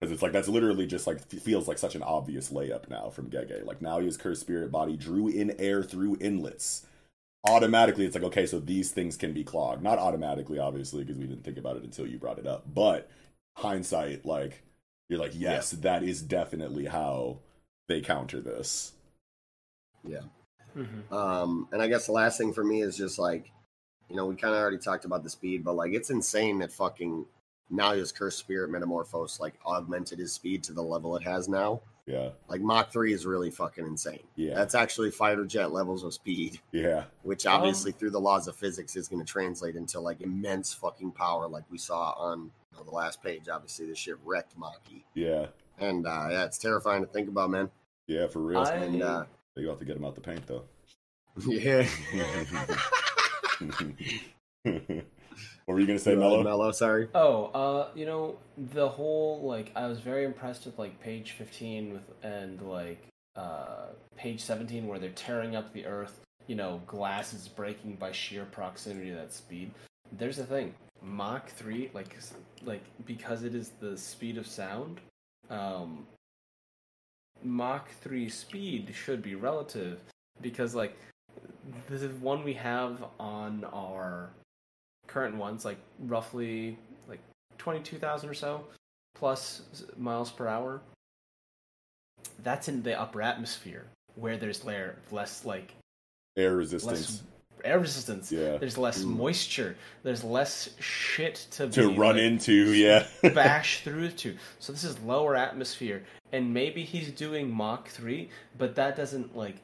Because 0.00 0.12
it's 0.12 0.22
like 0.22 0.32
that's 0.32 0.48
literally 0.48 0.86
just 0.86 1.06
like 1.06 1.28
feels 1.30 1.68
like 1.68 1.78
such 1.78 1.96
an 1.96 2.02
obvious 2.04 2.50
layup 2.50 2.88
now 2.88 3.10
from 3.10 3.30
Gege. 3.30 3.64
Like 3.66 3.80
Naoya's 3.80 4.16
cursed 4.16 4.42
spirit 4.42 4.70
body 4.72 4.96
drew 4.96 5.28
in 5.28 5.56
air 5.58 5.82
through 5.82 6.16
inlets. 6.20 6.86
Automatically, 7.44 8.04
it's 8.04 8.14
like 8.14 8.24
okay, 8.24 8.46
so 8.46 8.60
these 8.60 8.92
things 8.92 9.16
can 9.16 9.32
be 9.32 9.42
clogged. 9.44 9.82
Not 9.82 9.98
automatically, 9.98 10.58
obviously, 10.58 11.02
because 11.02 11.18
we 11.18 11.26
didn't 11.26 11.44
think 11.44 11.58
about 11.58 11.76
it 11.76 11.82
until 11.82 12.06
you 12.06 12.18
brought 12.18 12.38
it 12.38 12.46
up. 12.46 12.64
But 12.72 13.10
hindsight, 13.56 14.24
like 14.24 14.62
you're 15.08 15.20
like, 15.20 15.32
yes, 15.34 15.72
that 15.72 16.02
is 16.02 16.22
definitely 16.22 16.86
how 16.86 17.38
they 17.88 18.00
counter 18.00 18.40
this. 18.40 18.92
Mm-hmm. 20.76 21.12
Um, 21.14 21.68
and 21.72 21.82
I 21.82 21.88
guess 21.88 22.06
the 22.06 22.12
last 22.12 22.38
thing 22.38 22.52
for 22.52 22.64
me 22.64 22.82
is 22.82 22.96
just 22.96 23.18
like, 23.18 23.52
you 24.08 24.16
know, 24.16 24.26
we 24.26 24.36
kind 24.36 24.54
of 24.54 24.60
already 24.60 24.78
talked 24.78 25.04
about 25.04 25.22
the 25.22 25.30
speed, 25.30 25.64
but 25.64 25.74
like, 25.74 25.92
it's 25.92 26.10
insane 26.10 26.58
that 26.60 26.72
fucking 26.72 27.26
Naoya's 27.70 28.12
cursed 28.12 28.38
spirit 28.38 28.70
metamorphose 28.70 29.40
like 29.40 29.54
augmented 29.66 30.18
his 30.18 30.32
speed 30.32 30.62
to 30.64 30.72
the 30.72 30.82
level 30.82 31.16
it 31.16 31.22
has 31.22 31.48
now. 31.48 31.82
Yeah, 32.06 32.30
Like 32.48 32.60
Mach 32.60 32.90
three 32.92 33.12
is 33.12 33.24
really 33.24 33.50
fucking 33.52 33.86
insane. 33.86 34.24
yeah, 34.34 34.54
That's 34.54 34.74
actually 34.74 35.12
fighter 35.12 35.44
jet 35.44 35.70
levels 35.72 36.02
of 36.02 36.12
speed, 36.12 36.58
yeah, 36.72 37.04
which 37.22 37.46
obviously 37.46 37.92
through 37.92 38.10
the 38.10 38.18
laws 38.20 38.48
of 38.48 38.56
physics 38.56 38.96
is 38.96 39.06
going 39.06 39.24
to 39.24 39.30
translate 39.32 39.76
into 39.76 40.00
like 40.00 40.20
immense 40.20 40.74
fucking 40.74 41.12
power, 41.12 41.46
like 41.46 41.62
we 41.70 41.78
saw 41.78 42.10
on 42.18 42.50
you 42.72 42.78
know, 42.78 42.82
the 42.84 42.90
last 42.90 43.22
page. 43.22 43.48
Obviously, 43.48 43.86
this 43.86 43.98
shit 43.98 44.16
wrecked 44.24 44.58
Maki, 44.58 45.04
yeah, 45.14 45.46
and 45.78 46.04
uh, 46.06 46.26
yeah, 46.30 46.44
it's 46.44 46.58
terrifying 46.58 47.02
to 47.02 47.08
think 47.08 47.28
about, 47.28 47.50
man. 47.50 47.70
yeah, 48.08 48.26
for 48.26 48.40
real. 48.40 48.58
I- 48.58 48.72
And 48.74 49.00
uh, 49.00 49.24
you 49.56 49.68
have 49.68 49.78
to 49.78 49.84
get 49.84 49.96
him 49.96 50.04
out 50.04 50.16
the 50.16 50.20
paint 50.22 50.44
though. 50.48 50.64
yeah, 51.46 51.86
what 55.72 55.76
were 55.76 55.80
you 55.80 55.86
gonna 55.86 55.98
say, 55.98 56.14
Mellow, 56.14 56.42
Mello? 56.42 56.42
mellow, 56.42 56.72
sorry. 56.72 57.08
Oh, 57.14 57.46
uh, 57.46 57.88
you 57.94 58.04
know, 58.04 58.36
the 58.58 58.86
whole 58.86 59.40
like 59.40 59.72
I 59.74 59.86
was 59.86 60.00
very 60.00 60.26
impressed 60.26 60.66
with 60.66 60.78
like 60.78 61.00
page 61.00 61.32
15 61.32 61.94
with 61.94 62.02
and 62.22 62.60
like 62.60 63.02
uh 63.36 63.86
page 64.14 64.40
17 64.40 64.86
where 64.86 64.98
they're 64.98 65.08
tearing 65.10 65.56
up 65.56 65.72
the 65.72 65.86
earth, 65.86 66.20
you 66.46 66.56
know, 66.56 66.82
glass 66.86 67.32
is 67.32 67.48
breaking 67.48 67.94
by 67.94 68.12
sheer 68.12 68.44
proximity 68.44 69.08
to 69.08 69.16
that 69.16 69.32
speed. 69.32 69.70
There's 70.18 70.36
the 70.36 70.44
thing. 70.44 70.74
Mach 71.00 71.48
3 71.48 71.90
like 71.94 72.14
like 72.62 72.84
because 73.06 73.42
it 73.42 73.54
is 73.54 73.72
the 73.80 73.96
speed 73.96 74.36
of 74.36 74.46
sound, 74.46 75.00
um 75.48 76.06
Mach 77.42 77.88
3 78.02 78.28
speed 78.28 78.92
should 78.94 79.22
be 79.22 79.36
relative 79.36 80.00
because 80.42 80.74
like 80.74 80.98
the 81.88 82.08
one 82.20 82.44
we 82.44 82.52
have 82.52 83.02
on 83.18 83.64
our 83.72 84.32
current 85.12 85.36
ones 85.36 85.64
like 85.64 85.78
roughly 86.00 86.78
like 87.08 87.20
22,000 87.58 88.28
or 88.28 88.34
so 88.34 88.64
plus 89.14 89.62
miles 89.98 90.30
per 90.30 90.46
hour 90.48 90.80
that's 92.42 92.68
in 92.68 92.82
the 92.82 92.98
upper 92.98 93.20
atmosphere 93.22 93.84
where 94.14 94.36
there's 94.36 94.64
layer 94.64 94.96
less 95.10 95.44
like 95.44 95.74
Air 96.36 96.56
resistance. 96.56 96.92
less 97.00 97.22
air 97.64 97.78
resistance 97.78 98.32
Yeah. 98.32 98.56
there's 98.56 98.78
less 98.78 99.02
moisture 99.04 99.76
there's 100.02 100.24
less 100.24 100.70
shit 100.80 101.34
to 101.52 101.68
To 101.68 101.90
be, 101.90 101.96
run 101.96 102.16
like, 102.16 102.24
into, 102.24 102.72
yeah. 102.74 103.06
bash 103.34 103.84
through 103.84 104.10
to. 104.10 104.36
So 104.58 104.72
this 104.72 104.82
is 104.84 104.98
lower 105.00 105.36
atmosphere, 105.36 106.02
and 106.32 106.52
maybe 106.52 106.82
he's 106.84 107.10
doing 107.12 107.48
Mach 107.50 107.86
three, 107.88 108.30
but 108.58 108.74
that 108.74 108.96
doesn't 108.96 109.36
like. 109.36 109.56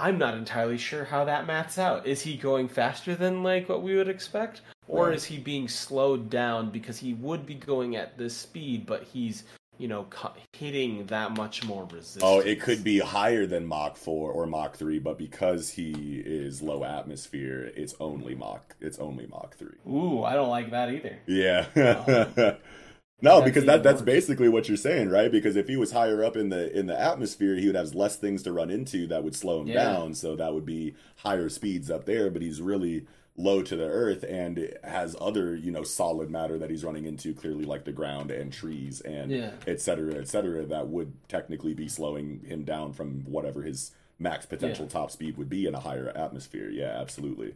I'm 0.00 0.16
not 0.16 0.34
entirely 0.34 0.78
sure 0.78 1.04
how 1.04 1.24
that 1.24 1.46
maths 1.46 1.76
out. 1.76 2.06
Is 2.06 2.22
he 2.22 2.36
going 2.36 2.68
faster 2.68 3.14
than 3.16 3.42
like 3.42 3.68
what 3.68 3.82
we 3.82 3.96
would 3.96 4.08
expect, 4.08 4.60
or 4.86 5.06
Right. 5.06 5.14
is 5.16 5.24
he 5.24 5.38
being 5.38 5.66
slowed 5.68 6.30
down 6.30 6.70
because 6.70 6.98
he 6.98 7.14
would 7.14 7.44
be 7.44 7.54
going 7.54 7.96
at 7.96 8.16
this 8.16 8.36
speed, 8.36 8.86
but 8.86 9.02
he's 9.02 9.42
you 9.76 9.88
know 9.88 10.06
hitting 10.52 11.06
that 11.06 11.36
much 11.36 11.64
more 11.64 11.84
resistance? 11.84 12.22
Oh, 12.24 12.38
it 12.40 12.60
could 12.60 12.84
be 12.84 13.00
higher 13.00 13.44
than 13.44 13.66
Mach 13.66 13.96
4 13.96 14.30
or 14.32 14.46
Mach 14.46 14.76
3, 14.76 15.00
but 15.00 15.18
because 15.18 15.70
he 15.70 16.22
is 16.24 16.62
low 16.62 16.84
atmosphere, 16.84 17.72
it's 17.76 17.94
only 17.98 18.36
Mach 18.36 18.76
it's 18.80 18.98
only 19.00 19.26
Mach 19.26 19.56
3. 19.56 19.68
Ooh, 19.88 20.22
I 20.22 20.34
don't 20.34 20.48
like 20.50 20.70
that 20.70 20.90
either. 20.92 21.18
Yeah. 21.26 22.54
No, 23.20 23.42
because 23.42 23.64
that 23.66 23.82
that's 23.82 24.00
worse. 24.00 24.06
basically 24.06 24.48
what 24.48 24.68
you're 24.68 24.76
saying, 24.76 25.08
right? 25.10 25.30
Because 25.32 25.56
if 25.56 25.66
he 25.66 25.76
was 25.76 25.90
higher 25.92 26.22
up 26.22 26.36
in 26.36 26.50
the 26.50 26.70
in 26.76 26.86
the 26.86 26.98
atmosphere, 26.98 27.56
he 27.56 27.66
would 27.66 27.74
have 27.74 27.94
less 27.94 28.16
things 28.16 28.42
to 28.44 28.52
run 28.52 28.70
into 28.70 29.06
that 29.08 29.24
would 29.24 29.34
slow 29.34 29.60
him 29.62 29.68
Yeah. 29.68 29.74
down. 29.84 30.14
So 30.14 30.36
that 30.36 30.54
would 30.54 30.64
be 30.64 30.94
higher 31.16 31.48
speeds 31.48 31.90
up 31.90 32.04
there, 32.04 32.30
but 32.30 32.42
he's 32.42 32.60
really 32.62 33.06
low 33.36 33.62
to 33.62 33.76
the 33.76 33.84
earth 33.86 34.24
and 34.28 34.72
has 34.82 35.16
other, 35.20 35.54
you 35.56 35.70
know, 35.70 35.82
solid 35.84 36.28
matter 36.30 36.58
that 36.58 36.70
he's 36.70 36.84
running 36.84 37.06
into 37.06 37.32
clearly 37.34 37.64
like 37.64 37.84
the 37.84 37.92
ground 37.92 38.30
and 38.32 38.52
trees 38.52 39.00
and 39.00 39.30
Yeah. 39.30 39.52
et 39.66 39.80
cetera, 39.80 40.14
et 40.16 40.26
cetera, 40.28 40.64
that 40.66 40.88
would 40.88 41.12
technically 41.28 41.72
be 41.74 41.86
slowing 41.88 42.40
him 42.44 42.64
down 42.64 42.92
from 42.92 43.22
whatever 43.26 43.62
his 43.62 43.92
max 44.18 44.44
potential 44.46 44.86
Yeah. 44.86 44.90
top 44.90 45.10
speed 45.12 45.36
would 45.36 45.48
be 45.48 45.66
in 45.66 45.74
a 45.74 45.80
higher 45.80 46.08
atmosphere. 46.16 46.68
Yeah, 46.68 46.98
absolutely. 47.00 47.54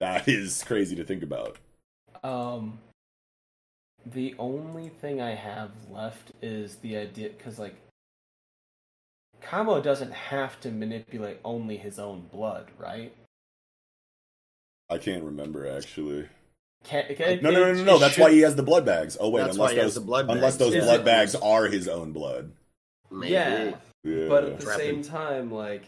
That 0.00 0.28
is 0.28 0.62
crazy 0.62 0.94
to 0.96 1.04
think 1.04 1.22
about. 1.22 1.56
Um, 2.22 2.78
the 4.06 4.34
only 4.38 4.88
thing 4.88 5.20
I 5.20 5.34
have 5.34 5.70
left 5.90 6.32
is 6.42 6.76
the 6.76 6.96
idea 6.96 7.30
because 7.30 7.58
like 7.58 7.74
Kamo 9.40 9.80
doesn't 9.80 10.12
have 10.12 10.60
to 10.60 10.70
manipulate 10.70 11.38
only 11.44 11.76
his 11.76 11.98
own 11.98 12.26
blood, 12.32 12.66
right? 12.78 13.12
I 14.88 14.98
can't 14.98 15.24
remember 15.24 15.66
actually. 15.66 16.28
Can't, 16.84 17.08
it, 17.10 17.42
No, 17.42 17.50
no, 17.50 17.64
no, 17.64 17.74
no, 17.74 17.84
no. 17.84 17.98
That's 17.98 18.14
should- 18.14 18.22
why 18.22 18.32
he 18.32 18.40
has 18.40 18.56
the 18.56 18.62
blood 18.62 18.84
bags. 18.84 19.16
Oh 19.20 19.28
wait, 19.30 19.42
That's 19.42 19.54
unless 19.56 19.70
why 19.70 19.74
he 19.74 19.78
has 19.80 19.94
those 19.94 20.02
the 20.02 20.06
blood 20.06 20.26
unless 20.28 20.54
bags. 20.54 20.58
those 20.58 20.74
Is 20.74 20.84
blood 20.84 21.00
it- 21.00 21.04
bags 21.06 21.34
are 21.36 21.66
his 21.66 21.88
own 21.88 22.12
blood. 22.12 22.52
Maybe. 23.10 23.32
Yeah. 23.32 23.74
Yeah. 24.04 24.28
But 24.28 24.44
at 24.44 24.58
the 24.58 24.64
Trapping. 24.64 25.02
same 25.02 25.12
time, 25.12 25.50
like, 25.52 25.82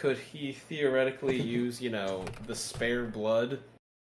could 0.00 0.16
he 0.18 0.52
theoretically 0.52 1.40
use, 1.40 1.80
you 1.80 1.90
know, 1.90 2.24
the 2.46 2.54
spare 2.56 3.04
blood, 3.04 3.60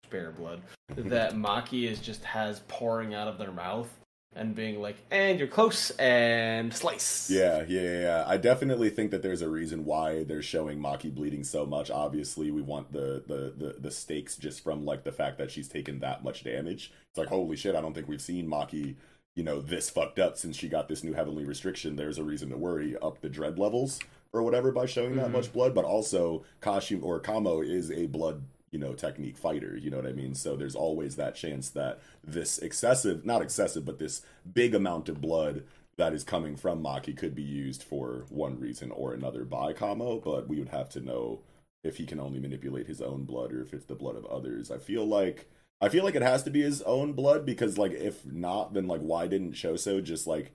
spare 0.06 0.30
blood 0.30 0.60
that 0.96 1.34
Maki 1.34 1.90
is 1.90 2.00
just 2.00 2.24
has 2.24 2.60
pouring 2.68 3.14
out 3.14 3.28
of 3.28 3.38
their 3.38 3.52
mouth 3.52 3.88
and 4.34 4.54
being 4.54 4.80
like, 4.82 4.96
"And 5.10 5.38
you're 5.38 5.48
close," 5.48 5.90
and 5.92 6.72
slice. 6.72 7.30
Yeah, 7.30 7.64
yeah, 7.66 8.00
yeah. 8.00 8.24
I 8.26 8.36
definitely 8.36 8.90
think 8.90 9.10
that 9.10 9.22
there's 9.22 9.40
a 9.42 9.48
reason 9.48 9.84
why 9.84 10.24
they're 10.24 10.42
showing 10.42 10.78
Maki 10.78 11.12
bleeding 11.14 11.42
so 11.42 11.64
much. 11.66 11.90
Obviously, 11.90 12.50
we 12.50 12.60
want 12.62 12.92
the, 12.92 13.22
the 13.26 13.52
the 13.56 13.76
the 13.80 13.90
stakes 13.90 14.36
just 14.36 14.62
from 14.62 14.84
like 14.84 15.04
the 15.04 15.12
fact 15.12 15.38
that 15.38 15.50
she's 15.50 15.68
taken 15.68 16.00
that 16.00 16.22
much 16.22 16.44
damage. 16.44 16.92
It's 17.10 17.18
like 17.18 17.28
holy 17.28 17.56
shit! 17.56 17.74
I 17.74 17.80
don't 17.80 17.94
think 17.94 18.08
we've 18.08 18.20
seen 18.20 18.46
Maki, 18.46 18.96
you 19.34 19.42
know, 19.42 19.60
this 19.60 19.88
fucked 19.90 20.18
up 20.18 20.36
since 20.36 20.56
she 20.56 20.68
got 20.68 20.88
this 20.88 21.02
new 21.02 21.14
heavenly 21.14 21.44
restriction. 21.44 21.96
There's 21.96 22.18
a 22.18 22.24
reason 22.24 22.50
to 22.50 22.56
worry. 22.58 22.94
Up 23.00 23.20
the 23.22 23.30
dread 23.30 23.58
levels 23.58 23.98
or 24.34 24.42
whatever 24.42 24.70
by 24.70 24.84
showing 24.84 25.16
that 25.16 25.28
Mhm. 25.28 25.32
much 25.32 25.52
blood, 25.52 25.74
but 25.74 25.86
also 25.86 26.44
Kashim 26.60 27.02
or 27.02 27.20
Kamo 27.20 27.62
is 27.62 27.90
a 27.90 28.06
blood 28.06 28.42
you 28.76 28.82
know 28.82 28.92
technique 28.92 29.38
fighter 29.38 29.74
you 29.74 29.90
know 29.90 29.96
what 29.96 30.06
i 30.06 30.12
mean? 30.12 30.34
So 30.34 30.54
there's 30.54 30.74
always 30.74 31.16
that 31.16 31.34
chance 31.34 31.70
that 31.70 32.02
this 32.22 32.58
excessive 32.58 33.24
not 33.24 33.40
excessive 33.40 33.86
but 33.86 33.98
this 33.98 34.20
big 34.52 34.74
amount 34.74 35.08
of 35.08 35.22
blood 35.22 35.64
that 35.96 36.12
is 36.12 36.24
coming 36.24 36.56
from 36.56 36.82
maki 36.82 37.16
could 37.16 37.34
be 37.34 37.42
used 37.42 37.82
for 37.82 38.26
one 38.28 38.60
reason 38.60 38.90
or 38.90 39.14
another 39.14 39.46
by 39.46 39.72
kamo 39.72 40.20
but 40.20 40.46
we 40.46 40.58
would 40.58 40.68
have 40.68 40.90
to 40.90 41.00
know 41.00 41.40
if 41.82 41.96
he 41.96 42.04
can 42.04 42.20
only 42.20 42.38
manipulate 42.38 42.86
his 42.86 43.00
own 43.00 43.24
blood 43.24 43.50
or 43.50 43.62
if 43.62 43.72
it's 43.72 43.86
the 43.86 43.94
blood 43.94 44.16
of 44.16 44.26
others. 44.26 44.70
I 44.70 44.78
feel 44.78 45.06
like 45.06 45.48
i 45.80 45.88
feel 45.88 46.04
like 46.04 46.14
it 46.14 46.22
has 46.22 46.42
to 46.42 46.50
be 46.50 46.62
his 46.62 46.82
own 46.82 47.12
blood 47.12 47.44
because 47.46 47.76
like 47.78 47.92
if 47.92 48.24
not 48.26 48.72
then 48.74 48.86
like 48.86 49.00
why 49.00 49.26
didn't 49.26 49.52
choso 49.52 50.02
just 50.02 50.26
like 50.26 50.52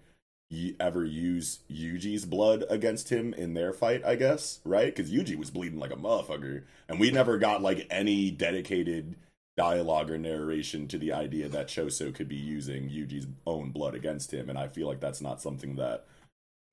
ever 0.79 1.05
use 1.05 1.59
Yuji's 1.71 2.25
blood 2.25 2.65
against 2.69 3.09
him 3.09 3.33
in 3.33 3.53
their 3.53 3.71
fight, 3.73 4.03
I 4.05 4.15
guess, 4.15 4.59
right? 4.65 4.93
Because 4.93 5.11
Yuji 5.11 5.37
was 5.37 5.49
bleeding 5.49 5.79
like 5.79 5.91
a 5.91 5.95
motherfucker, 5.95 6.63
and 6.89 6.99
we 6.99 7.09
never 7.11 7.37
got 7.37 7.61
like 7.61 7.87
any 7.89 8.31
dedicated 8.31 9.15
dialogue 9.57 10.09
or 10.09 10.17
narration 10.17 10.87
to 10.87 10.97
the 10.97 11.13
idea 11.13 11.47
that 11.49 11.67
Choso 11.67 12.13
could 12.13 12.27
be 12.27 12.35
using 12.35 12.89
Yuji's 12.89 13.27
own 13.45 13.71
blood 13.71 13.95
against 13.95 14.33
him, 14.33 14.49
and 14.49 14.57
I 14.57 14.67
feel 14.67 14.87
like 14.87 14.99
that's 14.99 15.21
not 15.21 15.41
something 15.41 15.75
that 15.75 16.05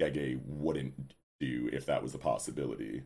Gege 0.01 0.41
wouldn't 0.47 1.15
do 1.41 1.71
if 1.73 1.87
that 1.87 2.03
was 2.03 2.15
a 2.15 2.19
possibility. 2.19 3.03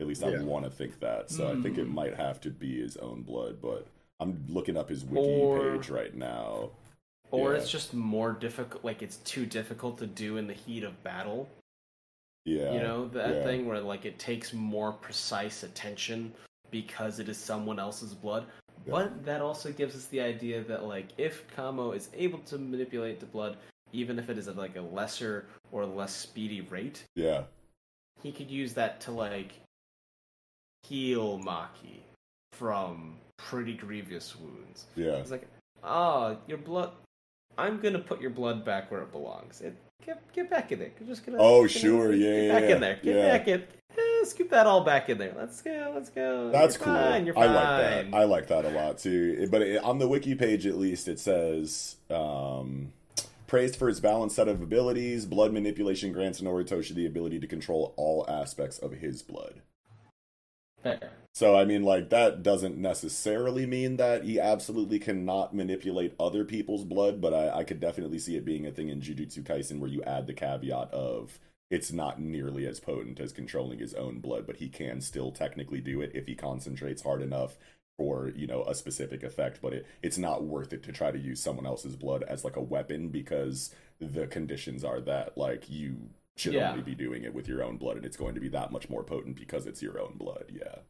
At 0.00 0.06
least 0.06 0.22
I 0.24 0.30
Yeah. 0.32 0.42
want 0.42 0.64
to 0.64 0.70
think 0.70 1.00
that. 1.00 1.30
So 1.30 1.50
I 1.50 1.60
think 1.60 1.76
it 1.78 1.86
Hmm. 1.86 1.94
might 1.94 2.14
have 2.14 2.40
to 2.42 2.50
be 2.50 2.80
his 2.80 2.96
own 2.96 3.22
blood, 3.22 3.60
but 3.60 3.86
I'm 4.18 4.44
looking 4.48 4.76
up 4.76 4.88
his 4.88 5.04
wiki 5.04 5.40
Or- 5.40 5.76
page 5.76 5.90
right 5.90 6.14
now. 6.14 6.70
Or 7.30 7.52
Yeah. 7.52 7.58
it's 7.60 7.70
just 7.70 7.94
more 7.94 8.32
difficult, 8.32 8.84
like 8.84 9.02
it's 9.02 9.18
too 9.18 9.46
difficult 9.46 9.98
to 9.98 10.06
do 10.06 10.36
in 10.36 10.46
the 10.46 10.52
heat 10.54 10.82
of 10.84 11.02
battle. 11.02 11.48
Yeah. 12.46 12.72
you 12.72 12.80
know 12.80 13.06
that 13.08 13.34
yeah. 13.34 13.44
thing 13.44 13.66
where 13.66 13.80
like 13.80 14.06
it 14.06 14.18
takes 14.18 14.54
more 14.54 14.92
precise 14.92 15.62
attention 15.62 16.32
because 16.70 17.18
it 17.20 17.28
is 17.28 17.36
someone 17.36 17.78
else's 17.78 18.14
blood. 18.14 18.46
Yeah. 18.86 18.92
But 18.92 19.24
that 19.26 19.42
also 19.42 19.70
gives 19.72 19.94
us 19.94 20.06
the 20.06 20.20
idea 20.22 20.64
that 20.64 20.84
like 20.84 21.08
if 21.18 21.46
Kamo 21.54 21.92
is 21.92 22.08
able 22.14 22.38
to 22.40 22.56
manipulate 22.58 23.20
the 23.20 23.26
blood, 23.26 23.58
even 23.92 24.18
if 24.18 24.30
it 24.30 24.38
is 24.38 24.48
at 24.48 24.56
like 24.56 24.76
a 24.76 24.80
lesser 24.80 25.46
or 25.70 25.84
less 25.84 26.14
speedy 26.16 26.62
rate, 26.62 27.04
Yeah. 27.14 27.44
he 28.22 28.32
could 28.32 28.50
use 28.50 28.72
that 28.74 29.00
to 29.02 29.10
like 29.12 29.52
heal 30.82 31.38
Maki 31.40 32.00
from 32.52 33.18
pretty 33.36 33.74
grievous 33.74 34.34
wounds. 34.34 34.86
Yeah. 34.96 35.16
It's 35.16 35.30
like, 35.30 35.46
ah, 35.84 36.36
your 36.46 36.58
blood. 36.58 36.92
I'm 37.60 37.80
gonna 37.80 37.98
put 37.98 38.20
your 38.20 38.30
blood 38.30 38.64
back 38.64 38.90
where 38.90 39.02
it 39.02 39.12
belongs. 39.12 39.60
It, 39.60 39.76
get 40.04 40.20
get 40.32 40.50
back 40.50 40.72
in 40.72 40.78
there. 40.78 40.90
You're 40.98 41.08
just 41.08 41.24
gonna. 41.24 41.38
Oh, 41.40 41.62
get- 41.62 41.70
sure, 41.70 42.12
yeah, 42.12 42.28
Get 42.28 42.42
yeah, 42.44 42.52
back 42.52 42.62
yeah, 42.62 42.74
in 42.74 42.80
there. 42.80 42.98
Get 43.02 43.16
yeah. 43.16 43.38
back 43.38 43.48
in. 43.48 43.64
Eh, 43.98 44.24
scoop 44.24 44.50
that 44.50 44.66
all 44.66 44.82
back 44.82 45.08
in 45.08 45.18
there. 45.18 45.34
Let's 45.36 45.60
go. 45.62 45.92
Let's 45.94 46.10
go. 46.10 46.50
That's 46.50 46.76
You're 46.76 46.84
cool. 46.84 46.94
Fine, 46.94 47.26
you're 47.26 47.38
I 47.38 47.46
like 47.46 47.54
that. 47.54 48.14
I 48.14 48.24
like 48.24 48.46
that 48.48 48.64
a 48.64 48.70
lot 48.70 48.98
too. 48.98 49.48
But 49.50 49.62
it, 49.62 49.82
on 49.82 49.98
the 49.98 50.08
wiki 50.08 50.34
page, 50.34 50.66
at 50.66 50.78
least, 50.78 51.08
it 51.08 51.18
says 51.18 51.96
um, 52.08 52.92
praised 53.46 53.76
for 53.76 53.88
its 53.88 54.00
balanced 54.00 54.36
set 54.36 54.48
of 54.48 54.62
abilities. 54.62 55.26
Blood 55.26 55.52
manipulation 55.52 56.12
grants 56.12 56.40
Noritoshi 56.40 56.94
the 56.94 57.06
ability 57.06 57.40
to 57.40 57.46
control 57.46 57.92
all 57.96 58.24
aspects 58.28 58.78
of 58.78 58.92
his 58.92 59.22
blood. 59.22 59.60
Fair. 60.82 61.10
So 61.32 61.56
I 61.56 61.64
mean, 61.64 61.82
like 61.84 62.10
that 62.10 62.42
doesn't 62.42 62.76
necessarily 62.76 63.66
mean 63.66 63.96
that 63.96 64.24
he 64.24 64.38
absolutely 64.38 64.98
cannot 64.98 65.54
manipulate 65.54 66.14
other 66.20 66.44
people's 66.44 66.84
blood, 66.84 67.20
but 67.20 67.32
I, 67.34 67.58
I 67.60 67.64
could 67.64 67.80
definitely 67.80 68.18
see 68.18 68.36
it 68.36 68.44
being 68.44 68.66
a 68.66 68.70
thing 68.72 68.88
in 68.88 69.00
Jujutsu 69.00 69.42
Kaisen 69.44 69.78
where 69.78 69.90
you 69.90 70.02
add 70.02 70.26
the 70.26 70.34
caveat 70.34 70.90
of 70.92 71.38
it's 71.70 71.92
not 71.92 72.20
nearly 72.20 72.66
as 72.66 72.80
potent 72.80 73.20
as 73.20 73.32
controlling 73.32 73.78
his 73.78 73.94
own 73.94 74.18
blood, 74.20 74.44
but 74.46 74.56
he 74.56 74.68
can 74.68 75.00
still 75.00 75.30
technically 75.30 75.80
do 75.80 76.00
it 76.00 76.10
if 76.14 76.26
he 76.26 76.34
concentrates 76.34 77.02
hard 77.02 77.22
enough 77.22 77.56
for 77.96 78.28
you 78.28 78.46
know 78.46 78.64
a 78.64 78.74
specific 78.74 79.22
effect. 79.22 79.60
But 79.62 79.72
it, 79.72 79.86
it's 80.02 80.18
not 80.18 80.44
worth 80.44 80.72
it 80.72 80.82
to 80.84 80.92
try 80.92 81.10
to 81.12 81.18
use 81.18 81.40
someone 81.40 81.66
else's 81.66 81.96
blood 81.96 82.22
as 82.24 82.44
like 82.44 82.56
a 82.56 82.60
weapon 82.62 83.08
because 83.08 83.72
the 84.00 84.26
conditions 84.26 84.84
are 84.84 85.00
that 85.02 85.38
like 85.38 85.70
you 85.70 86.10
should 86.36 86.54
Yeah. 86.54 86.56
only 86.56 86.82
be 86.82 86.94
doing 86.94 87.22
it 87.22 87.34
with 87.34 87.46
your 87.48 87.62
own 87.62 87.76
blood, 87.78 87.96
and 87.98 88.06
it's 88.06 88.16
going 88.16 88.34
to 88.34 88.40
be 88.40 88.48
that 88.48 88.72
much 88.72 88.90
more 88.90 89.04
potent 89.04 89.36
because 89.36 89.66
it's 89.66 89.82
your 89.82 90.00
own 90.00 90.14
blood. 90.16 90.46
Yeah. 90.52 90.80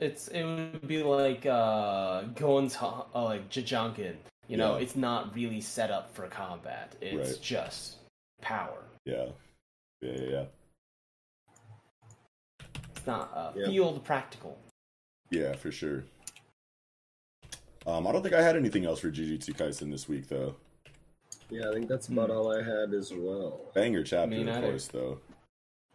It's 0.00 0.28
it 0.28 0.42
would 0.44 0.86
be 0.88 1.02
like 1.02 1.44
uh 1.46 2.22
going 2.34 2.68
to 2.70 2.84
uh, 2.86 3.24
like 3.24 3.48
Jajanken. 3.50 4.16
You 4.48 4.56
know, 4.56 4.76
Yeah. 4.76 4.82
it's 4.82 4.96
not 4.96 5.34
really 5.34 5.60
set 5.60 5.90
up 5.90 6.12
for 6.14 6.26
combat. 6.26 6.96
It's 7.00 7.32
Right. 7.32 7.40
just 7.42 7.96
power. 8.40 8.82
Yeah. 9.04 9.26
Yeah, 10.00 10.12
yeah, 10.12 10.28
yeah. 10.30 10.44
It's 12.96 13.06
not 13.06 13.30
uh, 13.34 13.52
Yeah. 13.54 13.66
field 13.66 14.02
practical. 14.04 14.58
Yeah, 15.30 15.54
for 15.54 15.70
sure. 15.70 16.04
Um, 17.86 18.06
I 18.06 18.12
don't 18.12 18.22
think 18.22 18.34
I 18.34 18.42
had 18.42 18.56
anything 18.56 18.84
else 18.84 19.00
for 19.00 19.10
Jujutsu 19.10 19.54
Kaisen 19.54 19.90
this 19.90 20.08
week, 20.08 20.28
though. 20.28 20.56
Yeah, 21.48 21.70
I 21.70 21.72
think 21.72 21.88
that's 21.88 22.08
about 22.08 22.30
all 22.30 22.52
I 22.52 22.62
had 22.62 22.92
as 22.92 23.12
well. 23.12 23.70
Banger 23.74 24.02
chapter, 24.02 24.28
Me 24.36 24.48
of 24.48 24.60
course, 24.62 24.86
though. 24.88 25.20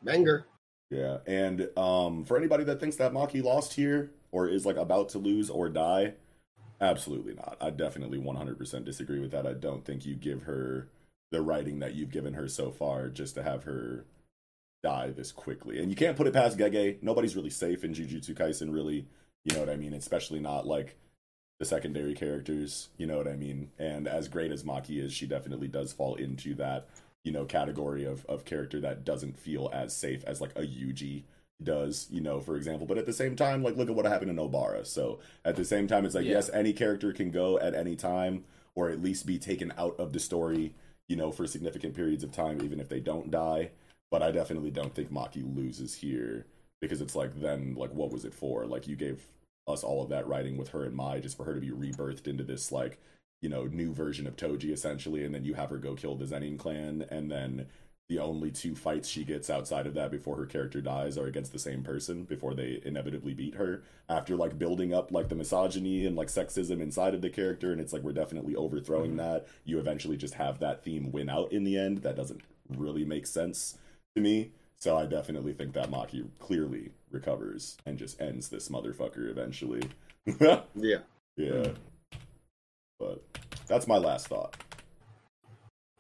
Banger. 0.04 0.46
Yeah, 0.90 1.18
and 1.26 1.70
um, 1.78 2.26
for 2.26 2.38
anybody 2.38 2.64
that 2.66 2.80
thinks 2.80 2.96
that 2.98 3.12
Maki 3.12 3.44
lost 3.44 3.74
here, 3.74 4.12
or 4.32 4.50
is 4.50 4.66
like 4.66 4.76
about 4.76 5.10
to 5.10 5.18
lose 5.18 5.50
or 5.50 5.70
die, 5.70 6.14
absolutely 6.82 7.34
not. 7.34 7.58
I 7.62 7.70
definitely 7.70 8.20
100% 8.20 8.84
disagree 8.84 9.20
with 9.20 9.32
that. 9.32 9.48
I 9.48 9.54
don't 9.54 9.86
think 9.86 10.06
you 10.06 10.16
give 10.16 10.44
her 10.44 10.90
the 11.32 11.42
writing 11.42 11.80
that 11.80 11.96
you've 11.96 12.12
given 12.12 12.34
her 12.34 12.48
so 12.48 12.70
far 12.70 13.08
just 13.08 13.36
to 13.36 13.44
have 13.44 13.64
her 13.64 14.06
die 14.84 15.12
this 15.12 15.32
quickly. 15.32 15.80
And 15.80 15.90
you 15.90 15.96
can't 15.96 16.18
put 16.18 16.28
it 16.28 16.34
past 16.34 16.58
Gege. 16.58 17.02
Nobody's 17.02 17.36
really 17.36 17.50
safe 17.50 17.84
in 17.84 17.94
Jujutsu 17.94 18.36
Kaisen, 18.36 18.74
really. 18.74 19.08
You 19.46 19.54
know 19.56 19.62
what 19.62 19.70
I 19.70 19.78
mean? 19.78 19.94
Especially 19.94 20.40
not 20.40 20.68
like 20.68 20.98
the 21.60 21.66
secondary 21.66 22.14
characters. 22.14 22.90
You 22.98 23.08
know 23.08 23.18
what 23.18 23.28
I 23.28 23.36
mean? 23.36 23.72
And 23.80 24.08
as 24.08 24.28
great 24.28 24.52
as 24.52 24.64
Maki 24.64 25.02
is, 25.02 25.14
she 25.14 25.28
definitely 25.28 25.70
does 25.70 25.94
fall 25.94 26.16
into 26.16 26.54
that 26.56 26.90
you 27.26 27.34
know 27.34 27.44
category 27.46 28.06
of 28.06 28.26
of 28.28 28.46
character 28.46 28.80
that 28.82 29.04
doesn't 29.04 29.38
feel 29.38 29.70
as 29.74 29.94
safe 29.96 30.24
as 30.26 30.40
like 30.40 30.52
a 30.56 30.62
Yuji 30.62 31.24
does, 31.64 32.08
you 32.12 32.22
know, 32.22 32.40
for 32.42 32.56
example. 32.58 32.88
But 32.88 32.98
at 32.98 33.06
the 33.06 33.14
same 33.14 33.36
time, 33.36 33.64
like 33.64 33.76
look 33.78 33.90
at 33.90 33.96
what 33.96 34.06
happened 34.06 34.32
in 34.32 34.38
Obara. 34.38 34.86
So 34.86 35.20
at 35.44 35.56
the 35.58 35.66
same 35.66 35.88
time, 35.88 36.06
it's 36.06 36.16
like 36.16 36.26
Yeah. 36.26 36.34
yes, 36.34 36.50
any 36.54 36.74
character 36.74 37.14
can 37.14 37.32
go 37.32 37.60
at 37.60 37.74
any 37.76 37.96
time, 37.98 38.46
or 38.76 38.90
at 38.90 39.02
least 39.02 39.26
be 39.26 39.40
taken 39.40 39.74
out 39.78 40.00
of 40.00 40.14
the 40.14 40.20
story, 40.20 40.74
you 41.10 41.16
know, 41.16 41.32
for 41.32 41.48
significant 41.48 41.96
periods 41.96 42.24
of 42.24 42.32
time, 42.32 42.62
even 42.64 42.80
if 42.80 42.90
they 42.90 43.00
don't 43.00 43.32
die. 43.32 43.72
But 44.12 44.22
I 44.22 44.32
definitely 44.32 44.72
don't 44.72 44.94
think 44.94 45.12
Maki 45.12 45.44
loses 45.56 45.96
here 45.96 46.46
because 46.82 47.02
it's 47.02 47.16
like 47.16 47.40
then 47.42 47.76
like 47.76 47.92
what 47.94 48.12
was 48.12 48.26
it 48.26 48.34
for? 48.34 48.66
Like 48.66 48.88
you 48.88 48.96
gave 48.96 49.28
us 49.68 49.84
all 49.84 50.04
of 50.04 50.10
that 50.10 50.28
writing 50.28 50.58
with 50.58 50.70
her 50.70 50.84
and 50.84 50.96
Mai 50.96 51.20
just 51.20 51.38
for 51.38 51.44
her 51.46 51.56
to 51.56 51.62
be 51.62 51.72
rebirthed 51.72 52.28
into 52.28 52.44
this 52.44 52.72
like 52.72 53.00
you 53.46 53.50
know 53.52 53.66
new 53.66 53.94
version 53.94 54.26
of 54.26 54.36
Toji 54.36 54.72
essentially, 54.74 55.24
and 55.24 55.36
then 55.36 55.46
you 55.46 55.54
have 55.54 55.70
her 55.70 55.78
go 55.78 55.94
kill 55.94 56.16
the 56.16 56.26
Zenin 56.26 56.58
clan, 56.58 57.06
and 57.12 57.32
then 57.32 57.68
the 58.10 58.18
only 58.18 58.50
two 58.50 58.76
fights 58.76 59.08
she 59.08 59.24
gets 59.24 59.52
outside 59.52 59.86
of 59.86 59.94
that 59.94 60.10
before 60.10 60.36
her 60.36 60.48
character 60.48 60.82
dies 60.82 61.16
are 61.16 61.28
against 61.28 61.52
the 61.54 61.60
same 61.60 61.84
person 61.84 62.24
before 62.24 62.56
they 62.56 62.82
inevitably 62.84 63.36
beat 63.36 63.54
her. 63.54 63.84
After 64.10 64.36
like 64.36 64.58
building 64.58 64.96
up 64.96 65.12
like 65.12 65.30
the 65.30 65.36
misogyny 65.36 66.08
and 66.08 66.16
like 66.16 66.30
sexism 66.30 66.82
inside 66.82 67.14
of 67.14 67.22
the 67.22 67.30
character 67.30 67.72
and 67.72 67.80
it's 67.80 67.94
like 67.94 68.02
we're 68.02 68.14
definitely 68.14 68.56
overthrowing 68.56 69.12
Mm-hmm. 69.12 69.18
that 69.18 69.48
you 69.64 69.78
eventually 69.78 70.18
just 70.18 70.34
have 70.36 70.58
that 70.60 70.84
theme 70.84 71.12
win 71.12 71.30
out 71.30 71.52
in 71.52 71.64
the 71.64 71.78
end. 71.78 72.00
That 72.00 72.16
doesn't 72.16 72.42
really 72.76 73.06
make 73.06 73.28
sense 73.28 73.78
to 74.16 74.22
me. 74.22 74.52
So 74.78 74.98
i 74.98 75.06
definitely 75.06 75.54
think 75.54 75.74
that 75.74 75.92
maki 75.92 76.28
clearly 76.40 76.92
recovers 77.12 77.78
and 77.86 77.98
just 77.98 78.20
ends 78.20 78.50
this 78.50 78.70
motherfucker 78.70 79.30
eventually. 79.30 79.84
Yeah. 80.40 81.00
yeah 81.38 81.68
but 83.00 83.24
that's 83.68 83.88
my 83.88 83.98
last 83.98 84.28
thought. 84.28 84.56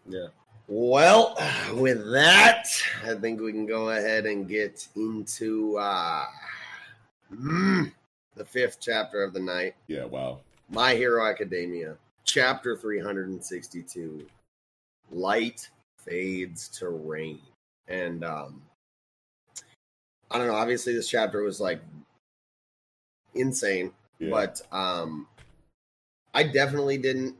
Yeah. 0.07 0.27
Well, 0.67 1.37
with 1.73 2.11
that, 2.11 2.67
I 3.03 3.13
think 3.15 3.39
we 3.39 3.51
can 3.51 3.65
go 3.65 3.89
ahead 3.89 4.25
and 4.25 4.47
get 4.47 4.87
into 4.95 5.77
uh, 5.77 6.25
mm, 7.33 7.91
the 8.35 8.45
fifth 8.45 8.77
chapter 8.81 9.23
of 9.23 9.33
the 9.33 9.39
night. 9.39 9.75
Yeah 9.87 10.05
wow. 10.05 10.39
My 10.69 10.95
Hero 10.95 11.25
Academia, 11.25 11.95
chapter 12.23 12.75
362 12.75 14.25
Light 15.11 15.69
Fades 15.97 16.67
to 16.69 16.89
Rain. 16.89 17.39
And 17.87 18.23
um, 18.23 18.61
I 20.31 20.39
don't 20.39 20.47
know, 20.47 20.55
obviously, 20.55 20.93
this 20.93 21.07
chapter 21.07 21.43
was 21.43 21.61
like 21.61 21.81
insane, 23.35 23.91
yeah. 24.17 24.29
but 24.31 24.61
um, 24.71 25.27
I 26.35 26.43
definitely 26.43 26.97
didn't, 26.97 27.35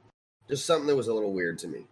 just 0.49 0.65
something 0.65 0.87
that 0.87 0.95
was 0.95 1.09
a 1.09 1.13
little 1.13 1.33
weird 1.33 1.59
to 1.59 1.67
me. 1.67 1.85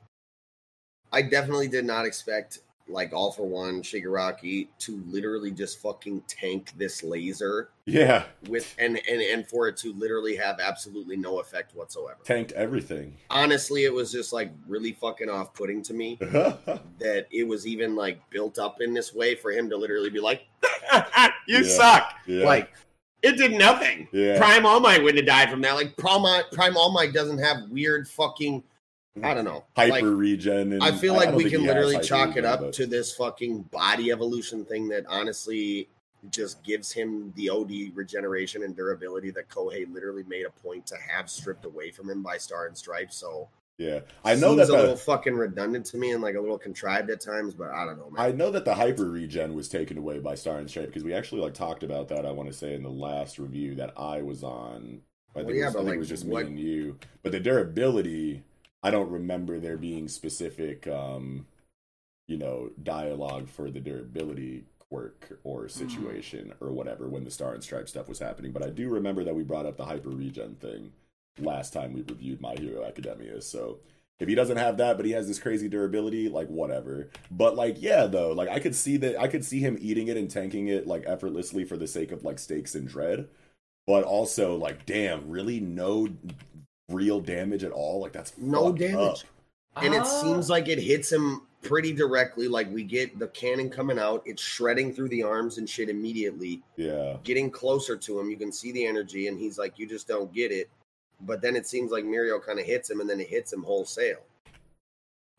I 1.11 1.21
definitely 1.21 1.67
did 1.67 1.85
not 1.85 2.05
expect 2.05 2.59
like 2.87 3.13
all 3.13 3.31
for 3.31 3.47
one 3.47 3.81
Shigaraki 3.81 4.67
to 4.79 5.03
literally 5.07 5.51
just 5.51 5.79
fucking 5.81 6.23
tank 6.27 6.73
this 6.77 7.01
laser 7.03 7.69
yeah 7.85 8.23
with 8.49 8.75
and 8.77 8.99
and 9.09 9.21
and 9.21 9.47
for 9.47 9.69
it 9.69 9.77
to 9.77 9.93
literally 9.93 10.35
have 10.35 10.59
absolutely 10.59 11.15
no 11.15 11.39
effect 11.39 11.73
whatsoever. 11.75 12.17
tanked 12.25 12.51
everything 12.53 13.15
Honestly, 13.29 13.85
it 13.85 13.93
was 13.93 14.11
just 14.11 14.33
like 14.33 14.51
really 14.67 14.91
fucking 14.93 15.29
off-putting 15.29 15.81
to 15.83 15.93
me 15.93 16.17
that 16.99 17.27
it 17.31 17.47
was 17.47 17.65
even 17.65 17.95
like 17.95 18.19
built 18.29 18.59
up 18.59 18.81
in 18.81 18.93
this 18.93 19.13
way 19.13 19.35
for 19.35 19.51
him 19.51 19.69
to 19.69 19.77
literally 19.77 20.09
be 20.09 20.19
like, 20.19 20.41
"You 21.47 21.59
Yeah. 21.59 21.63
suck." 21.63 22.13
yeah 22.25 22.45
Like 22.45 22.73
it 23.23 23.37
did 23.37 23.53
nothing. 23.53 24.07
yeah 24.11 24.37
Prime 24.37 24.65
All 24.65 24.79
Might 24.79 25.01
wouldn't 25.01 25.17
have 25.17 25.25
died 25.25 25.49
from 25.49 25.61
that. 25.61 25.73
Like 25.75 25.97
Prime 25.97 26.43
Prime 26.51 26.77
All 26.77 26.91
Might 26.91 27.13
doesn't 27.13 27.39
have 27.39 27.69
weird 27.69 28.07
fucking 28.07 28.63
I 29.23 29.33
don't 29.35 29.45
know. 29.45 29.63
hyper 29.75 29.91
Like, 29.91 30.03
regen 30.17 30.73
and 30.73 30.83
I 30.83 30.91
feel 30.91 31.13
like 31.13 31.29
don't 31.29 31.37
we 31.37 31.49
can 31.49 31.63
literally 31.65 31.99
chalk 31.99 32.35
it 32.35 32.45
up 32.45 32.59
but- 32.61 32.73
to 32.73 32.85
this 32.87 33.15
fucking 33.15 33.63
body 33.71 34.11
evolution 34.11 34.65
thing 34.65 34.89
that 34.89 35.05
honestly 35.07 35.87
just 36.29 36.63
gives 36.63 36.91
him 36.91 37.33
the 37.35 37.49
OD 37.49 37.91
regeneration 37.95 38.63
and 38.63 38.75
durability 38.75 39.29
that 39.31 39.49
Kohei 39.49 39.91
literally 39.93 40.23
made 40.27 40.45
a 40.45 40.49
point 40.49 40.87
to 40.87 40.95
have 40.95 41.29
stripped 41.29 41.65
away 41.65 41.91
from 41.91 42.09
him 42.09 42.23
by 42.23 42.37
Star 42.37 42.65
and 42.67 42.77
Stripes. 42.77 43.17
So 43.17 43.49
yeah 43.77 43.99
i 44.23 44.35
know 44.35 44.55
seems 44.55 44.67
that 44.67 44.75
a 44.75 44.79
little 44.79 44.95
fucking 44.95 45.33
redundant 45.33 45.85
to 45.85 45.97
me 45.97 46.11
and 46.11 46.21
like 46.21 46.35
a 46.35 46.39
little 46.39 46.57
contrived 46.57 47.09
at 47.09 47.19
times, 47.21 47.53
but 47.53 47.71
I 47.71 47.85
don't 47.85 47.97
know, 47.97 48.09
man. 48.11 48.25
I 48.25 48.31
know 48.31 48.51
that 48.51 48.65
the 48.65 48.75
hyper 48.75 49.09
regen 49.09 49.53
was 49.55 49.67
taken 49.69 49.97
away 49.97 50.19
by 50.19 50.35
Star 50.35 50.57
and 50.57 50.69
Stripe 50.69 50.87
because 50.87 51.03
we 51.03 51.13
actually 51.13 51.41
like 51.41 51.53
talked 51.53 51.83
about 51.83 52.07
that. 52.09 52.25
I 52.25 52.31
want 52.31 52.49
to 52.51 52.57
say 52.57 52.73
in 52.73 52.83
the 52.83 52.89
last 52.89 53.39
review 53.39 53.75
that 53.75 53.93
I 53.97 54.21
was 54.21 54.43
on. 54.43 55.01
I 55.35 55.39
think, 55.39 55.47
Well, 55.47 55.55
it, 55.55 55.59
yeah, 55.59 55.65
was, 55.65 55.75
I 55.75 55.79
think 55.79 55.87
like, 55.87 55.95
it 55.95 55.99
was 55.99 56.09
just 56.09 56.25
what- 56.25 56.45
me 56.45 56.51
and 56.51 56.59
you. 56.59 56.99
But 57.23 57.31
the 57.31 57.39
durability, 57.39 58.43
I 58.83 58.91
don't 58.91 59.09
remember 59.09 59.59
there 59.59 59.77
being 59.77 60.07
specific, 60.07 60.87
um, 60.87 61.47
you 62.27 62.37
know, 62.37 62.69
dialogue 62.81 63.49
for 63.49 63.71
the 63.71 63.79
durability 63.79 64.65
quirk 64.77 65.39
or 65.43 65.67
situation 65.67 66.53
or 66.61 66.71
whatever 66.71 67.07
when 67.09 67.23
the 67.23 67.31
Star 67.31 67.53
and 67.53 67.63
Stripe 67.63 67.89
stuff 67.89 68.07
was 68.07 68.19
happening. 68.19 68.51
But 68.51 68.63
I 68.63 68.69
do 68.69 68.89
remember 68.89 69.23
that 69.23 69.35
we 69.35 69.43
brought 69.43 69.65
up 69.65 69.77
the 69.77 69.85
hyper 69.85 70.09
regen 70.09 70.55
thing 70.55 70.91
last 71.39 71.73
time 71.73 71.93
we 71.93 72.01
reviewed 72.01 72.41
My 72.41 72.55
Hero 72.55 72.83
Academia. 72.85 73.41
So 73.41 73.79
if 74.19 74.27
he 74.27 74.35
doesn't 74.35 74.57
have 74.57 74.77
that, 74.77 74.97
but 74.97 75.05
he 75.05 75.11
has 75.13 75.27
this 75.27 75.39
crazy 75.39 75.67
durability, 75.67 76.29
like 76.29 76.47
whatever. 76.47 77.09
But 77.31 77.55
like, 77.55 77.81
yeah, 77.81 78.05
though, 78.05 78.31
like 78.31 78.49
I 78.49 78.59
could 78.59 78.75
see 78.75 78.97
that 78.97 79.19
I 79.19 79.27
could 79.27 79.43
see 79.43 79.59
him 79.59 79.77
eating 79.81 80.07
it 80.07 80.17
and 80.17 80.29
tanking 80.29 80.67
it 80.67 80.87
like 80.87 81.03
effortlessly 81.05 81.65
for 81.65 81.77
the 81.77 81.87
sake 81.87 82.11
of 82.11 82.23
like 82.23 82.39
stakes 82.39 82.75
and 82.75 82.87
dread. 82.87 83.27
But 83.85 84.05
also, 84.05 84.55
like, 84.55 84.85
damn, 84.85 85.29
really 85.29 85.59
no 85.59 86.07
real 86.89 87.19
damage 87.19 87.63
at 87.63 87.71
all. 87.71 87.99
Like 87.99 88.13
that's 88.13 88.37
No 88.37 88.71
damage. 88.71 89.25
up. 89.75 89.83
and 89.83 89.93
it 89.93 90.01
Ah. 90.01 90.21
seems 90.21 90.49
like 90.49 90.67
it 90.69 90.77
hits 90.79 91.11
him 91.11 91.41
pretty 91.63 91.91
directly. 91.93 92.47
Like 92.47 92.71
we 92.71 92.83
get 92.83 93.17
the 93.19 93.27
cannon 93.29 93.69
coming 93.69 93.97
out, 93.97 94.21
it's 94.25 94.41
shredding 94.41 94.93
through 94.93 95.09
the 95.09 95.23
arms 95.23 95.57
and 95.57 95.67
shit 95.67 95.89
immediately. 95.89 96.61
Yeah, 96.77 97.17
getting 97.23 97.49
closer 97.49 97.97
to 97.97 98.19
him. 98.19 98.29
You 98.29 98.37
can 98.37 98.51
see 98.51 98.71
the 98.71 98.85
energy, 98.85 99.27
and 99.27 99.37
he's 99.39 99.57
like, 99.57 99.79
"You 99.79 99.87
just 99.87 100.07
don't 100.07 100.31
get 100.31 100.51
it." 100.51 100.69
But 101.25 101.41
then 101.41 101.55
it 101.55 101.67
seems 101.67 101.91
like 101.91 102.03
Mirio 102.03 102.43
kind 102.43 102.59
of 102.59 102.65
hits 102.65 102.89
him, 102.89 102.99
and 103.01 103.09
then 103.09 103.19
it 103.19 103.27
hits 103.27 103.51
him 103.53 103.63
wholesale. 103.63 104.23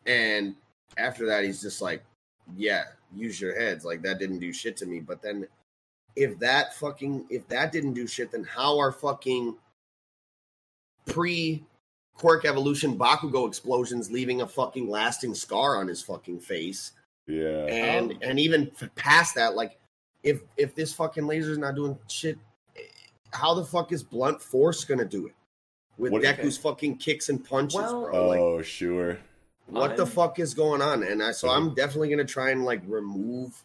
And 0.06 0.54
after 0.96 1.26
that, 1.26 1.44
he's 1.44 1.60
just 1.60 1.80
like, 1.82 2.02
"Yeah, 2.56 2.84
use 3.14 3.40
your 3.40 3.54
heads." 3.54 3.84
Like 3.84 4.02
that 4.02 4.18
didn't 4.18 4.38
do 4.38 4.52
shit 4.52 4.76
to 4.78 4.86
me. 4.86 5.00
But 5.00 5.22
then, 5.22 5.46
if 6.16 6.38
that 6.38 6.74
fucking 6.74 7.26
if 7.30 7.46
that 7.48 7.72
didn't 7.72 7.94
do 7.94 8.06
shit, 8.06 8.30
then 8.30 8.44
how 8.44 8.78
are 8.78 8.92
fucking 8.92 9.56
pre 11.06 11.64
quirk 12.14 12.44
evolution 12.44 12.96
Bakugo 12.98 13.48
explosions 13.48 14.10
leaving 14.10 14.42
a 14.42 14.48
fucking 14.48 14.88
lasting 14.88 15.34
scar 15.34 15.76
on 15.76 15.88
his 15.88 16.02
fucking 16.02 16.40
face? 16.40 16.92
yeah, 17.26 17.64
and 17.66 18.12
Um, 18.12 18.18
and 18.22 18.40
even 18.40 18.70
f- 18.80 18.94
past 18.94 19.34
that, 19.34 19.54
like 19.54 19.78
if 20.22 20.42
if 20.56 20.74
this 20.74 20.92
fucking 20.92 21.26
laser's 21.26 21.58
not 21.58 21.74
doing 21.74 21.98
shit, 22.08 22.38
eh, 22.76 22.80
how 23.32 23.54
the 23.54 23.64
fuck 23.64 23.92
is 23.92 24.02
blunt 24.02 24.40
force 24.40 24.84
gonna 24.84 25.04
do 25.04 25.26
it 25.26 25.34
with 25.98 26.12
What- 26.12 26.22
Deku's 26.22 26.56
fucking 26.56 26.96
kicks 26.98 27.28
and 27.28 27.44
punches, 27.44 27.76
Well- 27.80 28.02
bro? 28.10 28.28
Like, 28.28 28.40
oh 28.40 28.62
sure, 28.62 29.18
what 29.66 29.96
the 29.96 30.04
I'm- 30.04 30.12
fuck 30.12 30.38
is 30.38 30.54
going 30.54 30.82
on? 30.82 31.02
And 31.02 31.22
I 31.22 31.32
so 31.32 31.48
Mhm. 31.48 31.56
I'm 31.56 31.74
definitely 31.74 32.08
gonna 32.10 32.24
try 32.24 32.50
and 32.50 32.64
like 32.64 32.82
remove 32.86 33.62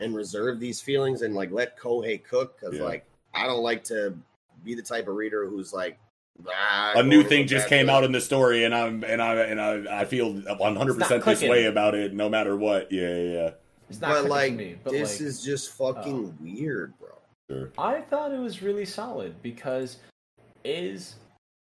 and 0.00 0.14
reserve 0.14 0.60
these 0.60 0.80
feelings 0.80 1.22
and 1.22 1.34
like 1.34 1.50
let 1.50 1.78
Kohei 1.78 2.22
cook 2.22 2.58
because 2.58 2.76
Yeah. 2.78 2.84
like 2.84 3.04
I 3.34 3.46
don't 3.46 3.62
like 3.62 3.84
to 3.84 4.16
be 4.64 4.74
the 4.74 4.82
type 4.82 5.08
of 5.08 5.14
reader 5.16 5.46
who's 5.46 5.72
like. 5.72 5.98
"Ah, 6.48 6.92
a 6.94 7.02
new 7.02 7.24
thing 7.24 7.46
just 7.48 7.66
came 7.66 7.86
good." 7.86 7.92
out 7.92 8.04
in 8.04 8.12
the 8.12 8.20
story, 8.20 8.62
and 8.64 8.72
I'm 8.74 9.02
and 9.04 9.20
I 9.20 9.34
and 9.42 9.60
I 9.60 10.02
I 10.02 10.04
feel 10.04 10.32
100 10.32 10.92
It's 10.92 11.00
not 11.00 11.08
percent 11.20 11.24
this 11.40 11.42
way 11.50 11.64
about 11.66 11.94
it, 11.96 12.14
no 12.14 12.28
matter 12.28 12.56
what. 12.56 12.92
Yeah, 12.92 13.08
yeah, 13.16 13.32
yeah. 13.32 13.50
It's 13.90 14.00
not 14.00 14.22
But 14.22 14.30
like 14.30 14.54
me, 14.54 14.76
but 14.84 14.92
this 14.92 15.18
like, 15.18 15.26
is 15.26 15.42
just 15.42 15.70
fucking 15.72 16.38
weird, 16.40 16.94
bro. 17.00 17.08
Sure. 17.50 17.72
I 17.76 18.02
thought 18.02 18.32
it 18.32 18.38
was 18.38 18.62
really 18.62 18.84
solid 18.84 19.42
because 19.42 19.96
is 20.64 21.16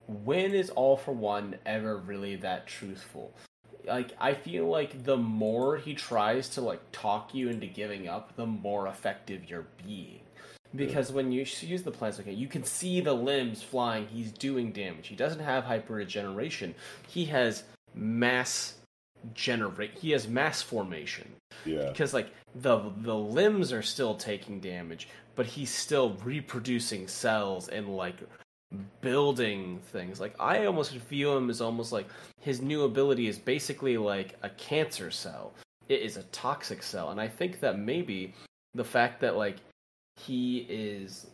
when 0.08 0.54
is 0.54 0.70
all 0.72 0.98
for 0.98 1.12
one 1.12 1.56
ever 1.66 1.98
really 1.98 2.36
that 2.38 2.68
truthful? 2.68 3.34
Like 3.86 4.14
I 4.20 4.34
feel 4.34 4.68
like 4.68 5.04
the 5.04 5.18
more 5.18 5.78
he 5.78 5.94
tries 5.94 6.50
to 6.50 6.62
like 6.62 6.82
talk 6.92 7.34
you 7.34 7.50
into 7.50 7.68
giving 7.68 8.08
up, 8.08 8.36
the 8.36 8.46
more 8.46 8.88
effective 8.88 9.50
you're 9.50 9.68
being. 9.86 10.22
Because 10.76 11.12
when 11.12 11.32
you 11.32 11.46
use 11.62 11.84
the 11.84 11.92
plants, 11.92 12.20
okay, 12.20 12.34
you 12.34 12.48
can 12.48 12.64
see 12.64 13.00
the 13.00 13.14
limbs 13.14 13.64
flying. 13.64 14.08
He's 14.08 14.32
doing 14.32 14.72
damage. 14.72 15.08
He 15.08 15.16
doesn't 15.16 15.40
have 15.40 15.64
hyper 15.64 15.94
regeneration. 15.94 16.76
He 17.08 17.26
has 17.26 17.64
mass 17.94 18.76
generate. 19.34 19.98
He 19.98 20.12
has 20.12 20.28
mass 20.28 20.62
formation 20.62 21.32
Yeah, 21.66 21.90
because 21.90 22.14
like 22.14 22.32
the 22.54 22.92
the 22.98 23.16
limbs 23.16 23.72
are 23.72 23.82
still 23.82 24.16
taking 24.16 24.60
damage, 24.60 25.08
but 25.36 25.46
he's 25.46 25.74
still 25.74 26.18
reproducing 26.24 27.08
cells 27.08 27.70
and 27.70 27.96
like 27.96 28.18
building 29.02 29.80
things. 29.92 30.20
Like 30.20 30.36
I 30.40 30.66
almost 30.66 30.94
view 30.94 31.32
him 31.32 31.50
as 31.50 31.62
almost 31.62 31.92
like 31.92 32.08
his 32.42 32.62
new 32.62 32.84
ability 32.84 33.28
is 33.28 33.38
basically 33.38 33.98
like 33.98 34.36
a 34.44 34.50
cancer 34.50 35.12
cell. 35.12 35.54
It 35.88 36.02
is 36.02 36.18
a 36.18 36.24
toxic 36.24 36.82
cell, 36.82 37.12
and 37.12 37.22
I 37.22 37.28
think 37.28 37.60
that 37.60 37.78
maybe 37.78 38.34
the 38.74 38.84
fact 38.84 39.22
that 39.22 39.38
like 39.38 39.58
he 40.18 40.66
is 40.70 41.28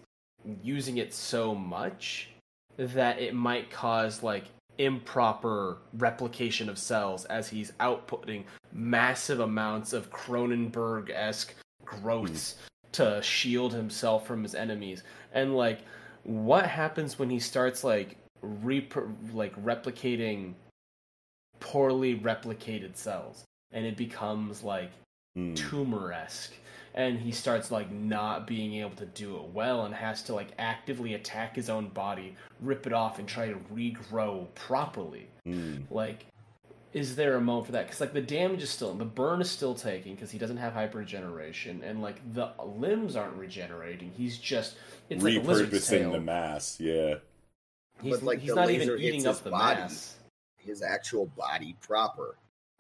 using 0.63 0.97
it 0.97 1.13
so 1.13 1.53
much 1.53 2.30
that 2.77 3.19
it 3.19 3.34
might 3.34 3.69
cause 3.69 4.23
like 4.23 4.45
improper 4.77 5.77
replication 5.93 6.69
of 6.69 6.77
cells 6.77 7.26
as 7.26 7.47
he's 7.47 7.72
outputting 7.73 8.43
massive 8.72 9.39
amounts 9.39 9.93
of 9.93 10.09
Cronenberg 10.11 11.09
esque 11.11 11.53
growths 11.85 12.53
hmm. 12.53 12.91
to 12.93 13.22
shield 13.22 13.73
himself 13.73 14.26
from 14.26 14.43
his 14.43 14.55
enemies. 14.55 15.03
And 15.34 15.55
like, 15.55 15.81
what 16.23 16.65
happens 16.65 17.18
when 17.19 17.30
he 17.30 17.39
starts 17.39 17.84
like 17.84 18.18
rep- 18.41 18.93
like 19.34 19.56
replicating 19.64 20.53
poorly 21.60 22.18
replicated 22.19 22.95
cells, 22.95 23.43
and 23.72 23.85
it 23.85 23.98
becomes 23.98 24.64
like 24.64 24.91
Hmm. 25.35 25.53
tumor 25.53 26.11
esque. 26.11 26.53
and 26.93 27.18
he 27.18 27.31
starts 27.31 27.72
like 27.72 27.89
not 27.89 28.45
being 28.45 28.73
able 28.73 28.98
to 28.98 29.06
do 29.06 29.38
it 29.38 29.43
well 29.53 29.85
and 29.85 29.95
has 29.95 30.22
to 30.23 30.34
like 30.35 30.49
actively 30.60 31.14
attack 31.14 31.56
his 31.56 31.69
own 31.69 31.88
body, 31.88 32.35
rip 32.60 32.85
it 32.85 32.91
off, 32.91 33.18
and 33.18 33.30
try 33.30 33.48
to 33.48 33.56
regrow 33.73 34.45
properly. 34.56 35.30
Mm. 35.48 35.85
Like, 35.89 36.26
is 36.93 37.15
there 37.15 37.35
a 37.35 37.41
moment 37.41 37.68
for 37.68 37.72
that? 37.73 37.85
Because 37.88 38.01
like 38.01 38.13
the 38.13 38.22
damage 38.22 38.61
is 38.63 38.69
still, 38.69 38.93
the 38.93 39.05
burn 39.05 39.41
is 39.41 39.49
still 39.49 39.76
taking 39.76 40.15
because 40.15 40.31
he 40.31 40.38
doesn't 40.38 40.57
have 40.57 40.73
hyperregeneration, 40.73 41.81
and 41.84 42.01
like 42.01 42.18
the 42.34 42.49
limbs 42.63 43.15
aren't 43.15 43.35
regenerating. 43.38 44.11
He's 44.15 44.38
just 44.38 44.76
it's 45.09 45.23
like 45.23 45.35
a 45.35 45.39
lizard's 45.39 45.72
Repurposing 45.72 45.89
tail. 45.99 46.11
the 46.11 46.19
mass. 46.19 46.80
Yeah. 46.80 47.15
He's, 48.01 48.15
But, 48.15 48.23
like, 48.23 48.39
he's 48.39 48.49
the 48.49 48.55
not 48.55 48.68
laser 48.68 48.95
even 48.95 48.99
eating 49.05 49.15
his 49.19 49.26
up 49.27 49.43
the 49.43 49.51
body. 49.51 49.81
mass. 49.81 50.15
His 50.57 50.81
actual 50.81 51.27
body 51.38 51.76
proper. 51.81 52.35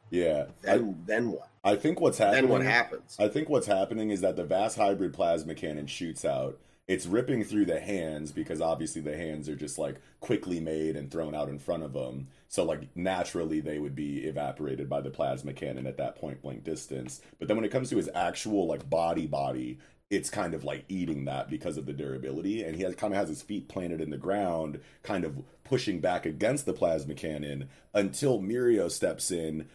Yeah. 0.09 0.45
Then 0.61 1.01
then 1.05 1.31
what? 1.31 1.47
I, 1.63 1.71
I 1.71 1.75
think 1.77 2.01
what's 2.01 2.17
happening. 2.17 2.41
Then 2.43 2.49
what 2.51 2.61
happens? 2.63 3.15
I 3.19 3.27
think 3.27 3.49
what's 3.49 3.67
happening 3.67 4.09
is 4.09 4.21
that 4.21 4.35
the 4.35 4.43
vast 4.43 4.77
hybrid 4.77 5.13
plasma 5.13 5.55
cannon 5.55 5.87
shoots 5.87 6.25
out. 6.25 6.57
It's 6.87 7.05
ripping 7.05 7.43
through 7.43 7.65
the 7.65 7.79
hands 7.79 8.31
because 8.31 8.59
obviously 8.59 9.01
the 9.01 9.15
hands 9.15 9.47
are 9.47 9.55
just 9.55 9.77
like 9.77 10.01
quickly 10.19 10.59
made 10.59 10.95
and 10.95 11.09
thrown 11.09 11.33
out 11.33 11.47
in 11.47 11.59
front 11.59 11.83
of 11.83 11.93
them. 11.93 12.27
So 12.47 12.63
like 12.63 12.95
naturally 12.95 13.61
they 13.61 13.79
would 13.79 13.95
be 13.95 14.25
evaporated 14.25 14.89
by 14.89 15.01
the 15.01 15.09
plasma 15.09 15.53
cannon 15.53 15.87
at 15.87 15.97
that 15.97 16.15
point 16.15 16.41
blank 16.41 16.63
distance. 16.63 17.21
But 17.39 17.47
then 17.47 17.55
when 17.55 17.65
it 17.65 17.71
comes 17.71 17.89
to 17.89 17.97
his 17.97 18.09
actual 18.13 18.67
like 18.67 18.89
body 18.89 19.25
body, 19.25 19.79
it's 20.11 20.29
kind 20.29 20.53
of 20.53 20.65
like 20.65 20.83
eating 20.89 21.23
that 21.25 21.49
because 21.49 21.77
of 21.77 21.85
the 21.85 21.93
durability 21.93 22.61
and 22.61 22.75
he 22.75 22.83
has 22.83 22.95
kind 22.95 23.13
of 23.13 23.19
has 23.19 23.29
his 23.29 23.41
feet 23.41 23.69
planted 23.69 24.01
in 24.01 24.09
the 24.09 24.17
ground 24.17 24.79
kind 25.03 25.23
of 25.23 25.41
pushing 25.63 26.01
back 26.01 26.25
against 26.25 26.65
the 26.65 26.73
plasma 26.73 27.13
cannon 27.13 27.69
until 27.93 28.41
Mirio 28.41 28.91
steps 28.91 29.31
in 29.31 29.69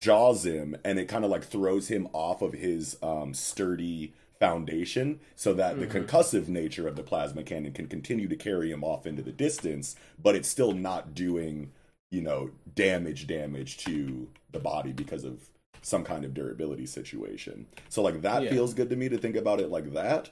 jaws 0.00 0.46
him 0.46 0.76
and 0.84 0.98
it 0.98 1.08
kind 1.08 1.24
of 1.24 1.30
like 1.30 1.44
throws 1.44 1.88
him 1.88 2.08
off 2.12 2.40
of 2.40 2.52
his 2.52 2.96
um, 3.02 3.34
sturdy 3.34 4.14
foundation 4.40 5.20
so 5.36 5.52
that 5.52 5.78
the 5.78 5.86
mm-hmm. 5.86 5.98
concussive 5.98 6.48
nature 6.48 6.88
of 6.88 6.96
the 6.96 7.02
plasma 7.02 7.42
cannon 7.42 7.72
can 7.72 7.86
continue 7.86 8.26
to 8.26 8.36
carry 8.36 8.72
him 8.72 8.82
off 8.82 9.06
into 9.06 9.22
the 9.22 9.32
distance 9.32 9.96
but 10.20 10.34
it's 10.34 10.48
still 10.48 10.72
not 10.72 11.14
doing 11.14 11.70
you 12.10 12.22
know 12.22 12.50
damage 12.74 13.26
damage 13.26 13.76
to 13.78 14.28
the 14.52 14.58
body 14.58 14.92
because 14.92 15.24
of 15.24 15.50
some 15.82 16.04
kind 16.04 16.24
of 16.24 16.34
durability 16.34 16.86
situation. 16.86 17.66
So 17.88 18.02
like 18.02 18.22
that 18.22 18.42
Yeah. 18.42 18.50
feels 18.50 18.74
good 18.74 18.90
to 18.90 18.96
me 18.96 19.08
to 19.08 19.18
think 19.18 19.36
about 19.36 19.60
it 19.60 19.70
like 19.70 19.92
that. 19.92 20.30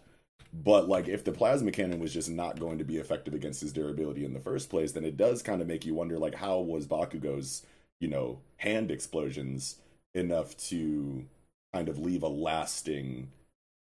But 0.53 0.89
like 0.89 1.09
if 1.09 1.25
the 1.25 1.33
plasma 1.33 1.71
cannon 1.71 2.01
was 2.01 2.13
just 2.13 2.31
not 2.31 2.59
going 2.59 2.79
to 2.79 2.85
be 2.85 2.97
effective 2.97 3.35
against 3.35 3.61
his 3.61 3.73
durability 3.73 4.25
in 4.25 4.33
the 4.33 4.41
first 4.41 4.71
place 4.71 4.93
then 4.93 5.05
it 5.05 5.17
does 5.17 5.43
kind 5.43 5.61
of 5.61 5.69
make 5.69 5.85
you 5.85 5.95
wonder 5.95 6.19
like 6.19 6.35
how 6.35 6.59
was 6.61 6.87
bakugo's 6.87 7.67
you 8.01 8.09
know 8.09 8.41
hand 8.57 8.91
explosions 8.91 9.77
enough 10.15 10.57
to 10.57 11.27
kind 11.75 11.89
of 11.91 11.99
leave 11.99 12.23
a 12.23 12.29
lasting 12.29 13.29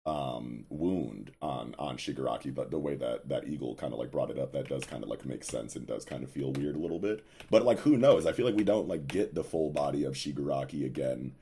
um 0.05 0.65
wound 0.69 1.31
on 1.41 1.75
on 1.77 1.97
shigaraki 1.97 2.53
but 2.55 2.71
the 2.71 2.79
way 2.79 2.95
that 2.95 3.27
that 3.27 3.47
eagle 3.47 3.75
kind 3.75 3.91
of 3.91 3.99
like 3.99 4.11
brought 4.11 4.31
it 4.31 4.39
up 4.39 4.53
that 4.53 4.69
does 4.69 4.83
kind 4.85 5.03
of 5.03 5.09
like 5.09 5.25
make 5.25 5.43
sense 5.43 5.75
and 5.75 5.85
does 5.85 6.05
kind 6.05 6.23
of 6.23 6.31
feel 6.31 6.51
weird 6.53 6.75
a 6.75 6.79
little 6.79 6.99
bit. 6.99 7.25
But 7.49 7.65
like 7.65 7.79
who 7.79 7.97
knows? 7.97 8.25
I 8.25 8.31
feel 8.31 8.45
like 8.45 8.55
we 8.55 8.63
don't 8.63 8.87
like 8.87 9.07
get 9.07 9.35
the 9.35 9.43
full 9.43 9.69
body 9.69 10.03
of 10.03 10.13
shigaraki 10.13 10.85
again 10.85 11.33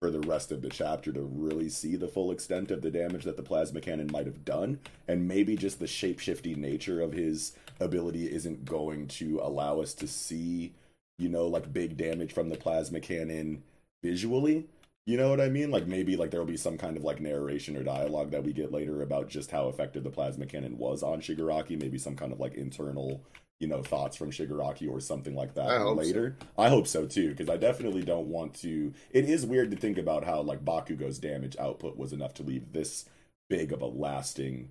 for 0.00 0.10
the 0.10 0.20
rest 0.20 0.52
of 0.52 0.60
the 0.60 0.68
chapter 0.68 1.12
to 1.12 1.22
really 1.22 1.68
see 1.68 1.96
the 1.96 2.08
full 2.08 2.30
extent 2.30 2.70
of 2.70 2.82
the 2.82 2.90
damage 2.90 3.24
that 3.24 3.36
the 3.36 3.42
plasma 3.42 3.80
cannon 3.80 4.08
might 4.12 4.26
have 4.26 4.44
done. 4.44 4.78
And 5.08 5.26
maybe 5.26 5.56
just 5.56 5.78
the 5.78 5.86
shape-shifting 5.86 6.60
nature 6.60 7.00
of 7.00 7.12
his 7.12 7.52
ability 7.80 8.30
isn't 8.30 8.64
going 8.66 9.08
to 9.08 9.40
allow 9.42 9.80
us 9.80 9.94
to 9.94 10.06
see 10.06 10.74
you 11.18 11.28
know 11.28 11.46
like 11.46 11.72
big 11.72 11.96
damage 11.96 12.32
from 12.32 12.48
the 12.48 12.56
plasma 12.56 13.00
cannon 13.00 13.62
visually 14.02 14.66
you 15.06 15.16
know 15.16 15.28
what 15.28 15.40
i 15.40 15.48
mean 15.48 15.70
like 15.70 15.86
maybe 15.86 16.16
like 16.16 16.30
there'll 16.30 16.46
be 16.46 16.56
some 16.56 16.78
kind 16.78 16.96
of 16.96 17.04
like 17.04 17.20
narration 17.20 17.76
or 17.76 17.82
dialogue 17.82 18.30
that 18.30 18.44
we 18.44 18.52
get 18.52 18.72
later 18.72 19.02
about 19.02 19.28
just 19.28 19.50
how 19.50 19.68
effective 19.68 20.04
the 20.04 20.10
plasma 20.10 20.46
cannon 20.46 20.78
was 20.78 21.02
on 21.02 21.20
shigaraki 21.20 21.80
maybe 21.80 21.98
some 21.98 22.16
kind 22.16 22.32
of 22.32 22.40
like 22.40 22.54
internal 22.54 23.22
you 23.60 23.68
know 23.68 23.82
thoughts 23.82 24.16
from 24.16 24.30
shigaraki 24.30 24.90
or 24.90 25.00
something 25.00 25.34
like 25.34 25.54
that 25.54 25.68
I 25.68 25.78
hope 25.78 25.98
so. 25.98 26.04
later 26.04 26.36
I 26.58 26.68
hope 26.68 26.86
so 26.86 27.06
too, 27.06 27.30
because 27.30 27.48
I 27.48 27.56
definitely 27.56 28.02
don't 28.02 28.26
want 28.26 28.54
to. 28.56 28.92
It 29.10 29.28
is 29.28 29.46
weird 29.46 29.70
to 29.70 29.76
think 29.76 29.96
about 29.96 30.24
how 30.24 30.42
like 30.42 30.64
Bakugo's 30.64 31.18
damage 31.18 31.56
output 31.58 31.96
was 31.96 32.12
enough 32.12 32.34
to 32.34 32.42
leave 32.42 32.72
this 32.72 33.06
big 33.48 33.72
of 33.72 33.80
a 33.80 33.86
lasting 33.86 34.70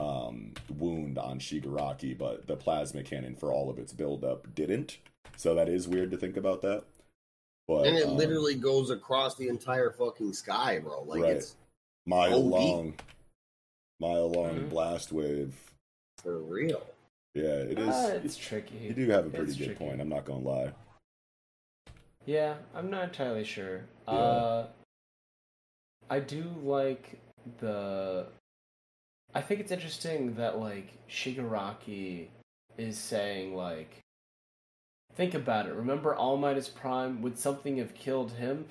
um, 0.00 0.52
wound 0.68 1.18
on 1.18 1.38
Shigaraki, 1.38 2.16
but 2.16 2.46
the 2.46 2.56
plasma 2.56 3.02
cannon 3.02 3.36
for 3.36 3.52
all 3.52 3.70
of 3.70 3.78
its 3.78 3.92
buildup 3.92 4.54
didn't. 4.54 4.98
So 5.36 5.54
that 5.54 5.68
is 5.68 5.88
weird 5.88 6.10
to 6.10 6.16
think 6.16 6.36
about 6.36 6.62
that. 6.62 6.84
But 7.66 7.86
and 7.86 7.96
it 7.96 8.06
um, 8.06 8.16
literally 8.16 8.54
goes 8.54 8.90
across 8.90 9.36
the 9.36 9.48
entire 9.48 9.90
fucking 9.90 10.32
sky, 10.34 10.78
bro. 10.80 11.02
Like 11.02 11.22
Right. 11.22 11.36
it's 11.36 11.56
mile 12.06 12.34
OD. 12.34 12.44
long, 12.44 12.94
mile 14.00 14.30
long 14.30 14.56
Mhm. 14.60 14.70
blast 14.70 15.12
wave. 15.12 15.58
for 16.18 16.38
real. 16.38 16.82
Yeah, 17.34 17.56
it 17.56 17.78
is. 17.78 17.88
Ah, 17.94 18.08
it's 18.12 18.36
tricky. 18.36 18.76
you 18.78 18.94
do 18.94 19.08
have 19.10 19.26
a 19.26 19.30
pretty 19.30 19.46
It's 19.50 19.56
good 19.56 19.64
tricky. 19.66 19.78
point. 19.84 20.00
I'm 20.00 20.08
not 20.08 20.24
gonna 20.24 20.40
lie. 20.40 20.72
Yeah, 22.24 22.56
I'm 22.74 22.88
not 22.90 23.04
entirely 23.04 23.44
sure. 23.44 23.84
Yeah. 24.08 24.14
Uh, 24.14 24.68
I 26.08 26.20
do 26.20 26.44
like 26.62 27.18
the. 27.58 28.26
I 29.34 29.42
think 29.42 29.60
it's 29.60 29.72
interesting 29.72 30.34
that 30.36 30.58
like 30.58 30.92
Shigaraki 31.08 32.28
is 32.78 32.96
saying 32.98 33.54
like, 33.54 34.00
think 35.14 35.34
about 35.34 35.66
it. 35.66 35.74
Remember 35.74 36.14
All 36.14 36.36
Might 36.36 36.56
is 36.56 36.68
Prime? 36.68 37.22
Would 37.22 37.38
something 37.38 37.78
have 37.78 37.94
killed 37.94 38.32
him? 38.32 38.66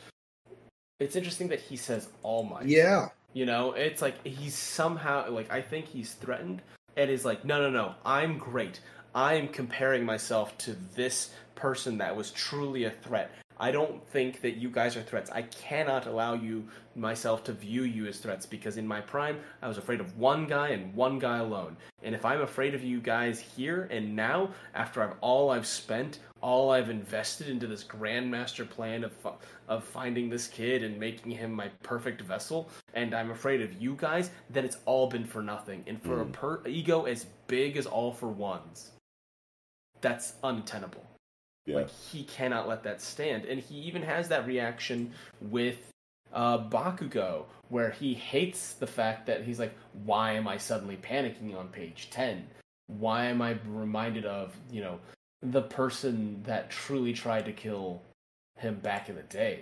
It's 0.99 1.15
interesting 1.15 1.48
that 1.49 1.60
he 1.60 1.76
says 1.76 2.10
All 2.22 2.44
Might. 2.44 2.65
Yeah. 2.65 3.10
You 3.34 3.45
know, 3.45 3.74
it's 3.74 4.02
like 4.02 4.26
he's 4.26 4.56
somehow 4.56 5.30
like 5.32 5.52
I 5.52 5.61
think 5.61 5.88
he's 5.88 6.14
threatened 6.14 6.61
and 6.95 7.10
is 7.10 7.26
like, 7.26 7.44
no, 7.44 7.60
no, 7.60 7.70
no, 7.70 7.95
I'm 8.06 8.38
great. 8.38 8.80
I'm 9.15 9.48
comparing 9.48 10.06
myself 10.06 10.57
to 10.60 10.76
this 10.95 11.32
person 11.56 11.98
that 11.98 12.15
was 12.15 12.32
truly 12.32 12.86
a 12.86 12.91
threat. 12.91 13.32
I 13.60 13.72
don't 13.72 14.06
think 14.07 14.41
that 14.41 14.57
you 14.57 14.70
guys 14.70 14.98
are 14.98 15.03
threats. 15.03 15.30
I 15.32 15.44
cannot 15.44 16.07
allow 16.07 16.34
you 16.34 16.68
myself 16.95 17.44
to 17.45 17.53
view 17.53 17.84
you 17.84 18.06
as 18.07 18.18
threats 18.18 18.45
because 18.45 18.78
in 18.78 18.88
my 18.88 19.02
prime 19.02 19.40
I 19.61 19.68
was 19.68 19.78
afraid 19.78 19.99
of 19.99 20.18
one 20.18 20.45
guy 20.45 20.70
and 20.70 20.94
one 20.94 21.20
guy 21.20 21.38
alone. 21.38 21.78
And 22.03 22.14
if 22.14 22.26
I'm 22.26 22.41
afraid 22.41 22.76
of 22.76 22.84
you 22.84 22.99
guys 22.99 23.40
here 23.40 23.88
and 23.91 24.15
now, 24.15 24.49
after 24.74 25.02
I've 25.02 25.15
all 25.22 25.49
I've 25.49 25.68
spent, 25.68 26.20
all 26.41 26.72
I've 26.72 26.90
invested 26.90 27.48
into 27.48 27.68
this 27.68 27.84
grandmaster 27.84 28.70
plan 28.70 29.03
of 29.03 29.14
of 29.68 29.84
finding 29.84 30.30
this 30.30 30.48
kid 30.48 30.84
and 30.84 30.99
making 30.99 31.32
him 31.32 31.53
my 31.53 31.70
perfect 31.82 32.22
vessel, 32.22 32.70
and 32.94 33.14
I'm 33.14 33.32
afraid 33.32 33.61
of 33.61 33.82
you 33.82 33.95
guys, 33.95 34.30
then 34.49 34.65
it's 34.65 34.78
all 34.86 35.07
been 35.07 35.26
for 35.26 35.41
nothing. 35.41 35.84
And 35.88 36.02
for 36.02 36.22
a 36.22 36.26
mm. 36.26 36.34
per- 36.34 36.61
ego 36.68 37.06
as 37.06 37.26
big 37.48 37.78
as 37.78 37.86
all 37.86 38.11
for 38.11 38.28
ones, 38.28 38.91
that's 40.02 40.34
untenable. 40.44 41.06
Yeah, 41.65 41.78
Like 41.78 41.90
he 41.90 42.26
cannot 42.26 42.68
let 42.68 42.84
that 42.84 43.02
stand, 43.02 43.45
and 43.45 43.60
he 43.60 43.76
even 43.76 44.02
has 44.03 44.28
that 44.28 44.45
reaction 44.45 45.14
with 45.40 45.93
uh, 46.34 46.57
Bakugo, 46.69 47.45
where 47.69 47.91
he 47.91 48.14
hates 48.14 48.73
the 48.73 48.88
fact 48.88 49.26
that 49.27 49.43
he's 49.43 49.60
like, 49.60 49.73
"Why 50.05 50.34
am 50.34 50.47
I 50.47 50.57
suddenly 50.57 50.97
panicking 50.97 51.55
on 51.57 51.68
page 51.69 52.10
ten? 52.11 52.47
Why 52.88 53.26
am 53.26 53.41
I 53.41 53.57
reminded 53.68 54.26
of 54.26 54.55
you 54.72 54.81
know 54.81 54.99
the 55.41 55.61
person 55.61 56.41
that 56.45 56.69
truly 56.69 57.14
tried 57.14 57.45
to 57.45 57.53
kill 57.53 58.01
him 58.58 58.75
back 58.80 59.09
in 59.09 59.16
the 59.16 59.24
day?" 59.24 59.61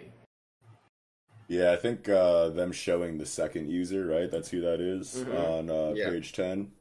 yeah. 1.47 1.71
I 1.73 1.75
think 1.75 2.07
uh, 2.07 2.49
them 2.49 2.71
showing 2.71 3.17
the 3.17 3.25
second 3.25 3.69
user, 3.69 4.05
right? 4.05 4.31
That's 4.31 4.49
who 4.49 4.61
that 4.61 4.79
is 4.79 5.23
Mhm. 5.27 5.49
on 5.49 5.69
uh, 5.69 5.93
Yeah. 5.95 6.09
page 6.09 6.33
ten. 6.33 6.71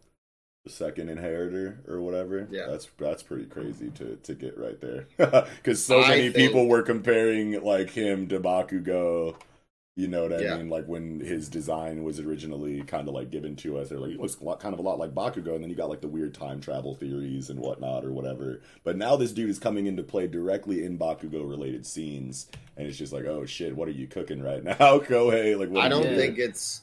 The 0.64 0.70
second 0.70 1.08
inheritor 1.08 1.80
or 1.88 2.02
whatever. 2.02 2.46
Yeah. 2.50 2.66
that's 2.68 2.86
that's 2.98 3.22
pretty 3.22 3.46
crazy 3.46 3.90
to 3.92 4.16
to 4.16 4.34
get 4.34 4.58
right 4.58 4.78
there. 4.80 5.06
Because 5.56 5.82
so 5.82 6.02
I 6.02 6.08
many 6.10 6.22
think- 6.30 6.36
people 6.36 6.66
were 6.68 6.82
comparing 6.82 7.62
like 7.62 7.90
him 7.90 8.28
to 8.28 8.38
Bakugo. 8.38 9.36
You 9.96 10.06
know 10.08 10.22
what 10.22 10.32
I 10.32 10.40
Yeah. 10.40 10.56
mean? 10.56 10.70
Like 10.70 10.86
when 10.86 11.20
his 11.20 11.48
design 11.48 12.04
was 12.04 12.20
originally 12.20 12.82
kind 12.82 13.08
of 13.08 13.14
like 13.14 13.30
given 13.30 13.56
to 13.56 13.76
us, 13.78 13.88
they're 13.88 13.98
like, 13.98 14.12
he 14.12 14.16
looks 14.16 14.38
a 14.40 14.44
lot, 14.44 14.60
kind 14.60 14.72
of 14.72 14.78
a 14.78 14.82
lot 14.82 14.98
like 14.98 15.14
Bakugo, 15.14 15.54
and 15.54 15.62
then 15.62 15.68
you 15.68 15.76
got 15.76 15.90
like 15.90 16.00
the 16.00 16.08
weird 16.08 16.32
time 16.32 16.60
travel 16.60 16.94
theories 16.94 17.50
and 17.50 17.58
whatnot 17.58 18.04
or 18.04 18.12
whatever. 18.12 18.60
But 18.84 18.96
now 18.96 19.16
this 19.16 19.32
dude 19.32 19.50
is 19.50 19.58
coming 19.58 19.86
into 19.86 20.02
play 20.02 20.26
directly 20.28 20.84
in 20.84 20.96
Bakugo 20.98 21.48
related 21.48 21.84
scenes, 21.84 22.46
and 22.76 22.86
it's 22.86 22.96
just 22.96 23.12
like, 23.12 23.24
oh 23.24 23.44
shit, 23.44 23.74
what 23.76 23.88
are 23.88 23.92
you 23.92 24.06
cooking 24.06 24.40
right 24.42 24.62
now, 24.64 24.74
Kohei? 25.00 25.58
Like, 25.58 25.70
what 25.70 25.84
I 25.84 25.88
don't 25.88 26.02
Yeah. 26.04 26.10
doing? 26.10 26.18
think 26.20 26.38
it's 26.38 26.82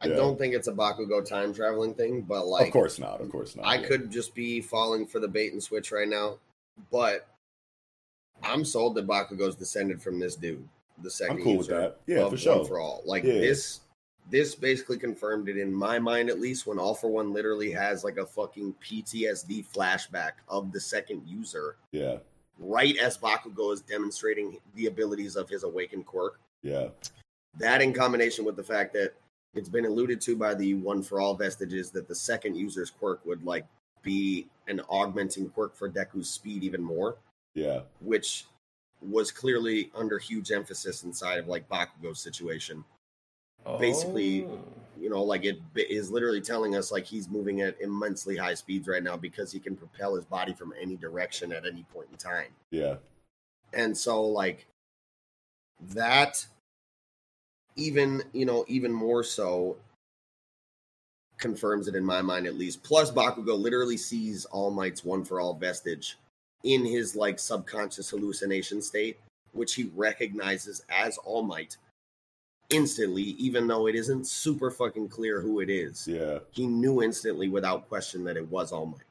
I 0.00 0.08
Yeah. 0.08 0.16
don't 0.16 0.36
think 0.36 0.54
it's 0.54 0.68
a 0.68 0.72
Bakugo 0.72 1.24
time 1.24 1.54
traveling 1.54 1.94
thing, 1.94 2.22
but 2.22 2.46
like 2.46 2.66
of 2.66 2.72
course 2.72 2.98
not, 2.98 3.20
of 3.22 3.30
course 3.30 3.54
not. 3.56 3.64
I 3.64 3.76
yeah. 3.76 3.86
could 3.86 4.10
just 4.10 4.34
be 4.34 4.60
falling 4.60 5.06
for 5.06 5.18
the 5.20 5.28
bait 5.28 5.52
and 5.52 5.62
switch 5.62 5.92
right 5.92 6.08
now, 6.08 6.38
but 6.90 7.26
I'm 8.42 8.64
sold 8.66 8.96
that 8.96 9.06
Bakugo's 9.06 9.54
descended 9.54 10.02
from 10.02 10.18
this 10.18 10.34
dude, 10.36 10.68
the 11.02 11.10
second 11.10 11.38
I'm 11.38 11.42
cool 11.42 11.56
with 11.58 11.68
user 11.68 11.80
that. 11.80 12.00
Yeah, 12.06 12.20
of 12.24 12.30
for 12.32 12.36
sure. 12.38 12.58
One 12.58 12.66
for 12.66 12.78
all. 12.80 13.02
Like 13.04 13.24
Yeah. 13.24 13.34
this, 13.34 13.80
this 14.30 14.54
basically 14.54 14.98
confirmed 14.98 15.48
it 15.48 15.56
in 15.58 15.72
my 15.72 15.98
mind, 15.98 16.30
at 16.30 16.40
least. 16.40 16.66
When 16.66 16.78
All 16.78 16.94
for 16.94 17.08
One 17.08 17.32
literally 17.32 17.70
has 17.72 18.04
like 18.04 18.16
a 18.16 18.24
fucking 18.26 18.74
PTSD 18.80 19.66
flashback 19.66 20.32
of 20.48 20.72
the 20.72 20.80
second 20.80 21.26
user, 21.26 21.76
Yeah, 21.92 22.18
right 22.58 22.96
as 22.98 23.18
Bakugo 23.18 23.72
is 23.72 23.80
demonstrating 23.82 24.58
the 24.74 24.86
abilities 24.86 25.36
of 25.36 25.48
his 25.48 25.62
awakened 25.64 26.06
quirk. 26.06 26.40
yeah, 26.62 26.88
That 27.58 27.82
in 27.82 27.92
combination 27.92 28.44
with 28.44 28.56
the 28.56 28.64
fact 28.64 28.92
that 28.94 29.12
it's 29.54 29.68
been 29.68 29.84
alluded 29.84 30.20
to 30.22 30.36
by 30.36 30.54
the 30.54 30.74
one 30.74 31.02
for 31.02 31.20
all 31.20 31.34
vestiges 31.34 31.90
that 31.92 32.08
the 32.08 32.14
second 32.14 32.56
user's 32.56 32.90
quirk 32.90 33.24
would 33.26 33.44
like 33.44 33.66
be 34.02 34.48
an 34.68 34.80
augmenting 34.88 35.48
quirk 35.50 35.74
for 35.76 35.88
Deku's 35.88 36.28
speed 36.30 36.64
even 36.64 36.82
more, 36.82 37.16
Yeah. 37.54 37.82
which 38.00 38.46
was 39.04 39.30
clearly 39.30 39.90
under 39.94 40.18
huge 40.18 40.50
emphasis 40.52 41.02
inside 41.04 41.38
of 41.38 41.48
like 41.48 41.68
Bakugo's 41.68 42.20
situation. 42.20 42.84
Basically, 43.78 44.44
Oh. 44.44 44.58
You 45.00 45.10
know, 45.10 45.22
like 45.24 45.44
it 45.44 45.58
is 45.74 46.10
literally 46.10 46.40
telling 46.40 46.76
us 46.76 46.90
like 46.92 47.04
he's 47.04 47.28
moving 47.28 47.60
at 47.60 47.78
immensely 47.80 48.36
high 48.36 48.54
speeds 48.54 48.86
right 48.88 49.02
now 49.02 49.16
because 49.16 49.50
he 49.52 49.58
can 49.58 49.76
propel 49.76 50.14
his 50.14 50.24
body 50.24 50.54
from 50.54 50.72
any 50.80 50.96
direction 50.96 51.52
at 51.52 51.66
any 51.66 51.82
point 51.92 52.08
in 52.12 52.16
time. 52.16 52.52
Yeah. 52.70 52.96
and 53.72 53.94
so 53.98 54.22
like 54.24 54.66
that 55.80 56.46
even 57.76 58.22
you 58.32 58.46
know 58.46 58.64
even 58.68 58.92
more 58.92 59.24
so 59.24 59.76
confirms 61.38 61.88
it 61.88 61.96
in 61.96 62.04
my 62.04 62.22
mind 62.22 62.46
at 62.46 62.54
least 62.54 62.82
plus 62.84 63.10
bakugo 63.10 63.58
literally 63.58 63.96
sees 63.96 64.44
all 64.46 64.70
might's 64.70 65.04
one 65.04 65.24
for 65.24 65.40
all 65.40 65.54
vestige 65.54 66.16
in 66.64 66.84
his 66.84 67.14
like 67.14 67.38
subconscious 67.38 68.10
hallucination 68.10 68.82
state 68.82 69.18
which 69.52 69.74
he 69.74 69.90
recognizes 69.94 70.84
as 70.90 71.16
all 71.18 71.42
might 71.42 71.76
instantly 72.70 73.22
even 73.22 73.66
though 73.66 73.86
it 73.86 73.94
isn't 73.94 74.26
super 74.26 74.70
fucking 74.70 75.08
clear 75.08 75.40
who 75.40 75.60
it 75.60 75.70
is 75.70 76.08
Yeah. 76.08 76.38
he 76.50 76.66
knew 76.66 77.02
instantly 77.02 77.48
without 77.48 77.88
question 77.88 78.24
that 78.24 78.36
it 78.36 78.50
was 78.50 78.72
all 78.72 78.86
might 78.86 79.04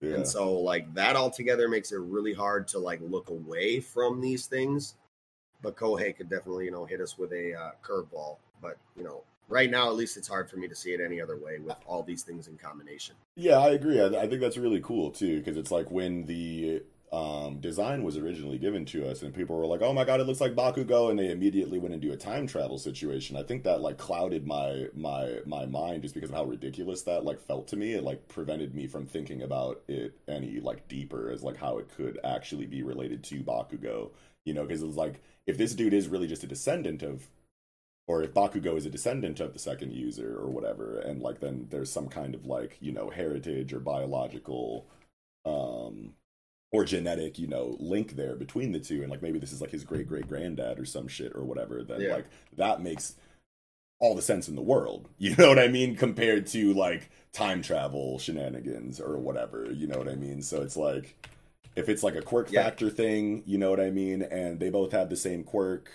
Yeah. 0.00 0.14
and 0.16 0.26
so 0.26 0.52
like 0.52 0.92
that 0.94 1.16
altogether 1.16 1.68
makes 1.68 1.92
it 1.92 1.98
really 1.98 2.32
hard 2.32 2.66
to 2.68 2.78
like 2.78 3.00
look 3.02 3.28
away 3.30 3.80
from 3.80 4.20
these 4.20 4.46
things. 4.46 4.94
But 5.60 5.76
Kohei 5.76 6.16
could 6.16 6.28
definitely, 6.28 6.64
you 6.64 6.72
know, 6.72 6.84
hit 6.84 7.00
us 7.00 7.16
with 7.16 7.32
a 7.32 7.54
uh, 7.54 7.70
curveball. 7.84 8.38
But 8.60 8.78
you 8.96 9.04
know, 9.04 9.22
right 9.48 9.70
now 9.70 9.88
at 9.88 9.94
least 9.94 10.16
it's 10.16 10.28
hard 10.28 10.48
for 10.48 10.56
me 10.56 10.68
to 10.68 10.74
see 10.74 10.90
it 10.90 11.00
any 11.00 11.20
other 11.20 11.36
way 11.36 11.58
with 11.58 11.76
all 11.86 12.02
these 12.02 12.22
things 12.22 12.48
in 12.48 12.56
combination. 12.56 13.14
Yeah, 13.36 13.58
I 13.58 13.70
agree. 13.70 14.00
I, 14.00 14.06
I 14.06 14.28
think 14.28 14.40
that's 14.40 14.56
really 14.56 14.80
cool 14.80 15.10
too, 15.10 15.38
because 15.38 15.56
it's 15.56 15.70
like 15.70 15.90
when 15.90 16.26
the 16.26 16.82
um, 17.12 17.60
design 17.60 18.04
was 18.04 18.16
originally 18.16 18.56
given 18.56 18.86
to 18.86 19.06
us, 19.06 19.20
and 19.20 19.34
people 19.34 19.56
were 19.56 19.66
like, 19.66 19.82
"Oh 19.82 19.92
my 19.92 20.04
god, 20.04 20.20
it 20.20 20.26
looks 20.26 20.40
like 20.40 20.54
Bakugo," 20.54 21.10
and 21.10 21.18
they 21.18 21.30
immediately 21.30 21.78
went 21.78 21.94
into 21.94 22.10
a 22.12 22.16
time 22.16 22.46
travel 22.46 22.78
situation. 22.78 23.36
I 23.36 23.42
think 23.42 23.64
that 23.64 23.82
like 23.82 23.98
clouded 23.98 24.46
my 24.46 24.86
my 24.94 25.40
my 25.44 25.66
mind 25.66 26.02
just 26.02 26.14
because 26.14 26.30
of 26.30 26.36
how 26.36 26.44
ridiculous 26.44 27.02
that 27.02 27.24
like 27.24 27.38
felt 27.38 27.68
to 27.68 27.76
me. 27.76 27.92
It 27.92 28.02
like 28.02 28.28
prevented 28.28 28.74
me 28.74 28.86
from 28.86 29.04
thinking 29.04 29.42
about 29.42 29.82
it 29.88 30.16
any 30.26 30.58
like 30.60 30.88
deeper 30.88 31.30
as 31.30 31.42
like 31.42 31.58
how 31.58 31.76
it 31.76 31.90
could 31.94 32.18
actually 32.24 32.66
be 32.66 32.82
related 32.82 33.22
to 33.24 33.42
Bakugo. 33.42 34.10
You 34.46 34.54
know, 34.54 34.62
because 34.62 34.82
it 34.82 34.86
was 34.86 34.96
like 34.96 35.20
if 35.46 35.58
this 35.58 35.74
dude 35.74 35.92
is 35.92 36.08
really 36.08 36.26
just 36.26 36.44
a 36.44 36.48
descendant 36.48 37.02
of 37.02 37.28
or 38.06 38.22
if 38.22 38.34
Bakugo 38.34 38.76
is 38.76 38.86
a 38.86 38.90
descendant 38.90 39.40
of 39.40 39.52
the 39.52 39.58
second 39.58 39.92
user 39.92 40.36
or 40.38 40.48
whatever, 40.50 40.98
and 40.98 41.22
like 41.22 41.40
then 41.40 41.66
there's 41.70 41.90
some 41.90 42.08
kind 42.08 42.34
of 42.34 42.46
like 42.46 42.78
you 42.80 42.92
know 42.92 43.10
heritage 43.10 43.72
or 43.72 43.80
biological, 43.80 44.86
um, 45.44 46.14
or 46.72 46.84
genetic 46.84 47.38
you 47.38 47.46
know 47.48 47.76
link 47.80 48.16
there 48.16 48.36
between 48.36 48.72
the 48.72 48.80
two, 48.80 49.02
and 49.02 49.10
like 49.10 49.22
maybe 49.22 49.38
this 49.38 49.52
is 49.52 49.60
like 49.60 49.70
his 49.70 49.84
great 49.84 50.08
great 50.08 50.28
granddad 50.28 50.78
or 50.78 50.84
some 50.84 51.08
shit 51.08 51.32
or 51.34 51.44
whatever. 51.44 51.82
Then 51.84 52.02
Yeah. 52.02 52.14
like 52.14 52.26
that 52.56 52.82
makes 52.82 53.14
all 54.00 54.14
the 54.14 54.22
sense 54.22 54.48
in 54.48 54.56
the 54.56 54.62
world. 54.62 55.08
You 55.18 55.36
know 55.36 55.48
what 55.48 55.58
I 55.58 55.68
mean? 55.68 55.96
Compared 55.96 56.46
to 56.48 56.74
like 56.74 57.10
time 57.32 57.62
travel 57.62 58.18
shenanigans 58.18 59.00
or 59.00 59.18
whatever. 59.18 59.70
You 59.72 59.86
know 59.86 59.98
what 59.98 60.08
I 60.08 60.16
mean? 60.16 60.42
So 60.42 60.62
it's 60.62 60.76
like 60.76 61.16
if 61.76 61.88
it's 61.88 62.02
like 62.02 62.16
a 62.16 62.22
quirk 62.22 62.50
Yeah. 62.50 62.64
factor 62.64 62.90
thing, 62.90 63.42
you 63.46 63.58
know 63.58 63.70
what 63.70 63.80
I 63.80 63.90
mean, 63.90 64.22
and 64.22 64.60
they 64.60 64.70
both 64.70 64.92
have 64.92 65.08
the 65.10 65.16
same 65.16 65.44
quirk 65.44 65.90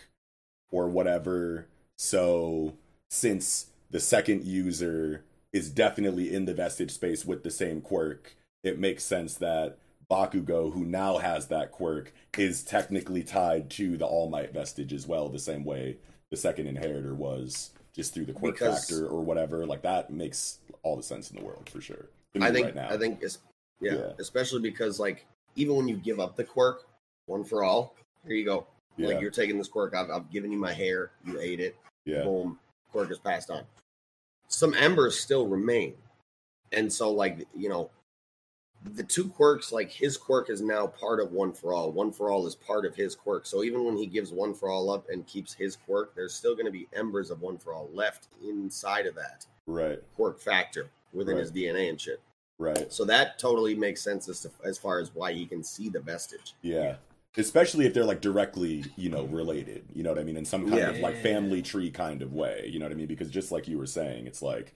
or 0.71 0.87
whatever. 0.89 1.67
So 1.97 2.75
since 3.09 3.67
the 3.89 3.99
second 3.99 4.43
user 4.45 5.23
is 5.51 5.69
definitely 5.69 6.33
in 6.33 6.45
the 6.45 6.53
vestige 6.53 6.91
space 6.91 7.25
with 7.25 7.43
the 7.43 7.51
same 7.51 7.81
quirk, 7.81 8.35
it 8.63 8.79
makes 8.79 9.03
sense 9.03 9.35
that 9.35 9.77
Bakugo, 10.09 10.71
who 10.73 10.85
now 10.85 11.17
has 11.17 11.47
that 11.47 11.71
quirk, 11.71 12.13
is 12.37 12.63
technically 12.63 13.23
tied 13.23 13.69
to 13.71 13.97
the 13.97 14.05
All 14.05 14.29
Might 14.29 14.53
vestige 14.53 14.93
as 14.93 15.07
well, 15.07 15.27
the 15.29 15.39
same 15.39 15.65
way 15.65 15.97
the 16.29 16.37
second 16.37 16.67
inheritor 16.67 17.13
was, 17.15 17.71
just 17.93 18.13
through 18.13 18.25
the 18.25 18.33
quirk 18.33 18.55
Because- 18.55 18.79
factor 18.87 19.07
or 19.07 19.21
whatever. 19.21 19.65
Like 19.65 19.81
that 19.81 20.11
makes 20.11 20.59
all 20.83 20.95
the 20.95 21.03
sense 21.03 21.31
in 21.31 21.37
the 21.37 21.43
world 21.43 21.69
for 21.69 21.81
sure. 21.81 22.05
I 22.39 22.51
think 22.51 22.65
right 22.65 22.75
now. 22.75 22.89
I 22.89 22.97
think 22.97 23.19
it's 23.21 23.39
yeah, 23.81 23.95
Yeah. 23.95 24.11
especially 24.19 24.61
because 24.61 24.99
like 24.99 25.25
even 25.55 25.75
when 25.75 25.87
you 25.87 25.97
give 25.97 26.19
up 26.19 26.35
the 26.35 26.43
quirk 26.43 26.87
one 27.25 27.43
for 27.43 27.63
all, 27.63 27.95
here 28.25 28.35
you 28.35 28.45
go. 28.45 28.67
yeah, 28.97 29.07
Like 29.07 29.21
you're 29.21 29.31
taking 29.31 29.57
this 29.57 29.67
quirk, 29.67 29.95
I've, 29.95 30.09
I've 30.11 30.29
given 30.31 30.51
you 30.51 30.57
my 30.59 30.73
hair, 30.73 31.11
you 31.25 31.39
ate 31.39 31.59
it, 31.59 31.75
yeah, 32.07 32.23
boom, 32.23 32.57
quirk 32.91 33.11
is 33.11 33.19
passed 33.19 33.49
on. 33.51 33.63
Some 34.47 34.73
embers 34.73 35.19
still 35.19 35.45
remain. 35.47 35.93
And 36.71 36.91
so, 36.91 37.11
like, 37.11 37.47
you 37.55 37.69
know, 37.69 37.89
the 38.83 39.03
two 39.03 39.27
quirks, 39.29 39.71
like 39.71 39.91
his 39.91 40.17
quirk 40.17 40.49
is 40.49 40.61
now 40.61 40.87
part 40.87 41.19
of 41.19 41.31
One 41.31 41.51
for 41.51 41.73
All. 41.73 41.91
One 41.91 42.11
for 42.11 42.29
All 42.31 42.45
is 42.47 42.55
part 42.55 42.85
of 42.85 42.95
his 42.95 43.15
quirk. 43.15 43.45
So 43.45 43.63
even 43.63 43.83
when 43.83 43.97
he 43.97 44.05
gives 44.05 44.31
One 44.31 44.53
for 44.53 44.69
All 44.69 44.89
up 44.89 45.05
and 45.09 45.25
keeps 45.27 45.53
his 45.53 45.75
quirk, 45.75 46.13
there's 46.15 46.33
still 46.33 46.53
going 46.53 46.65
to 46.65 46.71
be 46.71 46.87
embers 46.93 47.29
of 47.31 47.41
One 47.41 47.57
for 47.57 47.73
All 47.73 47.89
left 47.93 48.27
inside 48.43 49.05
of 49.05 49.15
that 49.15 49.45
right, 49.65 49.99
quirk 50.15 50.39
factor 50.39 50.87
within 51.13 51.35
Right. 51.35 51.41
his 51.41 51.51
DNA 51.51 51.89
and 51.89 51.99
shit. 51.99 52.21
right. 52.59 52.91
So 52.93 53.03
that 53.05 53.39
totally 53.39 53.75
makes 53.75 54.01
sense 54.01 54.29
as, 54.29 54.41
to, 54.41 54.51
as 54.63 54.77
far 54.77 54.99
as 54.99 55.13
why 55.15 55.33
he 55.33 55.45
can 55.45 55.63
see 55.63 55.89
the 55.89 55.99
vestige. 55.99 56.53
Yeah. 56.61 56.95
Especially 57.37 57.85
if 57.85 57.93
they're 57.93 58.03
like 58.05 58.21
directly, 58.21 58.91
you 58.95 59.09
know, 59.09 59.25
related. 59.25 59.85
You 59.93 60.03
know 60.03 60.09
what 60.09 60.19
I 60.19 60.23
mean? 60.23 60.37
In 60.37 60.45
some 60.45 60.65
kind 60.65 60.81
Yeah. 60.81 60.89
of 60.89 60.99
like 60.99 61.15
family 61.17 61.61
tree 61.61 61.91
kind 61.91 62.21
of 62.21 62.33
way. 62.33 62.67
You 62.71 62.79
know 62.79 62.85
what 62.85 62.91
I 62.91 62.95
mean? 62.95 63.07
Because 63.07 63.29
just 63.29 63.51
like 63.51 63.67
you 63.67 63.77
were 63.77 63.85
saying, 63.85 64.25
it's 64.27 64.41
like 64.41 64.73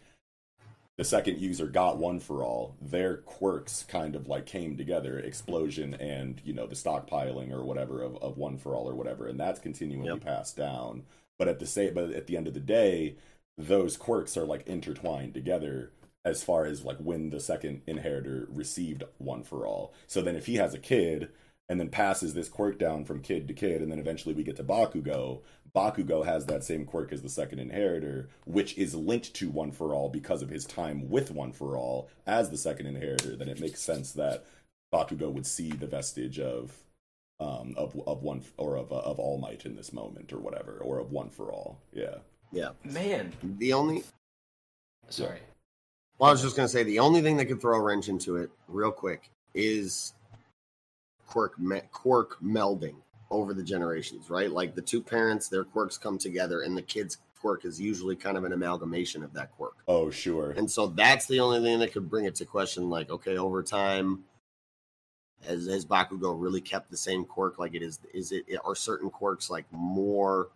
the 0.97 1.03
second 1.03 1.39
user 1.39 1.67
got 1.67 1.97
one 1.97 2.19
for 2.19 2.43
all. 2.43 2.75
Their 2.81 3.17
quirks 3.17 3.83
kind 3.83 4.15
of 4.15 4.27
like 4.27 4.45
came 4.45 4.77
together, 4.77 5.17
explosion 5.19 5.95
and, 5.95 6.41
you 6.45 6.53
know, 6.53 6.67
the 6.67 6.75
stockpiling 6.75 7.51
or 7.51 7.63
whatever 7.63 8.01
of, 8.01 8.17
of 8.17 8.37
one 8.37 8.57
for 8.57 8.75
all 8.75 8.87
or 8.89 8.95
whatever. 8.95 9.27
And 9.27 9.39
that's 9.39 9.59
continually 9.59 10.07
Yep. 10.07 10.21
passed 10.21 10.55
down. 10.57 11.03
But 11.39 11.47
at 11.47 11.59
the 11.59 11.65
same 11.65 11.93
but 11.95 12.11
at 12.11 12.27
the 12.27 12.37
end 12.37 12.47
of 12.47 12.53
the 12.53 12.59
day, 12.59 13.15
those 13.57 13.97
quirks 13.97 14.37
are 14.37 14.45
like 14.45 14.67
intertwined 14.67 15.33
together 15.33 15.91
as 16.23 16.43
far 16.43 16.65
as 16.65 16.83
like 16.85 16.97
when 16.97 17.31
the 17.31 17.39
second 17.39 17.81
inheritor 17.87 18.47
received 18.51 19.03
one 19.17 19.43
for 19.43 19.65
all. 19.65 19.93
So 20.07 20.21
then 20.21 20.35
if 20.35 20.45
he 20.45 20.55
has 20.55 20.73
a 20.75 20.79
kid 20.79 21.29
and 21.71 21.79
then 21.79 21.87
passes 21.87 22.33
this 22.33 22.49
quirk 22.49 22.77
down 22.77 23.05
from 23.05 23.21
kid 23.21 23.47
to 23.47 23.53
kid, 23.53 23.81
and 23.81 23.89
then 23.89 23.97
eventually 23.97 24.35
we 24.35 24.43
get 24.43 24.57
to 24.57 24.63
Bakugo. 24.63 25.39
Bakugo 25.73 26.25
has 26.25 26.45
that 26.47 26.65
same 26.65 26.83
quirk 26.83 27.13
as 27.13 27.21
the 27.21 27.29
second 27.29 27.59
inheritor, 27.59 28.27
which 28.45 28.77
is 28.77 28.93
linked 28.93 29.33
to 29.35 29.49
One 29.49 29.71
for 29.71 29.93
All 29.93 30.09
because 30.09 30.41
of 30.41 30.49
his 30.49 30.65
time 30.65 31.09
with 31.09 31.31
One 31.31 31.53
for 31.53 31.77
All 31.77 32.09
as 32.27 32.49
the 32.49 32.57
second 32.57 32.87
inheritor. 32.87 33.37
Then 33.37 33.47
it 33.47 33.61
makes 33.61 33.79
sense 33.79 34.11
that 34.11 34.43
Bakugo 34.93 35.31
would 35.31 35.45
see 35.45 35.69
the 35.71 35.87
vestige 35.87 36.39
of 36.41 36.73
um 37.39 37.73
of 37.77 37.97
of 38.05 38.21
one 38.21 38.43
or 38.57 38.75
of 38.75 38.91
uh, 38.91 38.97
of 38.97 39.17
All 39.17 39.37
Might 39.37 39.65
in 39.65 39.77
this 39.77 39.93
moment 39.93 40.33
or 40.33 40.39
whatever, 40.39 40.73
or 40.73 40.99
of 40.99 41.13
One 41.13 41.29
for 41.29 41.53
All. 41.53 41.79
Yeah, 41.93 42.15
Yeah. 42.51 42.71
Man, 42.83 43.31
The 43.59 43.71
only, 43.71 44.03
sorry. 45.07 45.39
well, 46.19 46.31
I 46.31 46.33
was 46.33 46.41
just 46.41 46.57
going 46.57 46.67
to 46.67 46.71
say, 46.73 46.83
the 46.83 46.99
only 46.99 47.21
thing 47.21 47.37
that 47.37 47.45
could 47.45 47.61
throw 47.61 47.77
a 47.77 47.81
wrench 47.81 48.09
into 48.09 48.35
it 48.35 48.51
real 48.67 48.91
quick 48.91 49.29
is 49.53 50.11
quirk, 51.31 51.57
me- 51.57 51.81
quirk 51.91 52.41
melding 52.41 52.95
over 53.29 53.53
the 53.53 53.63
generations, 53.63 54.29
right? 54.29 54.51
Like 54.51 54.75
the 54.75 54.81
two 54.81 55.01
parents, 55.01 55.47
their 55.47 55.63
quirks 55.63 55.97
come 55.97 56.17
together, 56.17 56.61
and 56.61 56.75
the 56.75 56.81
kid's 56.81 57.17
quirk 57.39 57.65
is 57.65 57.79
usually 57.79 58.15
kind 58.15 58.37
of 58.37 58.43
an 58.43 58.53
amalgamation 58.53 59.23
of 59.23 59.33
that 59.33 59.51
quirk. 59.53 59.75
Oh 59.87 60.11
sure. 60.11 60.51
And 60.51 60.69
so 60.69 60.87
that's 60.87 61.25
the 61.25 61.39
only 61.39 61.61
thing 61.61 61.79
that 61.79 61.93
could 61.93 62.09
bring 62.09 62.25
it 62.25 62.35
to 62.35 62.45
question 62.45 62.89
like, 62.89 63.09
okay, 63.09 63.37
over 63.37 63.63
time, 63.63 64.25
has, 65.47 65.65
has 65.65 65.85
Bakugo 65.85 66.39
really 66.39 66.61
kept 66.61 66.91
the 66.91 66.97
same 66.97 67.25
quirk? 67.25 67.57
Like 67.57 67.73
it 67.73 67.81
is, 67.81 67.99
is 68.13 68.31
it, 68.31 68.45
are 68.63 68.75
certain 68.75 69.09
quirks 69.09 69.49
like 69.49 69.65
more 69.71 70.49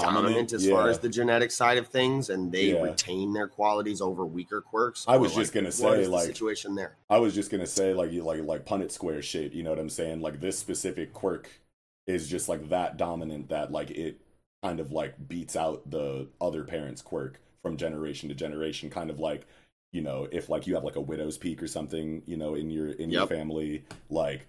dominant, 0.00 0.52
as 0.52 0.68
far 0.68 0.88
as 0.88 0.98
the 0.98 1.08
genetic 1.08 1.50
side 1.50 1.78
of 1.78 1.88
things 1.88 2.30
and 2.30 2.50
they 2.52 2.72
Yeah. 2.72 2.82
retain 2.82 3.32
their 3.32 3.48
qualities 3.48 4.00
over 4.00 4.24
weaker 4.26 4.60
quirks? 4.60 5.04
I 5.08 5.16
was 5.16 5.32
Or, 5.36 5.40
just 5.40 5.52
gonna 5.52 5.72
say, 5.72 6.00
is 6.00 6.06
the 6.08 6.12
like- 6.12 6.26
situation 6.26 6.74
there. 6.74 6.96
I 7.10 7.18
was 7.18 7.34
just 7.34 7.50
gonna 7.50 7.66
say 7.66 7.94
like 7.94 8.12
you 8.12 8.22
like 8.22 8.42
like 8.44 8.64
Punnett 8.64 8.90
Square 8.90 9.22
shit. 9.22 9.52
You 9.52 9.62
know 9.62 9.70
what 9.70 9.78
I'm 9.78 9.88
saying? 9.90 10.20
Like 10.20 10.40
this 10.40 10.58
specific 10.58 11.12
quirk 11.12 11.48
is 12.06 12.28
just 12.28 12.48
like 12.48 12.68
that 12.68 12.96
dominant 12.96 13.48
that 13.48 13.72
like 13.72 13.90
it 13.90 14.20
kind 14.62 14.80
of 14.80 14.92
like 14.92 15.28
beats 15.28 15.56
out 15.56 15.90
the 15.90 16.26
other 16.40 16.64
parent's 16.64 17.02
quirk 17.02 17.40
from 17.62 17.76
generation 17.76 18.28
to 18.28 18.34
generation. 18.34 18.90
Kind 18.90 19.10
of 19.10 19.18
like 19.20 19.46
you 19.92 20.02
know 20.02 20.26
if 20.32 20.48
like 20.48 20.66
you 20.66 20.74
have 20.74 20.84
like 20.84 20.96
a 20.96 21.00
widow's 21.00 21.38
peak 21.38 21.62
or 21.62 21.66
something 21.68 22.22
you 22.26 22.36
know 22.36 22.54
in 22.54 22.70
your 22.70 22.88
in 22.88 23.10
your 23.10 23.26
family 23.26 23.84
like. 24.10 24.46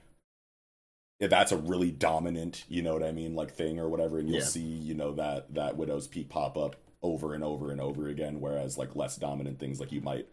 If 1.20 1.30
that's 1.30 1.52
a 1.52 1.58
really 1.58 1.92
dominant, 1.92 2.66
you 2.68 2.82
know 2.82 2.94
what 2.94 3.04
I 3.04 3.12
mean, 3.12 3.36
like 3.36 3.52
thing 3.52 3.80
or 3.80 3.90
whatever, 3.90 4.20
and 4.20 4.28
you'll 4.28 4.40
Yeah. 4.40 4.46
see, 4.46 4.62
you 4.62 4.94
know, 4.94 5.14
that 5.14 5.54
that 5.54 5.78
widow's 5.78 6.08
peak 6.08 6.30
pop 6.30 6.58
up 6.58 6.76
over 7.02 7.34
and 7.34 7.44
over 7.44 7.72
and 7.72 7.80
over 7.80 8.08
again. 8.10 8.42
Whereas 8.42 8.78
like 8.78 8.96
less 8.96 9.16
dominant 9.16 9.60
things, 9.60 9.80
like 9.80 9.92
you 9.92 10.02
might, 10.02 10.28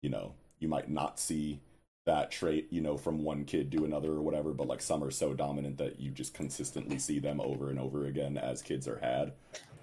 you 0.00 0.10
know, 0.10 0.34
you 0.60 0.68
might 0.68 0.88
not 0.88 1.18
see 1.18 1.60
that 2.04 2.30
trait, 2.30 2.68
you 2.70 2.80
know, 2.80 2.96
from 2.96 3.22
one 3.22 3.44
kid 3.44 3.70
to 3.72 3.84
another 3.84 4.12
or 4.12 4.22
whatever, 4.22 4.52
but 4.52 4.66
like 4.66 4.82
some 4.82 5.02
are 5.04 5.10
so 5.10 5.34
dominant 5.34 5.78
that 5.78 6.00
you 6.00 6.10
just 6.10 6.34
consistently 6.34 6.98
see 6.98 7.18
them 7.18 7.40
over 7.40 7.70
and 7.70 7.78
over 7.78 8.06
again 8.06 8.36
as 8.36 8.62
kids 8.62 8.88
are 8.88 8.98
had. 8.98 9.32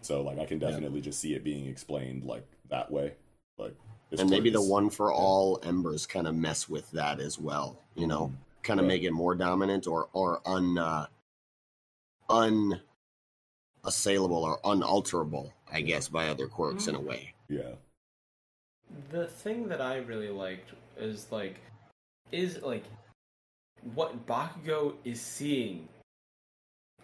So 0.01 0.21
like 0.21 0.39
I 0.39 0.45
can 0.45 0.59
definitely 0.59 1.01
just 1.01 1.19
see 1.19 1.33
it 1.33 1.43
being 1.43 1.67
explained 1.67 2.23
like 2.23 2.45
that 2.69 2.91
way. 2.91 3.13
Like 3.57 3.75
and 4.17 4.29
maybe 4.29 4.49
the 4.49 4.61
one 4.61 4.89
for 4.89 5.11
all 5.13 5.59
embers 5.63 6.05
kind 6.05 6.27
of 6.27 6.35
mess 6.35 6.67
with 6.67 6.89
that 6.91 7.19
as 7.19 7.37
well. 7.37 7.81
You 7.95 8.07
know, 8.07 8.27
mm-hmm. 8.27 8.35
Kind 8.63 8.79
of 8.79 8.85
Right. 8.85 8.95
make 8.95 9.03
it 9.03 9.11
more 9.11 9.35
dominant 9.35 9.87
or 9.87 10.09
or 10.13 10.41
un 10.45 10.77
uh, 10.77 11.07
unassailable 12.29 12.83
or 14.43 14.59
unalterable, 14.63 15.53
I 15.71 15.81
guess, 15.81 16.07
by 16.07 16.29
other 16.29 16.47
quirks 16.47 16.87
in 16.87 16.95
a 16.95 16.99
way. 16.99 17.33
Yeah. 17.47 17.73
The 19.11 19.27
thing 19.27 19.67
that 19.69 19.81
I 19.81 19.97
really 19.97 20.29
liked 20.29 20.71
is 20.97 21.27
like, 21.31 21.57
is 22.31 22.61
like, 22.61 22.83
what 23.93 24.25
Bakugo 24.27 24.93
is 25.03 25.21
seeing 25.21 25.87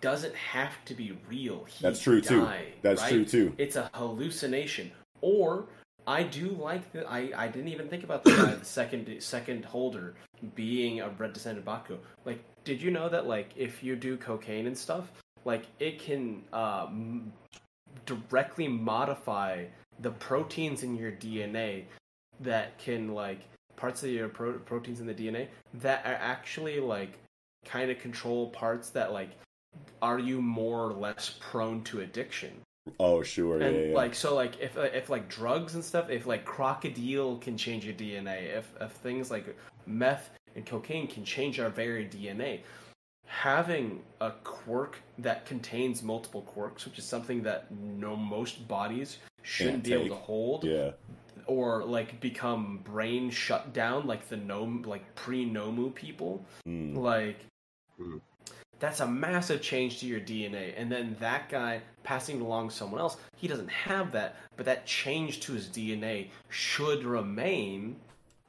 doesn't 0.01 0.35
have 0.35 0.74
to 0.85 0.93
be 0.93 1.17
real. 1.30 1.64
He's 1.66 1.80
That's 1.80 2.01
true, 2.01 2.22
too. 2.22 2.48
That's 2.82 3.01
right? 3.01 3.11
true, 3.11 3.25
too. 3.25 3.56
It's 3.58 3.75
a 3.75 3.90
hallucination. 3.93 4.92
Or 5.22 5.66
I 6.08 6.24
do 6.24 6.50
like 6.50 6.92
that. 6.93 7.09
I 7.09 7.32
I 7.35 7.48
didn't 7.48 7.69
even 7.69 7.88
think 7.88 8.03
about 8.03 8.24
the 8.24 8.58
the 8.59 8.66
second 8.66 9.22
second 9.22 9.66
holder 9.66 10.16
being 10.53 11.01
a 11.01 11.09
red 11.09 11.34
descendant 11.34 11.66
Baku. 11.66 11.98
Like, 12.25 12.40
did 12.64 12.82
you 12.82 12.92
know 12.92 13.09
that 13.09 13.27
like 13.27 13.51
if 13.56 13.84
you 13.84 13.95
do 13.95 14.17
cocaine 14.17 14.67
and 14.67 14.77
stuff, 14.77 15.11
like 15.45 15.66
it 15.80 16.00
can 16.00 16.43
um, 16.53 17.32
directly 18.06 18.67
modify 18.67 19.66
the 20.00 20.11
proteins 20.11 20.84
in 20.84 20.95
your 20.95 21.11
DNA 21.11 21.85
that 22.42 22.77
can 22.77 23.14
like 23.14 23.40
parts 23.75 24.03
of 24.03 24.09
your 24.09 24.27
pro- 24.27 24.59
proteins 24.59 25.00
in 25.00 25.08
the 25.08 25.14
DNA 25.14 25.48
that 25.75 26.06
are 26.06 26.16
actually 26.16 26.80
like 26.80 27.17
kind 27.66 27.90
of 27.90 28.00
control 28.00 28.50
parts 28.50 28.90
that 28.90 29.11
like 29.11 29.32
are 30.01 30.19
you 30.19 30.42
more 30.42 30.82
or 30.90 30.93
less 30.93 31.35
prone 31.40 31.84
to 31.84 32.01
addiction 32.01 32.51
Oh 33.00 33.24
sure, 33.24 33.60
and 33.62 33.76
yeah, 33.76 33.82
yeah. 33.88 33.96
like 33.96 34.14
so 34.14 34.36
like 34.36 34.60
if 34.62 34.78
uh, 34.78 34.82
if 34.82 35.10
like 35.10 35.28
drugs 35.28 35.74
and 35.74 35.84
stuff 35.84 36.10
if 36.10 36.28
like 36.28 36.46
krokodil 36.46 37.42
can 37.42 37.58
change 37.58 37.84
your 37.84 37.96
dna 37.96 38.58
if 38.58 38.72
if 38.80 38.92
things 38.92 39.32
like 39.32 39.58
meth 39.88 40.30
and 40.56 40.66
cocaine 40.68 41.08
can 41.08 41.26
change 41.26 41.60
our 41.60 41.70
very 41.70 42.06
dna 42.06 42.60
having 43.26 44.02
a 44.22 44.30
quirk 44.44 45.02
that 45.18 45.48
contains 45.48 46.04
multiple 46.04 46.44
quirks 46.44 46.86
which 46.86 47.00
is 47.00 47.06
something 47.06 47.42
that 47.42 47.70
no 47.72 48.16
most 48.16 48.68
bodies 48.68 49.18
shouldn't 49.42 49.84
Can't 49.84 49.84
be 49.84 49.94
able 49.94 50.16
to 50.16 50.22
hold 50.22 50.64
yeah. 50.64 50.92
or 51.48 51.84
like 51.84 52.20
become 52.22 52.82
brain 52.84 53.32
shut 53.32 53.74
down 53.74 54.06
like 54.06 54.30
the 54.30 54.38
gnome 54.38 54.84
like 54.84 55.16
pre-nomu 55.16 55.94
people 55.96 56.46
Mm. 56.68 56.96
like 56.98 57.40
Mm. 58.00 58.20
That's 58.86 59.00
a 59.00 59.08
massive 59.08 59.62
change 59.62 60.00
to 60.00 60.06
your 60.06 60.20
dna 60.20 60.74
and 60.78 60.92
then 60.92 61.16
that 61.20 61.50
guy 61.50 61.82
passing 62.04 62.40
along 62.40 62.70
to 62.70 62.76
someone 62.76 63.02
else 63.02 63.18
he 63.36 63.48
doesn't 63.48 63.68
have 63.70 64.12
that 64.12 64.36
but 64.58 64.66
that 64.66 64.86
change 64.86 65.40
to 65.40 65.54
his 65.54 65.68
dna 65.68 66.28
should 66.50 67.04
remain 67.04 67.96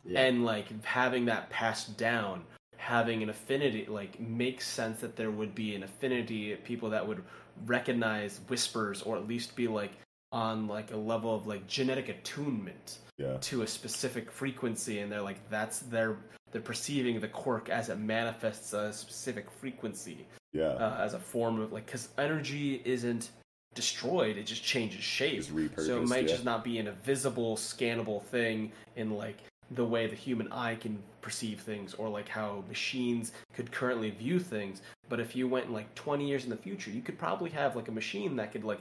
Yeah. 0.05 0.20
and 0.26 0.44
like 0.44 0.66
having 0.84 1.24
that 1.26 1.48
passed 1.50 1.97
down 1.97 2.44
having 2.76 3.23
an 3.23 3.31
affinity 3.31 3.86
like 3.89 4.20
makes 4.20 4.66
sense 4.68 5.00
that 5.00 5.16
there 5.16 5.31
would 5.31 5.55
be 5.55 5.74
an 5.74 5.82
affinity 5.82 6.52
of 6.52 6.62
people 6.65 6.90
that 6.90 7.06
would 7.08 7.23
recognize 7.65 8.40
whispers 8.48 9.02
or 9.02 9.16
at 9.16 9.26
least 9.26 9.56
be 9.56 9.66
like 9.68 9.92
on 10.32 10.66
like 10.68 10.92
a 10.92 10.97
level 10.97 11.34
of 11.34 11.47
like 11.47 11.66
genetic 11.66 12.08
attunement 12.10 12.98
Yeah. 13.16 13.39
to 13.40 13.62
a 13.62 13.66
specific 13.66 14.31
frequency 14.31 14.98
and 15.00 15.10
they're 15.10 15.23
like 15.23 15.40
that's 15.48 15.78
their 15.81 16.18
they're 16.56 16.62
perceiving 16.62 17.20
the 17.20 17.28
quirk 17.28 17.68
as 17.68 17.90
it 17.90 17.98
manifests 17.98 18.72
a 18.72 18.90
specific 18.90 19.50
frequency 19.50 20.24
Yeah. 20.54 20.68
uh, 20.68 20.96
as 21.04 21.12
a 21.12 21.18
form 21.18 21.60
of 21.60 21.70
like 21.70 21.84
because 21.84 22.08
energy 22.16 22.80
isn't 22.82 23.28
destroyed 23.74 24.38
it 24.38 24.46
just 24.46 24.64
changes 24.64 25.04
shape 25.04 25.42
so 25.44 26.00
it 26.00 26.08
might 26.08 26.22
yeah. 26.22 26.28
just 26.28 26.46
not 26.46 26.64
be 26.64 26.78
an 26.78 26.86
invisible 26.86 27.58
scannable 27.58 28.22
thing 28.22 28.72
in 28.96 29.10
like 29.10 29.36
the 29.72 29.84
way 29.84 30.06
the 30.06 30.16
human 30.16 30.50
eye 30.50 30.76
can 30.76 30.98
perceive 31.20 31.60
things 31.60 31.92
or 31.92 32.08
like 32.08 32.26
how 32.26 32.64
machines 32.68 33.32
could 33.52 33.70
currently 33.70 34.08
view 34.08 34.40
things 34.40 34.80
but 35.10 35.20
if 35.20 35.36
you 35.36 35.46
went 35.46 35.70
like 35.70 35.94
20 35.94 36.26
years 36.26 36.44
in 36.44 36.48
the 36.48 36.56
future 36.56 36.90
you 36.90 37.02
could 37.02 37.18
probably 37.18 37.50
have 37.50 37.76
like 37.76 37.88
a 37.88 37.92
machine 37.92 38.34
that 38.34 38.50
could 38.50 38.64
like 38.64 38.80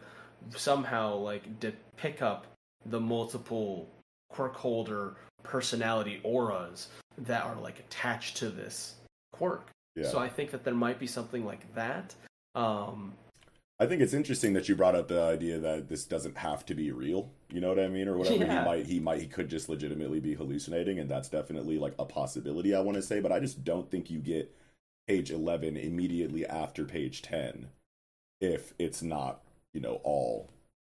somehow 0.55 1.13
like 1.13 1.59
de- 1.59 1.73
pick 1.97 2.21
up 2.21 2.47
the 2.85 3.01
multiple 3.01 3.89
quirk 4.29 4.55
holder 4.55 5.17
personality 5.43 6.21
auras 6.23 6.87
that 7.17 7.43
are 7.43 7.55
like 7.61 7.79
attached 7.79 8.37
to 8.37 8.49
this 8.49 8.95
quirk 9.33 9.69
Yeah. 9.95 10.09
so 10.09 10.19
i 10.19 10.29
think 10.29 10.51
that 10.51 10.63
there 10.63 10.73
might 10.73 10.99
be 10.99 11.07
something 11.07 11.45
like 11.45 11.73
that 11.75 12.15
um 12.55 13.13
I 13.77 13.85
think 13.87 14.01
it's 14.01 14.13
interesting 14.13 14.53
that 14.53 14.69
you 14.69 14.75
brought 14.75 14.95
up 14.95 15.09
the 15.09 15.21
idea 15.21 15.59
that 15.59 15.89
this 15.89 16.05
doesn't 16.05 16.37
have 16.37 16.65
to 16.67 16.73
be 16.75 16.91
real. 16.93 17.29
You 17.49 17.59
know 17.59 17.67
what 17.67 17.79
I 17.79 17.89
mean, 17.89 18.07
or 18.07 18.17
whatever. 18.17 18.45
Yeah. 18.45 18.59
He 18.59 18.65
might, 18.65 18.85
he 18.85 18.99
might, 19.01 19.19
he 19.19 19.27
could 19.27 19.49
just 19.49 19.67
legitimately 19.67 20.21
be 20.21 20.33
hallucinating, 20.33 20.97
and 20.97 21.11
that's 21.11 21.27
definitely 21.27 21.77
like 21.77 21.93
a 21.99 22.05
possibility. 22.05 22.73
I 22.73 22.79
want 22.79 22.95
to 22.95 23.01
say, 23.01 23.19
but 23.19 23.33
I 23.33 23.41
just 23.41 23.65
don't 23.65 23.91
think 23.91 24.09
you 24.09 24.19
get 24.19 24.55
page 25.09 25.29
eleven 25.29 25.75
immediately 25.75 26.45
after 26.45 26.85
page 26.85 27.21
ten 27.21 27.67
if 28.39 28.73
it's 28.79 29.01
not, 29.01 29.41
you 29.73 29.81
know, 29.81 29.99
all 30.03 30.49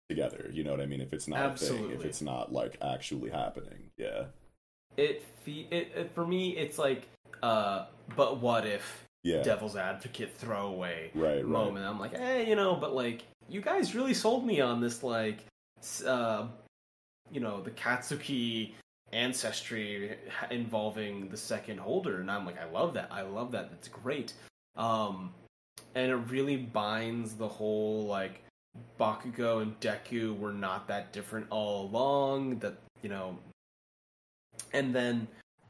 together. 0.07 0.49
You 0.53 0.63
know 0.63 0.71
what 0.71 0.81
I 0.81 0.85
mean? 0.85 1.01
If 1.01 1.11
it's 1.11 1.27
not 1.27 1.55
a 1.55 1.57
thing, 1.57 1.91
if 1.91 2.05
it's 2.05 2.21
not 2.21 2.53
like 2.53 2.77
actually 2.81 3.29
happening. 3.29 3.91
Yeah, 3.97 4.25
it, 4.99 5.23
fe- 5.43 5.67
it, 5.71 5.91
it 5.95 6.11
for 6.13 6.25
me 6.25 6.57
it's 6.57 6.77
like 6.77 7.07
uh 7.41 7.85
but 8.15 8.39
what 8.39 8.65
if 8.65 9.05
yeah, 9.23 9.41
devil's 9.41 9.75
advocate 9.75 10.33
throwaway 10.35 11.11
right, 11.13 11.37
right. 11.37 11.45
moment? 11.45 11.85
I'm 11.85 11.99
like 11.99 12.15
hey 12.15 12.47
you 12.47 12.55
know 12.55 12.75
but 12.75 12.93
like 12.93 13.23
you 13.47 13.61
guys 13.61 13.95
really 13.95 14.13
sold 14.13 14.45
me 14.45 14.61
on 14.61 14.79
this 14.79 15.03
like 15.03 15.39
uh 16.05 16.47
you 17.31 17.39
know 17.39 17.61
the 17.61 17.71
katsuki 17.71 18.73
ancestry 19.11 20.17
involving 20.51 21.29
the 21.29 21.37
second 21.37 21.79
holder. 21.79 22.21
And 22.21 22.29
i'm 22.29 22.45
like 22.45 22.61
i 22.61 22.69
love 22.69 22.93
that. 22.93 23.09
I 23.11 23.21
love 23.21 23.51
that. 23.51 23.71
That's 23.71 23.87
great. 23.87 24.33
Um 24.75 25.31
and 25.95 26.11
it 26.11 26.15
really 26.15 26.57
binds 26.57 27.33
the 27.33 27.47
whole 27.47 28.05
like 28.05 28.41
bakugo 28.99 29.61
and 29.61 29.79
deku 29.79 30.37
were 30.37 30.53
not 30.53 30.87
that 30.87 31.11
different 31.11 31.47
all 31.49 31.87
along 31.87 32.59
that 32.59 32.75
you 33.01 33.09
know 33.09 33.37
and 34.73 34.93
then 34.93 35.27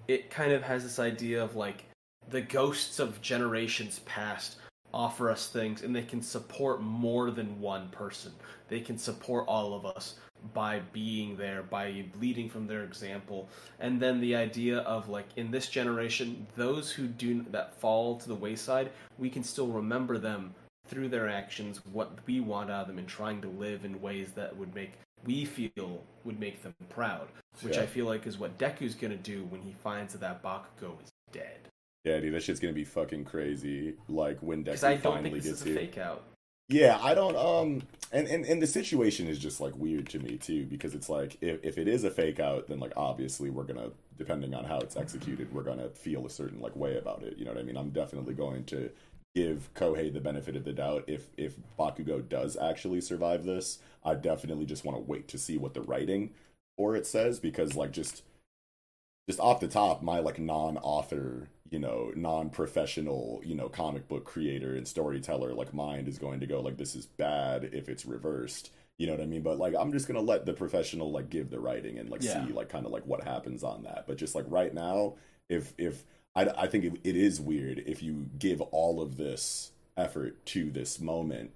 it 0.07 0.29
kind 0.29 0.51
of 0.51 0.63
has 0.63 0.83
this 0.83 0.99
idea 0.99 1.43
of 1.43 1.55
like 1.55 1.85
the 2.29 2.41
ghosts 2.41 2.99
of 2.99 3.21
generations 3.21 3.99
past 4.05 4.57
offer 4.93 5.29
us 5.29 5.47
things 5.47 5.83
and 5.83 5.95
they 5.95 6.03
can 6.03 6.21
support 6.21 6.81
more 6.81 7.31
than 7.31 7.59
one 7.61 7.89
person. 7.89 8.31
They 8.67 8.79
can 8.79 8.97
support 8.97 9.45
all 9.47 9.73
of 9.73 9.85
us 9.85 10.15
by 10.53 10.79
being 10.93 11.35
there 11.35 11.63
by 11.63 12.05
leading 12.19 12.49
from 12.49 12.65
their 12.65 12.83
example. 12.83 13.49
And 13.79 13.99
then 13.99 14.21
the 14.21 14.35
idea 14.35 14.79
of 14.79 15.09
like 15.09 15.27
in 15.35 15.51
this 15.51 15.67
generation 15.67 16.47
those 16.55 16.91
who 16.91 17.07
do 17.07 17.43
that 17.51 17.75
fall 17.79 18.17
to 18.17 18.27
the 18.27 18.35
wayside 18.35 18.91
we 19.17 19.29
can 19.29 19.43
still 19.43 19.67
remember 19.67 20.17
them 20.17 20.53
through 20.87 21.09
their 21.09 21.29
actions 21.29 21.81
what 21.91 22.17
we 22.25 22.39
want 22.39 22.71
out 22.71 22.81
of 22.81 22.87
them 22.87 22.97
and 22.97 23.07
trying 23.07 23.41
to 23.41 23.47
live 23.47 23.85
in 23.85 24.01
ways 24.01 24.31
that 24.31 24.55
would 24.55 24.73
make 24.73 24.93
we 25.25 25.45
feel 25.45 26.03
would 26.23 26.39
make 26.39 26.61
them 26.63 26.73
proud 26.89 27.27
which 27.61 27.75
Yeah. 27.75 27.83
i 27.83 27.85
feel 27.85 28.05
like 28.05 28.25
is 28.27 28.37
what 28.37 28.57
deku's 28.57 28.95
to 28.95 29.17
do 29.17 29.43
when 29.45 29.61
he 29.61 29.73
finds 29.83 30.13
that 30.13 30.21
that 30.21 30.43
bakugo 30.43 31.01
is 31.03 31.09
dead 31.31 31.59
Yeah, 32.05 32.19
dude, 32.19 32.33
that 32.33 32.43
shit's 32.43 32.59
gonna 32.59 32.73
be 32.73 32.85
fucking 32.85 33.25
crazy. 33.25 33.95
Like 34.07 34.39
when 34.41 34.63
Deku 34.63 34.83
i 34.83 34.95
don't 34.95 35.01
finally 35.13 35.31
think 35.31 35.43
this 35.43 35.45
gets 35.51 35.61
is 35.61 35.67
a 35.67 35.69
here. 35.69 35.77
fake 35.79 35.97
out 35.97 36.23
Yeah, 36.69 36.97
I 37.01 37.13
don't 37.13 37.35
um 37.35 37.81
and, 38.11 38.27
and 38.27 38.45
and 38.45 38.61
the 38.61 38.67
situation 38.67 39.27
is 39.27 39.37
just 39.37 39.59
like 39.59 39.75
weird 39.75 40.07
to 40.09 40.19
me 40.19 40.37
too 40.37 40.65
because 40.65 40.95
it's 40.95 41.09
like 41.09 41.37
if, 41.41 41.59
if 41.63 41.77
it 41.77 41.87
is 41.87 42.03
a 42.05 42.11
fake 42.11 42.39
out 42.39 42.67
then 42.67 42.79
like 42.79 42.93
obviously 42.95 43.49
we're 43.49 43.63
gonna 43.65 43.89
depending 44.17 44.53
on 44.53 44.63
how 44.65 44.79
it's 44.79 44.95
executed 44.95 45.53
we're 45.53 45.63
gonna 45.63 45.89
feel 45.89 46.25
a 46.25 46.29
certain 46.29 46.59
like 46.61 46.75
way 46.75 46.97
about 46.97 47.21
it 47.23 47.37
you 47.37 47.45
know 47.45 47.51
what 47.51 47.59
I 47.59 47.63
mean 47.63 47.77
I'm 47.77 47.89
definitely 47.89 48.33
going 48.33 48.63
to 48.65 48.89
give 49.35 49.69
Kohei 49.75 50.11
the 50.11 50.19
benefit 50.21 50.55
of 50.55 50.63
the 50.63 50.73
doubt 50.73 51.03
if 51.07 51.27
if 51.37 51.55
Bakugo 51.77 52.27
does 52.27 52.55
actually 52.57 53.01
survive 53.01 53.43
this 53.45 53.79
I 54.03 54.15
definitely 54.15 54.65
just 54.65 54.85
want 54.85 54.97
to 54.97 55.03
wait 55.03 55.27
to 55.29 55.37
see 55.37 55.57
what 55.57 55.73
the 55.73 55.81
writing 55.81 56.31
for 56.77 56.95
it 56.95 57.05
says 57.05 57.39
because 57.39 57.75
like 57.75 57.91
just 57.91 58.23
just 59.27 59.39
off 59.39 59.59
the 59.59 59.67
top, 59.67 60.01
my 60.01 60.19
like 60.19 60.39
non-author, 60.39 61.49
you 61.69 61.77
know, 61.79 62.11
non-professional, 62.15 63.41
you 63.45 63.53
know, 63.55 63.69
comic 63.69 64.07
book 64.07 64.25
creator 64.25 64.75
and 64.75 64.87
storyteller 64.87 65.53
like 65.53 65.73
mind 65.73 66.07
is 66.07 66.17
going 66.17 66.39
to 66.39 66.47
go 66.47 66.61
like 66.61 66.77
this 66.77 66.95
is 66.95 67.05
bad 67.05 67.69
if 67.73 67.89
it's 67.89 68.05
reversed. 68.05 68.71
You 68.97 69.07
know 69.07 69.13
what 69.13 69.21
I 69.21 69.27
mean? 69.27 69.43
But 69.43 69.59
like 69.59 69.75
I'm 69.79 69.91
just 69.91 70.07
gonna 70.07 70.19
let 70.21 70.45
the 70.45 70.53
professional 70.53 71.11
like 71.11 71.29
give 71.29 71.49
the 71.49 71.59
writing 71.59 71.99
and 71.99 72.09
like 72.09 72.23
Yeah. 72.23 72.45
see 72.45 72.51
like 72.51 72.69
kind 72.69 72.85
of 72.85 72.91
like 72.91 73.05
what 73.05 73.23
happens 73.23 73.63
on 73.63 73.83
that. 73.83 74.05
But 74.07 74.17
just 74.17 74.35
like 74.35 74.45
right 74.47 74.73
now, 74.73 75.15
if 75.47 75.73
if 75.77 76.03
I 76.35 76.47
I 76.57 76.67
think 76.67 76.85
it, 76.85 76.93
it 77.03 77.15
is 77.15 77.39
weird 77.39 77.83
if 77.85 78.01
you 78.03 78.29
give 78.39 78.61
all 78.61 79.01
of 79.01 79.17
this 79.17 79.71
effort 79.95 80.43
to 80.47 80.71
this 80.71 80.99
moment 80.99 81.51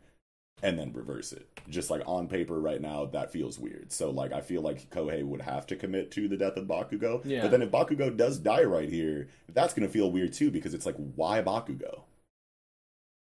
and 0.64 0.80
then 0.80 0.92
reverse 0.94 1.34
it. 1.34 1.48
Just 1.70 1.92
like 1.92 2.02
on 2.08 2.28
paper 2.28 2.60
right 2.60 2.82
now, 2.82 3.06
that 3.06 3.32
feels 3.32 3.60
weird. 3.60 3.92
So 3.92 4.10
like 4.10 4.34
I 4.34 4.42
feel 4.42 4.62
like 4.62 4.90
Kohei 4.90 5.24
would 5.24 5.42
have 5.42 5.68
to 5.68 5.76
commit 5.76 6.10
to 6.12 6.28
the 6.28 6.38
death 6.38 6.58
of 6.58 6.66
Bakugo. 6.66 7.22
Yeah. 7.24 7.42
But 7.44 7.52
then 7.52 7.62
if 7.62 7.70
Bakugo 7.70 8.16
does 8.16 8.40
die 8.40 8.64
right 8.64 8.90
here, 8.90 9.28
that's 9.54 9.74
gonna 9.74 9.88
feel 9.90 10.10
weird 10.10 10.34
too 10.34 10.50
because 10.50 10.74
it's 10.74 10.86
like 10.86 10.96
why 11.16 11.42
Bakugo? 11.42 12.02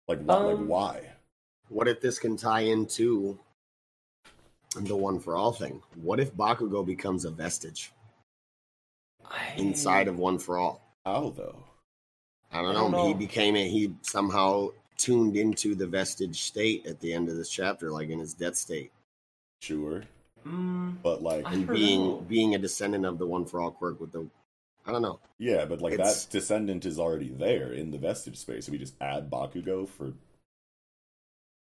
Like 0.08 0.22
why? 0.22 0.36
like 0.36 0.58
Um, 0.58 0.68
why? 0.68 1.02
What 1.70 1.88
if 1.88 2.02
this 2.02 2.20
can 2.20 2.36
tie 2.38 2.62
into 2.62 3.40
the 4.76 4.96
one 4.96 5.20
for 5.20 5.36
all 5.36 5.52
thing. 5.52 5.82
What 5.96 6.20
if 6.20 6.34
Bakugo 6.34 6.86
becomes 6.86 7.26
a 7.26 7.32
vestige 7.32 7.92
I, 9.26 9.54
inside 9.58 10.08
of 10.08 10.18
one 10.18 10.38
for 10.40 10.58
all? 10.58 10.82
How 11.06 11.34
though? 11.36 11.64
I 12.52 12.62
don't 12.62 12.72
I 12.72 12.74
know. 12.74 12.92
don't 12.92 13.06
He 13.08 13.14
know. 13.14 13.20
became 13.20 13.56
it. 13.56 13.70
He 13.70 13.94
somehow 14.02 14.70
tuned 15.00 15.36
into 15.36 15.74
the 15.74 15.88
vestige 15.88 16.42
state 16.44 16.86
at 16.86 17.00
the 17.00 17.12
end 17.14 17.30
of 17.30 17.36
this 17.38 17.50
chapter, 17.50 17.90
like 17.92 18.10
in 18.10 18.20
his 18.20 18.34
death 18.36 18.56
state, 18.56 18.92
Sure, 19.62 20.04
Mm, 20.46 20.96
but 21.04 21.22
like, 21.24 21.46
and 21.48 21.68
being 21.68 22.02
know. 22.02 22.16
being 22.28 22.56
a 22.56 22.58
descendant 22.60 23.06
of 23.06 23.18
the 23.18 23.26
one 23.28 23.46
for 23.46 23.60
all 23.60 23.72
quirk 23.72 24.00
with 24.00 24.12
the. 24.12 24.28
I 24.86 24.92
don't 24.92 25.02
know. 25.02 25.20
yeah, 25.38 25.66
but 25.66 25.82
like 25.82 25.94
It's- 25.94 26.26
that 26.26 26.32
descendant 26.32 26.86
is 26.86 26.98
already 27.00 27.30
there 27.30 27.74
in 27.74 27.92
the 27.92 27.98
vestige 27.98 28.38
space. 28.38 28.66
So 28.66 28.72
we 28.72 28.78
just 28.78 28.96
add 29.02 29.30
Bakugo 29.30 29.88
for, 29.88 30.14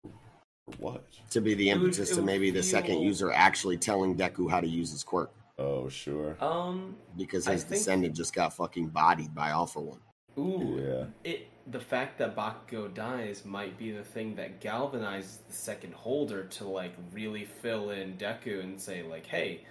for 0.03 0.77
what? 0.77 1.03
To 1.31 1.41
be 1.41 1.53
the 1.53 1.69
It 1.69 1.75
would- 1.77 1.85
impetus 1.87 2.09
to 2.11 2.15
would 2.17 2.25
maybe 2.25 2.51
the 2.51 2.63
second 2.63 3.01
user 3.01 3.31
actually 3.31 3.77
telling 3.77 4.15
Deku 4.15 4.49
how 4.49 4.61
to 4.61 4.67
use 4.67 4.91
his 4.91 5.03
quirk 5.03 5.31
Oh, 5.57 5.89
sure. 5.89 6.37
um. 6.43 6.95
because 7.17 7.47
I 7.47 7.53
his 7.53 7.63
think- 7.63 7.79
descendant 7.79 8.15
just 8.15 8.33
got 8.33 8.53
fucking 8.55 8.87
bodied 8.87 9.35
by 9.35 9.51
All 9.51 9.67
for 9.67 9.81
One. 9.81 9.99
Ooh. 10.37 10.79
Yeah. 10.81 11.29
It 11.29 11.47
the 11.71 11.79
fact 11.79 12.17
that 12.17 12.35
Bakugo 12.35 12.91
dies 12.93 13.45
might 13.45 13.77
be 13.77 13.91
the 13.91 14.03
thing 14.03 14.35
that 14.35 14.59
galvanizes 14.59 15.45
the 15.47 15.53
second 15.53 15.93
holder 15.93 16.45
to 16.45 16.67
like 16.67 16.93
really 17.11 17.45
fill 17.45 17.91
in 17.91 18.17
Deku 18.17 18.63
and 18.63 18.81
say 18.81 19.03
like, 19.03 19.27
"Hey, 19.27 19.65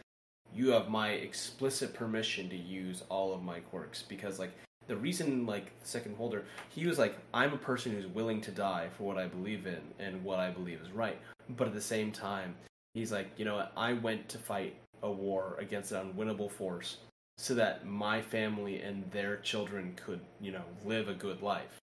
you 0.55 0.71
have 0.71 0.89
my 0.89 1.11
explicit 1.11 1.95
permission 1.95 2.49
to 2.51 2.57
use 2.57 3.03
all 3.09 3.35
of 3.35 3.43
my 3.43 3.61
quirks." 3.61 4.03
Because 4.03 4.39
like 4.39 4.53
the 4.87 4.97
reason 4.97 5.45
like 5.47 5.79
the 5.81 5.89
second 5.89 6.17
holder, 6.17 6.45
he 6.69 6.87
was 6.87 6.99
like, 6.99 7.17
"I'm 7.35 7.53
a 7.53 7.59
person 7.59 7.93
who's 7.93 8.07
willing 8.07 8.41
to 8.43 8.53
die 8.53 8.89
for 8.97 9.05
what 9.05 9.19
I 9.19 9.27
believe 9.27 9.67
in 9.67 9.83
and 9.99 10.23
what 10.23 10.39
I 10.39 10.51
believe 10.51 10.81
is 10.81 10.93
right." 10.93 11.19
But 11.51 11.69
at 11.69 11.75
the 11.75 11.81
same 11.81 12.13
time, 12.13 12.55
he's 12.95 13.11
like, 13.13 13.29
"You 13.37 13.45
know? 13.45 13.67
I 13.77 13.95
went 13.95 14.29
to 14.31 14.39
fight 14.39 14.77
a 15.03 15.11
war 15.11 15.57
against 15.59 15.93
an 15.93 16.13
unwinnable 16.13 16.51
force." 16.51 16.99
so 17.41 17.55
that 17.55 17.87
my 17.87 18.21
family 18.21 18.83
and 18.83 19.09
their 19.13 19.37
children 19.37 19.95
could, 19.95 20.21
you 20.41 20.51
know, 20.51 20.65
live 20.85 21.09
a 21.09 21.15
good 21.15 21.41
life. 21.41 21.79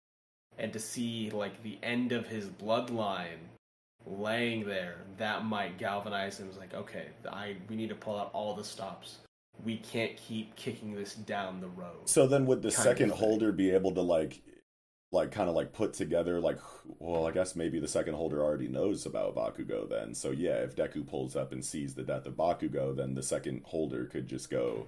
And 0.60 0.72
to 0.74 0.80
see 0.80 1.32
like 1.32 1.64
the 1.64 1.80
end 1.82 2.12
of 2.12 2.28
his 2.28 2.48
bloodline 2.48 3.40
laying 4.06 4.66
there, 4.66 4.98
that 5.18 5.46
might 5.46 5.78
galvanize 5.78 6.40
him. 6.40 6.48
It's 6.50 6.58
like, 6.58 6.74
okay, 6.74 7.08
I 7.32 7.56
we 7.70 7.76
need 7.76 7.90
to 7.90 7.96
pull 7.96 8.20
out 8.20 8.30
all 8.34 8.56
the 8.56 8.64
stops. 8.64 9.20
We 9.64 9.78
can't 9.78 10.18
keep 10.18 10.56
kicking 10.56 10.96
this 10.96 11.14
down 11.14 11.62
the 11.62 11.68
road. 11.68 12.10
So 12.10 12.28
then, 12.28 12.46
would 12.48 12.62
the 12.62 12.72
second 12.72 13.12
holder 13.12 13.52
be 13.52 13.70
able 13.70 13.92
to 13.94 14.02
like, 14.02 14.42
like 15.12 15.32
kind 15.32 15.48
of 15.48 15.56
like 15.56 15.74
put 15.74 15.94
together 15.94 16.42
like, 16.42 16.58
well, 16.98 17.28
I 17.28 17.32
guess 17.32 17.56
maybe 17.56 17.80
the 17.80 17.88
second 17.88 18.16
holder 18.16 18.42
already 18.44 18.68
knows 18.68 19.06
about 19.06 19.36
Bakugo 19.36 19.88
then. 19.88 20.16
So 20.16 20.32
yeah, 20.32 20.56
if 20.56 20.76
Deku 20.76 21.08
pulls 21.08 21.36
up 21.36 21.52
and 21.52 21.64
sees 21.64 21.94
the 21.94 22.04
death 22.04 22.26
of 22.26 22.34
Bakugo, 22.34 22.96
then 22.96 23.14
the 23.14 23.24
second 23.24 23.62
holder 23.64 24.06
could 24.06 24.28
just 24.28 24.50
go, 24.50 24.88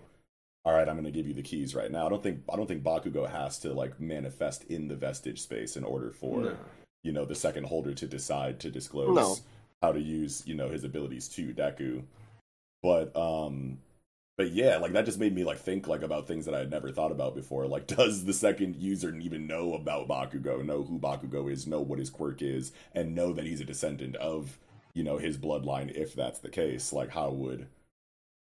"All 0.66 0.74
right, 0.74 0.88
I'm 0.88 0.96
going 0.96 1.06
to 1.06 1.12
give 1.12 1.28
you 1.28 1.34
the 1.34 1.42
keys 1.42 1.76
right 1.76 1.92
now." 1.92 2.06
I 2.06 2.10
don't 2.10 2.24
think 2.24 2.42
I 2.52 2.56
don't 2.56 2.68
think 2.68 2.84
Bakugo 2.84 3.30
has 3.30 3.60
to 3.60 3.74
like 3.74 4.00
manifest 4.00 4.64
in 4.66 4.88
the 4.88 4.96
vestige 4.96 5.42
space 5.42 5.78
in 5.78 5.84
order 5.84 6.12
for 6.12 6.42
No. 6.42 6.58
you 7.04 7.12
know 7.12 7.26
the 7.26 7.36
second 7.36 7.66
holder 7.66 7.94
to 7.94 8.08
decide 8.08 8.60
to 8.62 8.72
disclose 8.72 9.16
No. 9.16 9.36
how 9.82 9.92
to 9.92 10.00
use 10.00 10.44
you 10.46 10.56
know 10.56 10.70
his 10.70 10.84
abilities 10.84 11.28
to 11.30 11.54
Deku. 11.54 12.04
But 12.82 13.16
um 13.16 13.80
but 14.38 14.52
yeah, 14.52 14.78
like 14.78 14.92
that 14.92 15.06
just 15.06 15.20
made 15.20 15.34
me 15.34 15.46
like 15.46 15.60
think 15.60 15.88
like 15.88 16.02
about 16.02 16.28
things 16.28 16.46
that 16.46 16.54
I 16.54 16.60
had 16.60 16.70
never 16.70 16.92
thought 16.92 17.12
about 17.12 17.36
before. 17.36 17.68
Like, 17.68 17.88
does 17.98 18.26
the 18.26 18.34
second 18.34 18.76
user 18.76 19.16
even 19.16 19.48
know 19.48 19.74
about 19.74 20.08
Bakugo, 20.10 20.64
know 20.66 20.84
who 20.84 21.00
Bakugo 21.00 21.50
is, 21.50 21.66
know 21.68 21.80
what 21.80 22.00
his 22.00 22.10
quirk 22.10 22.42
is, 22.42 22.74
and 22.94 23.16
know 23.16 23.32
that 23.34 23.46
he's 23.46 23.62
a 23.62 23.66
descendant 23.66 24.18
of, 24.18 24.60
you 24.94 25.04
know, 25.04 25.18
his 25.18 25.38
bloodline? 25.38 25.90
If 25.96 26.14
that's 26.16 26.40
the 26.40 26.50
case, 26.50 26.92
like, 26.92 27.12
how 27.12 27.30
would, 27.30 27.68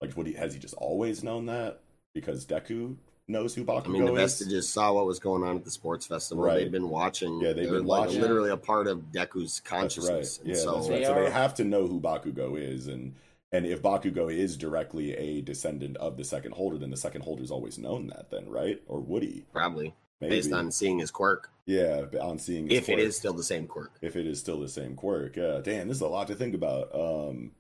like, 0.02 0.18
would 0.18 0.26
he 0.26 0.34
has 0.34 0.54
he 0.56 0.60
just 0.60 0.74
always 0.76 1.24
known 1.24 1.46
that 1.46 1.80
because 2.14 2.46
Deku 2.46 2.96
knows 3.28 3.56
who 3.56 3.64
Bakugo 3.64 3.80
is. 3.82 3.86
I 3.86 3.90
mean, 3.90 4.06
the 4.06 4.14
is? 4.14 4.18
vestiges 4.40 4.70
saw 4.70 4.94
what 4.94 5.06
was 5.06 5.20
going 5.20 5.44
on 5.44 5.56
at 5.58 5.64
the 5.64 5.72
sports 5.72 6.06
festival. 6.06 6.44
Right. 6.44 6.60
They've 6.60 6.72
been 6.72 6.90
watching. 6.90 7.40
Yeah, 7.42 7.54
they've 7.54 7.66
They're, 7.66 7.80
been 7.80 7.86
like 7.88 8.08
watching. 8.08 8.22
literally 8.22 8.50
a 8.52 8.58
part 8.58 8.88
of 8.88 9.00
Deku's 9.12 9.60
That's 9.60 9.60
consciousness. 9.62 10.40
right. 10.44 10.56
Yeah, 10.56 10.62
so 10.62 10.76
that's 10.76 10.90
right. 10.90 11.00
They 11.00 11.06
so 11.06 11.16
they 11.16 11.32
have 11.32 11.54
to 11.56 11.64
know 11.64 11.88
who 11.88 12.00
Bakugo 12.00 12.60
is, 12.60 12.88
and 12.88 13.16
and 13.52 13.66
if 13.66 13.82
Bakugo 13.82 14.34
is 14.34 14.58
directly 14.58 15.14
a 15.16 15.42
descendant 15.42 15.98
of 15.98 16.18
the 16.18 16.24
second 16.24 16.54
holder, 16.54 16.78
then 16.78 16.90
the 16.90 16.98
second 16.98 17.22
holder's 17.24 17.52
always 17.52 17.78
known 17.78 18.08
that, 18.08 18.30
then 18.32 18.50
right? 18.50 18.82
Or 18.88 19.00
would 19.00 19.24
he? 19.24 19.46
probably 19.54 19.94
Maybe. 20.22 20.36
based 20.38 20.54
on 20.54 20.72
seeing 20.72 21.00
his 21.00 21.12
quirk, 21.12 21.50
yeah, 21.66 22.06
on 22.22 22.40
seeing 22.40 22.68
his 22.70 22.78
if 22.80 22.90
it 22.90 22.94
quirk. 22.96 23.08
is 23.08 23.18
still 23.18 23.34
the 23.34 23.44
same 23.44 23.68
quirk. 23.68 23.92
if 24.02 24.16
it 24.16 24.26
is 24.26 24.40
still 24.40 24.60
the 24.60 24.70
same 24.70 24.96
quirk. 24.96 25.36
Yeah, 25.36 25.60
damn, 25.64 25.88
this 25.88 25.98
is 25.98 26.02
a 26.02 26.08
lot 26.08 26.28
to 26.28 26.36
think 26.36 26.56
about. 26.56 26.94
Um 26.94 27.52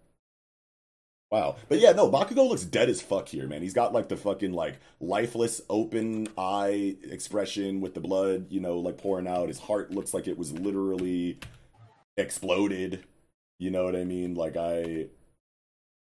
Wow. 1.33 1.55
But 1.67 1.79
yeah, 1.79 1.93
no, 1.93 2.11
Bakugo 2.11 2.47
looks 2.47 2.63
dead 2.63 2.91
as 2.91 3.01
fuck 3.01 3.27
here, 3.27 3.47
man. 3.47 3.63
He's 3.63 3.73
got 3.73 3.91
like 3.91 4.07
the 4.07 4.15
fucking 4.15 4.53
like 4.53 4.75
lifeless 5.01 5.63
open 5.67 6.27
eye 6.37 6.95
expression 7.09 7.81
with 7.81 7.95
the 7.95 8.01
blood, 8.01 8.51
you 8.51 8.59
know, 8.59 8.77
like 8.77 8.99
pouring 8.99 9.27
out. 9.27 9.47
His 9.47 9.57
heart 9.57 9.89
looks 9.89 10.13
like 10.13 10.27
it 10.27 10.37
was 10.37 10.51
literally 10.51 11.39
exploded. 12.17 13.03
You 13.57 13.71
know 13.71 13.83
what 13.83 13.95
I 13.95 14.03
mean? 14.03 14.35
Like 14.35 14.55
I 14.57 15.07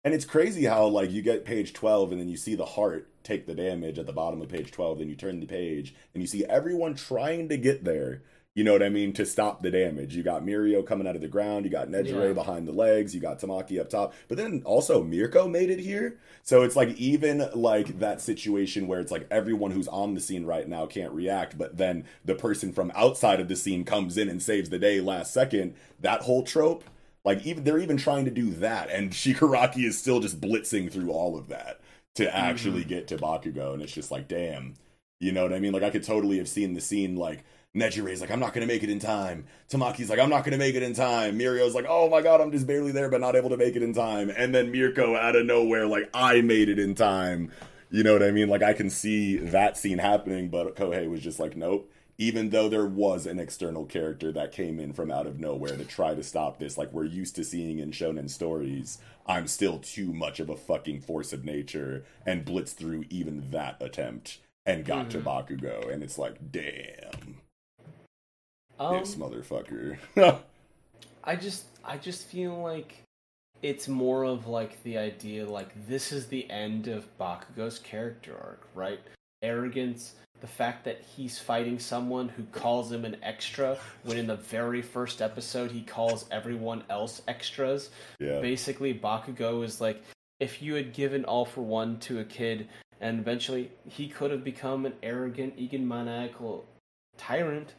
and 0.03 0.15
it's 0.15 0.25
crazy 0.25 0.65
how 0.65 0.89
like 0.89 1.13
you 1.13 1.23
get 1.23 1.45
page 1.45 1.75
12 1.75 2.11
and 2.11 2.21
then 2.21 2.29
you 2.29 2.37
see 2.37 2.57
the 2.57 2.65
heart 2.65 3.07
take 3.23 3.47
the 3.47 3.55
damage 3.55 4.01
at 4.01 4.07
the 4.07 4.13
bottom 4.13 4.43
of 4.43 4.49
page 4.49 4.73
12 4.73 4.99
then 4.99 5.09
you 5.09 5.15
turn 5.15 5.39
the 5.39 5.47
page 5.47 5.95
and 6.13 6.23
you 6.23 6.27
see 6.27 6.45
everyone 6.47 6.95
trying 6.95 7.49
to 7.51 7.57
get 7.57 7.85
there 7.85 8.23
you 8.55 8.65
know 8.65 8.73
what 8.73 8.83
i 8.83 8.89
mean? 8.89 9.13
To 9.15 9.25
stop 9.27 9.63
the 9.63 9.71
damage. 9.71 10.17
You 10.17 10.23
got 10.23 10.45
mirio 10.45 10.85
coming 10.85 11.07
out 11.07 11.17
of 11.17 11.23
the 11.23 11.29
ground. 11.29 11.65
You 11.65 11.71
got 11.71 11.89
nejire 11.89 12.29
Yeah. 12.29 12.33
behind 12.33 12.67
the 12.67 12.73
legs. 12.73 13.15
You 13.15 13.21
got 13.21 13.41
tamaki 13.41 13.81
up 13.81 13.89
top. 13.89 14.15
But 14.29 14.39
then 14.39 14.63
also 14.65 15.03
mirko 15.03 15.47
made 15.49 15.71
it 15.71 15.81
here. 15.81 16.19
So 16.43 16.63
it's 16.63 16.77
like 16.77 16.97
even 16.97 17.49
like 17.55 17.99
that 18.01 18.21
situation 18.21 18.87
where 18.87 19.01
it's 19.01 19.13
like 19.13 19.27
everyone 19.31 19.71
who's 19.71 19.89
on 19.89 20.15
the 20.15 20.21
scene 20.21 20.45
right 20.45 20.69
now 20.69 20.87
can't 20.87 21.13
react 21.13 21.59
but 21.59 21.77
then 21.77 22.05
the 22.25 22.35
person 22.35 22.73
from 22.73 22.91
outside 22.95 23.41
of 23.41 23.49
the 23.49 23.57
scene 23.57 23.85
comes 23.85 24.17
in 24.19 24.29
and 24.29 24.43
saves 24.43 24.71
the 24.71 24.79
day 24.79 25.01
last 25.01 25.33
second. 25.33 25.75
That 26.01 26.23
whole 26.23 26.43
trope 26.43 26.85
like 27.25 27.45
even 27.47 27.65
they're 27.65 27.79
even 27.79 27.97
trying 27.97 28.25
to 28.25 28.31
do 28.31 28.51
that, 28.55 28.91
and 28.91 29.11
Shigaraki 29.13 29.85
is 29.85 29.99
still 29.99 30.21
just 30.21 30.41
blitzing 30.41 30.91
through 30.91 31.11
all 31.11 31.37
of 31.37 31.49
that 31.49 31.81
to 32.17 32.35
actually 32.35 32.81
mm-hmm. 32.81 32.89
get 32.89 33.09
to 33.09 33.17
Bakugo, 33.17 33.75
and 33.75 33.83
it's 33.83 33.93
just 33.93 34.11
like, 34.11 34.29
damn, 34.29 34.75
you 35.21 35.33
know 35.33 35.43
what 35.43 35.53
I 35.53 35.61
mean? 35.61 35.73
Like 35.73 35.83
I 35.83 35.91
could 35.91 36.05
totally 36.05 36.39
have 36.39 36.49
seen 36.49 36.75
the 36.75 36.81
scene 36.81 37.17
like 37.17 37.45
Nejire's 37.75 38.21
like, 38.21 38.31
I'm 38.31 38.41
not 38.41 38.53
gonna 38.53 38.67
make 38.67 38.83
it 38.83 38.91
in 38.91 38.99
time. 38.99 39.47
Tamaki's 39.69 40.11
like, 40.11 40.19
I'm 40.19 40.31
not 40.31 40.45
gonna 40.45 40.59
make 40.59 40.75
it 40.75 40.83
in 40.83 40.95
time. 40.95 41.39
Mirio's 41.39 41.75
like, 41.75 41.87
oh 41.89 42.09
my 42.09 42.21
god, 42.21 42.41
I'm 42.41 42.53
just 42.53 42.67
barely 42.67 42.93
there, 42.93 43.09
but 43.09 43.21
not 43.21 43.37
able 43.37 43.51
to 43.51 43.57
make 43.57 43.77
it 43.77 43.83
in 43.83 43.93
time. 43.93 44.31
And 44.37 44.55
then 44.55 44.73
Mirko 44.73 45.17
out 45.17 45.37
of 45.37 45.47
nowhere, 45.47 45.87
like, 45.87 46.11
I 46.13 46.41
made 46.41 46.69
it 46.69 46.79
in 46.79 46.95
time. 46.95 47.53
You 47.91 48.03
know 48.03 48.13
what 48.13 48.23
I 48.23 48.31
mean? 48.31 48.49
Like 48.49 48.63
I 48.63 48.73
can 48.73 48.91
see 48.91 49.37
that 49.37 49.77
scene 49.77 49.99
happening, 49.99 50.49
but 50.49 50.77
Kohei 50.77 51.09
was 51.09 51.21
just 51.21 51.41
like, 51.41 51.57
nope 51.57 51.91
even 52.21 52.51
though 52.51 52.69
there 52.69 52.87
was 52.87 53.25
an 53.25 53.41
external 53.41 53.87
character 53.87 54.31
that 54.31 54.53
came 54.53 54.79
in 54.79 54.93
from 54.93 55.11
out 55.11 55.27
of 55.27 55.41
nowhere 55.41 55.75
to 55.75 55.87
try 55.87 56.15
to 56.15 56.23
stop 56.23 56.59
this, 56.59 56.77
like 56.77 56.93
we're 56.93 57.03
used 57.03 57.35
to 57.35 57.43
seeing 57.43 57.79
in 57.79 57.91
shonen 57.91 58.29
stories, 58.29 58.99
I'm 59.27 59.47
still 59.47 59.79
too 59.79 60.13
much 60.13 60.39
of 60.39 60.51
a 60.51 60.57
fucking 60.57 61.01
force 61.01 61.33
of 61.33 61.47
nature 61.47 62.05
and 62.27 62.45
blitzed 62.45 62.75
through 62.75 63.07
even 63.09 63.51
that 63.53 63.81
attempt 63.81 64.39
and 64.67 64.85
got 64.85 65.09
mm-hmm. 65.09 65.19
to 65.19 65.21
Bakugo, 65.21 65.91
and 65.91 66.03
it's 66.03 66.19
like, 66.19 66.53
damn, 66.53 67.40
Um, 68.81 68.99
this 68.99 69.15
motherfucker. 69.15 69.99
I 71.25 71.37
just 71.37 71.67
I 71.85 71.99
just 71.99 72.27
feel 72.27 72.61
like 72.61 73.03
it's 73.63 73.89
more 73.89 74.25
of 74.25 74.47
like 74.47 74.83
the 74.85 74.97
idea 74.97 75.47
like 75.47 75.69
this 75.87 76.13
is 76.13 76.27
the 76.27 76.51
end 76.51 76.89
of 76.89 77.07
Bakugo's 77.19 77.79
character 77.79 78.35
arc, 78.43 78.67
right? 78.75 79.01
Arrogance, 79.43 80.15
the 80.41 80.47
fact 80.47 80.85
that 80.87 81.03
he's 81.03 81.39
fighting 81.39 81.79
someone 81.79 82.31
who 82.31 82.43
calls 82.45 82.91
him 82.91 83.05
an 83.05 83.17
extra 83.23 83.77
when 84.05 84.17
in 84.17 84.27
the 84.27 84.37
very 84.37 84.81
first 84.81 85.21
episode 85.21 85.71
he 85.71 85.83
calls 85.83 86.25
everyone 86.31 86.83
else 86.89 87.21
extras. 87.29 87.91
yeah, 88.19 88.41
Basically 88.41 88.95
Bakugo 88.95 89.63
is 89.63 89.83
like 89.83 90.03
if 90.41 90.63
you 90.63 90.73
had 90.73 90.95
given 90.95 91.27
all 91.27 91.45
for 91.45 91.61
one 91.61 91.99
to 91.99 92.21
a 92.21 92.25
kid 92.25 92.67
and 93.03 93.19
eventually 93.21 93.71
he 93.87 94.09
could 94.09 94.31
have 94.31 94.43
become 94.43 94.87
an 94.87 94.95
arrogant 95.03 95.59
egomaniacal 95.59 96.65
tyrant 97.19 97.75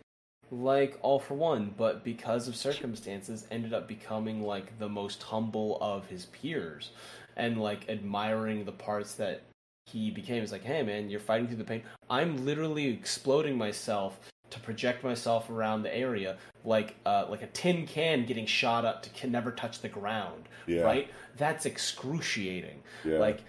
like 0.51 0.99
all 1.01 1.17
for 1.17 1.33
one 1.33 1.73
but 1.77 2.03
because 2.03 2.47
of 2.47 2.55
circumstances 2.55 3.47
ended 3.51 3.73
up 3.73 3.87
becoming 3.87 4.43
like 4.43 4.77
the 4.79 4.89
most 4.89 5.23
humble 5.23 5.77
of 5.81 6.05
his 6.07 6.25
peers 6.25 6.91
and 7.37 7.61
like 7.61 7.89
admiring 7.89 8.65
the 8.65 8.71
parts 8.71 9.15
that 9.15 9.43
he 9.85 10.11
became. 10.11 10.43
It's 10.43 10.51
like 10.51 10.63
hey 10.63 10.83
man 10.83 11.09
you're 11.09 11.19
fighting 11.21 11.47
through 11.47 11.57
the 11.57 11.63
pain. 11.63 11.83
I'm 12.09 12.45
literally 12.45 12.87
exploding 12.87 13.57
myself 13.57 14.19
to 14.49 14.59
project 14.59 15.03
myself 15.03 15.49
around 15.49 15.83
the 15.83 15.95
area 15.95 16.37
like 16.65 16.95
uh, 17.05 17.25
like 17.29 17.41
a 17.41 17.47
tin 17.47 17.87
can 17.87 18.25
getting 18.25 18.45
shot 18.45 18.83
up 18.83 19.01
to 19.03 19.09
can 19.11 19.31
never 19.31 19.51
touch 19.51 19.79
the 19.79 19.89
ground 19.89 20.49
Yeah. 20.67 20.81
right? 20.81 21.09
That's 21.37 21.65
excruciating. 21.65 22.83
Yeah, 23.05 23.19
like 23.19 23.39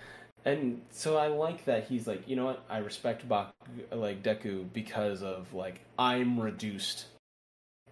and 0.44 0.80
so 0.90 1.16
i 1.16 1.26
like 1.28 1.64
that 1.64 1.84
he's 1.84 2.06
like 2.06 2.28
you 2.28 2.36
know 2.36 2.44
what 2.46 2.64
i 2.68 2.78
respect 2.78 3.28
Bak- 3.28 3.54
like 3.92 4.22
deku 4.22 4.64
because 4.72 5.22
of 5.22 5.52
like 5.54 5.80
i'm 5.98 6.38
reduced 6.40 7.06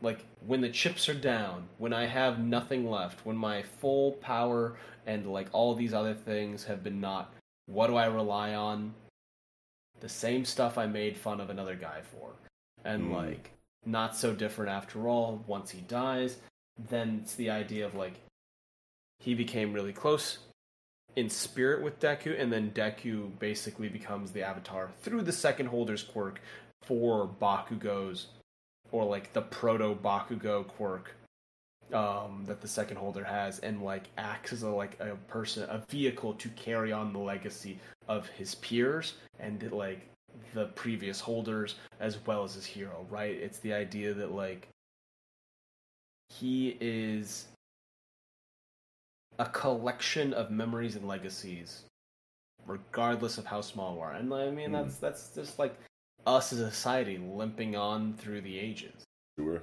like 0.03 0.25
when 0.47 0.61
the 0.61 0.71
chips 0.71 1.09
are 1.09 1.15
down, 1.15 1.69
when 1.79 1.93
I 1.93 2.07
have 2.07 2.39
nothing 2.39 2.91
left, 2.91 3.25
when 3.27 3.37
my 3.37 3.63
full 3.63 4.13
power 4.13 4.77
and 5.07 5.27
like 5.27 5.49
all 5.53 5.75
these 5.75 5.93
other 5.93 6.15
things 6.15 6.65
have 6.65 6.83
been 6.83 7.01
not, 7.01 7.33
what 7.67 7.89
do 7.89 7.97
I 7.97 8.07
rely 8.07 8.55
on? 8.55 8.95
The 10.01 10.09
same 10.09 10.45
stuff 10.45 10.79
I 10.79 10.87
made 10.87 11.17
fun 11.17 11.41
of 11.41 11.51
another 11.51 11.75
guy 11.75 12.01
for. 12.01 12.33
And 12.85 13.11
Mm. 13.11 13.15
like 13.15 13.51
not 13.85 14.17
so 14.17 14.33
different 14.33 14.71
after 14.71 15.07
all 15.09 15.45
once 15.47 15.71
he 15.71 15.83
dies. 15.83 16.39
Then 16.89 17.21
it's 17.23 17.35
the 17.35 17.51
idea 17.51 17.85
of 17.85 17.95
like 17.95 18.15
he 19.19 19.35
became 19.35 19.75
really 19.75 19.93
close 19.93 20.39
in 21.17 21.29
spirit 21.29 21.83
with 21.83 22.01
Deku, 22.01 22.41
and 22.41 22.53
then 22.53 22.71
Deku 22.71 23.39
basically 23.39 23.89
becomes 23.89 24.31
the 24.31 24.43
avatar 24.43 24.91
through 25.01 25.23
the 25.23 25.33
second 25.33 25.67
holder's 25.67 26.03
quirk 26.03 26.41
for 26.83 27.29
Bakugo's, 27.41 28.29
or 28.93 29.05
like 29.05 29.33
the 29.33 29.43
proto 29.43 29.95
Bakugo 29.95 30.67
quirk 30.67 31.15
um, 31.93 32.45
that 32.47 32.61
the 32.61 32.69
second 32.69 32.97
holder 32.97 33.25
has, 33.25 33.59
and 33.61 33.83
like 33.83 34.09
acts 34.17 34.53
as 34.53 34.63
a 34.63 34.69
like 34.69 34.99
a 35.01 35.17
person, 35.29 35.65
a 35.69 35.85
vehicle 35.89 36.35
to 36.35 36.49
carry 36.51 36.93
on 36.93 37.13
the 37.13 37.19
legacy 37.19 37.79
of 38.09 38.29
his 38.29 38.55
peers 38.57 39.15
and 39.39 39.71
like 39.73 40.09
the 40.55 40.67
previous 40.67 41.21
holders 41.21 41.75
as 41.99 42.19
well 42.27 42.45
as 42.45 42.55
his 42.55 42.67
hero. 42.67 43.07
Right? 43.11 43.35
It's 43.35 43.59
the 43.59 43.73
idea 43.73 44.15
that 44.15 44.33
like 44.33 44.69
he 46.29 46.77
is 46.81 47.47
a 49.41 49.47
collection 49.47 50.35
of 50.35 50.51
memories 50.51 50.97
and 50.97 51.09
legacies, 51.09 51.85
regardless 52.67 53.39
of 53.39 53.47
how 53.47 53.63
small 53.63 53.95
we 53.97 54.03
are. 54.03 54.13
And 54.13 54.33
I 54.35 54.51
mean, 54.51 54.71
Hmm. 54.71 54.73
that's 54.73 54.99
that's 54.99 55.35
just 55.35 55.59
like 55.59 55.75
us 56.27 56.53
as 56.53 56.61
a 56.61 56.71
society 56.71 57.17
limping 57.17 57.75
on 57.75 58.15
through 58.19 58.43
the 58.43 58.59
ages. 58.59 59.03
Sure. 59.39 59.63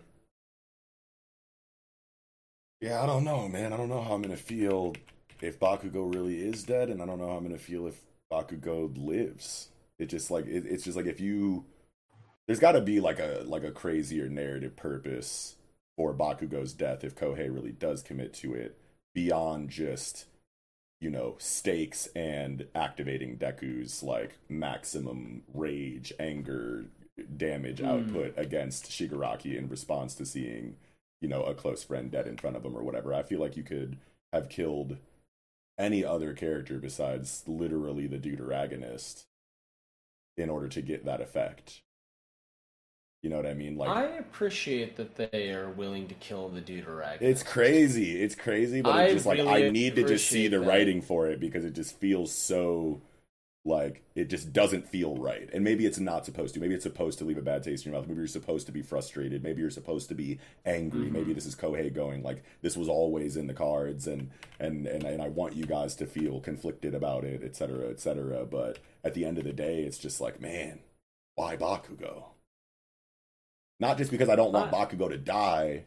Yeah, 2.81 3.03
I 3.03 3.05
don't 3.05 3.23
know, 3.23 3.47
man. 3.47 3.71
I 3.71 3.77
don't 3.77 3.89
know 3.89 4.01
how 4.01 4.13
I'm 4.15 4.23
gonna 4.23 4.35
feel 4.35 4.95
if 5.41 5.59
Bakugo 5.59 6.11
really 6.13 6.39
is 6.41 6.63
dead, 6.63 6.89
and 6.89 7.01
I 7.01 7.05
don't 7.05 7.19
know 7.19 7.27
how 7.29 7.37
I'm 7.37 7.43
gonna 7.43 7.59
feel 7.59 7.85
if 7.85 8.01
Bakugo 8.31 8.91
lives. 8.97 9.69
It 9.99 10.07
just 10.07 10.31
like 10.31 10.47
it, 10.47 10.65
it's 10.65 10.83
just 10.83 10.97
like 10.97 11.05
if 11.05 11.19
you, 11.19 11.65
there's 12.47 12.59
got 12.59 12.73
to 12.73 12.81
be 12.81 12.99
like 12.99 13.19
a 13.19 13.43
like 13.45 13.63
a 13.63 13.71
crazier 13.71 14.29
narrative 14.29 14.75
purpose 14.75 15.55
for 15.95 16.13
Bakugo's 16.15 16.73
death 16.73 17.03
if 17.03 17.15
Kohei 17.15 17.53
really 17.53 17.71
does 17.71 18.03
commit 18.03 18.33
to 18.35 18.53
it 18.55 18.77
beyond 19.17 19.67
just 19.71 20.25
you 21.01 21.09
know 21.09 21.35
stakes 21.39 22.07
and 22.15 22.67
activating 22.75 23.35
Deku's 23.35 24.03
like 24.03 24.37
maximum 24.47 25.41
rage, 25.51 26.13
anger, 26.19 26.85
damage 27.35 27.79
Hmm. 27.79 27.87
output 27.87 28.35
against 28.37 28.91
Shigaraki 28.91 29.57
in 29.57 29.69
response 29.69 30.13
to 30.15 30.25
seeing 30.25 30.75
you 31.19 31.27
know 31.27 31.41
a 31.41 31.55
close 31.55 31.83
friend 31.83 32.11
dead 32.11 32.27
in 32.27 32.37
front 32.37 32.57
of 32.57 32.63
him 32.63 32.77
or 32.77 32.83
whatever. 32.83 33.11
I 33.11 33.23
feel 33.23 33.39
like 33.39 33.57
you 33.57 33.63
could 33.63 33.97
have 34.31 34.49
killed 34.49 34.97
any 35.79 36.05
other 36.05 36.33
character 36.35 36.77
besides 36.77 37.43
literally 37.47 38.05
the 38.05 38.19
deuteragonist 38.19 39.25
in 40.37 40.47
order 40.51 40.67
to 40.67 40.81
get 40.83 41.05
that 41.05 41.21
effect. 41.21 41.81
You 43.23 43.29
know 43.31 43.37
what 43.37 43.47
I 43.47 43.53
mean? 43.55 43.75
Like 43.77 43.89
I 43.89 44.03
appreciate 44.17 44.95
that 44.97 45.15
they 45.15 45.49
are 45.51 45.69
willing 45.69 46.07
to 46.07 46.13
kill 46.15 46.49
the 46.49 46.61
deuteragonist. 46.61 47.21
it's 47.21 47.43
crazy. 47.43 48.21
It's 48.21 48.35
crazy, 48.35 48.81
but 48.81 48.91
I 48.95 49.03
it's 49.05 49.13
just 49.13 49.25
like 49.25 49.39
really 49.39 49.65
I 49.65 49.69
need 49.69 49.95
to 49.95 50.03
just 50.03 50.27
see 50.27 50.47
the 50.47 50.59
that. 50.59 50.65
writing 50.65 51.01
for 51.01 51.27
it 51.27 51.39
because 51.39 51.65
it 51.65 51.73
just 51.73 51.97
feels 51.97 52.31
so 52.31 53.01
like 53.65 54.03
it 54.15 54.29
just 54.29 54.53
doesn't 54.53 54.87
feel 54.87 55.17
right. 55.17 55.49
And 55.51 55.63
maybe 55.63 55.85
it's 55.85 55.99
not 55.99 56.25
supposed 56.25 56.53
to. 56.53 56.59
Maybe 56.59 56.75
it's 56.75 56.83
supposed 56.83 57.17
to 57.19 57.25
leave 57.25 57.37
a 57.39 57.41
bad 57.41 57.63
taste 57.63 57.85
in 57.85 57.91
your 57.91 57.99
mouth. 57.99 58.07
Maybe 58.07 58.19
you're 58.19 58.27
supposed 58.27 58.65
to 58.67 58.71
be 58.71 58.81
frustrated. 58.83 59.43
Maybe 59.43 59.61
you're 59.61 59.71
supposed 59.71 60.07
to 60.09 60.15
be 60.15 60.39
angry. 60.65 61.07
Mhm. 61.07 61.11
Maybe 61.11 61.33
this 61.33 61.45
is 61.45 61.55
Kohei 61.55 61.93
going 61.93 62.23
like 62.23 62.43
this 62.61 62.77
was 62.77 62.87
always 62.87 63.35
in 63.35 63.47
the 63.47 63.53
cards 63.53 64.07
and 64.07 64.29
and 64.59 64.85
and 64.87 65.03
and 65.03 65.21
I 65.21 65.27
want 65.27 65.55
you 65.55 65.65
guys 65.65 65.95
to 65.95 66.05
feel 66.05 66.39
conflicted 66.39 66.93
about 66.95 67.23
it, 67.25 67.43
etc., 67.43 67.77
cetera, 67.77 67.89
et 67.91 67.99
cetera. 67.99 68.45
But 68.45 68.79
at 69.03 69.15
the 69.15 69.25
end 69.25 69.37
of 69.37 69.43
the 69.43 69.53
day, 69.53 69.83
it's 69.83 69.97
just 69.97 70.21
like, 70.21 70.39
man, 70.39 70.79
why 71.35 71.57
Bakugo? 71.57 72.25
Not 73.79 73.97
just 73.97 74.11
because 74.11 74.29
I 74.29 74.35
don't 74.35 74.53
want 74.53 74.71
Bakugo 74.71 75.09
to 75.09 75.17
die, 75.17 75.83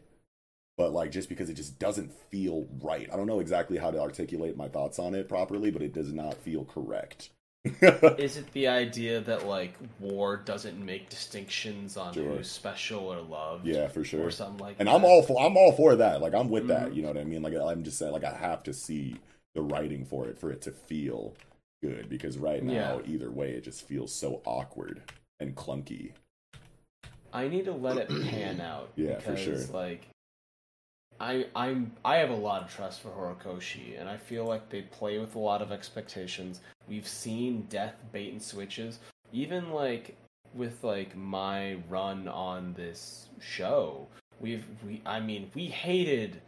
but 0.77 0.93
like 0.93 1.11
just 1.11 1.29
because 1.29 1.49
it 1.49 1.55
just 1.55 1.77
doesn't 1.79 2.13
feel 2.29 2.67
right. 2.81 3.09
I 3.11 3.17
don't 3.17 3.27
know 3.27 3.39
exactly 3.39 3.77
how 3.77 3.91
to 3.91 3.99
articulate 3.99 4.57
my 4.57 4.67
thoughts 4.69 4.99
on 4.99 5.13
it 5.15 5.27
properly, 5.29 5.71
but 5.71 5.81
it 5.81 5.93
does 5.93 6.13
not 6.13 6.35
feel 6.41 6.65
correct. 6.65 7.29
Is 7.63 8.37
it 8.37 8.51
the 8.53 8.67
idea 8.67 9.19
that 9.21 9.45
like 9.45 9.75
war 9.99 10.37
doesn't 10.37 10.83
make 10.83 11.09
distinctions 11.09 11.95
on 11.97 12.13
Sure. 12.13 12.37
who's 12.37 12.49
special 12.49 13.01
or 13.13 13.21
loved? 13.21 13.65
yeah, 13.67 13.87
for 13.87 14.03
sure. 14.03 14.25
Or 14.25 14.31
something 14.31 14.57
like 14.57 14.77
And 14.79 14.87
that? 14.87 14.95
I'm 14.95 15.05
all 15.05 15.21
for 15.21 15.39
I'm 15.39 15.55
all 15.57 15.71
for 15.73 15.95
that. 15.97 16.21
Like 16.21 16.33
I'm 16.33 16.49
with 16.49 16.67
that. 16.69 16.91
Mhm. 16.91 16.95
You 16.95 17.01
know 17.03 17.09
what 17.09 17.17
I 17.17 17.23
mean? 17.23 17.41
Like 17.43 17.53
I'm 17.55 17.83
just 17.83 17.99
saying 17.99 18.13
like 18.13 18.23
I 18.23 18.33
have 18.35 18.63
to 18.63 18.73
see 18.73 19.17
the 19.53 19.61
writing 19.61 20.05
for 20.05 20.27
it 20.27 20.39
for 20.39 20.51
it 20.51 20.61
to 20.63 20.71
feel 20.71 21.35
good 21.83 22.09
because 22.09 22.37
right 22.39 22.63
now 22.63 23.01
Yeah. 23.05 23.13
either 23.13 23.29
way 23.29 23.51
it 23.51 23.63
just 23.63 23.87
feels 23.87 24.13
so 24.13 24.41
awkward 24.45 25.03
and 25.39 25.55
clunky. 25.55 26.13
I 27.33 27.47
need 27.47 27.65
to 27.65 27.71
let 27.73 27.97
it 27.97 28.09
pan 28.29 28.61
out. 28.61 28.89
Yeah, 28.95 29.19
for 29.19 29.35
sure. 29.37 29.57
Like, 29.73 30.07
I 31.19 31.45
I'm 31.55 31.91
I 32.03 32.17
have 32.17 32.29
a 32.29 32.35
lot 32.35 32.63
of 32.63 32.73
trust 32.73 33.01
for 33.01 33.09
Horikoshi, 33.09 33.99
and 33.99 34.09
I 34.09 34.17
feel 34.17 34.45
like 34.45 34.69
they 34.69 34.81
play 34.81 35.19
with 35.19 35.35
a 35.35 35.39
lot 35.39 35.61
of 35.61 35.71
expectations. 35.71 36.61
We've 36.87 37.07
seen 37.07 37.67
death 37.69 37.95
bait 38.11 38.31
and 38.31 38.41
switches, 38.41 38.99
even 39.31 39.71
like 39.71 40.17
with 40.53 40.83
like 40.83 41.15
my 41.15 41.77
run 41.89 42.27
on 42.27 42.73
this 42.73 43.27
show. 43.39 44.07
We've 44.39 44.65
we 44.85 45.01
I 45.05 45.19
mean 45.19 45.51
we 45.53 45.65
hated 45.67 46.41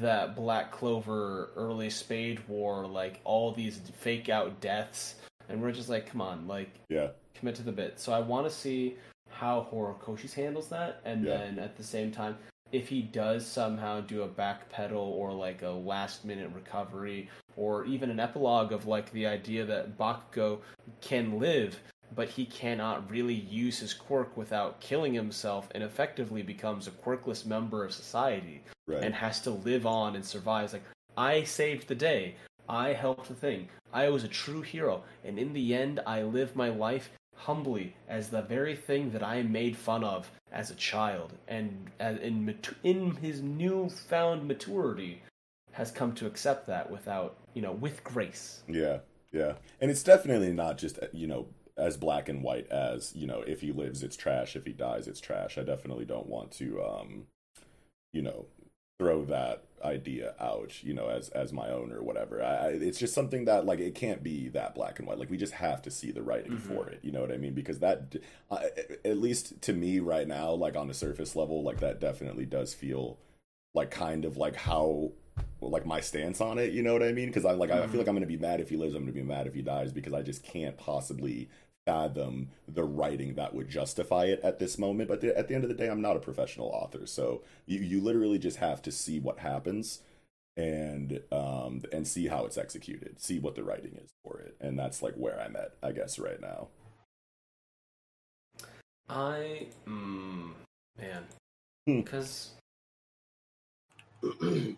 that 0.00 0.36
Black 0.36 0.70
Clover 0.72 1.50
early 1.56 1.90
Spade 1.90 2.40
War, 2.48 2.86
like 2.86 3.20
all 3.24 3.52
these 3.52 3.80
fake 3.98 4.28
out 4.28 4.60
deaths, 4.60 5.16
and 5.48 5.60
we're 5.62 5.72
just 5.72 5.88
like, 5.88 6.06
come 6.06 6.20
on, 6.20 6.46
like 6.46 6.70
Yeah. 6.88 7.08
commit 7.34 7.54
to 7.56 7.62
the 7.62 7.72
bit. 7.72 7.98
So 7.98 8.12
I 8.12 8.20
want 8.20 8.46
to 8.48 8.52
see 8.52 8.96
how 9.42 9.66
Horikoshi 9.72 10.32
handles 10.32 10.68
that, 10.68 11.00
and 11.04 11.24
Yeah. 11.26 11.38
then 11.38 11.58
at 11.58 11.76
the 11.76 11.82
same 11.82 12.12
time, 12.12 12.38
if 12.70 12.88
he 12.88 13.02
does 13.02 13.44
somehow 13.44 14.00
do 14.00 14.22
a 14.22 14.28
backpedal 14.28 14.94
or 14.94 15.32
like 15.32 15.62
a 15.62 15.68
last 15.68 16.24
minute 16.24 16.48
recovery, 16.54 17.28
or 17.56 17.84
even 17.84 18.08
an 18.08 18.20
epilogue 18.20 18.70
of 18.70 18.86
like 18.86 19.10
the 19.10 19.26
idea 19.26 19.64
that 19.64 19.98
Bakugo 19.98 20.60
can 21.00 21.40
live, 21.40 21.80
but 22.14 22.28
he 22.28 22.46
cannot 22.46 23.10
really 23.10 23.34
use 23.34 23.80
his 23.80 23.92
quirk 23.92 24.36
without 24.36 24.80
killing 24.80 25.12
himself, 25.12 25.68
and 25.74 25.82
effectively 25.82 26.42
becomes 26.42 26.86
a 26.86 26.92
quirkless 26.92 27.44
member 27.44 27.84
of 27.84 27.92
society 27.92 28.62
Right. 28.86 29.02
and 29.02 29.12
has 29.12 29.40
to 29.40 29.50
live 29.50 29.86
on 29.86 30.14
and 30.14 30.24
survive. 30.24 30.64
It's 30.66 30.72
like 30.74 30.84
I 31.16 31.42
saved 31.42 31.88
the 31.88 31.96
day. 31.96 32.36
I 32.68 32.92
helped 32.92 33.26
the 33.26 33.34
thing. 33.34 33.68
I 33.92 34.08
was 34.08 34.22
a 34.22 34.28
true 34.28 34.62
hero, 34.62 35.02
and 35.24 35.36
in 35.36 35.52
the 35.52 35.74
end, 35.74 35.98
I 36.06 36.22
lived 36.22 36.54
my 36.54 36.68
life 36.68 37.10
humbly 37.42 37.94
as 38.08 38.28
the 38.28 38.42
very 38.42 38.76
thing 38.76 39.10
that 39.10 39.22
I 39.22 39.42
made 39.42 39.76
fun 39.76 40.04
of 40.04 40.30
as 40.50 40.70
a 40.70 40.74
child, 40.74 41.32
and 41.48 41.90
as 41.98 42.18
in 42.18 42.54
in 42.82 43.16
his 43.16 43.40
newfound 43.40 44.46
maturity, 44.46 45.22
has 45.72 45.90
come 45.90 46.14
to 46.14 46.26
accept 46.26 46.66
that 46.66 46.90
without 46.90 47.36
you 47.54 47.62
know 47.62 47.72
with 47.72 48.04
grace. 48.04 48.62
Yeah, 48.68 48.98
yeah, 49.32 49.54
and 49.80 49.90
it's 49.90 50.02
definitely 50.02 50.52
not 50.52 50.78
just 50.78 50.98
you 51.12 51.26
know 51.26 51.48
as 51.76 51.96
black 51.96 52.28
and 52.28 52.42
white 52.42 52.70
as 52.70 53.14
you 53.16 53.26
know 53.26 53.42
if 53.46 53.60
he 53.60 53.72
lives 53.72 54.02
it's 54.02 54.16
trash, 54.16 54.56
if 54.56 54.64
he 54.64 54.72
dies 54.72 55.08
it's 55.08 55.20
trash. 55.20 55.58
I 55.58 55.62
definitely 55.62 56.04
don't 56.04 56.26
want 56.26 56.52
to 56.52 56.82
um, 56.82 57.26
you 58.12 58.22
know, 58.22 58.46
throw 59.02 59.24
that 59.24 59.64
idea 59.84 60.32
out, 60.38 60.82
you 60.84 60.94
know, 60.94 61.08
as 61.08 61.28
as 61.30 61.52
my 61.52 61.68
own 61.68 61.92
or 61.92 62.02
whatever. 62.02 62.40
I, 62.42 62.54
I 62.54 62.68
it's 62.68 62.98
just 63.00 63.14
something 63.14 63.46
that 63.46 63.66
like 63.66 63.80
it 63.80 63.94
can't 63.96 64.22
be 64.22 64.48
that 64.50 64.74
black 64.76 64.98
and 65.00 65.08
white. 65.08 65.18
Like 65.18 65.28
we 65.30 65.36
just 65.36 65.54
have 65.54 65.82
to 65.82 65.90
see 65.90 66.12
the 66.12 66.22
writing 66.22 66.52
Mhm. 66.52 66.60
for 66.60 66.88
it. 66.88 67.00
You 67.02 67.10
know 67.10 67.20
what 67.20 67.32
I 67.32 67.36
mean? 67.36 67.52
Because 67.54 67.80
that, 67.80 68.14
uh, 68.50 68.60
at 69.04 69.18
least 69.18 69.60
to 69.62 69.72
me 69.72 69.98
right 69.98 70.28
now, 70.28 70.52
like 70.52 70.76
on 70.76 70.86
the 70.86 70.94
surface 70.94 71.34
level, 71.34 71.62
like 71.64 71.80
that 71.80 71.98
definitely 72.00 72.46
does 72.46 72.74
feel 72.74 73.18
like 73.74 73.90
kind 73.90 74.24
of 74.24 74.36
like 74.36 74.54
how 74.54 75.10
like 75.60 75.86
my 75.86 76.00
stance 76.00 76.40
on 76.40 76.58
it 76.58 76.72
you 76.72 76.82
know 76.82 76.92
what 76.92 77.02
i 77.04 77.12
mean 77.12 77.28
because 77.28 77.44
i 77.46 77.52
like 77.52 77.70
i 77.70 77.86
feel 77.86 77.98
like 77.98 78.08
i'm 78.08 78.14
gonna 78.16 78.26
be 78.26 78.36
mad 78.36 78.60
if 78.60 78.68
he 78.68 78.76
lives 78.76 78.94
i'm 78.94 79.02
gonna 79.02 79.12
be 79.12 79.22
mad 79.22 79.46
if 79.46 79.54
he 79.54 79.62
dies 79.62 79.92
because 79.92 80.12
i 80.12 80.20
just 80.20 80.42
can't 80.42 80.76
possibly 80.76 81.48
fathom 81.86 82.48
the 82.68 82.84
writing 82.84 83.34
that 83.34 83.54
would 83.54 83.68
justify 83.68 84.24
it 84.24 84.40
at 84.44 84.58
this 84.58 84.78
moment 84.78 85.08
but 85.08 85.20
the, 85.20 85.36
at 85.36 85.48
the 85.48 85.54
end 85.54 85.64
of 85.64 85.68
the 85.68 85.76
day 85.76 85.88
i'm 85.88 86.00
not 86.00 86.16
a 86.16 86.20
professional 86.20 86.68
author 86.68 87.06
so 87.06 87.42
you, 87.66 87.80
you 87.80 88.00
literally 88.00 88.38
just 88.38 88.58
have 88.58 88.80
to 88.80 88.92
see 88.92 89.18
what 89.18 89.40
happens 89.40 90.00
and 90.56 91.20
um 91.32 91.82
and 91.92 92.06
see 92.06 92.28
how 92.28 92.44
it's 92.44 92.58
executed 92.58 93.20
see 93.20 93.38
what 93.38 93.54
the 93.56 93.64
writing 93.64 93.98
is 94.02 94.10
for 94.22 94.38
it 94.38 94.54
and 94.60 94.78
that's 94.78 95.02
like 95.02 95.14
where 95.14 95.40
i'm 95.40 95.56
at 95.56 95.72
i 95.82 95.90
guess 95.90 96.18
right 96.18 96.40
now 96.40 96.68
I, 99.08 99.66
mm, 99.86 100.52
man, 100.98 101.24
Hmm. 101.86 102.00
because 102.00 102.52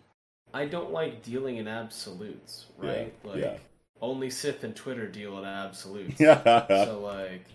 I 0.53 0.65
don't 0.65 0.91
like 0.91 1.23
dealing 1.23 1.57
in 1.57 1.67
absolutes, 1.67 2.65
right? 2.77 3.13
Yeah, 3.23 3.29
like 3.29 3.41
yeah. 3.41 3.57
Only 4.01 4.29
Sith 4.29 4.63
and 4.63 4.75
Twitter 4.75 5.07
deal 5.07 5.37
in 5.39 5.45
absolutes. 5.45 6.19
yeah 6.19 6.67
so 6.85 6.99
like 7.01 7.45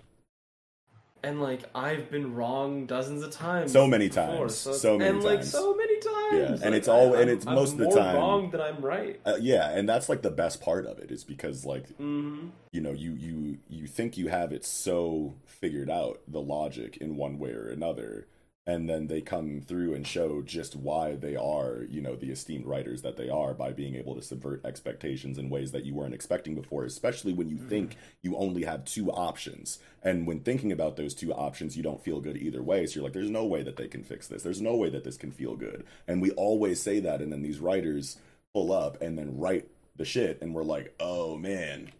and 1.23 1.41
like 1.43 1.60
I've 1.75 2.10
been 2.10 2.35
wrong 2.35 2.86
dozens 2.86 3.23
of 3.23 3.31
times. 3.31 3.73
So 3.73 3.86
many 3.86 4.09
before, 4.09 4.25
times. 4.39 4.55
so, 4.57 4.73
So 4.73 4.97
many 4.99 5.10
and 5.10 5.23
like 5.23 5.41
times. 5.41 5.51
so 5.51 5.75
many 5.77 6.01
times. 6.01 6.33
Yeah, 6.33 6.47
and 6.52 6.60
Like, 6.62 6.73
it's 6.75 6.89
all- 6.89 7.15
I- 7.15 7.20
and 7.20 7.31
it's 7.31 7.47
I'm- 7.47 7.57
most 7.57 7.75
I'm 7.75 7.81
of 7.83 7.91
the 7.93 8.01
time- 8.01 8.17
wrong 8.17 8.51
than 8.51 8.60
I'm 8.62 8.81
right. 8.81 9.20
Uh, 9.27 9.36
yeah, 9.39 9.69
and 9.70 9.86
that's 9.86 10.09
like 10.09 10.23
the 10.23 10.31
best 10.31 10.62
part 10.62 10.86
of 10.86 10.99
it 10.99 11.10
is 11.10 11.23
because 11.25 11.67
like 11.67 11.89
hmm 11.99 12.49
you 12.73 12.81
know 12.81 12.93
you 12.93 13.12
you 13.12 13.59
you 13.69 13.86
think 13.86 14.17
you 14.17 14.28
have 14.28 14.51
it 14.52 14.65
so 14.65 15.35
figured 15.44 15.91
out 15.91 16.20
the 16.27 16.41
logic 16.41 16.97
in 16.97 17.17
one 17.17 17.39
way 17.39 17.51
or 17.51 17.69
another 17.69 18.27
and 18.66 18.89
then 18.89 19.06
they 19.06 19.20
come 19.20 19.60
through 19.60 19.94
and 19.94 20.06
show 20.06 20.42
just 20.42 20.76
why 20.76 21.14
they 21.14 21.34
are 21.34 21.84
you 21.89 22.00
know 22.00 22.16
the 22.16 22.30
esteemed 22.30 22.66
writers 22.66 23.02
that 23.02 23.16
they 23.16 23.28
are 23.28 23.55
by 23.55 23.72
being 23.72 23.94
able 23.94 24.14
to 24.14 24.22
subvert 24.22 24.64
expectations 24.64 25.39
in 25.39 25.48
ways 25.48 25.72
that 25.72 25.84
you 25.84 25.94
weren't 25.94 26.14
expecting 26.14 26.55
before 26.55 26.84
especially 26.84 27.32
when 27.32 27.48
you 27.48 27.56
mm-hmm. 27.56 27.68
think 27.68 27.97
you 28.22 28.36
only 28.36 28.64
have 28.64 28.84
two 28.84 29.10
options. 29.10 29.78
And 30.02 30.26
when 30.26 30.40
thinking 30.40 30.72
about 30.72 30.97
those 30.97 31.14
two 31.14 31.32
options 31.32 31.76
you 31.76 31.82
don't 31.82 32.02
feel 32.02 32.20
good 32.20 32.36
either 32.36 32.62
way. 32.62 32.86
So 32.86 32.97
you're 32.97 33.05
like 33.05 33.12
there's 33.12 33.30
no 33.30 33.44
way 33.44 33.62
that 33.62 33.76
they 33.76 33.89
can 33.89 34.02
fix 34.02 34.26
this. 34.28 34.42
There's 34.42 34.60
no 34.60 34.76
way 34.76 34.90
that 34.90 35.05
this 35.05 35.16
can 35.16 35.30
feel 35.30 35.56
good. 35.56 35.84
And 36.06 36.22
we 36.22 36.30
always 36.32 36.82
say 36.82 37.00
that 37.00 37.20
and 37.20 37.32
then 37.32 37.42
these 37.42 37.60
writers 37.60 38.18
pull 38.55 38.72
up 38.72 39.00
and 39.00 39.18
then 39.18 39.39
write 39.39 39.68
the 39.97 40.05
shit 40.05 40.40
and 40.40 40.55
we're 40.55 40.64
like 40.64 40.94
oh 40.98 41.36
man 41.36 41.90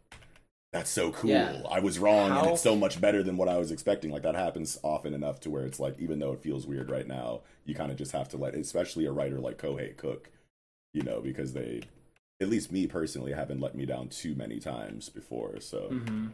that's 0.73 0.91
so 0.91 1.11
cool. 1.11 1.31
Yeah. 1.31 1.63
I 1.69 1.81
was 1.81 1.99
wrong 1.99 2.31
and 2.31 2.47
it's 2.47 2.63
so 2.63 2.77
much 2.77 3.01
better 3.01 3.23
than 3.23 3.37
what 3.37 3.49
I 3.49 3.59
was 3.59 3.73
expecting. 3.73 4.11
Like 4.11 4.23
that 4.23 4.37
happens 4.37 4.79
often 4.85 5.15
enough 5.15 5.41
to 5.41 5.51
where 5.51 5.65
it's 5.65 5.81
like 5.81 5.99
even 5.99 6.19
though 6.21 6.33
it 6.33 6.43
feels 6.43 6.67
weird 6.67 6.91
right 6.91 7.07
now, 7.07 7.41
you 7.65 7.75
kind 7.75 7.91
of 7.91 7.99
just 7.99 8.13
have 8.13 8.29
to 8.31 8.37
let 8.37 8.55
especially 8.55 9.07
a 9.07 9.13
writer 9.13 9.39
like 9.41 9.59
Kohei 9.59 9.97
Cook, 9.97 10.31
you 10.93 11.03
know, 11.03 11.21
because 11.21 11.53
they 11.55 11.81
at 12.41 12.49
least 12.49 12.71
me 12.73 12.87
personally 12.87 13.33
haven't 13.33 13.61
let 13.61 13.75
me 13.75 13.85
down 13.85 14.09
too 14.09 14.35
many 14.35 14.61
times 14.61 15.09
before. 15.09 15.61
So 15.61 15.89
hmm 15.89 16.29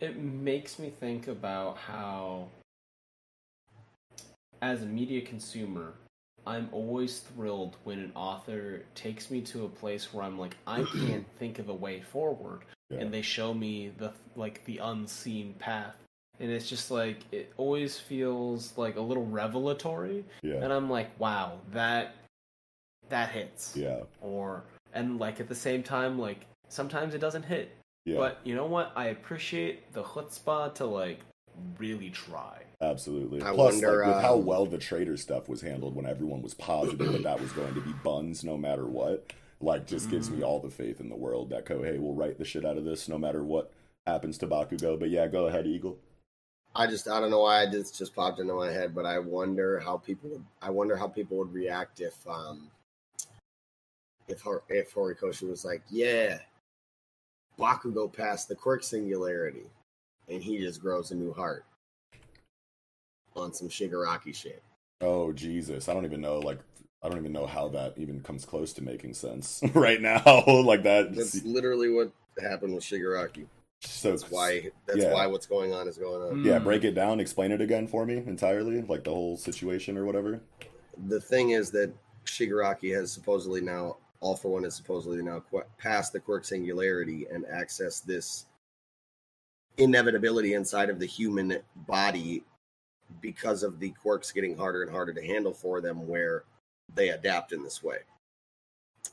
It 0.00 0.18
makes 0.18 0.78
me 0.78 0.90
think 0.90 1.26
about 1.26 1.78
how, 1.78 2.48
as 4.60 4.82
a 4.82 4.86
media 4.86 5.22
consumer, 5.22 5.94
I'm 6.46 6.68
always 6.72 7.20
thrilled 7.20 7.76
when 7.84 7.98
an 7.98 8.12
author 8.14 8.82
takes 8.94 9.30
me 9.30 9.40
to 9.42 9.64
a 9.64 9.68
place 9.68 10.12
where 10.14 10.24
I'm 10.24 10.38
like, 10.38 10.56
I 10.66 10.82
can't 11.06 11.26
think 11.38 11.58
of 11.58 11.68
a 11.68 11.74
way 11.74 12.00
forward, 12.00 12.60
yeah. 12.90 12.98
and 13.00 13.12
they 13.12 13.22
show 13.22 13.52
me 13.52 13.90
the 13.98 14.12
like 14.36 14.64
the 14.64 14.78
unseen 14.78 15.54
path, 15.58 15.96
and 16.40 16.50
it's 16.50 16.68
just 16.68 16.90
like 16.90 17.18
it 17.32 17.52
always 17.56 17.98
feels 17.98 18.76
like 18.76 18.96
a 18.96 19.00
little 19.00 19.26
revelatory, 19.26 20.24
yeah. 20.42 20.56
and 20.62 20.72
I'm 20.72 20.88
like, 20.88 21.10
wow, 21.18 21.58
that 21.72 22.14
that 23.08 23.30
hits, 23.30 23.76
Yeah. 23.76 24.00
or 24.20 24.64
and 24.94 25.18
like 25.18 25.40
at 25.40 25.48
the 25.48 25.54
same 25.54 25.82
time, 25.82 26.18
like 26.18 26.46
sometimes 26.68 27.14
it 27.14 27.18
doesn't 27.18 27.44
hit, 27.44 27.74
Yeah. 28.04 28.16
but 28.18 28.40
you 28.44 28.54
know 28.54 28.66
what? 28.66 28.92
I 28.96 29.06
appreciate 29.06 29.92
the 29.92 30.02
chutzpah 30.02 30.74
to 30.76 30.84
like 30.86 31.20
really 31.78 32.10
try. 32.10 32.62
Absolutely. 32.80 33.42
I 33.42 33.52
Plus, 33.52 33.74
wonder, 33.74 34.04
like, 34.04 34.14
with 34.14 34.22
how 34.22 34.34
um, 34.34 34.44
well 34.44 34.66
the 34.66 34.78
trader 34.78 35.16
stuff 35.16 35.48
was 35.48 35.60
handled 35.60 35.94
when 35.94 36.06
everyone 36.06 36.42
was 36.42 36.54
positive 36.54 37.12
that 37.12 37.22
that 37.22 37.40
was 37.40 37.52
going 37.52 37.74
to 37.74 37.80
be 37.80 37.92
buns 38.04 38.44
no 38.44 38.56
matter 38.56 38.86
what, 38.86 39.32
like, 39.60 39.86
just 39.86 40.10
gives 40.10 40.30
me 40.30 40.42
all 40.42 40.60
the 40.60 40.70
faith 40.70 41.00
in 41.00 41.08
the 41.08 41.16
world 41.16 41.50
that 41.50 41.64
Kohei 41.64 42.00
will 42.00 42.14
write 42.14 42.38
the 42.38 42.44
shit 42.44 42.64
out 42.64 42.76
of 42.76 42.84
this 42.84 43.08
no 43.08 43.18
matter 43.18 43.42
what 43.42 43.72
happens 44.06 44.38
to 44.38 44.46
Bakugo. 44.46 44.98
But 44.98 45.10
yeah, 45.10 45.26
go 45.26 45.46
ahead, 45.46 45.66
Eagle. 45.66 45.98
I 46.74 46.86
just 46.86 47.08
I 47.08 47.20
don't 47.20 47.30
know 47.30 47.40
why 47.40 47.64
this 47.64 47.90
just 47.90 48.14
popped 48.14 48.38
into 48.38 48.52
my 48.52 48.70
head, 48.70 48.94
but 48.94 49.06
I 49.06 49.18
wonder 49.18 49.80
how 49.80 49.96
people 49.96 50.28
would 50.30 50.44
I 50.60 50.68
wonder 50.68 50.94
how 50.96 51.08
people 51.08 51.38
would 51.38 51.54
react 51.54 52.00
if 52.00 52.14
um 52.28 52.70
if 54.28 54.42
Hor- 54.42 54.64
if 54.68 54.92
Horikoshi 54.92 55.48
was 55.48 55.64
like, 55.64 55.82
yeah, 55.88 56.38
Bakugo 57.58 58.12
passed 58.12 58.48
the 58.48 58.54
quirk 58.54 58.82
singularity, 58.82 59.64
and 60.28 60.42
he 60.42 60.58
just 60.58 60.80
grows 60.80 61.10
a 61.10 61.14
new 61.14 61.32
heart 61.32 61.64
on 63.34 63.52
some 63.52 63.68
Shigaraki 63.68 64.34
shit. 64.34 64.62
Oh 65.00 65.32
Jesus, 65.32 65.88
I 65.88 65.94
don't 65.94 66.04
even 66.04 66.20
know. 66.20 66.38
Like, 66.38 66.58
I 67.02 67.08
don't 67.08 67.18
even 67.18 67.32
know 67.32 67.46
how 67.46 67.68
that 67.68 67.94
even 67.98 68.20
comes 68.20 68.44
close 68.44 68.72
to 68.74 68.82
making 68.82 69.14
sense 69.14 69.62
right 69.74 70.00
now. 70.00 70.22
like 70.46 70.82
that. 70.84 71.14
That's 71.14 71.44
literally 71.44 71.90
what 71.90 72.12
happened 72.42 72.74
with 72.74 72.82
Shigaraki. 72.84 73.46
so 73.82 74.10
That's 74.10 74.30
why 74.30 74.70
that's 74.86 75.00
Yeah. 75.00 75.12
why 75.12 75.26
what's 75.26 75.46
going 75.46 75.72
on 75.74 75.86
is 75.88 75.98
going 75.98 76.22
on. 76.22 76.44
Yeah, 76.44 76.58
Mm. 76.58 76.64
break 76.64 76.84
it 76.84 76.92
down. 76.94 77.20
Explain 77.20 77.52
it 77.52 77.60
again 77.60 77.86
for 77.86 78.06
me 78.06 78.16
entirely, 78.16 78.80
like 78.82 79.04
the 79.04 79.10
whole 79.10 79.36
situation 79.36 79.98
or 79.98 80.04
whatever. 80.04 80.40
the 81.08 81.20
thing 81.20 81.50
is 81.50 81.70
that 81.72 81.92
Shigaraki 82.24 82.94
has 82.96 83.12
supposedly 83.12 83.60
now, 83.60 83.98
All 84.20 84.34
for 84.34 84.48
One 84.50 84.64
has 84.64 84.74
supposedly 84.74 85.22
now 85.22 85.40
qu- 85.50 85.62
passed 85.76 86.14
the 86.14 86.20
quirk 86.20 86.44
singularity 86.46 87.26
and 87.30 87.44
accessed 87.44 88.04
this 88.04 88.46
inevitability 89.78 90.54
inside 90.54 90.90
of 90.90 90.98
the 90.98 91.06
human 91.06 91.58
body 91.86 92.42
because 93.20 93.62
of 93.62 93.78
the 93.78 93.90
quirks 93.90 94.32
getting 94.32 94.56
harder 94.56 94.82
and 94.82 94.90
harder 94.90 95.12
to 95.12 95.24
handle 95.24 95.52
for 95.52 95.80
them, 95.80 96.06
where 96.08 96.44
they 96.94 97.10
adapt 97.10 97.52
in 97.52 97.62
this 97.62 97.82
way 97.82 97.98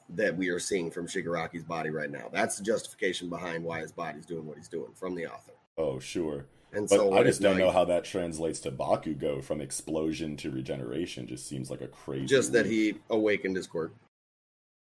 that 0.09 0.35
we 0.35 0.49
are 0.49 0.59
seeing 0.59 0.89
from 0.91 1.07
Shigaraki's 1.07 1.63
body 1.63 1.89
right 1.89 2.09
now. 2.11 2.29
That's 2.31 2.57
the 2.57 2.63
justification 2.63 3.29
behind 3.29 3.63
why 3.63 3.79
his 3.81 3.91
body's 3.91 4.25
doing 4.25 4.45
what 4.45 4.57
he's 4.57 4.67
doing 4.67 4.91
from 4.95 5.15
the 5.15 5.27
author. 5.27 5.53
Oh 5.77 5.99
sure. 5.99 6.45
And 6.71 6.89
But 6.89 6.95
so 6.97 7.13
I 7.13 7.23
just 7.23 7.41
don't 7.41 7.53
like- 7.55 7.59
know 7.63 7.71
how 7.71 7.85
that 7.85 8.03
translates 8.03 8.59
to 8.61 8.71
Bakugo 8.71 9.43
from 9.43 9.61
explosion 9.61 10.35
to 10.37 10.49
regeneration. 10.49 11.27
Just 11.27 11.47
seems 11.47 11.69
like 11.69 11.81
a 11.81 11.87
crazy. 11.87 12.25
just 12.25 12.51
that 12.53 12.65
leap. 12.65 12.95
he 12.95 13.01
awakened 13.11 13.55
his 13.55 13.67
quirk. 13.67 13.93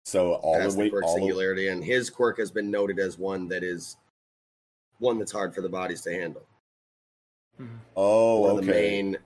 So 0.05 0.35
all 0.35 0.59
the 0.63 0.69
the 0.69 0.91
quirk 0.91 1.05
all 1.05 1.15
the, 1.15 1.21
singularity, 1.23 1.69
and 1.69 1.83
his 1.83 2.11
quirk 2.11 2.39
has 2.39 2.51
been 2.51 2.71
noted 2.71 2.99
as 2.99 3.19
one 3.19 3.49
that 3.49 3.63
is 3.65 3.97
one 4.99 5.19
that's 5.19 5.33
hard 5.33 5.55
for 5.55 5.61
the 5.61 5.69
bodies 5.69 6.03
to 6.03 6.13
handle. 6.13 6.43
Mm-hmm. 7.61 7.77
oh 7.97 8.41
One 8.41 8.51
of 8.51 8.57
the 8.67 8.73
main 8.73 9.17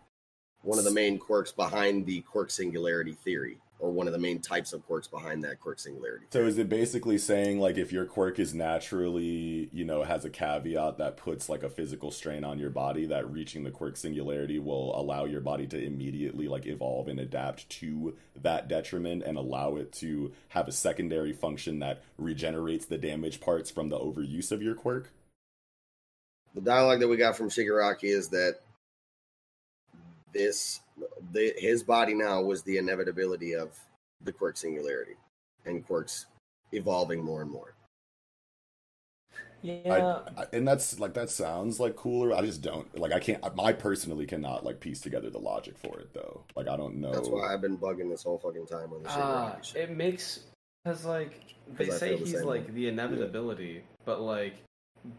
one 0.62 0.78
of 0.78 0.84
the 0.84 0.92
main 0.92 1.18
quirks 1.18 1.52
behind 1.52 2.06
the 2.06 2.20
quirk 2.20 2.50
singularity 2.50 3.12
theory, 3.12 3.58
or 3.80 3.90
one 3.90 4.06
of 4.06 4.12
the 4.12 4.18
main 4.18 4.40
types 4.40 4.72
of 4.72 4.86
quirks 4.86 5.08
behind 5.08 5.42
that 5.42 5.58
quirk 5.58 5.80
singularity. 5.80 6.26
So 6.32 6.46
is 6.46 6.56
it 6.56 6.68
basically 6.68 7.18
saying 7.18 7.58
like 7.58 7.76
if 7.76 7.92
your 7.92 8.04
quirk 8.04 8.38
is 8.38 8.54
naturally, 8.54 9.68
you 9.72 9.84
know, 9.84 10.04
has 10.04 10.24
a 10.24 10.30
caveat 10.30 10.98
that 10.98 11.16
puts 11.16 11.48
like 11.48 11.64
a 11.64 11.68
physical 11.68 12.12
strain 12.12 12.44
on 12.44 12.60
your 12.60 12.70
body, 12.70 13.06
that 13.06 13.30
reaching 13.30 13.64
the 13.64 13.72
quirk 13.72 13.96
singularity 13.96 14.60
will 14.60 14.98
allow 14.98 15.24
your 15.24 15.40
body 15.40 15.66
to 15.66 15.84
immediately 15.84 16.46
like 16.46 16.64
evolve 16.64 17.08
and 17.08 17.18
adapt 17.18 17.68
to 17.68 18.16
that 18.40 18.68
detriment 18.68 19.24
and 19.24 19.36
allow 19.36 19.74
it 19.74 19.92
to 19.94 20.32
have 20.50 20.68
a 20.68 20.72
secondary 20.72 21.32
function 21.32 21.80
that 21.80 22.02
regenerates 22.16 22.86
the 22.86 22.98
damaged 22.98 23.40
parts 23.40 23.70
from 23.70 23.88
the 23.88 23.98
overuse 23.98 24.52
of 24.52 24.62
your 24.62 24.76
quirk? 24.76 25.10
The 26.54 26.60
dialogue 26.60 27.00
that 27.00 27.08
we 27.08 27.16
got 27.16 27.36
from 27.36 27.48
Shigaraki 27.48 28.04
is 28.04 28.28
that 28.28 28.58
this 30.32 30.80
the, 31.32 31.52
his 31.56 31.82
body 31.82 32.14
now 32.14 32.42
was 32.42 32.62
the 32.62 32.78
inevitability 32.78 33.54
of 33.54 33.78
the 34.22 34.32
quirk 34.32 34.56
singularity 34.56 35.14
and 35.64 35.86
quirks 35.86 36.26
evolving 36.72 37.22
more 37.22 37.42
and 37.42 37.50
more. 37.50 37.74
Yeah, 39.62 40.22
I, 40.36 40.46
and 40.52 40.66
that's 40.66 40.98
like 40.98 41.14
that 41.14 41.30
sounds 41.30 41.78
like 41.78 41.94
cooler. 41.94 42.34
I 42.34 42.42
just 42.42 42.62
don't 42.62 42.98
like 42.98 43.12
I 43.12 43.20
can't 43.20 43.42
I 43.60 43.72
personally 43.72 44.26
cannot 44.26 44.64
like 44.64 44.80
piece 44.80 45.00
together 45.00 45.30
the 45.30 45.38
logic 45.38 45.78
for 45.78 46.00
it 46.00 46.12
though. 46.12 46.42
Like 46.56 46.66
I 46.66 46.76
don't 46.76 46.96
know. 46.96 47.12
That's 47.12 47.28
why 47.28 47.54
I've 47.54 47.60
been 47.60 47.78
bugging 47.78 48.10
this 48.10 48.24
whole 48.24 48.38
fucking 48.38 48.66
time 48.66 48.92
on 48.92 49.04
the 49.04 49.08
Shigaraki 49.08 49.56
ah, 49.56 49.60
shit. 49.62 49.82
it 49.82 49.96
makes 49.96 50.40
because 50.82 51.04
like 51.04 51.54
they 51.76 51.90
say 51.90 52.16
feel 52.16 52.18
the 52.18 52.24
he's 52.24 52.42
like 52.42 52.66
way. 52.66 52.74
the 52.74 52.88
inevitability, 52.88 53.84
but 54.04 54.20
like 54.20 54.54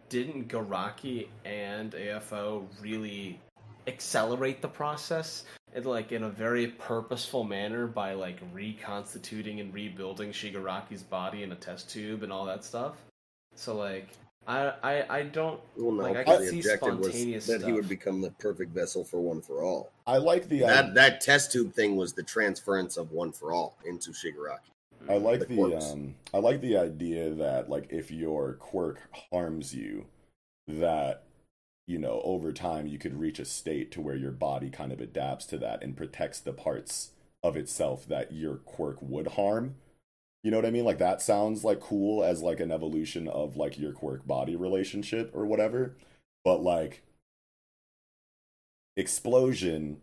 didn't 0.09 0.47
Garaki 0.47 1.27
and 1.45 1.91
AFO 1.91 2.65
really 2.81 3.39
accelerate 3.87 4.61
the 4.61 4.67
process 4.67 5.43
in 5.75 5.83
like 5.83 6.11
in 6.11 6.23
a 6.23 6.29
very 6.29 6.67
purposeful 6.67 7.43
manner 7.43 7.87
by 7.87 8.13
like 8.13 8.39
reconstituting 8.53 9.59
and 9.59 9.73
rebuilding 9.73 10.31
Shigaraki's 10.31 11.03
body 11.03 11.43
in 11.43 11.51
a 11.51 11.55
test 11.55 11.89
tube 11.89 12.23
and 12.23 12.31
all 12.31 12.45
that 12.45 12.63
stuff? 12.63 12.93
So 13.55 13.75
like 13.75 14.09
I 14.47 14.73
I, 14.83 15.17
I 15.17 15.23
don't 15.23 15.59
Well, 15.75 15.91
no, 15.91 16.03
Like, 16.03 16.17
I 16.17 16.23
can 16.23 16.41
the 16.41 16.47
see 16.47 16.59
objective 16.59 16.99
was 16.99 17.07
spontaneous 17.07 17.47
that 17.47 17.63
he 17.63 17.71
would 17.71 17.89
become 17.89 18.21
the 18.21 18.31
perfect 18.31 18.73
vessel 18.73 19.03
for 19.03 19.19
one 19.19 19.41
for 19.41 19.63
all. 19.63 19.91
I 20.07 20.17
like 20.17 20.47
the 20.47 20.59
That 20.61 20.93
that 20.93 21.21
test 21.21 21.51
tube 21.51 21.73
thing 21.73 21.95
was 21.95 22.13
the 22.13 22.23
transference 22.23 22.97
of 22.97 23.11
one 23.11 23.31
for 23.31 23.51
all 23.51 23.75
into 23.85 24.11
Shigaraki. 24.11 24.72
I 25.09 25.17
like 25.17 25.39
the 25.39 25.55
quirks. 25.55 25.91
um 25.91 26.15
I 26.33 26.37
like 26.37 26.61
the 26.61 26.77
idea 26.77 27.29
that 27.31 27.69
like 27.69 27.87
if 27.91 28.11
your 28.11 28.53
quirk 28.53 29.01
harms 29.31 29.73
you 29.75 30.05
that 30.67 31.23
you 31.87 31.99
know 31.99 32.21
over 32.23 32.51
time 32.53 32.87
you 32.87 32.97
could 32.97 33.19
reach 33.19 33.39
a 33.39 33.45
state 33.45 33.91
to 33.91 34.01
where 34.01 34.15
your 34.15 34.31
body 34.31 34.69
kind 34.69 34.91
of 34.91 35.01
adapts 35.01 35.45
to 35.47 35.57
that 35.59 35.83
and 35.83 35.97
protects 35.97 36.39
the 36.39 36.53
parts 36.53 37.11
of 37.43 37.57
itself 37.57 38.07
that 38.07 38.31
your 38.31 38.55
quirk 38.57 39.01
would 39.01 39.27
harm. 39.29 39.75
You 40.43 40.51
know 40.51 40.57
what 40.57 40.65
I 40.65 40.71
mean? 40.71 40.85
Like 40.85 40.97
that 40.99 41.21
sounds 41.21 41.63
like 41.63 41.79
cool 41.79 42.23
as 42.23 42.41
like 42.41 42.59
an 42.59 42.71
evolution 42.71 43.27
of 43.27 43.57
like 43.57 43.77
your 43.77 43.91
quirk 43.93 44.25
body 44.25 44.55
relationship 44.55 45.31
or 45.33 45.45
whatever. 45.45 45.95
But 46.45 46.61
like 46.61 47.01
explosion 48.95 50.01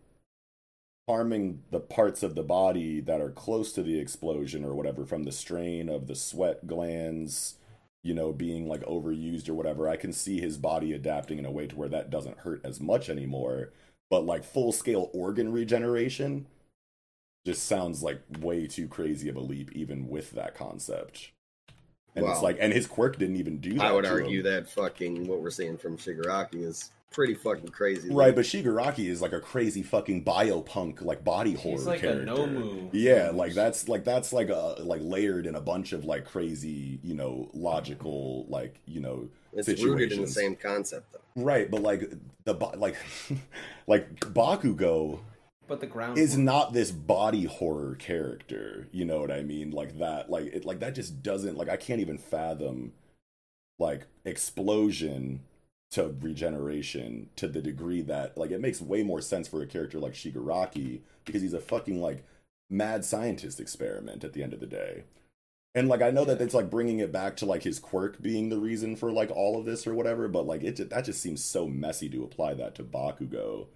harming 1.11 1.61
the 1.71 1.79
parts 1.79 2.23
of 2.23 2.35
the 2.35 2.43
body 2.43 3.01
that 3.01 3.19
are 3.19 3.31
close 3.31 3.73
to 3.73 3.83
the 3.83 3.99
explosion 3.99 4.63
or 4.63 4.73
whatever 4.73 5.05
from 5.05 5.23
the 5.23 5.31
strain 5.31 5.89
of 5.89 6.07
the 6.07 6.15
sweat 6.15 6.65
glands 6.65 7.55
you 8.03 8.13
know, 8.13 8.33
being 8.33 8.67
like 8.67 8.81
overused 8.81 9.47
or 9.47 9.53
whatever, 9.53 9.87
I 9.87 9.95
can 9.95 10.13
see 10.13 10.39
his 10.39 10.57
body 10.57 10.93
adapting 10.93 11.37
in 11.37 11.45
a 11.45 11.51
way 11.51 11.67
to 11.67 11.75
where 11.75 11.89
that 11.89 12.09
doesn't 12.09 12.39
hurt 12.39 12.61
as 12.63 12.79
much 12.79 13.09
anymore. 13.09 13.73
But 14.09 14.25
like 14.25 14.43
full 14.43 14.71
scale 14.71 15.09
organ 15.13 15.51
regeneration 15.51 16.47
just 17.45 17.65
sounds 17.65 18.03
like 18.03 18.21
way 18.39 18.67
too 18.67 18.87
crazy 18.87 19.29
of 19.29 19.35
a 19.35 19.39
leap, 19.39 19.71
even 19.73 20.09
with 20.09 20.31
that 20.31 20.55
concept. 20.55 21.31
And 22.15 22.25
it's 22.25 22.41
like, 22.41 22.57
and 22.59 22.73
his 22.73 22.87
quirk 22.87 23.17
didn't 23.17 23.37
even 23.37 23.57
do 23.59 23.73
that. 23.75 23.85
I 23.85 23.91
would 23.93 24.03
to 24.03 24.11
argue 24.11 24.39
him. 24.39 24.45
that 24.45 24.69
fucking 24.69 25.27
what 25.27 25.41
we're 25.41 25.49
seeing 25.49 25.77
from 25.77 25.97
Shigaraki 25.97 26.63
is 26.65 26.91
pretty 27.11 27.35
fucking 27.35 27.69
crazy. 27.69 28.09
Right, 28.11 28.33
but 28.33 28.45
Shigaraki 28.45 29.07
is 29.07 29.21
like 29.21 29.33
a 29.33 29.39
crazy 29.39 29.83
fucking 29.83 30.23
biopunk, 30.25 31.01
like 31.01 31.23
body 31.23 31.53
horror 31.53 31.81
like 31.83 32.01
character. 32.01 32.25
Nomu. 32.25 32.89
Yeah, 32.91 33.31
like 33.33 33.53
that's 33.53 33.87
like 33.87 34.03
that's 34.03 34.33
like 34.33 34.49
a 34.49 34.75
like 34.79 35.01
layered 35.03 35.45
in 35.45 35.55
a 35.55 35.61
bunch 35.61 35.93
of 35.93 36.05
like 36.05 36.25
crazy, 36.25 36.99
you 37.03 37.13
know, 37.13 37.49
logical 37.53 38.45
like 38.47 38.79
you 38.85 39.01
know 39.01 39.29
it's 39.53 39.67
situations. 39.67 39.99
rooted 39.99 40.11
in 40.13 40.21
the 40.21 40.27
same 40.27 40.55
concept, 40.55 41.13
though. 41.13 41.43
Right, 41.43 41.69
but 41.69 41.81
like 41.81 42.11
the 42.45 42.55
bo- 42.55 42.73
like 42.77 42.95
like 43.87 44.19
Bakugo 44.19 45.19
But 45.71 45.79
the 45.79 45.87
ground 45.87 46.17
is 46.17 46.37
not 46.37 46.73
this 46.73 46.91
body 46.91 47.45
horror 47.45 47.95
character. 47.95 48.89
You 48.91 49.05
know 49.05 49.21
what 49.21 49.31
I 49.31 49.41
mean? 49.41 49.71
Like 49.71 49.99
that, 49.99 50.29
like 50.29 50.47
it, 50.47 50.65
like 50.65 50.81
that 50.81 50.93
just 50.93 51.23
doesn't 51.23 51.55
like 51.55 51.69
I 51.69 51.77
can't 51.77 52.01
even 52.01 52.17
fathom 52.17 52.91
like 53.79 54.07
explosion 54.25 55.43
to 55.91 56.13
regeneration 56.19 57.29
to 57.37 57.47
the 57.47 57.61
degree 57.61 58.01
that 58.01 58.37
like 58.37 58.51
it 58.51 58.59
makes 58.59 58.81
way 58.81 59.01
more 59.01 59.21
sense 59.21 59.47
for 59.47 59.61
a 59.61 59.65
character 59.65 59.97
like 59.97 60.11
Shigaraki 60.11 60.99
because 61.23 61.41
he's 61.41 61.53
a 61.53 61.61
fucking 61.61 62.01
like 62.01 62.25
mad 62.69 63.05
scientist 63.05 63.61
experiment 63.61 64.25
at 64.25 64.33
the 64.33 64.43
end 64.43 64.51
of 64.51 64.59
the 64.59 64.67
day. 64.67 65.05
And 65.73 65.87
like 65.87 66.01
I 66.01 66.11
know 66.11 66.25
that 66.25 66.41
it's 66.41 66.53
like 66.53 66.69
bringing 66.69 66.99
it 66.99 67.13
back 67.13 67.37
to 67.37 67.45
like 67.45 67.63
his 67.63 67.79
quirk 67.79 68.21
being 68.21 68.49
the 68.49 68.59
reason 68.59 68.97
for 68.97 69.09
like 69.09 69.31
all 69.31 69.57
of 69.57 69.63
this 69.63 69.87
or 69.87 69.93
whatever, 69.93 70.27
but 70.27 70.45
like 70.45 70.63
it 70.63 70.89
that 70.89 71.05
just 71.05 71.21
seems 71.21 71.41
so 71.41 71.65
messy 71.65 72.09
to 72.09 72.25
apply 72.25 72.55
that 72.55 72.75
to 72.75 72.83
Bakugo. 72.83 73.67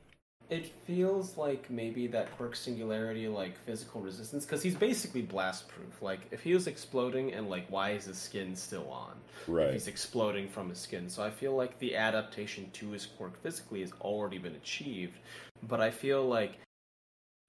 It 0.49 0.67
feels 0.85 1.37
like 1.37 1.69
maybe 1.71 2.05
that 2.07 2.35
quirk 2.37 2.55
singularity, 2.55 3.27
like 3.27 3.57
physical 3.57 4.01
resistance, 4.01 4.45
because 4.45 4.61
he's 4.61 4.75
basically 4.75 5.23
blast 5.23 5.67
proof. 5.67 6.01
Like 6.01 6.21
if 6.31 6.41
he 6.41 6.53
was 6.53 6.67
exploding, 6.67 7.33
and 7.33 7.49
like 7.49 7.65
why 7.69 7.91
is 7.91 8.05
his 8.05 8.17
skin 8.17 8.55
still 8.55 8.87
on? 8.89 9.13
If 9.43 9.47
Right. 9.47 9.73
he's 9.73 9.87
exploding 9.87 10.47
from 10.47 10.69
his 10.69 10.77
skin. 10.77 11.09
So 11.09 11.23
I 11.23 11.31
feel 11.31 11.55
like 11.55 11.79
the 11.79 11.95
adaptation 11.95 12.69
to 12.73 12.91
his 12.91 13.07
quirk 13.07 13.41
physically 13.41 13.81
has 13.81 13.91
already 14.01 14.37
been 14.37 14.55
achieved. 14.55 15.17
But 15.63 15.81
I 15.81 15.89
feel 15.89 16.23
like 16.23 16.59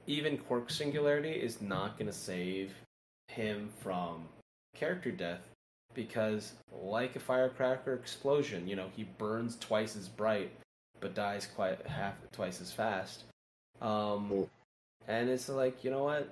even 0.06 0.38
quirk 0.38 0.70
singularity 0.70 1.32
is 1.32 1.60
not 1.60 1.98
going 1.98 2.06
to 2.06 2.16
save 2.16 2.72
him 3.28 3.70
from 3.82 4.24
character 4.74 5.10
death 5.10 5.40
because, 5.92 6.52
like 6.70 7.16
a 7.16 7.20
firecracker 7.20 7.94
explosion, 7.94 8.66
you 8.66 8.76
know, 8.76 8.88
he 8.94 9.04
burns 9.04 9.56
twice 9.56 9.96
as 9.96 10.08
bright 10.08 10.52
but 11.00 11.14
dies 11.14 11.46
quite 11.54 11.86
half 11.86 12.14
twice 12.32 12.60
as 12.60 12.72
fast. 12.72 13.24
Um, 13.80 14.28
Cool. 14.28 14.50
and 15.08 15.28
it's 15.28 15.48
like, 15.48 15.84
you 15.84 15.90
know 15.90 16.04
what? 16.04 16.28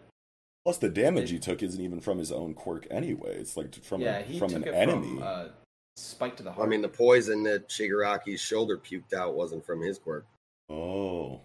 Plus, 0.65 0.79
the 0.79 0.89
damage 0.89 1.25
It- 1.31 1.35
he 1.35 1.39
took 1.39 1.63
isn't 1.63 1.81
even 1.81 2.01
from 2.01 2.19
his 2.19 2.33
own 2.33 2.55
quirk 2.55 2.87
anyway. 2.91 3.37
It's 3.37 3.57
like 3.57 3.75
from 3.85 4.01
yeah, 4.01 4.19
a, 4.19 4.23
he 4.23 4.39
from 4.39 4.49
took 4.51 4.63
an 4.63 4.69
it 4.69 4.75
enemy. 4.75 5.09
from 5.19 5.23
uh, 5.23 5.49
spike 5.97 6.37
to 6.39 6.43
the 6.43 6.53
heart. 6.53 6.67
I 6.67 6.71
mean, 6.71 6.81
the 6.83 6.89
poison 6.89 7.43
that 7.45 7.69
Shigaraki's 7.69 8.41
shoulder 8.41 8.79
puked 8.79 9.13
out 9.13 9.35
wasn't 9.35 9.65
from 9.67 9.83
his 9.83 9.99
quirk. 9.99 10.25
oh, 10.71 11.41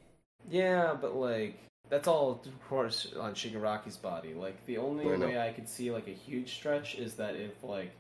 Yeah, 0.49 0.93
but 0.99 1.15
like 1.15 1.59
that's 1.89 2.07
all 2.07 2.31
of 2.45 2.67
course 2.69 3.11
on 3.19 3.33
Shigaraki's 3.33 3.97
body. 3.97 4.33
Like 4.33 4.65
the 4.65 4.77
only 4.77 5.05
I 5.11 5.17
way 5.17 5.39
I 5.39 5.51
could 5.51 5.67
see 5.67 5.91
like 5.91 6.07
a 6.07 6.11
huge 6.13 6.53
stretch 6.55 6.95
is 6.95 7.15
that 7.15 7.35
if 7.35 7.61
like 7.63 7.91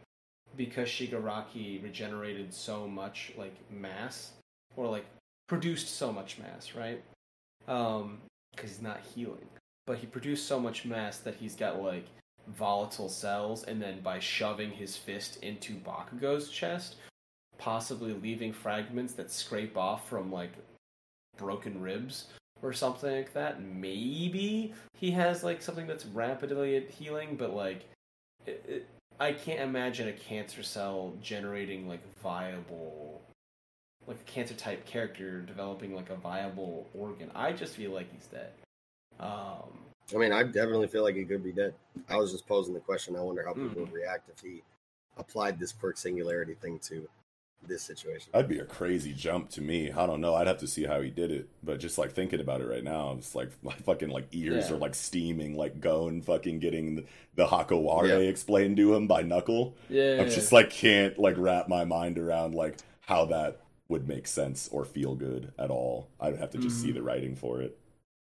because 0.55 0.87
Shigaraki 0.87 1.83
regenerated 1.83 2.53
so 2.53 2.87
much 2.87 3.33
like 3.37 3.53
mass 3.69 4.31
or 4.75 4.87
like 4.87 5.05
produced 5.47 5.95
so 5.95 6.11
much 6.11 6.37
mass, 6.39 6.75
right? 6.75 7.01
Um 7.67 8.19
cuz 8.55 8.69
he's 8.69 8.81
not 8.81 9.01
healing. 9.15 9.47
But 9.85 9.97
he 9.97 10.07
produced 10.07 10.47
so 10.47 10.59
much 10.59 10.85
mass 10.85 11.19
that 11.19 11.35
he's 11.35 11.55
got 11.55 11.81
like 11.81 12.05
volatile 12.47 13.09
cells 13.09 13.63
and 13.63 13.81
then 13.81 14.01
by 14.01 14.19
shoving 14.19 14.71
his 14.71 14.97
fist 14.97 15.43
into 15.43 15.73
Bakugo's 15.75 16.49
chest, 16.49 16.95
possibly 17.57 18.13
leaving 18.13 18.53
fragments 18.53 19.13
that 19.13 19.31
scrape 19.31 19.77
off 19.77 20.07
from 20.07 20.31
like 20.31 20.51
broken 21.37 21.81
ribs 21.81 22.27
or 22.61 22.73
something 22.73 23.15
like 23.15 23.33
that. 23.33 23.61
Maybe 23.61 24.73
he 24.93 25.11
has 25.11 25.43
like 25.43 25.61
something 25.61 25.87
that's 25.87 26.05
rapidly 26.05 26.85
healing, 26.89 27.35
but 27.35 27.53
like 27.53 27.85
it, 28.45 28.63
it, 28.67 28.87
I 29.19 29.33
can't 29.33 29.61
imagine 29.61 30.07
a 30.07 30.13
cancer 30.13 30.63
cell 30.63 31.13
generating 31.21 31.87
like 31.87 32.01
viable, 32.21 33.21
like 34.09 34.17
a 34.19 34.23
cancer 34.31 34.55
type 34.55 34.85
character 34.85 35.39
developing 35.41 35.95
like 35.95 36.09
a 36.09 36.15
viable 36.15 36.87
organ. 36.93 37.31
I 37.35 37.53
just 37.53 37.75
feel 37.75 37.91
like 37.91 38.11
he's 38.11 38.25
dead. 38.25 38.49
Um, 39.19 39.69
I 40.13 40.17
mean, 40.17 40.31
I 40.33 40.43
definitely 40.43 40.87
feel 40.87 41.03
like 41.03 41.15
he 41.15 41.23
could 41.25 41.43
be 41.43 41.51
dead. 41.51 41.73
I 42.09 42.17
was 42.17 42.31
just 42.31 42.47
posing 42.47 42.73
the 42.73 42.79
question. 42.79 43.15
I 43.15 43.21
wonder 43.21 43.43
how 43.45 43.53
people 43.53 43.69
Mhm. 43.69 43.75
would 43.81 43.93
react 43.93 44.27
if 44.29 44.39
he 44.41 44.63
applied 45.17 45.59
this 45.59 45.71
quirk 45.71 45.97
singularity 45.97 46.55
thing 46.55 46.79
to 46.79 47.07
this 47.67 47.83
situation. 47.83 48.29
that'd 48.31 48.47
be 48.47 48.59
a 48.59 48.65
crazy 48.65 49.11
jump 49.13 49.49
to 49.49 49.61
me. 49.61 49.91
I 49.91 50.07
don't 50.07 50.21
know. 50.21 50.33
I'd 50.33 50.47
have 50.47 50.59
to 50.59 50.67
see 50.67 50.85
how 50.85 51.01
he 51.01 51.09
did 51.09 51.29
it. 51.29 51.49
But 51.61 51.81
just 51.81 51.97
like 51.97 52.13
thinking 52.13 52.39
about 52.39 52.61
it 52.61 52.67
right 52.67 52.83
now, 52.85 53.11
it's 53.17 53.35
like 53.35 53.51
my 53.61 53.73
fucking 53.73 54.07
like 54.09 54.27
ears 54.31 54.69
Yeah. 54.69 54.75
are 54.75 54.79
like 54.79 54.95
steaming, 54.95 55.57
like 55.57 55.81
going 55.81 56.21
fucking 56.21 56.59
getting 56.59 56.95
the, 56.95 57.05
the 57.35 57.45
Hakoware 57.47 58.07
Yeah. 58.07 58.29
explained 58.29 58.77
to 58.77 58.95
him 58.95 59.07
by 59.07 59.23
Knuckle. 59.23 59.75
yeah, 59.89 60.21
I'm 60.21 60.29
just 60.29 60.53
like 60.53 60.69
can't 60.69 61.19
like 61.19 61.35
wrap 61.37 61.67
my 61.67 61.83
mind 61.83 62.17
around 62.17 62.55
like 62.55 62.77
how 63.01 63.25
that 63.25 63.59
would 63.89 64.07
make 64.07 64.27
sense 64.27 64.67
or 64.69 64.85
feel 64.85 65.15
good 65.15 65.53
at 65.59 65.69
all. 65.71 66.09
I'd 66.19 66.37
have 66.37 66.51
to 66.51 66.57
just 66.57 66.79
see 66.79 66.91
Mhm. 66.91 66.93
the 66.93 67.03
writing 67.03 67.35
for 67.35 67.61
it. 67.61 67.77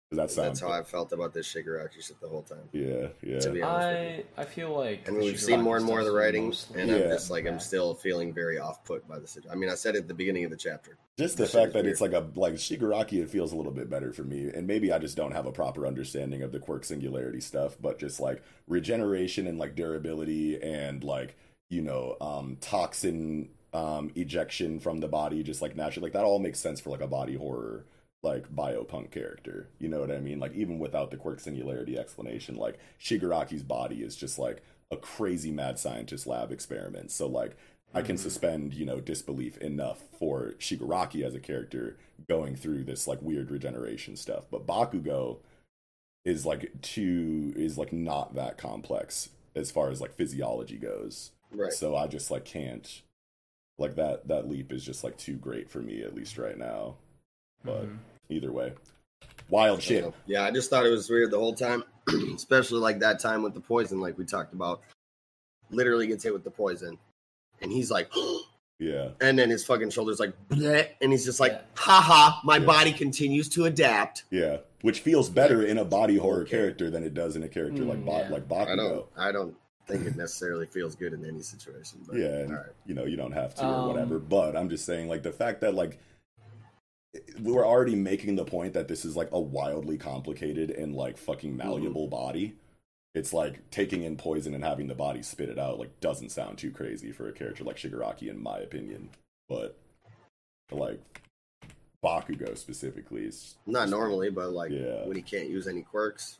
'Cause 0.10 0.18
that 0.18 0.32
sounds 0.32 0.60
That's 0.60 0.62
how 0.62 0.72
I 0.72 0.84
felt 0.84 1.12
about 1.12 1.34
this 1.34 1.48
Shigaraki 1.48 2.02
shit 2.02 2.20
the 2.22 2.30
whole 2.30 2.44
time. 2.44 2.70
yeah, 2.72 3.10
yeah. 3.22 3.40
To 3.40 3.50
be 3.50 3.62
honest 3.64 3.90
with 3.90 4.00
you. 4.02 4.08
I 4.08 4.26
I 4.38 4.46
feel 4.46 4.74
like 4.76 5.08
And 5.08 5.18
we've 5.18 5.36
Shigaraki 5.36 5.40
seen 5.40 5.62
more 5.62 5.78
and 5.78 5.86
more 5.86 6.00
of 6.00 6.06
the 6.06 6.12
writings, 6.12 6.14
writing, 6.14 6.48
mostly 6.48 6.82
and 6.82 6.92
I'm 6.92 7.08
just 7.08 7.30
like 7.30 7.46
I'm 7.46 7.60
still 7.60 7.94
feeling 7.96 8.34
very 8.34 8.58
off 8.60 8.84
put 8.86 9.08
by 9.08 9.20
the 9.20 9.28
situation. 9.28 9.52
I 9.52 9.56
mean, 9.56 9.70
I 9.70 9.76
said 9.76 9.96
it 9.96 10.00
at 10.04 10.08
the 10.08 10.14
beginning 10.14 10.46
of 10.46 10.52
the 10.52 10.58
chapter. 10.58 10.98
Just 11.18 11.38
the 11.38 11.46
That 11.46 11.48
fact 11.48 11.74
that 11.74 11.86
weird. 11.86 11.88
it's 11.88 12.00
like 12.02 12.14
a 12.14 12.30
like 12.36 12.54
Shigaraki, 12.56 13.22
it 13.24 13.30
feels 13.30 13.52
a 13.52 13.56
little 13.56 13.72
bit 13.72 13.90
better 13.90 14.14
for 14.14 14.24
me, 14.24 14.50
and 14.54 14.68
maybe 14.68 14.92
I 14.92 15.00
just 15.00 15.18
don't 15.18 15.32
have 15.32 15.48
a 15.48 15.52
proper 15.52 15.88
understanding 15.88 16.44
of 16.44 16.52
the 16.52 16.60
quirk 16.60 16.84
singularity 16.86 17.42
stuff. 17.42 17.76
But 17.82 17.98
just 17.98 18.20
like 18.20 18.44
regeneration 18.68 19.48
and 19.48 19.58
like 19.58 19.76
durability 19.76 20.62
and 20.62 21.04
like 21.04 21.36
you 21.70 21.82
know 21.82 22.18
um 22.22 22.58
toxin 22.62 23.50
um 23.74 24.12
ejection 24.16 24.80
from 24.80 25.00
the 25.00 25.08
body, 25.08 25.44
just 25.44 25.62
like 25.62 25.76
naturally, 25.76 26.06
like 26.08 26.14
that 26.14 26.24
all 26.26 26.40
makes 26.40 26.60
sense 26.60 26.80
for 26.80 26.90
like 26.90 27.02
a 27.02 27.08
body 27.08 27.36
horror 27.36 27.86
like 28.24 28.54
biopunk 28.56 29.12
character. 29.12 29.68
You 29.80 29.90
know 29.90 30.00
what 30.00 30.12
I 30.12 30.20
mean? 30.20 30.40
Like 30.40 30.54
even 30.56 30.80
without 30.80 31.12
the 31.12 31.18
quirk 31.18 31.40
singularity 31.40 31.98
explanation, 31.98 32.56
like 32.56 32.80
Shigaraki's 33.00 33.64
body 33.64 33.98
is 34.02 34.16
just 34.16 34.40
like 34.40 34.64
a 34.92 34.98
crazy 34.98 35.52
mad 35.52 35.78
scientist 35.80 36.26
lab 36.28 36.52
experiment. 36.52 37.12
So 37.12 37.28
like 37.28 37.56
I 37.94 38.02
can 38.02 38.16
Mhm. 38.16 38.20
suspend, 38.20 38.74
you 38.74 38.86
know, 38.86 39.00
disbelief 39.00 39.58
enough 39.60 40.04
for 40.20 40.56
Shigaraki 40.60 41.24
as 41.24 41.36
a 41.36 41.40
character 41.40 41.98
going 42.28 42.56
through 42.56 42.84
this 42.84 43.08
like 43.08 43.22
weird 43.22 43.52
regeneration 43.52 44.16
stuff. 44.18 44.46
But 44.50 44.66
Bakugo 44.66 45.38
is 46.26 46.46
like 46.46 46.82
too 46.82 47.54
is 47.56 47.78
like 47.78 47.94
not 47.94 48.36
that 48.36 48.58
complex 48.58 49.30
as 49.56 49.72
far 49.72 49.90
as 49.90 50.02
like 50.02 50.16
physiology 50.16 50.78
goes. 50.78 51.32
Right. 51.52 51.72
So 51.74 51.96
I 51.96 52.08
just 52.08 52.30
like 52.32 52.46
can't 52.46 53.02
like 53.78 53.96
that 53.96 54.28
that 54.28 54.50
leap 54.50 54.72
is 54.72 54.84
just 54.84 55.04
like 55.04 55.18
too 55.18 55.36
great 55.36 55.70
for 55.70 55.80
me 55.80 56.02
at 56.02 56.16
least 56.16 56.38
right 56.38 56.58
now. 56.58 56.96
But 57.64 57.86
Mhm. 57.86 57.98
either 58.30 58.52
way. 58.52 58.74
Wild 59.50 59.82
shit. 59.82 60.12
Yeah, 60.26 60.44
I 60.44 60.52
just 60.52 60.70
thought 60.70 60.86
it 60.86 60.90
was 60.90 61.10
weird 61.10 61.32
the 61.32 61.40
whole 61.40 61.54
time, 61.54 61.84
especially 62.36 62.80
like 62.80 63.00
that 63.00 63.20
time 63.20 63.44
with 63.44 63.54
the 63.54 63.60
poison, 63.62 64.00
like 64.00 64.18
we 64.18 64.26
talked 64.26 64.54
about. 64.54 64.82
Literally 65.70 66.08
gets 66.08 66.24
hit 66.24 66.34
with 66.34 66.44
the 66.44 66.52
poison, 66.52 66.98
and 67.62 67.72
he's 67.72 67.92
like, 67.92 68.12
Yeah. 68.80 69.10
and 69.22 69.38
then 69.40 69.50
his 69.50 69.66
fucking 69.66 69.90
shoulders 69.90 70.20
like, 70.20 70.34
bleh, 70.50 70.88
and 71.02 71.12
he's 71.12 71.26
just 71.26 71.40
like, 71.40 71.52
Yeah. 71.54 71.62
ha 71.76 72.02
ha, 72.02 72.42
my 72.44 72.58
Yeah. 72.58 72.66
body 72.66 72.92
continues 72.94 73.50
to 73.50 73.66
adapt. 73.66 74.24
Yeah. 74.30 74.58
Which 74.82 75.00
feels 75.00 75.30
better 75.30 75.64
in 75.64 75.78
a 75.80 75.86
body 75.86 76.18
horror 76.18 76.42
Okay. 76.42 76.52
character 76.52 76.90
than 76.90 77.04
it 77.04 77.14
does 77.14 77.36
in 77.36 77.44
a 77.44 77.48
character 77.50 77.84
like 77.84 78.00
Mm, 78.00 78.06
ba- 78.06 78.26
yeah. 78.30 78.30
like 78.30 78.44
I 78.52 78.66
Bakugo. 78.66 78.76
don't, 78.78 79.06
I 79.18 79.32
don't 79.32 79.56
think 79.88 80.06
it 80.06 80.16
necessarily 80.16 80.66
feels 80.66 80.96
good 80.96 81.14
in 81.14 81.26
any 81.26 81.42
situation. 81.42 82.00
But, 82.08 82.18
yeah, 82.18 82.40
and, 82.40 82.52
all 82.52 82.58
right. 82.58 82.72
you 82.86 82.94
know, 82.94 83.06
you 83.06 83.16
don't 83.18 83.32
have 83.32 83.56
to 83.56 83.64
or 83.64 83.74
Um, 83.74 83.88
whatever. 83.88 84.20
But 84.20 84.56
I'm 84.56 84.70
just 84.70 84.86
saying, 84.86 85.08
like 85.08 85.24
the 85.24 85.32
fact 85.32 85.62
that 85.62 85.74
like 85.74 86.00
we 87.42 87.52
were 87.52 87.66
already 87.66 87.96
making 87.96 88.36
the 88.36 88.46
point 88.46 88.74
that 88.74 88.88
this 88.88 89.06
is 89.06 89.16
like 89.16 89.30
a 89.32 89.40
wildly 89.40 89.98
complicated 89.98 90.70
and 90.72 90.94
like 90.96 91.18
fucking 91.18 91.52
Mm-hmm. 91.52 91.58
malleable 91.58 92.08
body. 92.08 92.56
It's 93.16 93.34
like 93.34 93.68
taking 93.72 94.04
in 94.04 94.16
poison 94.18 94.54
and 94.54 94.64
having 94.64 94.88
the 94.88 94.94
body 94.94 95.24
spit 95.24 95.50
it 95.50 95.58
out. 95.58 95.80
Like 95.80 96.00
doesn't 96.02 96.30
sound 96.30 96.58
too 96.60 96.70
crazy 96.70 97.12
for 97.12 97.28
a 97.28 97.32
character 97.34 97.64
like 97.64 97.78
Shigaraki, 97.78 98.30
in 98.30 98.42
my 98.44 98.60
opinion. 98.60 99.10
But 99.50 99.76
like 100.72 101.02
Bakugo 102.04 102.56
specifically 102.58 103.24
is 103.26 103.56
Not 103.66 103.90
normally, 103.90 104.30
but 104.30 104.52
like 104.52 104.70
Yeah. 104.72 105.06
when 105.08 105.16
he 105.16 105.24
can't 105.24 105.50
use 105.50 105.68
any 105.68 105.82
quirks, 105.82 106.38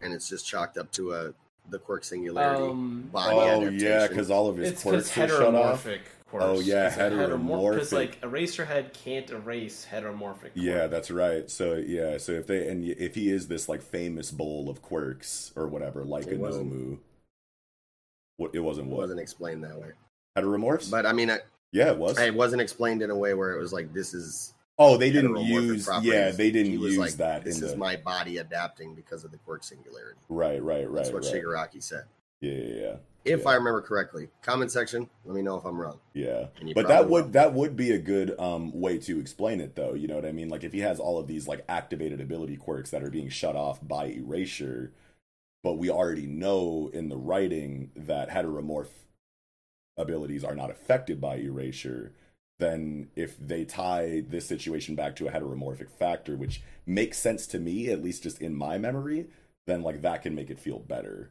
and 0.00 0.12
it's 0.12 0.28
just 0.28 0.46
chalked 0.48 0.78
up 0.78 0.90
to 0.92 1.12
a 1.12 1.34
the 1.70 1.78
quirk 1.78 2.04
singularity 2.04 2.62
Um, 2.64 3.08
body 3.12 3.34
Oh 3.36 3.40
adaptation. 3.62 3.86
yeah, 3.88 4.06
because 4.08 4.30
all 4.30 4.48
of 4.48 4.56
his 4.56 4.70
it's 4.72 4.82
quirks 4.82 5.16
are 5.18 5.28
shut 5.28 5.54
off. 5.54 5.84
heteromorphic. 5.84 6.00
Quirks. 6.30 6.44
Oh, 6.46 6.60
yeah, 6.60 6.90
heteromorphic. 6.90 7.70
Because 7.74 7.90
heteromorphic. 7.90 7.92
like 7.92 8.20
Eraserhead 8.20 8.92
can't 8.92 9.30
erase 9.30 9.86
heteromorphic. 9.90 10.50
Yeah, 10.54 10.86
that's 10.86 11.10
right. 11.10 11.48
So 11.50 11.74
yeah, 11.74 12.18
so 12.18 12.32
if 12.32 12.46
they 12.46 12.68
and 12.68 12.84
if 12.84 13.14
he 13.14 13.30
is 13.30 13.48
this 13.48 13.68
like 13.68 13.80
famous 13.82 14.30
bowl 14.30 14.68
of 14.68 14.82
quirks 14.82 15.52
or 15.56 15.66
whatever, 15.68 16.04
like 16.04 16.26
a 16.26 16.32
It 16.32 16.38
wasn't- 16.40 16.72
Nomu, 16.72 16.98
what 18.36 18.54
it 18.54 18.60
wasn't 18.60 18.88
it 18.88 18.90
what 18.90 18.98
wasn't 19.00 19.20
explained 19.20 19.64
that 19.64 19.78
way. 19.80 19.92
heteromorphs. 20.36 20.90
But 20.90 21.06
I 21.06 21.12
mean, 21.12 21.30
I, 21.30 21.38
yeah, 21.72 21.90
it 21.92 21.98
was. 21.98 22.18
it 22.18 22.34
wasn't 22.34 22.62
explained 22.62 23.02
in 23.02 23.10
a 23.10 23.16
way 23.16 23.34
where 23.34 23.52
it 23.54 23.58
was 23.60 23.72
like 23.72 23.92
this 23.92 24.14
is 24.14 24.54
oh, 24.78 24.96
they 24.96 25.10
didn't 25.10 25.36
use. 25.36 25.88
Yeah, 26.02 26.30
they 26.30 26.50
didn't 26.50 26.72
use 26.72 26.96
like, 26.98 27.12
that 27.14 27.44
This 27.44 27.58
in 27.58 27.64
is 27.64 27.72
the 27.72 27.78
my 27.78 27.96
body 27.96 28.38
adapting 28.38 28.94
because 28.94 29.24
of 29.24 29.30
the 29.30 29.38
quirk 29.38 29.64
singularity. 29.64 30.20
right, 30.28 30.62
right, 30.62 30.88
right, 30.88 30.94
That's 30.94 31.10
what 31.12 31.24
right. 31.24 31.34
Shigaraki 31.34 31.82
said. 31.82 32.04
Yeah, 32.40 32.52
yeah, 32.52 32.74
yeah. 32.82 32.96
If 33.24 33.42
Yeah. 33.42 33.48
I 33.50 33.54
remember 33.54 33.82
correctly, 33.82 34.28
comment 34.42 34.70
section. 34.70 35.10
Let 35.24 35.34
me 35.34 35.42
know 35.42 35.56
if 35.56 35.64
I'm 35.64 35.78
wrong. 35.78 35.98
Yeah. 36.14 36.46
But 36.74 36.88
that 36.88 37.08
would 37.10 37.32
that 37.32 37.52
would 37.52 37.76
be 37.76 37.90
a 37.90 37.98
good 37.98 38.38
um 38.38 38.72
way 38.72 38.98
to 38.98 39.18
explain 39.20 39.60
it 39.60 39.74
though, 39.74 39.94
you 39.94 40.06
know 40.06 40.14
what 40.14 40.24
I 40.24 40.32
mean? 40.32 40.48
Like 40.48 40.64
if 40.64 40.72
he 40.72 40.80
has 40.80 41.00
all 41.00 41.18
of 41.18 41.26
these 41.26 41.48
like 41.48 41.64
activated 41.68 42.20
ability 42.20 42.56
quirks 42.56 42.90
that 42.90 43.02
are 43.02 43.10
being 43.10 43.28
shut 43.28 43.56
off 43.56 43.86
by 43.86 44.06
erasure, 44.06 44.92
but 45.64 45.74
we 45.78 45.90
already 45.90 46.26
know 46.26 46.90
in 46.92 47.08
the 47.08 47.16
writing 47.16 47.90
that 47.96 48.30
heteromorph 48.30 48.88
abilities 49.96 50.44
are 50.44 50.54
not 50.54 50.70
affected 50.70 51.20
by 51.20 51.36
erasure, 51.36 52.12
then 52.58 53.08
if 53.14 53.36
they 53.38 53.64
tie 53.64 54.22
this 54.28 54.46
situation 54.46 54.94
back 54.94 55.14
to 55.16 55.28
a 55.28 55.30
heteromorphic 55.30 55.90
factor, 55.90 56.36
which 56.36 56.62
makes 56.86 57.18
sense 57.18 57.46
to 57.48 57.58
me, 57.58 57.88
at 57.90 58.02
least 58.02 58.22
just 58.22 58.40
in 58.40 58.54
my 58.54 58.78
memory, 58.78 59.26
then 59.66 59.82
like 59.82 60.02
that 60.02 60.22
can 60.22 60.34
make 60.34 60.50
it 60.50 60.58
feel 60.58 60.78
better. 60.78 61.30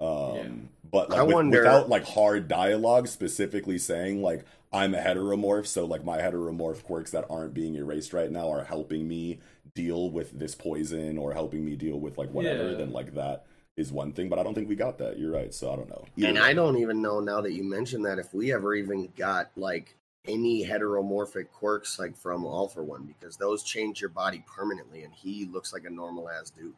Um 0.00 0.34
Yeah. 0.36 0.48
but 0.90 1.10
like 1.10 1.18
I 1.18 1.22
with- 1.22 1.34
wonder- 1.34 1.58
without 1.60 1.88
like 1.88 2.04
hard 2.04 2.48
dialogue 2.48 3.08
specifically 3.08 3.78
saying 3.78 4.20
like 4.22 4.44
I'm 4.72 4.94
a 4.94 4.98
heteromorph, 4.98 5.66
so 5.66 5.86
like 5.86 6.04
my 6.04 6.18
heteromorph 6.18 6.82
quirks 6.82 7.12
that 7.12 7.24
aren't 7.30 7.54
being 7.54 7.76
erased 7.76 8.12
right 8.12 8.30
now 8.30 8.50
are 8.50 8.64
helping 8.64 9.08
me 9.08 9.38
deal 9.74 10.10
with 10.10 10.38
this 10.38 10.54
poison 10.54 11.16
or 11.16 11.32
helping 11.32 11.64
me 11.64 11.76
deal 11.76 11.98
with 11.98 12.18
like 12.18 12.30
whatever, 12.30 12.70
Yeah. 12.72 12.76
then 12.76 12.92
like 12.92 13.14
that 13.14 13.46
is 13.76 13.92
one 13.92 14.12
thing. 14.12 14.28
But 14.28 14.38
I 14.38 14.42
don't 14.42 14.54
think 14.54 14.68
we 14.68 14.74
got 14.76 14.98
that. 14.98 15.18
You're 15.18 15.30
right. 15.32 15.54
So 15.54 15.70
I 15.72 15.76
don't 15.76 15.88
know. 15.88 16.04
And 16.16 16.36
Either 16.38 16.46
I 16.46 16.52
don't 16.54 16.76
even 16.78 17.00
know 17.00 17.20
now 17.20 17.40
that 17.42 17.52
you 17.52 17.62
mentioned 17.62 18.04
that 18.06 18.18
if 18.18 18.34
we 18.34 18.52
ever 18.52 18.74
even 18.74 19.08
got 19.16 19.50
like 19.56 19.94
any 20.28 20.64
heteromorphic 20.64 21.50
quirks 21.52 21.98
like 21.98 22.16
from 22.16 22.44
All 22.44 22.68
for 22.68 22.82
One 22.84 23.04
because 23.04 23.36
those 23.36 23.62
change 23.62 24.00
your 24.00 24.10
body 24.10 24.44
permanently 24.46 25.02
and 25.04 25.12
he 25.12 25.46
looks 25.46 25.72
like 25.72 25.84
a 25.84 25.90
normal 25.90 26.28
ass 26.28 26.50
dude. 26.50 26.74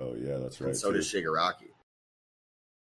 Oh 0.00 0.14
yeah, 0.14 0.36
that's 0.38 0.60
right. 0.60 0.68
and 0.68 0.76
so 0.76 0.90
too. 0.90 0.96
does 0.98 1.06
Shigaraki. 1.12 1.68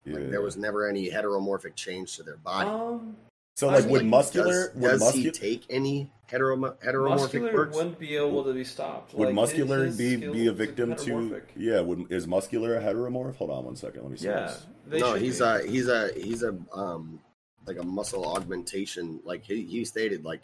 Like 0.06 0.32
there 0.32 0.42
was 0.42 0.58
never 0.58 0.88
any 0.88 1.10
heteromorphic 1.10 1.76
change 1.76 2.16
to 2.18 2.24
their 2.24 2.38
body. 2.38 2.70
Um, 2.70 3.16
so 3.58 3.68
I 3.70 3.74
like 3.76 3.84
mean, 3.84 3.92
would 3.92 4.02
like, 4.04 4.10
muscular 4.10 4.68
does, 4.68 4.76
would 4.76 4.90
does 5.00 5.14
he 5.14 5.30
take 5.32 5.66
any 5.70 6.10
hetero, 6.28 6.56
heteromorphic 6.56 7.10
muscular 7.20 7.52
quirks? 7.52 7.76
wouldn't 7.76 8.00
be 8.00 8.16
able 8.16 8.44
to 8.46 8.54
be 8.54 8.64
stopped. 8.64 9.14
would 9.14 9.26
Like, 9.28 9.36
muscular 9.36 9.86
his- 9.86 9.98
be 9.98 10.18
his 10.18 10.32
be 10.34 10.48
a 10.48 10.54
victim 10.54 10.96
to 10.96 11.42
yeah 11.58 11.82
would 11.82 12.12
is 12.12 12.26
muscular 12.26 12.78
a 12.78 12.82
heteromorph 12.82 13.36
hold 13.36 13.52
on 13.52 13.66
one 13.66 13.76
second 13.76 14.02
let 14.04 14.12
me 14.12 14.18
see 14.18 14.28
Yeah, 14.28 14.56
this. 14.88 15.02
no, 15.02 15.14
he's 15.16 15.40
be. 15.40 15.46
a 15.46 15.62
he's 15.68 15.88
a 15.90 16.12
he's 16.16 16.44
a 16.44 16.58
um 16.74 17.20
like 17.66 17.78
a 17.78 17.84
muscle 17.84 18.26
augmentation. 18.26 19.20
Like 19.24 19.44
he, 19.44 19.64
he 19.64 19.86
stated, 19.86 20.26
like 20.26 20.42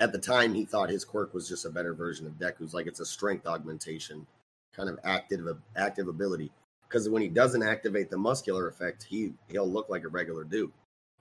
at 0.00 0.12
the 0.12 0.18
time 0.18 0.54
he 0.54 0.64
thought 0.64 0.90
his 0.90 1.04
quirk 1.04 1.34
was 1.34 1.48
just 1.48 1.64
a 1.64 1.70
better 1.70 1.94
version 1.94 2.26
of 2.26 2.34
Deku's. 2.34 2.74
Like 2.74 2.86
it's 2.86 3.00
a 3.00 3.06
strength 3.06 3.46
augmentation, 3.46 4.26
kind 4.72 4.88
of 4.88 4.98
active 5.04 5.46
active 5.76 6.08
ability. 6.08 6.50
Because 6.88 7.08
when 7.08 7.22
he 7.22 7.28
doesn't 7.28 7.62
activate 7.62 8.10
the 8.10 8.18
muscular 8.18 8.68
effect, 8.68 9.04
he 9.04 9.32
he'll 9.48 9.70
look 9.70 9.88
like 9.88 10.04
a 10.04 10.08
regular 10.08 10.44
dude. 10.44 10.72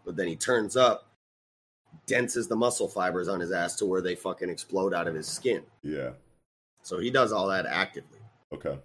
But 0.06 0.16
then 0.16 0.28
he 0.28 0.36
turns 0.36 0.76
up, 0.76 1.08
denses 2.08 2.48
the 2.48 2.56
muscle 2.56 2.88
fibers 2.88 3.28
on 3.28 3.40
his 3.40 3.52
ass 3.52 3.76
to 3.78 3.86
where 3.86 4.02
they 4.02 4.16
fucking 4.16 4.50
explode 4.50 4.94
out 4.94 5.08
of 5.08 5.16
his 5.16 5.28
skin. 5.28 5.64
yeah 5.82 6.12
So 6.82 7.00
he 7.00 7.10
does 7.10 7.32
all 7.32 7.48
that 7.48 7.66
actively. 7.66 8.20
okay 8.54 8.78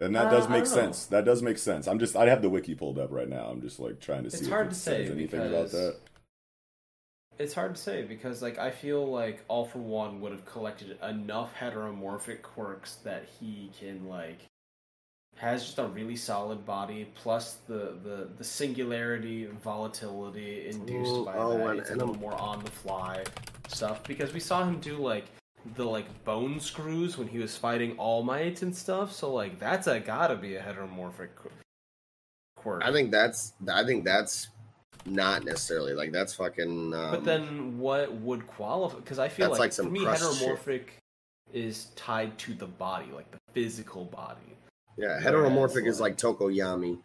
and 0.00 0.14
that 0.14 0.26
Uh, 0.26 0.30
does 0.30 0.48
make 0.48 0.64
don't 0.64 0.74
know. 0.76 0.82
sense 0.82 1.06
that 1.06 1.24
does 1.24 1.42
make 1.42 1.58
sense 1.58 1.86
i'm 1.86 1.98
just 1.98 2.16
i 2.16 2.26
have 2.28 2.42
the 2.42 2.48
wiki 2.48 2.74
pulled 2.74 2.98
up 2.98 3.10
right 3.12 3.28
now 3.28 3.46
i'm 3.50 3.60
just 3.60 3.78
like 3.80 4.00
trying 4.00 4.22
to 4.22 4.26
It's 4.28 4.38
see 4.38 4.44
if 4.46 4.50
hard 4.50 4.66
it 4.66 4.70
to 4.70 4.74
says 4.76 5.06
say 5.08 5.12
anything 5.12 5.40
about 5.40 5.70
that 5.72 5.96
It's 7.38 7.54
hard 7.54 7.74
to 7.74 7.80
say 7.80 8.02
because 8.02 8.42
like 8.42 8.58
I 8.58 8.70
feel 8.70 9.10
like 9.10 9.42
All 9.48 9.64
for 9.64 9.78
One 9.78 10.20
would 10.20 10.32
have 10.32 10.44
collected 10.44 10.98
enough 11.02 11.54
heteromorphic 11.58 12.42
quirks 12.42 12.96
that 13.04 13.24
he 13.40 13.70
can 13.80 14.06
like 14.08 14.40
has 15.36 15.64
just 15.64 15.78
a 15.78 15.86
really 15.86 16.16
solid 16.16 16.66
body 16.66 17.08
plus 17.14 17.54
the 17.66 17.96
the, 18.04 18.28
the 18.36 18.44
singularity 18.44 19.46
volatility 19.64 20.68
induced 20.68 21.12
Ooh, 21.12 21.24
by 21.24 21.34
oh, 21.36 21.56
that. 21.56 21.66
and- 21.70 21.78
it's 21.80 21.88
a 21.88 21.92
and 21.92 22.00
little 22.00 22.14
I'm- 22.14 22.20
more 22.20 22.34
on 22.34 22.62
the 22.62 22.70
fly 22.70 23.24
stuff 23.68 24.02
because 24.04 24.34
we 24.34 24.40
saw 24.40 24.62
him 24.68 24.78
do 24.80 24.98
like 24.98 25.24
the 25.76 25.84
like 25.84 26.24
bone 26.24 26.60
screws 26.60 27.18
when 27.18 27.28
he 27.28 27.38
was 27.38 27.56
fighting 27.56 27.96
All 27.98 28.22
Might 28.22 28.62
and 28.62 28.74
stuff. 28.74 29.12
So 29.12 29.32
like 29.32 29.58
that's 29.58 29.86
a 29.86 30.00
gotta 30.00 30.36
be 30.36 30.56
a 30.56 30.62
heteromorphic 30.62 31.28
quirk. 32.56 32.82
I 32.84 32.92
think 32.92 33.10
that's 33.10 33.52
I 33.72 33.84
think 33.84 34.04
that's 34.04 34.48
not 35.06 35.44
necessarily 35.44 35.94
like 35.94 36.12
that's 36.12 36.34
fucking. 36.34 36.94
Um, 36.94 37.10
But 37.10 37.24
then, 37.24 37.78
what 37.78 38.12
would 38.12 38.46
qualify? 38.46 38.96
Because 38.98 39.18
I 39.18 39.28
feel 39.28 39.50
like, 39.50 39.58
like 39.58 39.72
some 39.72 39.86
for 39.86 39.92
me, 39.92 40.04
crust 40.04 40.38
shit. 40.38 40.48
heteromorphic 40.48 40.82
is 41.52 41.86
tied 41.96 42.38
to 42.38 42.54
the 42.54 42.66
body, 42.66 43.06
like 43.14 43.30
the 43.30 43.38
physical 43.52 44.04
body. 44.04 44.56
yeah, 44.96 45.18
whereas, 45.18 45.24
heteromorphic 45.24 45.86
is 45.86 46.00
like- 46.00 46.22
like 46.22 46.36
Tokoyami, 46.38 46.98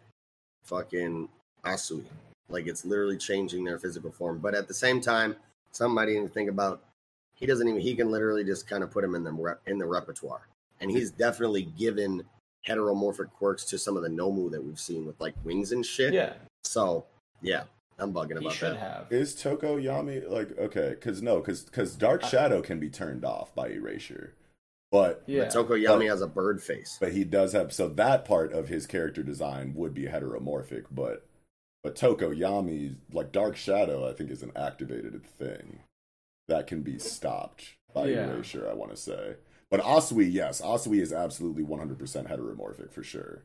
fucking 0.64 1.28
Asui. 1.64 2.04
Like 2.48 2.66
it's 2.66 2.84
literally 2.84 3.16
changing 3.16 3.64
their 3.64 3.78
physical 3.78 4.12
form. 4.12 4.38
But 4.38 4.54
at 4.54 4.68
the 4.68 4.74
same 4.74 5.00
time, 5.00 5.34
somebody 5.72 6.14
didn't 6.14 6.32
think 6.32 6.48
about. 6.50 6.80
He 7.36 7.46
doesn't 7.46 7.68
even. 7.68 7.80
He 7.80 7.94
can 7.94 8.10
literally 8.10 8.44
just 8.44 8.66
kind 8.66 8.82
of 8.82 8.90
put 8.90 9.04
him 9.04 9.14
in 9.14 9.22
the 9.24 9.32
rep, 9.32 9.60
in 9.66 9.78
the 9.78 9.86
repertoire, 9.86 10.48
and 10.80 10.90
he's 10.90 11.10
definitely 11.10 11.62
given 11.78 12.24
heteromorphic 12.66 13.30
quirks 13.32 13.64
to 13.66 13.78
some 13.78 13.96
of 13.96 14.02
the 14.02 14.08
Nomu 14.08 14.50
that 14.50 14.62
we've 14.64 14.80
seen 14.80 15.06
with 15.06 15.20
like 15.20 15.34
wings 15.44 15.70
and 15.72 15.86
shit. 15.86 16.12
Yeah, 16.12 16.32
So 16.64 17.04
yeah, 17.42 17.64
I'm 17.98 18.12
bugging 18.12 18.38
he 18.40 18.46
about 18.46 18.52
should 18.54 18.72
that. 18.72 18.80
have. 18.80 19.12
is 19.12 19.34
toko 19.34 19.78
yami 19.78 20.28
like 20.28 20.58
okay 20.58 20.90
because 20.90 21.22
no 21.22 21.36
because 21.40 21.62
because 21.62 21.94
dark 21.94 22.24
shadow 22.24 22.60
can 22.62 22.80
be 22.80 22.90
turned 22.90 23.24
off 23.24 23.54
by 23.54 23.68
erasure 23.68 24.34
but 24.90 25.22
Yeah, 25.26 25.44
But 25.44 25.52
Tokoyami 25.68 25.98
But- 25.98 26.06
has 26.06 26.20
a 26.22 26.26
bird 26.26 26.62
face. 26.62 26.96
but 27.00 27.12
he 27.12 27.22
does 27.24 27.52
have 27.52 27.72
so 27.72 27.88
that 27.90 28.24
part 28.24 28.52
of 28.52 28.68
his 28.68 28.86
character 28.86 29.22
design 29.22 29.74
would 29.76 29.94
be 29.94 30.04
heteromorphic 30.06 30.84
but 30.90 31.24
but 31.84 31.94
Tokoyami 31.94 32.96
like 33.12 33.30
dark 33.32 33.56
shadow 33.56 34.08
i 34.08 34.12
think 34.12 34.30
is 34.30 34.42
an 34.42 34.52
activated 34.56 35.24
thing 35.24 35.80
that 36.48 36.66
can 36.66 36.82
be 36.82 36.98
stopped 36.98 37.74
by 37.94 38.06
Yeah. 38.08 38.30
erasure 38.30 38.68
i 38.70 38.74
want 38.74 38.90
to 38.90 38.96
say 38.96 39.34
but 39.70 39.80
asui 39.80 40.32
yes 40.32 40.60
asui 40.60 41.00
is 41.00 41.12
absolutely 41.12 41.64
100% 41.64 41.98
heteromorphic 42.28 42.92
for 42.92 43.02
sure 43.02 43.42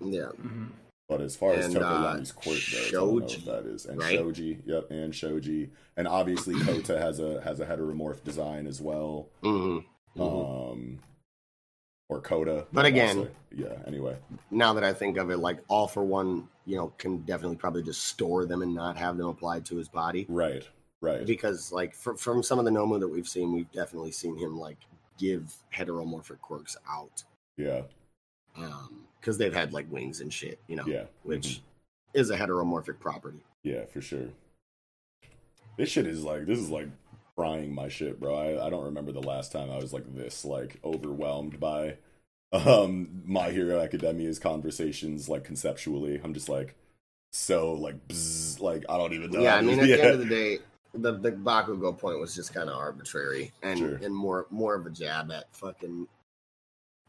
Yeah. 0.00 0.30
Mhm. 0.40 0.68
but 1.08 1.20
as 1.20 1.36
far 1.36 1.54
as 1.54 1.66
And, 1.66 1.76
Tokoyami's 1.76 2.30
uh, 2.30 2.34
quirk 2.34 2.56
goes, 2.56 2.74
I 2.74 2.90
don't 2.90 3.18
know 3.18 3.24
if 3.24 3.30
Shoji, 3.30 3.44
that 3.46 3.66
is. 3.66 3.86
And 3.86 3.98
right? 3.98 4.18
Shoji, 4.18 4.58
yep, 4.66 4.90
and 4.90 5.14
Shoji, 5.14 5.70
and 5.96 6.06
obviously 6.06 6.54
Kota 6.66 6.98
has 6.98 7.18
a 7.18 7.40
has 7.40 7.60
a 7.60 7.66
heteromorph 7.66 8.22
design 8.24 8.66
as 8.66 8.80
well. 8.82 9.28
Mm-hmm. 9.42 10.20
Um, 10.22 10.98
or 12.10 12.20
Koda. 12.20 12.66
But 12.72 12.84
I'll 12.84 12.92
again- 12.92 13.24
say. 13.24 13.30
yeah. 13.56 13.78
Anyway, 13.86 14.16
now 14.50 14.72
that 14.74 14.84
I 14.84 14.92
think 14.92 15.16
of 15.16 15.30
it, 15.30 15.38
like 15.38 15.58
all 15.68 15.88
for 15.88 16.04
one, 16.04 16.48
you 16.66 16.76
know, 16.76 16.88
can 16.98 17.18
definitely 17.22 17.56
probably 17.56 17.82
just 17.82 18.04
store 18.04 18.44
them 18.46 18.62
and 18.62 18.74
not 18.74 18.96
have 18.98 19.16
them 19.16 19.28
applied 19.28 19.64
to 19.66 19.76
his 19.76 19.88
body. 19.88 20.26
right, 20.28 20.66
right, 21.00 21.26
Because 21.26 21.72
like 21.72 21.94
fr- 21.94 22.14
from 22.14 22.42
some 22.42 22.58
of 22.58 22.64
the 22.64 22.70
Nomu 22.70 22.98
that 23.00 23.08
we've 23.08 23.28
seen, 23.28 23.52
we've 23.52 23.70
definitely 23.72 24.12
seen 24.12 24.36
him 24.36 24.58
like 24.58 24.78
give 25.18 25.52
heteromorphic 25.74 26.40
quirks 26.40 26.76
out. 26.88 27.24
yeah, 27.56 27.82
Um, 28.56 29.06
because 29.20 29.36
they've 29.38 29.54
had 29.54 29.72
like 29.72 29.90
wings 29.90 30.20
and 30.20 30.32
shit, 30.32 30.58
you 30.68 30.76
know, 30.76 30.84
yeah, 30.86 31.04
which 31.24 31.46
mhm. 31.48 31.60
is 32.14 32.30
a 32.30 32.36
heteromorphic 32.36 33.00
property. 33.00 33.42
yeah, 33.64 33.84
for 33.86 34.00
sure. 34.00 34.28
This 35.76 35.88
shit 35.90 36.06
is 36.06 36.24
like 36.24 36.46
this 36.46 36.58
is 36.58 36.70
like 36.70 36.88
frying 37.36 37.72
my 37.74 37.88
shit, 37.88 38.18
bro. 38.18 38.34
I, 38.34 38.66
I 38.66 38.70
don't 38.70 38.84
remember 38.84 39.12
the 39.12 39.22
last 39.22 39.52
time 39.52 39.70
I 39.70 39.76
was 39.76 39.92
like 39.92 40.12
this 40.14 40.44
like 40.44 40.78
overwhelmed 40.84 41.60
by 41.60 41.98
um 42.52 43.22
My 43.26 43.50
Hero 43.50 43.80
Academia's 43.80 44.38
conversations 44.38 45.28
like 45.28 45.44
conceptually. 45.44 46.20
I'm 46.22 46.34
just 46.34 46.48
like 46.48 46.74
so 47.32 47.72
like 47.74 48.08
bzz, 48.08 48.60
like 48.60 48.84
I 48.88 48.96
don't 48.98 49.12
even 49.12 49.30
know. 49.30 49.40
yeah, 49.40 49.54
I 49.56 49.60
mean, 49.60 49.78
at 49.80 49.86
yeah. 49.86 49.96
the 49.96 50.02
end 50.04 50.14
of 50.14 50.18
the 50.20 50.26
day, 50.26 50.58
the 50.94 51.12
the 51.18 51.32
Bakugo 51.32 51.96
point 51.96 52.18
was 52.18 52.34
just 52.34 52.52
kind 52.54 52.68
of 52.70 52.76
arbitrary 52.76 53.52
and 53.62 53.78
Sure. 53.78 53.96
and 54.02 54.14
more 54.14 54.46
more 54.50 54.74
of 54.74 54.86
a 54.86 54.90
jab 54.90 55.30
at 55.30 55.44
fucking 55.54 56.06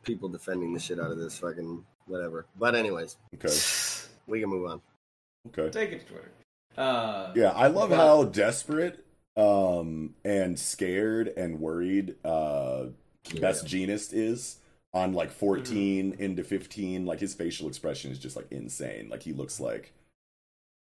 people 0.04 0.30
defending 0.30 0.74
the 0.74 0.80
shit 0.80 1.00
out 1.00 1.12
of 1.12 1.18
this 1.18 1.38
fucking 1.40 1.84
whatever. 2.08 2.46
But 2.58 2.76
anyways, 2.76 3.18
okay, 3.36 3.56
we 4.28 4.40
can 4.42 4.50
move 4.50 4.70
on. 4.70 4.82
okay. 5.48 5.70
Take 5.70 5.92
it 5.92 6.00
to 6.02 6.06
Twitter. 6.06 6.32
Uh, 6.78 7.34
Yeah, 7.36 7.52
I 7.52 7.68
love 7.68 7.90
but- 7.90 7.98
how 7.98 8.24
desperate 8.26 9.06
um 9.38 10.16
and 10.26 10.60
scared 10.60 11.28
and 11.38 11.60
worried 11.60 12.16
uh 12.26 12.88
Best 13.40 13.66
Genist 13.66 14.10
is 14.12 14.58
on 14.94 15.14
like 15.14 15.30
14 15.32 16.16
into 16.18 16.44
15 16.44 17.06
like 17.06 17.20
his 17.20 17.36
facial 17.36 17.68
expression 17.68 18.12
is 18.12 18.18
just 18.20 18.36
like 18.36 18.48
insane 18.52 19.08
like 19.08 19.22
he 19.22 19.32
looks 19.32 19.60
like 19.60 19.94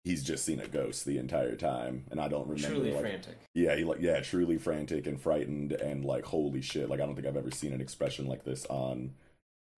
he's 0.07 0.23
just 0.23 0.45
seen 0.45 0.61
a 0.61 0.67
ghost 0.69 1.05
the 1.05 1.19
entire 1.19 1.57
time 1.57 2.05
and 2.13 2.21
i 2.21 2.29
don't 2.29 2.47
remember 2.49 2.77
Truly 2.77 2.93
like, 2.93 3.01
frantic. 3.01 3.37
yeah 3.55 3.75
he 3.75 3.83
like 3.85 4.01
yeah 4.01 4.21
truly 4.21 4.57
frantic 4.57 5.07
and 5.07 5.21
frightened 5.21 5.73
and 5.73 6.05
like 6.05 6.25
holy 6.25 6.63
shit 6.63 6.89
like 6.89 7.01
i 7.01 7.05
don't 7.07 7.17
think 7.17 7.27
i've 7.27 7.37
ever 7.37 7.51
seen 7.51 7.73
an 7.73 7.81
expression 7.81 8.27
like 8.27 8.45
this 8.45 8.65
on 8.67 9.13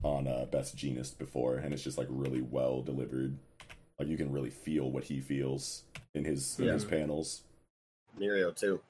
on 0.05 0.29
uh 0.29 0.45
best 0.53 0.77
genist 0.77 1.17
before 1.19 1.57
and 1.57 1.73
it's 1.73 1.83
just 1.83 1.97
like 1.99 2.07
really 2.11 2.43
well 2.43 2.83
delivered 2.83 3.39
like 3.99 4.07
you 4.07 4.19
can 4.19 4.31
really 4.31 4.51
feel 4.51 4.91
what 4.91 5.05
he 5.05 5.19
feels 5.21 5.85
in 6.15 6.25
his 6.27 6.59
in 6.59 6.67
Yeah. 6.67 6.73
his 6.75 6.85
panels 6.85 7.43
Mirio 8.21 8.55
too. 8.55 8.81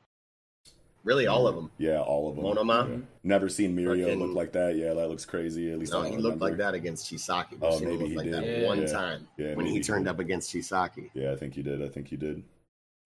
Really, 1.08 1.26
all 1.26 1.46
of 1.48 1.54
them. 1.54 1.70
yeah 1.78 2.00
all 2.00 2.28
of 2.28 2.36
them 2.36 2.44
Monoma? 2.44 2.88
Yeah. 2.90 2.96
never 3.24 3.48
seen 3.48 3.74
mirio 3.76 4.04
Fucking- 4.04 4.20
look 4.20 4.34
like 4.36 4.52
that 4.52 4.76
yeah 4.76 4.92
that 4.94 5.08
looks 5.08 5.24
crazy 5.24 5.72
at 5.72 5.78
least 5.78 5.92
No, 5.92 6.00
I 6.02 6.06
he 6.08 6.12
don't 6.12 6.22
looked 6.22 6.40
like 6.40 6.56
that 6.58 6.74
against 6.74 7.10
Chisaki. 7.10 7.52
We've 7.52 7.62
Oh, 7.62 7.78
seen 7.78 7.88
him 7.88 7.98
maybe 7.98 8.02
look 8.02 8.10
he 8.10 8.16
like 8.16 8.24
did. 8.26 8.34
that 8.34 8.46
Yeah. 8.60 8.66
one 8.66 8.80
Yeah. 8.82 8.86
time 8.86 9.28
Yeah, 9.38 9.54
when 9.54 9.66
he 9.66 9.72
he 9.72 9.80
turned 9.80 10.04
did. 10.04 10.10
up 10.10 10.18
against 10.18 10.52
Chisaki. 10.52 11.10
yeah 11.14 11.32
i 11.32 11.36
think 11.36 11.54
he 11.54 11.62
did 11.62 11.82
i 11.82 11.88
think 11.88 12.08
he 12.08 12.16
did 12.16 12.42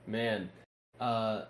Man, 0.06 0.50
uh, 1.00 1.42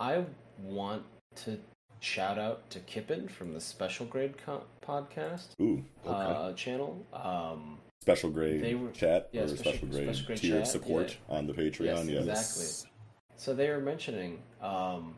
I 0.00 0.24
want 0.62 1.02
to 1.44 1.58
shout 2.00 2.38
out 2.38 2.70
to 2.70 2.78
Kippen 2.80 3.28
from 3.28 3.52
the 3.52 3.60
Special 3.60 4.06
Grade 4.06 4.34
co- 4.38 4.64
podcast 4.82 5.48
ooh 5.60 5.84
okay 6.06 6.14
uh, 6.14 6.52
channel. 6.54 7.04
Um, 7.12 7.78
special 8.00 8.30
grade 8.30 8.62
They 8.62 8.74
were- 8.76 8.90
chat 8.92 9.28
yeah, 9.32 9.42
or 9.42 9.48
special- 9.48 9.72
special 9.72 9.88
grade 9.88 10.04
special 10.06 10.26
grade 10.26 10.38
tier 10.38 10.56
chat, 10.60 10.68
support 10.68 11.16
on 11.28 11.46
the 11.46 11.52
Patreon. 11.52 11.84
Yes, 11.84 12.08
yeah, 12.08 12.20
exactly. 12.20 12.90
So 13.36 13.54
they 13.54 13.68
were 13.68 13.80
mentioning 13.80 14.38
um, 14.62 15.14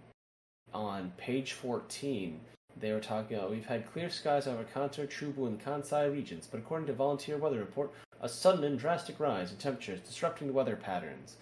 on 0.73 1.13
page 1.17 1.53
14, 1.53 2.41
they 2.79 2.93
were 2.93 3.01
talking 3.01 3.37
about 3.37 3.51
we've 3.51 3.67
had 3.67 3.91
clear 3.93 4.11
skies 4.11 4.47
over 4.47 4.65
Kanto, 4.65 5.07
Chubu, 5.07 5.47
and 5.47 5.63
Kansai 5.63 6.11
regions, 6.11 6.49
but 6.51 6.59
according 6.59 6.87
to 6.87 6.93
Volunteer 6.93 7.37
Weather 7.37 7.59
Report, 7.59 7.93
a 8.21 8.29
sudden 8.29 8.65
and 8.65 8.79
drastic 8.79 9.19
rise 9.19 9.51
in 9.51 9.57
temperatures 9.57 10.01
disrupting 10.01 10.47
the 10.47 10.53
weather 10.53 10.77
patterns. 10.77 11.37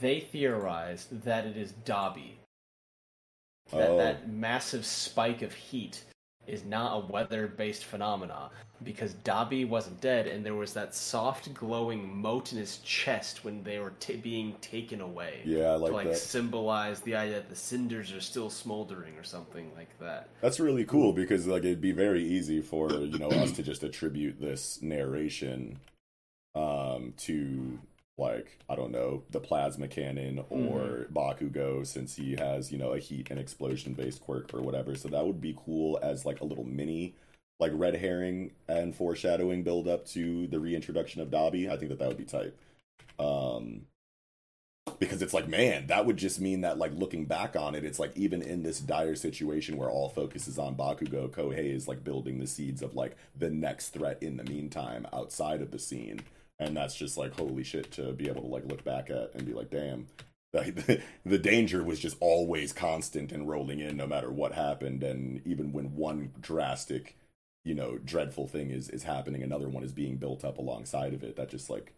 They 0.00 0.20
theorized 0.20 1.22
that 1.24 1.46
it 1.46 1.56
is 1.56 1.72
Dabi. 1.84 2.34
That 3.70 3.90
Oh. 3.90 3.96
that 3.98 4.28
massive 4.28 4.84
spike 4.84 5.42
of 5.42 5.52
heat 5.54 6.04
is 6.46 6.64
not 6.64 6.96
a 6.96 7.06
weather-based 7.12 7.84
phenomena 7.84 8.50
because 8.82 9.14
Dabi 9.24 9.66
wasn't 9.66 10.00
dead, 10.00 10.26
and 10.26 10.44
there 10.44 10.54
was 10.54 10.74
that 10.74 10.94
soft 10.94 11.54
glowing 11.54 12.20
mote 12.20 12.52
in 12.52 12.58
his 12.58 12.78
chest 12.78 13.44
when 13.44 13.62
they 13.62 13.78
were 13.78 13.92
t- 14.00 14.16
being 14.16 14.54
taken 14.60 15.00
away 15.00 15.40
Yeah, 15.44 15.68
I 15.68 15.74
like 15.76 15.90
to 15.90 15.96
like 15.96 16.08
that. 16.08 16.16
symbolize 16.18 17.00
the 17.00 17.14
idea 17.14 17.36
that 17.36 17.48
the 17.48 17.56
cinders 17.56 18.12
are 18.12 18.20
still 18.20 18.50
smoldering 18.50 19.16
or 19.16 19.24
something 19.24 19.70
like 19.76 19.98
that. 20.00 20.28
That's 20.42 20.60
really 20.60 20.84
cool 20.84 21.12
because 21.12 21.46
like 21.46 21.64
it'd 21.64 21.80
be 21.80 21.92
very 21.92 22.24
easy 22.24 22.60
for 22.60 22.90
you 22.92 23.18
know 23.18 23.28
us 23.28 23.52
to 23.52 23.62
just 23.62 23.82
attribute 23.84 24.40
this 24.40 24.82
narration 24.82 25.78
um 26.54 27.14
to 27.16 27.78
like 28.16 28.58
I 28.68 28.76
don't 28.76 28.92
know 28.92 29.24
the 29.30 29.40
plasma 29.40 29.88
cannon 29.88 30.44
or 30.48 31.06
Bakugo 31.12 31.86
since 31.86 32.16
he 32.16 32.36
has 32.36 32.70
you 32.70 32.78
know 32.78 32.92
a 32.92 32.98
heat 32.98 33.30
and 33.30 33.40
explosion 33.40 33.94
based 33.94 34.20
quirk 34.20 34.54
or 34.54 34.62
whatever. 34.62 34.94
So 34.94 35.08
that 35.08 35.26
would 35.26 35.40
be 35.40 35.56
cool 35.64 35.98
as 36.02 36.24
like 36.24 36.40
a 36.40 36.44
little 36.44 36.64
mini 36.64 37.14
like 37.60 37.72
red 37.74 37.96
herring 37.96 38.52
and 38.68 38.94
foreshadowing 38.94 39.62
build 39.62 39.88
up 39.88 40.06
to 40.06 40.46
the 40.48 40.60
reintroduction 40.60 41.22
of 41.22 41.28
Dabi. 41.28 41.70
I 41.70 41.76
think 41.76 41.90
that 41.90 41.98
that 41.98 42.08
would 42.08 42.16
be 42.16 42.24
tight. 42.24 42.54
Um 43.18 43.82
because 44.98 45.22
it's 45.22 45.34
like 45.34 45.48
man 45.48 45.86
that 45.86 46.06
would 46.06 46.16
just 46.16 46.40
mean 46.40 46.60
that 46.60 46.78
like 46.78 46.92
looking 46.94 47.24
back 47.24 47.56
on 47.56 47.74
it 47.74 47.84
it's 47.84 47.98
like 47.98 48.14
even 48.16 48.42
in 48.42 48.62
this 48.62 48.78
dire 48.80 49.14
situation 49.14 49.76
where 49.76 49.88
all 49.88 50.08
focus 50.08 50.46
is 50.46 50.58
on 50.58 50.76
bakugo 50.76 51.28
kohei 51.30 51.74
is 51.74 51.88
like 51.88 52.04
building 52.04 52.38
the 52.38 52.46
seeds 52.46 52.82
of 52.82 52.94
like 52.94 53.16
the 53.36 53.50
next 53.50 53.88
threat 53.88 54.22
in 54.22 54.36
the 54.36 54.44
meantime 54.44 55.06
outside 55.12 55.62
of 55.62 55.70
the 55.70 55.78
scene 55.78 56.20
and 56.58 56.76
that's 56.76 56.94
just 56.94 57.16
like 57.16 57.38
holy 57.38 57.64
shit 57.64 57.90
to 57.92 58.12
be 58.12 58.28
able 58.28 58.42
to 58.42 58.46
like 58.48 58.64
look 58.66 58.84
back 58.84 59.10
at 59.10 59.30
and 59.34 59.44
be 59.46 59.52
like 59.52 59.70
damn 59.70 60.06
the, 60.54 61.02
the 61.26 61.38
danger 61.38 61.82
was 61.82 61.98
just 61.98 62.16
always 62.20 62.72
constant 62.72 63.32
and 63.32 63.48
rolling 63.48 63.80
in 63.80 63.96
no 63.96 64.06
matter 64.06 64.30
what 64.30 64.52
happened. 64.52 65.02
And 65.02 65.42
even 65.44 65.72
when 65.72 65.96
one 65.96 66.30
drastic 66.40 67.16
you 67.64 67.74
know 67.74 67.98
dreadful 67.98 68.46
thing 68.46 68.70
is 68.70 68.88
is 68.88 69.02
happening 69.02 69.42
another 69.42 69.68
one 69.68 69.82
is 69.82 69.92
being 69.92 70.16
built 70.16 70.44
up 70.44 70.58
alongside 70.58 71.12
of 71.12 71.24
it. 71.24 71.34
That 71.34 71.48
just 71.50 71.68
like 71.70 71.92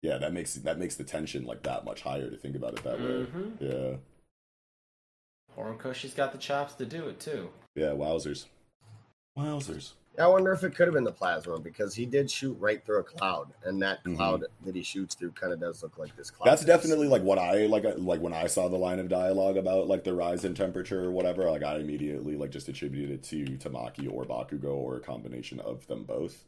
yeah 0.00 0.16
that 0.16 0.32
makes 0.32 0.54
that 0.54 0.78
makes 0.78 0.94
the 0.96 1.04
tension 1.04 1.44
like 1.44 1.64
that 1.64 1.84
much 1.84 2.00
higher 2.00 2.30
to 2.30 2.36
think 2.38 2.56
about 2.56 2.78
it 2.78 2.84
that 2.84 2.98
way. 2.98 3.26
Mhm. 3.26 3.52
yeah. 3.60 3.96
Horikoshi's 5.54 6.14
got 6.14 6.32
the 6.32 6.38
chops 6.38 6.74
to 6.74 6.86
do 6.86 7.08
it 7.08 7.20
too. 7.20 7.50
yeah 7.74 7.88
wowzers. 7.92 8.46
Wowzers 9.36 9.92
I 10.18 10.26
wonder 10.26 10.52
if 10.52 10.64
it 10.64 10.74
could 10.74 10.86
have 10.86 10.94
been 10.94 11.04
the 11.04 11.12
plasma 11.12 11.58
because 11.60 11.94
he 11.94 12.04
did 12.04 12.30
shoot 12.30 12.54
right 12.58 12.84
through 12.84 12.98
a 13.00 13.04
cloud, 13.04 13.52
and 13.64 13.80
that 13.82 14.02
Mhm. 14.04 14.16
cloud 14.16 14.44
that 14.64 14.74
he 14.74 14.82
shoots 14.82 15.14
through 15.14 15.32
kind 15.32 15.52
of 15.52 15.60
does 15.60 15.82
look 15.82 15.96
like 15.98 16.14
this 16.16 16.30
cloud. 16.30 16.50
that's 16.50 16.64
definitely 16.64 17.06
like 17.08 17.22
what 17.22 17.38
i 17.38 17.66
like 17.66 17.84
like 17.98 18.20
when 18.20 18.32
i 18.32 18.46
saw 18.46 18.68
the 18.68 18.76
line 18.76 18.98
of 18.98 19.08
dialogue 19.08 19.56
about 19.56 19.86
like 19.86 20.04
the 20.04 20.12
rise 20.14 20.44
in 20.44 20.54
temperature 20.54 21.04
or 21.04 21.10
whatever 21.10 21.48
like 21.50 21.62
i 21.62 21.76
immediately 21.76 22.36
like 22.36 22.50
just 22.50 22.68
attributed 22.68 23.10
it 23.10 23.22
to 23.22 23.44
tamaki 23.58 24.12
or 24.12 24.24
bakugo 24.24 24.74
or 24.74 24.96
a 24.96 25.00
combination 25.00 25.60
of 25.60 25.86
them 25.86 26.04
both 26.04 26.44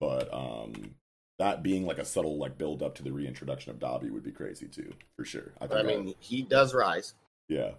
but 0.00 0.32
um 0.32 0.94
that 1.38 1.62
being 1.62 1.86
like 1.86 1.98
a 1.98 2.04
subtle 2.04 2.36
like 2.38 2.56
build 2.58 2.82
up 2.82 2.94
to 2.94 3.02
the 3.02 3.12
reintroduction 3.12 3.70
of 3.70 3.78
Dabi 3.78 4.10
would 4.10 4.24
be 4.24 4.32
crazy 4.32 4.66
too 4.68 4.92
for 5.16 5.24
sure 5.24 5.52
i, 5.60 5.66
I 5.66 5.82
mean, 5.82 6.14
he 6.20 6.42
does 6.42 6.74
rise, 6.74 7.14
yeah 7.48 7.72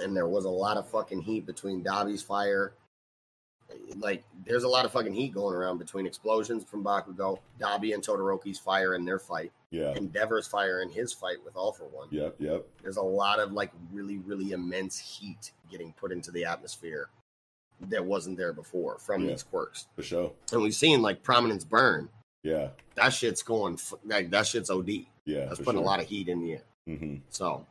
and 0.00 0.16
there 0.16 0.26
was 0.28 0.44
a 0.44 0.50
lot 0.50 0.76
of 0.76 0.88
fucking 0.88 1.22
heat 1.22 1.46
between 1.46 1.84
Dabi's 1.84 2.22
fire. 2.22 2.74
Like, 3.96 4.24
there's 4.46 4.64
a 4.64 4.68
lot 4.68 4.84
of 4.84 4.92
fucking 4.92 5.12
heat 5.14 5.32
going 5.32 5.54
around 5.54 5.78
between 5.78 6.06
explosions 6.06 6.64
from 6.64 6.82
Bakugo, 6.84 7.38
Dabi 7.60 7.94
and 7.94 8.02
Todoroki's 8.02 8.58
fire 8.58 8.94
in 8.94 9.04
their 9.04 9.18
fight, 9.18 9.52
yeah 9.70 9.94
Endeavor's 9.94 10.46
fire 10.46 10.80
in 10.82 10.90
his 10.90 11.12
fight 11.12 11.36
with 11.44 11.56
All 11.56 11.72
for 11.72 11.84
One. 11.84 12.08
yep 12.10 12.34
yep 12.38 12.66
There's 12.82 12.96
a 12.96 13.02
lot 13.02 13.38
of 13.38 13.52
like 13.52 13.70
really, 13.92 14.18
really 14.18 14.52
immense 14.52 14.98
heat 14.98 15.52
getting 15.70 15.92
put 15.94 16.12
into 16.12 16.30
the 16.30 16.44
atmosphere 16.44 17.08
that 17.88 18.04
wasn't 18.04 18.36
there 18.36 18.52
before 18.52 18.98
from 18.98 19.22
Yeah. 19.22 19.30
these 19.32 19.42
quirks. 19.42 19.86
for 19.96 20.02
sure 20.02 20.32
And 20.52 20.62
we've 20.62 20.74
seen 20.74 21.02
like 21.02 21.22
prominence 21.22 21.64
burn. 21.64 22.08
yeah 22.42 22.68
That 22.94 23.12
shit's 23.12 23.42
going 23.42 23.78
like 24.04 24.30
that 24.30 24.46
shit's 24.46 24.70
OD. 24.70 25.06
yeah 25.24 25.46
That's 25.46 25.58
putting 25.58 25.74
sure. 25.74 25.82
a 25.82 25.86
lot 25.86 26.00
of 26.00 26.06
heat 26.06 26.28
in 26.28 26.40
the 26.40 26.52
air. 26.52 26.62
hmm 26.86 27.16
So, 27.30 27.66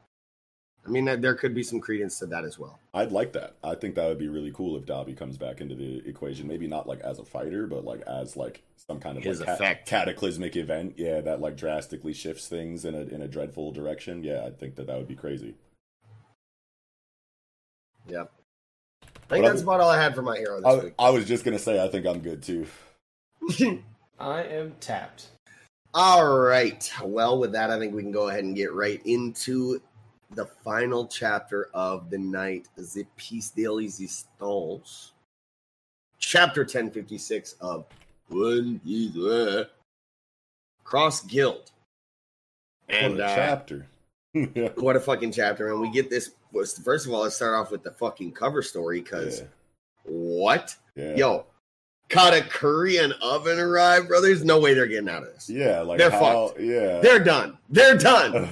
I 0.85 0.89
mean, 0.89 1.05
there- 1.05 1.15
there 1.17 1.35
could 1.35 1.53
be 1.55 1.63
some 1.63 1.79
credence 1.79 2.19
to 2.19 2.25
that 2.25 2.43
as 2.43 2.59
well. 2.59 2.77
I'd 2.93 3.11
like 3.13 3.31
that. 3.33 3.55
I 3.63 3.73
think 3.75 3.95
that 3.95 4.05
would 4.07 4.17
be 4.19 4.27
really 4.27 4.51
cool 4.51 4.75
if 4.77 4.85
Dabi 4.85 5.15
comes 5.15 5.37
back 5.37 5.61
into 5.61 5.75
the 5.75 6.05
equation. 6.07 6.47
Maybe 6.47 6.67
not 6.67 6.87
like 6.87 6.99
as 7.01 7.19
a 7.19 7.23
fighter, 7.25 7.67
but 7.67 7.85
like 7.85 8.01
as 8.01 8.35
like 8.35 8.63
some 8.75 8.99
kind 8.99 9.17
of 9.17 9.23
His 9.23 9.39
like, 9.39 9.57
ca- 9.57 9.75
cataclysmic 9.85 10.57
event. 10.57 10.95
Yeah, 10.97 11.21
that 11.21 11.39
like 11.39 11.55
drastically 11.55 12.11
shifts 12.13 12.47
things 12.49 12.83
in 12.83 12.95
a 12.95 13.01
in 13.01 13.21
a 13.21 13.27
dreadful 13.29 13.71
direction. 13.71 14.23
Yeah, 14.23 14.43
I 14.45 14.51
think 14.51 14.75
that 14.75 14.87
that 14.87 14.97
would 14.97 15.07
be 15.07 15.15
crazy. 15.15 15.55
Yeah, 18.07 18.23
I 19.01 19.05
think 19.05 19.11
But 19.29 19.41
that's 19.43 19.59
I'm- 19.61 19.69
about 19.69 19.79
all 19.79 19.89
I 19.89 20.01
had 20.01 20.13
for 20.15 20.21
my 20.21 20.37
hero 20.37 20.61
I, 20.65 20.75
this 20.75 20.91
I 20.99 21.09
was 21.09 21.25
just 21.25 21.45
gonna 21.45 21.59
say 21.59 21.81
I 21.81 21.87
think 21.87 22.05
I'm 22.05 22.19
good 22.19 22.43
too. 22.43 22.67
I 24.19 24.43
am 24.43 24.73
tapped. 24.81 25.27
all 25.93 26.37
right. 26.39 26.89
Well, 27.03 27.39
with 27.39 27.51
that, 27.53 27.69
I 27.69 27.79
think 27.79 27.93
we 27.93 28.01
can 28.01 28.11
go 28.11 28.27
ahead 28.29 28.43
and 28.43 28.55
get 28.55 28.73
right 28.73 29.01
into 29.05 29.81
the 30.35 30.45
final 30.45 31.05
chapter 31.07 31.69
of 31.73 32.09
the 32.09 32.17
night, 32.17 32.67
The 32.75 33.05
Piece 33.17 33.49
de 33.49 33.67
Resistance. 33.67 35.11
Chapter 36.19 36.61
1056 36.61 37.55
of 37.61 37.85
One 38.29 38.79
Piece 38.79 39.17
uh, 39.17 39.65
Cross 40.83 41.25
Guild. 41.25 41.71
And 42.89 43.13
what 43.13 43.21
a 43.21 43.25
uh, 43.25 43.35
chapter. 43.35 43.87
what 44.75 44.95
a 44.95 44.99
fucking 44.99 45.31
chapter. 45.31 45.71
And 45.71 45.81
we 45.81 45.91
get 45.91 46.09
this. 46.09 46.31
First 46.83 47.07
of 47.07 47.13
all, 47.13 47.21
let's 47.23 47.35
start 47.35 47.55
off 47.55 47.71
with 47.71 47.83
the 47.83 47.91
fucking 47.91 48.31
cover 48.31 48.61
story 48.61 49.01
because 49.01 49.41
Yeah. 49.41 49.45
what? 50.05 50.75
Yeah. 50.95 51.15
Yo, 51.15 51.45
Katakuri 52.13 53.03
and 53.03 53.13
Oven 53.21 53.59
arrive, 53.59 54.07
bro. 54.07 54.21
There's 54.21 54.43
no 54.43 54.59
way 54.59 54.73
they're 54.73 54.87
getting 54.87 55.09
out 55.09 55.23
of 55.23 55.33
this. 55.33 55.49
Yeah, 55.49 55.81
like 55.81 55.97
They're 55.99 56.11
how, 56.11 56.47
fucked. 56.47 56.59
Yeah. 56.59 56.99
They're 56.99 57.23
done. 57.23 57.57
They're 57.69 57.97
done. 57.97 58.33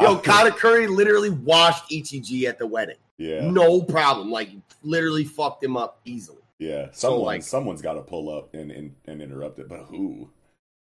Yo, 0.00 0.18
Katakuri 0.18 0.88
literally 0.94 1.30
washed 1.30 1.90
Ichiji 1.90 2.44
at 2.44 2.58
the 2.58 2.66
wedding. 2.66 2.96
yeah. 3.18 3.48
No 3.50 3.82
problem. 3.82 4.30
Like, 4.30 4.50
literally 4.82 5.24
fucked 5.24 5.62
him 5.62 5.76
up 5.76 6.00
easily. 6.04 6.38
Yeah. 6.58 6.86
So, 6.92 7.08
Someone 7.08 7.22
like- 7.24 7.42
someone's 7.42 7.82
got 7.82 7.94
to 7.94 8.02
pull 8.02 8.28
up 8.36 8.54
and, 8.54 8.70
and 8.70 8.94
and 9.06 9.20
interrupt 9.22 9.58
it, 9.58 9.68
but 9.68 9.84
who? 9.84 10.28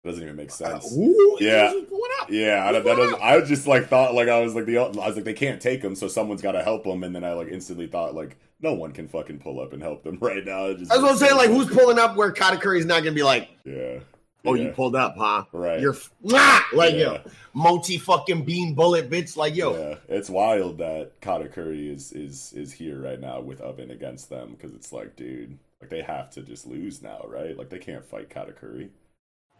Doesn't 0.05 0.21
even 0.21 0.35
make 0.35 0.49
Uh, 0.49 0.53
sense. 0.53 0.93
ooh, 0.97 1.37
Yeah. 1.39 1.71
he's 1.71 1.85
pulling 1.85 2.11
up. 2.21 2.29
Yeah, 2.29 2.65
I, 2.67 2.73
that 2.73 2.83
doesn't, 2.83 3.21
I 3.21 3.39
just 3.39 3.65
like 3.67 3.87
thought 3.87 4.13
like 4.13 4.27
I 4.27 4.41
was 4.41 4.53
like 4.53 4.65
the 4.65 4.77
I 4.77 4.87
was 4.89 5.15
like 5.15 5.23
they 5.23 5.33
can't 5.33 5.61
take 5.61 5.81
him, 5.81 5.95
so 5.95 6.09
someone's 6.09 6.41
got 6.41 6.51
to 6.53 6.61
help 6.63 6.85
him, 6.85 7.03
and 7.05 7.15
then 7.15 7.23
I 7.23 7.31
like 7.31 7.47
instantly 7.47 7.87
thought 7.87 8.13
like 8.13 8.35
no 8.63 8.73
one 8.73 8.91
can 8.93 9.07
fucking 9.07 9.39
pull 9.39 9.59
up 9.59 9.73
and 9.73 9.81
help 9.83 10.03
them 10.03 10.17
right 10.21 10.43
now. 10.43 10.65
It 10.67 10.79
just 10.79 10.89
That's 10.89 11.01
what 11.01 11.11
I'm 11.11 11.19
makes 11.19 11.19
saying. 11.19 11.37
Like, 11.37 11.49
who's 11.49 11.67
pulling 11.67 11.99
up 11.99 12.15
where 12.15 12.31
Katakuri's 12.31 12.85
not 12.85 13.03
going 13.03 13.13
to 13.13 13.19
be 13.19 13.21
like, 13.23 13.49
yeah, 13.65 13.99
Oh, 14.45 14.55
Yeah. 14.55 14.63
you 14.63 14.69
pulled 14.71 14.95
up, 14.95 15.15
huh? 15.17 15.45
Right. 15.53 15.79
You're 15.79 15.95
like 16.21 16.93
Yeah. 16.95 16.97
yo, 16.97 17.19
multi 17.53 17.97
fucking 17.97 18.43
bean 18.43 18.73
bullet 18.73 19.09
bitch. 19.09 19.37
Like 19.37 19.55
yo, 19.55 19.77
Yeah, 19.77 19.95
it's 20.09 20.29
wild 20.29 20.79
that 20.79 21.19
Katakuri 21.21 21.93
is 21.93 22.11
is 22.11 22.51
is 22.53 22.73
here 22.73 22.99
right 23.01 23.19
now 23.21 23.39
with 23.39 23.61
Oven 23.61 23.91
against 23.91 24.29
them 24.29 24.51
because 24.51 24.73
it's 24.75 24.91
like, 24.91 25.15
dude, 25.15 25.57
like 25.79 25.89
they 25.89 26.01
have 26.01 26.29
to 26.31 26.41
just 26.41 26.65
lose 26.67 27.01
now, 27.01 27.21
right? 27.27 27.57
Like 27.57 27.69
they 27.69 27.79
can't 27.79 28.03
fight 28.05 28.29
Katakuri. 28.29 28.89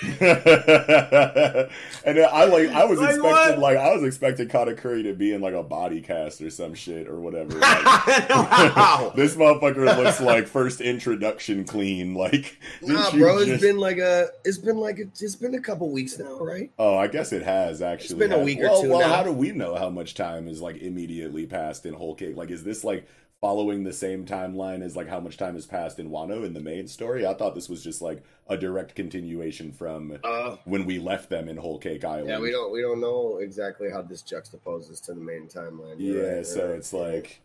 and 0.20 2.18
I 2.18 2.44
like 2.44 2.68
I 2.70 2.84
was 2.84 2.98
Like 2.98 3.10
expecting 3.16 3.22
what? 3.22 3.58
like 3.58 3.76
I 3.76 3.92
was 3.94 4.02
expecting 4.02 4.48
Katakuri 4.48 5.02
to 5.04 5.12
be 5.12 5.32
in 5.32 5.40
like 5.40 5.54
a 5.54 5.62
body 5.62 6.00
cast 6.00 6.40
or 6.40 6.50
some 6.50 6.74
shit 6.74 7.06
or 7.06 7.20
whatever. 7.20 7.58
Like, 7.60 8.28
Wow. 8.30 9.12
this 9.16 9.36
motherfucker 9.36 9.84
looks 10.02 10.20
like 10.20 10.46
first 10.46 10.80
introduction 10.80 11.64
clean. 11.64 12.14
Like, 12.14 12.58
Nah, 12.82 13.10
bro, 13.10 13.38
it's 13.38 13.46
just- 13.46 13.62
been 13.62 13.76
like 13.78 13.98
a, 13.98 14.28
it's 14.44 14.58
been 14.58 14.78
like 14.78 14.98
a, 14.98 15.02
it's 15.02 15.36
been 15.36 15.54
a 15.54 15.60
couple 15.60 15.90
weeks 15.90 16.18
now, 16.18 16.38
right? 16.38 16.70
Oh, 16.78 16.96
I 16.96 17.06
guess 17.08 17.32
it 17.32 17.42
has 17.42 17.82
actually. 17.82 18.04
It's 18.06 18.14
been 18.14 18.32
a 18.32 18.38
week 18.42 18.60
or 18.60 18.64
well, 18.70 18.82
two 18.82 18.90
Well, 18.90 19.00
now. 19.00 19.14
how 19.14 19.22
do 19.22 19.32
we 19.32 19.52
know 19.52 19.74
how 19.76 19.90
much 19.90 20.14
time 20.14 20.48
is 20.48 20.60
like 20.60 20.76
immediately 20.78 21.46
passed 21.46 21.84
in 21.86 21.94
Whole 21.94 22.14
Cake? 22.14 22.36
Like, 22.36 22.50
is 22.50 22.64
this 22.64 22.84
like 22.84 23.06
following 23.40 23.84
the 23.84 23.92
same 23.92 24.26
timeline 24.26 24.82
as 24.82 24.96
like 24.96 25.08
how 25.08 25.20
much 25.20 25.36
time 25.36 25.54
has 25.54 25.66
passed 25.66 25.98
in 25.98 26.10
Wano 26.10 26.44
in 26.44 26.52
the 26.52 26.60
main 26.60 26.86
story? 26.88 27.26
I 27.26 27.34
thought 27.34 27.54
this 27.54 27.68
was 27.68 27.82
just 27.82 28.02
like 28.02 28.22
a 28.48 28.56
direct 28.56 28.94
continuation 28.94 29.72
from 29.72 30.18
Uh, 30.22 30.56
when 30.64 30.84
we 30.84 30.98
left 30.98 31.30
them 31.30 31.48
in 31.48 31.56
Whole 31.56 31.78
Cake 31.78 32.04
Island. 32.04 32.28
yeah, 32.28 32.38
we 32.38 32.50
don't, 32.50 32.72
we 32.72 32.82
don't 32.82 33.00
know 33.00 33.38
exactly 33.38 33.90
how 33.90 34.02
this 34.02 34.22
juxtaposes 34.22 35.02
to 35.06 35.14
the 35.14 35.20
main 35.20 35.48
timeline. 35.48 35.96
You're 36.00 36.22
Yeah, 36.22 36.36
right, 36.36 36.46
so 36.46 36.68
right. 36.68 36.76
it's 36.78 36.92
like 36.92 37.40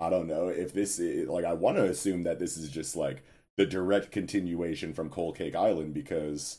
I 0.00 0.10
don't 0.10 0.26
know 0.26 0.48
if 0.48 0.72
this 0.72 0.98
is, 0.98 1.28
like 1.28 1.44
I 1.44 1.52
want 1.52 1.76
to 1.76 1.84
assume 1.84 2.24
that 2.24 2.38
this 2.38 2.56
is 2.56 2.70
just 2.70 2.96
like 2.96 3.22
the 3.56 3.66
direct 3.66 4.10
continuation 4.10 4.92
from 4.94 5.10
Whole 5.10 5.32
Cake 5.32 5.54
Island 5.54 5.94
because 5.94 6.58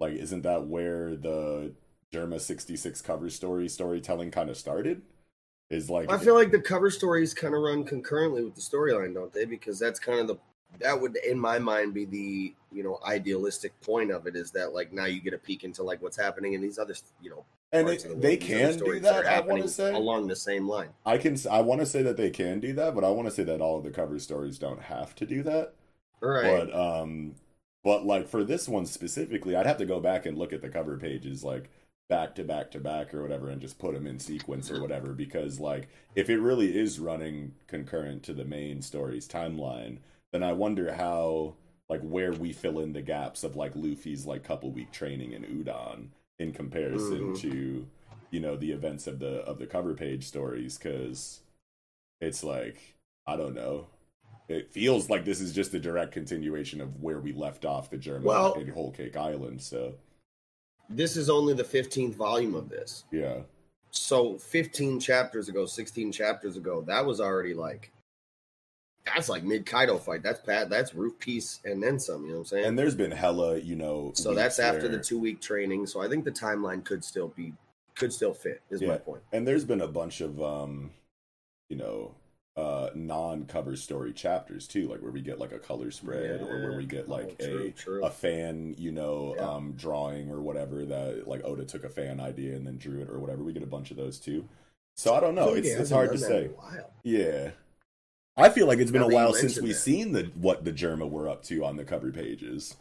like 0.00 0.14
isn't 0.14 0.42
that 0.42 0.66
where 0.66 1.16
the 1.16 1.72
Germa 2.12 2.40
66 2.40 3.02
cover 3.02 3.30
story 3.30 3.68
storytelling 3.68 4.30
kind 4.30 4.50
of 4.50 4.56
started? 4.56 5.02
Is 5.70 5.88
like 5.88 6.10
I 6.10 6.18
feel 6.18 6.34
like 6.34 6.50
the 6.50 6.60
cover 6.60 6.90
stories 6.90 7.32
kind 7.32 7.54
of 7.54 7.62
run 7.62 7.84
concurrently 7.84 8.44
with 8.44 8.54
the 8.54 8.60
storyline, 8.60 9.14
don't 9.14 9.32
they? 9.32 9.44
Because 9.44 9.78
that's 9.78 9.98
kind 9.98 10.20
of 10.20 10.26
the 10.28 10.36
that 10.80 11.00
would, 11.00 11.16
in 11.16 11.38
my 11.38 11.58
mind, 11.58 11.94
be 11.94 12.04
the 12.04 12.54
you 12.72 12.82
know 12.82 12.98
idealistic 13.06 13.78
point 13.80 14.10
of 14.10 14.26
it 14.26 14.36
is 14.36 14.50
that 14.52 14.74
like 14.74 14.92
now 14.92 15.04
you 15.04 15.20
get 15.20 15.34
a 15.34 15.38
peek 15.38 15.64
into 15.64 15.82
like 15.82 16.02
what's 16.02 16.16
happening 16.16 16.54
in 16.54 16.60
these 16.60 16.78
other 16.78 16.94
you 17.22 17.30
know 17.30 17.44
and 17.72 17.88
it, 17.88 18.02
the 18.02 18.08
they 18.08 18.36
world, 18.36 18.40
these 18.40 18.50
other 18.50 18.60
can 18.60 18.72
do 18.72 18.78
stories 18.78 19.02
that. 19.02 19.26
I 19.26 19.40
want 19.40 19.62
to 19.62 19.68
say 19.68 19.94
along 19.94 20.26
the 20.28 20.36
same 20.36 20.68
line. 20.68 20.90
I 21.06 21.18
can 21.18 21.36
I 21.50 21.60
want 21.60 21.80
to 21.80 21.86
say 21.86 22.02
that 22.02 22.16
they 22.16 22.30
can 22.30 22.60
do 22.60 22.72
that, 22.74 22.94
but 22.94 23.04
I 23.04 23.10
want 23.10 23.28
to 23.28 23.34
say 23.34 23.44
that 23.44 23.60
all 23.60 23.78
of 23.78 23.84
the 23.84 23.90
cover 23.90 24.18
stories 24.18 24.58
don't 24.58 24.82
have 24.82 25.14
to 25.16 25.26
do 25.26 25.42
that. 25.44 25.74
All 26.22 26.28
right. 26.28 26.68
But 26.68 26.74
um 26.74 27.34
but 27.82 28.04
like 28.04 28.28
for 28.28 28.44
this 28.44 28.68
one 28.68 28.86
specifically, 28.86 29.56
I'd 29.56 29.66
have 29.66 29.78
to 29.78 29.86
go 29.86 30.00
back 30.00 30.26
and 30.26 30.38
look 30.38 30.52
at 30.52 30.62
the 30.62 30.68
cover 30.68 30.96
pages 30.96 31.44
like 31.44 31.70
back 32.08 32.34
to 32.34 32.44
back 32.44 32.70
to 32.72 32.78
back 32.80 33.14
or 33.14 33.22
whatever 33.22 33.48
and 33.48 33.60
just 33.60 33.78
put 33.78 33.94
them 33.94 34.06
in 34.06 34.18
sequence 34.18 34.70
or 34.70 34.80
whatever 34.80 35.12
because 35.12 35.58
like 35.58 35.88
if 36.14 36.28
it 36.28 36.38
really 36.38 36.76
is 36.76 37.00
running 37.00 37.52
concurrent 37.66 38.22
to 38.22 38.34
the 38.34 38.44
main 38.44 38.82
story's 38.82 39.26
timeline, 39.26 39.98
then 40.32 40.42
I 40.42 40.52
wonder 40.52 40.92
how 40.94 41.54
like 41.88 42.02
where 42.02 42.32
we 42.32 42.52
fill 42.52 42.80
in 42.80 42.92
the 42.92 43.02
gaps 43.02 43.42
of 43.44 43.56
like 43.56 43.72
Luffy's 43.74 44.26
like 44.26 44.44
couple 44.44 44.70
week 44.70 44.92
training 44.92 45.32
in 45.32 45.42
Udon 45.44 46.08
in 46.38 46.52
comparison 46.52 47.32
Mhm. 47.34 47.40
to 47.40 47.86
you 48.30 48.40
know 48.40 48.56
the 48.56 48.72
events 48.72 49.06
of 49.06 49.18
the 49.18 49.36
of 49.44 49.58
the 49.58 49.66
cover 49.66 49.94
page 49.94 50.24
stories 50.24 50.76
cuz 50.76 51.40
it's 52.20 52.44
like 52.44 52.94
I 53.26 53.36
don't 53.36 53.54
know 53.54 53.86
it 54.46 54.70
feels 54.72 55.08
like 55.08 55.24
this 55.24 55.40
is 55.40 55.54
just 55.54 55.72
a 55.72 55.80
direct 55.80 56.12
continuation 56.12 56.82
of 56.82 57.00
where 57.02 57.18
we 57.18 57.32
left 57.32 57.64
off 57.64 57.88
the 57.88 57.96
German 57.96 58.24
Well- 58.24 58.52
in 58.54 58.68
Whole 58.68 58.90
Cake 58.92 59.16
Island. 59.16 59.62
So 59.62 59.94
this 60.88 61.16
is 61.16 61.28
only 61.30 61.54
the 61.54 61.64
fifteenth 61.64 62.14
volume 62.14 62.54
of 62.54 62.68
this. 62.68 63.04
yeah, 63.10 63.40
So 63.90 64.38
fifteen 64.38 65.00
chapters 65.00 65.48
ago, 65.48 65.66
sixteen 65.66 66.12
chapters 66.12 66.56
ago, 66.56 66.82
that 66.86 67.04
was 67.04 67.20
already 67.20 67.54
like 67.54 67.90
that's 69.14 69.28
like 69.28 69.44
mid 69.44 69.66
Kaido 69.66 69.98
fight. 69.98 70.22
That's 70.22 70.40
Pat. 70.40 70.70
That's 70.70 70.94
roof 70.94 71.18
piece 71.18 71.60
and 71.64 71.82
then 71.82 71.98
some. 71.98 72.22
You 72.22 72.28
know 72.28 72.34
what 72.36 72.40
I'm 72.40 72.44
saying? 72.46 72.64
and 72.66 72.78
there's 72.78 72.94
been 72.94 73.10
hella, 73.10 73.58
you 73.58 73.76
know. 73.76 74.12
So 74.14 74.34
that's 74.34 74.58
after 74.58 74.88
the 74.88 74.98
two 74.98 75.18
week 75.18 75.40
training. 75.42 75.86
So 75.86 76.00
I 76.00 76.08
think 76.08 76.24
the 76.24 76.30
timeline 76.32 76.82
could 76.84 77.04
still 77.04 77.28
be 77.28 77.52
could 77.96 78.12
still 78.12 78.32
fit. 78.34 78.62
Is 78.70 78.80
my 78.82 78.96
point. 78.96 79.22
and 79.32 79.46
there's 79.46 79.64
been 79.64 79.82
a 79.82 79.86
bunch 79.86 80.20
of, 80.20 80.42
um, 80.42 80.90
you 81.68 81.76
know, 81.76 82.14
uh 82.56 82.90
non-cover 82.94 83.74
story 83.74 84.12
chapters 84.12 84.68
too, 84.68 84.86
like 84.88 85.00
where 85.02 85.10
we 85.10 85.20
get 85.20 85.40
like 85.40 85.50
a 85.52 85.58
color 85.58 85.90
spread 85.90 86.40
or 86.40 86.62
where 86.62 86.76
we 86.76 86.86
get 86.86 87.08
like 87.08 87.36
Oh, 87.40 87.44
true, 87.44 87.64
a 87.66 87.70
true. 87.72 88.04
a 88.04 88.10
fan, 88.10 88.74
you 88.78 88.92
know, 88.92 89.34
Yeah. 89.36 89.50
um 89.50 89.72
drawing 89.72 90.30
or 90.30 90.40
whatever 90.40 90.84
that 90.84 91.26
like 91.26 91.44
Oda 91.44 91.64
took 91.64 91.82
a 91.84 91.88
fan 91.88 92.20
idea 92.20 92.54
and 92.54 92.64
then 92.66 92.78
drew 92.78 93.00
it 93.00 93.10
or 93.10 93.18
whatever. 93.18 93.42
We 93.42 93.52
get 93.52 93.64
a 93.64 93.66
bunch 93.66 93.90
of 93.90 93.96
those 93.96 94.20
too. 94.20 94.48
So 94.96 95.14
I 95.14 95.20
don't 95.20 95.34
know. 95.34 95.46
feel 95.48 95.56
It's 95.56 95.68
it 95.68 95.80
it's 95.80 95.90
hard 95.90 96.12
to 96.12 96.18
say. 96.18 96.44
in 96.44 96.50
a 96.50 96.54
while. 96.54 96.90
Yeah. 97.02 97.50
I 98.36 98.48
feel 98.50 98.66
like 98.68 98.78
it's 98.78 98.90
been 98.92 99.00
Now 99.02 99.08
a 99.08 99.14
while 99.14 99.32
since 99.34 99.60
we've 99.60 99.74
that. 99.74 99.80
seen 99.80 100.12
the 100.12 100.30
what 100.36 100.64
the 100.64 100.72
Germa 100.72 101.08
were 101.10 101.28
up 101.28 101.42
to 101.44 101.64
on 101.64 101.76
the 101.76 101.84
cover 101.84 102.12
pages. 102.12 102.76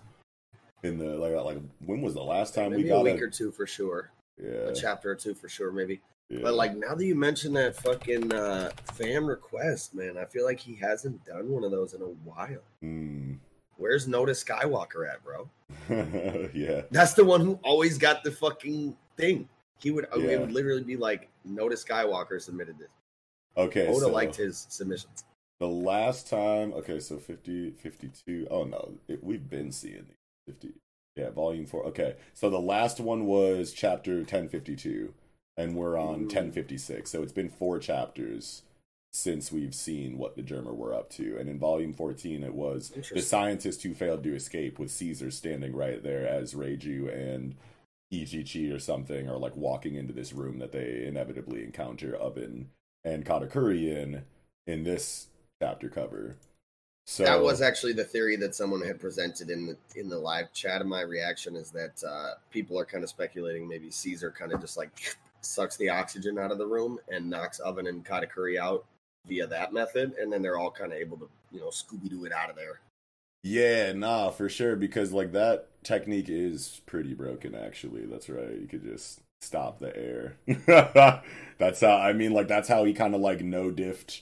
In 0.84 1.00
the 1.00 1.16
like 1.18 1.34
like 1.46 1.58
when 1.84 2.02
was 2.02 2.14
the 2.14 2.22
last 2.24 2.54
time 2.54 2.72
Maybe 2.72 2.84
we 2.84 2.90
got 2.90 3.00
a 3.00 3.04
week 3.04 3.20
a, 3.22 3.24
or 3.24 3.30
two 3.30 3.52
for 3.52 3.66
sure. 3.66 4.12
yeah, 4.38 4.68
A 4.70 4.76
chapter 4.76 5.10
or 5.12 5.16
two 5.16 5.34
for 5.34 5.50
sure, 5.50 5.72
maybe. 5.72 6.02
Yeah. 6.30 6.40
But 6.42 6.54
like 6.56 6.76
now 6.76 6.96
that 6.96 7.06
you 7.06 7.16
mention 7.16 7.54
that 7.54 7.76
fucking 7.76 8.34
uh, 8.34 8.72
fan 8.94 9.26
request, 9.26 9.94
man, 9.96 10.18
I 10.18 10.26
feel 10.26 10.46
like 10.46 10.60
he 10.60 10.76
hasn't 10.76 11.24
done 11.26 11.50
one 11.50 11.64
of 11.64 11.72
those 11.72 11.94
in 11.94 12.02
a 12.02 12.06
while. 12.06 12.64
Mm. 12.84 13.38
Where's 13.78 14.08
Notice 14.08 14.44
Skywalker 14.44 15.12
at, 15.12 15.24
bro? 15.24 15.50
yeah. 16.54 16.82
That's 16.92 17.14
the 17.14 17.26
one 17.26 17.42
who 17.42 17.60
always 17.64 17.98
got 17.98 18.24
the 18.24 18.32
fucking 18.32 18.96
thing. 19.18 19.50
He 19.80 19.92
would 19.92 20.06
Yeah. 20.16 20.24
it 20.24 20.40
would 20.40 20.52
literally 20.52 20.84
be 20.84 20.96
like 20.96 21.28
Notice 21.44 21.84
Skywalker 21.84 22.40
submitted 22.42 22.78
this. 22.78 22.90
Okay. 23.58 23.88
Oda 23.88 24.00
so 24.00 24.12
liked 24.12 24.36
his 24.36 24.66
submissions. 24.70 25.24
the 25.60 25.68
last 25.68 26.30
time, 26.30 26.74
okay, 26.74 27.00
so 27.00 27.18
50, 27.18 27.72
52. 27.72 28.48
Oh 28.50 28.64
no, 28.64 28.94
it, 29.08 29.24
we've 29.24 29.50
been 29.50 29.72
seeing 29.72 30.06
these 30.08 30.56
50. 30.56 30.74
Yeah, 31.16 31.30
volume 31.30 31.66
four. 31.68 31.84
Okay, 31.88 32.16
so 32.34 32.50
the 32.50 32.60
last 32.60 33.00
one 33.00 33.26
was 33.26 33.72
chapter 33.74 34.16
1052, 34.18 35.14
and 35.58 35.76
we're 35.76 35.98
on 35.98 36.22
Ooh. 36.22 36.26
1056. 36.26 37.10
So 37.10 37.22
it's 37.22 37.32
been 37.32 37.50
four 37.50 37.80
chapters 37.80 38.64
since 39.12 39.52
we've 39.52 39.76
seen 39.76 40.18
what 40.18 40.36
the 40.36 40.42
Germa 40.42 40.76
were 40.76 40.94
up 40.94 41.10
to. 41.12 41.38
And 41.38 41.48
in 41.48 41.60
volume 41.60 41.94
14, 41.94 42.44
it 42.44 42.56
was 42.56 42.92
the 43.14 43.22
scientist 43.22 43.84
who 43.84 43.94
failed 43.94 44.24
to 44.24 44.36
escape 44.36 44.80
with 44.80 44.90
Caesar 44.92 45.30
standing 45.30 45.76
right 45.76 46.02
there 46.02 46.28
as 46.28 46.56
Reiju 46.56 47.14
and 47.14 47.56
Ichichi 48.12 48.74
or 48.74 48.80
something 48.80 49.30
are 49.30 49.38
like 49.38 49.56
walking 49.56 49.96
into 49.96 50.14
this 50.14 50.34
room 50.34 50.60
that 50.60 50.72
they 50.72 51.06
inevitably 51.06 51.64
encounter 51.64 52.16
Oven 52.16 52.70
and 53.04 53.26
Katakuri 53.26 53.88
in 53.88 54.24
in 54.66 54.84
this 54.84 55.28
chapter 55.62 55.90
cover. 55.90 56.38
So 57.06 57.26
that 57.26 57.42
was 57.42 57.62
actually 57.62 57.94
the 57.94 58.06
theory 58.06 58.38
that 58.38 58.56
someone 58.56 58.82
had 58.82 59.00
presented 59.00 59.50
in 59.50 59.66
the 59.66 59.78
in 60.00 60.10
the 60.10 60.18
live 60.18 60.54
chat. 60.54 60.82
And 60.82 60.90
my 60.90 61.02
reaction 61.02 61.56
is 61.56 61.70
that 61.72 62.02
uh, 62.08 62.36
people 62.50 62.80
are 62.80 62.86
kind 62.86 63.04
of 63.04 63.10
speculating 63.10 63.68
maybe 63.68 63.92
Caesar 63.92 64.32
kind 64.32 64.54
of 64.54 64.62
just 64.62 64.78
like 64.78 65.18
sucks 65.46 65.78
the 65.78 65.90
oxygen 65.90 66.38
out 66.38 66.52
of 66.52 66.58
the 66.58 66.68
room 66.68 67.00
and 67.10 67.30
knocks 67.30 67.60
Oven 67.60 67.88
and 67.88 68.06
Katakuri 68.06 68.58
out 68.60 68.86
via 69.26 69.48
that 69.48 69.74
method, 69.74 70.14
and 70.20 70.32
then 70.32 70.42
they're 70.42 70.58
all 70.58 70.72
kind 70.72 70.92
of 70.92 70.98
able 70.98 71.18
to 71.18 71.30
you 71.52 71.60
know 71.60 71.68
Scooby 71.68 72.10
Doo 72.10 72.26
it 72.26 72.32
out 72.32 72.50
of 72.50 72.56
there. 72.56 72.80
Yeah, 73.44 73.92
nah, 73.92 74.30
for 74.30 74.50
sure. 74.50 74.76
Because 74.76 75.12
like 75.12 75.34
that 75.34 75.68
technique 75.84 76.30
is 76.30 76.82
pretty 76.86 77.14
broken. 77.14 77.56
Actually, 77.56 78.06
that's 78.06 78.30
right. 78.30 78.60
You 78.60 78.68
could 78.68 78.84
just 78.84 79.20
stop 79.42 79.80
the 79.80 79.96
air. 79.96 80.38
that's 81.58 81.82
how. 81.82 81.98
I 81.98 82.14
mean, 82.14 82.34
like 82.34 82.48
that's 82.48 82.70
how 82.70 82.86
he 82.86 82.94
kind 82.94 83.14
of 83.14 83.22
like 83.22 83.42
no 83.42 83.70
diffed, 83.70 84.22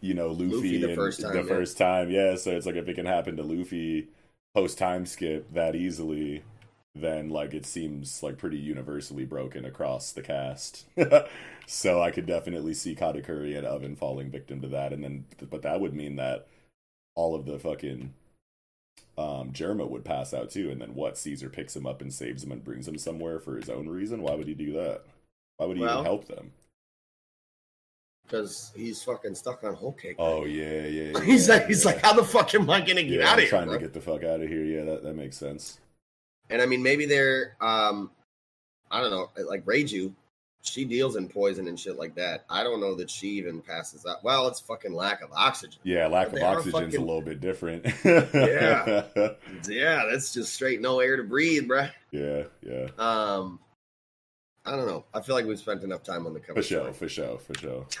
you 0.00 0.14
know, 0.14 0.28
Luffy, 0.28 0.54
Luffy 0.54 0.86
the 0.86 0.94
first 0.94 1.20
time, 1.20 1.32
The 1.32 1.42
yeah. 1.42 1.48
first 1.48 1.78
time, 1.78 2.10
yeah. 2.10 2.36
So 2.36 2.50
it's 2.50 2.66
like 2.66 2.76
if 2.76 2.88
it 2.88 2.94
can 2.94 3.06
happen 3.06 3.36
to 3.36 3.42
Luffy 3.42 4.08
post 4.54 4.78
time 4.78 5.04
skip 5.04 5.52
that 5.52 5.76
easily, 5.76 6.42
then 6.94 7.30
like 7.30 7.54
it 7.54 7.64
seems 7.64 8.22
like 8.22 8.38
pretty 8.38 8.58
universally 8.58 9.24
broken 9.24 9.64
across 9.64 10.12
the 10.12 10.22
cast. 10.22 10.84
so 11.66 12.02
I 12.02 12.10
could 12.10 12.26
definitely 12.26 12.74
see 12.74 12.94
Katakuri 12.94 13.56
and 13.56 13.66
Oven 13.66 13.96
falling 13.96 14.30
victim 14.30 14.60
to 14.60 14.68
that, 14.68 14.92
and 14.92 15.02
then 15.02 15.24
but 15.50 15.62
that 15.62 15.80
would 15.80 15.94
mean 15.94 16.16
that 16.16 16.46
all 17.14 17.34
of 17.34 17.46
the 17.46 17.58
fucking 17.58 18.12
um 19.18 19.52
Germa 19.52 19.88
would 19.88 20.04
pass 20.04 20.34
out 20.34 20.50
too, 20.50 20.70
and 20.70 20.80
then 20.80 20.94
what? 20.94 21.16
Caesar 21.18 21.48
picks 21.48 21.74
him 21.74 21.86
up 21.86 22.02
and 22.02 22.12
saves 22.12 22.44
him 22.44 22.52
and 22.52 22.64
brings 22.64 22.86
him 22.86 22.98
somewhere 22.98 23.38
for 23.40 23.56
his 23.56 23.70
own 23.70 23.88
reason. 23.88 24.22
Why 24.22 24.34
would 24.34 24.48
he 24.48 24.54
do 24.54 24.72
that? 24.74 25.02
Why 25.56 25.66
would 25.66 25.76
he 25.76 25.82
Well- 25.82 25.94
even 25.94 26.04
help 26.04 26.26
them? 26.26 26.52
Because 28.24 28.70
he's 28.74 29.02
fucking 29.02 29.34
stuck 29.34 29.62
on 29.64 29.74
whole 29.74 29.92
cake. 29.92 30.16
Oh 30.18 30.44
yeah, 30.44 30.84
yeah. 30.86 31.12
yeah 31.12 31.20
he's 31.24 31.48
like, 31.48 31.66
he's 31.66 31.84
yeah. 31.84 31.90
like, 31.92 32.02
how 32.02 32.12
the 32.14 32.24
fuck 32.24 32.54
am 32.54 32.70
I 32.70 32.80
gonna 32.80 33.02
get 33.02 33.20
yeah, 33.20 33.24
out 33.26 33.32
I'm 33.32 33.34
of 33.34 33.40
here? 33.40 33.48
trying 33.50 33.64
bro?" 33.66 33.74
to 33.74 33.80
get 33.80 33.92
the 33.92 34.00
fuck 34.00 34.24
out 34.24 34.40
of 34.40 34.48
here. 34.48 34.64
Yeah, 34.64 34.84
that 34.84 35.02
that 35.02 35.14
makes 35.14 35.36
sense. 35.36 35.80
And 36.50 36.60
I 36.60 36.66
mean, 36.66 36.82
maybe 36.82 37.06
they're, 37.06 37.56
um, 37.60 38.10
I 38.90 39.00
don't 39.00 39.10
know, 39.10 39.30
like 39.48 39.64
Reiju 39.64 40.12
she 40.62 40.84
deals 40.84 41.16
in 41.16 41.28
poison 41.28 41.66
and 41.68 41.78
shit 41.78 41.98
like 41.98 42.14
that. 42.14 42.44
I 42.48 42.62
don't 42.62 42.80
know 42.80 42.94
that 42.94 43.10
she 43.10 43.30
even 43.30 43.60
passes 43.60 44.06
out. 44.06 44.22
Well, 44.22 44.46
it's 44.48 44.60
fucking 44.60 44.92
lack 44.94 45.20
of 45.22 45.30
oxygen. 45.32 45.80
Yeah, 45.82 46.06
lack 46.06 46.28
of 46.28 46.34
are 46.40 46.58
oxygen's 46.58 46.94
a 46.94 47.00
little 47.00 47.20
bit 47.20 47.40
different. 47.40 47.84
Yeah. 48.04 49.02
Yeah, 49.68 50.06
that's 50.10 50.32
just 50.32 50.54
straight 50.54 50.80
no 50.80 51.00
air 51.00 51.16
to 51.16 51.22
breathe, 51.22 51.68
bruh. 51.68 51.90
yeah, 52.10 52.44
yeah. 52.62 52.88
Um, 52.98 53.60
I 54.64 54.72
don't 54.76 54.86
know. 54.86 55.04
I 55.14 55.20
feel 55.20 55.34
like 55.34 55.46
we've 55.46 55.58
spent 55.58 55.82
enough 55.82 56.02
time 56.02 56.26
on 56.26 56.34
the 56.34 56.40
cover. 56.40 56.60
For 56.60 56.66
sure, 56.66 56.92
for 56.92 57.08
sure, 57.08 57.38
for 57.38 57.54
sure. 57.58 57.86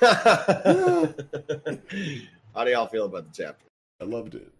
How 2.54 2.64
do 2.64 2.70
y'all 2.70 2.86
feel 2.86 3.06
about 3.06 3.32
the 3.32 3.44
chapter? 3.44 3.66
I 4.00 4.04
loved 4.04 4.34
it. 4.34 4.52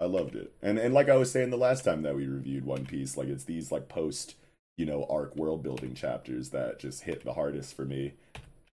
I 0.00 0.06
loved 0.06 0.34
it. 0.34 0.52
And 0.62 0.78
and 0.78 0.92
like 0.92 1.08
I 1.08 1.16
was 1.16 1.30
saying 1.30 1.50
the 1.50 1.56
last 1.56 1.84
time 1.84 2.02
that 2.02 2.16
we 2.16 2.26
reviewed 2.26 2.64
One 2.64 2.84
Piece, 2.84 3.16
like 3.16 3.28
it's 3.28 3.44
these 3.44 3.70
like 3.70 3.88
post, 3.88 4.34
you 4.76 4.86
know, 4.86 5.06
arc 5.08 5.36
world 5.36 5.62
building 5.62 5.94
chapters 5.94 6.50
that 6.50 6.78
just 6.78 7.02
hit 7.04 7.24
the 7.24 7.34
hardest 7.34 7.74
for 7.76 7.84
me. 7.84 8.14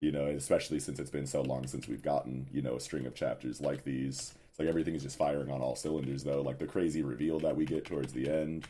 You 0.01 0.11
know, 0.11 0.25
especially 0.25 0.79
since 0.79 0.99
it's 0.99 1.09
been 1.09 1.25
so 1.25 1.41
long 1.41 1.67
since 1.67 1.87
we've 1.87 2.03
gotten, 2.03 2.47
you 2.51 2.61
know, 2.61 2.75
a 2.75 2.79
string 2.79 3.05
of 3.05 3.15
chapters 3.15 3.61
like 3.61 3.83
these. 3.83 4.33
It's 4.49 4.59
like 4.59 4.67
everything 4.67 4.95
is 4.95 5.03
just 5.03 5.17
firing 5.17 5.49
on 5.51 5.61
all 5.61 5.75
cylinders 5.75 6.23
though. 6.23 6.41
Like 6.41 6.59
the 6.59 6.67
crazy 6.67 7.01
reveal 7.01 7.39
that 7.39 7.55
we 7.55 7.65
get 7.65 7.85
towards 7.85 8.13
the 8.13 8.29
end 8.29 8.67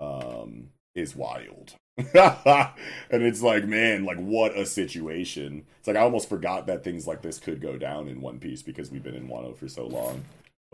um 0.00 0.68
is 0.94 1.16
wild. 1.16 1.74
and 1.96 3.22
it's 3.22 3.42
like, 3.42 3.64
man, 3.66 4.04
like 4.04 4.18
what 4.18 4.56
a 4.56 4.66
situation. 4.66 5.64
It's 5.78 5.88
like 5.88 5.96
I 5.96 6.00
almost 6.00 6.28
forgot 6.28 6.66
that 6.66 6.84
things 6.84 7.06
like 7.06 7.22
this 7.22 7.38
could 7.38 7.60
go 7.60 7.78
down 7.78 8.08
in 8.08 8.20
One 8.20 8.38
Piece 8.38 8.62
because 8.62 8.90
we've 8.90 9.02
been 9.02 9.14
in 9.14 9.28
Wano 9.28 9.56
for 9.56 9.68
so 9.68 9.86
long. 9.86 10.24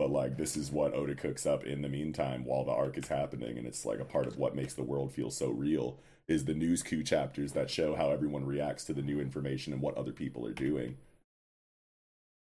But 0.01 0.09
like 0.09 0.35
this 0.35 0.57
is 0.57 0.71
what 0.71 0.95
Oda 0.95 1.13
cooks 1.13 1.45
up 1.45 1.63
in 1.63 1.83
the 1.83 1.87
meantime 1.87 2.43
while 2.43 2.63
the 2.65 2.71
arc 2.71 2.97
is 2.97 3.07
happening, 3.07 3.59
and 3.59 3.67
it's 3.67 3.85
like 3.85 3.99
a 3.99 4.03
part 4.03 4.25
of 4.25 4.35
what 4.35 4.55
makes 4.55 4.73
the 4.73 4.81
world 4.81 5.11
feel 5.13 5.29
so 5.29 5.49
real 5.49 5.99
is 6.27 6.45
the 6.45 6.55
News 6.55 6.81
Coo 6.81 7.03
chapters 7.03 7.51
that 7.51 7.69
show 7.69 7.93
how 7.93 8.09
everyone 8.09 8.43
reacts 8.43 8.83
to 8.85 8.93
the 8.93 9.03
new 9.03 9.19
information 9.21 9.73
and 9.73 9.79
what 9.79 9.95
other 9.95 10.11
people 10.11 10.43
are 10.47 10.53
doing. 10.53 10.97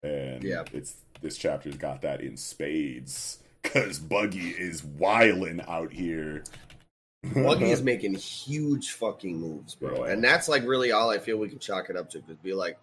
And 0.02 0.44
Yeah. 0.44 0.64
it's 0.74 0.96
this 1.22 1.38
chapter's 1.38 1.78
got 1.78 2.02
that 2.02 2.20
in 2.20 2.36
spades. 2.36 3.38
Cause 3.62 3.98
Buggy 3.98 4.50
is 4.50 4.84
wiling 4.84 5.62
out 5.66 5.94
here. 5.94 6.44
Buggy 7.32 7.70
is 7.70 7.82
making 7.92 8.16
huge 8.16 8.90
fucking 8.90 9.40
moves, 9.40 9.74
bro. 9.74 10.04
Yeah. 10.04 10.12
And 10.12 10.22
that's 10.22 10.46
like 10.46 10.66
really 10.66 10.92
all 10.92 11.08
I 11.08 11.20
feel 11.20 11.38
we 11.38 11.48
can 11.48 11.58
chalk 11.58 11.88
it 11.88 11.96
up 11.96 12.10
to. 12.10 12.20
Could 12.20 12.42
be 12.42 12.52
like, 12.52 12.76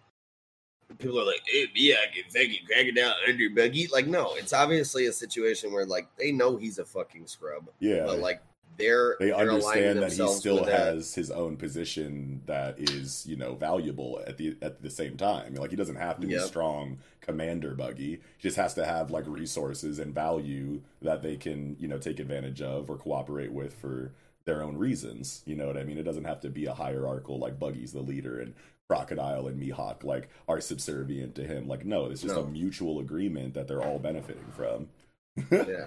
people 0.98 1.20
are 1.20 1.26
like, 1.26 1.42
hey, 1.46 1.66
yeah, 1.76 1.96
I 2.04 2.14
can 2.14 2.24
fucking 2.30 2.66
crack 2.66 2.86
it 2.86 2.96
down 2.96 3.14
under 3.28 3.50
Buggy. 3.50 3.88
Like, 3.88 4.08
no, 4.08 4.34
it's 4.36 4.54
obviously 4.54 5.06
a 5.08 5.14
situation 5.14 5.72
where 5.72 5.86
like 5.86 6.08
they 6.18 6.32
know 6.32 6.58
he's 6.58 6.80
a 6.80 6.86
fucking 6.86 7.28
scrub, 7.28 7.70
yeah. 7.80 8.06
but 8.06 8.20
like 8.20 8.42
they're 8.78 9.16
they 9.20 9.28
they're 9.28 9.36
understand 9.36 10.02
that 10.02 10.12
he 10.12 10.28
still 10.30 10.56
with 10.56 10.66
that. 10.66 10.96
has 10.96 11.14
his 11.14 11.32
own 11.32 11.58
position 11.58 12.42
that 12.46 12.80
is 12.80 13.26
you 13.26 13.36
know 13.36 13.54
valuable 13.56 14.22
at 14.26 14.38
the 14.38 14.56
at 14.62 14.82
the 14.82 14.90
same 14.90 15.16
time 15.18 15.54
like 15.56 15.70
he 15.70 15.76
doesn't 15.76 15.96
have 15.96 16.20
to 16.20 16.28
be 16.28 16.38
strong 16.40 16.98
commander 17.22 17.74
buggy 17.76 18.20
he 18.38 18.42
just 18.42 18.58
has 18.58 18.74
to 18.74 18.86
have 18.86 19.12
like 19.12 19.26
resources 19.28 20.00
and 20.00 20.14
value 20.14 20.82
that 21.02 21.22
they 21.22 21.36
can 21.36 21.76
you 21.80 21.88
know 21.88 21.98
take 21.98 22.20
advantage 22.20 22.62
of 22.62 22.90
or 22.90 22.98
cooperate 22.98 23.52
with 23.52 23.74
for 23.74 24.12
their 24.46 24.62
own 24.62 24.76
reasons 24.76 25.42
you 25.46 25.56
know 25.56 25.68
what 25.68 25.78
i 25.78 25.84
mean 25.84 25.98
it 25.98 26.04
doesn't 26.04 26.26
have 26.26 26.42
to 26.42 26.50
be 26.50 26.66
a 26.66 26.74
hierarchical 26.74 27.40
like 27.40 27.60
buggy's 27.60 27.94
the 27.94 28.02
leader 28.02 28.40
and 28.40 28.54
crocodile 28.90 29.48
and 29.48 29.62
mihawk 29.62 30.04
like 30.04 30.30
are 30.48 30.60
subservient 30.60 31.36
to 31.36 31.44
him 31.44 31.68
like 31.68 31.86
no 31.86 32.06
it's 32.08 32.22
just 32.22 32.36
No. 32.36 32.42
a 32.44 32.48
mutual 32.48 33.00
agreement 33.00 33.54
that 33.54 33.68
they're 33.68 33.82
all 33.84 33.98
benefiting 34.00 34.46
from 34.52 34.90
Yeah, 35.52 35.86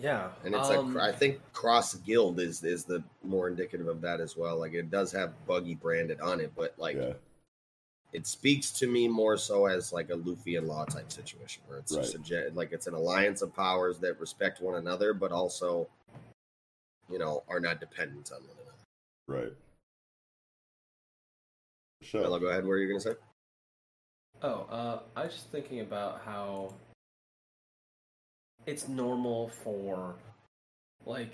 Yeah, 0.00 0.30
and 0.44 0.54
it's 0.54 0.70
um, 0.70 0.94
like 0.94 1.14
I 1.14 1.16
think 1.16 1.40
Cross 1.52 1.94
Guild 1.96 2.40
is 2.40 2.64
is 2.64 2.84
the 2.84 3.02
more 3.22 3.48
indicative 3.48 3.86
of 3.86 4.00
that 4.00 4.20
as 4.20 4.36
well. 4.36 4.58
Like 4.58 4.74
it 4.74 4.90
does 4.90 5.12
have 5.12 5.32
Buggy 5.46 5.74
branded 5.74 6.20
on 6.20 6.40
it, 6.40 6.52
but 6.56 6.74
like 6.78 6.96
yeah 6.96 7.12
it 8.12 8.26
speaks 8.26 8.70
to 8.70 8.86
me 8.86 9.06
more 9.06 9.36
so 9.36 9.66
as 9.66 9.92
like 9.92 10.10
a 10.10 10.16
Luffy 10.16 10.56
and 10.56 10.66
Law 10.66 10.84
type 10.86 11.12
situation 11.12 11.62
where 11.66 11.78
it's 11.78 11.94
just 11.94 12.14
a, 12.14 12.50
like 12.54 12.72
it's 12.72 12.86
an 12.86 12.94
alliance 12.94 13.42
of 13.42 13.54
powers 13.54 13.98
that 13.98 14.18
respect 14.18 14.62
one 14.62 14.76
another, 14.76 15.12
but 15.12 15.30
also, 15.30 15.88
you 17.10 17.18
know, 17.18 17.42
are 17.48 17.60
not 17.60 17.80
dependent 17.80 18.30
on 18.32 18.40
one 18.40 18.56
another. 18.62 19.44
right 19.44 19.52
sure 22.02 22.22
Hello, 22.22 22.38
go 22.38 22.46
ahead. 22.46 22.64
What 22.64 22.72
are 22.72 22.78
you 22.78 22.88
gonna 22.88 23.00
say? 23.00 23.14
Oh, 24.42 24.66
uh, 24.70 25.00
I 25.16 25.24
was 25.24 25.34
just 25.34 25.50
thinking 25.50 25.80
about 25.80 26.22
how 26.24 26.74
it's 28.66 28.88
normal 28.88 29.48
for 29.48 30.14
like 31.04 31.30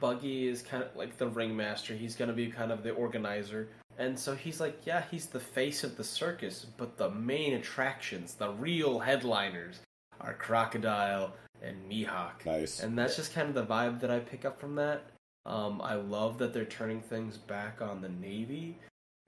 Buggy 0.00 0.48
is 0.48 0.62
kind 0.62 0.82
of 0.82 0.94
like 0.94 1.16
the 1.16 1.28
ringmaster. 1.28 1.94
He's 1.94 2.16
gonna 2.16 2.32
be 2.32 2.48
kind 2.48 2.72
of 2.72 2.82
the 2.82 2.90
organizer, 2.90 3.68
and 3.98 4.18
so 4.18 4.34
he's 4.34 4.60
like, 4.60 4.86
yeah, 4.86 5.02
he's 5.10 5.26
the 5.26 5.40
face 5.40 5.84
of 5.84 5.96
the 5.96 6.04
circus, 6.04 6.66
but 6.76 6.96
the 6.96 7.10
main 7.10 7.54
attractions, 7.54 8.34
the 8.34 8.50
real 8.50 8.98
headliners, 8.98 9.80
are 10.20 10.34
Crocodile 10.34 11.32
and 11.62 11.76
Mihawk. 11.90 12.44
nice 12.46 12.80
And 12.80 12.96
that's 12.96 13.16
just 13.16 13.34
kind 13.34 13.48
of 13.48 13.54
the 13.54 13.66
vibe 13.66 14.00
that 14.00 14.10
I 14.10 14.20
pick 14.20 14.44
up 14.44 14.58
from 14.58 14.74
that. 14.76 15.02
Um, 15.46 15.80
I 15.82 15.94
love 15.94 16.38
that 16.38 16.52
they're 16.52 16.64
turning 16.64 17.00
things 17.00 17.36
back 17.36 17.80
on 17.80 18.00
the 18.00 18.08
Navy 18.08 18.78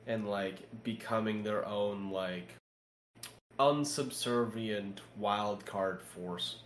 and 0.07 0.29
like 0.29 0.57
becoming 0.83 1.43
their 1.43 1.67
own 1.67 2.11
like 2.11 2.55
unsubservient 3.59 4.99
wild 5.17 5.65
card 5.65 6.01
force. 6.01 6.57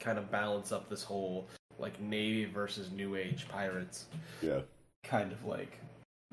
Kind 0.00 0.18
of 0.18 0.30
balance 0.30 0.72
up 0.72 0.88
this 0.88 1.04
whole 1.04 1.48
like 1.78 2.00
Navy 2.00 2.44
versus 2.44 2.90
New 2.90 3.16
Age 3.16 3.46
pirates. 3.48 4.06
Yeah. 4.40 4.60
Kind 5.04 5.32
of 5.32 5.44
like 5.44 5.78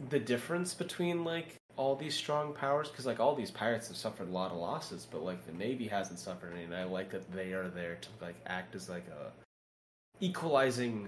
the 0.10 0.20
difference 0.20 0.74
between 0.74 1.24
like 1.24 1.56
all 1.76 1.96
these 1.96 2.16
strong 2.16 2.54
powers 2.54 2.90
because 2.90 3.06
like 3.06 3.20
all 3.20 3.36
these 3.36 3.52
pirates 3.52 3.88
have 3.88 3.98
suffered 3.98 4.28
a 4.28 4.32
lot 4.32 4.52
of 4.52 4.58
losses 4.58 5.08
but 5.10 5.24
like 5.24 5.46
the 5.46 5.54
navy 5.54 5.88
hasn't 5.88 6.20
suffered 6.20 6.54
any 6.54 6.64
and 6.64 6.76
i 6.76 6.84
like 6.84 7.10
that 7.10 7.30
they 7.32 7.54
are 7.54 7.70
there 7.70 7.98
to 8.02 8.10
like 8.22 8.36
act 8.48 8.76
as 8.76 8.90
like 8.90 9.06
a 9.08 9.32
equalizing 10.24 11.08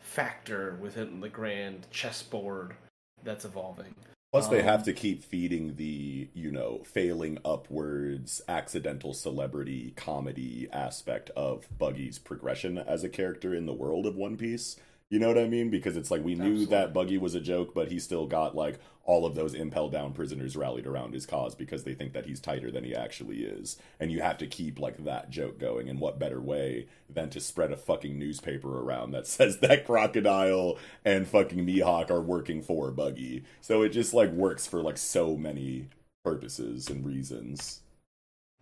factor 0.00 0.76
within 0.80 1.20
the 1.20 1.28
grand 1.28 1.86
chessboard 1.90 2.74
that's 3.22 3.44
evolving 3.44 3.94
Plus, 4.32 4.46
they 4.46 4.60
Um, 4.60 4.64
have 4.64 4.84
to 4.84 4.92
keep 4.92 5.24
feeding 5.24 5.74
the, 5.74 6.28
you 6.34 6.52
know, 6.52 6.82
failing 6.84 7.38
upwards, 7.44 8.40
accidental 8.48 9.12
celebrity 9.12 9.92
comedy 9.96 10.68
aspect 10.72 11.30
of 11.30 11.66
Buggy's 11.76 12.18
progression 12.20 12.78
as 12.78 13.02
a 13.02 13.08
character 13.08 13.52
in 13.54 13.66
the 13.66 13.74
world 13.74 14.06
of 14.06 14.16
One 14.16 14.36
Piece. 14.36 14.76
You 15.10 15.18
know 15.18 15.28
what 15.28 15.38
I 15.38 15.48
mean? 15.48 15.70
Because 15.70 15.96
it's 15.96 16.10
like 16.10 16.24
we 16.24 16.36
knew 16.36 16.62
Absolutely. 16.62 16.66
that 16.66 16.94
Buggy 16.94 17.18
was 17.18 17.34
a 17.34 17.40
joke, 17.40 17.74
but 17.74 17.90
he 17.90 17.98
still 17.98 18.26
got 18.26 18.54
like 18.54 18.78
all 19.04 19.26
of 19.26 19.34
those 19.34 19.54
impel 19.54 19.88
down 19.88 20.12
prisoners 20.12 20.56
rallied 20.56 20.86
around 20.86 21.14
his 21.14 21.26
cause 21.26 21.56
because 21.56 21.82
they 21.82 21.94
think 21.94 22.12
that 22.12 22.26
he's 22.26 22.38
tighter 22.38 22.70
than 22.70 22.84
he 22.84 22.94
actually 22.94 23.38
is. 23.44 23.76
And 23.98 24.12
you 24.12 24.20
have 24.22 24.38
to 24.38 24.46
keep 24.46 24.78
like 24.78 25.02
that 25.04 25.28
joke 25.30 25.58
going. 25.58 25.88
And 25.88 25.98
what 25.98 26.20
better 26.20 26.40
way 26.40 26.86
than 27.12 27.28
to 27.30 27.40
spread 27.40 27.72
a 27.72 27.76
fucking 27.76 28.18
newspaper 28.18 28.80
around 28.80 29.10
that 29.10 29.26
says 29.28 29.58
that 29.58 29.84
Crocodile 29.84 30.78
and 31.04 31.26
fucking 31.26 31.66
Mihawk 31.66 32.10
are 32.10 32.20
working 32.22 32.62
for 32.62 32.92
Buggy. 32.92 33.44
So 33.60 33.82
it 33.82 33.88
just 33.90 34.14
like 34.14 34.30
works 34.30 34.66
for 34.68 34.80
like 34.80 34.98
so 34.98 35.36
many 35.36 35.88
purposes 36.24 36.88
and 36.88 37.04
reasons. 37.04 37.80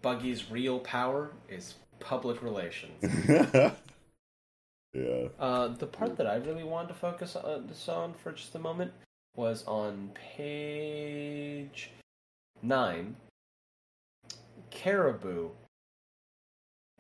buggy's 0.01 0.51
real 0.51 0.79
power 0.81 1.33
is 1.49 1.75
public 2.01 2.43
relations 2.43 3.03
yeah. 4.93 5.29
Uh, 5.39 5.69
the 5.69 5.87
part 5.87 6.17
that 6.17 6.27
I 6.27 6.37
really 6.37 6.65
wanted 6.65 6.89
to 6.89 6.95
focus 6.95 7.37
on, 7.37 7.67
this 7.67 7.89
on 7.89 8.15
for 8.15 8.33
just 8.33 8.55
a 8.55 8.59
moment 8.59 8.93
was 9.37 9.65
on 9.67 10.11
page 10.37 11.91
nine. 12.63 13.17
Caribou 14.71 15.51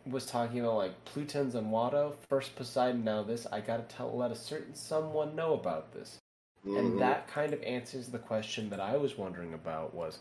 was 0.06 0.26
talking 0.26 0.60
about 0.60 0.76
like 0.76 1.04
Plutons 1.04 1.54
and 1.54 1.68
Wano. 1.68 2.14
First 2.28 2.56
Poseidon, 2.56 3.04
now 3.04 3.22
this. 3.22 3.46
I 3.50 3.60
gotta 3.60 3.82
tell, 3.82 4.16
let 4.16 4.30
a 4.30 4.36
certain 4.36 4.74
someone 4.74 5.34
know 5.34 5.54
about 5.54 5.92
this. 5.92 6.18
Mhm. 6.64 6.78
And 6.78 7.00
that 7.00 7.28
kind 7.28 7.52
of 7.52 7.62
answers 7.62 8.08
the 8.08 8.18
question 8.18 8.70
that 8.70 8.80
I 8.80 8.96
was 8.96 9.18
wondering 9.18 9.54
about 9.54 9.94
was 9.94 10.20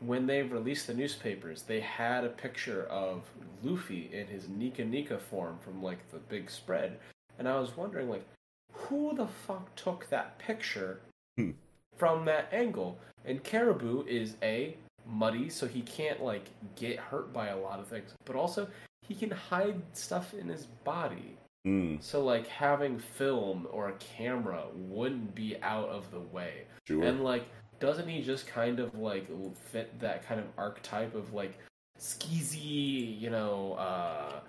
when 0.00 0.26
they 0.26 0.42
released 0.42 0.86
the 0.86 0.94
newspapers, 0.94 1.62
they 1.62 1.80
had 1.80 2.24
a 2.24 2.28
picture 2.28 2.84
of 2.84 3.22
Luffy 3.62 4.10
in 4.12 4.26
his 4.26 4.48
Nika 4.48 4.84
Nika 4.84 5.18
form 5.18 5.58
from 5.64 5.82
like 5.82 6.10
the 6.10 6.18
big 6.18 6.50
spread. 6.50 6.98
And 7.38 7.48
I 7.48 7.58
was 7.58 7.76
wondering 7.76 8.08
like 8.08 8.26
who 8.72 9.14
the 9.14 9.26
fuck 9.26 9.74
took 9.74 10.08
that 10.10 10.38
picture 10.38 11.00
Hmm. 11.36 11.52
from 11.96 12.24
that 12.26 12.48
angle? 12.52 12.98
And 13.24 13.42
Caribou 13.42 14.04
is 14.06 14.36
a 14.42 14.76
muddy, 15.06 15.48
so 15.48 15.66
he 15.66 15.82
can't 15.82 16.22
like 16.22 16.46
get 16.76 16.98
hurt 16.98 17.32
by 17.32 17.48
a 17.48 17.56
lot 17.58 17.78
of 17.80 17.86
things. 17.88 18.14
But 18.24 18.36
also 18.36 18.68
he 19.02 19.14
can 19.14 19.30
hide 19.30 19.80
stuff 19.92 20.34
in 20.34 20.48
his 20.48 20.66
body. 20.84 21.36
Mm, 21.66 22.02
So 22.02 22.24
like 22.24 22.46
having 22.46 22.98
film 22.98 23.66
or 23.70 23.88
a 23.88 23.92
camera 23.94 24.64
wouldn't 24.74 25.34
be 25.34 25.56
out 25.62 25.88
of 25.88 26.10
the 26.10 26.20
way. 26.20 26.66
sure. 26.86 27.02
And 27.04 27.24
like 27.24 27.46
doesn't 27.80 28.08
he 28.08 28.22
just 28.22 28.46
kind 28.46 28.80
of 28.80 28.94
like 28.98 29.26
fit 29.70 29.98
that 30.00 30.26
kind 30.26 30.40
of 30.40 30.46
archetype 30.56 31.14
of 31.14 31.32
like 31.32 31.58
skeezy, 31.98 33.18
you 33.20 33.30
know, 33.30 33.74
uh 33.74 34.40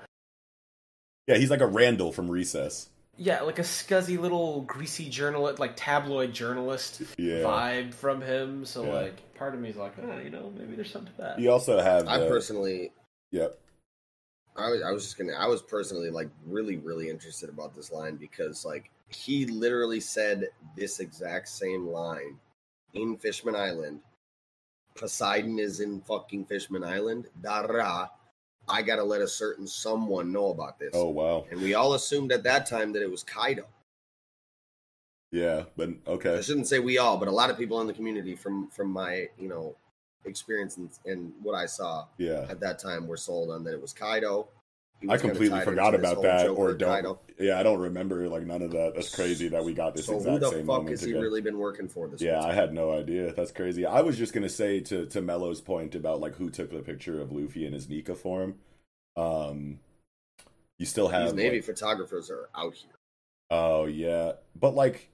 yeah, 1.28 1.36
he's 1.38 1.50
like 1.50 1.62
a 1.62 1.68
Randall 1.68 2.12
from 2.14 2.30
Recess. 2.32 2.88
yeah, 3.18 3.42
like 3.42 3.60
a 3.60 3.64
scuzzy 3.64 4.18
little 4.18 4.62
greasy 4.62 5.10
journalist, 5.10 5.60
like 5.60 5.74
tabloid 5.76 6.32
journalist 6.34 7.02
Yeah. 7.18 7.40
vibe 7.44 7.94
from 7.94 8.22
him. 8.22 8.64
So 8.64 8.86
Yeah. 8.86 8.94
like, 8.94 9.34
part 9.34 9.54
of 9.54 9.60
me 9.60 9.70
is 9.70 9.76
like, 9.76 9.94
oh, 10.02 10.20
you 10.20 10.30
know, 10.30 10.54
maybe 10.58 10.76
there's 10.76 10.92
something 10.92 11.12
to 11.14 11.22
that. 11.22 11.40
You 11.40 11.52
also 11.52 11.80
have. 11.80 12.08
I 12.08 12.20
the- 12.20 12.28
personally, 12.28 12.92
Yep. 13.32 13.60
I 14.56 14.70
was, 14.70 14.82
I 14.84 14.92
was 14.92 15.04
just 15.04 15.18
gonna, 15.18 15.34
I 15.34 15.48
was 15.48 15.62
personally 15.62 16.10
like 16.10 16.30
really, 16.46 16.78
really 16.78 17.10
interested 17.10 17.50
about 17.50 17.76
this 17.76 17.92
line 17.92 18.16
because 18.16 18.64
like 18.66 18.90
he 19.10 19.46
literally 19.46 20.00
said 20.00 20.48
this 20.76 21.00
exact 21.00 21.50
same 21.50 21.88
line 21.88 22.40
in 22.93 23.17
Fishman 23.17 23.56
Island. 23.56 24.01
Poseidon 24.95 25.59
is 25.59 25.80
in 25.80 26.01
fucking 26.01 26.45
Fishman 26.45 26.83
Island. 26.83 27.27
Dara, 27.41 28.09
I 28.67 28.82
gotta 28.82 29.03
let 29.03 29.22
a 29.22 29.27
certain 29.27 29.67
someone 29.67 30.32
know 30.32 30.49
about 30.49 30.80
this. 30.80 30.91
Oh 30.93 31.09
wow. 31.09 31.45
And 31.51 31.61
we 31.61 31.74
all 31.75 31.93
assumed 31.93 32.32
at 32.32 32.43
that 32.43 32.66
time 32.66 32.91
that 32.93 33.01
it 33.01 33.11
was 33.11 33.24
Kaido. 33.24 33.66
Yeah, 35.32 35.64
but 35.75 35.90
okay. 36.07 36.38
I 36.38 36.41
shouldn't 36.41 36.67
say 36.67 36.80
we 36.80 36.98
all, 36.98 37.17
but 37.17 37.27
a 37.27 37.32
lot 37.32 37.49
of 37.49 37.57
people 37.57 37.82
in 37.82 37.88
the 37.88 37.93
community 37.93 38.35
from 38.35 38.69
from 38.69 38.90
my 38.90 39.27
you 39.38 39.48
know 39.48 39.75
experience 40.25 40.77
and, 40.77 40.90
and 41.06 41.32
what 41.41 41.53
I 41.56 41.66
saw 41.66 42.06
Yeah. 42.17 42.45
at 42.49 42.59
that 42.61 42.80
time 42.80 43.07
were 43.07 43.17
sold 43.17 43.49
on 43.51 43.64
that 43.64 43.74
it 43.74 43.82
was 43.82 43.93
Kaido. 43.93 44.48
I 45.08 45.17
completely 45.17 45.59
forgot 45.61 45.93
about 45.93 46.22
that, 46.24 46.48
or 46.50 46.74
don't. 46.74 46.90
Kaido. 46.90 47.19
Yeah, 47.40 47.59
I 47.59 47.64
don't 47.64 47.80
remember 47.80 48.27
like 48.30 48.45
none 48.45 48.61
of 48.64 48.72
that. 48.72 48.93
That's 48.95 49.14
crazy 49.14 49.48
that 49.50 49.64
we 49.64 49.74
got 49.74 49.95
this 49.95 50.08
So 50.08 50.14
who 50.14 50.17
exact 50.19 50.40
the 50.40 50.50
same 50.51 50.66
fuck 50.67 50.90
has 50.90 51.01
he 51.01 51.14
really 51.14 51.42
been 51.42 51.59
working 51.59 51.88
for 51.88 52.08
this? 52.08 52.19
Yeah, 52.22 52.42
I 52.43 52.53
had 52.53 52.74
no 52.74 52.92
idea. 52.92 53.32
That's 53.34 53.51
crazy. 53.51 53.85
I 53.85 54.01
was 54.01 54.17
just 54.17 54.34
gonna 54.34 54.50
say 54.50 54.80
to 54.82 55.06
to 55.08 55.22
Mello's 55.22 55.61
point 55.61 55.93
about 55.93 56.19
like 56.19 56.35
who 56.35 56.50
took 56.50 56.72
the 56.72 56.80
picture 56.80 57.22
of 57.22 57.32
Luffy 57.32 57.66
in 57.66 57.74
his 57.74 57.88
Nika 57.88 58.16
form. 58.16 58.56
Um, 59.16 59.80
you 60.80 60.85
still 60.85 61.09
have 61.09 61.26
These 61.26 61.34
Navy 61.34 61.58
like- 61.58 61.66
photographers 61.66 62.32
are 62.32 62.50
out 62.56 62.74
here. 62.74 62.92
Oh 63.51 63.85
yeah, 63.85 64.34
but 64.59 64.74
like, 64.76 65.09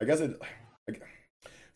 I 0.00 0.06
guess 0.06 0.20
it. 0.20 0.40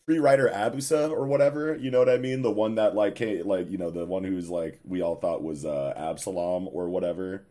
Free 0.07 0.19
Rider 0.19 0.49
Abusa 0.53 1.11
or 1.11 1.25
whatever, 1.25 1.75
you 1.75 1.91
know 1.91 1.99
what 1.99 2.07
I 2.09 2.17
mean? 2.17 2.41
The 2.41 2.51
one 2.51 2.75
that 2.75 2.95
like, 2.95 3.15
came, 3.15 3.45
like 3.45 3.69
you 3.69 3.77
know, 3.77 3.91
the 3.91 4.05
one 4.05 4.23
who's 4.23 4.49
like 4.49 4.79
we 4.85 5.01
all 5.01 5.15
thought 5.17 5.43
was 5.43 5.65
uh 5.65 5.93
Absalom 5.97 6.69
or 6.71 6.87
whatever, 6.87 7.43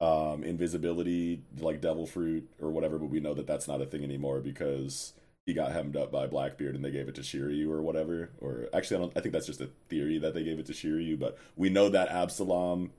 um, 0.00 0.44
invisibility, 0.44 1.42
like 1.58 1.80
Devil 1.80 2.06
Fruit 2.06 2.48
or 2.60 2.70
whatever, 2.70 2.98
but 2.98 3.10
we 3.10 3.18
know 3.18 3.34
that 3.34 3.48
that's 3.48 3.66
not 3.66 3.80
a 3.80 3.86
thing 3.86 4.04
anymore 4.04 4.40
because 4.40 5.14
he 5.46 5.52
got 5.52 5.72
hemmed 5.72 5.96
up 5.96 6.12
by 6.12 6.28
Blackbeard 6.28 6.76
and 6.76 6.84
they 6.84 6.92
gave 6.92 7.08
it 7.08 7.16
to 7.16 7.22
Shiryu 7.22 7.68
or 7.70 7.82
whatever. 7.82 8.30
Or 8.40 8.68
actually, 8.72 8.98
I 8.98 9.00
don't. 9.00 9.12
I 9.16 9.20
think 9.20 9.32
that's 9.32 9.46
just 9.46 9.60
a 9.60 9.70
theory 9.88 10.18
that 10.18 10.32
they 10.32 10.44
gave 10.44 10.60
it 10.60 10.66
to 10.66 10.72
Shiryu, 10.72 11.18
but 11.18 11.36
we 11.56 11.70
know 11.70 11.88
that 11.88 12.08
Absalom 12.08 12.92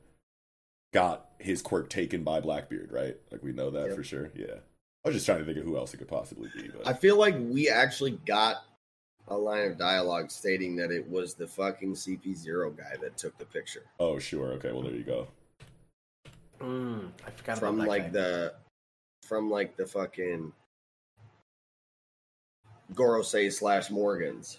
got 0.94 1.30
his 1.40 1.62
quirk 1.62 1.90
taken 1.90 2.24
by 2.24 2.42
Blackbeard, 2.42 2.92
right? 2.92 3.16
Like 3.32 3.42
we 3.44 3.54
know 3.54 3.70
that 3.70 3.88
Yep. 3.88 3.96
for 3.96 4.04
sure. 4.04 4.32
Yeah. 4.36 4.56
I 5.06 5.10
was 5.10 5.16
just 5.16 5.26
trying 5.26 5.40
to 5.40 5.46
think 5.46 5.58
of 5.58 5.64
who 5.64 5.78
else 5.78 5.94
it 5.94 5.98
could 5.98 6.10
possibly 6.10 6.50
be. 6.54 6.68
But 6.68 6.86
I 6.88 6.94
feel 6.94 7.18
like 7.18 7.36
we 7.40 7.70
actually 7.70 8.12
got 8.26 8.58
a 9.30 9.38
line 9.38 9.70
of 9.72 9.78
dialogue 9.78 10.32
stating 10.32 10.76
that 10.78 10.92
it 10.92 11.08
was 11.10 11.34
the 11.34 11.48
fucking 11.48 11.94
CP0 11.94 12.78
guy 12.78 12.96
that 13.02 13.18
took 13.18 13.38
the 13.38 13.46
picture 13.46 13.84
oh, 14.00 14.20
sure. 14.20 14.48
Okay. 14.54 14.72
Well, 14.72 14.84
there 14.84 14.94
you 14.94 15.04
go. 15.04 15.28
Mm, 16.62 17.10
I 17.26 17.32
forgot 17.32 17.60
from 17.60 17.76
about 17.76 17.84
that 17.84 17.90
like 17.90 18.04
guy. 18.06 18.10
the 18.20 18.54
from 19.28 19.50
like 19.52 19.78
the 19.78 19.86
fucking 19.86 20.52
Gorosei 22.94 23.52
slash 23.52 23.90
Morgans. 23.90 24.58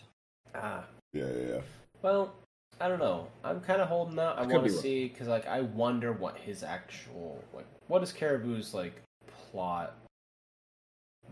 ah. 0.55 0.85
Yeah, 1.15 1.25
yeah, 1.25 1.55
yeah. 1.55 1.61
Well, 2.03 2.35
I 2.81 2.89
don't 2.89 2.99
know. 2.99 3.29
I'm 3.43 3.61
kind 3.61 3.81
of 3.81 3.89
holding 3.89 4.19
out. 4.19 4.39
I 4.39 4.43
Could 4.43 4.53
want 4.53 4.67
to 4.67 4.73
wrong. 4.73 4.83
see 4.83 5.09
because 5.09 5.27
like 5.27 5.47
I 5.47 5.63
wonder 5.63 6.13
what 6.13 6.37
his 6.37 6.63
actual 6.63 7.43
like 7.53 7.67
what 7.89 8.03
is 8.03 8.13
Caribou's 8.13 8.75
like 8.75 9.03
plot 9.51 9.97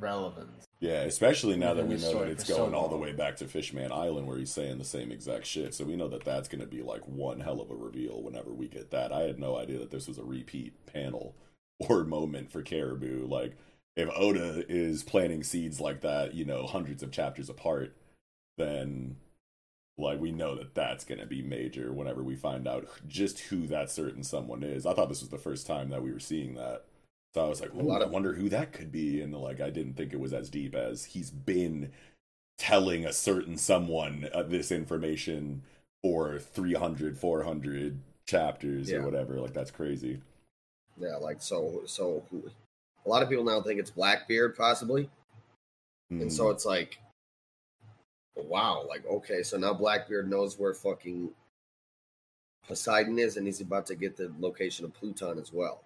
relevance. 0.00 0.65
Yeah, 0.78 1.02
especially 1.02 1.56
now 1.56 1.72
that 1.72 1.86
we 1.86 1.96
know 1.96 2.18
that 2.18 2.28
it's 2.28 2.44
for 2.44 2.52
so 2.52 2.56
going 2.58 2.74
all 2.74 2.88
the 2.88 2.98
way 2.98 3.12
back 3.12 3.36
to 3.36 3.46
Fishman 3.46 3.90
Island 3.90 4.26
where 4.26 4.36
he's 4.36 4.52
saying 4.52 4.78
the 4.78 4.84
same 4.84 5.10
exact 5.10 5.46
shit. 5.46 5.74
So 5.74 5.84
we 5.84 5.96
know 5.96 6.08
that 6.08 6.24
that's 6.24 6.48
going 6.48 6.60
to 6.60 6.66
be 6.66 6.82
like 6.82 7.06
one 7.08 7.40
hell 7.40 7.60
of 7.62 7.70
a 7.70 7.74
reveal 7.74 8.22
whenever 8.22 8.52
we 8.52 8.68
get 8.68 8.90
that. 8.90 9.10
I 9.10 9.22
had 9.22 9.38
no 9.38 9.56
idea 9.56 9.78
that 9.78 9.90
this 9.90 10.06
was 10.06 10.18
a 10.18 10.24
repeat 10.24 10.74
panel 10.86 11.34
or 11.78 12.04
moment 12.04 12.52
for 12.52 12.62
Caribou. 12.62 13.26
Like, 13.26 13.56
if 13.96 14.10
Oda 14.14 14.64
is 14.68 15.02
planting 15.02 15.42
seeds 15.42 15.80
like 15.80 16.02
that, 16.02 16.34
you 16.34 16.44
know, 16.44 16.66
hundreds 16.66 17.02
of 17.02 17.10
chapters 17.10 17.48
apart, 17.48 17.96
then 18.58 19.16
like 19.98 20.20
we 20.20 20.30
know 20.30 20.54
that 20.54 20.74
that's 20.74 21.04
going 21.04 21.20
to 21.20 21.26
be 21.26 21.42
major 21.42 21.92
whenever 21.92 22.22
we 22.22 22.36
find 22.36 22.68
out 22.68 22.86
just 23.08 23.40
who 23.40 23.66
that 23.66 23.90
certain 23.90 24.22
someone 24.22 24.62
is. 24.62 24.84
I 24.84 24.92
thought 24.92 25.08
this 25.08 25.22
was 25.22 25.30
the 25.30 25.38
first 25.38 25.66
time 25.66 25.88
that 25.90 26.02
we 26.02 26.12
were 26.12 26.20
seeing 26.20 26.54
that. 26.54 26.84
So 27.36 27.44
I 27.44 27.48
was 27.50 27.60
like, 27.60 27.74
A 27.74 27.76
lot 27.76 28.00
I 28.00 28.06
of- 28.06 28.12
wonder 28.12 28.32
who 28.32 28.48
that 28.48 28.72
could 28.72 28.90
be. 28.90 29.20
And 29.20 29.34
like, 29.34 29.60
I 29.60 29.68
didn't 29.68 29.92
think 29.92 30.14
it 30.14 30.20
was 30.20 30.32
as 30.32 30.48
deep 30.48 30.74
as 30.74 31.04
he's 31.04 31.30
been 31.30 31.92
telling 32.56 33.04
a 33.04 33.12
certain 33.12 33.58
someone 33.58 34.30
uh, 34.32 34.42
this 34.42 34.72
information 34.72 35.62
for 36.02 36.38
300, 36.38 37.18
400 37.18 38.00
chapters 38.26 38.88
Yeah. 38.90 39.00
or 39.00 39.02
whatever. 39.04 39.38
Like, 39.38 39.52
that's 39.52 39.70
crazy. 39.70 40.22
Yeah, 40.98 41.16
like 41.16 41.42
so 41.42 41.82
so 41.84 42.24
a 43.04 43.06
lot 43.08 43.22
of 43.22 43.28
people 43.28 43.44
now 43.44 43.60
think 43.60 43.78
it's 43.80 43.90
Blackbeard 43.90 44.56
possibly. 44.56 45.10
And 46.08 46.22
Mm. 46.22 46.32
so 46.32 46.48
it's 46.48 46.64
like 46.64 46.98
wow, 48.34 48.82
like 48.88 49.04
okay, 49.06 49.42
so 49.42 49.58
now 49.58 49.74
Blackbeard 49.74 50.30
knows 50.30 50.58
where 50.58 50.72
fucking 50.72 51.34
Poseidon 52.66 53.18
is 53.18 53.36
and 53.36 53.44
he's 53.46 53.60
about 53.60 53.84
to 53.88 53.94
get 53.94 54.16
the 54.16 54.32
location 54.40 54.86
of 54.86 54.94
Pluton 54.94 55.38
as 55.38 55.52
well. 55.52 55.82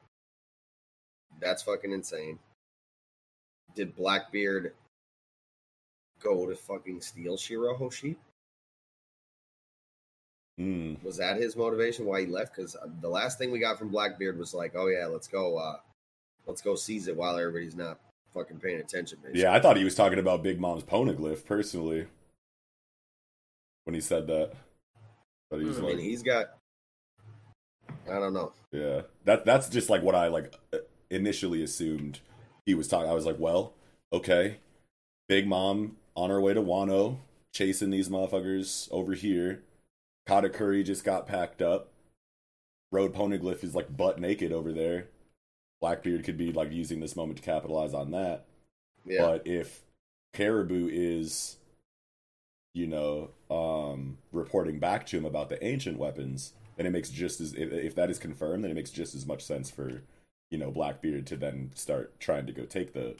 That's 1.40 1.62
fucking 1.62 1.92
insane. 1.92 2.38
Did 3.74 3.96
Blackbeard 3.96 4.74
go 6.22 6.46
to 6.46 6.54
fucking 6.54 7.00
steal 7.00 7.36
Shirahoshi? 7.36 8.16
Mm. 10.60 11.02
Was 11.02 11.16
that 11.16 11.38
his 11.38 11.56
motivation 11.56 12.04
why 12.04 12.20
he 12.20 12.26
left? 12.26 12.54
Because 12.54 12.76
the 13.00 13.08
last 13.08 13.38
thing 13.38 13.50
we 13.50 13.58
got 13.58 13.78
from 13.78 13.88
Blackbeard 13.88 14.38
was 14.38 14.52
like, 14.52 14.72
"Oh 14.76 14.88
yeah, 14.88 15.06
let's 15.06 15.26
go, 15.26 15.56
uh, 15.56 15.76
let's 16.46 16.60
go 16.60 16.74
seize 16.74 17.08
it 17.08 17.16
while 17.16 17.38
everybody's 17.38 17.76
not 17.76 17.98
fucking 18.34 18.58
paying 18.58 18.80
attention." 18.80 19.18
Basically. 19.22 19.40
Yeah, 19.40 19.54
I 19.54 19.60
thought 19.60 19.78
he 19.78 19.84
was 19.84 19.94
talking 19.94 20.18
about 20.18 20.42
Big 20.42 20.60
Mom's 20.60 20.82
poneglyph 20.82 21.46
personally 21.46 22.08
when 23.84 23.94
he 23.94 24.00
said 24.02 24.26
that. 24.26 24.52
But 25.50 25.60
he 25.60 25.66
was 25.66 25.78
I 25.78 25.82
like, 25.82 25.96
mean, 25.96 26.04
he's 26.04 26.22
got. 26.22 26.50
I 28.10 28.18
don't 28.18 28.34
know. 28.34 28.52
Yeah, 28.70 29.02
that 29.24 29.46
that's 29.46 29.70
just 29.70 29.88
like 29.88 30.02
what 30.02 30.14
I 30.14 30.28
like 30.28 30.54
uh, 30.74 30.78
initially 31.10 31.62
assumed 31.62 32.20
he 32.66 32.74
was 32.74 32.88
talking. 32.88 33.10
I 33.10 33.14
was 33.14 33.26
like, 33.26 33.38
well, 33.38 33.74
okay, 34.12 34.58
Big 35.28 35.46
Mom 35.46 35.96
on 36.16 36.30
her 36.30 36.40
way 36.40 36.54
to 36.54 36.62
Wano, 36.62 37.18
chasing 37.52 37.90
these 37.90 38.08
motherfuckers 38.08 38.88
over 38.90 39.14
here. 39.14 39.62
Katakuri 40.28 40.84
just 40.84 41.04
got 41.04 41.26
packed 41.26 41.62
up. 41.62 41.88
Road 42.92 43.14
Poneglyph 43.14 43.64
is 43.64 43.74
like 43.74 43.96
butt 43.96 44.20
naked 44.20 44.52
over 44.52 44.72
there. 44.72 45.06
Blackbeard 45.80 46.24
could 46.24 46.36
be 46.36 46.52
like 46.52 46.72
using 46.72 47.00
this 47.00 47.16
moment 47.16 47.38
to 47.38 47.44
capitalize 47.44 47.94
on 47.94 48.10
that. 48.10 48.44
Yeah, 49.04 49.22
But 49.22 49.46
if 49.46 49.82
Caribou 50.34 50.88
is, 50.92 51.56
you 52.74 52.86
know, 52.86 53.30
um, 53.50 54.18
reporting 54.32 54.78
back 54.78 55.06
to 55.06 55.16
him 55.16 55.24
about 55.24 55.48
the 55.48 55.64
ancient 55.64 55.98
weapons, 55.98 56.52
then 56.76 56.86
it 56.86 56.90
makes 56.90 57.08
just 57.10 57.40
as 57.40 57.54
if, 57.54 57.72
if 57.72 57.94
that 57.94 58.10
is 58.10 58.18
confirmed, 58.18 58.62
then 58.62 58.70
it 58.70 58.74
makes 58.74 58.90
just 58.90 59.14
as 59.14 59.26
much 59.26 59.42
sense 59.42 59.70
for, 59.70 60.02
you 60.50 60.58
know, 60.58 60.70
Blackbeard 60.70 61.26
to 61.28 61.36
then 61.36 61.70
start 61.74 62.18
trying 62.20 62.46
to 62.46 62.52
go 62.52 62.64
take 62.64 62.92
the 62.92 63.14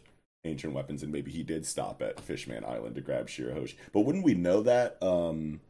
ancient 0.44 0.73
weapons, 0.73 1.02
and 1.02 1.12
maybe 1.12 1.31
he 1.31 1.42
did 1.42 1.67
stop 1.67 2.00
at 2.02 2.20
Fishman 2.20 2.65
Island 2.65 2.94
to 2.97 3.00
grab 3.00 3.28
Shirahoshi. 3.28 3.75
But 3.92 4.00
wouldn't 4.00 4.25
we 4.25 4.34
know 4.34 4.62
that 4.62 4.97
um, 5.02 5.60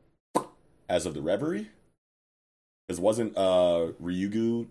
as 0.89 1.07
of 1.07 1.15
the 1.15 1.23
Reverie? 1.23 1.69
Because 2.87 3.01
wasn't 3.01 3.37
uh, 3.37 3.93
Ryugu, 4.03 4.67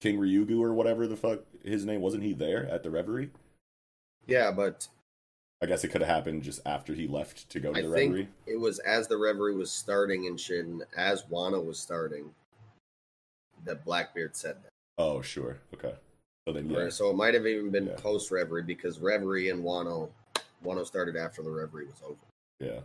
King 0.00 0.18
Ryugu 0.18 0.60
or 0.60 0.74
whatever 0.74 1.06
the 1.06 1.16
fuck 1.16 1.40
his 1.64 1.84
name, 1.84 2.00
wasn't 2.00 2.22
he 2.22 2.32
there 2.32 2.66
at 2.68 2.82
the 2.82 2.90
Reverie? 2.90 3.30
yeah, 4.26 4.50
but 4.50 4.86
I 5.62 5.66
guess 5.66 5.82
it 5.84 5.88
could 5.88 6.02
have 6.02 6.10
happened 6.14 6.42
just 6.42 6.60
after 6.66 6.92
he 6.94 7.06
left 7.08 7.48
to 7.50 7.60
go 7.60 7.72
to 7.72 7.78
I 7.78 7.82
the 7.82 7.88
think 7.90 8.12
Reverie. 8.12 8.28
it 8.46 8.60
was 8.60 8.78
as 8.80 9.08
the 9.08 9.16
Reverie 9.16 9.54
was 9.56 9.70
starting 9.70 10.26
and 10.26 10.38
shit, 10.38 10.66
and 10.66 10.82
as 10.96 11.22
Wano 11.24 11.64
was 11.64 11.78
starting, 11.78 12.30
that 13.64 13.84
Blackbeard 13.84 14.36
said 14.36 14.56
that. 14.62 14.70
Oh, 14.98 15.22
sure. 15.22 15.58
Okay. 15.74 15.94
So 16.48 16.54
then, 16.54 16.70
yeah. 16.70 16.78
Right, 16.78 16.92
So 16.92 17.10
it 17.10 17.14
might 17.16 17.34
have 17.34 17.46
even 17.46 17.68
been 17.70 17.88
Yeah. 17.88 17.96
post 17.96 18.30
Reverie 18.30 18.62
because 18.62 18.98
Reverie 19.00 19.50
and 19.50 19.62
Wano, 19.62 20.08
Wano 20.64 20.86
started 20.86 21.14
after 21.14 21.42
the 21.42 21.50
Reverie 21.50 21.84
was 21.84 22.00
over. 22.02 22.16
Yeah. 22.58 22.80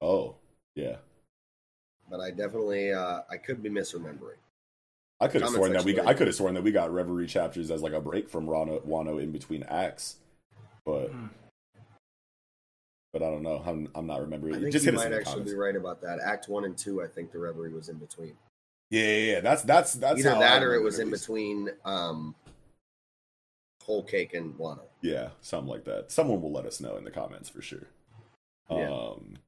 Oh, 0.00 0.34
yeah. 0.74 0.96
But 2.10 2.18
I 2.18 2.32
definitely, 2.32 2.92
uh, 2.92 3.22
I 3.30 3.36
could 3.36 3.62
be 3.62 3.70
misremembering. 3.70 4.38
I 5.20 5.28
could 5.28 5.42
have 5.42 5.50
sworn 5.52 5.72
that 5.74 5.84
we 5.84 5.92
got, 5.92 6.06
I 6.08 6.14
could 6.14 6.26
have 6.26 6.34
sworn 6.34 6.54
that 6.54 6.64
we 6.64 6.72
got 6.72 6.92
Reverie 6.92 7.28
chapters 7.28 7.70
as 7.70 7.82
like 7.82 7.92
a 7.92 8.00
break 8.00 8.28
from 8.28 8.46
Wano, 8.46 8.80
Wano 8.84 9.22
in 9.22 9.30
between 9.30 9.62
acts, 9.64 10.16
but 10.84 11.10
Hmm. 11.10 11.26
but 13.12 13.22
I 13.22 13.30
don't 13.30 13.42
know. 13.44 13.62
I'm 13.64 13.88
I'm 13.94 14.06
not 14.08 14.20
remembering. 14.20 14.54
I 14.56 14.58
think 14.60 14.72
Just 14.72 14.86
you 14.86 14.92
might 14.92 15.12
actually 15.12 15.24
comments. 15.32 15.52
be 15.52 15.58
right 15.58 15.74
about 15.76 16.00
that. 16.02 16.18
Act 16.20 16.48
one 16.48 16.64
and 16.64 16.76
two, 16.76 17.02
I 17.02 17.06
think 17.08 17.30
the 17.32 17.38
Reverie 17.38 17.72
was 17.72 17.88
in 17.88 17.98
between. 17.98 18.36
Yeah, 18.90 19.02
yeah, 19.02 19.32
yeah. 19.32 19.40
That's 19.40 19.62
that's 19.62 19.94
that's 19.94 20.20
Either 20.20 20.30
how 20.34 20.40
that 20.40 20.62
I 20.62 20.64
or 20.64 20.74
it 20.74 20.82
was 20.82 20.98
in 21.00 21.10
between. 21.10 21.70
Um, 21.84 22.34
Whole 23.88 24.02
Cake 24.02 24.34
and 24.34 24.54
Wano. 24.58 24.82
Yeah, 25.00 25.30
something 25.40 25.70
like 25.70 25.84
that. 25.84 26.12
Someone 26.12 26.42
will 26.42 26.52
let 26.52 26.66
us 26.66 26.78
know 26.78 26.96
in 26.96 27.04
the 27.04 27.10
comments 27.10 27.48
for 27.48 27.62
sure. 27.62 27.86
Yeah. 28.70 28.92
Um, 28.92 29.38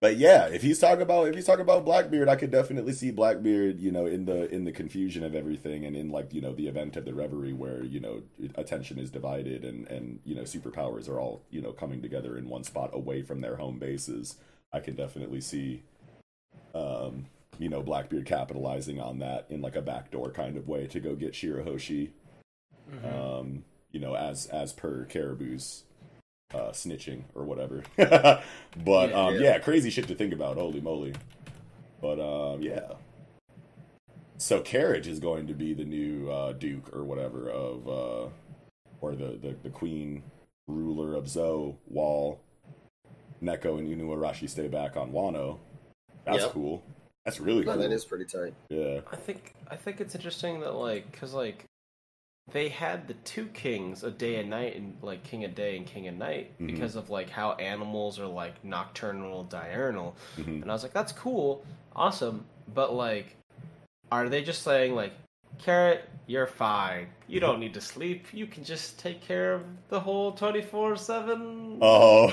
but 0.00 0.16
yeah, 0.16 0.46
if 0.46 0.62
he's 0.62 0.78
talking 0.78 1.02
about 1.02 1.28
if 1.28 1.34
he's 1.34 1.44
talking 1.44 1.60
about 1.60 1.84
Blackbeard, 1.84 2.30
I 2.30 2.36
could 2.36 2.50
definitely 2.50 2.94
see 2.94 3.10
Blackbeard, 3.10 3.80
you 3.80 3.92
know, 3.92 4.06
in 4.06 4.24
the 4.24 4.52
in 4.52 4.64
the 4.64 4.72
confusion 4.72 5.24
of 5.24 5.34
everything 5.34 5.84
and 5.84 5.94
in 5.94 6.10
like 6.10 6.32
you 6.32 6.40
know 6.40 6.54
the 6.54 6.68
event 6.68 6.96
of 6.96 7.04
the 7.04 7.12
reverie 7.12 7.52
where 7.52 7.84
you 7.84 8.00
know 8.00 8.22
attention 8.54 8.98
is 8.98 9.10
divided 9.10 9.62
and 9.62 9.86
and 9.88 10.20
you 10.24 10.34
know 10.34 10.42
superpowers 10.42 11.06
are 11.06 11.20
all 11.20 11.42
you 11.50 11.60
know 11.60 11.72
coming 11.72 12.00
together 12.00 12.38
in 12.38 12.48
one 12.48 12.64
spot 12.64 12.90
away 12.94 13.20
from 13.20 13.42
their 13.42 13.56
home 13.56 13.78
bases. 13.78 14.36
I 14.72 14.80
can 14.80 14.96
definitely 14.96 15.42
see, 15.42 15.82
um, 16.74 17.26
you 17.58 17.68
know, 17.68 17.82
Blackbeard 17.82 18.24
capitalizing 18.24 18.98
on 18.98 19.18
that 19.18 19.44
in 19.50 19.60
like 19.60 19.76
a 19.76 19.82
backdoor 19.82 20.30
kind 20.30 20.56
of 20.56 20.66
way 20.66 20.86
to 20.86 20.98
go 20.98 21.14
get 21.14 21.34
Shirahoshi 21.34 22.08
um, 23.04 23.64
you 23.90 24.00
know, 24.00 24.14
as 24.14 24.46
as 24.46 24.72
per 24.72 25.04
Caribou's 25.06 25.84
uh, 26.54 26.70
snitching 26.70 27.24
or 27.34 27.44
whatever. 27.44 27.82
but 27.96 28.42
Yeah. 29.10 29.12
um, 29.14 29.34
Yeah. 29.34 29.40
yeah, 29.40 29.58
crazy 29.58 29.90
shit 29.90 30.08
to 30.08 30.14
think 30.14 30.32
about. 30.32 30.56
Holy 30.56 30.80
moly! 30.80 31.14
But 32.00 32.20
um, 32.20 32.62
yeah. 32.62 32.92
So 34.38 34.60
Carrot 34.60 35.06
is 35.06 35.20
going 35.20 35.46
to 35.46 35.54
be 35.54 35.72
the 35.72 35.84
new 35.84 36.28
uh, 36.30 36.52
Duke 36.52 36.94
or 36.94 37.04
whatever 37.04 37.48
of, 37.48 37.88
uh, 37.88 38.28
or 39.00 39.14
the, 39.14 39.38
the 39.40 39.56
the 39.62 39.70
Queen 39.70 40.22
ruler 40.66 41.14
of 41.14 41.28
Zou. 41.28 41.76
While 41.86 42.40
Neko 43.42 43.78
and 43.78 43.88
Inuarashi 43.88 44.48
stay 44.48 44.68
back 44.68 44.96
on 44.96 45.12
Wano. 45.12 45.58
That's 46.24 46.42
Yep. 46.42 46.50
cool. 46.52 46.82
That's 47.24 47.38
really 47.40 47.64
No, 47.64 47.72
cool. 47.74 47.82
that 47.82 47.92
is 47.92 48.04
pretty 48.04 48.24
tight. 48.24 48.54
Yeah. 48.68 49.00
I 49.12 49.16
think 49.16 49.54
I 49.70 49.76
think 49.76 50.00
it's 50.00 50.14
interesting 50.14 50.60
that 50.60 50.74
like 50.74 51.10
because 51.12 51.34
like 51.34 51.64
they 52.50 52.68
had 52.68 53.06
the 53.06 53.14
two 53.14 53.46
kings 53.46 54.02
a 54.02 54.10
day 54.10 54.36
and 54.40 54.50
night 54.50 54.76
and 54.76 54.96
like 55.02 55.22
king 55.22 55.44
of 55.44 55.54
day 55.54 55.76
and 55.76 55.86
king 55.86 56.08
of 56.08 56.14
night 56.16 56.50
Mhm. 56.58 56.66
because 56.66 56.96
of 56.96 57.08
like 57.10 57.30
how 57.30 57.52
animals 57.52 58.18
are 58.18 58.26
like 58.26 58.62
nocturnal 58.64 59.44
diurnal 59.44 60.16
Mhm. 60.36 60.62
and 60.62 60.70
I 60.70 60.74
was 60.74 60.82
like 60.82 60.92
that's 60.92 61.12
cool 61.12 61.64
awesome 61.94 62.44
but 62.74 62.94
like 62.94 63.36
are 64.10 64.28
they 64.28 64.42
just 64.42 64.62
saying 64.62 64.94
like 64.94 65.12
carrot 65.58 66.08
you're 66.26 66.46
fine 66.46 67.06
you 67.28 67.38
don't 67.38 67.60
need 67.60 67.74
to 67.74 67.80
sleep 67.80 68.26
you 68.32 68.46
can 68.46 68.64
just 68.64 68.98
take 68.98 69.20
care 69.20 69.54
of 69.54 69.62
the 69.88 70.00
whole 70.00 70.32
24 70.32 70.96
7 70.96 71.78
Oh. 71.80 72.28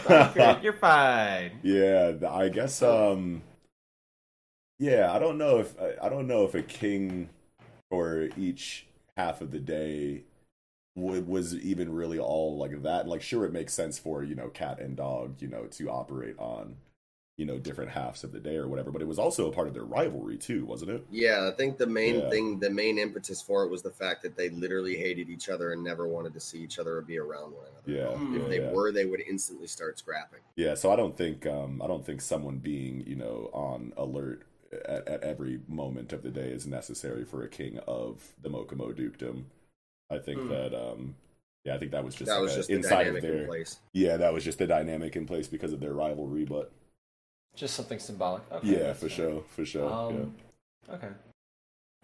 you're 0.64 0.74
fine 0.74 1.52
Yeah, 1.64 2.14
I 2.28 2.50
guess. 2.50 2.82
Um, 2.82 3.42
yeah, 4.80 5.12
I 5.12 5.20
don't 5.20 5.38
know 5.38 5.60
if 5.60 5.76
I- 6.02 6.10
don't 6.10 6.28
know 6.28 6.46
if 6.46 6.56
a 6.56 6.62
king 6.62 7.30
for 7.90 8.30
each 8.38 8.86
half 9.20 9.42
of 9.42 9.52
the 9.52 9.60
day 9.60 10.24
would 10.96 11.28
was 11.28 11.56
even 11.56 11.94
really 11.94 12.20
all 12.20 12.58
like 12.58 12.84
that. 12.84 13.08
Like, 13.08 13.22
sure, 13.22 13.46
it 13.46 13.54
makes 13.54 13.74
sense 13.74 14.00
for 14.00 14.24
you 14.24 14.36
know 14.36 14.50
cat 14.50 14.80
and 14.80 14.98
dog, 14.98 15.42
you 15.42 15.48
know, 15.50 15.66
to 15.68 15.90
operate 15.90 16.36
on 16.40 16.78
you 17.38 17.46
know 17.46 17.60
different 17.60 17.92
halves 17.92 18.24
of 18.24 18.32
the 18.34 18.40
day 18.42 18.58
or 18.58 18.68
whatever. 18.68 18.92
But 18.92 19.02
it 19.04 19.08
was 19.10 19.20
also 19.20 19.48
a 19.50 19.54
part 19.54 19.68
of 19.70 19.74
their 19.76 19.86
rivalry 19.86 20.38
too, 20.38 20.66
wasn't 20.66 20.92
it? 20.92 21.08
Yeah, 21.10 21.50
I 21.52 21.56
think 21.56 21.78
the 21.78 21.88
main 21.88 22.22
Yeah. 22.22 22.30
thing, 22.30 22.60
the 22.60 22.70
main 22.70 22.98
impetus 23.00 23.42
for 23.42 23.64
it 23.64 23.70
was 23.70 23.82
the 23.82 23.92
fact 23.92 24.22
that 24.24 24.36
they 24.38 24.50
literally 24.50 24.96
hated 24.98 25.30
each 25.30 25.50
other 25.50 25.72
and 25.74 25.84
never 25.84 26.08
wanted 26.08 26.34
to 26.36 26.40
see 26.40 26.60
each 26.62 26.80
other 26.80 26.98
or 26.98 27.02
be 27.02 27.18
around 27.18 27.52
one 27.54 27.66
another. 27.68 27.82
Yeah, 27.86 28.20
Mm. 28.20 28.36
yeah, 28.36 28.42
If 28.44 28.48
they 28.48 28.60
yeah. 28.60 28.76
were, 28.76 28.92
they 28.92 29.06
would 29.06 29.22
instantly 29.22 29.68
start 29.68 29.98
scrapping. 30.00 30.42
Yeah, 30.56 30.76
so 30.76 30.92
I 30.92 30.96
don't 30.96 31.16
think 31.18 31.46
um, 31.46 31.82
I 31.82 31.88
don't 31.88 32.06
think 32.06 32.22
someone 32.22 32.58
being 32.60 33.02
you 33.08 33.16
know 33.16 33.50
on 33.54 33.94
alert 33.98 34.44
at, 34.72 35.08
at 35.08 35.24
every 35.24 35.60
moment 35.68 36.14
of 36.14 36.24
the 36.24 36.30
day 36.30 36.50
is 36.50 36.68
necessary 36.68 37.26
for 37.26 37.44
a 37.44 37.50
king 37.50 37.80
of 37.88 38.34
the 38.42 38.50
Mokomo 38.50 38.96
dukedom. 38.96 39.46
I 40.12 40.18
think 40.20 40.42
Hmm. 40.42 40.50
that 40.50 40.74
um, 40.74 41.16
yeah, 41.66 41.76
I 41.76 41.78
think 41.78 41.92
that 41.92 42.04
was 42.04 42.16
just 42.16 42.30
that 42.30 42.36
like 42.36 42.44
was 42.44 42.54
a- 42.54 42.56
just 42.58 42.70
the 42.70 42.76
inside 42.76 43.08
of 43.08 43.22
their 43.22 43.42
in 43.42 43.46
place. 43.48 43.80
yeah, 43.94 44.18
that 44.18 44.34
was 44.34 44.44
just 44.44 44.58
the 44.60 44.68
dynamic 44.68 45.16
in 45.16 45.26
place 45.26 45.48
because 45.48 45.74
of 45.74 45.80
their 45.80 45.94
rivalry. 45.94 46.46
But 46.46 46.72
just 47.56 47.76
something 47.76 48.00
symbolic 48.00 48.44
okay, 48.52 48.68
yeah, 48.80 48.94
for 48.94 49.10
fair. 49.10 49.10
sure, 49.10 49.44
for 49.56 49.66
sure. 49.66 49.92
Um, 49.92 50.36
Okay. 50.90 51.10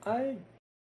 I 0.06 0.38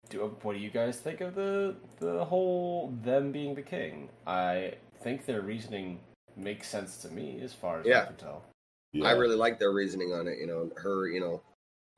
do. 0.10 0.20
What 0.42 0.54
do 0.54 0.60
you 0.60 0.70
guys 0.72 0.98
think 1.00 1.22
of 1.22 1.36
the 1.36 1.76
the 2.00 2.26
whole 2.26 2.94
them 3.04 3.32
being 3.32 3.54
the 3.56 3.62
king? 3.62 4.10
I 4.26 4.76
think 5.02 5.26
their 5.26 5.42
reasoning 5.42 6.00
makes 6.36 6.68
sense 6.68 6.98
to 6.98 7.10
me 7.10 7.40
as 7.42 7.54
far 7.54 7.82
as 7.82 7.86
I 7.88 8.06
can 8.06 8.16
tell. 8.16 8.44
yeah, 8.94 9.04
yeah. 9.04 9.10
I 9.10 9.12
really 9.14 9.36
like 9.36 9.60
their 9.60 9.72
reasoning 9.72 10.14
on 10.14 10.28
it. 10.28 10.40
You 10.40 10.48
know, 10.48 10.72
her, 10.78 11.08
you 11.10 11.20
know, 11.20 11.42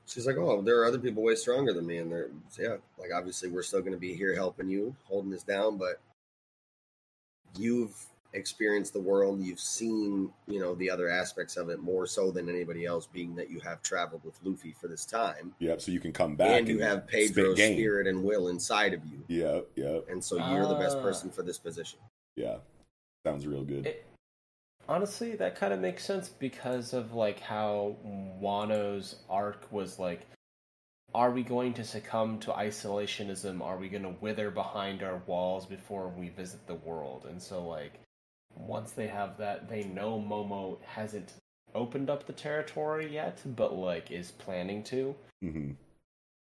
she's 0.08 0.26
like, 0.26 0.38
oh, 0.38 0.62
there 0.62 0.80
are 0.82 0.86
other 0.86 0.98
people 1.00 1.22
way 1.22 1.36
stronger 1.36 1.74
than 1.74 1.86
me, 1.86 1.98
and 1.98 2.12
they're 2.12 2.30
so 2.50 2.62
yeah, 2.64 2.76
like 2.98 3.12
obviously 3.14 3.50
we're 3.50 3.62
still 3.64 3.82
going 3.82 3.94
to 3.94 4.00
be 4.00 4.14
here 4.14 4.34
helping 4.34 4.70
you, 4.70 4.96
holding 5.06 5.30
this 5.32 5.44
down, 5.44 5.78
but 5.78 6.00
you've 7.58 8.06
experienced 8.34 8.94
the 8.94 9.00
world, 9.00 9.42
you've 9.42 9.60
seen, 9.60 10.32
you 10.48 10.60
know, 10.60 10.76
the 10.76 10.90
other 10.90 11.10
aspects 11.10 11.56
of 11.58 11.70
it 11.70 11.80
more 11.80 12.06
so 12.06 12.30
than 12.30 12.50
anybody 12.50 12.86
else, 12.86 13.08
being 13.08 13.34
that 13.36 13.50
you 13.50 13.60
have 13.62 13.82
traveled 13.82 14.22
with 14.24 14.38
Luffy 14.44 14.76
for 14.80 14.88
this 14.88 15.06
time, 15.06 15.54
Yep, 15.60 15.82
so 15.82 15.92
you 15.92 16.00
can 16.00 16.12
come 16.12 16.36
back 16.36 16.60
and 16.60 16.68
you 16.68 16.80
have 16.80 17.06
spit 17.08 17.34
Pedro's 17.34 17.58
spirit 17.58 18.06
and 18.06 18.24
will 18.24 18.50
inside 18.50 18.94
of 18.94 19.04
you, 19.06 19.24
Yeah, 19.28 19.62
yeah, 19.76 20.00
and 20.10 20.24
so 20.24 20.36
you're 20.54 20.68
the 20.68 20.76
best 20.76 20.98
Ah. 20.98 21.02
person 21.02 21.30
for 21.30 21.42
this 21.44 21.58
position. 21.58 22.00
yeah. 22.36 22.58
Sounds 23.26 23.46
real 23.48 23.64
good. 23.64 23.88
It, 23.88 24.06
honestly, 24.88 25.36
that 25.36 25.56
kind 25.56 25.74
of 25.74 25.80
makes 25.80 26.04
sense 26.06 26.30
because 26.30 26.94
of 26.94 27.14
like 27.14 27.40
how 27.40 27.96
Wano's 28.42 29.16
arc 29.30 29.72
was 29.72 30.00
like. 30.00 30.22
Are 31.16 31.32
we 31.32 31.42
going 31.42 31.74
to 31.76 31.86
succumb 31.86 32.38
to 32.40 32.52
isolationism? 32.52 33.62
Are 33.62 33.78
we 33.78 33.88
going 33.88 34.04
to 34.04 34.16
wither 34.20 34.52
behind 34.52 35.02
our 35.02 35.22
walls 35.26 35.66
before 35.66 36.10
we 36.10 36.30
visit 36.30 36.68
the 36.68 36.76
world? 36.76 37.26
And 37.30 37.42
so, 37.42 37.66
like, 37.66 37.94
once 38.56 38.92
they 38.92 39.08
have 39.08 39.38
that, 39.38 39.70
they 39.70 39.84
know 39.86 40.20
Momo 40.20 40.78
hasn't 40.84 41.34
opened 41.76 42.10
up 42.10 42.26
the 42.26 42.34
territory 42.34 43.14
yet, 43.14 43.40
but 43.46 43.74
like 43.76 44.12
is 44.12 44.32
planning 44.32 44.84
to. 44.84 45.16
hmm 45.42 45.72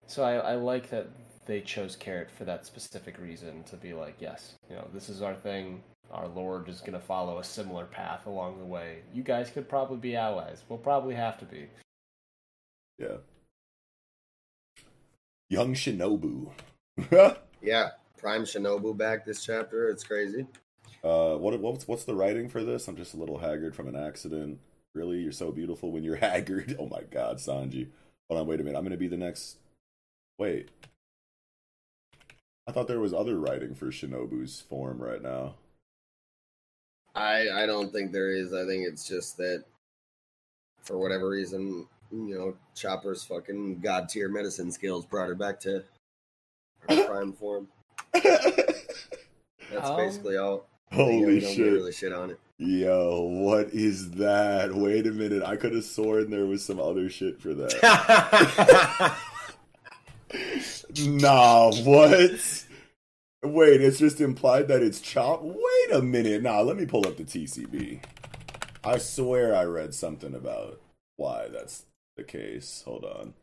So 0.05 0.23
I, 0.23 0.35
I 0.35 0.55
like 0.55 0.89
that 0.89 1.07
they 1.45 1.61
chose 1.61 1.95
Carrot 1.95 2.29
for 2.31 2.45
that 2.45 2.65
specific 2.65 3.17
reason 3.19 3.63
to 3.63 3.77
be 3.77 3.93
like, 3.93 4.15
yes, 4.19 4.55
you 4.69 4.75
know, 4.75 4.87
this 4.93 5.09
is 5.09 5.21
our 5.21 5.35
thing. 5.35 5.83
Our 6.11 6.27
Lord 6.27 6.69
is 6.69 6.79
going 6.79 6.93
to 6.93 6.99
follow 6.99 7.39
a 7.39 7.43
similar 7.43 7.85
path 7.85 8.25
along 8.25 8.59
the 8.59 8.65
way. 8.65 8.99
You 9.13 9.23
guys 9.23 9.49
could 9.49 9.67
probably 9.67 9.97
be 9.97 10.15
allies. 10.15 10.63
We'll 10.69 10.79
probably 10.79 11.15
have 11.15 11.37
to 11.39 11.45
be. 11.45 11.67
Yeah. 12.97 13.17
Young 15.49 15.73
Shinobu. 15.73 16.51
Yeah, 17.61 17.89
Prime 18.17 18.43
Shinobu 18.43 18.95
back 18.95 19.25
this 19.25 19.43
chapter. 19.43 19.89
It's 19.89 20.03
crazy. 20.03 20.45
Uh, 21.03 21.35
what 21.35 21.59
what's 21.59 21.87
what's 21.87 22.03
the 22.03 22.15
writing 22.15 22.49
for 22.49 22.63
this? 22.63 22.87
I'm 22.87 22.95
just 22.95 23.13
a 23.13 23.17
little 23.17 23.39
haggard 23.39 23.75
from 23.75 23.87
an 23.87 23.95
accident. 23.95 24.59
Really, 24.93 25.17
you're 25.17 25.31
so 25.31 25.51
beautiful 25.51 25.91
when 25.91 26.03
you're 26.03 26.15
haggard. 26.17 26.75
Oh 26.79 26.87
my 26.87 27.01
God, 27.09 27.37
Sanji. 27.37 27.89
Hold 28.29 28.41
on, 28.41 28.47
wait 28.47 28.59
a 28.59 28.63
minute. 28.63 28.77
I'm 28.77 28.83
gonna 28.83 28.97
be 28.97 29.07
the 29.07 29.17
next. 29.17 29.57
Wait. 30.37 30.69
I 32.67 32.71
thought 32.73 32.87
there 32.87 32.99
was 32.99 33.13
other 33.13 33.39
writing 33.39 33.75
for 33.75 33.87
Shinobu's 33.87 34.59
form 34.59 35.01
right 35.01 35.21
now. 35.21 35.55
I 37.17 37.63
I 37.63 37.65
don't 37.65 37.91
think 37.91 38.11
there 38.11 38.31
is. 38.31 38.53
I 38.53 38.65
think 38.65 38.87
it's 38.87 39.07
just 39.07 39.37
that 39.37 39.63
for 40.83 40.97
whatever 40.97 41.27
reason, 41.29 41.87
you 42.11 42.35
know, 42.35 42.55
Chopper's 42.75 43.23
fucking 43.23 43.79
god 43.79 44.07
tier 44.07 44.29
medicine 44.29 44.71
skills 44.71 45.05
brought 45.05 45.27
her 45.27 45.35
back 45.35 45.59
to 45.61 45.83
her 46.87 47.05
prime 47.07 47.33
form. 47.33 47.67
That's 48.13 49.89
Um, 49.89 49.97
basically 49.97 50.37
all. 50.37 50.67
Holy 50.93 51.39
don't 51.41 51.49
shit! 51.49 51.57
get 51.57 51.71
really 51.73 51.91
shit 51.91 52.13
on 52.13 52.29
it. 52.31 52.39
Yo, 52.59 53.21
what 53.21 53.67
is 53.73 54.11
that? 54.11 54.73
Wait 54.73 55.05
a 55.05 55.11
minute. 55.11 55.43
I 55.43 55.57
could 55.57 55.73
have 55.75 55.83
sworn 55.83 56.29
there 56.31 56.45
was 56.45 56.63
some 56.63 56.79
other 56.79 57.09
shit 57.09 57.41
for 57.41 57.53
that. 57.53 59.17
nah, 61.05 61.71
what? 61.83 62.65
Wait, 63.53 63.81
it's 63.81 63.99
just 63.99 64.21
implied 64.21 64.67
that 64.67 64.81
it's 64.81 64.99
chop. 64.99 65.41
Wait 65.41 65.91
a 65.91 66.01
minute. 66.01 66.43
Nah, 66.43 66.61
let 66.61 66.77
me 66.77 66.85
pull 66.85 67.07
up 67.07 67.17
the 67.17 67.23
TCB. 67.23 68.01
I 68.83 68.97
swear 68.97 69.55
I 69.55 69.63
read 69.63 69.93
something 69.93 70.33
about 70.33 70.81
why 71.15 71.47
that's 71.51 71.85
the 72.15 72.23
case. 72.23 72.83
Hold 72.85 73.05
on. 73.05 73.33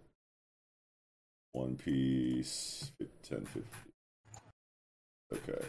One 1.52 1.76
Piece, 1.76 2.92
1050. 2.98 3.62
Okay. 5.32 5.66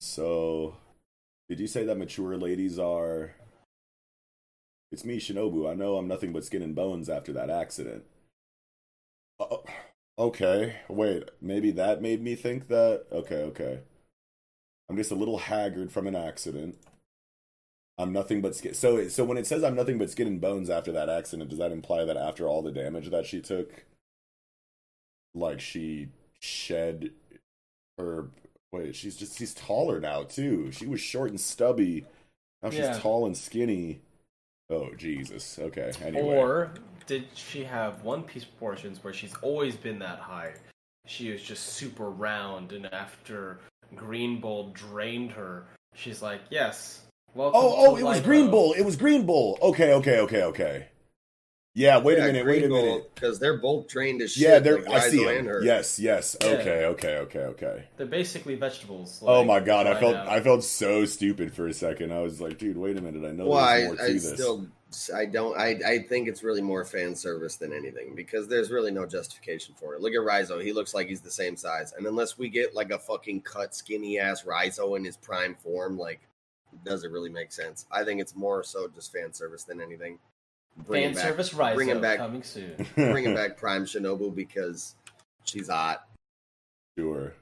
So, 0.00 0.76
did 1.48 1.60
you 1.60 1.66
say 1.66 1.84
that 1.84 1.98
mature 1.98 2.36
ladies 2.36 2.78
are. 2.78 3.32
It's 4.92 5.04
me, 5.04 5.18
Shinobu. 5.18 5.70
I 5.70 5.74
know 5.74 5.96
I'm 5.96 6.08
nothing 6.08 6.32
but 6.32 6.44
skin 6.44 6.62
and 6.62 6.74
bones 6.74 7.08
after 7.08 7.32
that 7.34 7.48
accident. 7.48 8.04
Okay, 10.20 10.76
wait. 10.88 11.30
Maybe 11.40 11.70
that 11.72 12.02
made 12.02 12.22
me 12.22 12.34
think 12.34 12.68
that. 12.68 13.06
Okay, 13.10 13.42
okay. 13.42 13.80
I'm 14.88 14.96
just 14.96 15.10
a 15.10 15.16
little 15.16 15.38
haggard 15.38 15.90
from 15.90 16.06
an 16.06 16.14
accident. 16.14 16.76
I'm 17.96 18.12
nothing 18.12 18.42
but 18.42 18.54
skin. 18.54 18.74
So, 18.74 19.08
so 19.08 19.24
when 19.24 19.38
it 19.38 19.46
says 19.46 19.64
I'm 19.64 19.74
nothing 19.74 19.98
but 19.98 20.10
skin 20.10 20.26
and 20.26 20.40
bones 20.40 20.68
after 20.70 20.92
that 20.92 21.08
accident, 21.08 21.48
does 21.48 21.58
that 21.58 21.72
imply 21.72 22.04
that 22.04 22.16
after 22.16 22.46
all 22.46 22.60
the 22.62 22.70
damage 22.70 23.10
that 23.10 23.24
she 23.26 23.40
took, 23.40 23.86
like 25.34 25.60
she 25.60 26.08
shed 26.38 27.10
her 27.98 28.28
Wait, 28.72 28.94
she's 28.94 29.16
just 29.16 29.36
she's 29.36 29.52
taller 29.54 29.98
now 30.00 30.22
too. 30.22 30.70
She 30.70 30.86
was 30.86 31.00
short 31.00 31.30
and 31.30 31.40
stubby. 31.40 32.04
Now 32.62 32.70
she's 32.70 32.80
Yeah. 32.80 32.98
tall 32.98 33.26
and 33.26 33.36
skinny. 33.36 34.00
Oh 34.68 34.94
Jesus. 34.94 35.58
Okay. 35.58 35.92
Anyway. 36.02 36.36
Or 36.36 36.72
did 37.10 37.26
she 37.34 37.64
have 37.64 38.04
one 38.04 38.22
piece 38.22 38.44
proportions 38.44 39.02
where 39.02 39.12
she's 39.12 39.34
always 39.42 39.74
been 39.74 39.98
that 39.98 40.20
high? 40.20 40.52
She 41.06 41.32
was 41.32 41.42
just 41.42 41.70
super 41.70 42.08
round, 42.08 42.70
and 42.70 42.86
after 42.94 43.58
Green 43.96 44.40
Bull 44.40 44.70
drained 44.74 45.32
her, 45.32 45.64
she's 45.96 46.22
like, 46.22 46.40
"Yes, 46.50 47.00
welcome." 47.34 47.60
Oh, 47.60 47.74
oh, 47.78 47.96
to 47.96 48.00
it 48.00 48.04
was 48.04 48.20
Green 48.20 48.48
Bull. 48.48 48.74
It 48.74 48.84
was 48.84 48.94
Green 48.94 49.26
Bull. 49.26 49.58
Okay, 49.60 49.92
okay, 49.94 50.20
okay, 50.20 50.44
okay. 50.44 50.86
Yeah, 51.74 51.98
wait 51.98 52.18
a 52.20 52.22
minute, 52.22 52.46
wait 52.46 52.62
a 52.62 52.68
minute. 52.68 53.12
Because 53.12 53.40
they're 53.40 53.58
both 53.58 53.88
trained 53.88 54.22
as 54.22 54.32
shit. 54.32 54.42
Yeah, 54.42 54.58
they're. 54.60 54.80
like 54.80 54.88
I 54.88 55.08
see 55.08 55.18
Rizzo 55.18 55.30
him. 55.30 55.38
and 55.38 55.48
her. 55.48 55.64
Yes, 55.64 55.98
yes. 55.98 56.36
Yeah. 56.40 56.48
Okay, 56.48 56.84
okay, 56.84 57.16
okay, 57.18 57.40
okay. 57.40 57.84
They're 57.96 58.06
basically 58.06 58.54
vegetables. 58.54 59.20
oh 59.26 59.42
my 59.42 59.58
god, 59.58 59.88
I 59.88 59.98
felt 59.98 60.14
out. 60.14 60.28
I 60.28 60.40
felt 60.42 60.62
so 60.62 61.04
stupid 61.06 61.52
for 61.52 61.66
a 61.66 61.74
second. 61.74 62.12
I 62.12 62.20
was 62.20 62.40
like, 62.40 62.58
dude, 62.58 62.76
wait 62.76 62.96
a 62.96 63.00
minute. 63.00 63.28
I 63.28 63.32
know 63.32 63.46
Well, 63.48 63.66
there's 63.66 63.82
I, 63.82 63.86
more 63.86 63.96
to 63.96 64.02
I 64.04 64.12
this. 64.12 64.32
still, 64.32 64.66
I 65.14 65.26
don't, 65.26 65.56
I, 65.56 65.78
I 65.86 65.98
think 66.00 66.28
it's 66.28 66.42
really 66.42 66.62
more 66.62 66.84
fan 66.84 67.14
service 67.14 67.56
than 67.56 67.72
anything 67.72 68.14
because 68.14 68.48
there's 68.48 68.70
really 68.70 68.90
no 68.90 69.06
justification 69.06 69.74
for 69.78 69.94
it. 69.94 70.00
Look 70.00 70.14
at 70.14 70.22
Rizzo; 70.22 70.58
he 70.58 70.72
looks 70.72 70.94
like 70.94 71.08
he's 71.08 71.20
the 71.20 71.30
same 71.30 71.56
size, 71.56 71.92
and 71.96 72.06
unless 72.06 72.36
we 72.36 72.48
get 72.48 72.74
like 72.74 72.90
a 72.90 72.98
fucking 72.98 73.42
cut, 73.42 73.74
skinny 73.74 74.18
ass 74.18 74.44
Rizzo 74.44 74.96
in 74.96 75.04
his 75.04 75.16
prime 75.16 75.54
form, 75.54 75.96
like, 75.96 76.20
does 76.84 77.04
it 77.04 77.12
really 77.12 77.30
make 77.30 77.52
sense? 77.52 77.86
I 77.90 78.02
think 78.02 78.20
it's 78.20 78.34
more 78.34 78.64
so 78.64 78.88
just 78.88 79.12
fan 79.12 79.32
service 79.32 79.62
than 79.62 79.80
anything. 79.80 80.18
fan 80.88 81.14
back, 81.14 81.22
service 81.22 81.54
Rizzo 81.54 81.74
bringing 81.74 82.00
back- 82.00 82.18
coming 82.18 82.42
soon. 82.42 82.86
bringing 82.96 83.34
back 83.34 83.56
Prime 83.56 83.84
Shinobu 83.84 84.34
because 84.34 84.96
she's 85.44 85.68
hot. 85.68 86.04
Sure. 86.98 87.34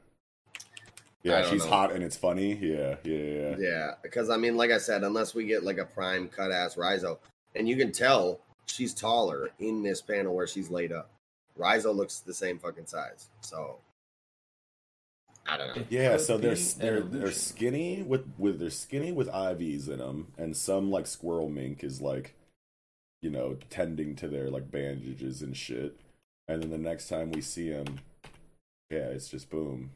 Yeah, 1.23 1.49
she's 1.49 1.65
know. 1.65 1.71
hot 1.71 1.93
and 1.93 2.05
it's 2.05 2.17
funny. 2.17 2.55
Yeah, 2.55 2.97
yeah, 3.05 3.17
yeah. 3.17 3.57
Yeah, 3.59 3.91
because 4.03 4.31
I 4.31 4.37
mean, 4.37 4.57
like 4.57 4.71
I 4.71 4.79
said, 4.79 5.03
unless 5.03 5.35
we 5.35 5.47
get 5.47 5.65
like 5.65 5.79
a 5.79 5.85
prime 5.85 6.29
cut 6.29 6.53
ass 6.53 6.77
Rizzo, 6.77 7.19
and 7.55 7.69
you 7.69 7.77
can 7.77 7.93
tell 7.93 8.41
she's 8.67 8.95
taller 8.95 9.51
in 9.59 9.83
this 9.83 10.01
panel 10.01 10.35
where 10.35 10.47
she's 10.47 10.71
laid 10.71 10.93
up. 10.93 11.11
Rizzo 11.57 11.93
looks 11.93 12.21
the 12.21 12.35
same 12.35 12.59
fucking 12.59 12.87
size, 12.87 13.29
so 13.41 13.79
I 15.47 15.57
don't 15.57 15.77
know. 15.77 15.85
Yeah, 15.89 16.19
so 16.19 16.39
they're 16.39 16.55
they're 16.55 17.01
they're 17.01 17.33
skinny 17.33 18.03
with 18.03 18.27
with 18.39 18.61
they're 18.61 18.71
skinny 18.71 19.13
with 19.13 19.29
IVs 19.29 19.89
in 19.89 19.99
them, 19.99 20.29
and 20.37 20.57
some 20.57 20.91
like 20.91 21.07
squirrel 21.07 21.49
mink 21.49 21.83
is 21.83 22.01
like, 22.01 22.35
you 23.23 23.31
know, 23.31 23.57
tending 23.71 24.15
to 24.17 24.29
their 24.29 24.51
like 24.51 24.71
bandages 24.71 25.43
and 25.43 25.57
shit. 25.57 25.99
And 26.47 26.63
then 26.63 26.71
the 26.71 26.79
next 26.79 27.09
time 27.09 27.31
we 27.31 27.41
see 27.41 27.69
him, 27.69 28.01
yeah, 28.91 29.09
it's 29.09 29.29
just 29.29 29.51
boom, 29.51 29.91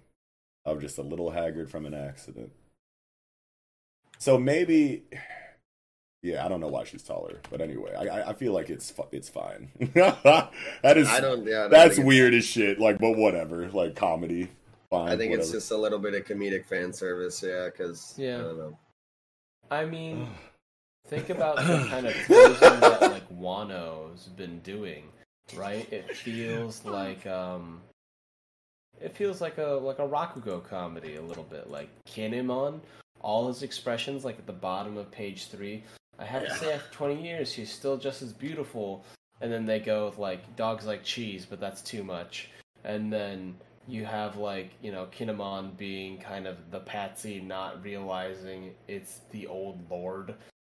I'm 0.64 0.80
just 0.80 0.98
a 0.98 1.02
little 1.02 1.30
haggard 1.30 1.70
from 1.70 1.86
an 1.86 1.94
accident. 1.94 2.52
So 4.18 4.38
maybe, 4.38 5.02
yeah, 6.22 6.44
I 6.44 6.48
don't 6.48 6.60
know 6.60 6.68
why 6.68 6.84
she's 6.84 7.02
taller, 7.02 7.40
but 7.50 7.60
anyway, 7.60 7.94
I 7.94 8.06
I, 8.06 8.28
I 8.30 8.32
feel 8.32 8.52
like 8.52 8.70
it's 8.70 8.94
it's 9.10 9.28
fine. 9.28 9.70
that 9.94 10.96
is 10.96 11.08
I 11.08 11.20
don't. 11.20 11.44
Yeah, 11.44 11.58
I 11.58 11.62
don't 11.62 11.70
that's 11.70 11.98
weird 11.98 12.32
as 12.32 12.44
shit. 12.44 12.78
Like, 12.78 12.98
but 12.98 13.16
whatever, 13.16 13.68
like 13.70 13.96
comedy. 13.96 14.48
Fine, 14.88 15.08
I 15.08 15.16
think 15.16 15.32
it's 15.32 15.50
just 15.50 15.70
a 15.70 15.76
little 15.76 15.98
bit 15.98 16.14
of 16.14 16.24
comedic 16.24 16.66
fan 16.66 16.92
service. 16.92 17.42
Yeah, 17.42 17.66
because 17.66 18.14
Yeah. 18.16 18.36
I 18.36 18.42
don't 18.42 18.58
know. 18.58 18.78
I 19.70 19.84
mean, 19.84 20.28
think 21.08 21.30
about 21.30 21.56
the 21.56 21.86
kind 21.88 22.06
of 22.06 22.14
posing 22.26 22.80
that 22.80 23.00
like 23.00 23.28
Wano's 23.30 24.28
been 24.36 24.60
doing, 24.60 25.04
right? 25.56 25.90
It 25.92 26.16
feels 26.16 26.84
like 26.84 27.26
um, 27.26 27.80
it 29.00 29.16
feels 29.16 29.40
like 29.40 29.58
a 29.58 29.80
like 29.82 29.98
a 29.98 30.06
Rakugo 30.06 30.62
comedy 30.62 31.16
a 31.16 31.22
little 31.22 31.44
bit, 31.44 31.68
like 31.68 31.88
Kinemon. 32.06 32.80
All 33.22 33.48
his 33.48 33.62
expressions, 33.62 34.24
like 34.24 34.38
at 34.38 34.46
the 34.46 34.52
bottom 34.52 34.96
of 34.96 35.10
page 35.10 35.46
three. 35.46 35.84
I 36.22 36.24
have 36.26 36.44
to 36.48 36.54
say, 36.54 36.72
after 36.72 36.92
20 36.92 37.22
years, 37.22 37.52
she's 37.52 37.70
still 37.70 37.96
just 37.96 38.22
as 38.22 38.32
beautiful. 38.32 39.04
And 39.40 39.52
then 39.52 39.66
they 39.66 39.80
go 39.80 40.06
with 40.06 40.18
like 40.18 40.54
dogs 40.56 40.86
like 40.86 41.02
cheese, 41.02 41.44
but 41.44 41.58
that's 41.60 41.82
too 41.82 42.04
much. 42.04 42.48
And 42.84 43.12
then 43.12 43.56
you 43.88 44.04
have 44.04 44.36
like 44.36 44.70
you 44.80 44.92
know 44.92 45.08
Kinemon 45.16 45.76
being 45.76 46.18
kind 46.18 46.46
of 46.46 46.56
the 46.70 46.78
patsy, 46.80 47.40
not 47.40 47.82
realizing 47.82 48.74
it's 48.86 49.22
the 49.32 49.48
old 49.48 49.80
lord, 49.90 50.34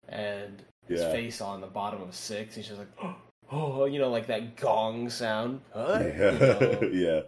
and 0.10 0.62
his 0.88 1.02
Yeah. 1.02 1.12
face 1.12 1.40
on 1.42 1.62
the 1.62 1.68
bottom 1.68 2.02
of 2.02 2.14
six. 2.14 2.56
He's 2.56 2.68
just 2.68 2.80
like, 2.80 2.92
oh, 3.52 3.86
you 3.86 4.00
know, 4.00 4.10
like 4.10 4.28
that 4.28 4.58
gong 4.58 5.10
sound. 5.10 5.62
Huh? 5.74 6.00
You 6.04 6.16
Yeah, 6.16 6.40
know? 6.40 6.90
yeah, 6.92 7.22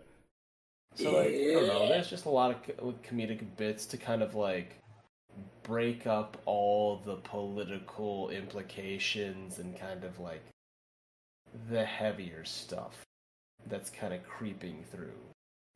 So 0.95 1.11
like, 1.15 1.33
I 1.49 1.53
don't 1.53 1.67
know. 1.67 1.88
There's 1.88 2.09
just 2.09 2.25
a 2.25 2.30
lot 2.30 2.51
of 2.51 3.01
comedic 3.03 3.45
bits 3.56 3.85
to 3.88 3.98
kind 3.98 4.22
of 4.22 4.35
like 4.35 4.75
break 5.69 6.07
up 6.07 6.35
all 6.45 6.99
the 7.06 7.17
political 7.17 8.30
implications 8.31 9.59
and 9.59 9.80
kind 9.80 10.03
of 10.03 10.19
like 10.19 10.43
the 11.69 11.85
heavier 11.85 12.43
stuff 12.43 13.06
that's 13.67 13.91
kind 13.91 14.11
of 14.11 14.23
creeping 14.23 14.83
through. 14.91 15.14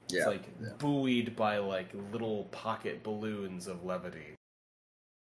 Yeah, 0.09 0.22
It's 0.22 0.27
like 0.27 0.43
yeah. 0.59 0.69
buoyed 0.80 1.35
by 1.35 1.59
like 1.59 1.89
little 2.11 2.45
pocket 2.45 3.03
balloons 3.03 3.67
of 3.67 3.85
levity 3.85 4.35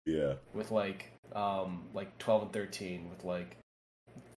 yeah. 0.06 0.36
with 0.54 0.72
like 0.72 1.12
um 1.36 1.84
like 1.94 2.18
12 2.18 2.44
and 2.44 2.54
13 2.54 3.10
with 3.10 3.26
like 3.26 3.58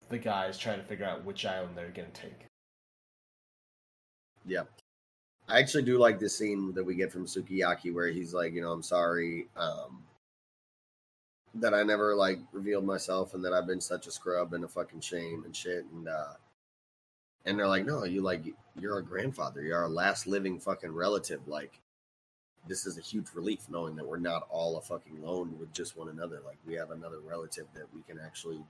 the 0.08 0.18
guys 0.18 0.58
trying 0.58 0.80
to 0.80 0.84
figure 0.84 1.06
out 1.06 1.24
which 1.24 1.46
island 1.46 1.76
they're 1.76 1.90
going 1.90 2.10
to 2.10 2.20
take. 2.22 2.46
Yeah. 4.44 4.64
I 5.48 5.60
actually 5.60 5.84
do 5.84 5.96
like 5.96 6.18
this 6.18 6.36
scene 6.36 6.74
that 6.74 6.84
we 6.84 6.96
get 6.96 7.12
from 7.12 7.24
Sukiyaki 7.24 7.94
where 7.94 8.08
he's 8.08 8.34
like, 8.34 8.52
you 8.52 8.62
know, 8.62 8.72
I'm 8.72 8.82
sorry 8.82 9.46
um, 9.56 10.02
that 11.54 11.74
I 11.74 11.82
never 11.82 12.14
like 12.14 12.38
revealed 12.52 12.84
myself 12.84 13.34
and 13.34 13.44
that 13.44 13.52
I've 13.52 13.66
been 13.66 13.80
such 13.80 14.06
a 14.06 14.10
scrub 14.10 14.52
and 14.54 14.64
a 14.64 14.68
fucking 14.68 15.00
shame 15.00 15.44
and 15.44 15.54
shit. 15.54 15.84
And 15.92 16.08
uh, 16.08 16.34
and 17.44 17.58
they're 17.58 17.68
like, 17.68 17.86
no, 17.86 18.04
you 18.04 18.20
like 18.22 18.42
you're 18.78 18.94
our 18.94 19.02
grandfather, 19.02 19.62
you're 19.62 19.78
our 19.78 19.88
last 19.88 20.26
living 20.26 20.58
fucking 20.60 20.92
relative. 20.92 21.46
Like, 21.48 21.80
this 22.66 22.86
is 22.86 22.98
a 22.98 23.02
huge 23.02 23.28
relief 23.34 23.60
knowing 23.68 23.96
that 23.96 24.06
we're 24.06 24.18
not 24.18 24.46
all 24.50 24.76
a 24.76 24.82
fucking 24.82 25.22
lone 25.22 25.56
with 25.58 25.72
just 25.72 25.96
one 25.96 26.08
another. 26.08 26.40
Like, 26.44 26.58
we 26.66 26.74
have 26.74 26.90
another 26.90 27.20
relative 27.20 27.66
that 27.74 27.92
we 27.94 28.02
can 28.02 28.18
actually, 28.24 28.62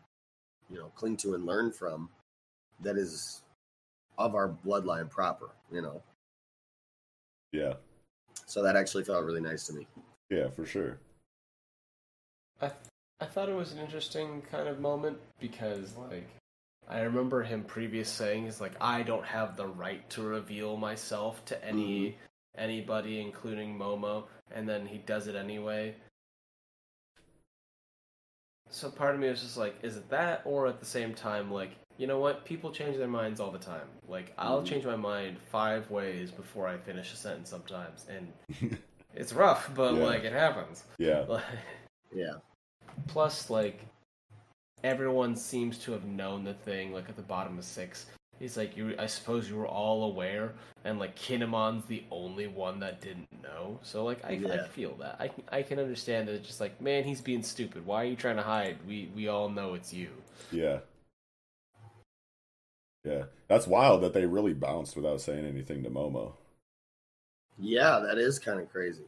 you 0.71 0.79
know, 0.79 0.93
cling 0.95 1.17
to 1.19 1.35
and 1.35 1.45
learn 1.47 1.73
from. 1.73 2.09
That 2.81 2.97
is 2.97 3.43
of 4.17 4.35
our 4.37 4.49
bloodline 4.49 5.11
proper, 5.11 5.51
you 5.73 5.83
know. 5.83 6.03
Yeah, 7.51 7.75
So 8.47 8.63
that 8.63 8.77
actually 8.77 9.05
felt 9.05 9.25
really 9.25 9.41
nice 9.41 9.67
to 9.69 9.73
me. 9.73 9.87
yeah, 10.31 10.49
for 10.51 10.67
sure. 10.67 10.99
I 12.61 12.71
I 13.21 13.25
thought 13.27 13.49
it 13.49 13.57
was 13.57 13.73
an 13.73 13.79
interesting 13.79 14.43
kind 14.51 14.69
of 14.69 14.81
moment 14.81 15.19
because 15.41 15.97
like 15.97 16.29
I 16.89 17.01
remember 17.01 17.43
him 17.43 17.65
previous 17.65 18.09
saying 18.09 18.47
is 18.47 18.61
like 18.61 18.73
I 18.81 19.03
don't 19.03 19.25
have 19.25 19.57
the 19.57 19.67
right 19.67 20.09
to 20.11 20.23
reveal 20.23 20.77
myself 20.77 21.45
to 21.47 21.65
any 21.65 22.17
anybody 22.57 23.21
including 23.21 23.79
Momo 23.79 24.25
and 24.53 24.69
then 24.69 24.87
he 24.87 24.99
does 24.99 25.27
it 25.27 25.37
anyway. 25.37 25.95
So 28.71 28.91
part 28.91 29.15
of 29.15 29.21
me 29.21 29.29
was 29.29 29.41
just 29.43 29.57
like 29.57 29.77
is 29.83 29.97
it 29.97 30.09
that 30.11 30.43
or 30.45 30.67
at 30.67 30.79
the 30.81 30.87
same 30.87 31.15
time 31.15 31.51
like 31.51 31.71
you 31.97 32.07
know 32.07 32.21
what 32.21 32.45
people 32.45 32.71
change 32.71 32.97
their 32.97 33.09
minds 33.09 33.41
all 33.41 33.51
the 33.51 33.59
time. 33.59 33.89
Like 34.07 34.33
I'll 34.39 34.63
Mhm. 34.63 34.67
change 34.67 34.85
my 34.85 34.97
mind 34.97 35.41
5 35.41 35.91
ways 35.91 36.31
before 36.31 36.69
I 36.69 36.79
finish 36.79 37.13
a 37.13 37.17
sentence 37.17 37.51
sometimes 37.51 38.07
and 38.09 38.33
it's 39.15 39.33
rough 39.33 39.71
but 39.75 39.95
Yeah. 39.95 40.05
like 40.05 40.25
it 40.25 40.33
happens. 40.33 40.85
Yeah, 40.99 41.25
Yeah. 42.15 42.35
Plus, 43.07 43.51
like, 43.51 43.81
everyone 44.83 45.37
seems 45.37 45.79
to 45.79 45.93
have 45.93 46.05
known 46.05 46.45
the 46.45 46.55
thing, 46.55 46.93
like, 46.93 47.09
at 47.09 47.17
the 47.17 47.23
bottom 47.23 47.59
of 47.59 47.65
six. 47.65 48.07
He's 48.39 48.57
like, 48.57 48.77
you. 48.77 48.95
I 48.99 49.07
suppose 49.07 49.49
you 49.49 49.57
were 49.57 49.67
all 49.67 50.05
aware, 50.05 50.55
and, 50.85 50.99
like, 50.99 51.17
Kinemon's 51.17 51.85
the 51.87 52.05
only 52.11 52.47
one 52.47 52.79
that 52.81 53.01
didn't 53.01 53.43
know. 53.43 53.81
So, 53.83 54.05
like, 54.05 54.25
I, 54.25 54.41
I 54.51 54.69
feel 54.69 54.95
that. 54.97 55.17
I, 55.21 55.31
I 55.59 55.63
can 55.63 55.79
understand 55.81 56.29
that 56.29 56.35
it's 56.35 56.47
just 56.47 56.61
like, 56.61 56.81
man, 56.81 57.03
he's 57.05 57.21
being 57.21 57.43
stupid. 57.43 57.85
Why 57.85 58.03
are 58.03 58.07
you 58.07 58.17
trying 58.17 58.37
to 58.37 58.43
hide? 58.43 58.79
We, 58.87 59.11
we 59.15 59.27
all 59.29 59.49
know 59.49 59.75
it's 59.75 59.93
you. 59.93 60.11
yeah, 60.53 60.79
yeah. 63.05 63.25
That's 63.49 63.67
wild 63.67 64.03
that 64.03 64.13
they 64.13 64.27
really 64.27 64.55
bounced 64.55 64.95
without 64.95 65.21
saying 65.21 65.47
anything 65.47 65.83
to 65.83 65.91
Momo. 65.91 66.35
Yeah, 67.59 68.01
that 68.01 68.19
is 68.19 68.39
kind 68.39 68.61
of 68.61 68.71
crazy. 68.71 69.07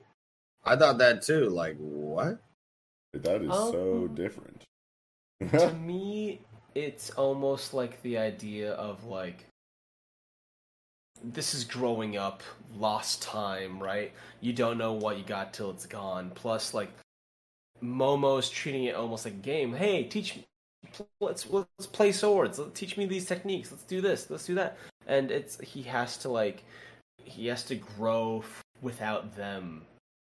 I 0.65 0.77
thought 0.77 0.99
that 0.99 1.23
too. 1.23 1.49
Like, 1.49 1.77
what? 1.79 2.41
That 3.13 3.43
is 3.43 3.57
so 3.57 4.09
Um, 4.09 4.09
different. 4.09 4.65
to 5.59 5.73
me, 5.73 6.41
it's 6.75 7.11
almost 7.11 7.73
like 7.75 8.03
the 8.03 8.19
idea 8.19 8.73
of 8.73 9.05
like 9.05 9.47
this 11.23 11.55
is 11.55 11.65
growing 11.65 12.17
up, 12.17 12.43
lost 12.77 13.23
time, 13.23 13.83
right? 13.83 14.13
You 14.41 14.53
don't 14.53 14.79
know 14.79 14.93
what 14.95 15.19
you 15.19 15.25
got 15.25 15.53
till 15.53 15.71
it's 15.71 15.87
gone. 15.87 16.31
Plus, 16.35 16.73
like 16.75 16.91
Momo's 17.83 18.51
treating 18.51 18.85
it 18.85 18.95
almost 18.97 19.25
like 19.25 19.35
a 19.35 19.39
game. 19.39 19.75
Hey, 19.75 20.05
teach 20.05 20.37
me. 20.37 20.47
Let's 21.21 21.49
let's 21.51 21.87
play 21.93 22.13
swords. 22.13 22.59
Let 22.59 22.75
teach 22.75 22.97
me 22.97 23.07
these 23.07 23.27
techniques. 23.27 23.71
Let's 23.71 23.85
do 23.85 24.01
this. 24.01 24.31
Let's 24.31 24.47
do 24.47 24.55
that. 24.57 24.79
And 25.07 25.31
it's 25.31 25.61
he 25.61 25.83
has 25.85 26.17
to 26.19 26.29
like 26.31 26.65
he 27.25 27.47
has 27.49 27.65
to 27.65 27.77
grow 27.77 28.41
f- 28.41 28.63
without 28.83 29.37
them 29.37 29.83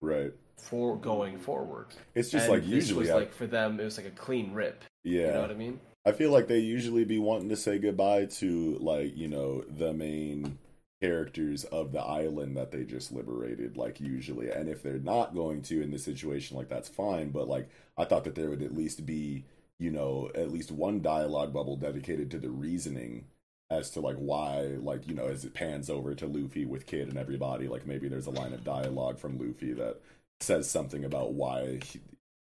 Right. 0.00 0.32
For 0.58 0.96
going 0.96 1.36
mm. 1.36 1.40
forward. 1.40 1.86
It's 2.14 2.30
just 2.30 2.48
And 2.48 2.54
like 2.54 2.66
usually, 2.66 3.00
was 3.00 3.10
I- 3.10 3.14
like 3.14 3.32
for 3.32 3.46
them, 3.46 3.80
it 3.80 3.84
was 3.84 3.96
like 3.96 4.06
a 4.06 4.10
clean 4.10 4.52
rip. 4.52 4.84
yeah. 5.04 5.26
You 5.26 5.32
know 5.32 5.40
what 5.40 5.50
I 5.50 5.54
mean? 5.54 5.80
I 6.04 6.12
feel 6.12 6.30
like 6.30 6.48
they 6.48 6.58
usually 6.58 7.04
be 7.04 7.18
wanting 7.18 7.50
to 7.50 7.56
say 7.56 7.78
goodbye 7.78 8.26
to 8.26 8.78
like 8.80 9.16
you 9.16 9.28
know 9.28 9.62
the 9.68 9.92
main 9.92 10.58
characters 11.02 11.64
of 11.64 11.92
the 11.92 12.00
island 12.00 12.56
that 12.56 12.72
they 12.72 12.82
just 12.82 13.12
liberated 13.12 13.76
like 13.76 14.00
usually 14.00 14.50
and 14.50 14.68
if 14.68 14.82
they're 14.82 14.98
not 14.98 15.34
going 15.34 15.62
to 15.62 15.80
in 15.80 15.92
this 15.92 16.04
situation 16.04 16.56
like 16.56 16.68
that's 16.68 16.88
fine 16.88 17.28
but 17.30 17.46
like 17.46 17.68
i 17.96 18.04
thought 18.04 18.24
that 18.24 18.34
there 18.34 18.50
would 18.50 18.62
at 18.62 18.74
least 18.74 19.06
be 19.06 19.44
you 19.78 19.92
know 19.92 20.28
at 20.34 20.50
least 20.50 20.72
one 20.72 21.00
dialogue 21.00 21.52
bubble 21.52 21.76
dedicated 21.76 22.30
to 22.30 22.38
the 22.38 22.50
reasoning 22.50 23.24
as 23.70 23.90
to 23.90 24.00
like 24.00 24.16
why 24.16 24.62
like 24.80 25.06
you 25.06 25.14
know 25.14 25.26
as 25.26 25.44
it 25.44 25.54
pans 25.54 25.88
over 25.88 26.14
to 26.14 26.26
luffy 26.26 26.64
with 26.64 26.86
kid 26.86 27.08
and 27.08 27.18
everybody 27.18 27.68
like 27.68 27.86
maybe 27.86 28.08
there's 28.08 28.26
a 28.26 28.30
line 28.30 28.52
of 28.52 28.64
dialogue 28.64 29.18
from 29.18 29.38
luffy 29.38 29.72
that 29.72 30.00
says 30.40 30.70
something 30.70 31.04
about 31.04 31.32
why 31.32 31.80
he, 31.84 32.00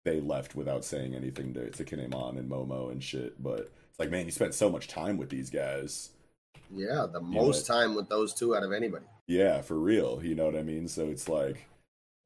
they 0.04 0.20
left 0.20 0.54
without 0.54 0.84
saying 0.84 1.14
anything 1.14 1.54
to, 1.54 1.70
to 1.70 1.84
Kinemon 1.84 2.38
and 2.38 2.50
Momo 2.50 2.90
and 2.90 3.02
shit. 3.02 3.42
But 3.42 3.70
it's 3.90 3.98
like, 3.98 4.10
man, 4.10 4.26
you 4.26 4.32
spent 4.32 4.54
so 4.54 4.70
much 4.70 4.88
time 4.88 5.16
with 5.16 5.30
these 5.30 5.50
guys. 5.50 6.10
Yeah, 6.74 7.06
the 7.12 7.20
most 7.20 7.66
time 7.66 7.94
with 7.94 8.08
those 8.08 8.32
two 8.32 8.56
out 8.56 8.62
of 8.62 8.72
anybody. 8.72 9.04
Yeah, 9.26 9.60
for 9.60 9.78
real. 9.78 10.20
You 10.22 10.34
know 10.34 10.46
what 10.46 10.56
I 10.56 10.62
mean? 10.62 10.88
So 10.88 11.08
it's 11.08 11.28
like 11.28 11.68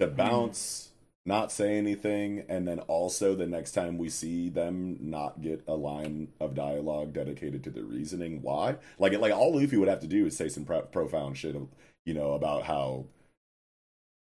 to 0.01 0.07
hmm. 0.07 0.17
bounce, 0.17 0.91
not 1.25 1.51
say 1.51 1.77
anything, 1.77 2.45
and 2.49 2.67
then 2.67 2.78
also 2.81 3.35
the 3.35 3.47
next 3.47 3.73
time 3.73 3.99
we 3.99 4.09
see 4.09 4.49
them 4.49 4.97
not 5.01 5.43
get 5.43 5.65
a 5.67 5.75
line 5.75 6.28
of 6.41 6.55
dialogue 6.55 7.12
dedicated 7.12 7.65
to 7.65 7.70
the 7.70 7.83
reasoning 7.83 8.41
why. 8.43 8.77
Like, 8.99 9.12
like 9.19 9.33
all 9.33 9.59
Luffy 9.59 9.77
would 9.77 9.89
have 9.89 10.01
to 10.01 10.07
do 10.07 10.27
is 10.27 10.36
say 10.36 10.49
some 10.49 10.65
pro- 10.65 10.83
profound 10.83 11.36
shit, 11.36 11.57
you 12.05 12.15
know, 12.15 12.33
about 12.33 12.62
how 12.62 13.07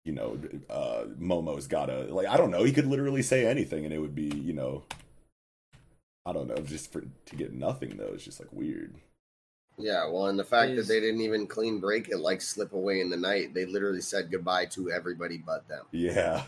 you 0.05 0.13
know, 0.13 0.39
uh, 0.69 1.05
Momo's 1.19 1.67
gotta 1.67 2.13
like 2.13 2.27
I 2.27 2.37
don't 2.37 2.51
know. 2.51 2.63
He 2.63 2.71
could 2.71 2.87
literally 2.87 3.21
say 3.21 3.45
anything, 3.45 3.85
and 3.85 3.93
it 3.93 3.99
would 3.99 4.15
be 4.15 4.29
you 4.35 4.53
know, 4.53 4.83
I 6.25 6.33
don't 6.33 6.47
know, 6.47 6.57
just 6.57 6.91
for 6.91 7.01
to 7.01 7.35
get 7.35 7.53
nothing 7.53 7.97
though. 7.97 8.11
It's 8.13 8.23
just 8.25 8.39
like 8.39 8.51
weird. 8.51 8.95
Yeah, 9.77 10.07
well, 10.09 10.27
and 10.27 10.37
the 10.37 10.43
fact 10.43 10.71
Is- 10.71 10.87
that 10.87 10.93
they 10.93 10.99
didn't 10.99 11.21
even 11.21 11.47
clean 11.47 11.79
break 11.79 12.09
it, 12.09 12.17
like 12.17 12.41
slip 12.41 12.73
away 12.73 13.01
in 13.01 13.09
the 13.09 13.17
night, 13.17 13.53
they 13.53 13.65
literally 13.65 14.01
said 14.01 14.29
goodbye 14.29 14.65
to 14.67 14.91
everybody 14.91 15.37
but 15.37 15.67
them. 15.67 15.85
Yeah, 15.91 16.43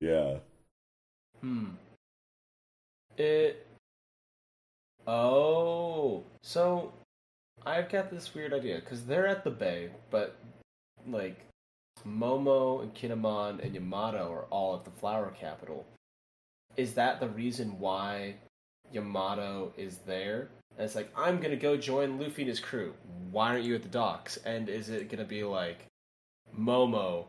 yeah, 0.00 0.38
Hmm. 1.40 1.70
It. 3.16 3.66
Oh, 5.06 6.22
so 6.42 6.92
I've 7.66 7.88
got 7.90 8.10
this 8.10 8.34
weird 8.34 8.52
idea 8.52 8.76
because 8.76 9.04
they're 9.06 9.26
at 9.26 9.42
the 9.44 9.50
bay, 9.50 9.90
but 10.10 10.36
like 11.06 11.38
Momo 12.06 12.82
and 12.82 12.94
Kinemon 12.94 13.62
and 13.62 13.74
Yamato 13.74 14.32
are 14.32 14.44
all 14.50 14.74
at 14.76 14.84
the 14.84 14.90
flower 14.90 15.32
capital. 15.38 15.86
Is 16.76 16.94
that 16.94 17.20
the 17.20 17.28
reason 17.28 17.78
why 17.78 18.36
Yamato 18.92 19.72
is 19.76 19.98
there? 20.06 20.48
And 20.76 20.84
it's 20.84 20.94
like 20.94 21.12
I'm 21.16 21.40
gonna 21.40 21.56
go 21.56 21.76
join 21.76 22.18
Luffy 22.18 22.42
and 22.42 22.48
his 22.48 22.60
crew. 22.60 22.94
Why 23.30 23.48
aren't 23.50 23.64
you 23.64 23.74
at 23.74 23.82
the 23.82 23.88
docks? 23.88 24.38
And 24.38 24.68
is 24.68 24.88
it 24.88 25.10
gonna 25.10 25.24
be 25.24 25.44
like 25.44 25.86
Momo, 26.58 27.26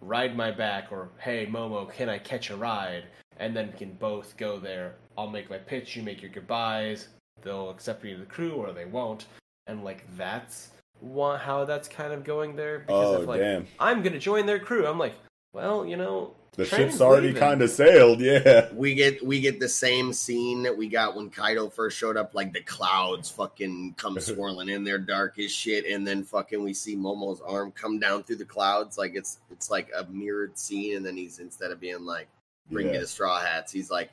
ride 0.00 0.36
my 0.36 0.50
back, 0.50 0.92
or 0.92 1.10
hey 1.18 1.46
Momo, 1.46 1.90
can 1.92 2.08
I 2.08 2.18
catch 2.18 2.50
a 2.50 2.56
ride? 2.56 3.04
And 3.38 3.56
then 3.56 3.72
we 3.72 3.78
can 3.78 3.94
both 3.94 4.36
go 4.36 4.58
there. 4.58 4.96
I'll 5.16 5.30
make 5.30 5.48
my 5.48 5.58
pitch, 5.58 5.96
you 5.96 6.02
make 6.02 6.20
your 6.20 6.30
goodbyes. 6.30 7.08
They'll 7.40 7.70
accept 7.70 8.04
me 8.04 8.12
to 8.12 8.18
the 8.18 8.26
crew, 8.26 8.52
or 8.52 8.72
they 8.72 8.84
won't. 8.84 9.26
And 9.66 9.84
like 9.84 10.04
that's 10.16 10.70
wha- 11.02 11.36
how 11.36 11.64
that's 11.66 11.88
kind 11.88 12.12
of 12.14 12.24
going 12.24 12.56
there. 12.56 12.78
Because 12.78 13.16
Oh, 13.16 13.22
if 13.22 13.28
like 13.28 13.40
damn. 13.40 13.66
I'm 13.78 14.02
gonna 14.02 14.18
join 14.18 14.46
their 14.46 14.58
crew, 14.58 14.86
I'm 14.86 14.98
like, 14.98 15.14
well, 15.52 15.84
you 15.84 15.96
know, 15.98 16.34
the 16.54 16.64
ship's 16.66 17.00
already 17.00 17.32
kind 17.32 17.62
of 17.62 17.70
sailed. 17.70 18.20
Yeah, 18.20 18.68
We 18.74 18.94
get 18.94 19.24
we 19.24 19.40
get 19.40 19.58
the 19.58 19.68
same 19.68 20.12
scene 20.12 20.62
that 20.64 20.76
we 20.76 20.86
got 20.88 21.16
when 21.16 21.30
Kaido 21.30 21.68
first 21.70 21.96
showed 21.96 22.16
up, 22.18 22.34
like 22.34 22.52
the 22.52 22.60
clouds 22.60 23.30
fucking 23.30 23.94
come 23.96 24.18
swirling 24.20 24.68
in 24.68 24.84
there, 24.84 24.98
dark 24.98 25.38
as 25.38 25.50
shit, 25.50 25.86
and 25.86 26.06
then 26.06 26.22
fucking 26.24 26.62
we 26.62 26.74
see 26.74 26.94
Momo's 26.94 27.40
arm 27.40 27.72
come 27.72 27.98
down 27.98 28.22
through 28.22 28.36
the 28.36 28.44
clouds, 28.44 28.98
like 28.98 29.12
it's 29.14 29.38
it's 29.50 29.70
like 29.70 29.90
a 29.96 30.04
mirrored 30.10 30.58
scene, 30.58 30.96
and 30.96 31.04
then 31.06 31.16
he's 31.16 31.38
instead 31.38 31.70
of 31.70 31.80
being 31.80 32.04
like, 32.04 32.28
"Bring 32.70 32.90
me 32.92 32.98
the 32.98 33.06
straw 33.06 33.40
hats," 33.40 33.72
he's 33.72 33.90
like, 33.90 34.10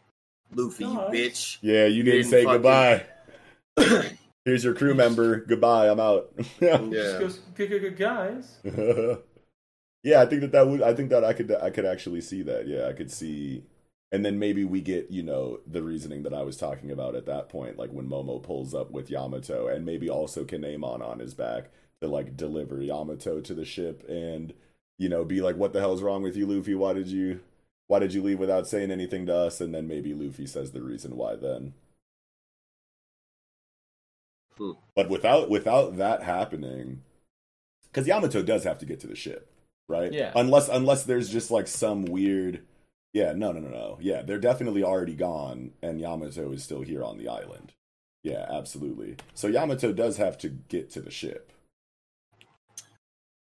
"Luffy, 0.56 0.86
you 0.86 0.90
bitch." 0.92 1.58
yeah. 1.62 1.86
You 1.88 2.04
didn't, 2.04 2.22
didn't 2.22 2.32
say 2.32 2.44
fucking- 2.46 2.62
goodbye. 2.62 3.06
Here's 4.46 4.64
your 4.64 4.74
crew 4.74 4.94
member. 4.94 5.38
Goodbye. 5.46 5.90
I'm 5.90 6.00
out. 6.00 6.32
Yeah. 6.62 7.20
Goes, 7.20 7.40
guys. 7.98 8.58
yeah, 10.04 10.22
I 10.22 10.26
think 10.26 10.42
that 10.42 10.52
that 10.52 10.68
would. 10.68 10.82
I 10.82 10.94
think 10.94 11.10
that 11.10 11.24
I 11.24 11.34
could. 11.34 11.52
I 11.52 11.70
could 11.70 11.86
actually 11.86 12.22
see 12.22 12.42
that. 12.44 12.68
Yeah, 12.68 12.88
I 12.88 12.94
could 12.94 13.12
see. 13.12 13.64
And 14.12 14.26
then 14.26 14.40
maybe 14.40 14.66
we 14.66 14.82
get, 14.82 15.12
you 15.12 15.22
know, 15.22 15.60
the 15.68 15.84
reasoning 15.84 16.24
that 16.24 16.34
I 16.34 16.42
was 16.42 16.58
talking 16.58 16.90
about 16.90 17.14
at 17.16 17.28
that 17.28 17.48
point, 17.48 17.78
like 17.78 17.92
when 17.92 18.10
Momo 18.10 18.42
pulls 18.42 18.74
up 18.74 18.90
with 18.90 19.12
Yamato, 19.12 19.68
and 19.68 19.86
maybe 19.86 20.10
also 20.10 20.46
Kinemon 20.46 21.02
on 21.08 21.20
his 21.20 21.36
back 21.36 21.70
to 22.02 22.08
like 22.08 22.36
deliver 22.36 22.82
Yamato 22.82 23.40
to 23.42 23.54
the 23.54 23.66
ship, 23.66 24.04
and 24.10 24.54
you 24.98 25.10
know, 25.10 25.24
be 25.26 25.42
like, 25.42 25.58
"What 25.58 25.74
the 25.74 25.80
hell's 25.80 26.02
wrong 26.02 26.24
with 26.24 26.36
you, 26.36 26.48
Luffy? 26.48 26.76
Why 26.76 26.94
did 26.94 27.08
you, 27.08 27.42
why 27.88 28.00
did 28.00 28.14
you 28.14 28.24
leave 28.24 28.40
without 28.40 28.68
saying 28.68 28.92
anything 28.92 29.26
to 29.28 29.36
us?" 29.36 29.62
And 29.62 29.74
then 29.76 29.88
maybe 29.88 30.14
Luffy 30.14 30.48
says 30.48 30.72
the 30.72 30.82
reason 30.82 31.16
why. 31.16 31.36
Then, 31.36 31.74
Hmm. 34.60 34.72
but 34.94 35.10
without 35.10 35.50
without 35.50 35.96
that 35.98 36.22
happening, 36.22 37.02
because 37.84 38.06
Yamato 38.06 38.44
does 38.44 38.66
have 38.66 38.78
to 38.80 38.86
get 38.86 39.00
to 39.00 39.08
the 39.08 39.16
ship, 39.16 39.50
right? 39.88 40.12
Yeah. 40.12 40.34
Unless 40.36 40.68
unless 40.68 41.04
there's 41.04 41.30
just 41.30 41.50
like 41.50 41.68
some 41.68 42.04
weird, 42.04 42.64
yeah, 43.14 43.32
no, 43.32 43.54
no, 43.54 43.62
no, 43.62 43.70
no, 43.70 43.98
yeah, 44.02 44.22
they're 44.22 44.38
definitely 44.38 44.84
already 44.84 45.16
gone, 45.16 45.72
and 45.82 46.02
Yamato 46.02 46.52
is 46.52 46.62
still 46.62 46.82
here 46.82 47.04
on 47.04 47.18
the 47.18 47.30
island. 47.30 47.72
Yeah, 48.22 48.46
absolutely. 48.50 49.16
So 49.34 49.48
Yamato 49.48 49.94
does 49.94 50.18
have 50.18 50.38
to 50.40 50.50
get 50.50 50.92
to 50.92 51.02
the 51.02 51.10
ship. 51.10 51.54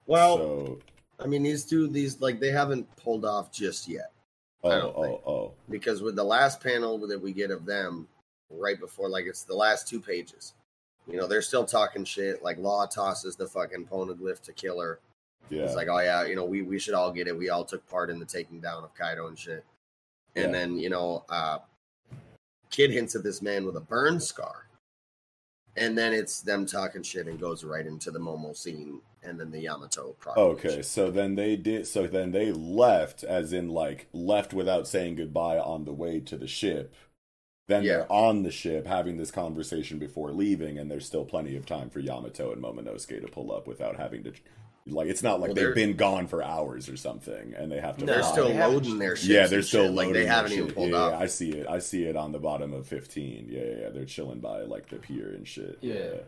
Well, 0.06 0.38
so 0.38 0.80
I 1.18 1.28
mean, 1.28 1.44
these 1.44 1.64
two, 1.64 1.88
these 1.88 2.20
like 2.20 2.42
they 2.42 2.52
haven't 2.52 2.94
pulled 2.98 3.24
off 3.24 3.54
just 3.54 3.88
yet. 3.88 4.12
oh 4.66 4.70
oh 4.72 5.04
think. 5.04 5.22
oh 5.26 5.54
because 5.70 6.02
with 6.02 6.18
the 6.18 6.24
last 6.26 6.62
panel 6.62 6.98
that 7.08 7.22
we 7.22 7.32
get 7.32 7.52
of 7.52 7.66
them 7.66 8.06
right 8.50 8.80
before 8.80 9.08
like 9.08 9.26
it's 9.26 9.44
the 9.44 9.56
last 9.56 9.88
two 9.88 10.02
pages 10.02 10.54
you 11.10 11.18
know 11.18 11.28
they're 11.28 11.42
still 11.42 11.66
talking 11.66 12.04
shit 12.06 12.44
like 12.44 12.58
law 12.58 12.86
tosses 12.86 13.36
the 13.36 13.48
fucking 13.48 13.86
poneglyph 13.86 14.42
to 14.42 14.54
killer. 14.54 15.00
yeah 15.50 15.64
it's 15.64 15.76
like 15.76 15.88
oh 15.90 16.00
yeah 16.00 16.26
you 16.26 16.36
know 16.36 16.46
we, 16.46 16.62
we 16.62 16.78
should 16.80 16.94
all 16.94 17.12
get 17.12 17.28
it 17.28 17.38
we 17.38 17.50
all 17.50 17.64
took 17.66 17.88
part 17.90 18.10
in 18.10 18.20
the 18.20 18.26
taking 18.26 18.60
down 18.60 18.84
of 18.84 18.94
kaido 18.96 19.28
and 19.28 19.38
shit 19.40 19.64
and 20.36 20.46
Yeah. 20.54 20.60
then 20.60 20.78
you 20.78 20.90
know 20.90 21.24
uh 21.30 21.60
kid 22.70 22.92
hints 22.92 23.16
at 23.16 23.24
this 23.24 23.42
man 23.42 23.66
with 23.66 23.76
a 23.76 23.82
burn 23.82 24.20
scar 24.20 24.68
and 25.76 25.98
then 25.98 26.14
it's 26.14 26.42
them 26.42 26.66
talking 26.66 27.02
shit 27.04 27.28
and 27.28 27.40
goes 27.40 27.64
right 27.64 27.86
into 27.86 28.12
the 28.12 28.20
momo 28.20 28.56
scene 28.56 29.02
and 29.24 29.40
then 29.40 29.52
the 29.52 29.60
yamato 29.60 30.14
proclamation. 30.20 30.70
Okay, 30.72 30.82
so 30.82 31.12
then 31.12 31.36
they 31.36 31.58
did. 31.58 31.86
So 31.88 32.08
then 32.08 32.32
they 32.32 32.54
left, 32.54 33.24
as 33.26 33.52
in 33.52 33.68
like 33.70 34.08
left 34.14 34.54
without 34.54 34.88
saying 34.88 35.16
goodbye 35.16 35.60
on 35.60 35.84
the 35.84 35.92
way 35.94 36.22
to 36.22 36.38
the 36.38 36.48
ship. 36.48 36.94
Then 37.70 37.84
Yeah. 37.84 37.98
they're 37.98 38.12
on 38.12 38.42
the 38.42 38.50
ship 38.52 38.88
having 38.88 39.18
this 39.18 39.30
conversation 39.30 40.00
before 40.00 40.32
leaving, 40.32 40.80
and 40.80 40.90
there's 40.90 41.06
still 41.06 41.24
plenty 41.24 41.56
of 41.56 41.68
time 41.68 41.92
for 41.92 42.00
Yamato 42.00 42.52
and 42.52 42.62
Momonosuke 42.62 43.22
to 43.22 43.28
pull 43.28 43.52
up 43.52 43.68
without 43.68 43.96
having 43.96 44.24
to. 44.24 44.34
Like 44.88 45.08
it's 45.08 45.22
not 45.22 45.40
like 45.40 45.50
Well, 45.50 45.56
they've 45.66 45.76
been 45.76 45.96
gone 45.96 46.26
for 46.26 46.44
hours 46.44 46.90
or 46.90 46.98
something, 46.98 47.54
and 47.56 47.72
they 47.72 47.80
have 47.80 47.98
to. 47.98 48.06
No, 48.06 48.14
they're 48.14 48.24
still 48.24 48.50
loading 48.50 48.98
their 48.98 49.16
shit 49.16 49.30
yeah, 49.30 49.46
they're 49.46 49.62
still 49.62 49.84
like 49.92 50.08
loading 50.08 50.14
they 50.14 50.26
haven't 50.26 50.52
even 50.54 50.66
shit. 50.66 50.76
pulled 50.76 50.90
yeah, 50.90 50.98
off 50.98 51.22
I 51.22 51.28
see 51.28 51.52
it. 51.52 51.68
I 51.70 51.78
see 51.78 52.06
it 52.06 52.16
on 52.16 52.32
the 52.32 52.40
bottom 52.40 52.74
of 52.74 52.88
15. 52.88 53.50
Yeah, 53.52 53.60
yeah, 53.60 53.66
yeah. 53.84 53.90
they're 53.90 54.06
chilling 54.06 54.40
by 54.40 54.62
like 54.64 54.90
the 54.90 54.96
pier 54.96 55.30
and 55.30 55.48
shit. 55.48 55.78
Yeah. 55.82 56.22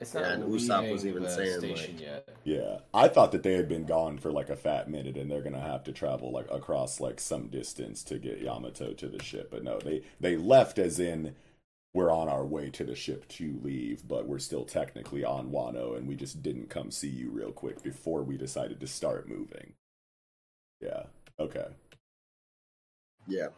It's 0.00 0.12
not 0.14 0.22
Yeah, 0.24 0.32
and 0.32 0.44
Usopp 0.44 0.90
was 0.92 1.06
even 1.06 1.22
the 1.22 1.28
uh, 1.28 1.32
saying, 1.34 1.58
station 1.60 1.92
like- 1.96 2.02
yet. 2.02 2.28
Yeah, 2.44 2.78
I 2.92 3.08
thought 3.08 3.32
that 3.32 3.42
they 3.42 3.54
had 3.54 3.68
been 3.68 3.86
gone 3.86 4.18
for 4.18 4.30
like 4.30 4.50
a 4.50 4.56
fat 4.56 4.90
minute, 4.90 5.16
and 5.16 5.30
they're 5.30 5.42
gonna 5.42 5.60
have 5.60 5.84
to 5.84 5.92
travel 5.92 6.30
like 6.30 6.50
across 6.50 7.00
like 7.00 7.18
some 7.18 7.48
distance 7.48 8.02
to 8.04 8.18
get 8.18 8.40
Yamato 8.40 8.92
to 8.92 9.08
the 9.08 9.22
ship. 9.22 9.50
But 9.50 9.64
no, 9.64 9.78
they 9.80 10.02
they 10.20 10.36
left 10.36 10.78
as 10.78 11.00
in 11.00 11.34
we're 11.94 12.10
on 12.12 12.28
our 12.28 12.44
way 12.44 12.68
to 12.70 12.84
the 12.84 12.94
ship 12.94 13.26
to 13.28 13.58
leave, 13.62 14.06
but 14.06 14.26
we're 14.26 14.38
still 14.38 14.64
technically 14.66 15.24
on 15.24 15.50
Wano, 15.50 15.96
and 15.96 16.06
we 16.06 16.14
just 16.14 16.42
didn't 16.42 16.68
come 16.68 16.90
see 16.90 17.08
you 17.08 17.30
real 17.30 17.52
quick 17.52 17.82
before 17.82 18.22
we 18.22 18.36
decided 18.36 18.80
to 18.80 18.86
start 18.86 19.28
moving. 19.28 19.72
Yeah. 20.80 21.04
Okay. 21.40 21.66
yeah 23.26 23.48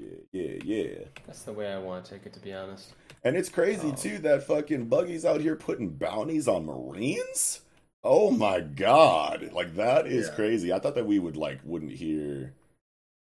Yeah. 0.00 0.42
Yeah. 0.42 0.58
Yeah. 0.64 1.04
That's 1.26 1.42
the 1.42 1.52
way 1.52 1.72
I 1.72 1.78
want 1.78 2.04
to 2.04 2.10
take 2.12 2.26
it, 2.26 2.32
to 2.34 2.40
be 2.40 2.52
honest. 2.52 2.92
And 3.24 3.36
it's 3.36 3.48
crazy 3.48 3.88
Oh. 3.92 3.96
too 3.96 4.18
that 4.18 4.44
fucking 4.44 4.86
Buggy's 4.88 5.24
out 5.24 5.40
here 5.40 5.56
putting 5.56 5.90
bounties 5.90 6.46
on 6.48 6.66
Marines. 6.66 7.60
Oh 8.04 8.30
my 8.30 8.60
god! 8.60 9.50
Like 9.52 9.74
that 9.76 10.06
is 10.06 10.28
Yeah. 10.28 10.34
crazy. 10.34 10.72
I 10.72 10.78
thought 10.78 10.94
that 10.94 11.06
we 11.06 11.18
would 11.18 11.36
like 11.36 11.58
wouldn't 11.64 11.92
hear. 11.92 12.54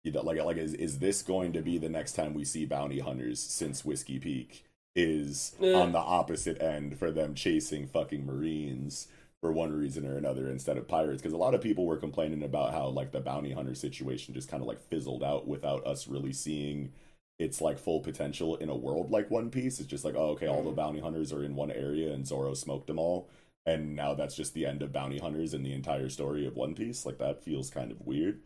You 0.05 0.13
know, 0.13 0.23
like 0.23 0.43
like 0.43 0.57
is 0.57 0.75
is 0.75 0.99
this 1.01 1.23
going 1.23 1.53
to 1.55 1.61
be 1.63 1.77
the 1.77 1.89
next 1.89 2.13
time 2.13 2.35
we 2.35 2.45
see 2.45 2.65
bounty 2.67 3.01
hunters 3.01 3.41
since 3.41 3.85
Whiskey 3.85 4.19
Peak? 4.19 4.65
Is 4.97 5.55
Eh. 5.61 5.73
on 5.73 5.93
the 5.93 5.99
opposite 5.99 6.61
end 6.63 6.99
for 6.99 7.11
them 7.13 7.35
chasing 7.35 7.87
fucking 7.87 8.25
Marines 8.27 9.09
for 9.41 9.53
one 9.53 9.73
reason 9.73 10.07
or 10.07 10.17
another 10.17 10.49
instead 10.49 10.77
of 10.77 10.87
pirates 10.87 11.23
because 11.23 11.33
a 11.33 11.39
lot 11.39 11.55
of 11.55 11.63
people 11.63 11.87
were 11.87 11.97
complaining 11.97 12.43
about 12.43 12.73
how 12.73 12.89
like 12.89 13.11
the 13.11 13.21
bounty 13.21 13.53
hunter 13.53 13.75
situation 13.75 14.35
just 14.35 14.51
kind 14.51 14.63
of 14.63 14.67
like 14.67 14.83
fizzled 14.89 15.23
out 15.23 15.49
without 15.49 15.87
us 15.87 16.09
really 16.09 16.33
seeing 16.33 16.93
its 17.41 17.61
like 17.61 17.79
full 17.79 18.01
potential 18.01 18.57
in 18.57 18.69
a 18.69 18.77
world 18.77 19.11
like 19.11 19.31
One 19.31 19.51
Piece. 19.51 19.81
It's 19.81 19.89
just 19.89 20.05
like, 20.05 20.15
oh, 20.15 20.31
okay, 20.31 20.47
all 20.47 20.63
the 20.63 20.69
mm-hmm. 20.69 20.77
bounty 20.77 21.01
hunters 21.01 21.33
are 21.33 21.43
in 21.43 21.57
one 21.57 21.71
area 21.71 22.13
and 22.13 22.27
Zoro 22.27 22.55
smoked 22.55 22.87
them 22.87 22.99
all. 22.99 23.29
And 23.67 23.97
now 23.97 24.15
that's 24.15 24.37
just 24.37 24.53
the 24.53 24.67
end 24.67 24.83
of 24.83 24.93
bounty 24.93 25.19
hunters 25.19 25.55
and 25.55 25.65
the 25.65 25.73
entire 25.73 26.11
story 26.11 26.47
of 26.47 26.57
One 26.57 26.75
Piece. 26.75 27.07
Like 27.07 27.19
that 27.19 27.43
feels 27.43 27.71
kind 27.71 27.91
of 27.91 28.07
weird. 28.07 28.41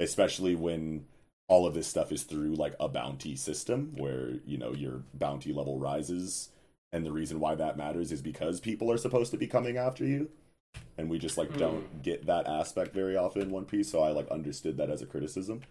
Especially 0.00 0.56
when 0.56 1.06
all 1.48 1.66
of 1.66 1.74
this 1.74 1.86
stuff 1.86 2.10
is 2.10 2.24
through 2.24 2.54
like 2.54 2.74
a 2.80 2.88
bounty 2.88 3.36
system 3.36 3.92
where, 3.96 4.40
you 4.44 4.58
know, 4.58 4.72
your 4.72 5.02
bounty 5.14 5.52
level 5.52 5.78
rises. 5.78 6.48
And 6.92 7.06
the 7.06 7.12
reason 7.12 7.38
why 7.38 7.54
that 7.54 7.76
matters 7.76 8.10
is 8.12 8.20
because 8.20 8.60
people 8.60 8.90
are 8.90 8.96
supposed 8.98 9.30
to 9.30 9.36
be 9.38 9.46
coming 9.46 9.76
after 9.76 10.04
you. 10.04 10.30
And 10.98 11.08
we 11.08 11.18
just 11.18 11.38
like 11.38 11.50
Hmm. 11.52 11.58
don't 11.58 12.02
get 12.02 12.26
that 12.26 12.46
aspect 12.46 12.92
very 12.94 13.16
often 13.16 13.42
in 13.42 13.50
One 13.50 13.64
Piece. 13.64 13.90
So 13.90 14.00
I 14.02 14.10
like 14.10 14.28
understood 14.28 14.76
that 14.78 14.90
as 14.90 15.02
a 15.02 15.06
criticism. 15.06 15.62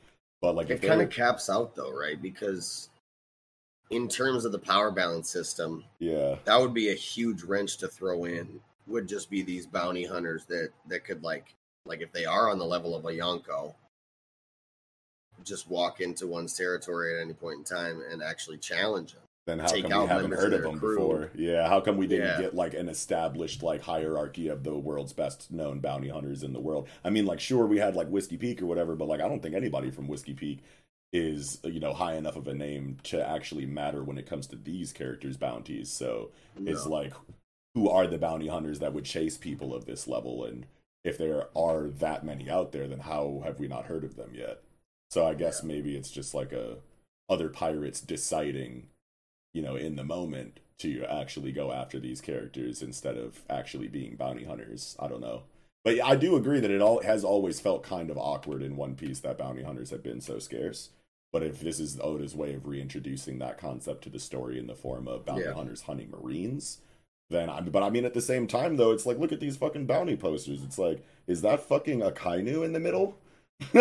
But 0.42 0.56
like 0.56 0.70
It 0.70 0.82
kind 0.82 1.00
were- 1.00 1.06
of 1.06 1.12
caps 1.12 1.50
out 1.50 1.76
though, 1.76 1.92
right? 1.92 2.22
Because 2.22 2.90
in 3.90 4.08
terms 4.08 4.46
of 4.46 4.52
the 4.52 4.60
power 4.60 4.92
balance 4.92 5.30
system, 5.30 5.84
yeah. 6.00 6.38
that 6.46 6.60
would 6.60 6.74
be 6.74 6.90
a 6.90 6.96
huge 6.96 7.44
wrench 7.44 7.78
to 7.78 7.88
throw 7.88 8.26
in. 8.26 8.62
Would 8.88 9.08
just 9.08 9.30
be 9.30 9.42
these 9.42 9.68
bounty 9.68 10.04
hunters 10.06 10.46
that 10.46 10.72
that 10.88 11.04
could 11.04 11.22
like 11.24 11.54
like 11.86 12.02
if 12.02 12.12
they 12.12 12.26
are 12.26 12.50
on 12.50 12.60
the 12.60 12.66
level 12.66 12.96
of 12.96 13.06
a 13.06 13.10
Yonko, 13.10 13.76
just 15.44 15.68
walk 15.70 16.02
into 16.02 16.28
one's 16.28 16.56
territory 16.56 17.16
at 17.16 17.22
any 17.22 17.34
point 17.34 17.60
in 17.60 17.64
time 17.64 18.02
and 18.10 18.22
actually 18.22 18.58
challenge 18.58 19.14
them. 19.14 19.24
Then 19.50 19.60
how 19.60 19.68
take 19.68 19.88
come 19.90 20.04
we 20.04 20.08
haven't 20.08 20.32
heard 20.32 20.54
of 20.54 20.60
of 20.60 20.72
them 20.72 20.80
crew. 20.80 20.96
before? 20.98 21.32
Yeah, 21.36 21.68
how 21.68 21.82
come 21.82 21.98
we 21.98 22.08
didn't 22.08 22.28
Yeah. 22.28 22.42
get 22.42 22.56
like 22.56 22.74
an 22.74 22.90
established 22.90 23.64
like 23.64 23.82
hierarchy 23.82 24.48
of 24.48 24.64
the 24.64 24.78
world's 24.78 25.14
best 25.14 25.52
known 25.52 25.80
bounty 25.80 26.10
hunters 26.10 26.44
in 26.44 26.54
the 26.54 26.60
world? 26.60 26.88
I 27.04 27.10
mean, 27.10 27.26
like 27.26 27.40
sure 27.40 27.66
we 27.66 27.80
had 27.80 27.96
like 27.96 28.08
Whiskey 28.10 28.38
Peak 28.38 28.62
or 28.62 28.66
whatever, 28.68 28.96
but 28.96 29.08
like 29.08 29.22
I 29.22 29.28
don't 29.28 29.42
think 29.42 29.56
anybody 29.56 29.92
from 29.92 30.08
Whiskey 30.08 30.34
Peak 30.34 30.60
is 31.12 31.60
you 31.64 31.80
know 31.80 31.94
high 31.94 32.14
enough 32.16 32.36
of 32.36 32.48
a 32.48 32.54
name 32.54 32.98
to 33.04 33.28
actually 33.28 33.66
matter 33.66 34.04
when 34.04 34.18
it 34.20 34.28
comes 34.28 34.46
to 34.48 34.56
these 34.56 34.94
characters' 34.94 35.38
bounties. 35.38 35.92
So 35.92 36.32
it's 36.58 36.86
like 36.86 37.14
who 37.76 37.90
are 37.90 38.08
the 38.08 38.18
bounty 38.18 38.48
hunters 38.48 38.80
that 38.80 38.94
would 38.94 39.06
chase 39.06 39.38
people 39.38 39.74
of 39.76 39.86
this 39.86 40.08
level 40.08 40.44
and 40.44 40.66
if 41.04 41.18
there 41.18 41.46
are 41.56 41.88
that 41.88 42.26
many 42.26 42.50
out 42.50 42.72
there 42.72 42.88
then 42.88 43.00
how 43.00 43.42
have 43.46 43.60
we 43.60 43.68
not 43.68 43.86
heard 43.86 44.04
of 44.04 44.16
them 44.16 44.32
yet 44.34 44.62
so 45.12 45.26
i 45.26 45.34
guess 45.36 45.64
maybe 45.64 45.96
it's 45.96 46.10
just 46.12 46.34
like 46.34 46.52
a 46.52 46.78
other 47.30 47.48
pirates 47.48 48.02
deciding 48.02 48.88
you 49.54 49.62
know 49.62 49.76
in 49.76 49.96
the 49.96 50.04
moment 50.04 50.60
to 50.80 51.04
actually 51.06 51.52
go 51.52 51.72
after 51.72 52.00
these 52.00 52.22
characters 52.22 52.82
instead 52.82 53.18
of 53.18 53.42
actually 53.50 53.88
being 53.88 54.16
bounty 54.16 54.46
hunters 54.46 54.96
i 55.00 55.08
don't 55.08 55.22
know 55.22 55.44
but 55.84 56.00
i 56.04 56.16
do 56.16 56.36
agree 56.36 56.60
that 56.60 56.72
it 56.72 56.82
all 56.82 57.02
has 57.02 57.24
always 57.24 57.60
felt 57.60 57.84
kind 57.84 58.10
of 58.10 58.18
awkward 58.18 58.62
in 58.62 58.76
one 58.76 58.96
piece 58.96 59.20
that 59.20 59.38
bounty 59.38 59.64
hunters 59.64 59.90
have 59.90 60.04
been 60.04 60.22
so 60.22 60.40
scarce 60.40 60.90
but 61.32 61.44
if 61.44 61.60
this 61.60 61.80
is 61.80 62.00
oda's 62.02 62.36
way 62.36 62.54
of 62.54 62.68
reintroducing 62.68 63.40
that 63.40 63.58
concept 63.58 64.04
to 64.04 64.10
the 64.10 64.20
story 64.20 64.58
in 64.58 64.68
the 64.68 64.76
form 64.76 65.08
of 65.08 65.26
bounty 65.26 65.44
Yeah. 65.44 65.54
hunters 65.54 65.84
hunting 65.84 66.10
marines 66.12 66.80
then 67.32 67.48
I 67.48 67.62
but 67.62 67.84
I 67.84 67.90
mean 67.92 68.06
at 68.06 68.16
the 68.16 68.22
same 68.22 68.48
time 68.48 68.78
though, 68.78 68.92
it's 68.92 69.06
like 69.06 69.20
look 69.20 69.32
at 69.32 69.40
these 69.40 69.56
fucking 69.56 69.86
bounty 69.86 70.16
posters. 70.16 70.64
It's 70.64 70.80
like, 70.80 71.06
is 71.28 71.42
that 71.44 71.62
fucking 71.62 72.00
Akainu 72.00 72.66
in 72.66 72.74
the 72.74 72.80
middle? 72.80 73.20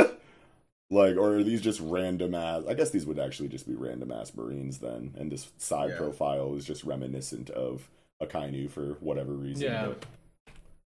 like, 0.91 1.17
or 1.17 1.37
are 1.37 1.43
these 1.43 1.61
just 1.61 1.81
random 1.81 2.35
ass? 2.35 2.63
I 2.69 2.75
guess 2.75 2.91
these 2.91 3.07
would 3.07 3.19
actually 3.19 3.49
just 3.49 3.67
be 3.69 3.75
random 3.75 4.11
ass 4.13 4.33
Marines 4.35 4.79
then, 4.79 5.15
and 5.19 5.31
this 5.31 5.51
side 5.59 5.91
Yeah. 5.91 5.97
profile 5.99 6.55
is 6.55 6.65
just 6.65 6.85
reminiscent 6.85 7.51
of 7.51 7.89
Akainu 8.23 8.71
for 8.71 8.95
whatever 9.01 9.33
reason. 9.33 9.65
Yeah. 9.65 9.87
but- 9.89 10.07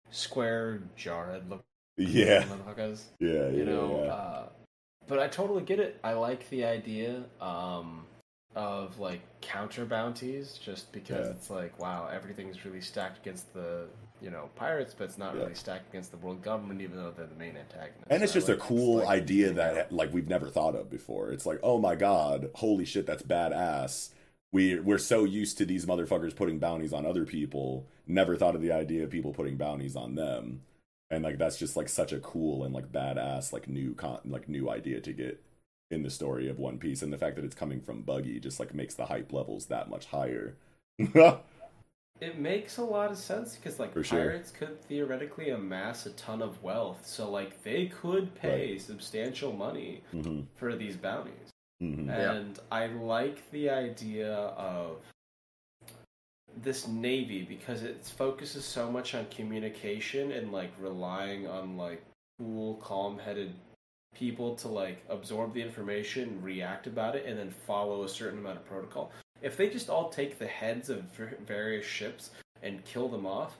Square 0.09 0.83
Jarhead 0.97 1.49
look 1.49 1.63
yeah, 1.97 2.43
motherfuckers. 2.67 3.01
yeah, 3.19 3.31
yeah, 3.31 3.49
you 3.49 3.65
know 3.65 4.03
yeah. 4.05 4.11
uh, 4.13 4.49
but 5.07 5.19
i 5.19 5.27
totally 5.27 5.63
get 5.63 5.79
it 5.79 5.99
i 6.03 6.13
like 6.13 6.47
the 6.49 6.63
idea 6.63 7.23
um, 7.41 8.05
of 8.55 8.97
like 8.99 9.19
counter 9.41 9.83
bounties 9.83 10.57
just 10.63 10.91
because 10.93 11.25
Yeah. 11.25 11.31
it's 11.33 11.49
like 11.49 11.77
wow 11.79 12.07
everything's 12.13 12.63
really 12.65 12.79
stacked 12.81 13.17
against 13.19 13.51
the 13.53 13.87
you 14.21 14.29
know 14.31 14.49
pirates 14.55 14.95
but 14.97 15.03
it's 15.05 15.17
not 15.17 15.33
Yeah. 15.35 15.41
really 15.41 15.53
stacked 15.55 15.89
against 15.89 16.11
the 16.11 16.17
world 16.17 16.41
government 16.41 16.81
even 16.81 16.97
though 16.97 17.11
they're 17.11 17.27
the 17.27 17.35
main 17.35 17.55
antagonist 17.57 18.03
and 18.09 18.23
it's 18.23 18.33
just 18.33 18.47
a 18.47 18.51
like- 18.53 18.59
it's 18.59 18.67
cool 18.67 18.95
like- 18.97 19.07
idea 19.07 19.53
that 19.53 19.91
like 19.91 20.13
we've 20.13 20.27
never 20.29 20.49
thought 20.49 20.75
of 20.75 20.89
before. 20.89 21.31
It's 21.31 21.45
like, 21.45 21.59
oh 21.63 21.77
my 21.79 21.95
god, 21.95 22.49
holy 22.55 22.85
shit, 22.85 23.05
that's 23.05 23.23
badass. 23.23 24.09
We 24.51 24.79
we're 24.79 24.97
so 24.97 25.23
used 25.25 25.57
to 25.59 25.65
these 25.65 25.85
motherfuckers 25.85 26.35
putting 26.35 26.57
bounties 26.59 26.93
on 26.93 27.05
other 27.05 27.25
people, 27.25 27.85
never 28.07 28.35
thought 28.37 28.55
of 28.55 28.61
the 28.61 28.71
idea 28.71 29.03
of 29.03 29.09
people 29.09 29.33
putting 29.33 29.57
bounties 29.57 29.95
on 29.95 30.15
them. 30.15 30.61
And 31.11 31.23
like 31.23 31.37
that's 31.37 31.57
just 31.57 31.75
like 31.77 31.87
such 31.89 32.11
a 32.11 32.19
cool 32.19 32.63
and 32.63 32.73
like 32.73 32.91
badass 32.91 33.53
like 33.53 33.67
new 33.67 33.93
con 33.93 34.19
like 34.25 34.49
new 34.49 34.69
idea 34.69 34.99
to 35.01 35.13
get 35.13 35.41
in 35.91 36.03
the 36.03 36.09
story 36.09 36.49
of 36.49 36.59
One 36.59 36.79
Piece 36.79 37.01
and 37.01 37.13
the 37.13 37.17
fact 37.17 37.35
that 37.37 37.45
it's 37.45 37.55
coming 37.55 37.79
from 37.81 38.01
Buggy 38.01 38.39
just 38.39 38.59
like 38.59 38.73
makes 38.73 38.95
the 38.95 39.05
hype 39.05 39.31
levels 39.31 39.67
that 39.67 39.89
much 39.89 40.07
higher. 40.07 40.55
it 42.19 42.39
makes 42.39 42.77
a 42.77 42.83
lot 42.83 43.11
of 43.11 43.17
sense 43.17 43.55
because 43.55 43.79
like 43.79 43.93
For 43.93 44.03
sure. 44.03 44.19
pirates 44.19 44.51
could 44.51 44.81
theoretically 44.83 45.49
amass 45.49 46.05
a 46.05 46.11
ton 46.11 46.41
of 46.41 46.61
wealth 46.63 47.05
so 47.05 47.29
like 47.29 47.61
they 47.63 47.87
could 47.87 48.33
pay 48.35 48.77
substantial 48.77 49.53
money 49.53 50.01
hmm 50.11 50.41
for 50.55 50.75
these 50.75 50.95
bounties 50.97 51.49
hmm 51.79 52.09
Yeah. 52.09 52.33
and 52.33 52.59
I 52.71 52.87
like 52.87 53.49
the 53.51 53.69
idea 53.69 54.33
of 54.33 54.97
this 56.63 56.87
navy 56.87 57.43
because 57.43 57.83
it 57.83 58.03
focuses 58.05 58.65
so 58.65 58.89
much 58.91 59.13
on 59.13 59.25
communication 59.27 60.31
and 60.31 60.51
like 60.51 60.71
relying 60.79 61.47
on 61.47 61.77
like 61.77 62.03
cool, 62.39 62.75
calm-headed 62.75 63.53
people 64.15 64.55
to 64.55 64.67
like 64.67 65.03
absorb 65.09 65.53
the 65.53 65.61
information, 65.61 66.41
react 66.41 66.87
about 66.87 67.15
it, 67.15 67.25
and 67.25 67.37
then 67.37 67.51
follow 67.51 68.03
a 68.03 68.09
certain 68.09 68.39
amount 68.39 68.57
of 68.57 68.65
protocol. 68.65 69.11
If 69.41 69.57
they 69.57 69.69
just 69.69 69.89
all 69.89 70.09
take 70.09 70.39
the 70.39 70.47
heads 70.47 70.89
of 70.89 71.03
various 71.45 71.85
ships 71.85 72.31
and 72.63 72.83
kill 72.85 73.07
them 73.07 73.25
off, 73.25 73.57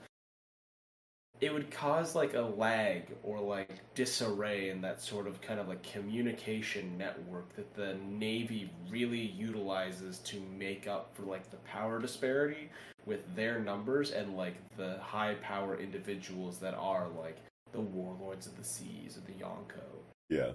it 1.40 1.52
would 1.52 1.70
cause 1.70 2.14
like 2.16 2.34
a 2.34 2.40
lag 2.40 3.04
or 3.22 3.38
like 3.40 3.70
disarray 3.94 4.70
in 4.70 4.80
that 4.80 5.00
sort 5.00 5.28
of 5.28 5.40
kind 5.40 5.60
of 5.60 5.68
like 5.68 5.82
communication 5.84 6.98
network 6.98 7.54
that 7.54 7.72
the 7.74 7.94
navy 8.08 8.70
really 8.90 9.20
utilizes 9.20 10.18
to 10.20 10.40
make 10.58 10.88
up 10.88 11.14
for 11.14 11.22
like 11.22 11.48
the 11.50 11.56
power 11.58 12.00
disparity 12.00 12.68
with 13.06 13.20
their 13.36 13.60
numbers 13.60 14.10
and 14.10 14.36
like 14.36 14.56
the 14.76 14.98
high 15.00 15.34
power 15.40 15.78
individuals 15.78 16.58
that 16.58 16.74
are 16.74 17.06
like 17.20 17.36
the 17.72 17.80
warlords 17.80 18.46
of 18.48 18.56
the 18.56 18.64
seas 18.64 19.16
or 19.16 19.20
the 19.20 19.38
yonko 19.38 19.84
Yeah. 20.28 20.52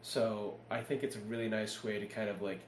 so 0.00 0.60
I 0.70 0.80
think 0.80 1.02
it's 1.02 1.16
a 1.16 1.20
really 1.20 1.48
nice 1.48 1.82
way 1.82 1.98
to 1.98 2.06
kind 2.06 2.28
of 2.28 2.40
like 2.40 2.60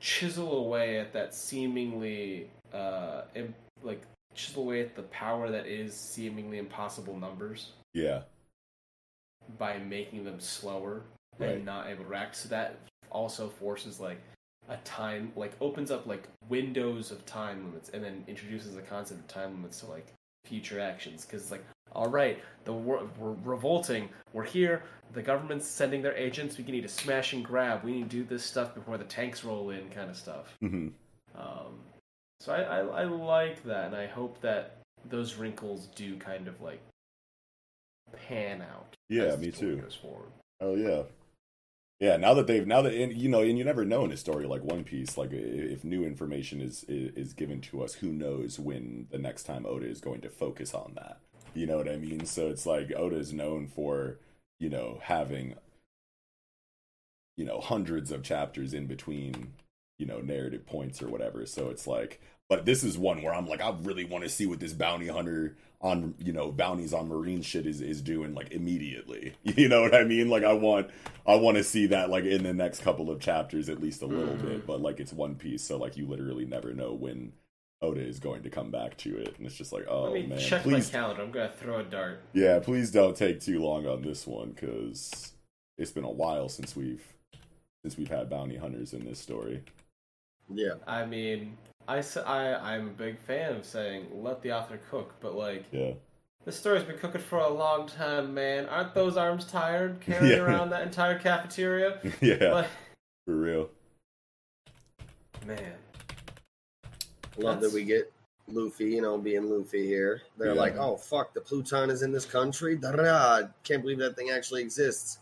chisel 0.00 0.58
away 0.66 0.98
at 0.98 1.12
that 1.12 1.34
seemingly 1.34 2.50
uh 2.72 3.22
im- 3.34 3.54
like 3.82 4.02
chisel 4.34 4.62
away 4.64 4.80
at 4.82 4.94
the 4.94 5.02
power 5.04 5.50
that 5.50 5.66
is 5.66 5.94
seemingly 5.94 6.58
impossible 6.58 7.16
numbers 7.18 7.72
Yeah. 7.94 8.22
by 9.58 9.78
making 9.78 10.24
them 10.24 10.40
slower 10.40 11.02
Right. 11.38 11.50
and 11.56 11.64
not 11.66 11.86
able 11.88 12.04
to 12.04 12.10
react. 12.10 12.34
So 12.36 12.48
that 12.48 12.78
also 13.10 13.48
forces 13.48 14.00
like 14.00 14.18
a 14.68 14.76
time 14.78 15.32
like 15.36 15.52
opens 15.60 15.90
up 15.90 16.06
like 16.06 16.26
windows 16.48 17.10
of 17.10 17.24
time 17.26 17.66
limits 17.66 17.90
and 17.90 18.02
then 18.02 18.24
introduces 18.26 18.74
the 18.74 18.82
concept 18.82 19.20
of 19.20 19.28
time 19.28 19.52
limits 19.52 19.80
to 19.80 19.86
like 19.86 20.12
future 20.44 20.80
actions 20.80 21.24
because 21.24 21.50
like 21.50 21.64
all 21.96 22.08
right 22.08 22.40
the 22.64 22.72
wor- 22.72 23.08
we're 23.18 23.34
revolting 23.44 24.08
we're 24.32 24.44
here 24.44 24.82
the 25.12 25.22
government's 25.22 25.66
sending 25.66 26.02
their 26.02 26.16
agents 26.16 26.58
we 26.58 26.64
need 26.64 26.82
to 26.82 26.88
smash 26.88 27.32
and 27.32 27.44
grab 27.44 27.82
we 27.84 27.92
need 27.92 28.10
to 28.10 28.16
do 28.16 28.24
this 28.24 28.44
stuff 28.44 28.74
before 28.74 28.98
the 28.98 29.04
tanks 29.04 29.44
roll 29.44 29.70
in 29.70 29.88
kind 29.90 30.10
of 30.10 30.16
stuff 30.16 30.56
hmm 30.60 30.88
um, 31.36 31.80
so 32.40 32.52
I, 32.52 32.62
I 32.62 33.02
I 33.02 33.04
like 33.04 33.62
that, 33.64 33.86
and 33.86 33.96
I 33.96 34.06
hope 34.06 34.40
that 34.40 34.78
those 35.04 35.36
wrinkles 35.36 35.88
do 35.94 36.16
kind 36.16 36.48
of 36.48 36.60
like 36.60 36.80
pan 38.12 38.62
out. 38.62 38.94
Yeah, 39.08 39.36
me 39.36 39.50
too. 39.50 39.82
Oh 40.60 40.74
yeah, 40.74 41.02
yeah. 42.00 42.16
Now 42.16 42.34
that 42.34 42.46
they've 42.46 42.66
now 42.66 42.82
that 42.82 42.94
and, 42.94 43.12
you 43.12 43.28
know, 43.28 43.40
and 43.40 43.58
you 43.58 43.64
never 43.64 43.84
know 43.84 44.04
in 44.04 44.12
a 44.12 44.16
story 44.16 44.46
like 44.46 44.62
One 44.62 44.84
Piece, 44.84 45.16
like 45.16 45.30
if 45.32 45.84
new 45.84 46.04
information 46.04 46.60
is 46.60 46.84
is 46.88 47.12
is 47.16 47.32
given 47.34 47.60
to 47.62 47.82
us, 47.82 47.94
who 47.94 48.12
knows 48.12 48.58
when 48.58 49.06
the 49.10 49.18
next 49.18 49.44
time 49.44 49.66
Oda 49.66 49.86
is 49.86 50.00
going 50.00 50.20
to 50.22 50.30
focus 50.30 50.74
on 50.74 50.92
that? 50.96 51.18
You 51.56 51.66
know 51.66 51.78
what 51.78 51.88
I 51.88 51.96
mean? 51.96 52.26
So 52.26 52.48
it's 52.48 52.66
like 52.66 52.92
Oda 52.94 53.16
is 53.16 53.32
known 53.32 53.66
for 53.68 54.18
you 54.60 54.68
know 54.70 55.00
having 55.02 55.56
you 57.36 57.44
know 57.44 57.60
hundreds 57.60 58.10
of 58.10 58.22
chapters 58.22 58.74
in 58.74 58.86
between 58.86 59.52
you 59.98 60.06
know 60.06 60.20
narrative 60.20 60.66
points 60.66 61.02
or 61.02 61.08
whatever. 61.08 61.46
So 61.46 61.68
it's 61.70 61.86
like, 61.86 62.20
but 62.48 62.64
this 62.64 62.84
is 62.84 62.98
one 62.98 63.22
where 63.22 63.34
I'm 63.34 63.46
like, 63.48 63.60
I 63.60 63.74
really 63.82 64.04
want 64.04 64.24
to 64.24 64.30
see 64.30 64.46
what 64.46 64.60
this 64.60 64.72
bounty 64.72 65.08
hunter 65.08 65.56
on 65.80 66.14
you 66.18 66.32
know 66.32 66.50
bounties 66.52 66.94
on 66.94 67.08
marine 67.08 67.42
shit 67.42 67.66
is 67.66 67.80
is 67.80 68.00
doing 68.02 68.34
like 68.34 68.52
immediately. 68.52 69.34
You 69.44 69.68
know 69.68 69.82
what 69.82 69.94
I 69.94 70.04
mean? 70.04 70.28
Like 70.28 70.44
I 70.44 70.52
want 70.52 70.90
I 71.26 71.36
want 71.36 71.56
to 71.56 71.64
see 71.64 71.86
that 71.88 72.10
like 72.10 72.24
in 72.24 72.42
the 72.42 72.54
next 72.54 72.82
couple 72.82 73.10
of 73.10 73.20
chapters 73.20 73.68
at 73.68 73.80
least 73.80 74.02
a 74.02 74.06
little 74.06 74.36
Mhm. 74.36 74.42
bit. 74.42 74.66
But 74.66 74.80
like 74.80 75.00
it's 75.00 75.12
One 75.12 75.36
Piece, 75.36 75.62
so 75.62 75.76
like 75.78 75.96
you 75.96 76.06
literally 76.06 76.44
never 76.46 76.74
know 76.74 76.92
when 76.92 77.32
Oda 77.82 78.00
is 78.00 78.18
going 78.20 78.42
to 78.42 78.50
come 78.50 78.70
back 78.70 78.96
to 78.98 79.16
it, 79.18 79.34
and 79.36 79.46
it's 79.46 79.56
just 79.56 79.72
like, 79.72 79.86
oh 79.88 80.04
Let 80.04 80.12
me 80.14 80.26
man, 80.28 80.38
check 80.38 80.62
please, 80.62 80.92
my 80.92 80.98
calendar. 80.98 81.22
I'm 81.22 81.30
gonna 81.30 81.50
throw 81.60 81.80
a 81.80 81.82
dart. 81.84 82.22
yeah, 82.32 82.58
please 82.58 82.90
don't 82.90 83.16
take 83.16 83.40
too 83.40 83.60
long 83.60 83.86
on 83.86 84.02
this 84.02 84.26
one 84.26 84.50
because 84.50 85.32
it's 85.78 85.90
been 85.92 86.04
a 86.04 86.10
while 86.10 86.48
since 86.48 86.74
we've 86.74 87.04
since 87.82 87.96
we've 87.98 88.08
had 88.08 88.30
bounty 88.30 88.56
hunters 88.56 88.94
in 88.94 89.04
this 89.04 89.18
story. 89.20 89.62
Yeah. 90.48 90.74
I 90.86 91.04
mean, 91.04 91.56
I 91.86 92.02
I 92.24 92.74
I'm 92.74 92.86
a 92.88 92.90
big 92.90 93.18
fan 93.20 93.56
of 93.56 93.66
saying 93.66 94.06
let 94.12 94.40
the 94.42 94.52
author 94.52 94.80
cook, 94.90 95.14
but 95.20 95.34
like, 95.34 95.64
Yeah, 95.70 95.92
this 96.46 96.56
story's 96.56 96.82
been 96.84 96.96
cooking 96.98 97.20
for 97.20 97.38
a 97.40 97.48
long 97.50 97.86
time, 97.88 98.32
man. 98.32 98.66
Aren't 98.66 98.94
those 98.94 99.16
arms 99.18 99.44
tired 99.44 100.00
carrying 100.04 100.32
Yeah. 100.32 100.38
around 100.44 100.70
that 100.70 100.82
entire 100.82 101.18
cafeteria? 101.18 102.00
yeah, 102.22 102.52
Like, 102.52 102.68
for 103.26 103.36
real. 103.36 103.68
man. 105.46 105.74
Love 107.38 107.60
that 107.60 107.72
we 107.72 107.84
get 107.84 108.12
Luffy, 108.48 108.90
you 108.90 109.02
know, 109.02 109.18
being 109.18 109.50
Luffy 109.50 109.86
here. 109.86 110.22
They're 110.38 110.54
Yeah. 110.54 110.60
like, 110.60 110.76
oh, 110.76 110.96
fuck, 110.96 111.34
the 111.34 111.40
Pluton 111.40 111.90
is 111.90 112.02
in 112.02 112.12
this 112.12 112.24
country? 112.24 112.76
Da-da-da. 112.76 113.48
Can't 113.64 113.82
believe 113.82 113.98
that 113.98 114.16
thing 114.16 114.30
actually 114.30 114.62
exists. 114.62 115.18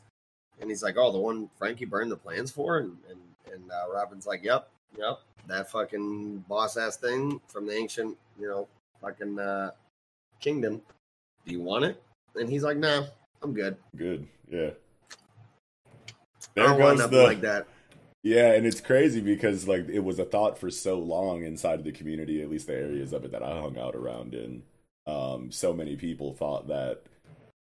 And 0.60 0.70
he's 0.70 0.82
like, 0.82 0.96
oh, 0.96 1.10
the 1.10 1.18
one 1.18 1.50
Franky 1.58 1.84
burned 1.84 2.12
the 2.12 2.16
plans 2.16 2.50
for? 2.50 2.78
And, 2.78 2.96
and, 3.10 3.20
and 3.52 3.70
uh, 3.70 3.92
Robin's 3.92 4.26
like, 4.26 4.44
yep, 4.44 4.68
yep. 4.96 5.20
That 5.46 5.70
fucking 5.70 6.44
boss 6.48 6.76
ass 6.76 6.96
thing 6.96 7.40
from 7.48 7.66
the 7.66 7.74
ancient, 7.74 8.16
you 8.38 8.48
know, 8.48 8.68
fucking 9.00 9.38
uh, 9.38 9.72
kingdom. 10.40 10.80
Do 11.44 11.52
you 11.52 11.60
want 11.60 11.84
it? 11.84 12.02
And 12.36 12.48
he's 12.48 12.62
like, 12.62 12.76
nah, 12.76 13.04
I'm 13.42 13.52
good. 13.52 13.76
Good, 13.96 14.26
yeah. 14.50 14.70
I 16.56 16.62
don't 16.62 16.80
want 16.80 16.98
nothing 16.98 17.22
like 17.22 17.40
that. 17.40 17.66
Yeah, 18.24 18.52
and 18.54 18.66
it's 18.66 18.80
crazy 18.80 19.20
because 19.20 19.68
like 19.68 19.88
it 19.88 20.00
was 20.00 20.18
a 20.18 20.26
thought 20.26 20.58
for 20.58 20.70
so 20.70 20.98
long 20.98 21.44
inside 21.44 21.80
of 21.80 21.84
the 21.84 21.92
community, 21.92 22.42
at 22.42 22.50
least 22.50 22.66
the 22.68 22.74
areas 22.74 23.12
of 23.12 23.24
it 23.24 23.32
that 23.32 23.42
I 23.44 23.60
hung 23.60 23.78
out 23.78 23.96
around 23.96 24.34
in. 24.34 24.64
Um, 25.06 25.52
so 25.52 25.74
many 25.74 25.96
people 25.96 26.34
thought 26.34 26.68
that 26.68 27.02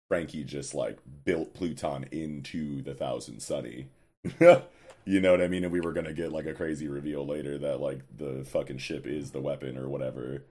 Franky 0.08 0.44
just 0.44 0.74
like 0.74 0.98
built 1.24 1.54
Pluton 1.54 2.06
into 2.12 2.82
the 2.82 2.94
Thousand 2.94 3.40
Sunny. 3.40 3.88
you 4.40 5.20
know 5.20 5.32
what 5.32 5.42
I 5.42 5.48
mean? 5.48 5.64
And 5.64 5.72
we 5.72 5.80
were 5.80 5.92
gonna 5.94 6.14
get 6.14 6.32
like 6.32 6.46
a 6.46 6.54
crazy 6.54 6.88
reveal 6.88 7.26
later 7.26 7.58
that 7.58 7.80
like 7.80 8.00
the 8.16 8.44
fucking 8.46 8.78
ship 8.78 9.06
is 9.06 9.32
the 9.32 9.40
weapon 9.42 9.78
or 9.78 9.88
whatever. 9.88 10.44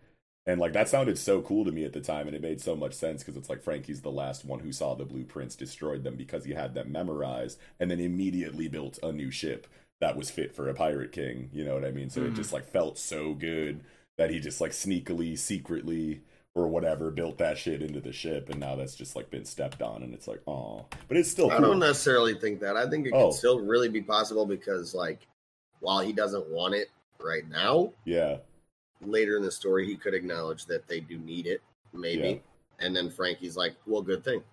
And 0.46 0.62
like 0.62 0.74
that 0.74 0.90
sounded 0.90 1.18
so 1.18 1.42
cool 1.42 1.66
to 1.66 1.72
me 1.74 1.86
at 1.86 1.94
the 1.94 2.02
time, 2.02 2.28
and 2.28 2.36
it 2.36 2.42
made 2.42 2.62
so 2.62 2.76
much 2.76 2.94
sense 2.94 3.24
because 3.24 3.38
it's 3.38 3.50
like 3.50 3.64
Franky's 3.64 4.02
the 4.02 4.12
last 4.12 4.46
one 4.46 4.60
who 4.62 4.72
saw 4.72 4.96
the 4.96 5.06
blueprints, 5.06 5.56
destroyed 5.58 6.04
them 6.06 6.16
because 6.16 6.46
he 6.46 6.54
had 6.54 6.74
them 6.74 6.92
memorized, 6.94 7.60
and 7.80 7.92
then 7.92 8.00
immediately 8.00 8.70
built 8.70 8.98
a 9.04 9.12
new 9.12 9.30
ship 9.32 9.68
that 10.00 10.16
was 10.16 10.30
fit 10.30 10.56
for 10.56 10.70
a 10.70 10.74
pirate 10.74 11.12
king. 11.12 11.50
You 11.52 11.66
know 11.66 11.74
what 11.74 11.86
I 11.86 11.92
mean? 11.92 12.10
So 12.10 12.22
it 12.24 12.34
Mhm. 12.34 12.36
just 12.36 12.54
like 12.54 12.66
felt 12.70 12.98
so 12.98 13.34
good 13.34 13.84
that 14.18 14.30
he 14.30 14.40
just 14.40 14.62
like 14.62 14.72
sneakily, 14.72 15.38
secretly, 15.38 16.22
or 16.56 16.68
whatever, 16.68 17.12
built 17.12 17.38
that 17.38 17.58
shit 17.58 17.82
into 17.84 18.00
the 18.02 18.12
ship, 18.12 18.50
and 18.50 18.60
now 18.60 18.76
that's 18.76 18.96
just 18.96 19.16
like 19.16 19.30
been 19.30 19.46
stepped 19.46 19.82
on, 19.82 20.02
and 20.02 20.14
it's 20.14 20.28
like, 20.28 20.42
oh, 20.48 20.86
but 21.08 21.18
it's 21.18 21.30
still 21.30 21.52
I 21.52 21.58
cool. 21.58 21.68
don't 21.68 21.80
necessarily 21.80 22.34
think 22.34 22.60
that. 22.62 22.76
I 22.76 22.90
think 22.90 23.06
it 23.06 23.14
Oh. 23.14 23.30
could 23.30 23.38
still 23.38 23.60
really 23.60 23.90
be 23.90 24.02
possible 24.02 24.46
because, 24.46 24.96
like, 24.96 25.28
while 25.82 26.00
he 26.00 26.14
doesn't 26.14 26.48
want 26.48 26.74
it 26.74 26.90
right 27.20 27.48
now, 27.48 27.94
Yeah, 28.06 28.40
later 29.02 29.38
in 29.38 29.44
the 29.44 29.52
story, 29.52 29.86
he 29.86 29.96
could 29.96 30.16
acknowledge 30.16 30.66
that 30.66 30.88
they 30.88 31.00
do 31.00 31.20
need 31.20 31.46
it, 31.46 31.62
maybe. 31.94 32.28
Yeah. 32.30 32.38
And 32.80 32.96
then 32.96 33.10
Franky's 33.12 33.56
like, 33.58 33.76
well, 33.86 34.02
good 34.02 34.24
thing. 34.24 34.44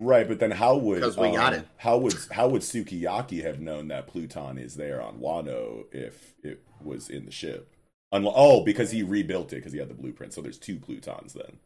Right. 0.00 0.26
But 0.26 0.38
then 0.40 0.50
how 0.50 0.76
would 0.76 1.02
'Cause 1.02 1.16
we 1.16 1.30
got 1.32 1.52
um, 1.54 1.60
it. 1.60 1.68
How 1.76 1.98
would 1.98 2.14
how 2.32 2.48
would 2.48 2.62
Sukiyaki 2.62 3.42
have 3.42 3.60
known 3.60 3.88
that 3.88 4.06
Pluton 4.06 4.58
is 4.58 4.76
there 4.76 5.00
on 5.02 5.18
Wano 5.18 5.84
if 5.92 6.34
it 6.42 6.62
was 6.82 7.08
in 7.08 7.24
the 7.24 7.30
ship? 7.32 7.74
Unlo- 8.12 8.32
oh, 8.34 8.64
because 8.64 8.90
he 8.90 9.02
rebuilt 9.02 9.52
it 9.52 9.56
because 9.56 9.72
he 9.72 9.78
had 9.78 9.88
the 9.88 9.94
blueprint. 9.94 10.32
So 10.32 10.40
there's 10.40 10.58
two 10.58 10.76
Plutons 10.78 11.34
then. 11.34 11.58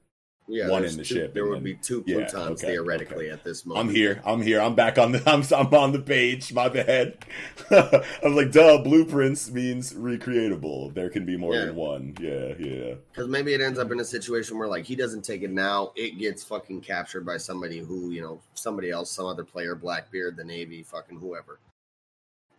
Yeah, 0.49 0.69
One 0.69 0.85
in 0.85 0.97
the 0.97 1.05
two- 1.05 1.15
ship 1.15 1.35
There 1.35 1.47
would 1.47 1.59
then- 1.59 1.63
be 1.63 1.75
two 1.75 2.03
yeah, 2.05 2.17
Plutons 2.17 2.63
okay, 2.63 2.73
theoretically 2.73 3.27
okay. 3.27 3.31
at 3.31 3.45
this 3.45 3.65
moment. 3.65 3.89
I'm 3.89 3.95
here. 3.95 4.21
I'm 4.25 4.43
here. 4.43 4.61
I'm 4.61 4.75
back 4.75 4.99
on 4.99 5.13
the. 5.13 5.23
I'm 5.27 5.43
I'm 5.57 5.73
on 5.73 5.93
the 5.93 6.01
page. 6.01 6.53
My 6.53 6.69
bad. 6.69 7.17
I'm 7.71 8.35
like, 8.35 8.51
duh. 8.51 8.79
Blueprints 8.83 9.51
means 9.53 9.93
recreatable. 9.95 10.93
There 10.95 11.09
can 11.11 11.25
be 11.25 11.37
more 11.37 11.55
Yeah. 11.55 11.67
than 11.67 11.77
one. 11.77 12.17
Yeah, 12.21 12.55
yeah, 12.59 12.95
Because 13.13 13.29
maybe 13.29 13.55
it 13.55 13.61
ends 13.61 13.79
up 13.79 13.93
in 13.93 14.01
a 14.01 14.05
situation 14.05 14.59
where, 14.59 14.69
like, 14.69 14.85
he 14.85 14.97
doesn't 14.97 15.23
take 15.23 15.43
it 15.43 15.51
now. 15.51 15.93
It 15.95 16.19
gets 16.19 16.43
fucking 16.43 16.81
captured 16.81 17.25
by 17.25 17.37
somebody 17.37 17.79
who, 17.79 18.11
you 18.11 18.21
know, 18.21 18.41
somebody 18.55 18.91
else, 18.91 19.11
some 19.13 19.27
other 19.27 19.45
player, 19.45 19.75
Blackbeard, 19.77 20.37
the 20.37 20.45
Navy, 20.45 20.83
fucking 20.83 21.19
whoever. 21.21 21.61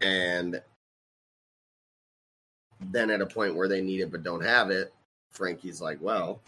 And 0.01 0.61
then 2.91 3.09
at 3.09 3.21
a 3.21 3.25
point 3.25 3.55
where 3.55 3.67
they 3.67 3.81
need 3.81 4.01
it 4.01 4.11
but 4.11 4.23
don't 4.23 4.43
have 4.43 4.69
it, 4.71 4.93
Franky's 5.31 5.81
like, 5.81 5.99
well, 6.01 6.41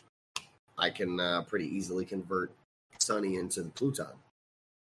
I 0.78 0.90
can 0.90 1.20
uh, 1.20 1.42
pretty 1.44 1.68
easily 1.68 2.06
convert 2.06 2.52
Sunny 3.00 3.36
into 3.38 3.64
the 3.64 3.70
Pluton 3.70 4.08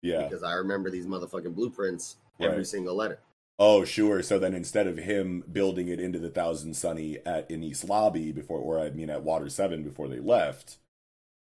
yeah. 0.02 0.24
because 0.24 0.42
I 0.42 0.52
remember 0.54 0.90
these 0.90 1.06
motherfucking 1.06 1.54
blueprints, 1.54 2.16
every 2.40 2.58
Right. 2.58 2.66
single 2.66 2.94
letter. 2.94 3.18
Oh, 3.58 3.84
sure. 3.84 4.22
So 4.22 4.38
then 4.38 4.54
instead 4.54 4.86
of 4.86 4.96
him 4.96 5.44
building 5.52 5.88
it 5.88 6.00
into 6.00 6.18
the 6.18 6.30
Thousand 6.30 6.74
Sunny 6.74 7.18
at 7.26 7.50
in 7.50 7.60
Enies 7.60 7.88
Lobby 7.88 8.32
before, 8.32 8.58
or 8.58 8.78
I 8.80 8.90
mean 8.90 9.10
at 9.10 9.22
Water 9.22 9.48
Seven 9.48 9.82
before 9.84 10.08
they 10.08 10.18
left, 10.18 10.78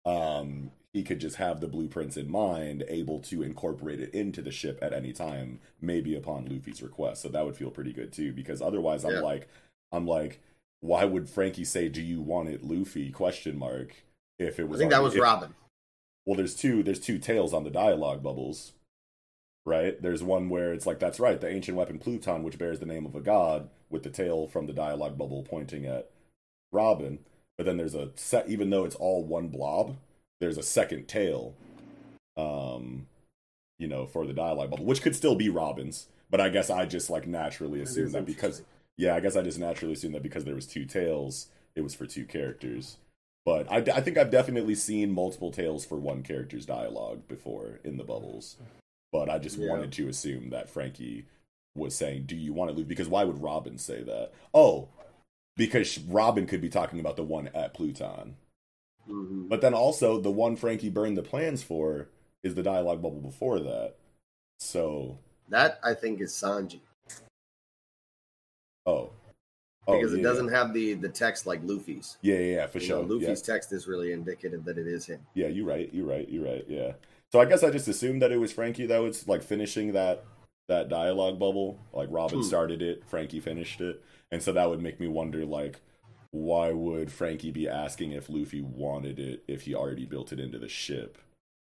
um, 0.04 0.72
he 0.92 1.02
could 1.02 1.20
just 1.20 1.36
have 1.36 1.60
the 1.60 1.68
blueprints 1.68 2.16
in 2.16 2.30
mind, 2.30 2.84
able 2.88 3.20
to 3.20 3.42
incorporate 3.42 4.00
it 4.00 4.12
into 4.12 4.42
the 4.42 4.50
ship 4.50 4.78
at 4.82 4.92
any 4.92 5.12
time, 5.12 5.60
maybe 5.80 6.14
upon 6.14 6.44
Luffy's 6.46 6.82
request. 6.82 7.22
So 7.22 7.28
that 7.28 7.44
would 7.46 7.56
feel 7.56 7.70
pretty 7.70 7.92
good 7.92 8.12
too, 8.12 8.32
because 8.32 8.60
otherwise, 8.60 9.04
I'm 9.04 9.12
Yeah. 9.14 9.20
like, 9.20 9.48
I'm 9.90 10.06
like, 10.06 10.40
why 10.80 11.04
would 11.04 11.30
Franky 11.30 11.64
say, 11.64 11.88
"Do 11.88 12.02
you 12.02 12.20
want 12.20 12.48
it, 12.48 12.64
Luffy?" 12.64 13.10
Question 13.10 13.56
mark. 13.56 13.94
If 14.46 14.58
it 14.58 14.64
was, 14.68 14.68
I 14.68 14.70
was, 14.70 14.78
think 14.80 14.90
that 14.92 15.02
was 15.02 15.14
if- 15.14 15.20
Robin. 15.22 15.54
well 16.26 16.36
there's 16.36 16.54
two 16.54 16.82
there's 16.82 17.00
two 17.00 17.18
tales 17.18 17.52
on 17.52 17.64
the 17.64 17.70
dialogue 17.70 18.22
bubbles 18.22 18.72
right? 19.64 20.02
There's 20.02 20.24
one 20.24 20.48
where 20.48 20.72
it's 20.72 20.86
like 20.86 20.98
that's 20.98 21.20
right 21.20 21.40
the 21.40 21.48
ancient 21.48 21.76
weapon 21.76 21.98
pluton 21.98 22.42
which 22.42 22.58
bears 22.58 22.80
the 22.80 22.86
name 22.86 23.06
of 23.06 23.14
a 23.14 23.20
god 23.20 23.68
with 23.90 24.02
the 24.02 24.10
tail 24.10 24.48
from 24.48 24.66
the 24.66 24.72
dialogue 24.72 25.16
bubble 25.16 25.42
pointing 25.48 25.86
at 25.86 26.10
robin. 26.72 27.20
But 27.56 27.66
then 27.66 27.76
there's 27.76 27.94
a 27.94 28.10
set 28.16 28.48
even 28.48 28.70
though 28.70 28.84
it's 28.84 28.96
all 28.96 29.24
one 29.24 29.48
blob 29.48 29.96
there's 30.40 30.58
a 30.58 30.62
second 30.62 31.06
tail 31.06 31.54
um 32.36 33.06
you 33.78 33.86
know 33.86 34.06
for 34.06 34.26
the 34.26 34.32
dialogue 34.32 34.70
bubble 34.70 34.84
which 34.86 35.02
could 35.02 35.14
still 35.16 35.34
be 35.36 35.48
robin's. 35.48 36.08
But 36.30 36.40
i 36.40 36.48
guess 36.48 36.70
i 36.70 36.84
just 36.86 37.10
like 37.10 37.26
naturally 37.26 37.84
That 37.84 38.12
that 38.12 38.26
because 38.26 38.62
yeah 38.96 39.14
i 39.14 39.20
guess 39.20 39.36
i 39.36 39.42
just 39.42 39.58
naturally 39.58 39.92
assume 39.92 40.12
that 40.12 40.22
because 40.22 40.44
there 40.44 40.54
was 40.54 40.66
two 40.66 40.86
tails 40.86 41.48
it 41.76 41.82
was 41.82 41.94
for 41.94 42.06
two 42.06 42.24
characters 42.24 42.96
but 43.44 43.70
I, 43.70 43.78
I 43.78 44.00
think 44.00 44.16
I've 44.18 44.30
definitely 44.30 44.74
seen 44.74 45.12
multiple 45.12 45.50
tales 45.50 45.84
for 45.84 45.98
one 45.98 46.22
character's 46.22 46.66
dialogue 46.66 47.26
before 47.28 47.80
in 47.84 47.96
the 47.96 48.04
bubbles. 48.04 48.56
But 49.12 49.28
I 49.28 49.38
just 49.38 49.58
Yeah. 49.58 49.68
wanted 49.70 49.92
to 49.92 50.08
assume 50.08 50.50
that 50.50 50.70
Franky 50.70 51.26
was 51.74 51.94
saying, 51.94 52.24
"Do 52.26 52.36
you 52.36 52.52
want 52.52 52.70
to 52.70 52.76
leave?" 52.76 52.88
Because 52.88 53.08
why 53.08 53.24
would 53.24 53.42
Robin 53.42 53.78
say 53.78 54.02
that? 54.02 54.32
Oh, 54.54 54.88
because 55.56 55.98
Robin 55.98 56.46
could 56.46 56.60
be 56.60 56.68
talking 56.70 56.98
about 57.00 57.16
the 57.16 57.22
one 57.24 57.48
at 57.48 57.74
Pluton. 57.74 58.36
Mhm. 59.08 59.48
But 59.48 59.60
then 59.60 59.74
also 59.74 60.20
the 60.20 60.30
one 60.30 60.56
Franky 60.56 60.88
burned 60.88 61.18
the 61.18 61.22
plans 61.22 61.62
for 61.62 62.08
is 62.42 62.54
the 62.54 62.62
dialogue 62.62 63.02
bubble 63.02 63.20
before 63.20 63.60
that. 63.60 63.96
So, 64.58 65.18
That, 65.48 65.78
I 65.82 65.92
think, 65.94 66.20
is 66.20 66.32
Sanji. 66.32 66.80
oh, 68.86 69.12
oh, 69.86 69.96
Because 69.96 70.12
yeah, 70.12 70.18
it 70.20 70.22
doesn't 70.22 70.48
have 70.48 70.72
the, 70.72 70.94
the 70.94 71.08
text 71.08 71.46
like 71.46 71.60
Luffy's. 71.64 72.16
Yeah, 72.22 72.36
yeah, 72.36 72.54
yeah, 72.56 72.66
for 72.66 72.78
You 72.78 72.86
sure. 72.86 73.02
know, 73.04 73.14
yeah. 73.14 73.28
Luffy's 73.28 73.42
text 73.42 73.72
is 73.72 73.86
really 73.86 74.12
indicative 74.12 74.64
that 74.64 74.78
it 74.78 74.86
is 74.86 75.06
him. 75.06 75.20
Yeah, 75.34 75.48
you're 75.48 75.66
right. 75.66 75.88
You're 75.92 76.06
right. 76.06 76.28
You're 76.28 76.44
right. 76.44 76.64
Yeah. 76.68 76.92
So 77.32 77.40
I 77.40 77.44
guess 77.46 77.62
I 77.62 77.70
just 77.70 77.88
assumed 77.88 78.20
that 78.22 78.32
it 78.32 78.36
was 78.38 78.52
Franky 78.52 78.86
that 78.86 78.98
was 78.98 79.26
like 79.28 79.42
finishing 79.42 79.92
that 79.92 80.24
that 80.68 80.88
dialogue 80.88 81.38
bubble. 81.38 81.78
Like 81.92 82.08
Robin 82.10 82.40
Hmm. 82.40 82.42
started 82.42 82.82
it, 82.82 83.04
Franky 83.06 83.40
finished 83.40 83.80
it, 83.80 84.02
and 84.30 84.42
so 84.42 84.52
that 84.52 84.68
would 84.68 84.80
make 84.82 85.00
me 85.00 85.08
wonder 85.08 85.44
like 85.44 85.80
why 86.30 86.72
would 86.72 87.12
Franky 87.12 87.50
be 87.50 87.68
asking 87.68 88.12
if 88.12 88.30
Luffy 88.30 88.62
wanted 88.62 89.18
it 89.18 89.44
if 89.46 89.62
he 89.62 89.74
already 89.74 90.06
built 90.06 90.32
it 90.32 90.40
into 90.40 90.58
the 90.58 90.68
ship? 90.68 91.18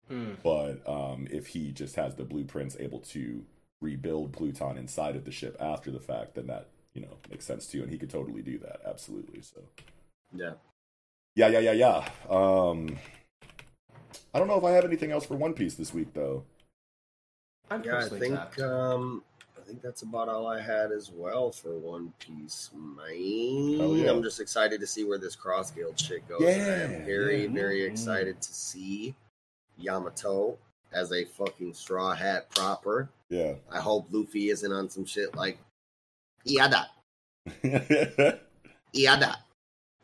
Hmm. 0.07 0.31
But 0.43 0.87
um 0.87 1.27
if 1.29 1.47
he 1.47 1.71
just 1.71 1.95
has 1.95 2.15
the 2.15 2.23
blueprints 2.25 2.77
able 2.79 2.99
to 3.01 3.45
rebuild 3.81 4.33
Pluton 4.33 4.77
inside 4.77 5.15
of 5.15 5.25
the 5.25 5.31
ship 5.31 5.55
after 5.59 5.91
the 5.91 5.99
fact, 5.99 6.35
then 6.35 6.47
that, 6.47 6.67
you 6.99 7.05
know, 7.05 7.17
makes 7.29 7.45
sense 7.45 7.67
to 7.67 7.77
you, 7.77 7.83
and 7.83 7.91
he 7.91 7.97
could 7.97 8.09
totally 8.09 8.41
do 8.41 8.57
that. 8.59 8.81
Absolutely. 8.85 9.41
So 9.41 9.61
Yeah. 10.33 10.53
yeah, 11.35 11.47
yeah, 11.47 11.59
yeah, 11.59 11.71
yeah. 11.71 12.09
Um, 12.29 12.97
I 14.33 14.39
don't 14.39 14.47
know 14.47 14.57
if 14.57 14.63
I 14.65 14.71
have 14.71 14.83
anything 14.85 15.11
else 15.11 15.25
for 15.25 15.35
One 15.35 15.53
Piece 15.53 15.75
this 15.75 15.93
week, 15.93 16.13
though. 16.13 16.43
I'm 17.71 17.83
Yeah, 17.83 17.99
I 17.99 18.09
think 18.09 18.35
tapped. 18.35 18.59
um 18.59 19.23
I 19.57 19.61
think 19.71 19.81
that's 19.83 20.01
about 20.01 20.29
all 20.29 20.47
I 20.47 20.59
had 20.59 20.91
as 20.91 21.11
well 21.11 21.51
for 21.51 21.77
One 21.77 22.11
Piece, 22.19 22.71
man. 22.73 23.77
Oh, 23.79 23.93
yeah. 23.95 24.09
I'm 24.09 24.23
just 24.23 24.39
excited 24.39 24.79
to 24.81 24.87
see 24.87 25.03
where 25.03 25.19
this 25.19 25.35
cross 25.35 25.69
guild 25.71 25.99
shit 25.99 26.27
goes. 26.27 26.41
Yeah, 26.41 26.85
I'm 26.89 27.05
very, 27.05 27.43
yeah. 27.43 27.51
very 27.51 27.83
excited 27.83 28.41
to 28.41 28.53
see 28.53 29.13
Yamato 29.77 30.57
as 30.91 31.11
a 31.13 31.23
fucking 31.23 31.75
straw 31.75 32.15
hat 32.15 32.49
proper. 32.49 33.09
Yeah. 33.29 33.53
I 33.71 33.79
hope 33.79 34.07
Luffy 34.11 34.49
isn't 34.49 34.71
on 34.71 34.89
some 34.89 35.05
shit 35.05 35.35
like 35.35 35.59
Iada. 36.47 36.85
Iada. 38.95 39.35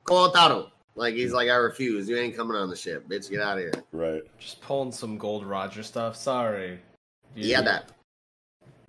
Kotaro. 0.06 0.70
Like 0.96 1.16
he's 1.16 1.32
hmm. 1.32 1.36
like, 1.36 1.50
I 1.50 1.56
refuse. 1.56 2.08
You 2.08 2.18
ain't 2.18 2.36
coming 2.36 2.56
on 2.56 2.70
the 2.70 2.76
ship, 2.76 3.08
bitch. 3.08 3.30
Get 3.30 3.42
out 3.42 3.58
of 3.58 3.64
here. 3.64 3.84
Right. 3.92 4.24
Just 4.40 4.62
pulling 4.62 4.92
some 4.92 5.18
Gold 5.18 5.46
Roger 5.46 5.84
stuff. 5.84 6.16
Sorry. 6.16 6.80
dude. 7.36 7.46
Yeah, 7.46 7.62
that. 7.62 7.92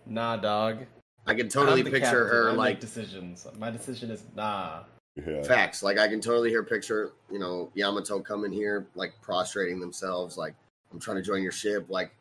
Nah, 0.07 0.37
dog. 0.37 0.87
I 1.27 1.35
can 1.35 1.49
totally 1.49 1.83
picture 1.83 2.01
captain. 2.01 2.19
her 2.19 2.49
I 2.49 2.53
make 2.53 2.59
like 2.59 2.81
decisions. 2.81 3.47
My 3.59 3.71
decision 3.71 4.11
is 4.11 4.23
nah. 4.37 4.81
Yeah. 5.17 5.43
facts. 5.43 5.83
Like 5.83 5.99
I 5.99 6.09
can 6.09 6.21
totally 6.21 6.51
hear 6.51 6.63
picture, 6.63 7.13
you 7.33 7.39
know, 7.39 7.71
Yamato 7.75 8.21
coming 8.21 8.53
here, 8.53 8.87
like 8.95 9.15
prostrating 9.23 9.81
themselves, 9.81 10.37
like 10.37 10.55
I'm 10.93 11.01
trying 11.01 11.17
to 11.17 11.23
join 11.23 11.43
your 11.43 11.53
ship, 11.53 11.87
like 11.89 12.13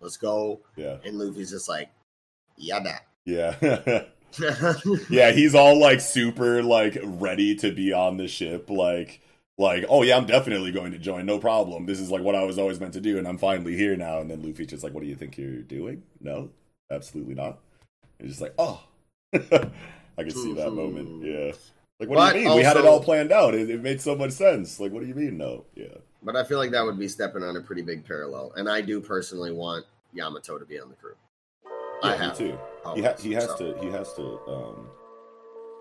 let's 0.00 0.16
go. 0.16 0.60
Yeah. 0.76 0.98
And 1.04 1.18
Luffy's 1.18 1.50
just 1.50 1.68
like, 1.68 1.90
yeah, 2.56 2.80
that. 2.80 3.06
Yeah. 3.26 4.04
yeah, 5.08 5.32
he's 5.32 5.54
all 5.54 5.78
like 5.78 6.00
super 6.00 6.62
like 6.62 6.98
ready 7.02 7.54
to 7.56 7.72
be 7.72 7.92
on 7.92 8.16
the 8.16 8.28
ship, 8.28 8.70
like 8.70 9.20
like, 9.58 9.84
oh 9.88 10.02
yeah, 10.02 10.16
I'm 10.16 10.26
definitely 10.26 10.72
going 10.72 10.92
to 10.92 10.98
join, 10.98 11.26
no 11.26 11.38
problem. 11.38 11.86
This 11.86 12.00
is 12.00 12.10
like 12.10 12.22
what 12.22 12.34
I 12.34 12.42
was 12.44 12.58
always 12.58 12.80
meant 12.80 12.94
to 12.94 13.00
do, 13.00 13.18
and 13.18 13.28
I'm 13.28 13.38
finally 13.38 13.76
here 13.76 13.96
now. 13.96 14.18
And 14.20 14.30
then 14.30 14.42
Luffy's 14.42 14.68
just 14.68 14.82
like, 14.84 14.92
What 14.94 15.02
do 15.02 15.08
you 15.08 15.14
think 15.16 15.38
you're 15.38 15.62
doing? 15.62 16.02
No, 16.20 16.50
absolutely 16.90 17.34
not. 17.34 17.60
And 18.18 18.28
just 18.28 18.40
like, 18.40 18.54
oh 18.58 18.84
I 19.34 20.22
can 20.24 20.34
see 20.34 20.54
that 20.54 20.72
moment. 20.72 21.12
Yeah. 21.20 21.52
Like 22.00 22.08
what 22.08 22.16
But 22.16 22.20
do 22.20 22.26
you 22.26 22.34
mean? 22.34 22.54
we 22.54 22.62
had 22.62 22.76
it 22.76 22.86
all 22.86 23.02
planned 23.02 23.32
out. 23.32 23.54
It, 23.54 23.70
it 23.70 23.82
made 23.82 24.00
so 24.00 24.16
much 24.16 24.32
sense. 24.32 24.80
Like, 24.80 24.92
what 24.92 25.02
do 25.02 25.06
you 25.08 25.14
mean? 25.14 25.38
No. 25.38 25.66
Yeah. 25.74 25.98
But 26.22 26.36
I 26.36 26.44
feel 26.44 26.58
like 26.58 26.70
that 26.72 26.84
would 26.84 26.98
be 26.98 27.08
stepping 27.08 27.42
on 27.42 27.56
a 27.56 27.60
pretty 27.60 27.82
big 27.82 28.04
parallel. 28.04 28.52
And 28.56 28.68
I 28.68 28.80
do 28.80 29.00
personally 29.00 29.52
want 29.52 29.86
Yamato 30.12 30.58
to 30.58 30.64
be 30.64 30.80
on 30.80 30.88
the 30.88 30.96
crew. 30.96 31.14
I 32.02 32.12
Yeah, 32.12 32.18
me 32.18 32.30
have. 32.30 32.32
too. 32.32 32.58
He, 32.94 33.02
ha- 33.02 33.14
he 33.18 33.32
has 33.32 33.54
to. 33.56 33.76
He 33.80 33.88
has 33.88 34.12
to. 34.14 34.40
Um, 34.48 34.88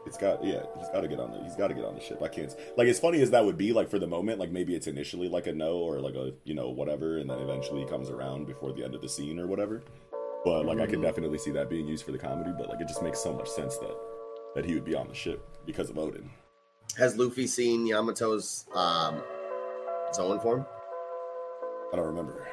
it's 0.05 0.17
got. 0.17 0.43
Yeah, 0.43 0.63
he's 0.77 0.89
got 0.89 1.01
to 1.01 1.07
get 1.07 1.19
on 1.19 1.31
the. 1.31 1.43
He's 1.43 1.55
got 1.55 1.67
to 1.67 1.73
get 1.73 1.85
on 1.85 1.95
the 1.95 2.01
ship. 2.01 2.21
I 2.21 2.27
can't. 2.27 2.53
Like 2.77 2.87
as 2.87 2.99
funny 2.99 3.21
as 3.21 3.31
that 3.31 3.43
would 3.45 3.57
be, 3.57 3.73
like 3.73 3.89
for 3.89 3.99
the 3.99 4.07
moment, 4.07 4.39
like 4.39 4.51
maybe 4.51 4.75
it's 4.75 4.87
initially 4.87 5.29
like 5.29 5.47
a 5.47 5.53
no 5.53 5.77
or 5.77 5.99
like 5.99 6.15
a 6.15 6.33
you 6.43 6.53
know 6.53 6.69
whatever, 6.69 7.17
and 7.19 7.29
then 7.29 7.39
eventually 7.39 7.81
he 7.81 7.87
comes 7.87 8.09
around 8.09 8.47
before 8.47 8.73
the 8.73 8.83
end 8.83 8.95
of 8.95 9.01
the 9.01 9.09
scene 9.09 9.39
or 9.39 9.47
whatever. 9.47 9.81
But 10.45 10.65
like 10.65 10.79
I 10.79 10.87
can 10.87 10.99
Mhm. 10.99 11.03
definitely 11.03 11.37
see 11.37 11.51
that 11.51 11.69
being 11.69 11.87
used 11.87 12.03
for 12.05 12.11
the 12.11 12.17
comedy. 12.17 12.51
But 12.57 12.67
like 12.69 12.81
it 12.81 12.87
just 12.87 13.01
makes 13.01 13.19
so 13.21 13.33
much 13.33 13.49
sense 13.49 13.77
that 13.77 13.95
that 14.55 14.65
he 14.65 14.73
would 14.73 14.85
be 14.85 14.95
on 14.95 15.07
the 15.07 15.13
ship 15.13 15.45
because 15.65 15.89
of 15.89 15.95
Oden. 15.95 16.25
Has 16.97 17.15
Luffy 17.17 17.47
seen 17.47 17.87
Yamato's 17.87 18.65
um, 18.75 19.21
form? 20.41 20.65
I 21.91 21.95
don't 21.95 22.05
remember. 22.05 22.47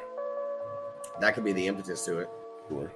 That 1.20 1.34
could 1.34 1.44
be 1.44 1.52
the 1.52 1.66
impetus 1.66 2.04
to 2.06 2.20
it. 2.20 2.30
Sure. 2.68 2.90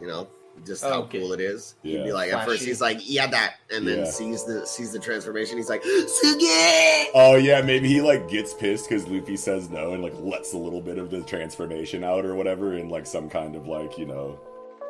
You 0.00 0.06
know, 0.08 0.26
just 0.66 0.82
how 0.84 1.00
Okay. 1.02 1.18
cool 1.20 1.32
it 1.32 1.40
is. 1.40 1.74
He'd 1.82 2.04
be 2.04 2.12
like, 2.12 2.32
at 2.32 2.44
first 2.44 2.62
he's 2.64 2.80
like, 2.80 2.98
yeah, 3.02 3.26
that, 3.28 3.54
and 3.74 3.86
then 3.86 3.98
Yeah. 4.00 4.04
sees 4.04 4.44
the 4.44 4.66
sees 4.66 4.92
the 4.92 4.98
transformation. 4.98 5.56
He's 5.56 5.68
like, 5.68 5.82
Suge! 5.82 7.06
Oh 7.14 7.36
yeah, 7.40 7.62
maybe 7.62 7.88
he 7.88 8.00
like 8.00 8.28
gets 8.28 8.54
pissed 8.54 8.88
because 8.88 9.06
Luffy 9.08 9.36
says 9.36 9.70
no 9.70 9.92
and 9.94 10.02
like 10.02 10.14
lets 10.18 10.52
a 10.52 10.58
little 10.58 10.80
bit 10.80 10.98
of 10.98 11.10
the 11.10 11.22
transformation 11.22 12.04
out 12.04 12.24
or 12.24 12.34
whatever 12.34 12.76
in 12.76 12.88
like 12.88 13.06
some 13.06 13.28
kind 13.28 13.56
of 13.56 13.66
like 13.66 13.98
you 13.98 14.06
know 14.06 14.38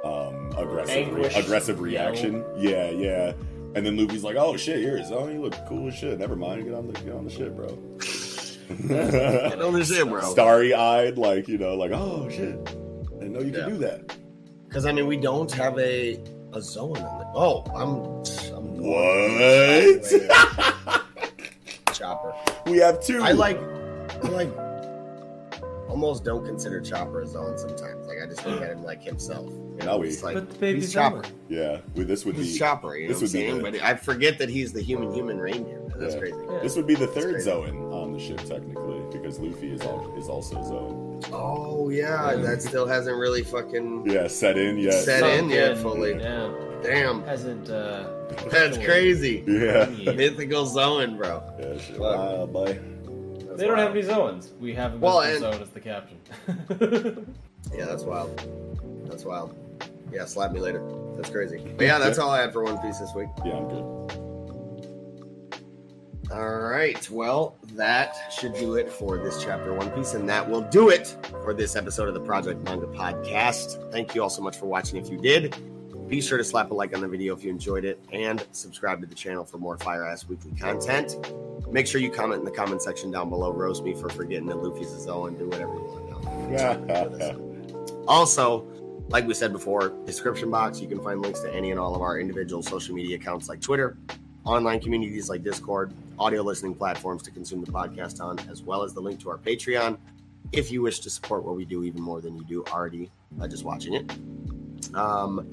um 0.04 0.50
aggressive 0.58 1.12
re- 1.14 1.26
aggressive 1.34 1.76
yell. 1.76 1.84
reaction. 1.84 2.44
Yeah, 2.58 2.90
yeah. 2.90 3.32
And 3.74 3.86
then 3.86 3.96
Luffy's 3.96 4.22
like, 4.24 4.36
"Oh 4.36 4.56
shit, 4.56 4.80
you're 4.80 4.98
his 4.98 5.10
own. 5.12 5.32
You 5.32 5.40
look 5.40 5.54
cool 5.68 5.88
as 5.88 5.94
shit. 5.94 6.18
Never 6.18 6.36
mind. 6.36 6.64
Get 6.64 6.74
on 6.74 6.86
the 6.88 6.92
get 6.92 7.14
on 7.14 7.24
the 7.24 7.30
ship, 7.30 7.56
bro." 7.56 7.68
Get 8.88 9.60
on 9.60 9.72
the 9.74 9.84
ship, 9.84 10.08
bro. 10.08 10.20
Starry 10.32 10.72
eyed, 10.74 11.18
like 11.18 11.46
you 11.48 11.58
know, 11.58 11.74
like 11.74 11.90
oh 11.92 12.28
shit, 12.30 12.54
I 12.56 13.12
didn't 13.20 13.32
know 13.32 13.40
you 13.40 13.46
Yeah. 13.52 13.64
could 13.64 13.68
do 13.68 13.78
that. 13.78 14.16
Because 14.72 14.86
I 14.86 14.92
mean, 14.92 15.06
we 15.06 15.18
don't 15.18 15.52
have 15.52 15.78
a 15.78 16.18
a 16.54 16.62
Zoan 16.62 16.96
on 16.96 17.18
the. 17.18 17.26
Oh, 17.34 17.62
I'm. 17.76 18.22
I'm 18.56 18.78
What? 18.78 20.02
Chopper. 21.94 22.32
we 22.70 22.78
have 22.78 23.04
two. 23.04 23.20
I 23.22 23.32
like. 23.32 23.58
I 23.60 24.28
like. 24.28 24.48
Almost 25.90 26.24
don't 26.24 26.42
consider 26.46 26.80
Chopper 26.80 27.20
a 27.20 27.26
Zoan 27.26 27.58
sometimes. 27.58 28.06
Like 28.06 28.16
I 28.22 28.26
just 28.26 28.46
look 28.46 28.62
at 28.62 28.70
him 28.70 28.82
like 28.82 29.02
himself. 29.02 29.50
You 29.50 29.76
Now 29.80 29.84
know, 29.84 29.98
we- 29.98 30.06
he's 30.06 30.22
like 30.22 30.34
but 30.36 30.48
the 30.50 30.58
baby's 30.58 30.84
he's 30.84 30.92
Chopper. 30.94 31.22
Zoan. 31.22 31.34
Yeah, 31.50 31.80
we, 31.94 32.04
this 32.04 32.24
would 32.24 32.34
He's 32.36 32.54
be 32.54 32.58
Chopper. 32.58 32.96
You 32.96 33.08
know 33.08 33.14
this 33.18 33.34
what 33.34 33.38
I'm 33.42 33.52
would 33.62 33.64
be 33.64 33.70
the- 33.72 33.78
But 33.78 33.86
I 33.86 33.94
forget 33.96 34.38
that 34.38 34.48
he's 34.48 34.72
the 34.72 34.80
human 34.80 35.12
human 35.12 35.38
reindeer. 35.38 35.82
That's 35.96 36.14
Yeah. 36.14 36.20
crazy. 36.20 36.36
Yeah. 36.50 36.60
this 36.62 36.76
would 36.76 36.86
be 36.86 36.94
the 36.94 37.06
third 37.08 37.32
crazy. 37.34 37.44
Zoan 37.44 37.76
on 37.92 38.12
the 38.14 38.18
ship 38.18 38.38
technically 38.38 39.02
because 39.12 39.38
Luffy 39.38 39.72
is 39.72 39.82
al- 39.82 40.14
is 40.16 40.28
also 40.30 40.62
Zoan. 40.64 41.01
Oh 41.32 41.88
yeah, 41.90 42.34
that 42.36 42.62
still 42.62 42.86
hasn't 42.86 43.16
really 43.16 43.42
fucking 43.42 44.08
Yeah, 44.10 44.26
set 44.28 44.56
in 44.58 44.78
yet. 44.78 44.94
Set 44.94 45.20
Sunk 45.20 45.42
in 45.44 45.50
yet 45.50 45.78
fully. 45.78 46.14
Yeah. 46.18 46.50
damn. 46.82 47.22
Hasn't 47.24 47.68
uh 47.70 48.08
That's 48.50 48.78
crazy. 48.78 49.44
Yeah. 49.46 49.86
Mythical 50.14 50.66
Zoan, 50.66 51.16
bro. 51.16 51.42
Yeah, 51.60 51.78
shit. 51.78 51.98
Wow, 51.98 52.46
boy. 52.46 52.78
That's 53.46 53.60
They 53.60 53.66
don't 53.66 53.78
have 53.78 53.90
any 53.92 54.02
Zoans. 54.02 54.56
We 54.58 54.74
have 54.74 54.94
a 54.94 54.96
Well, 54.98 55.18
well, 55.18 55.30
and- 55.30 55.40
Zoan 55.40 55.62
as 55.62 55.68
the 55.70 55.80
captain. 55.80 57.36
Yeah, 57.74 57.86
that's 57.86 58.02
wild. 58.02 58.36
That's 59.08 59.24
wild. 59.24 59.54
Yeah, 60.12 60.26
slap 60.26 60.52
me 60.52 60.60
later. 60.60 60.82
That's 61.16 61.30
crazy. 61.30 61.58
But 61.76 61.84
yeah, 61.86 61.98
that's 61.98 62.18
all 62.18 62.28
I 62.28 62.40
had 62.42 62.52
for 62.52 62.62
One 62.64 62.76
Piece 62.78 62.98
this 62.98 63.14
week. 63.14 63.28
Yeah, 63.46 63.56
I'm 63.56 63.68
good. 63.68 64.21
All 66.32 66.60
right. 66.60 67.10
Well, 67.10 67.56
that 67.74 68.16
should 68.32 68.54
do 68.54 68.76
it 68.76 68.90
for 68.90 69.18
this 69.18 69.42
chapter 69.42 69.74
One 69.74 69.90
Piece, 69.90 70.14
and 70.14 70.26
that 70.30 70.48
will 70.48 70.62
do 70.62 70.88
it 70.88 71.14
for 71.44 71.52
this 71.52 71.76
episode 71.76 72.08
of 72.08 72.14
the 72.14 72.20
Project 72.20 72.62
Manga 72.64 72.86
Podcast. 72.86 73.92
Thank 73.92 74.14
you 74.14 74.22
all 74.22 74.30
so 74.30 74.40
much 74.40 74.56
for 74.56 74.64
watching. 74.64 74.96
If 74.96 75.10
you 75.10 75.18
did, 75.18 75.54
be 76.08 76.22
sure 76.22 76.38
to 76.38 76.44
slap 76.44 76.70
a 76.70 76.74
like 76.74 76.94
on 76.94 77.02
the 77.02 77.08
video 77.08 77.36
if 77.36 77.44
you 77.44 77.50
enjoyed 77.50 77.84
it, 77.84 78.02
and 78.12 78.46
subscribe 78.52 79.02
to 79.02 79.06
the 79.06 79.14
channel 79.14 79.44
for 79.44 79.58
more 79.58 79.76
fire 79.76 80.06
ass 80.06 80.26
weekly 80.26 80.52
content. 80.52 81.16
Make 81.70 81.86
sure 81.86 82.00
you 82.00 82.10
comment 82.10 82.38
in 82.38 82.46
the 82.46 82.50
comment 82.50 82.80
section 82.80 83.10
down 83.10 83.28
below. 83.28 83.52
Roast 83.52 83.84
me 83.84 83.92
for 83.92 84.08
forgetting 84.08 84.46
that 84.46 84.56
Luffy's 84.56 85.06
a 85.06 85.12
and 85.12 85.38
Do 85.38 85.48
whatever 85.48 85.74
you 85.74 85.80
want. 85.80 86.52
Yeah. 86.52 87.36
Also, 88.08 88.66
like 89.10 89.28
we 89.28 89.34
said 89.34 89.52
before, 89.52 89.90
description 90.06 90.50
box, 90.50 90.80
you 90.80 90.88
can 90.88 91.00
find 91.04 91.22
links 91.22 91.38
to 91.40 91.54
any 91.54 91.70
and 91.70 91.78
all 91.78 91.94
of 91.94 92.02
our 92.02 92.18
individual 92.18 92.62
social 92.62 92.96
media 92.96 93.14
accounts 93.14 93.48
like 93.48 93.60
Twitter, 93.60 93.96
online 94.44 94.80
communities 94.80 95.28
like 95.28 95.44
Discord, 95.44 95.92
audio 96.22 96.40
listening 96.42 96.74
platforms 96.74 97.22
to 97.24 97.30
consume 97.32 97.64
the 97.64 97.72
podcast 97.72 98.20
on, 98.20 98.38
as 98.48 98.62
well 98.62 98.84
as 98.84 98.94
the 98.94 99.00
link 99.00 99.20
to 99.20 99.28
our 99.28 99.38
Patreon 99.38 99.98
if 100.52 100.70
you 100.70 100.80
wish 100.80 101.00
to 101.00 101.10
support 101.10 101.44
what 101.44 101.56
we 101.56 101.64
do 101.64 101.82
even 101.82 102.00
more 102.00 102.20
than 102.20 102.36
you 102.36 102.44
do 102.44 102.64
already 102.72 103.10
by 103.32 103.48
just 103.48 103.64
watching 103.64 103.94
it. 103.94 104.94
Um, 104.94 105.48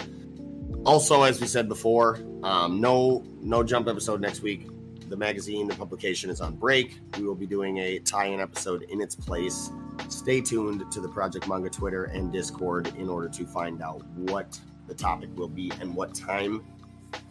also, 0.86 1.24
as 1.24 1.42
we 1.42 1.48
said 1.48 1.68
before, 1.68 2.20
um, 2.44 2.80
no 2.80 3.24
no 3.42 3.64
jump 3.64 3.88
episode 3.88 4.22
next 4.22 4.42
week. 4.42 4.68
The 5.10 5.18
magazine, 5.18 5.68
the 5.68 5.76
publication 5.76 6.30
is 6.30 6.40
on 6.40 6.56
break. 6.56 7.00
We 7.18 7.24
will 7.24 7.36
be 7.36 7.48
doing 7.48 7.80
a 7.80 7.98
tie-in 8.00 8.40
episode 8.40 8.84
in 8.84 9.02
its 9.02 9.16
place 9.16 9.72
stay 10.08 10.40
tuned 10.40 10.90
to 10.92 11.02
the 11.02 11.10
Project 11.10 11.48
Manga 11.48 11.70
Twitter 11.70 12.06
and 12.06 12.32
Discord 12.32 12.94
in 12.98 13.10
order 13.10 13.28
to 13.30 13.46
find 13.46 13.82
out 13.82 14.06
what 14.16 14.60
the 14.88 14.94
topic 14.94 15.30
will 15.36 15.48
be 15.48 15.72
and 15.82 15.96
what 15.96 16.14
time 16.14 16.64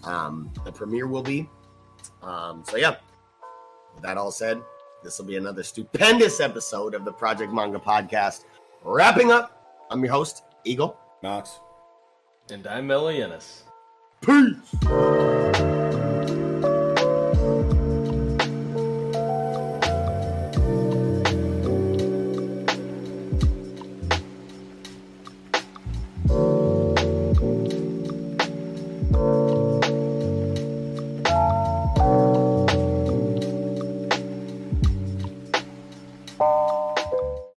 um, 0.05 0.51
the 0.65 0.73
premiere 0.73 1.07
will 1.07 1.23
be. 1.23 1.49
Um, 2.23 2.63
so, 2.67 2.77
yeah, 2.77 2.97
that 4.03 4.17
all 4.17 4.31
said, 4.31 4.61
this 5.03 5.19
will 5.19 5.27
be 5.27 5.37
another 5.37 5.63
stupendous 5.63 6.41
episode 6.41 6.95
of 6.95 7.05
the 7.05 7.13
Project 7.13 7.53
Manga 7.53 7.79
Podcast. 7.79 8.45
Wrapping 8.83 9.31
up, 9.31 9.87
I'm 9.91 10.03
your 10.05 10.13
host, 10.13 10.43
Eagle. 10.65 10.99
Knox. 11.23 11.59
and 12.51 12.67
I'm 12.67 12.87
Melianis. 12.89 13.63
Peace. 14.21 15.78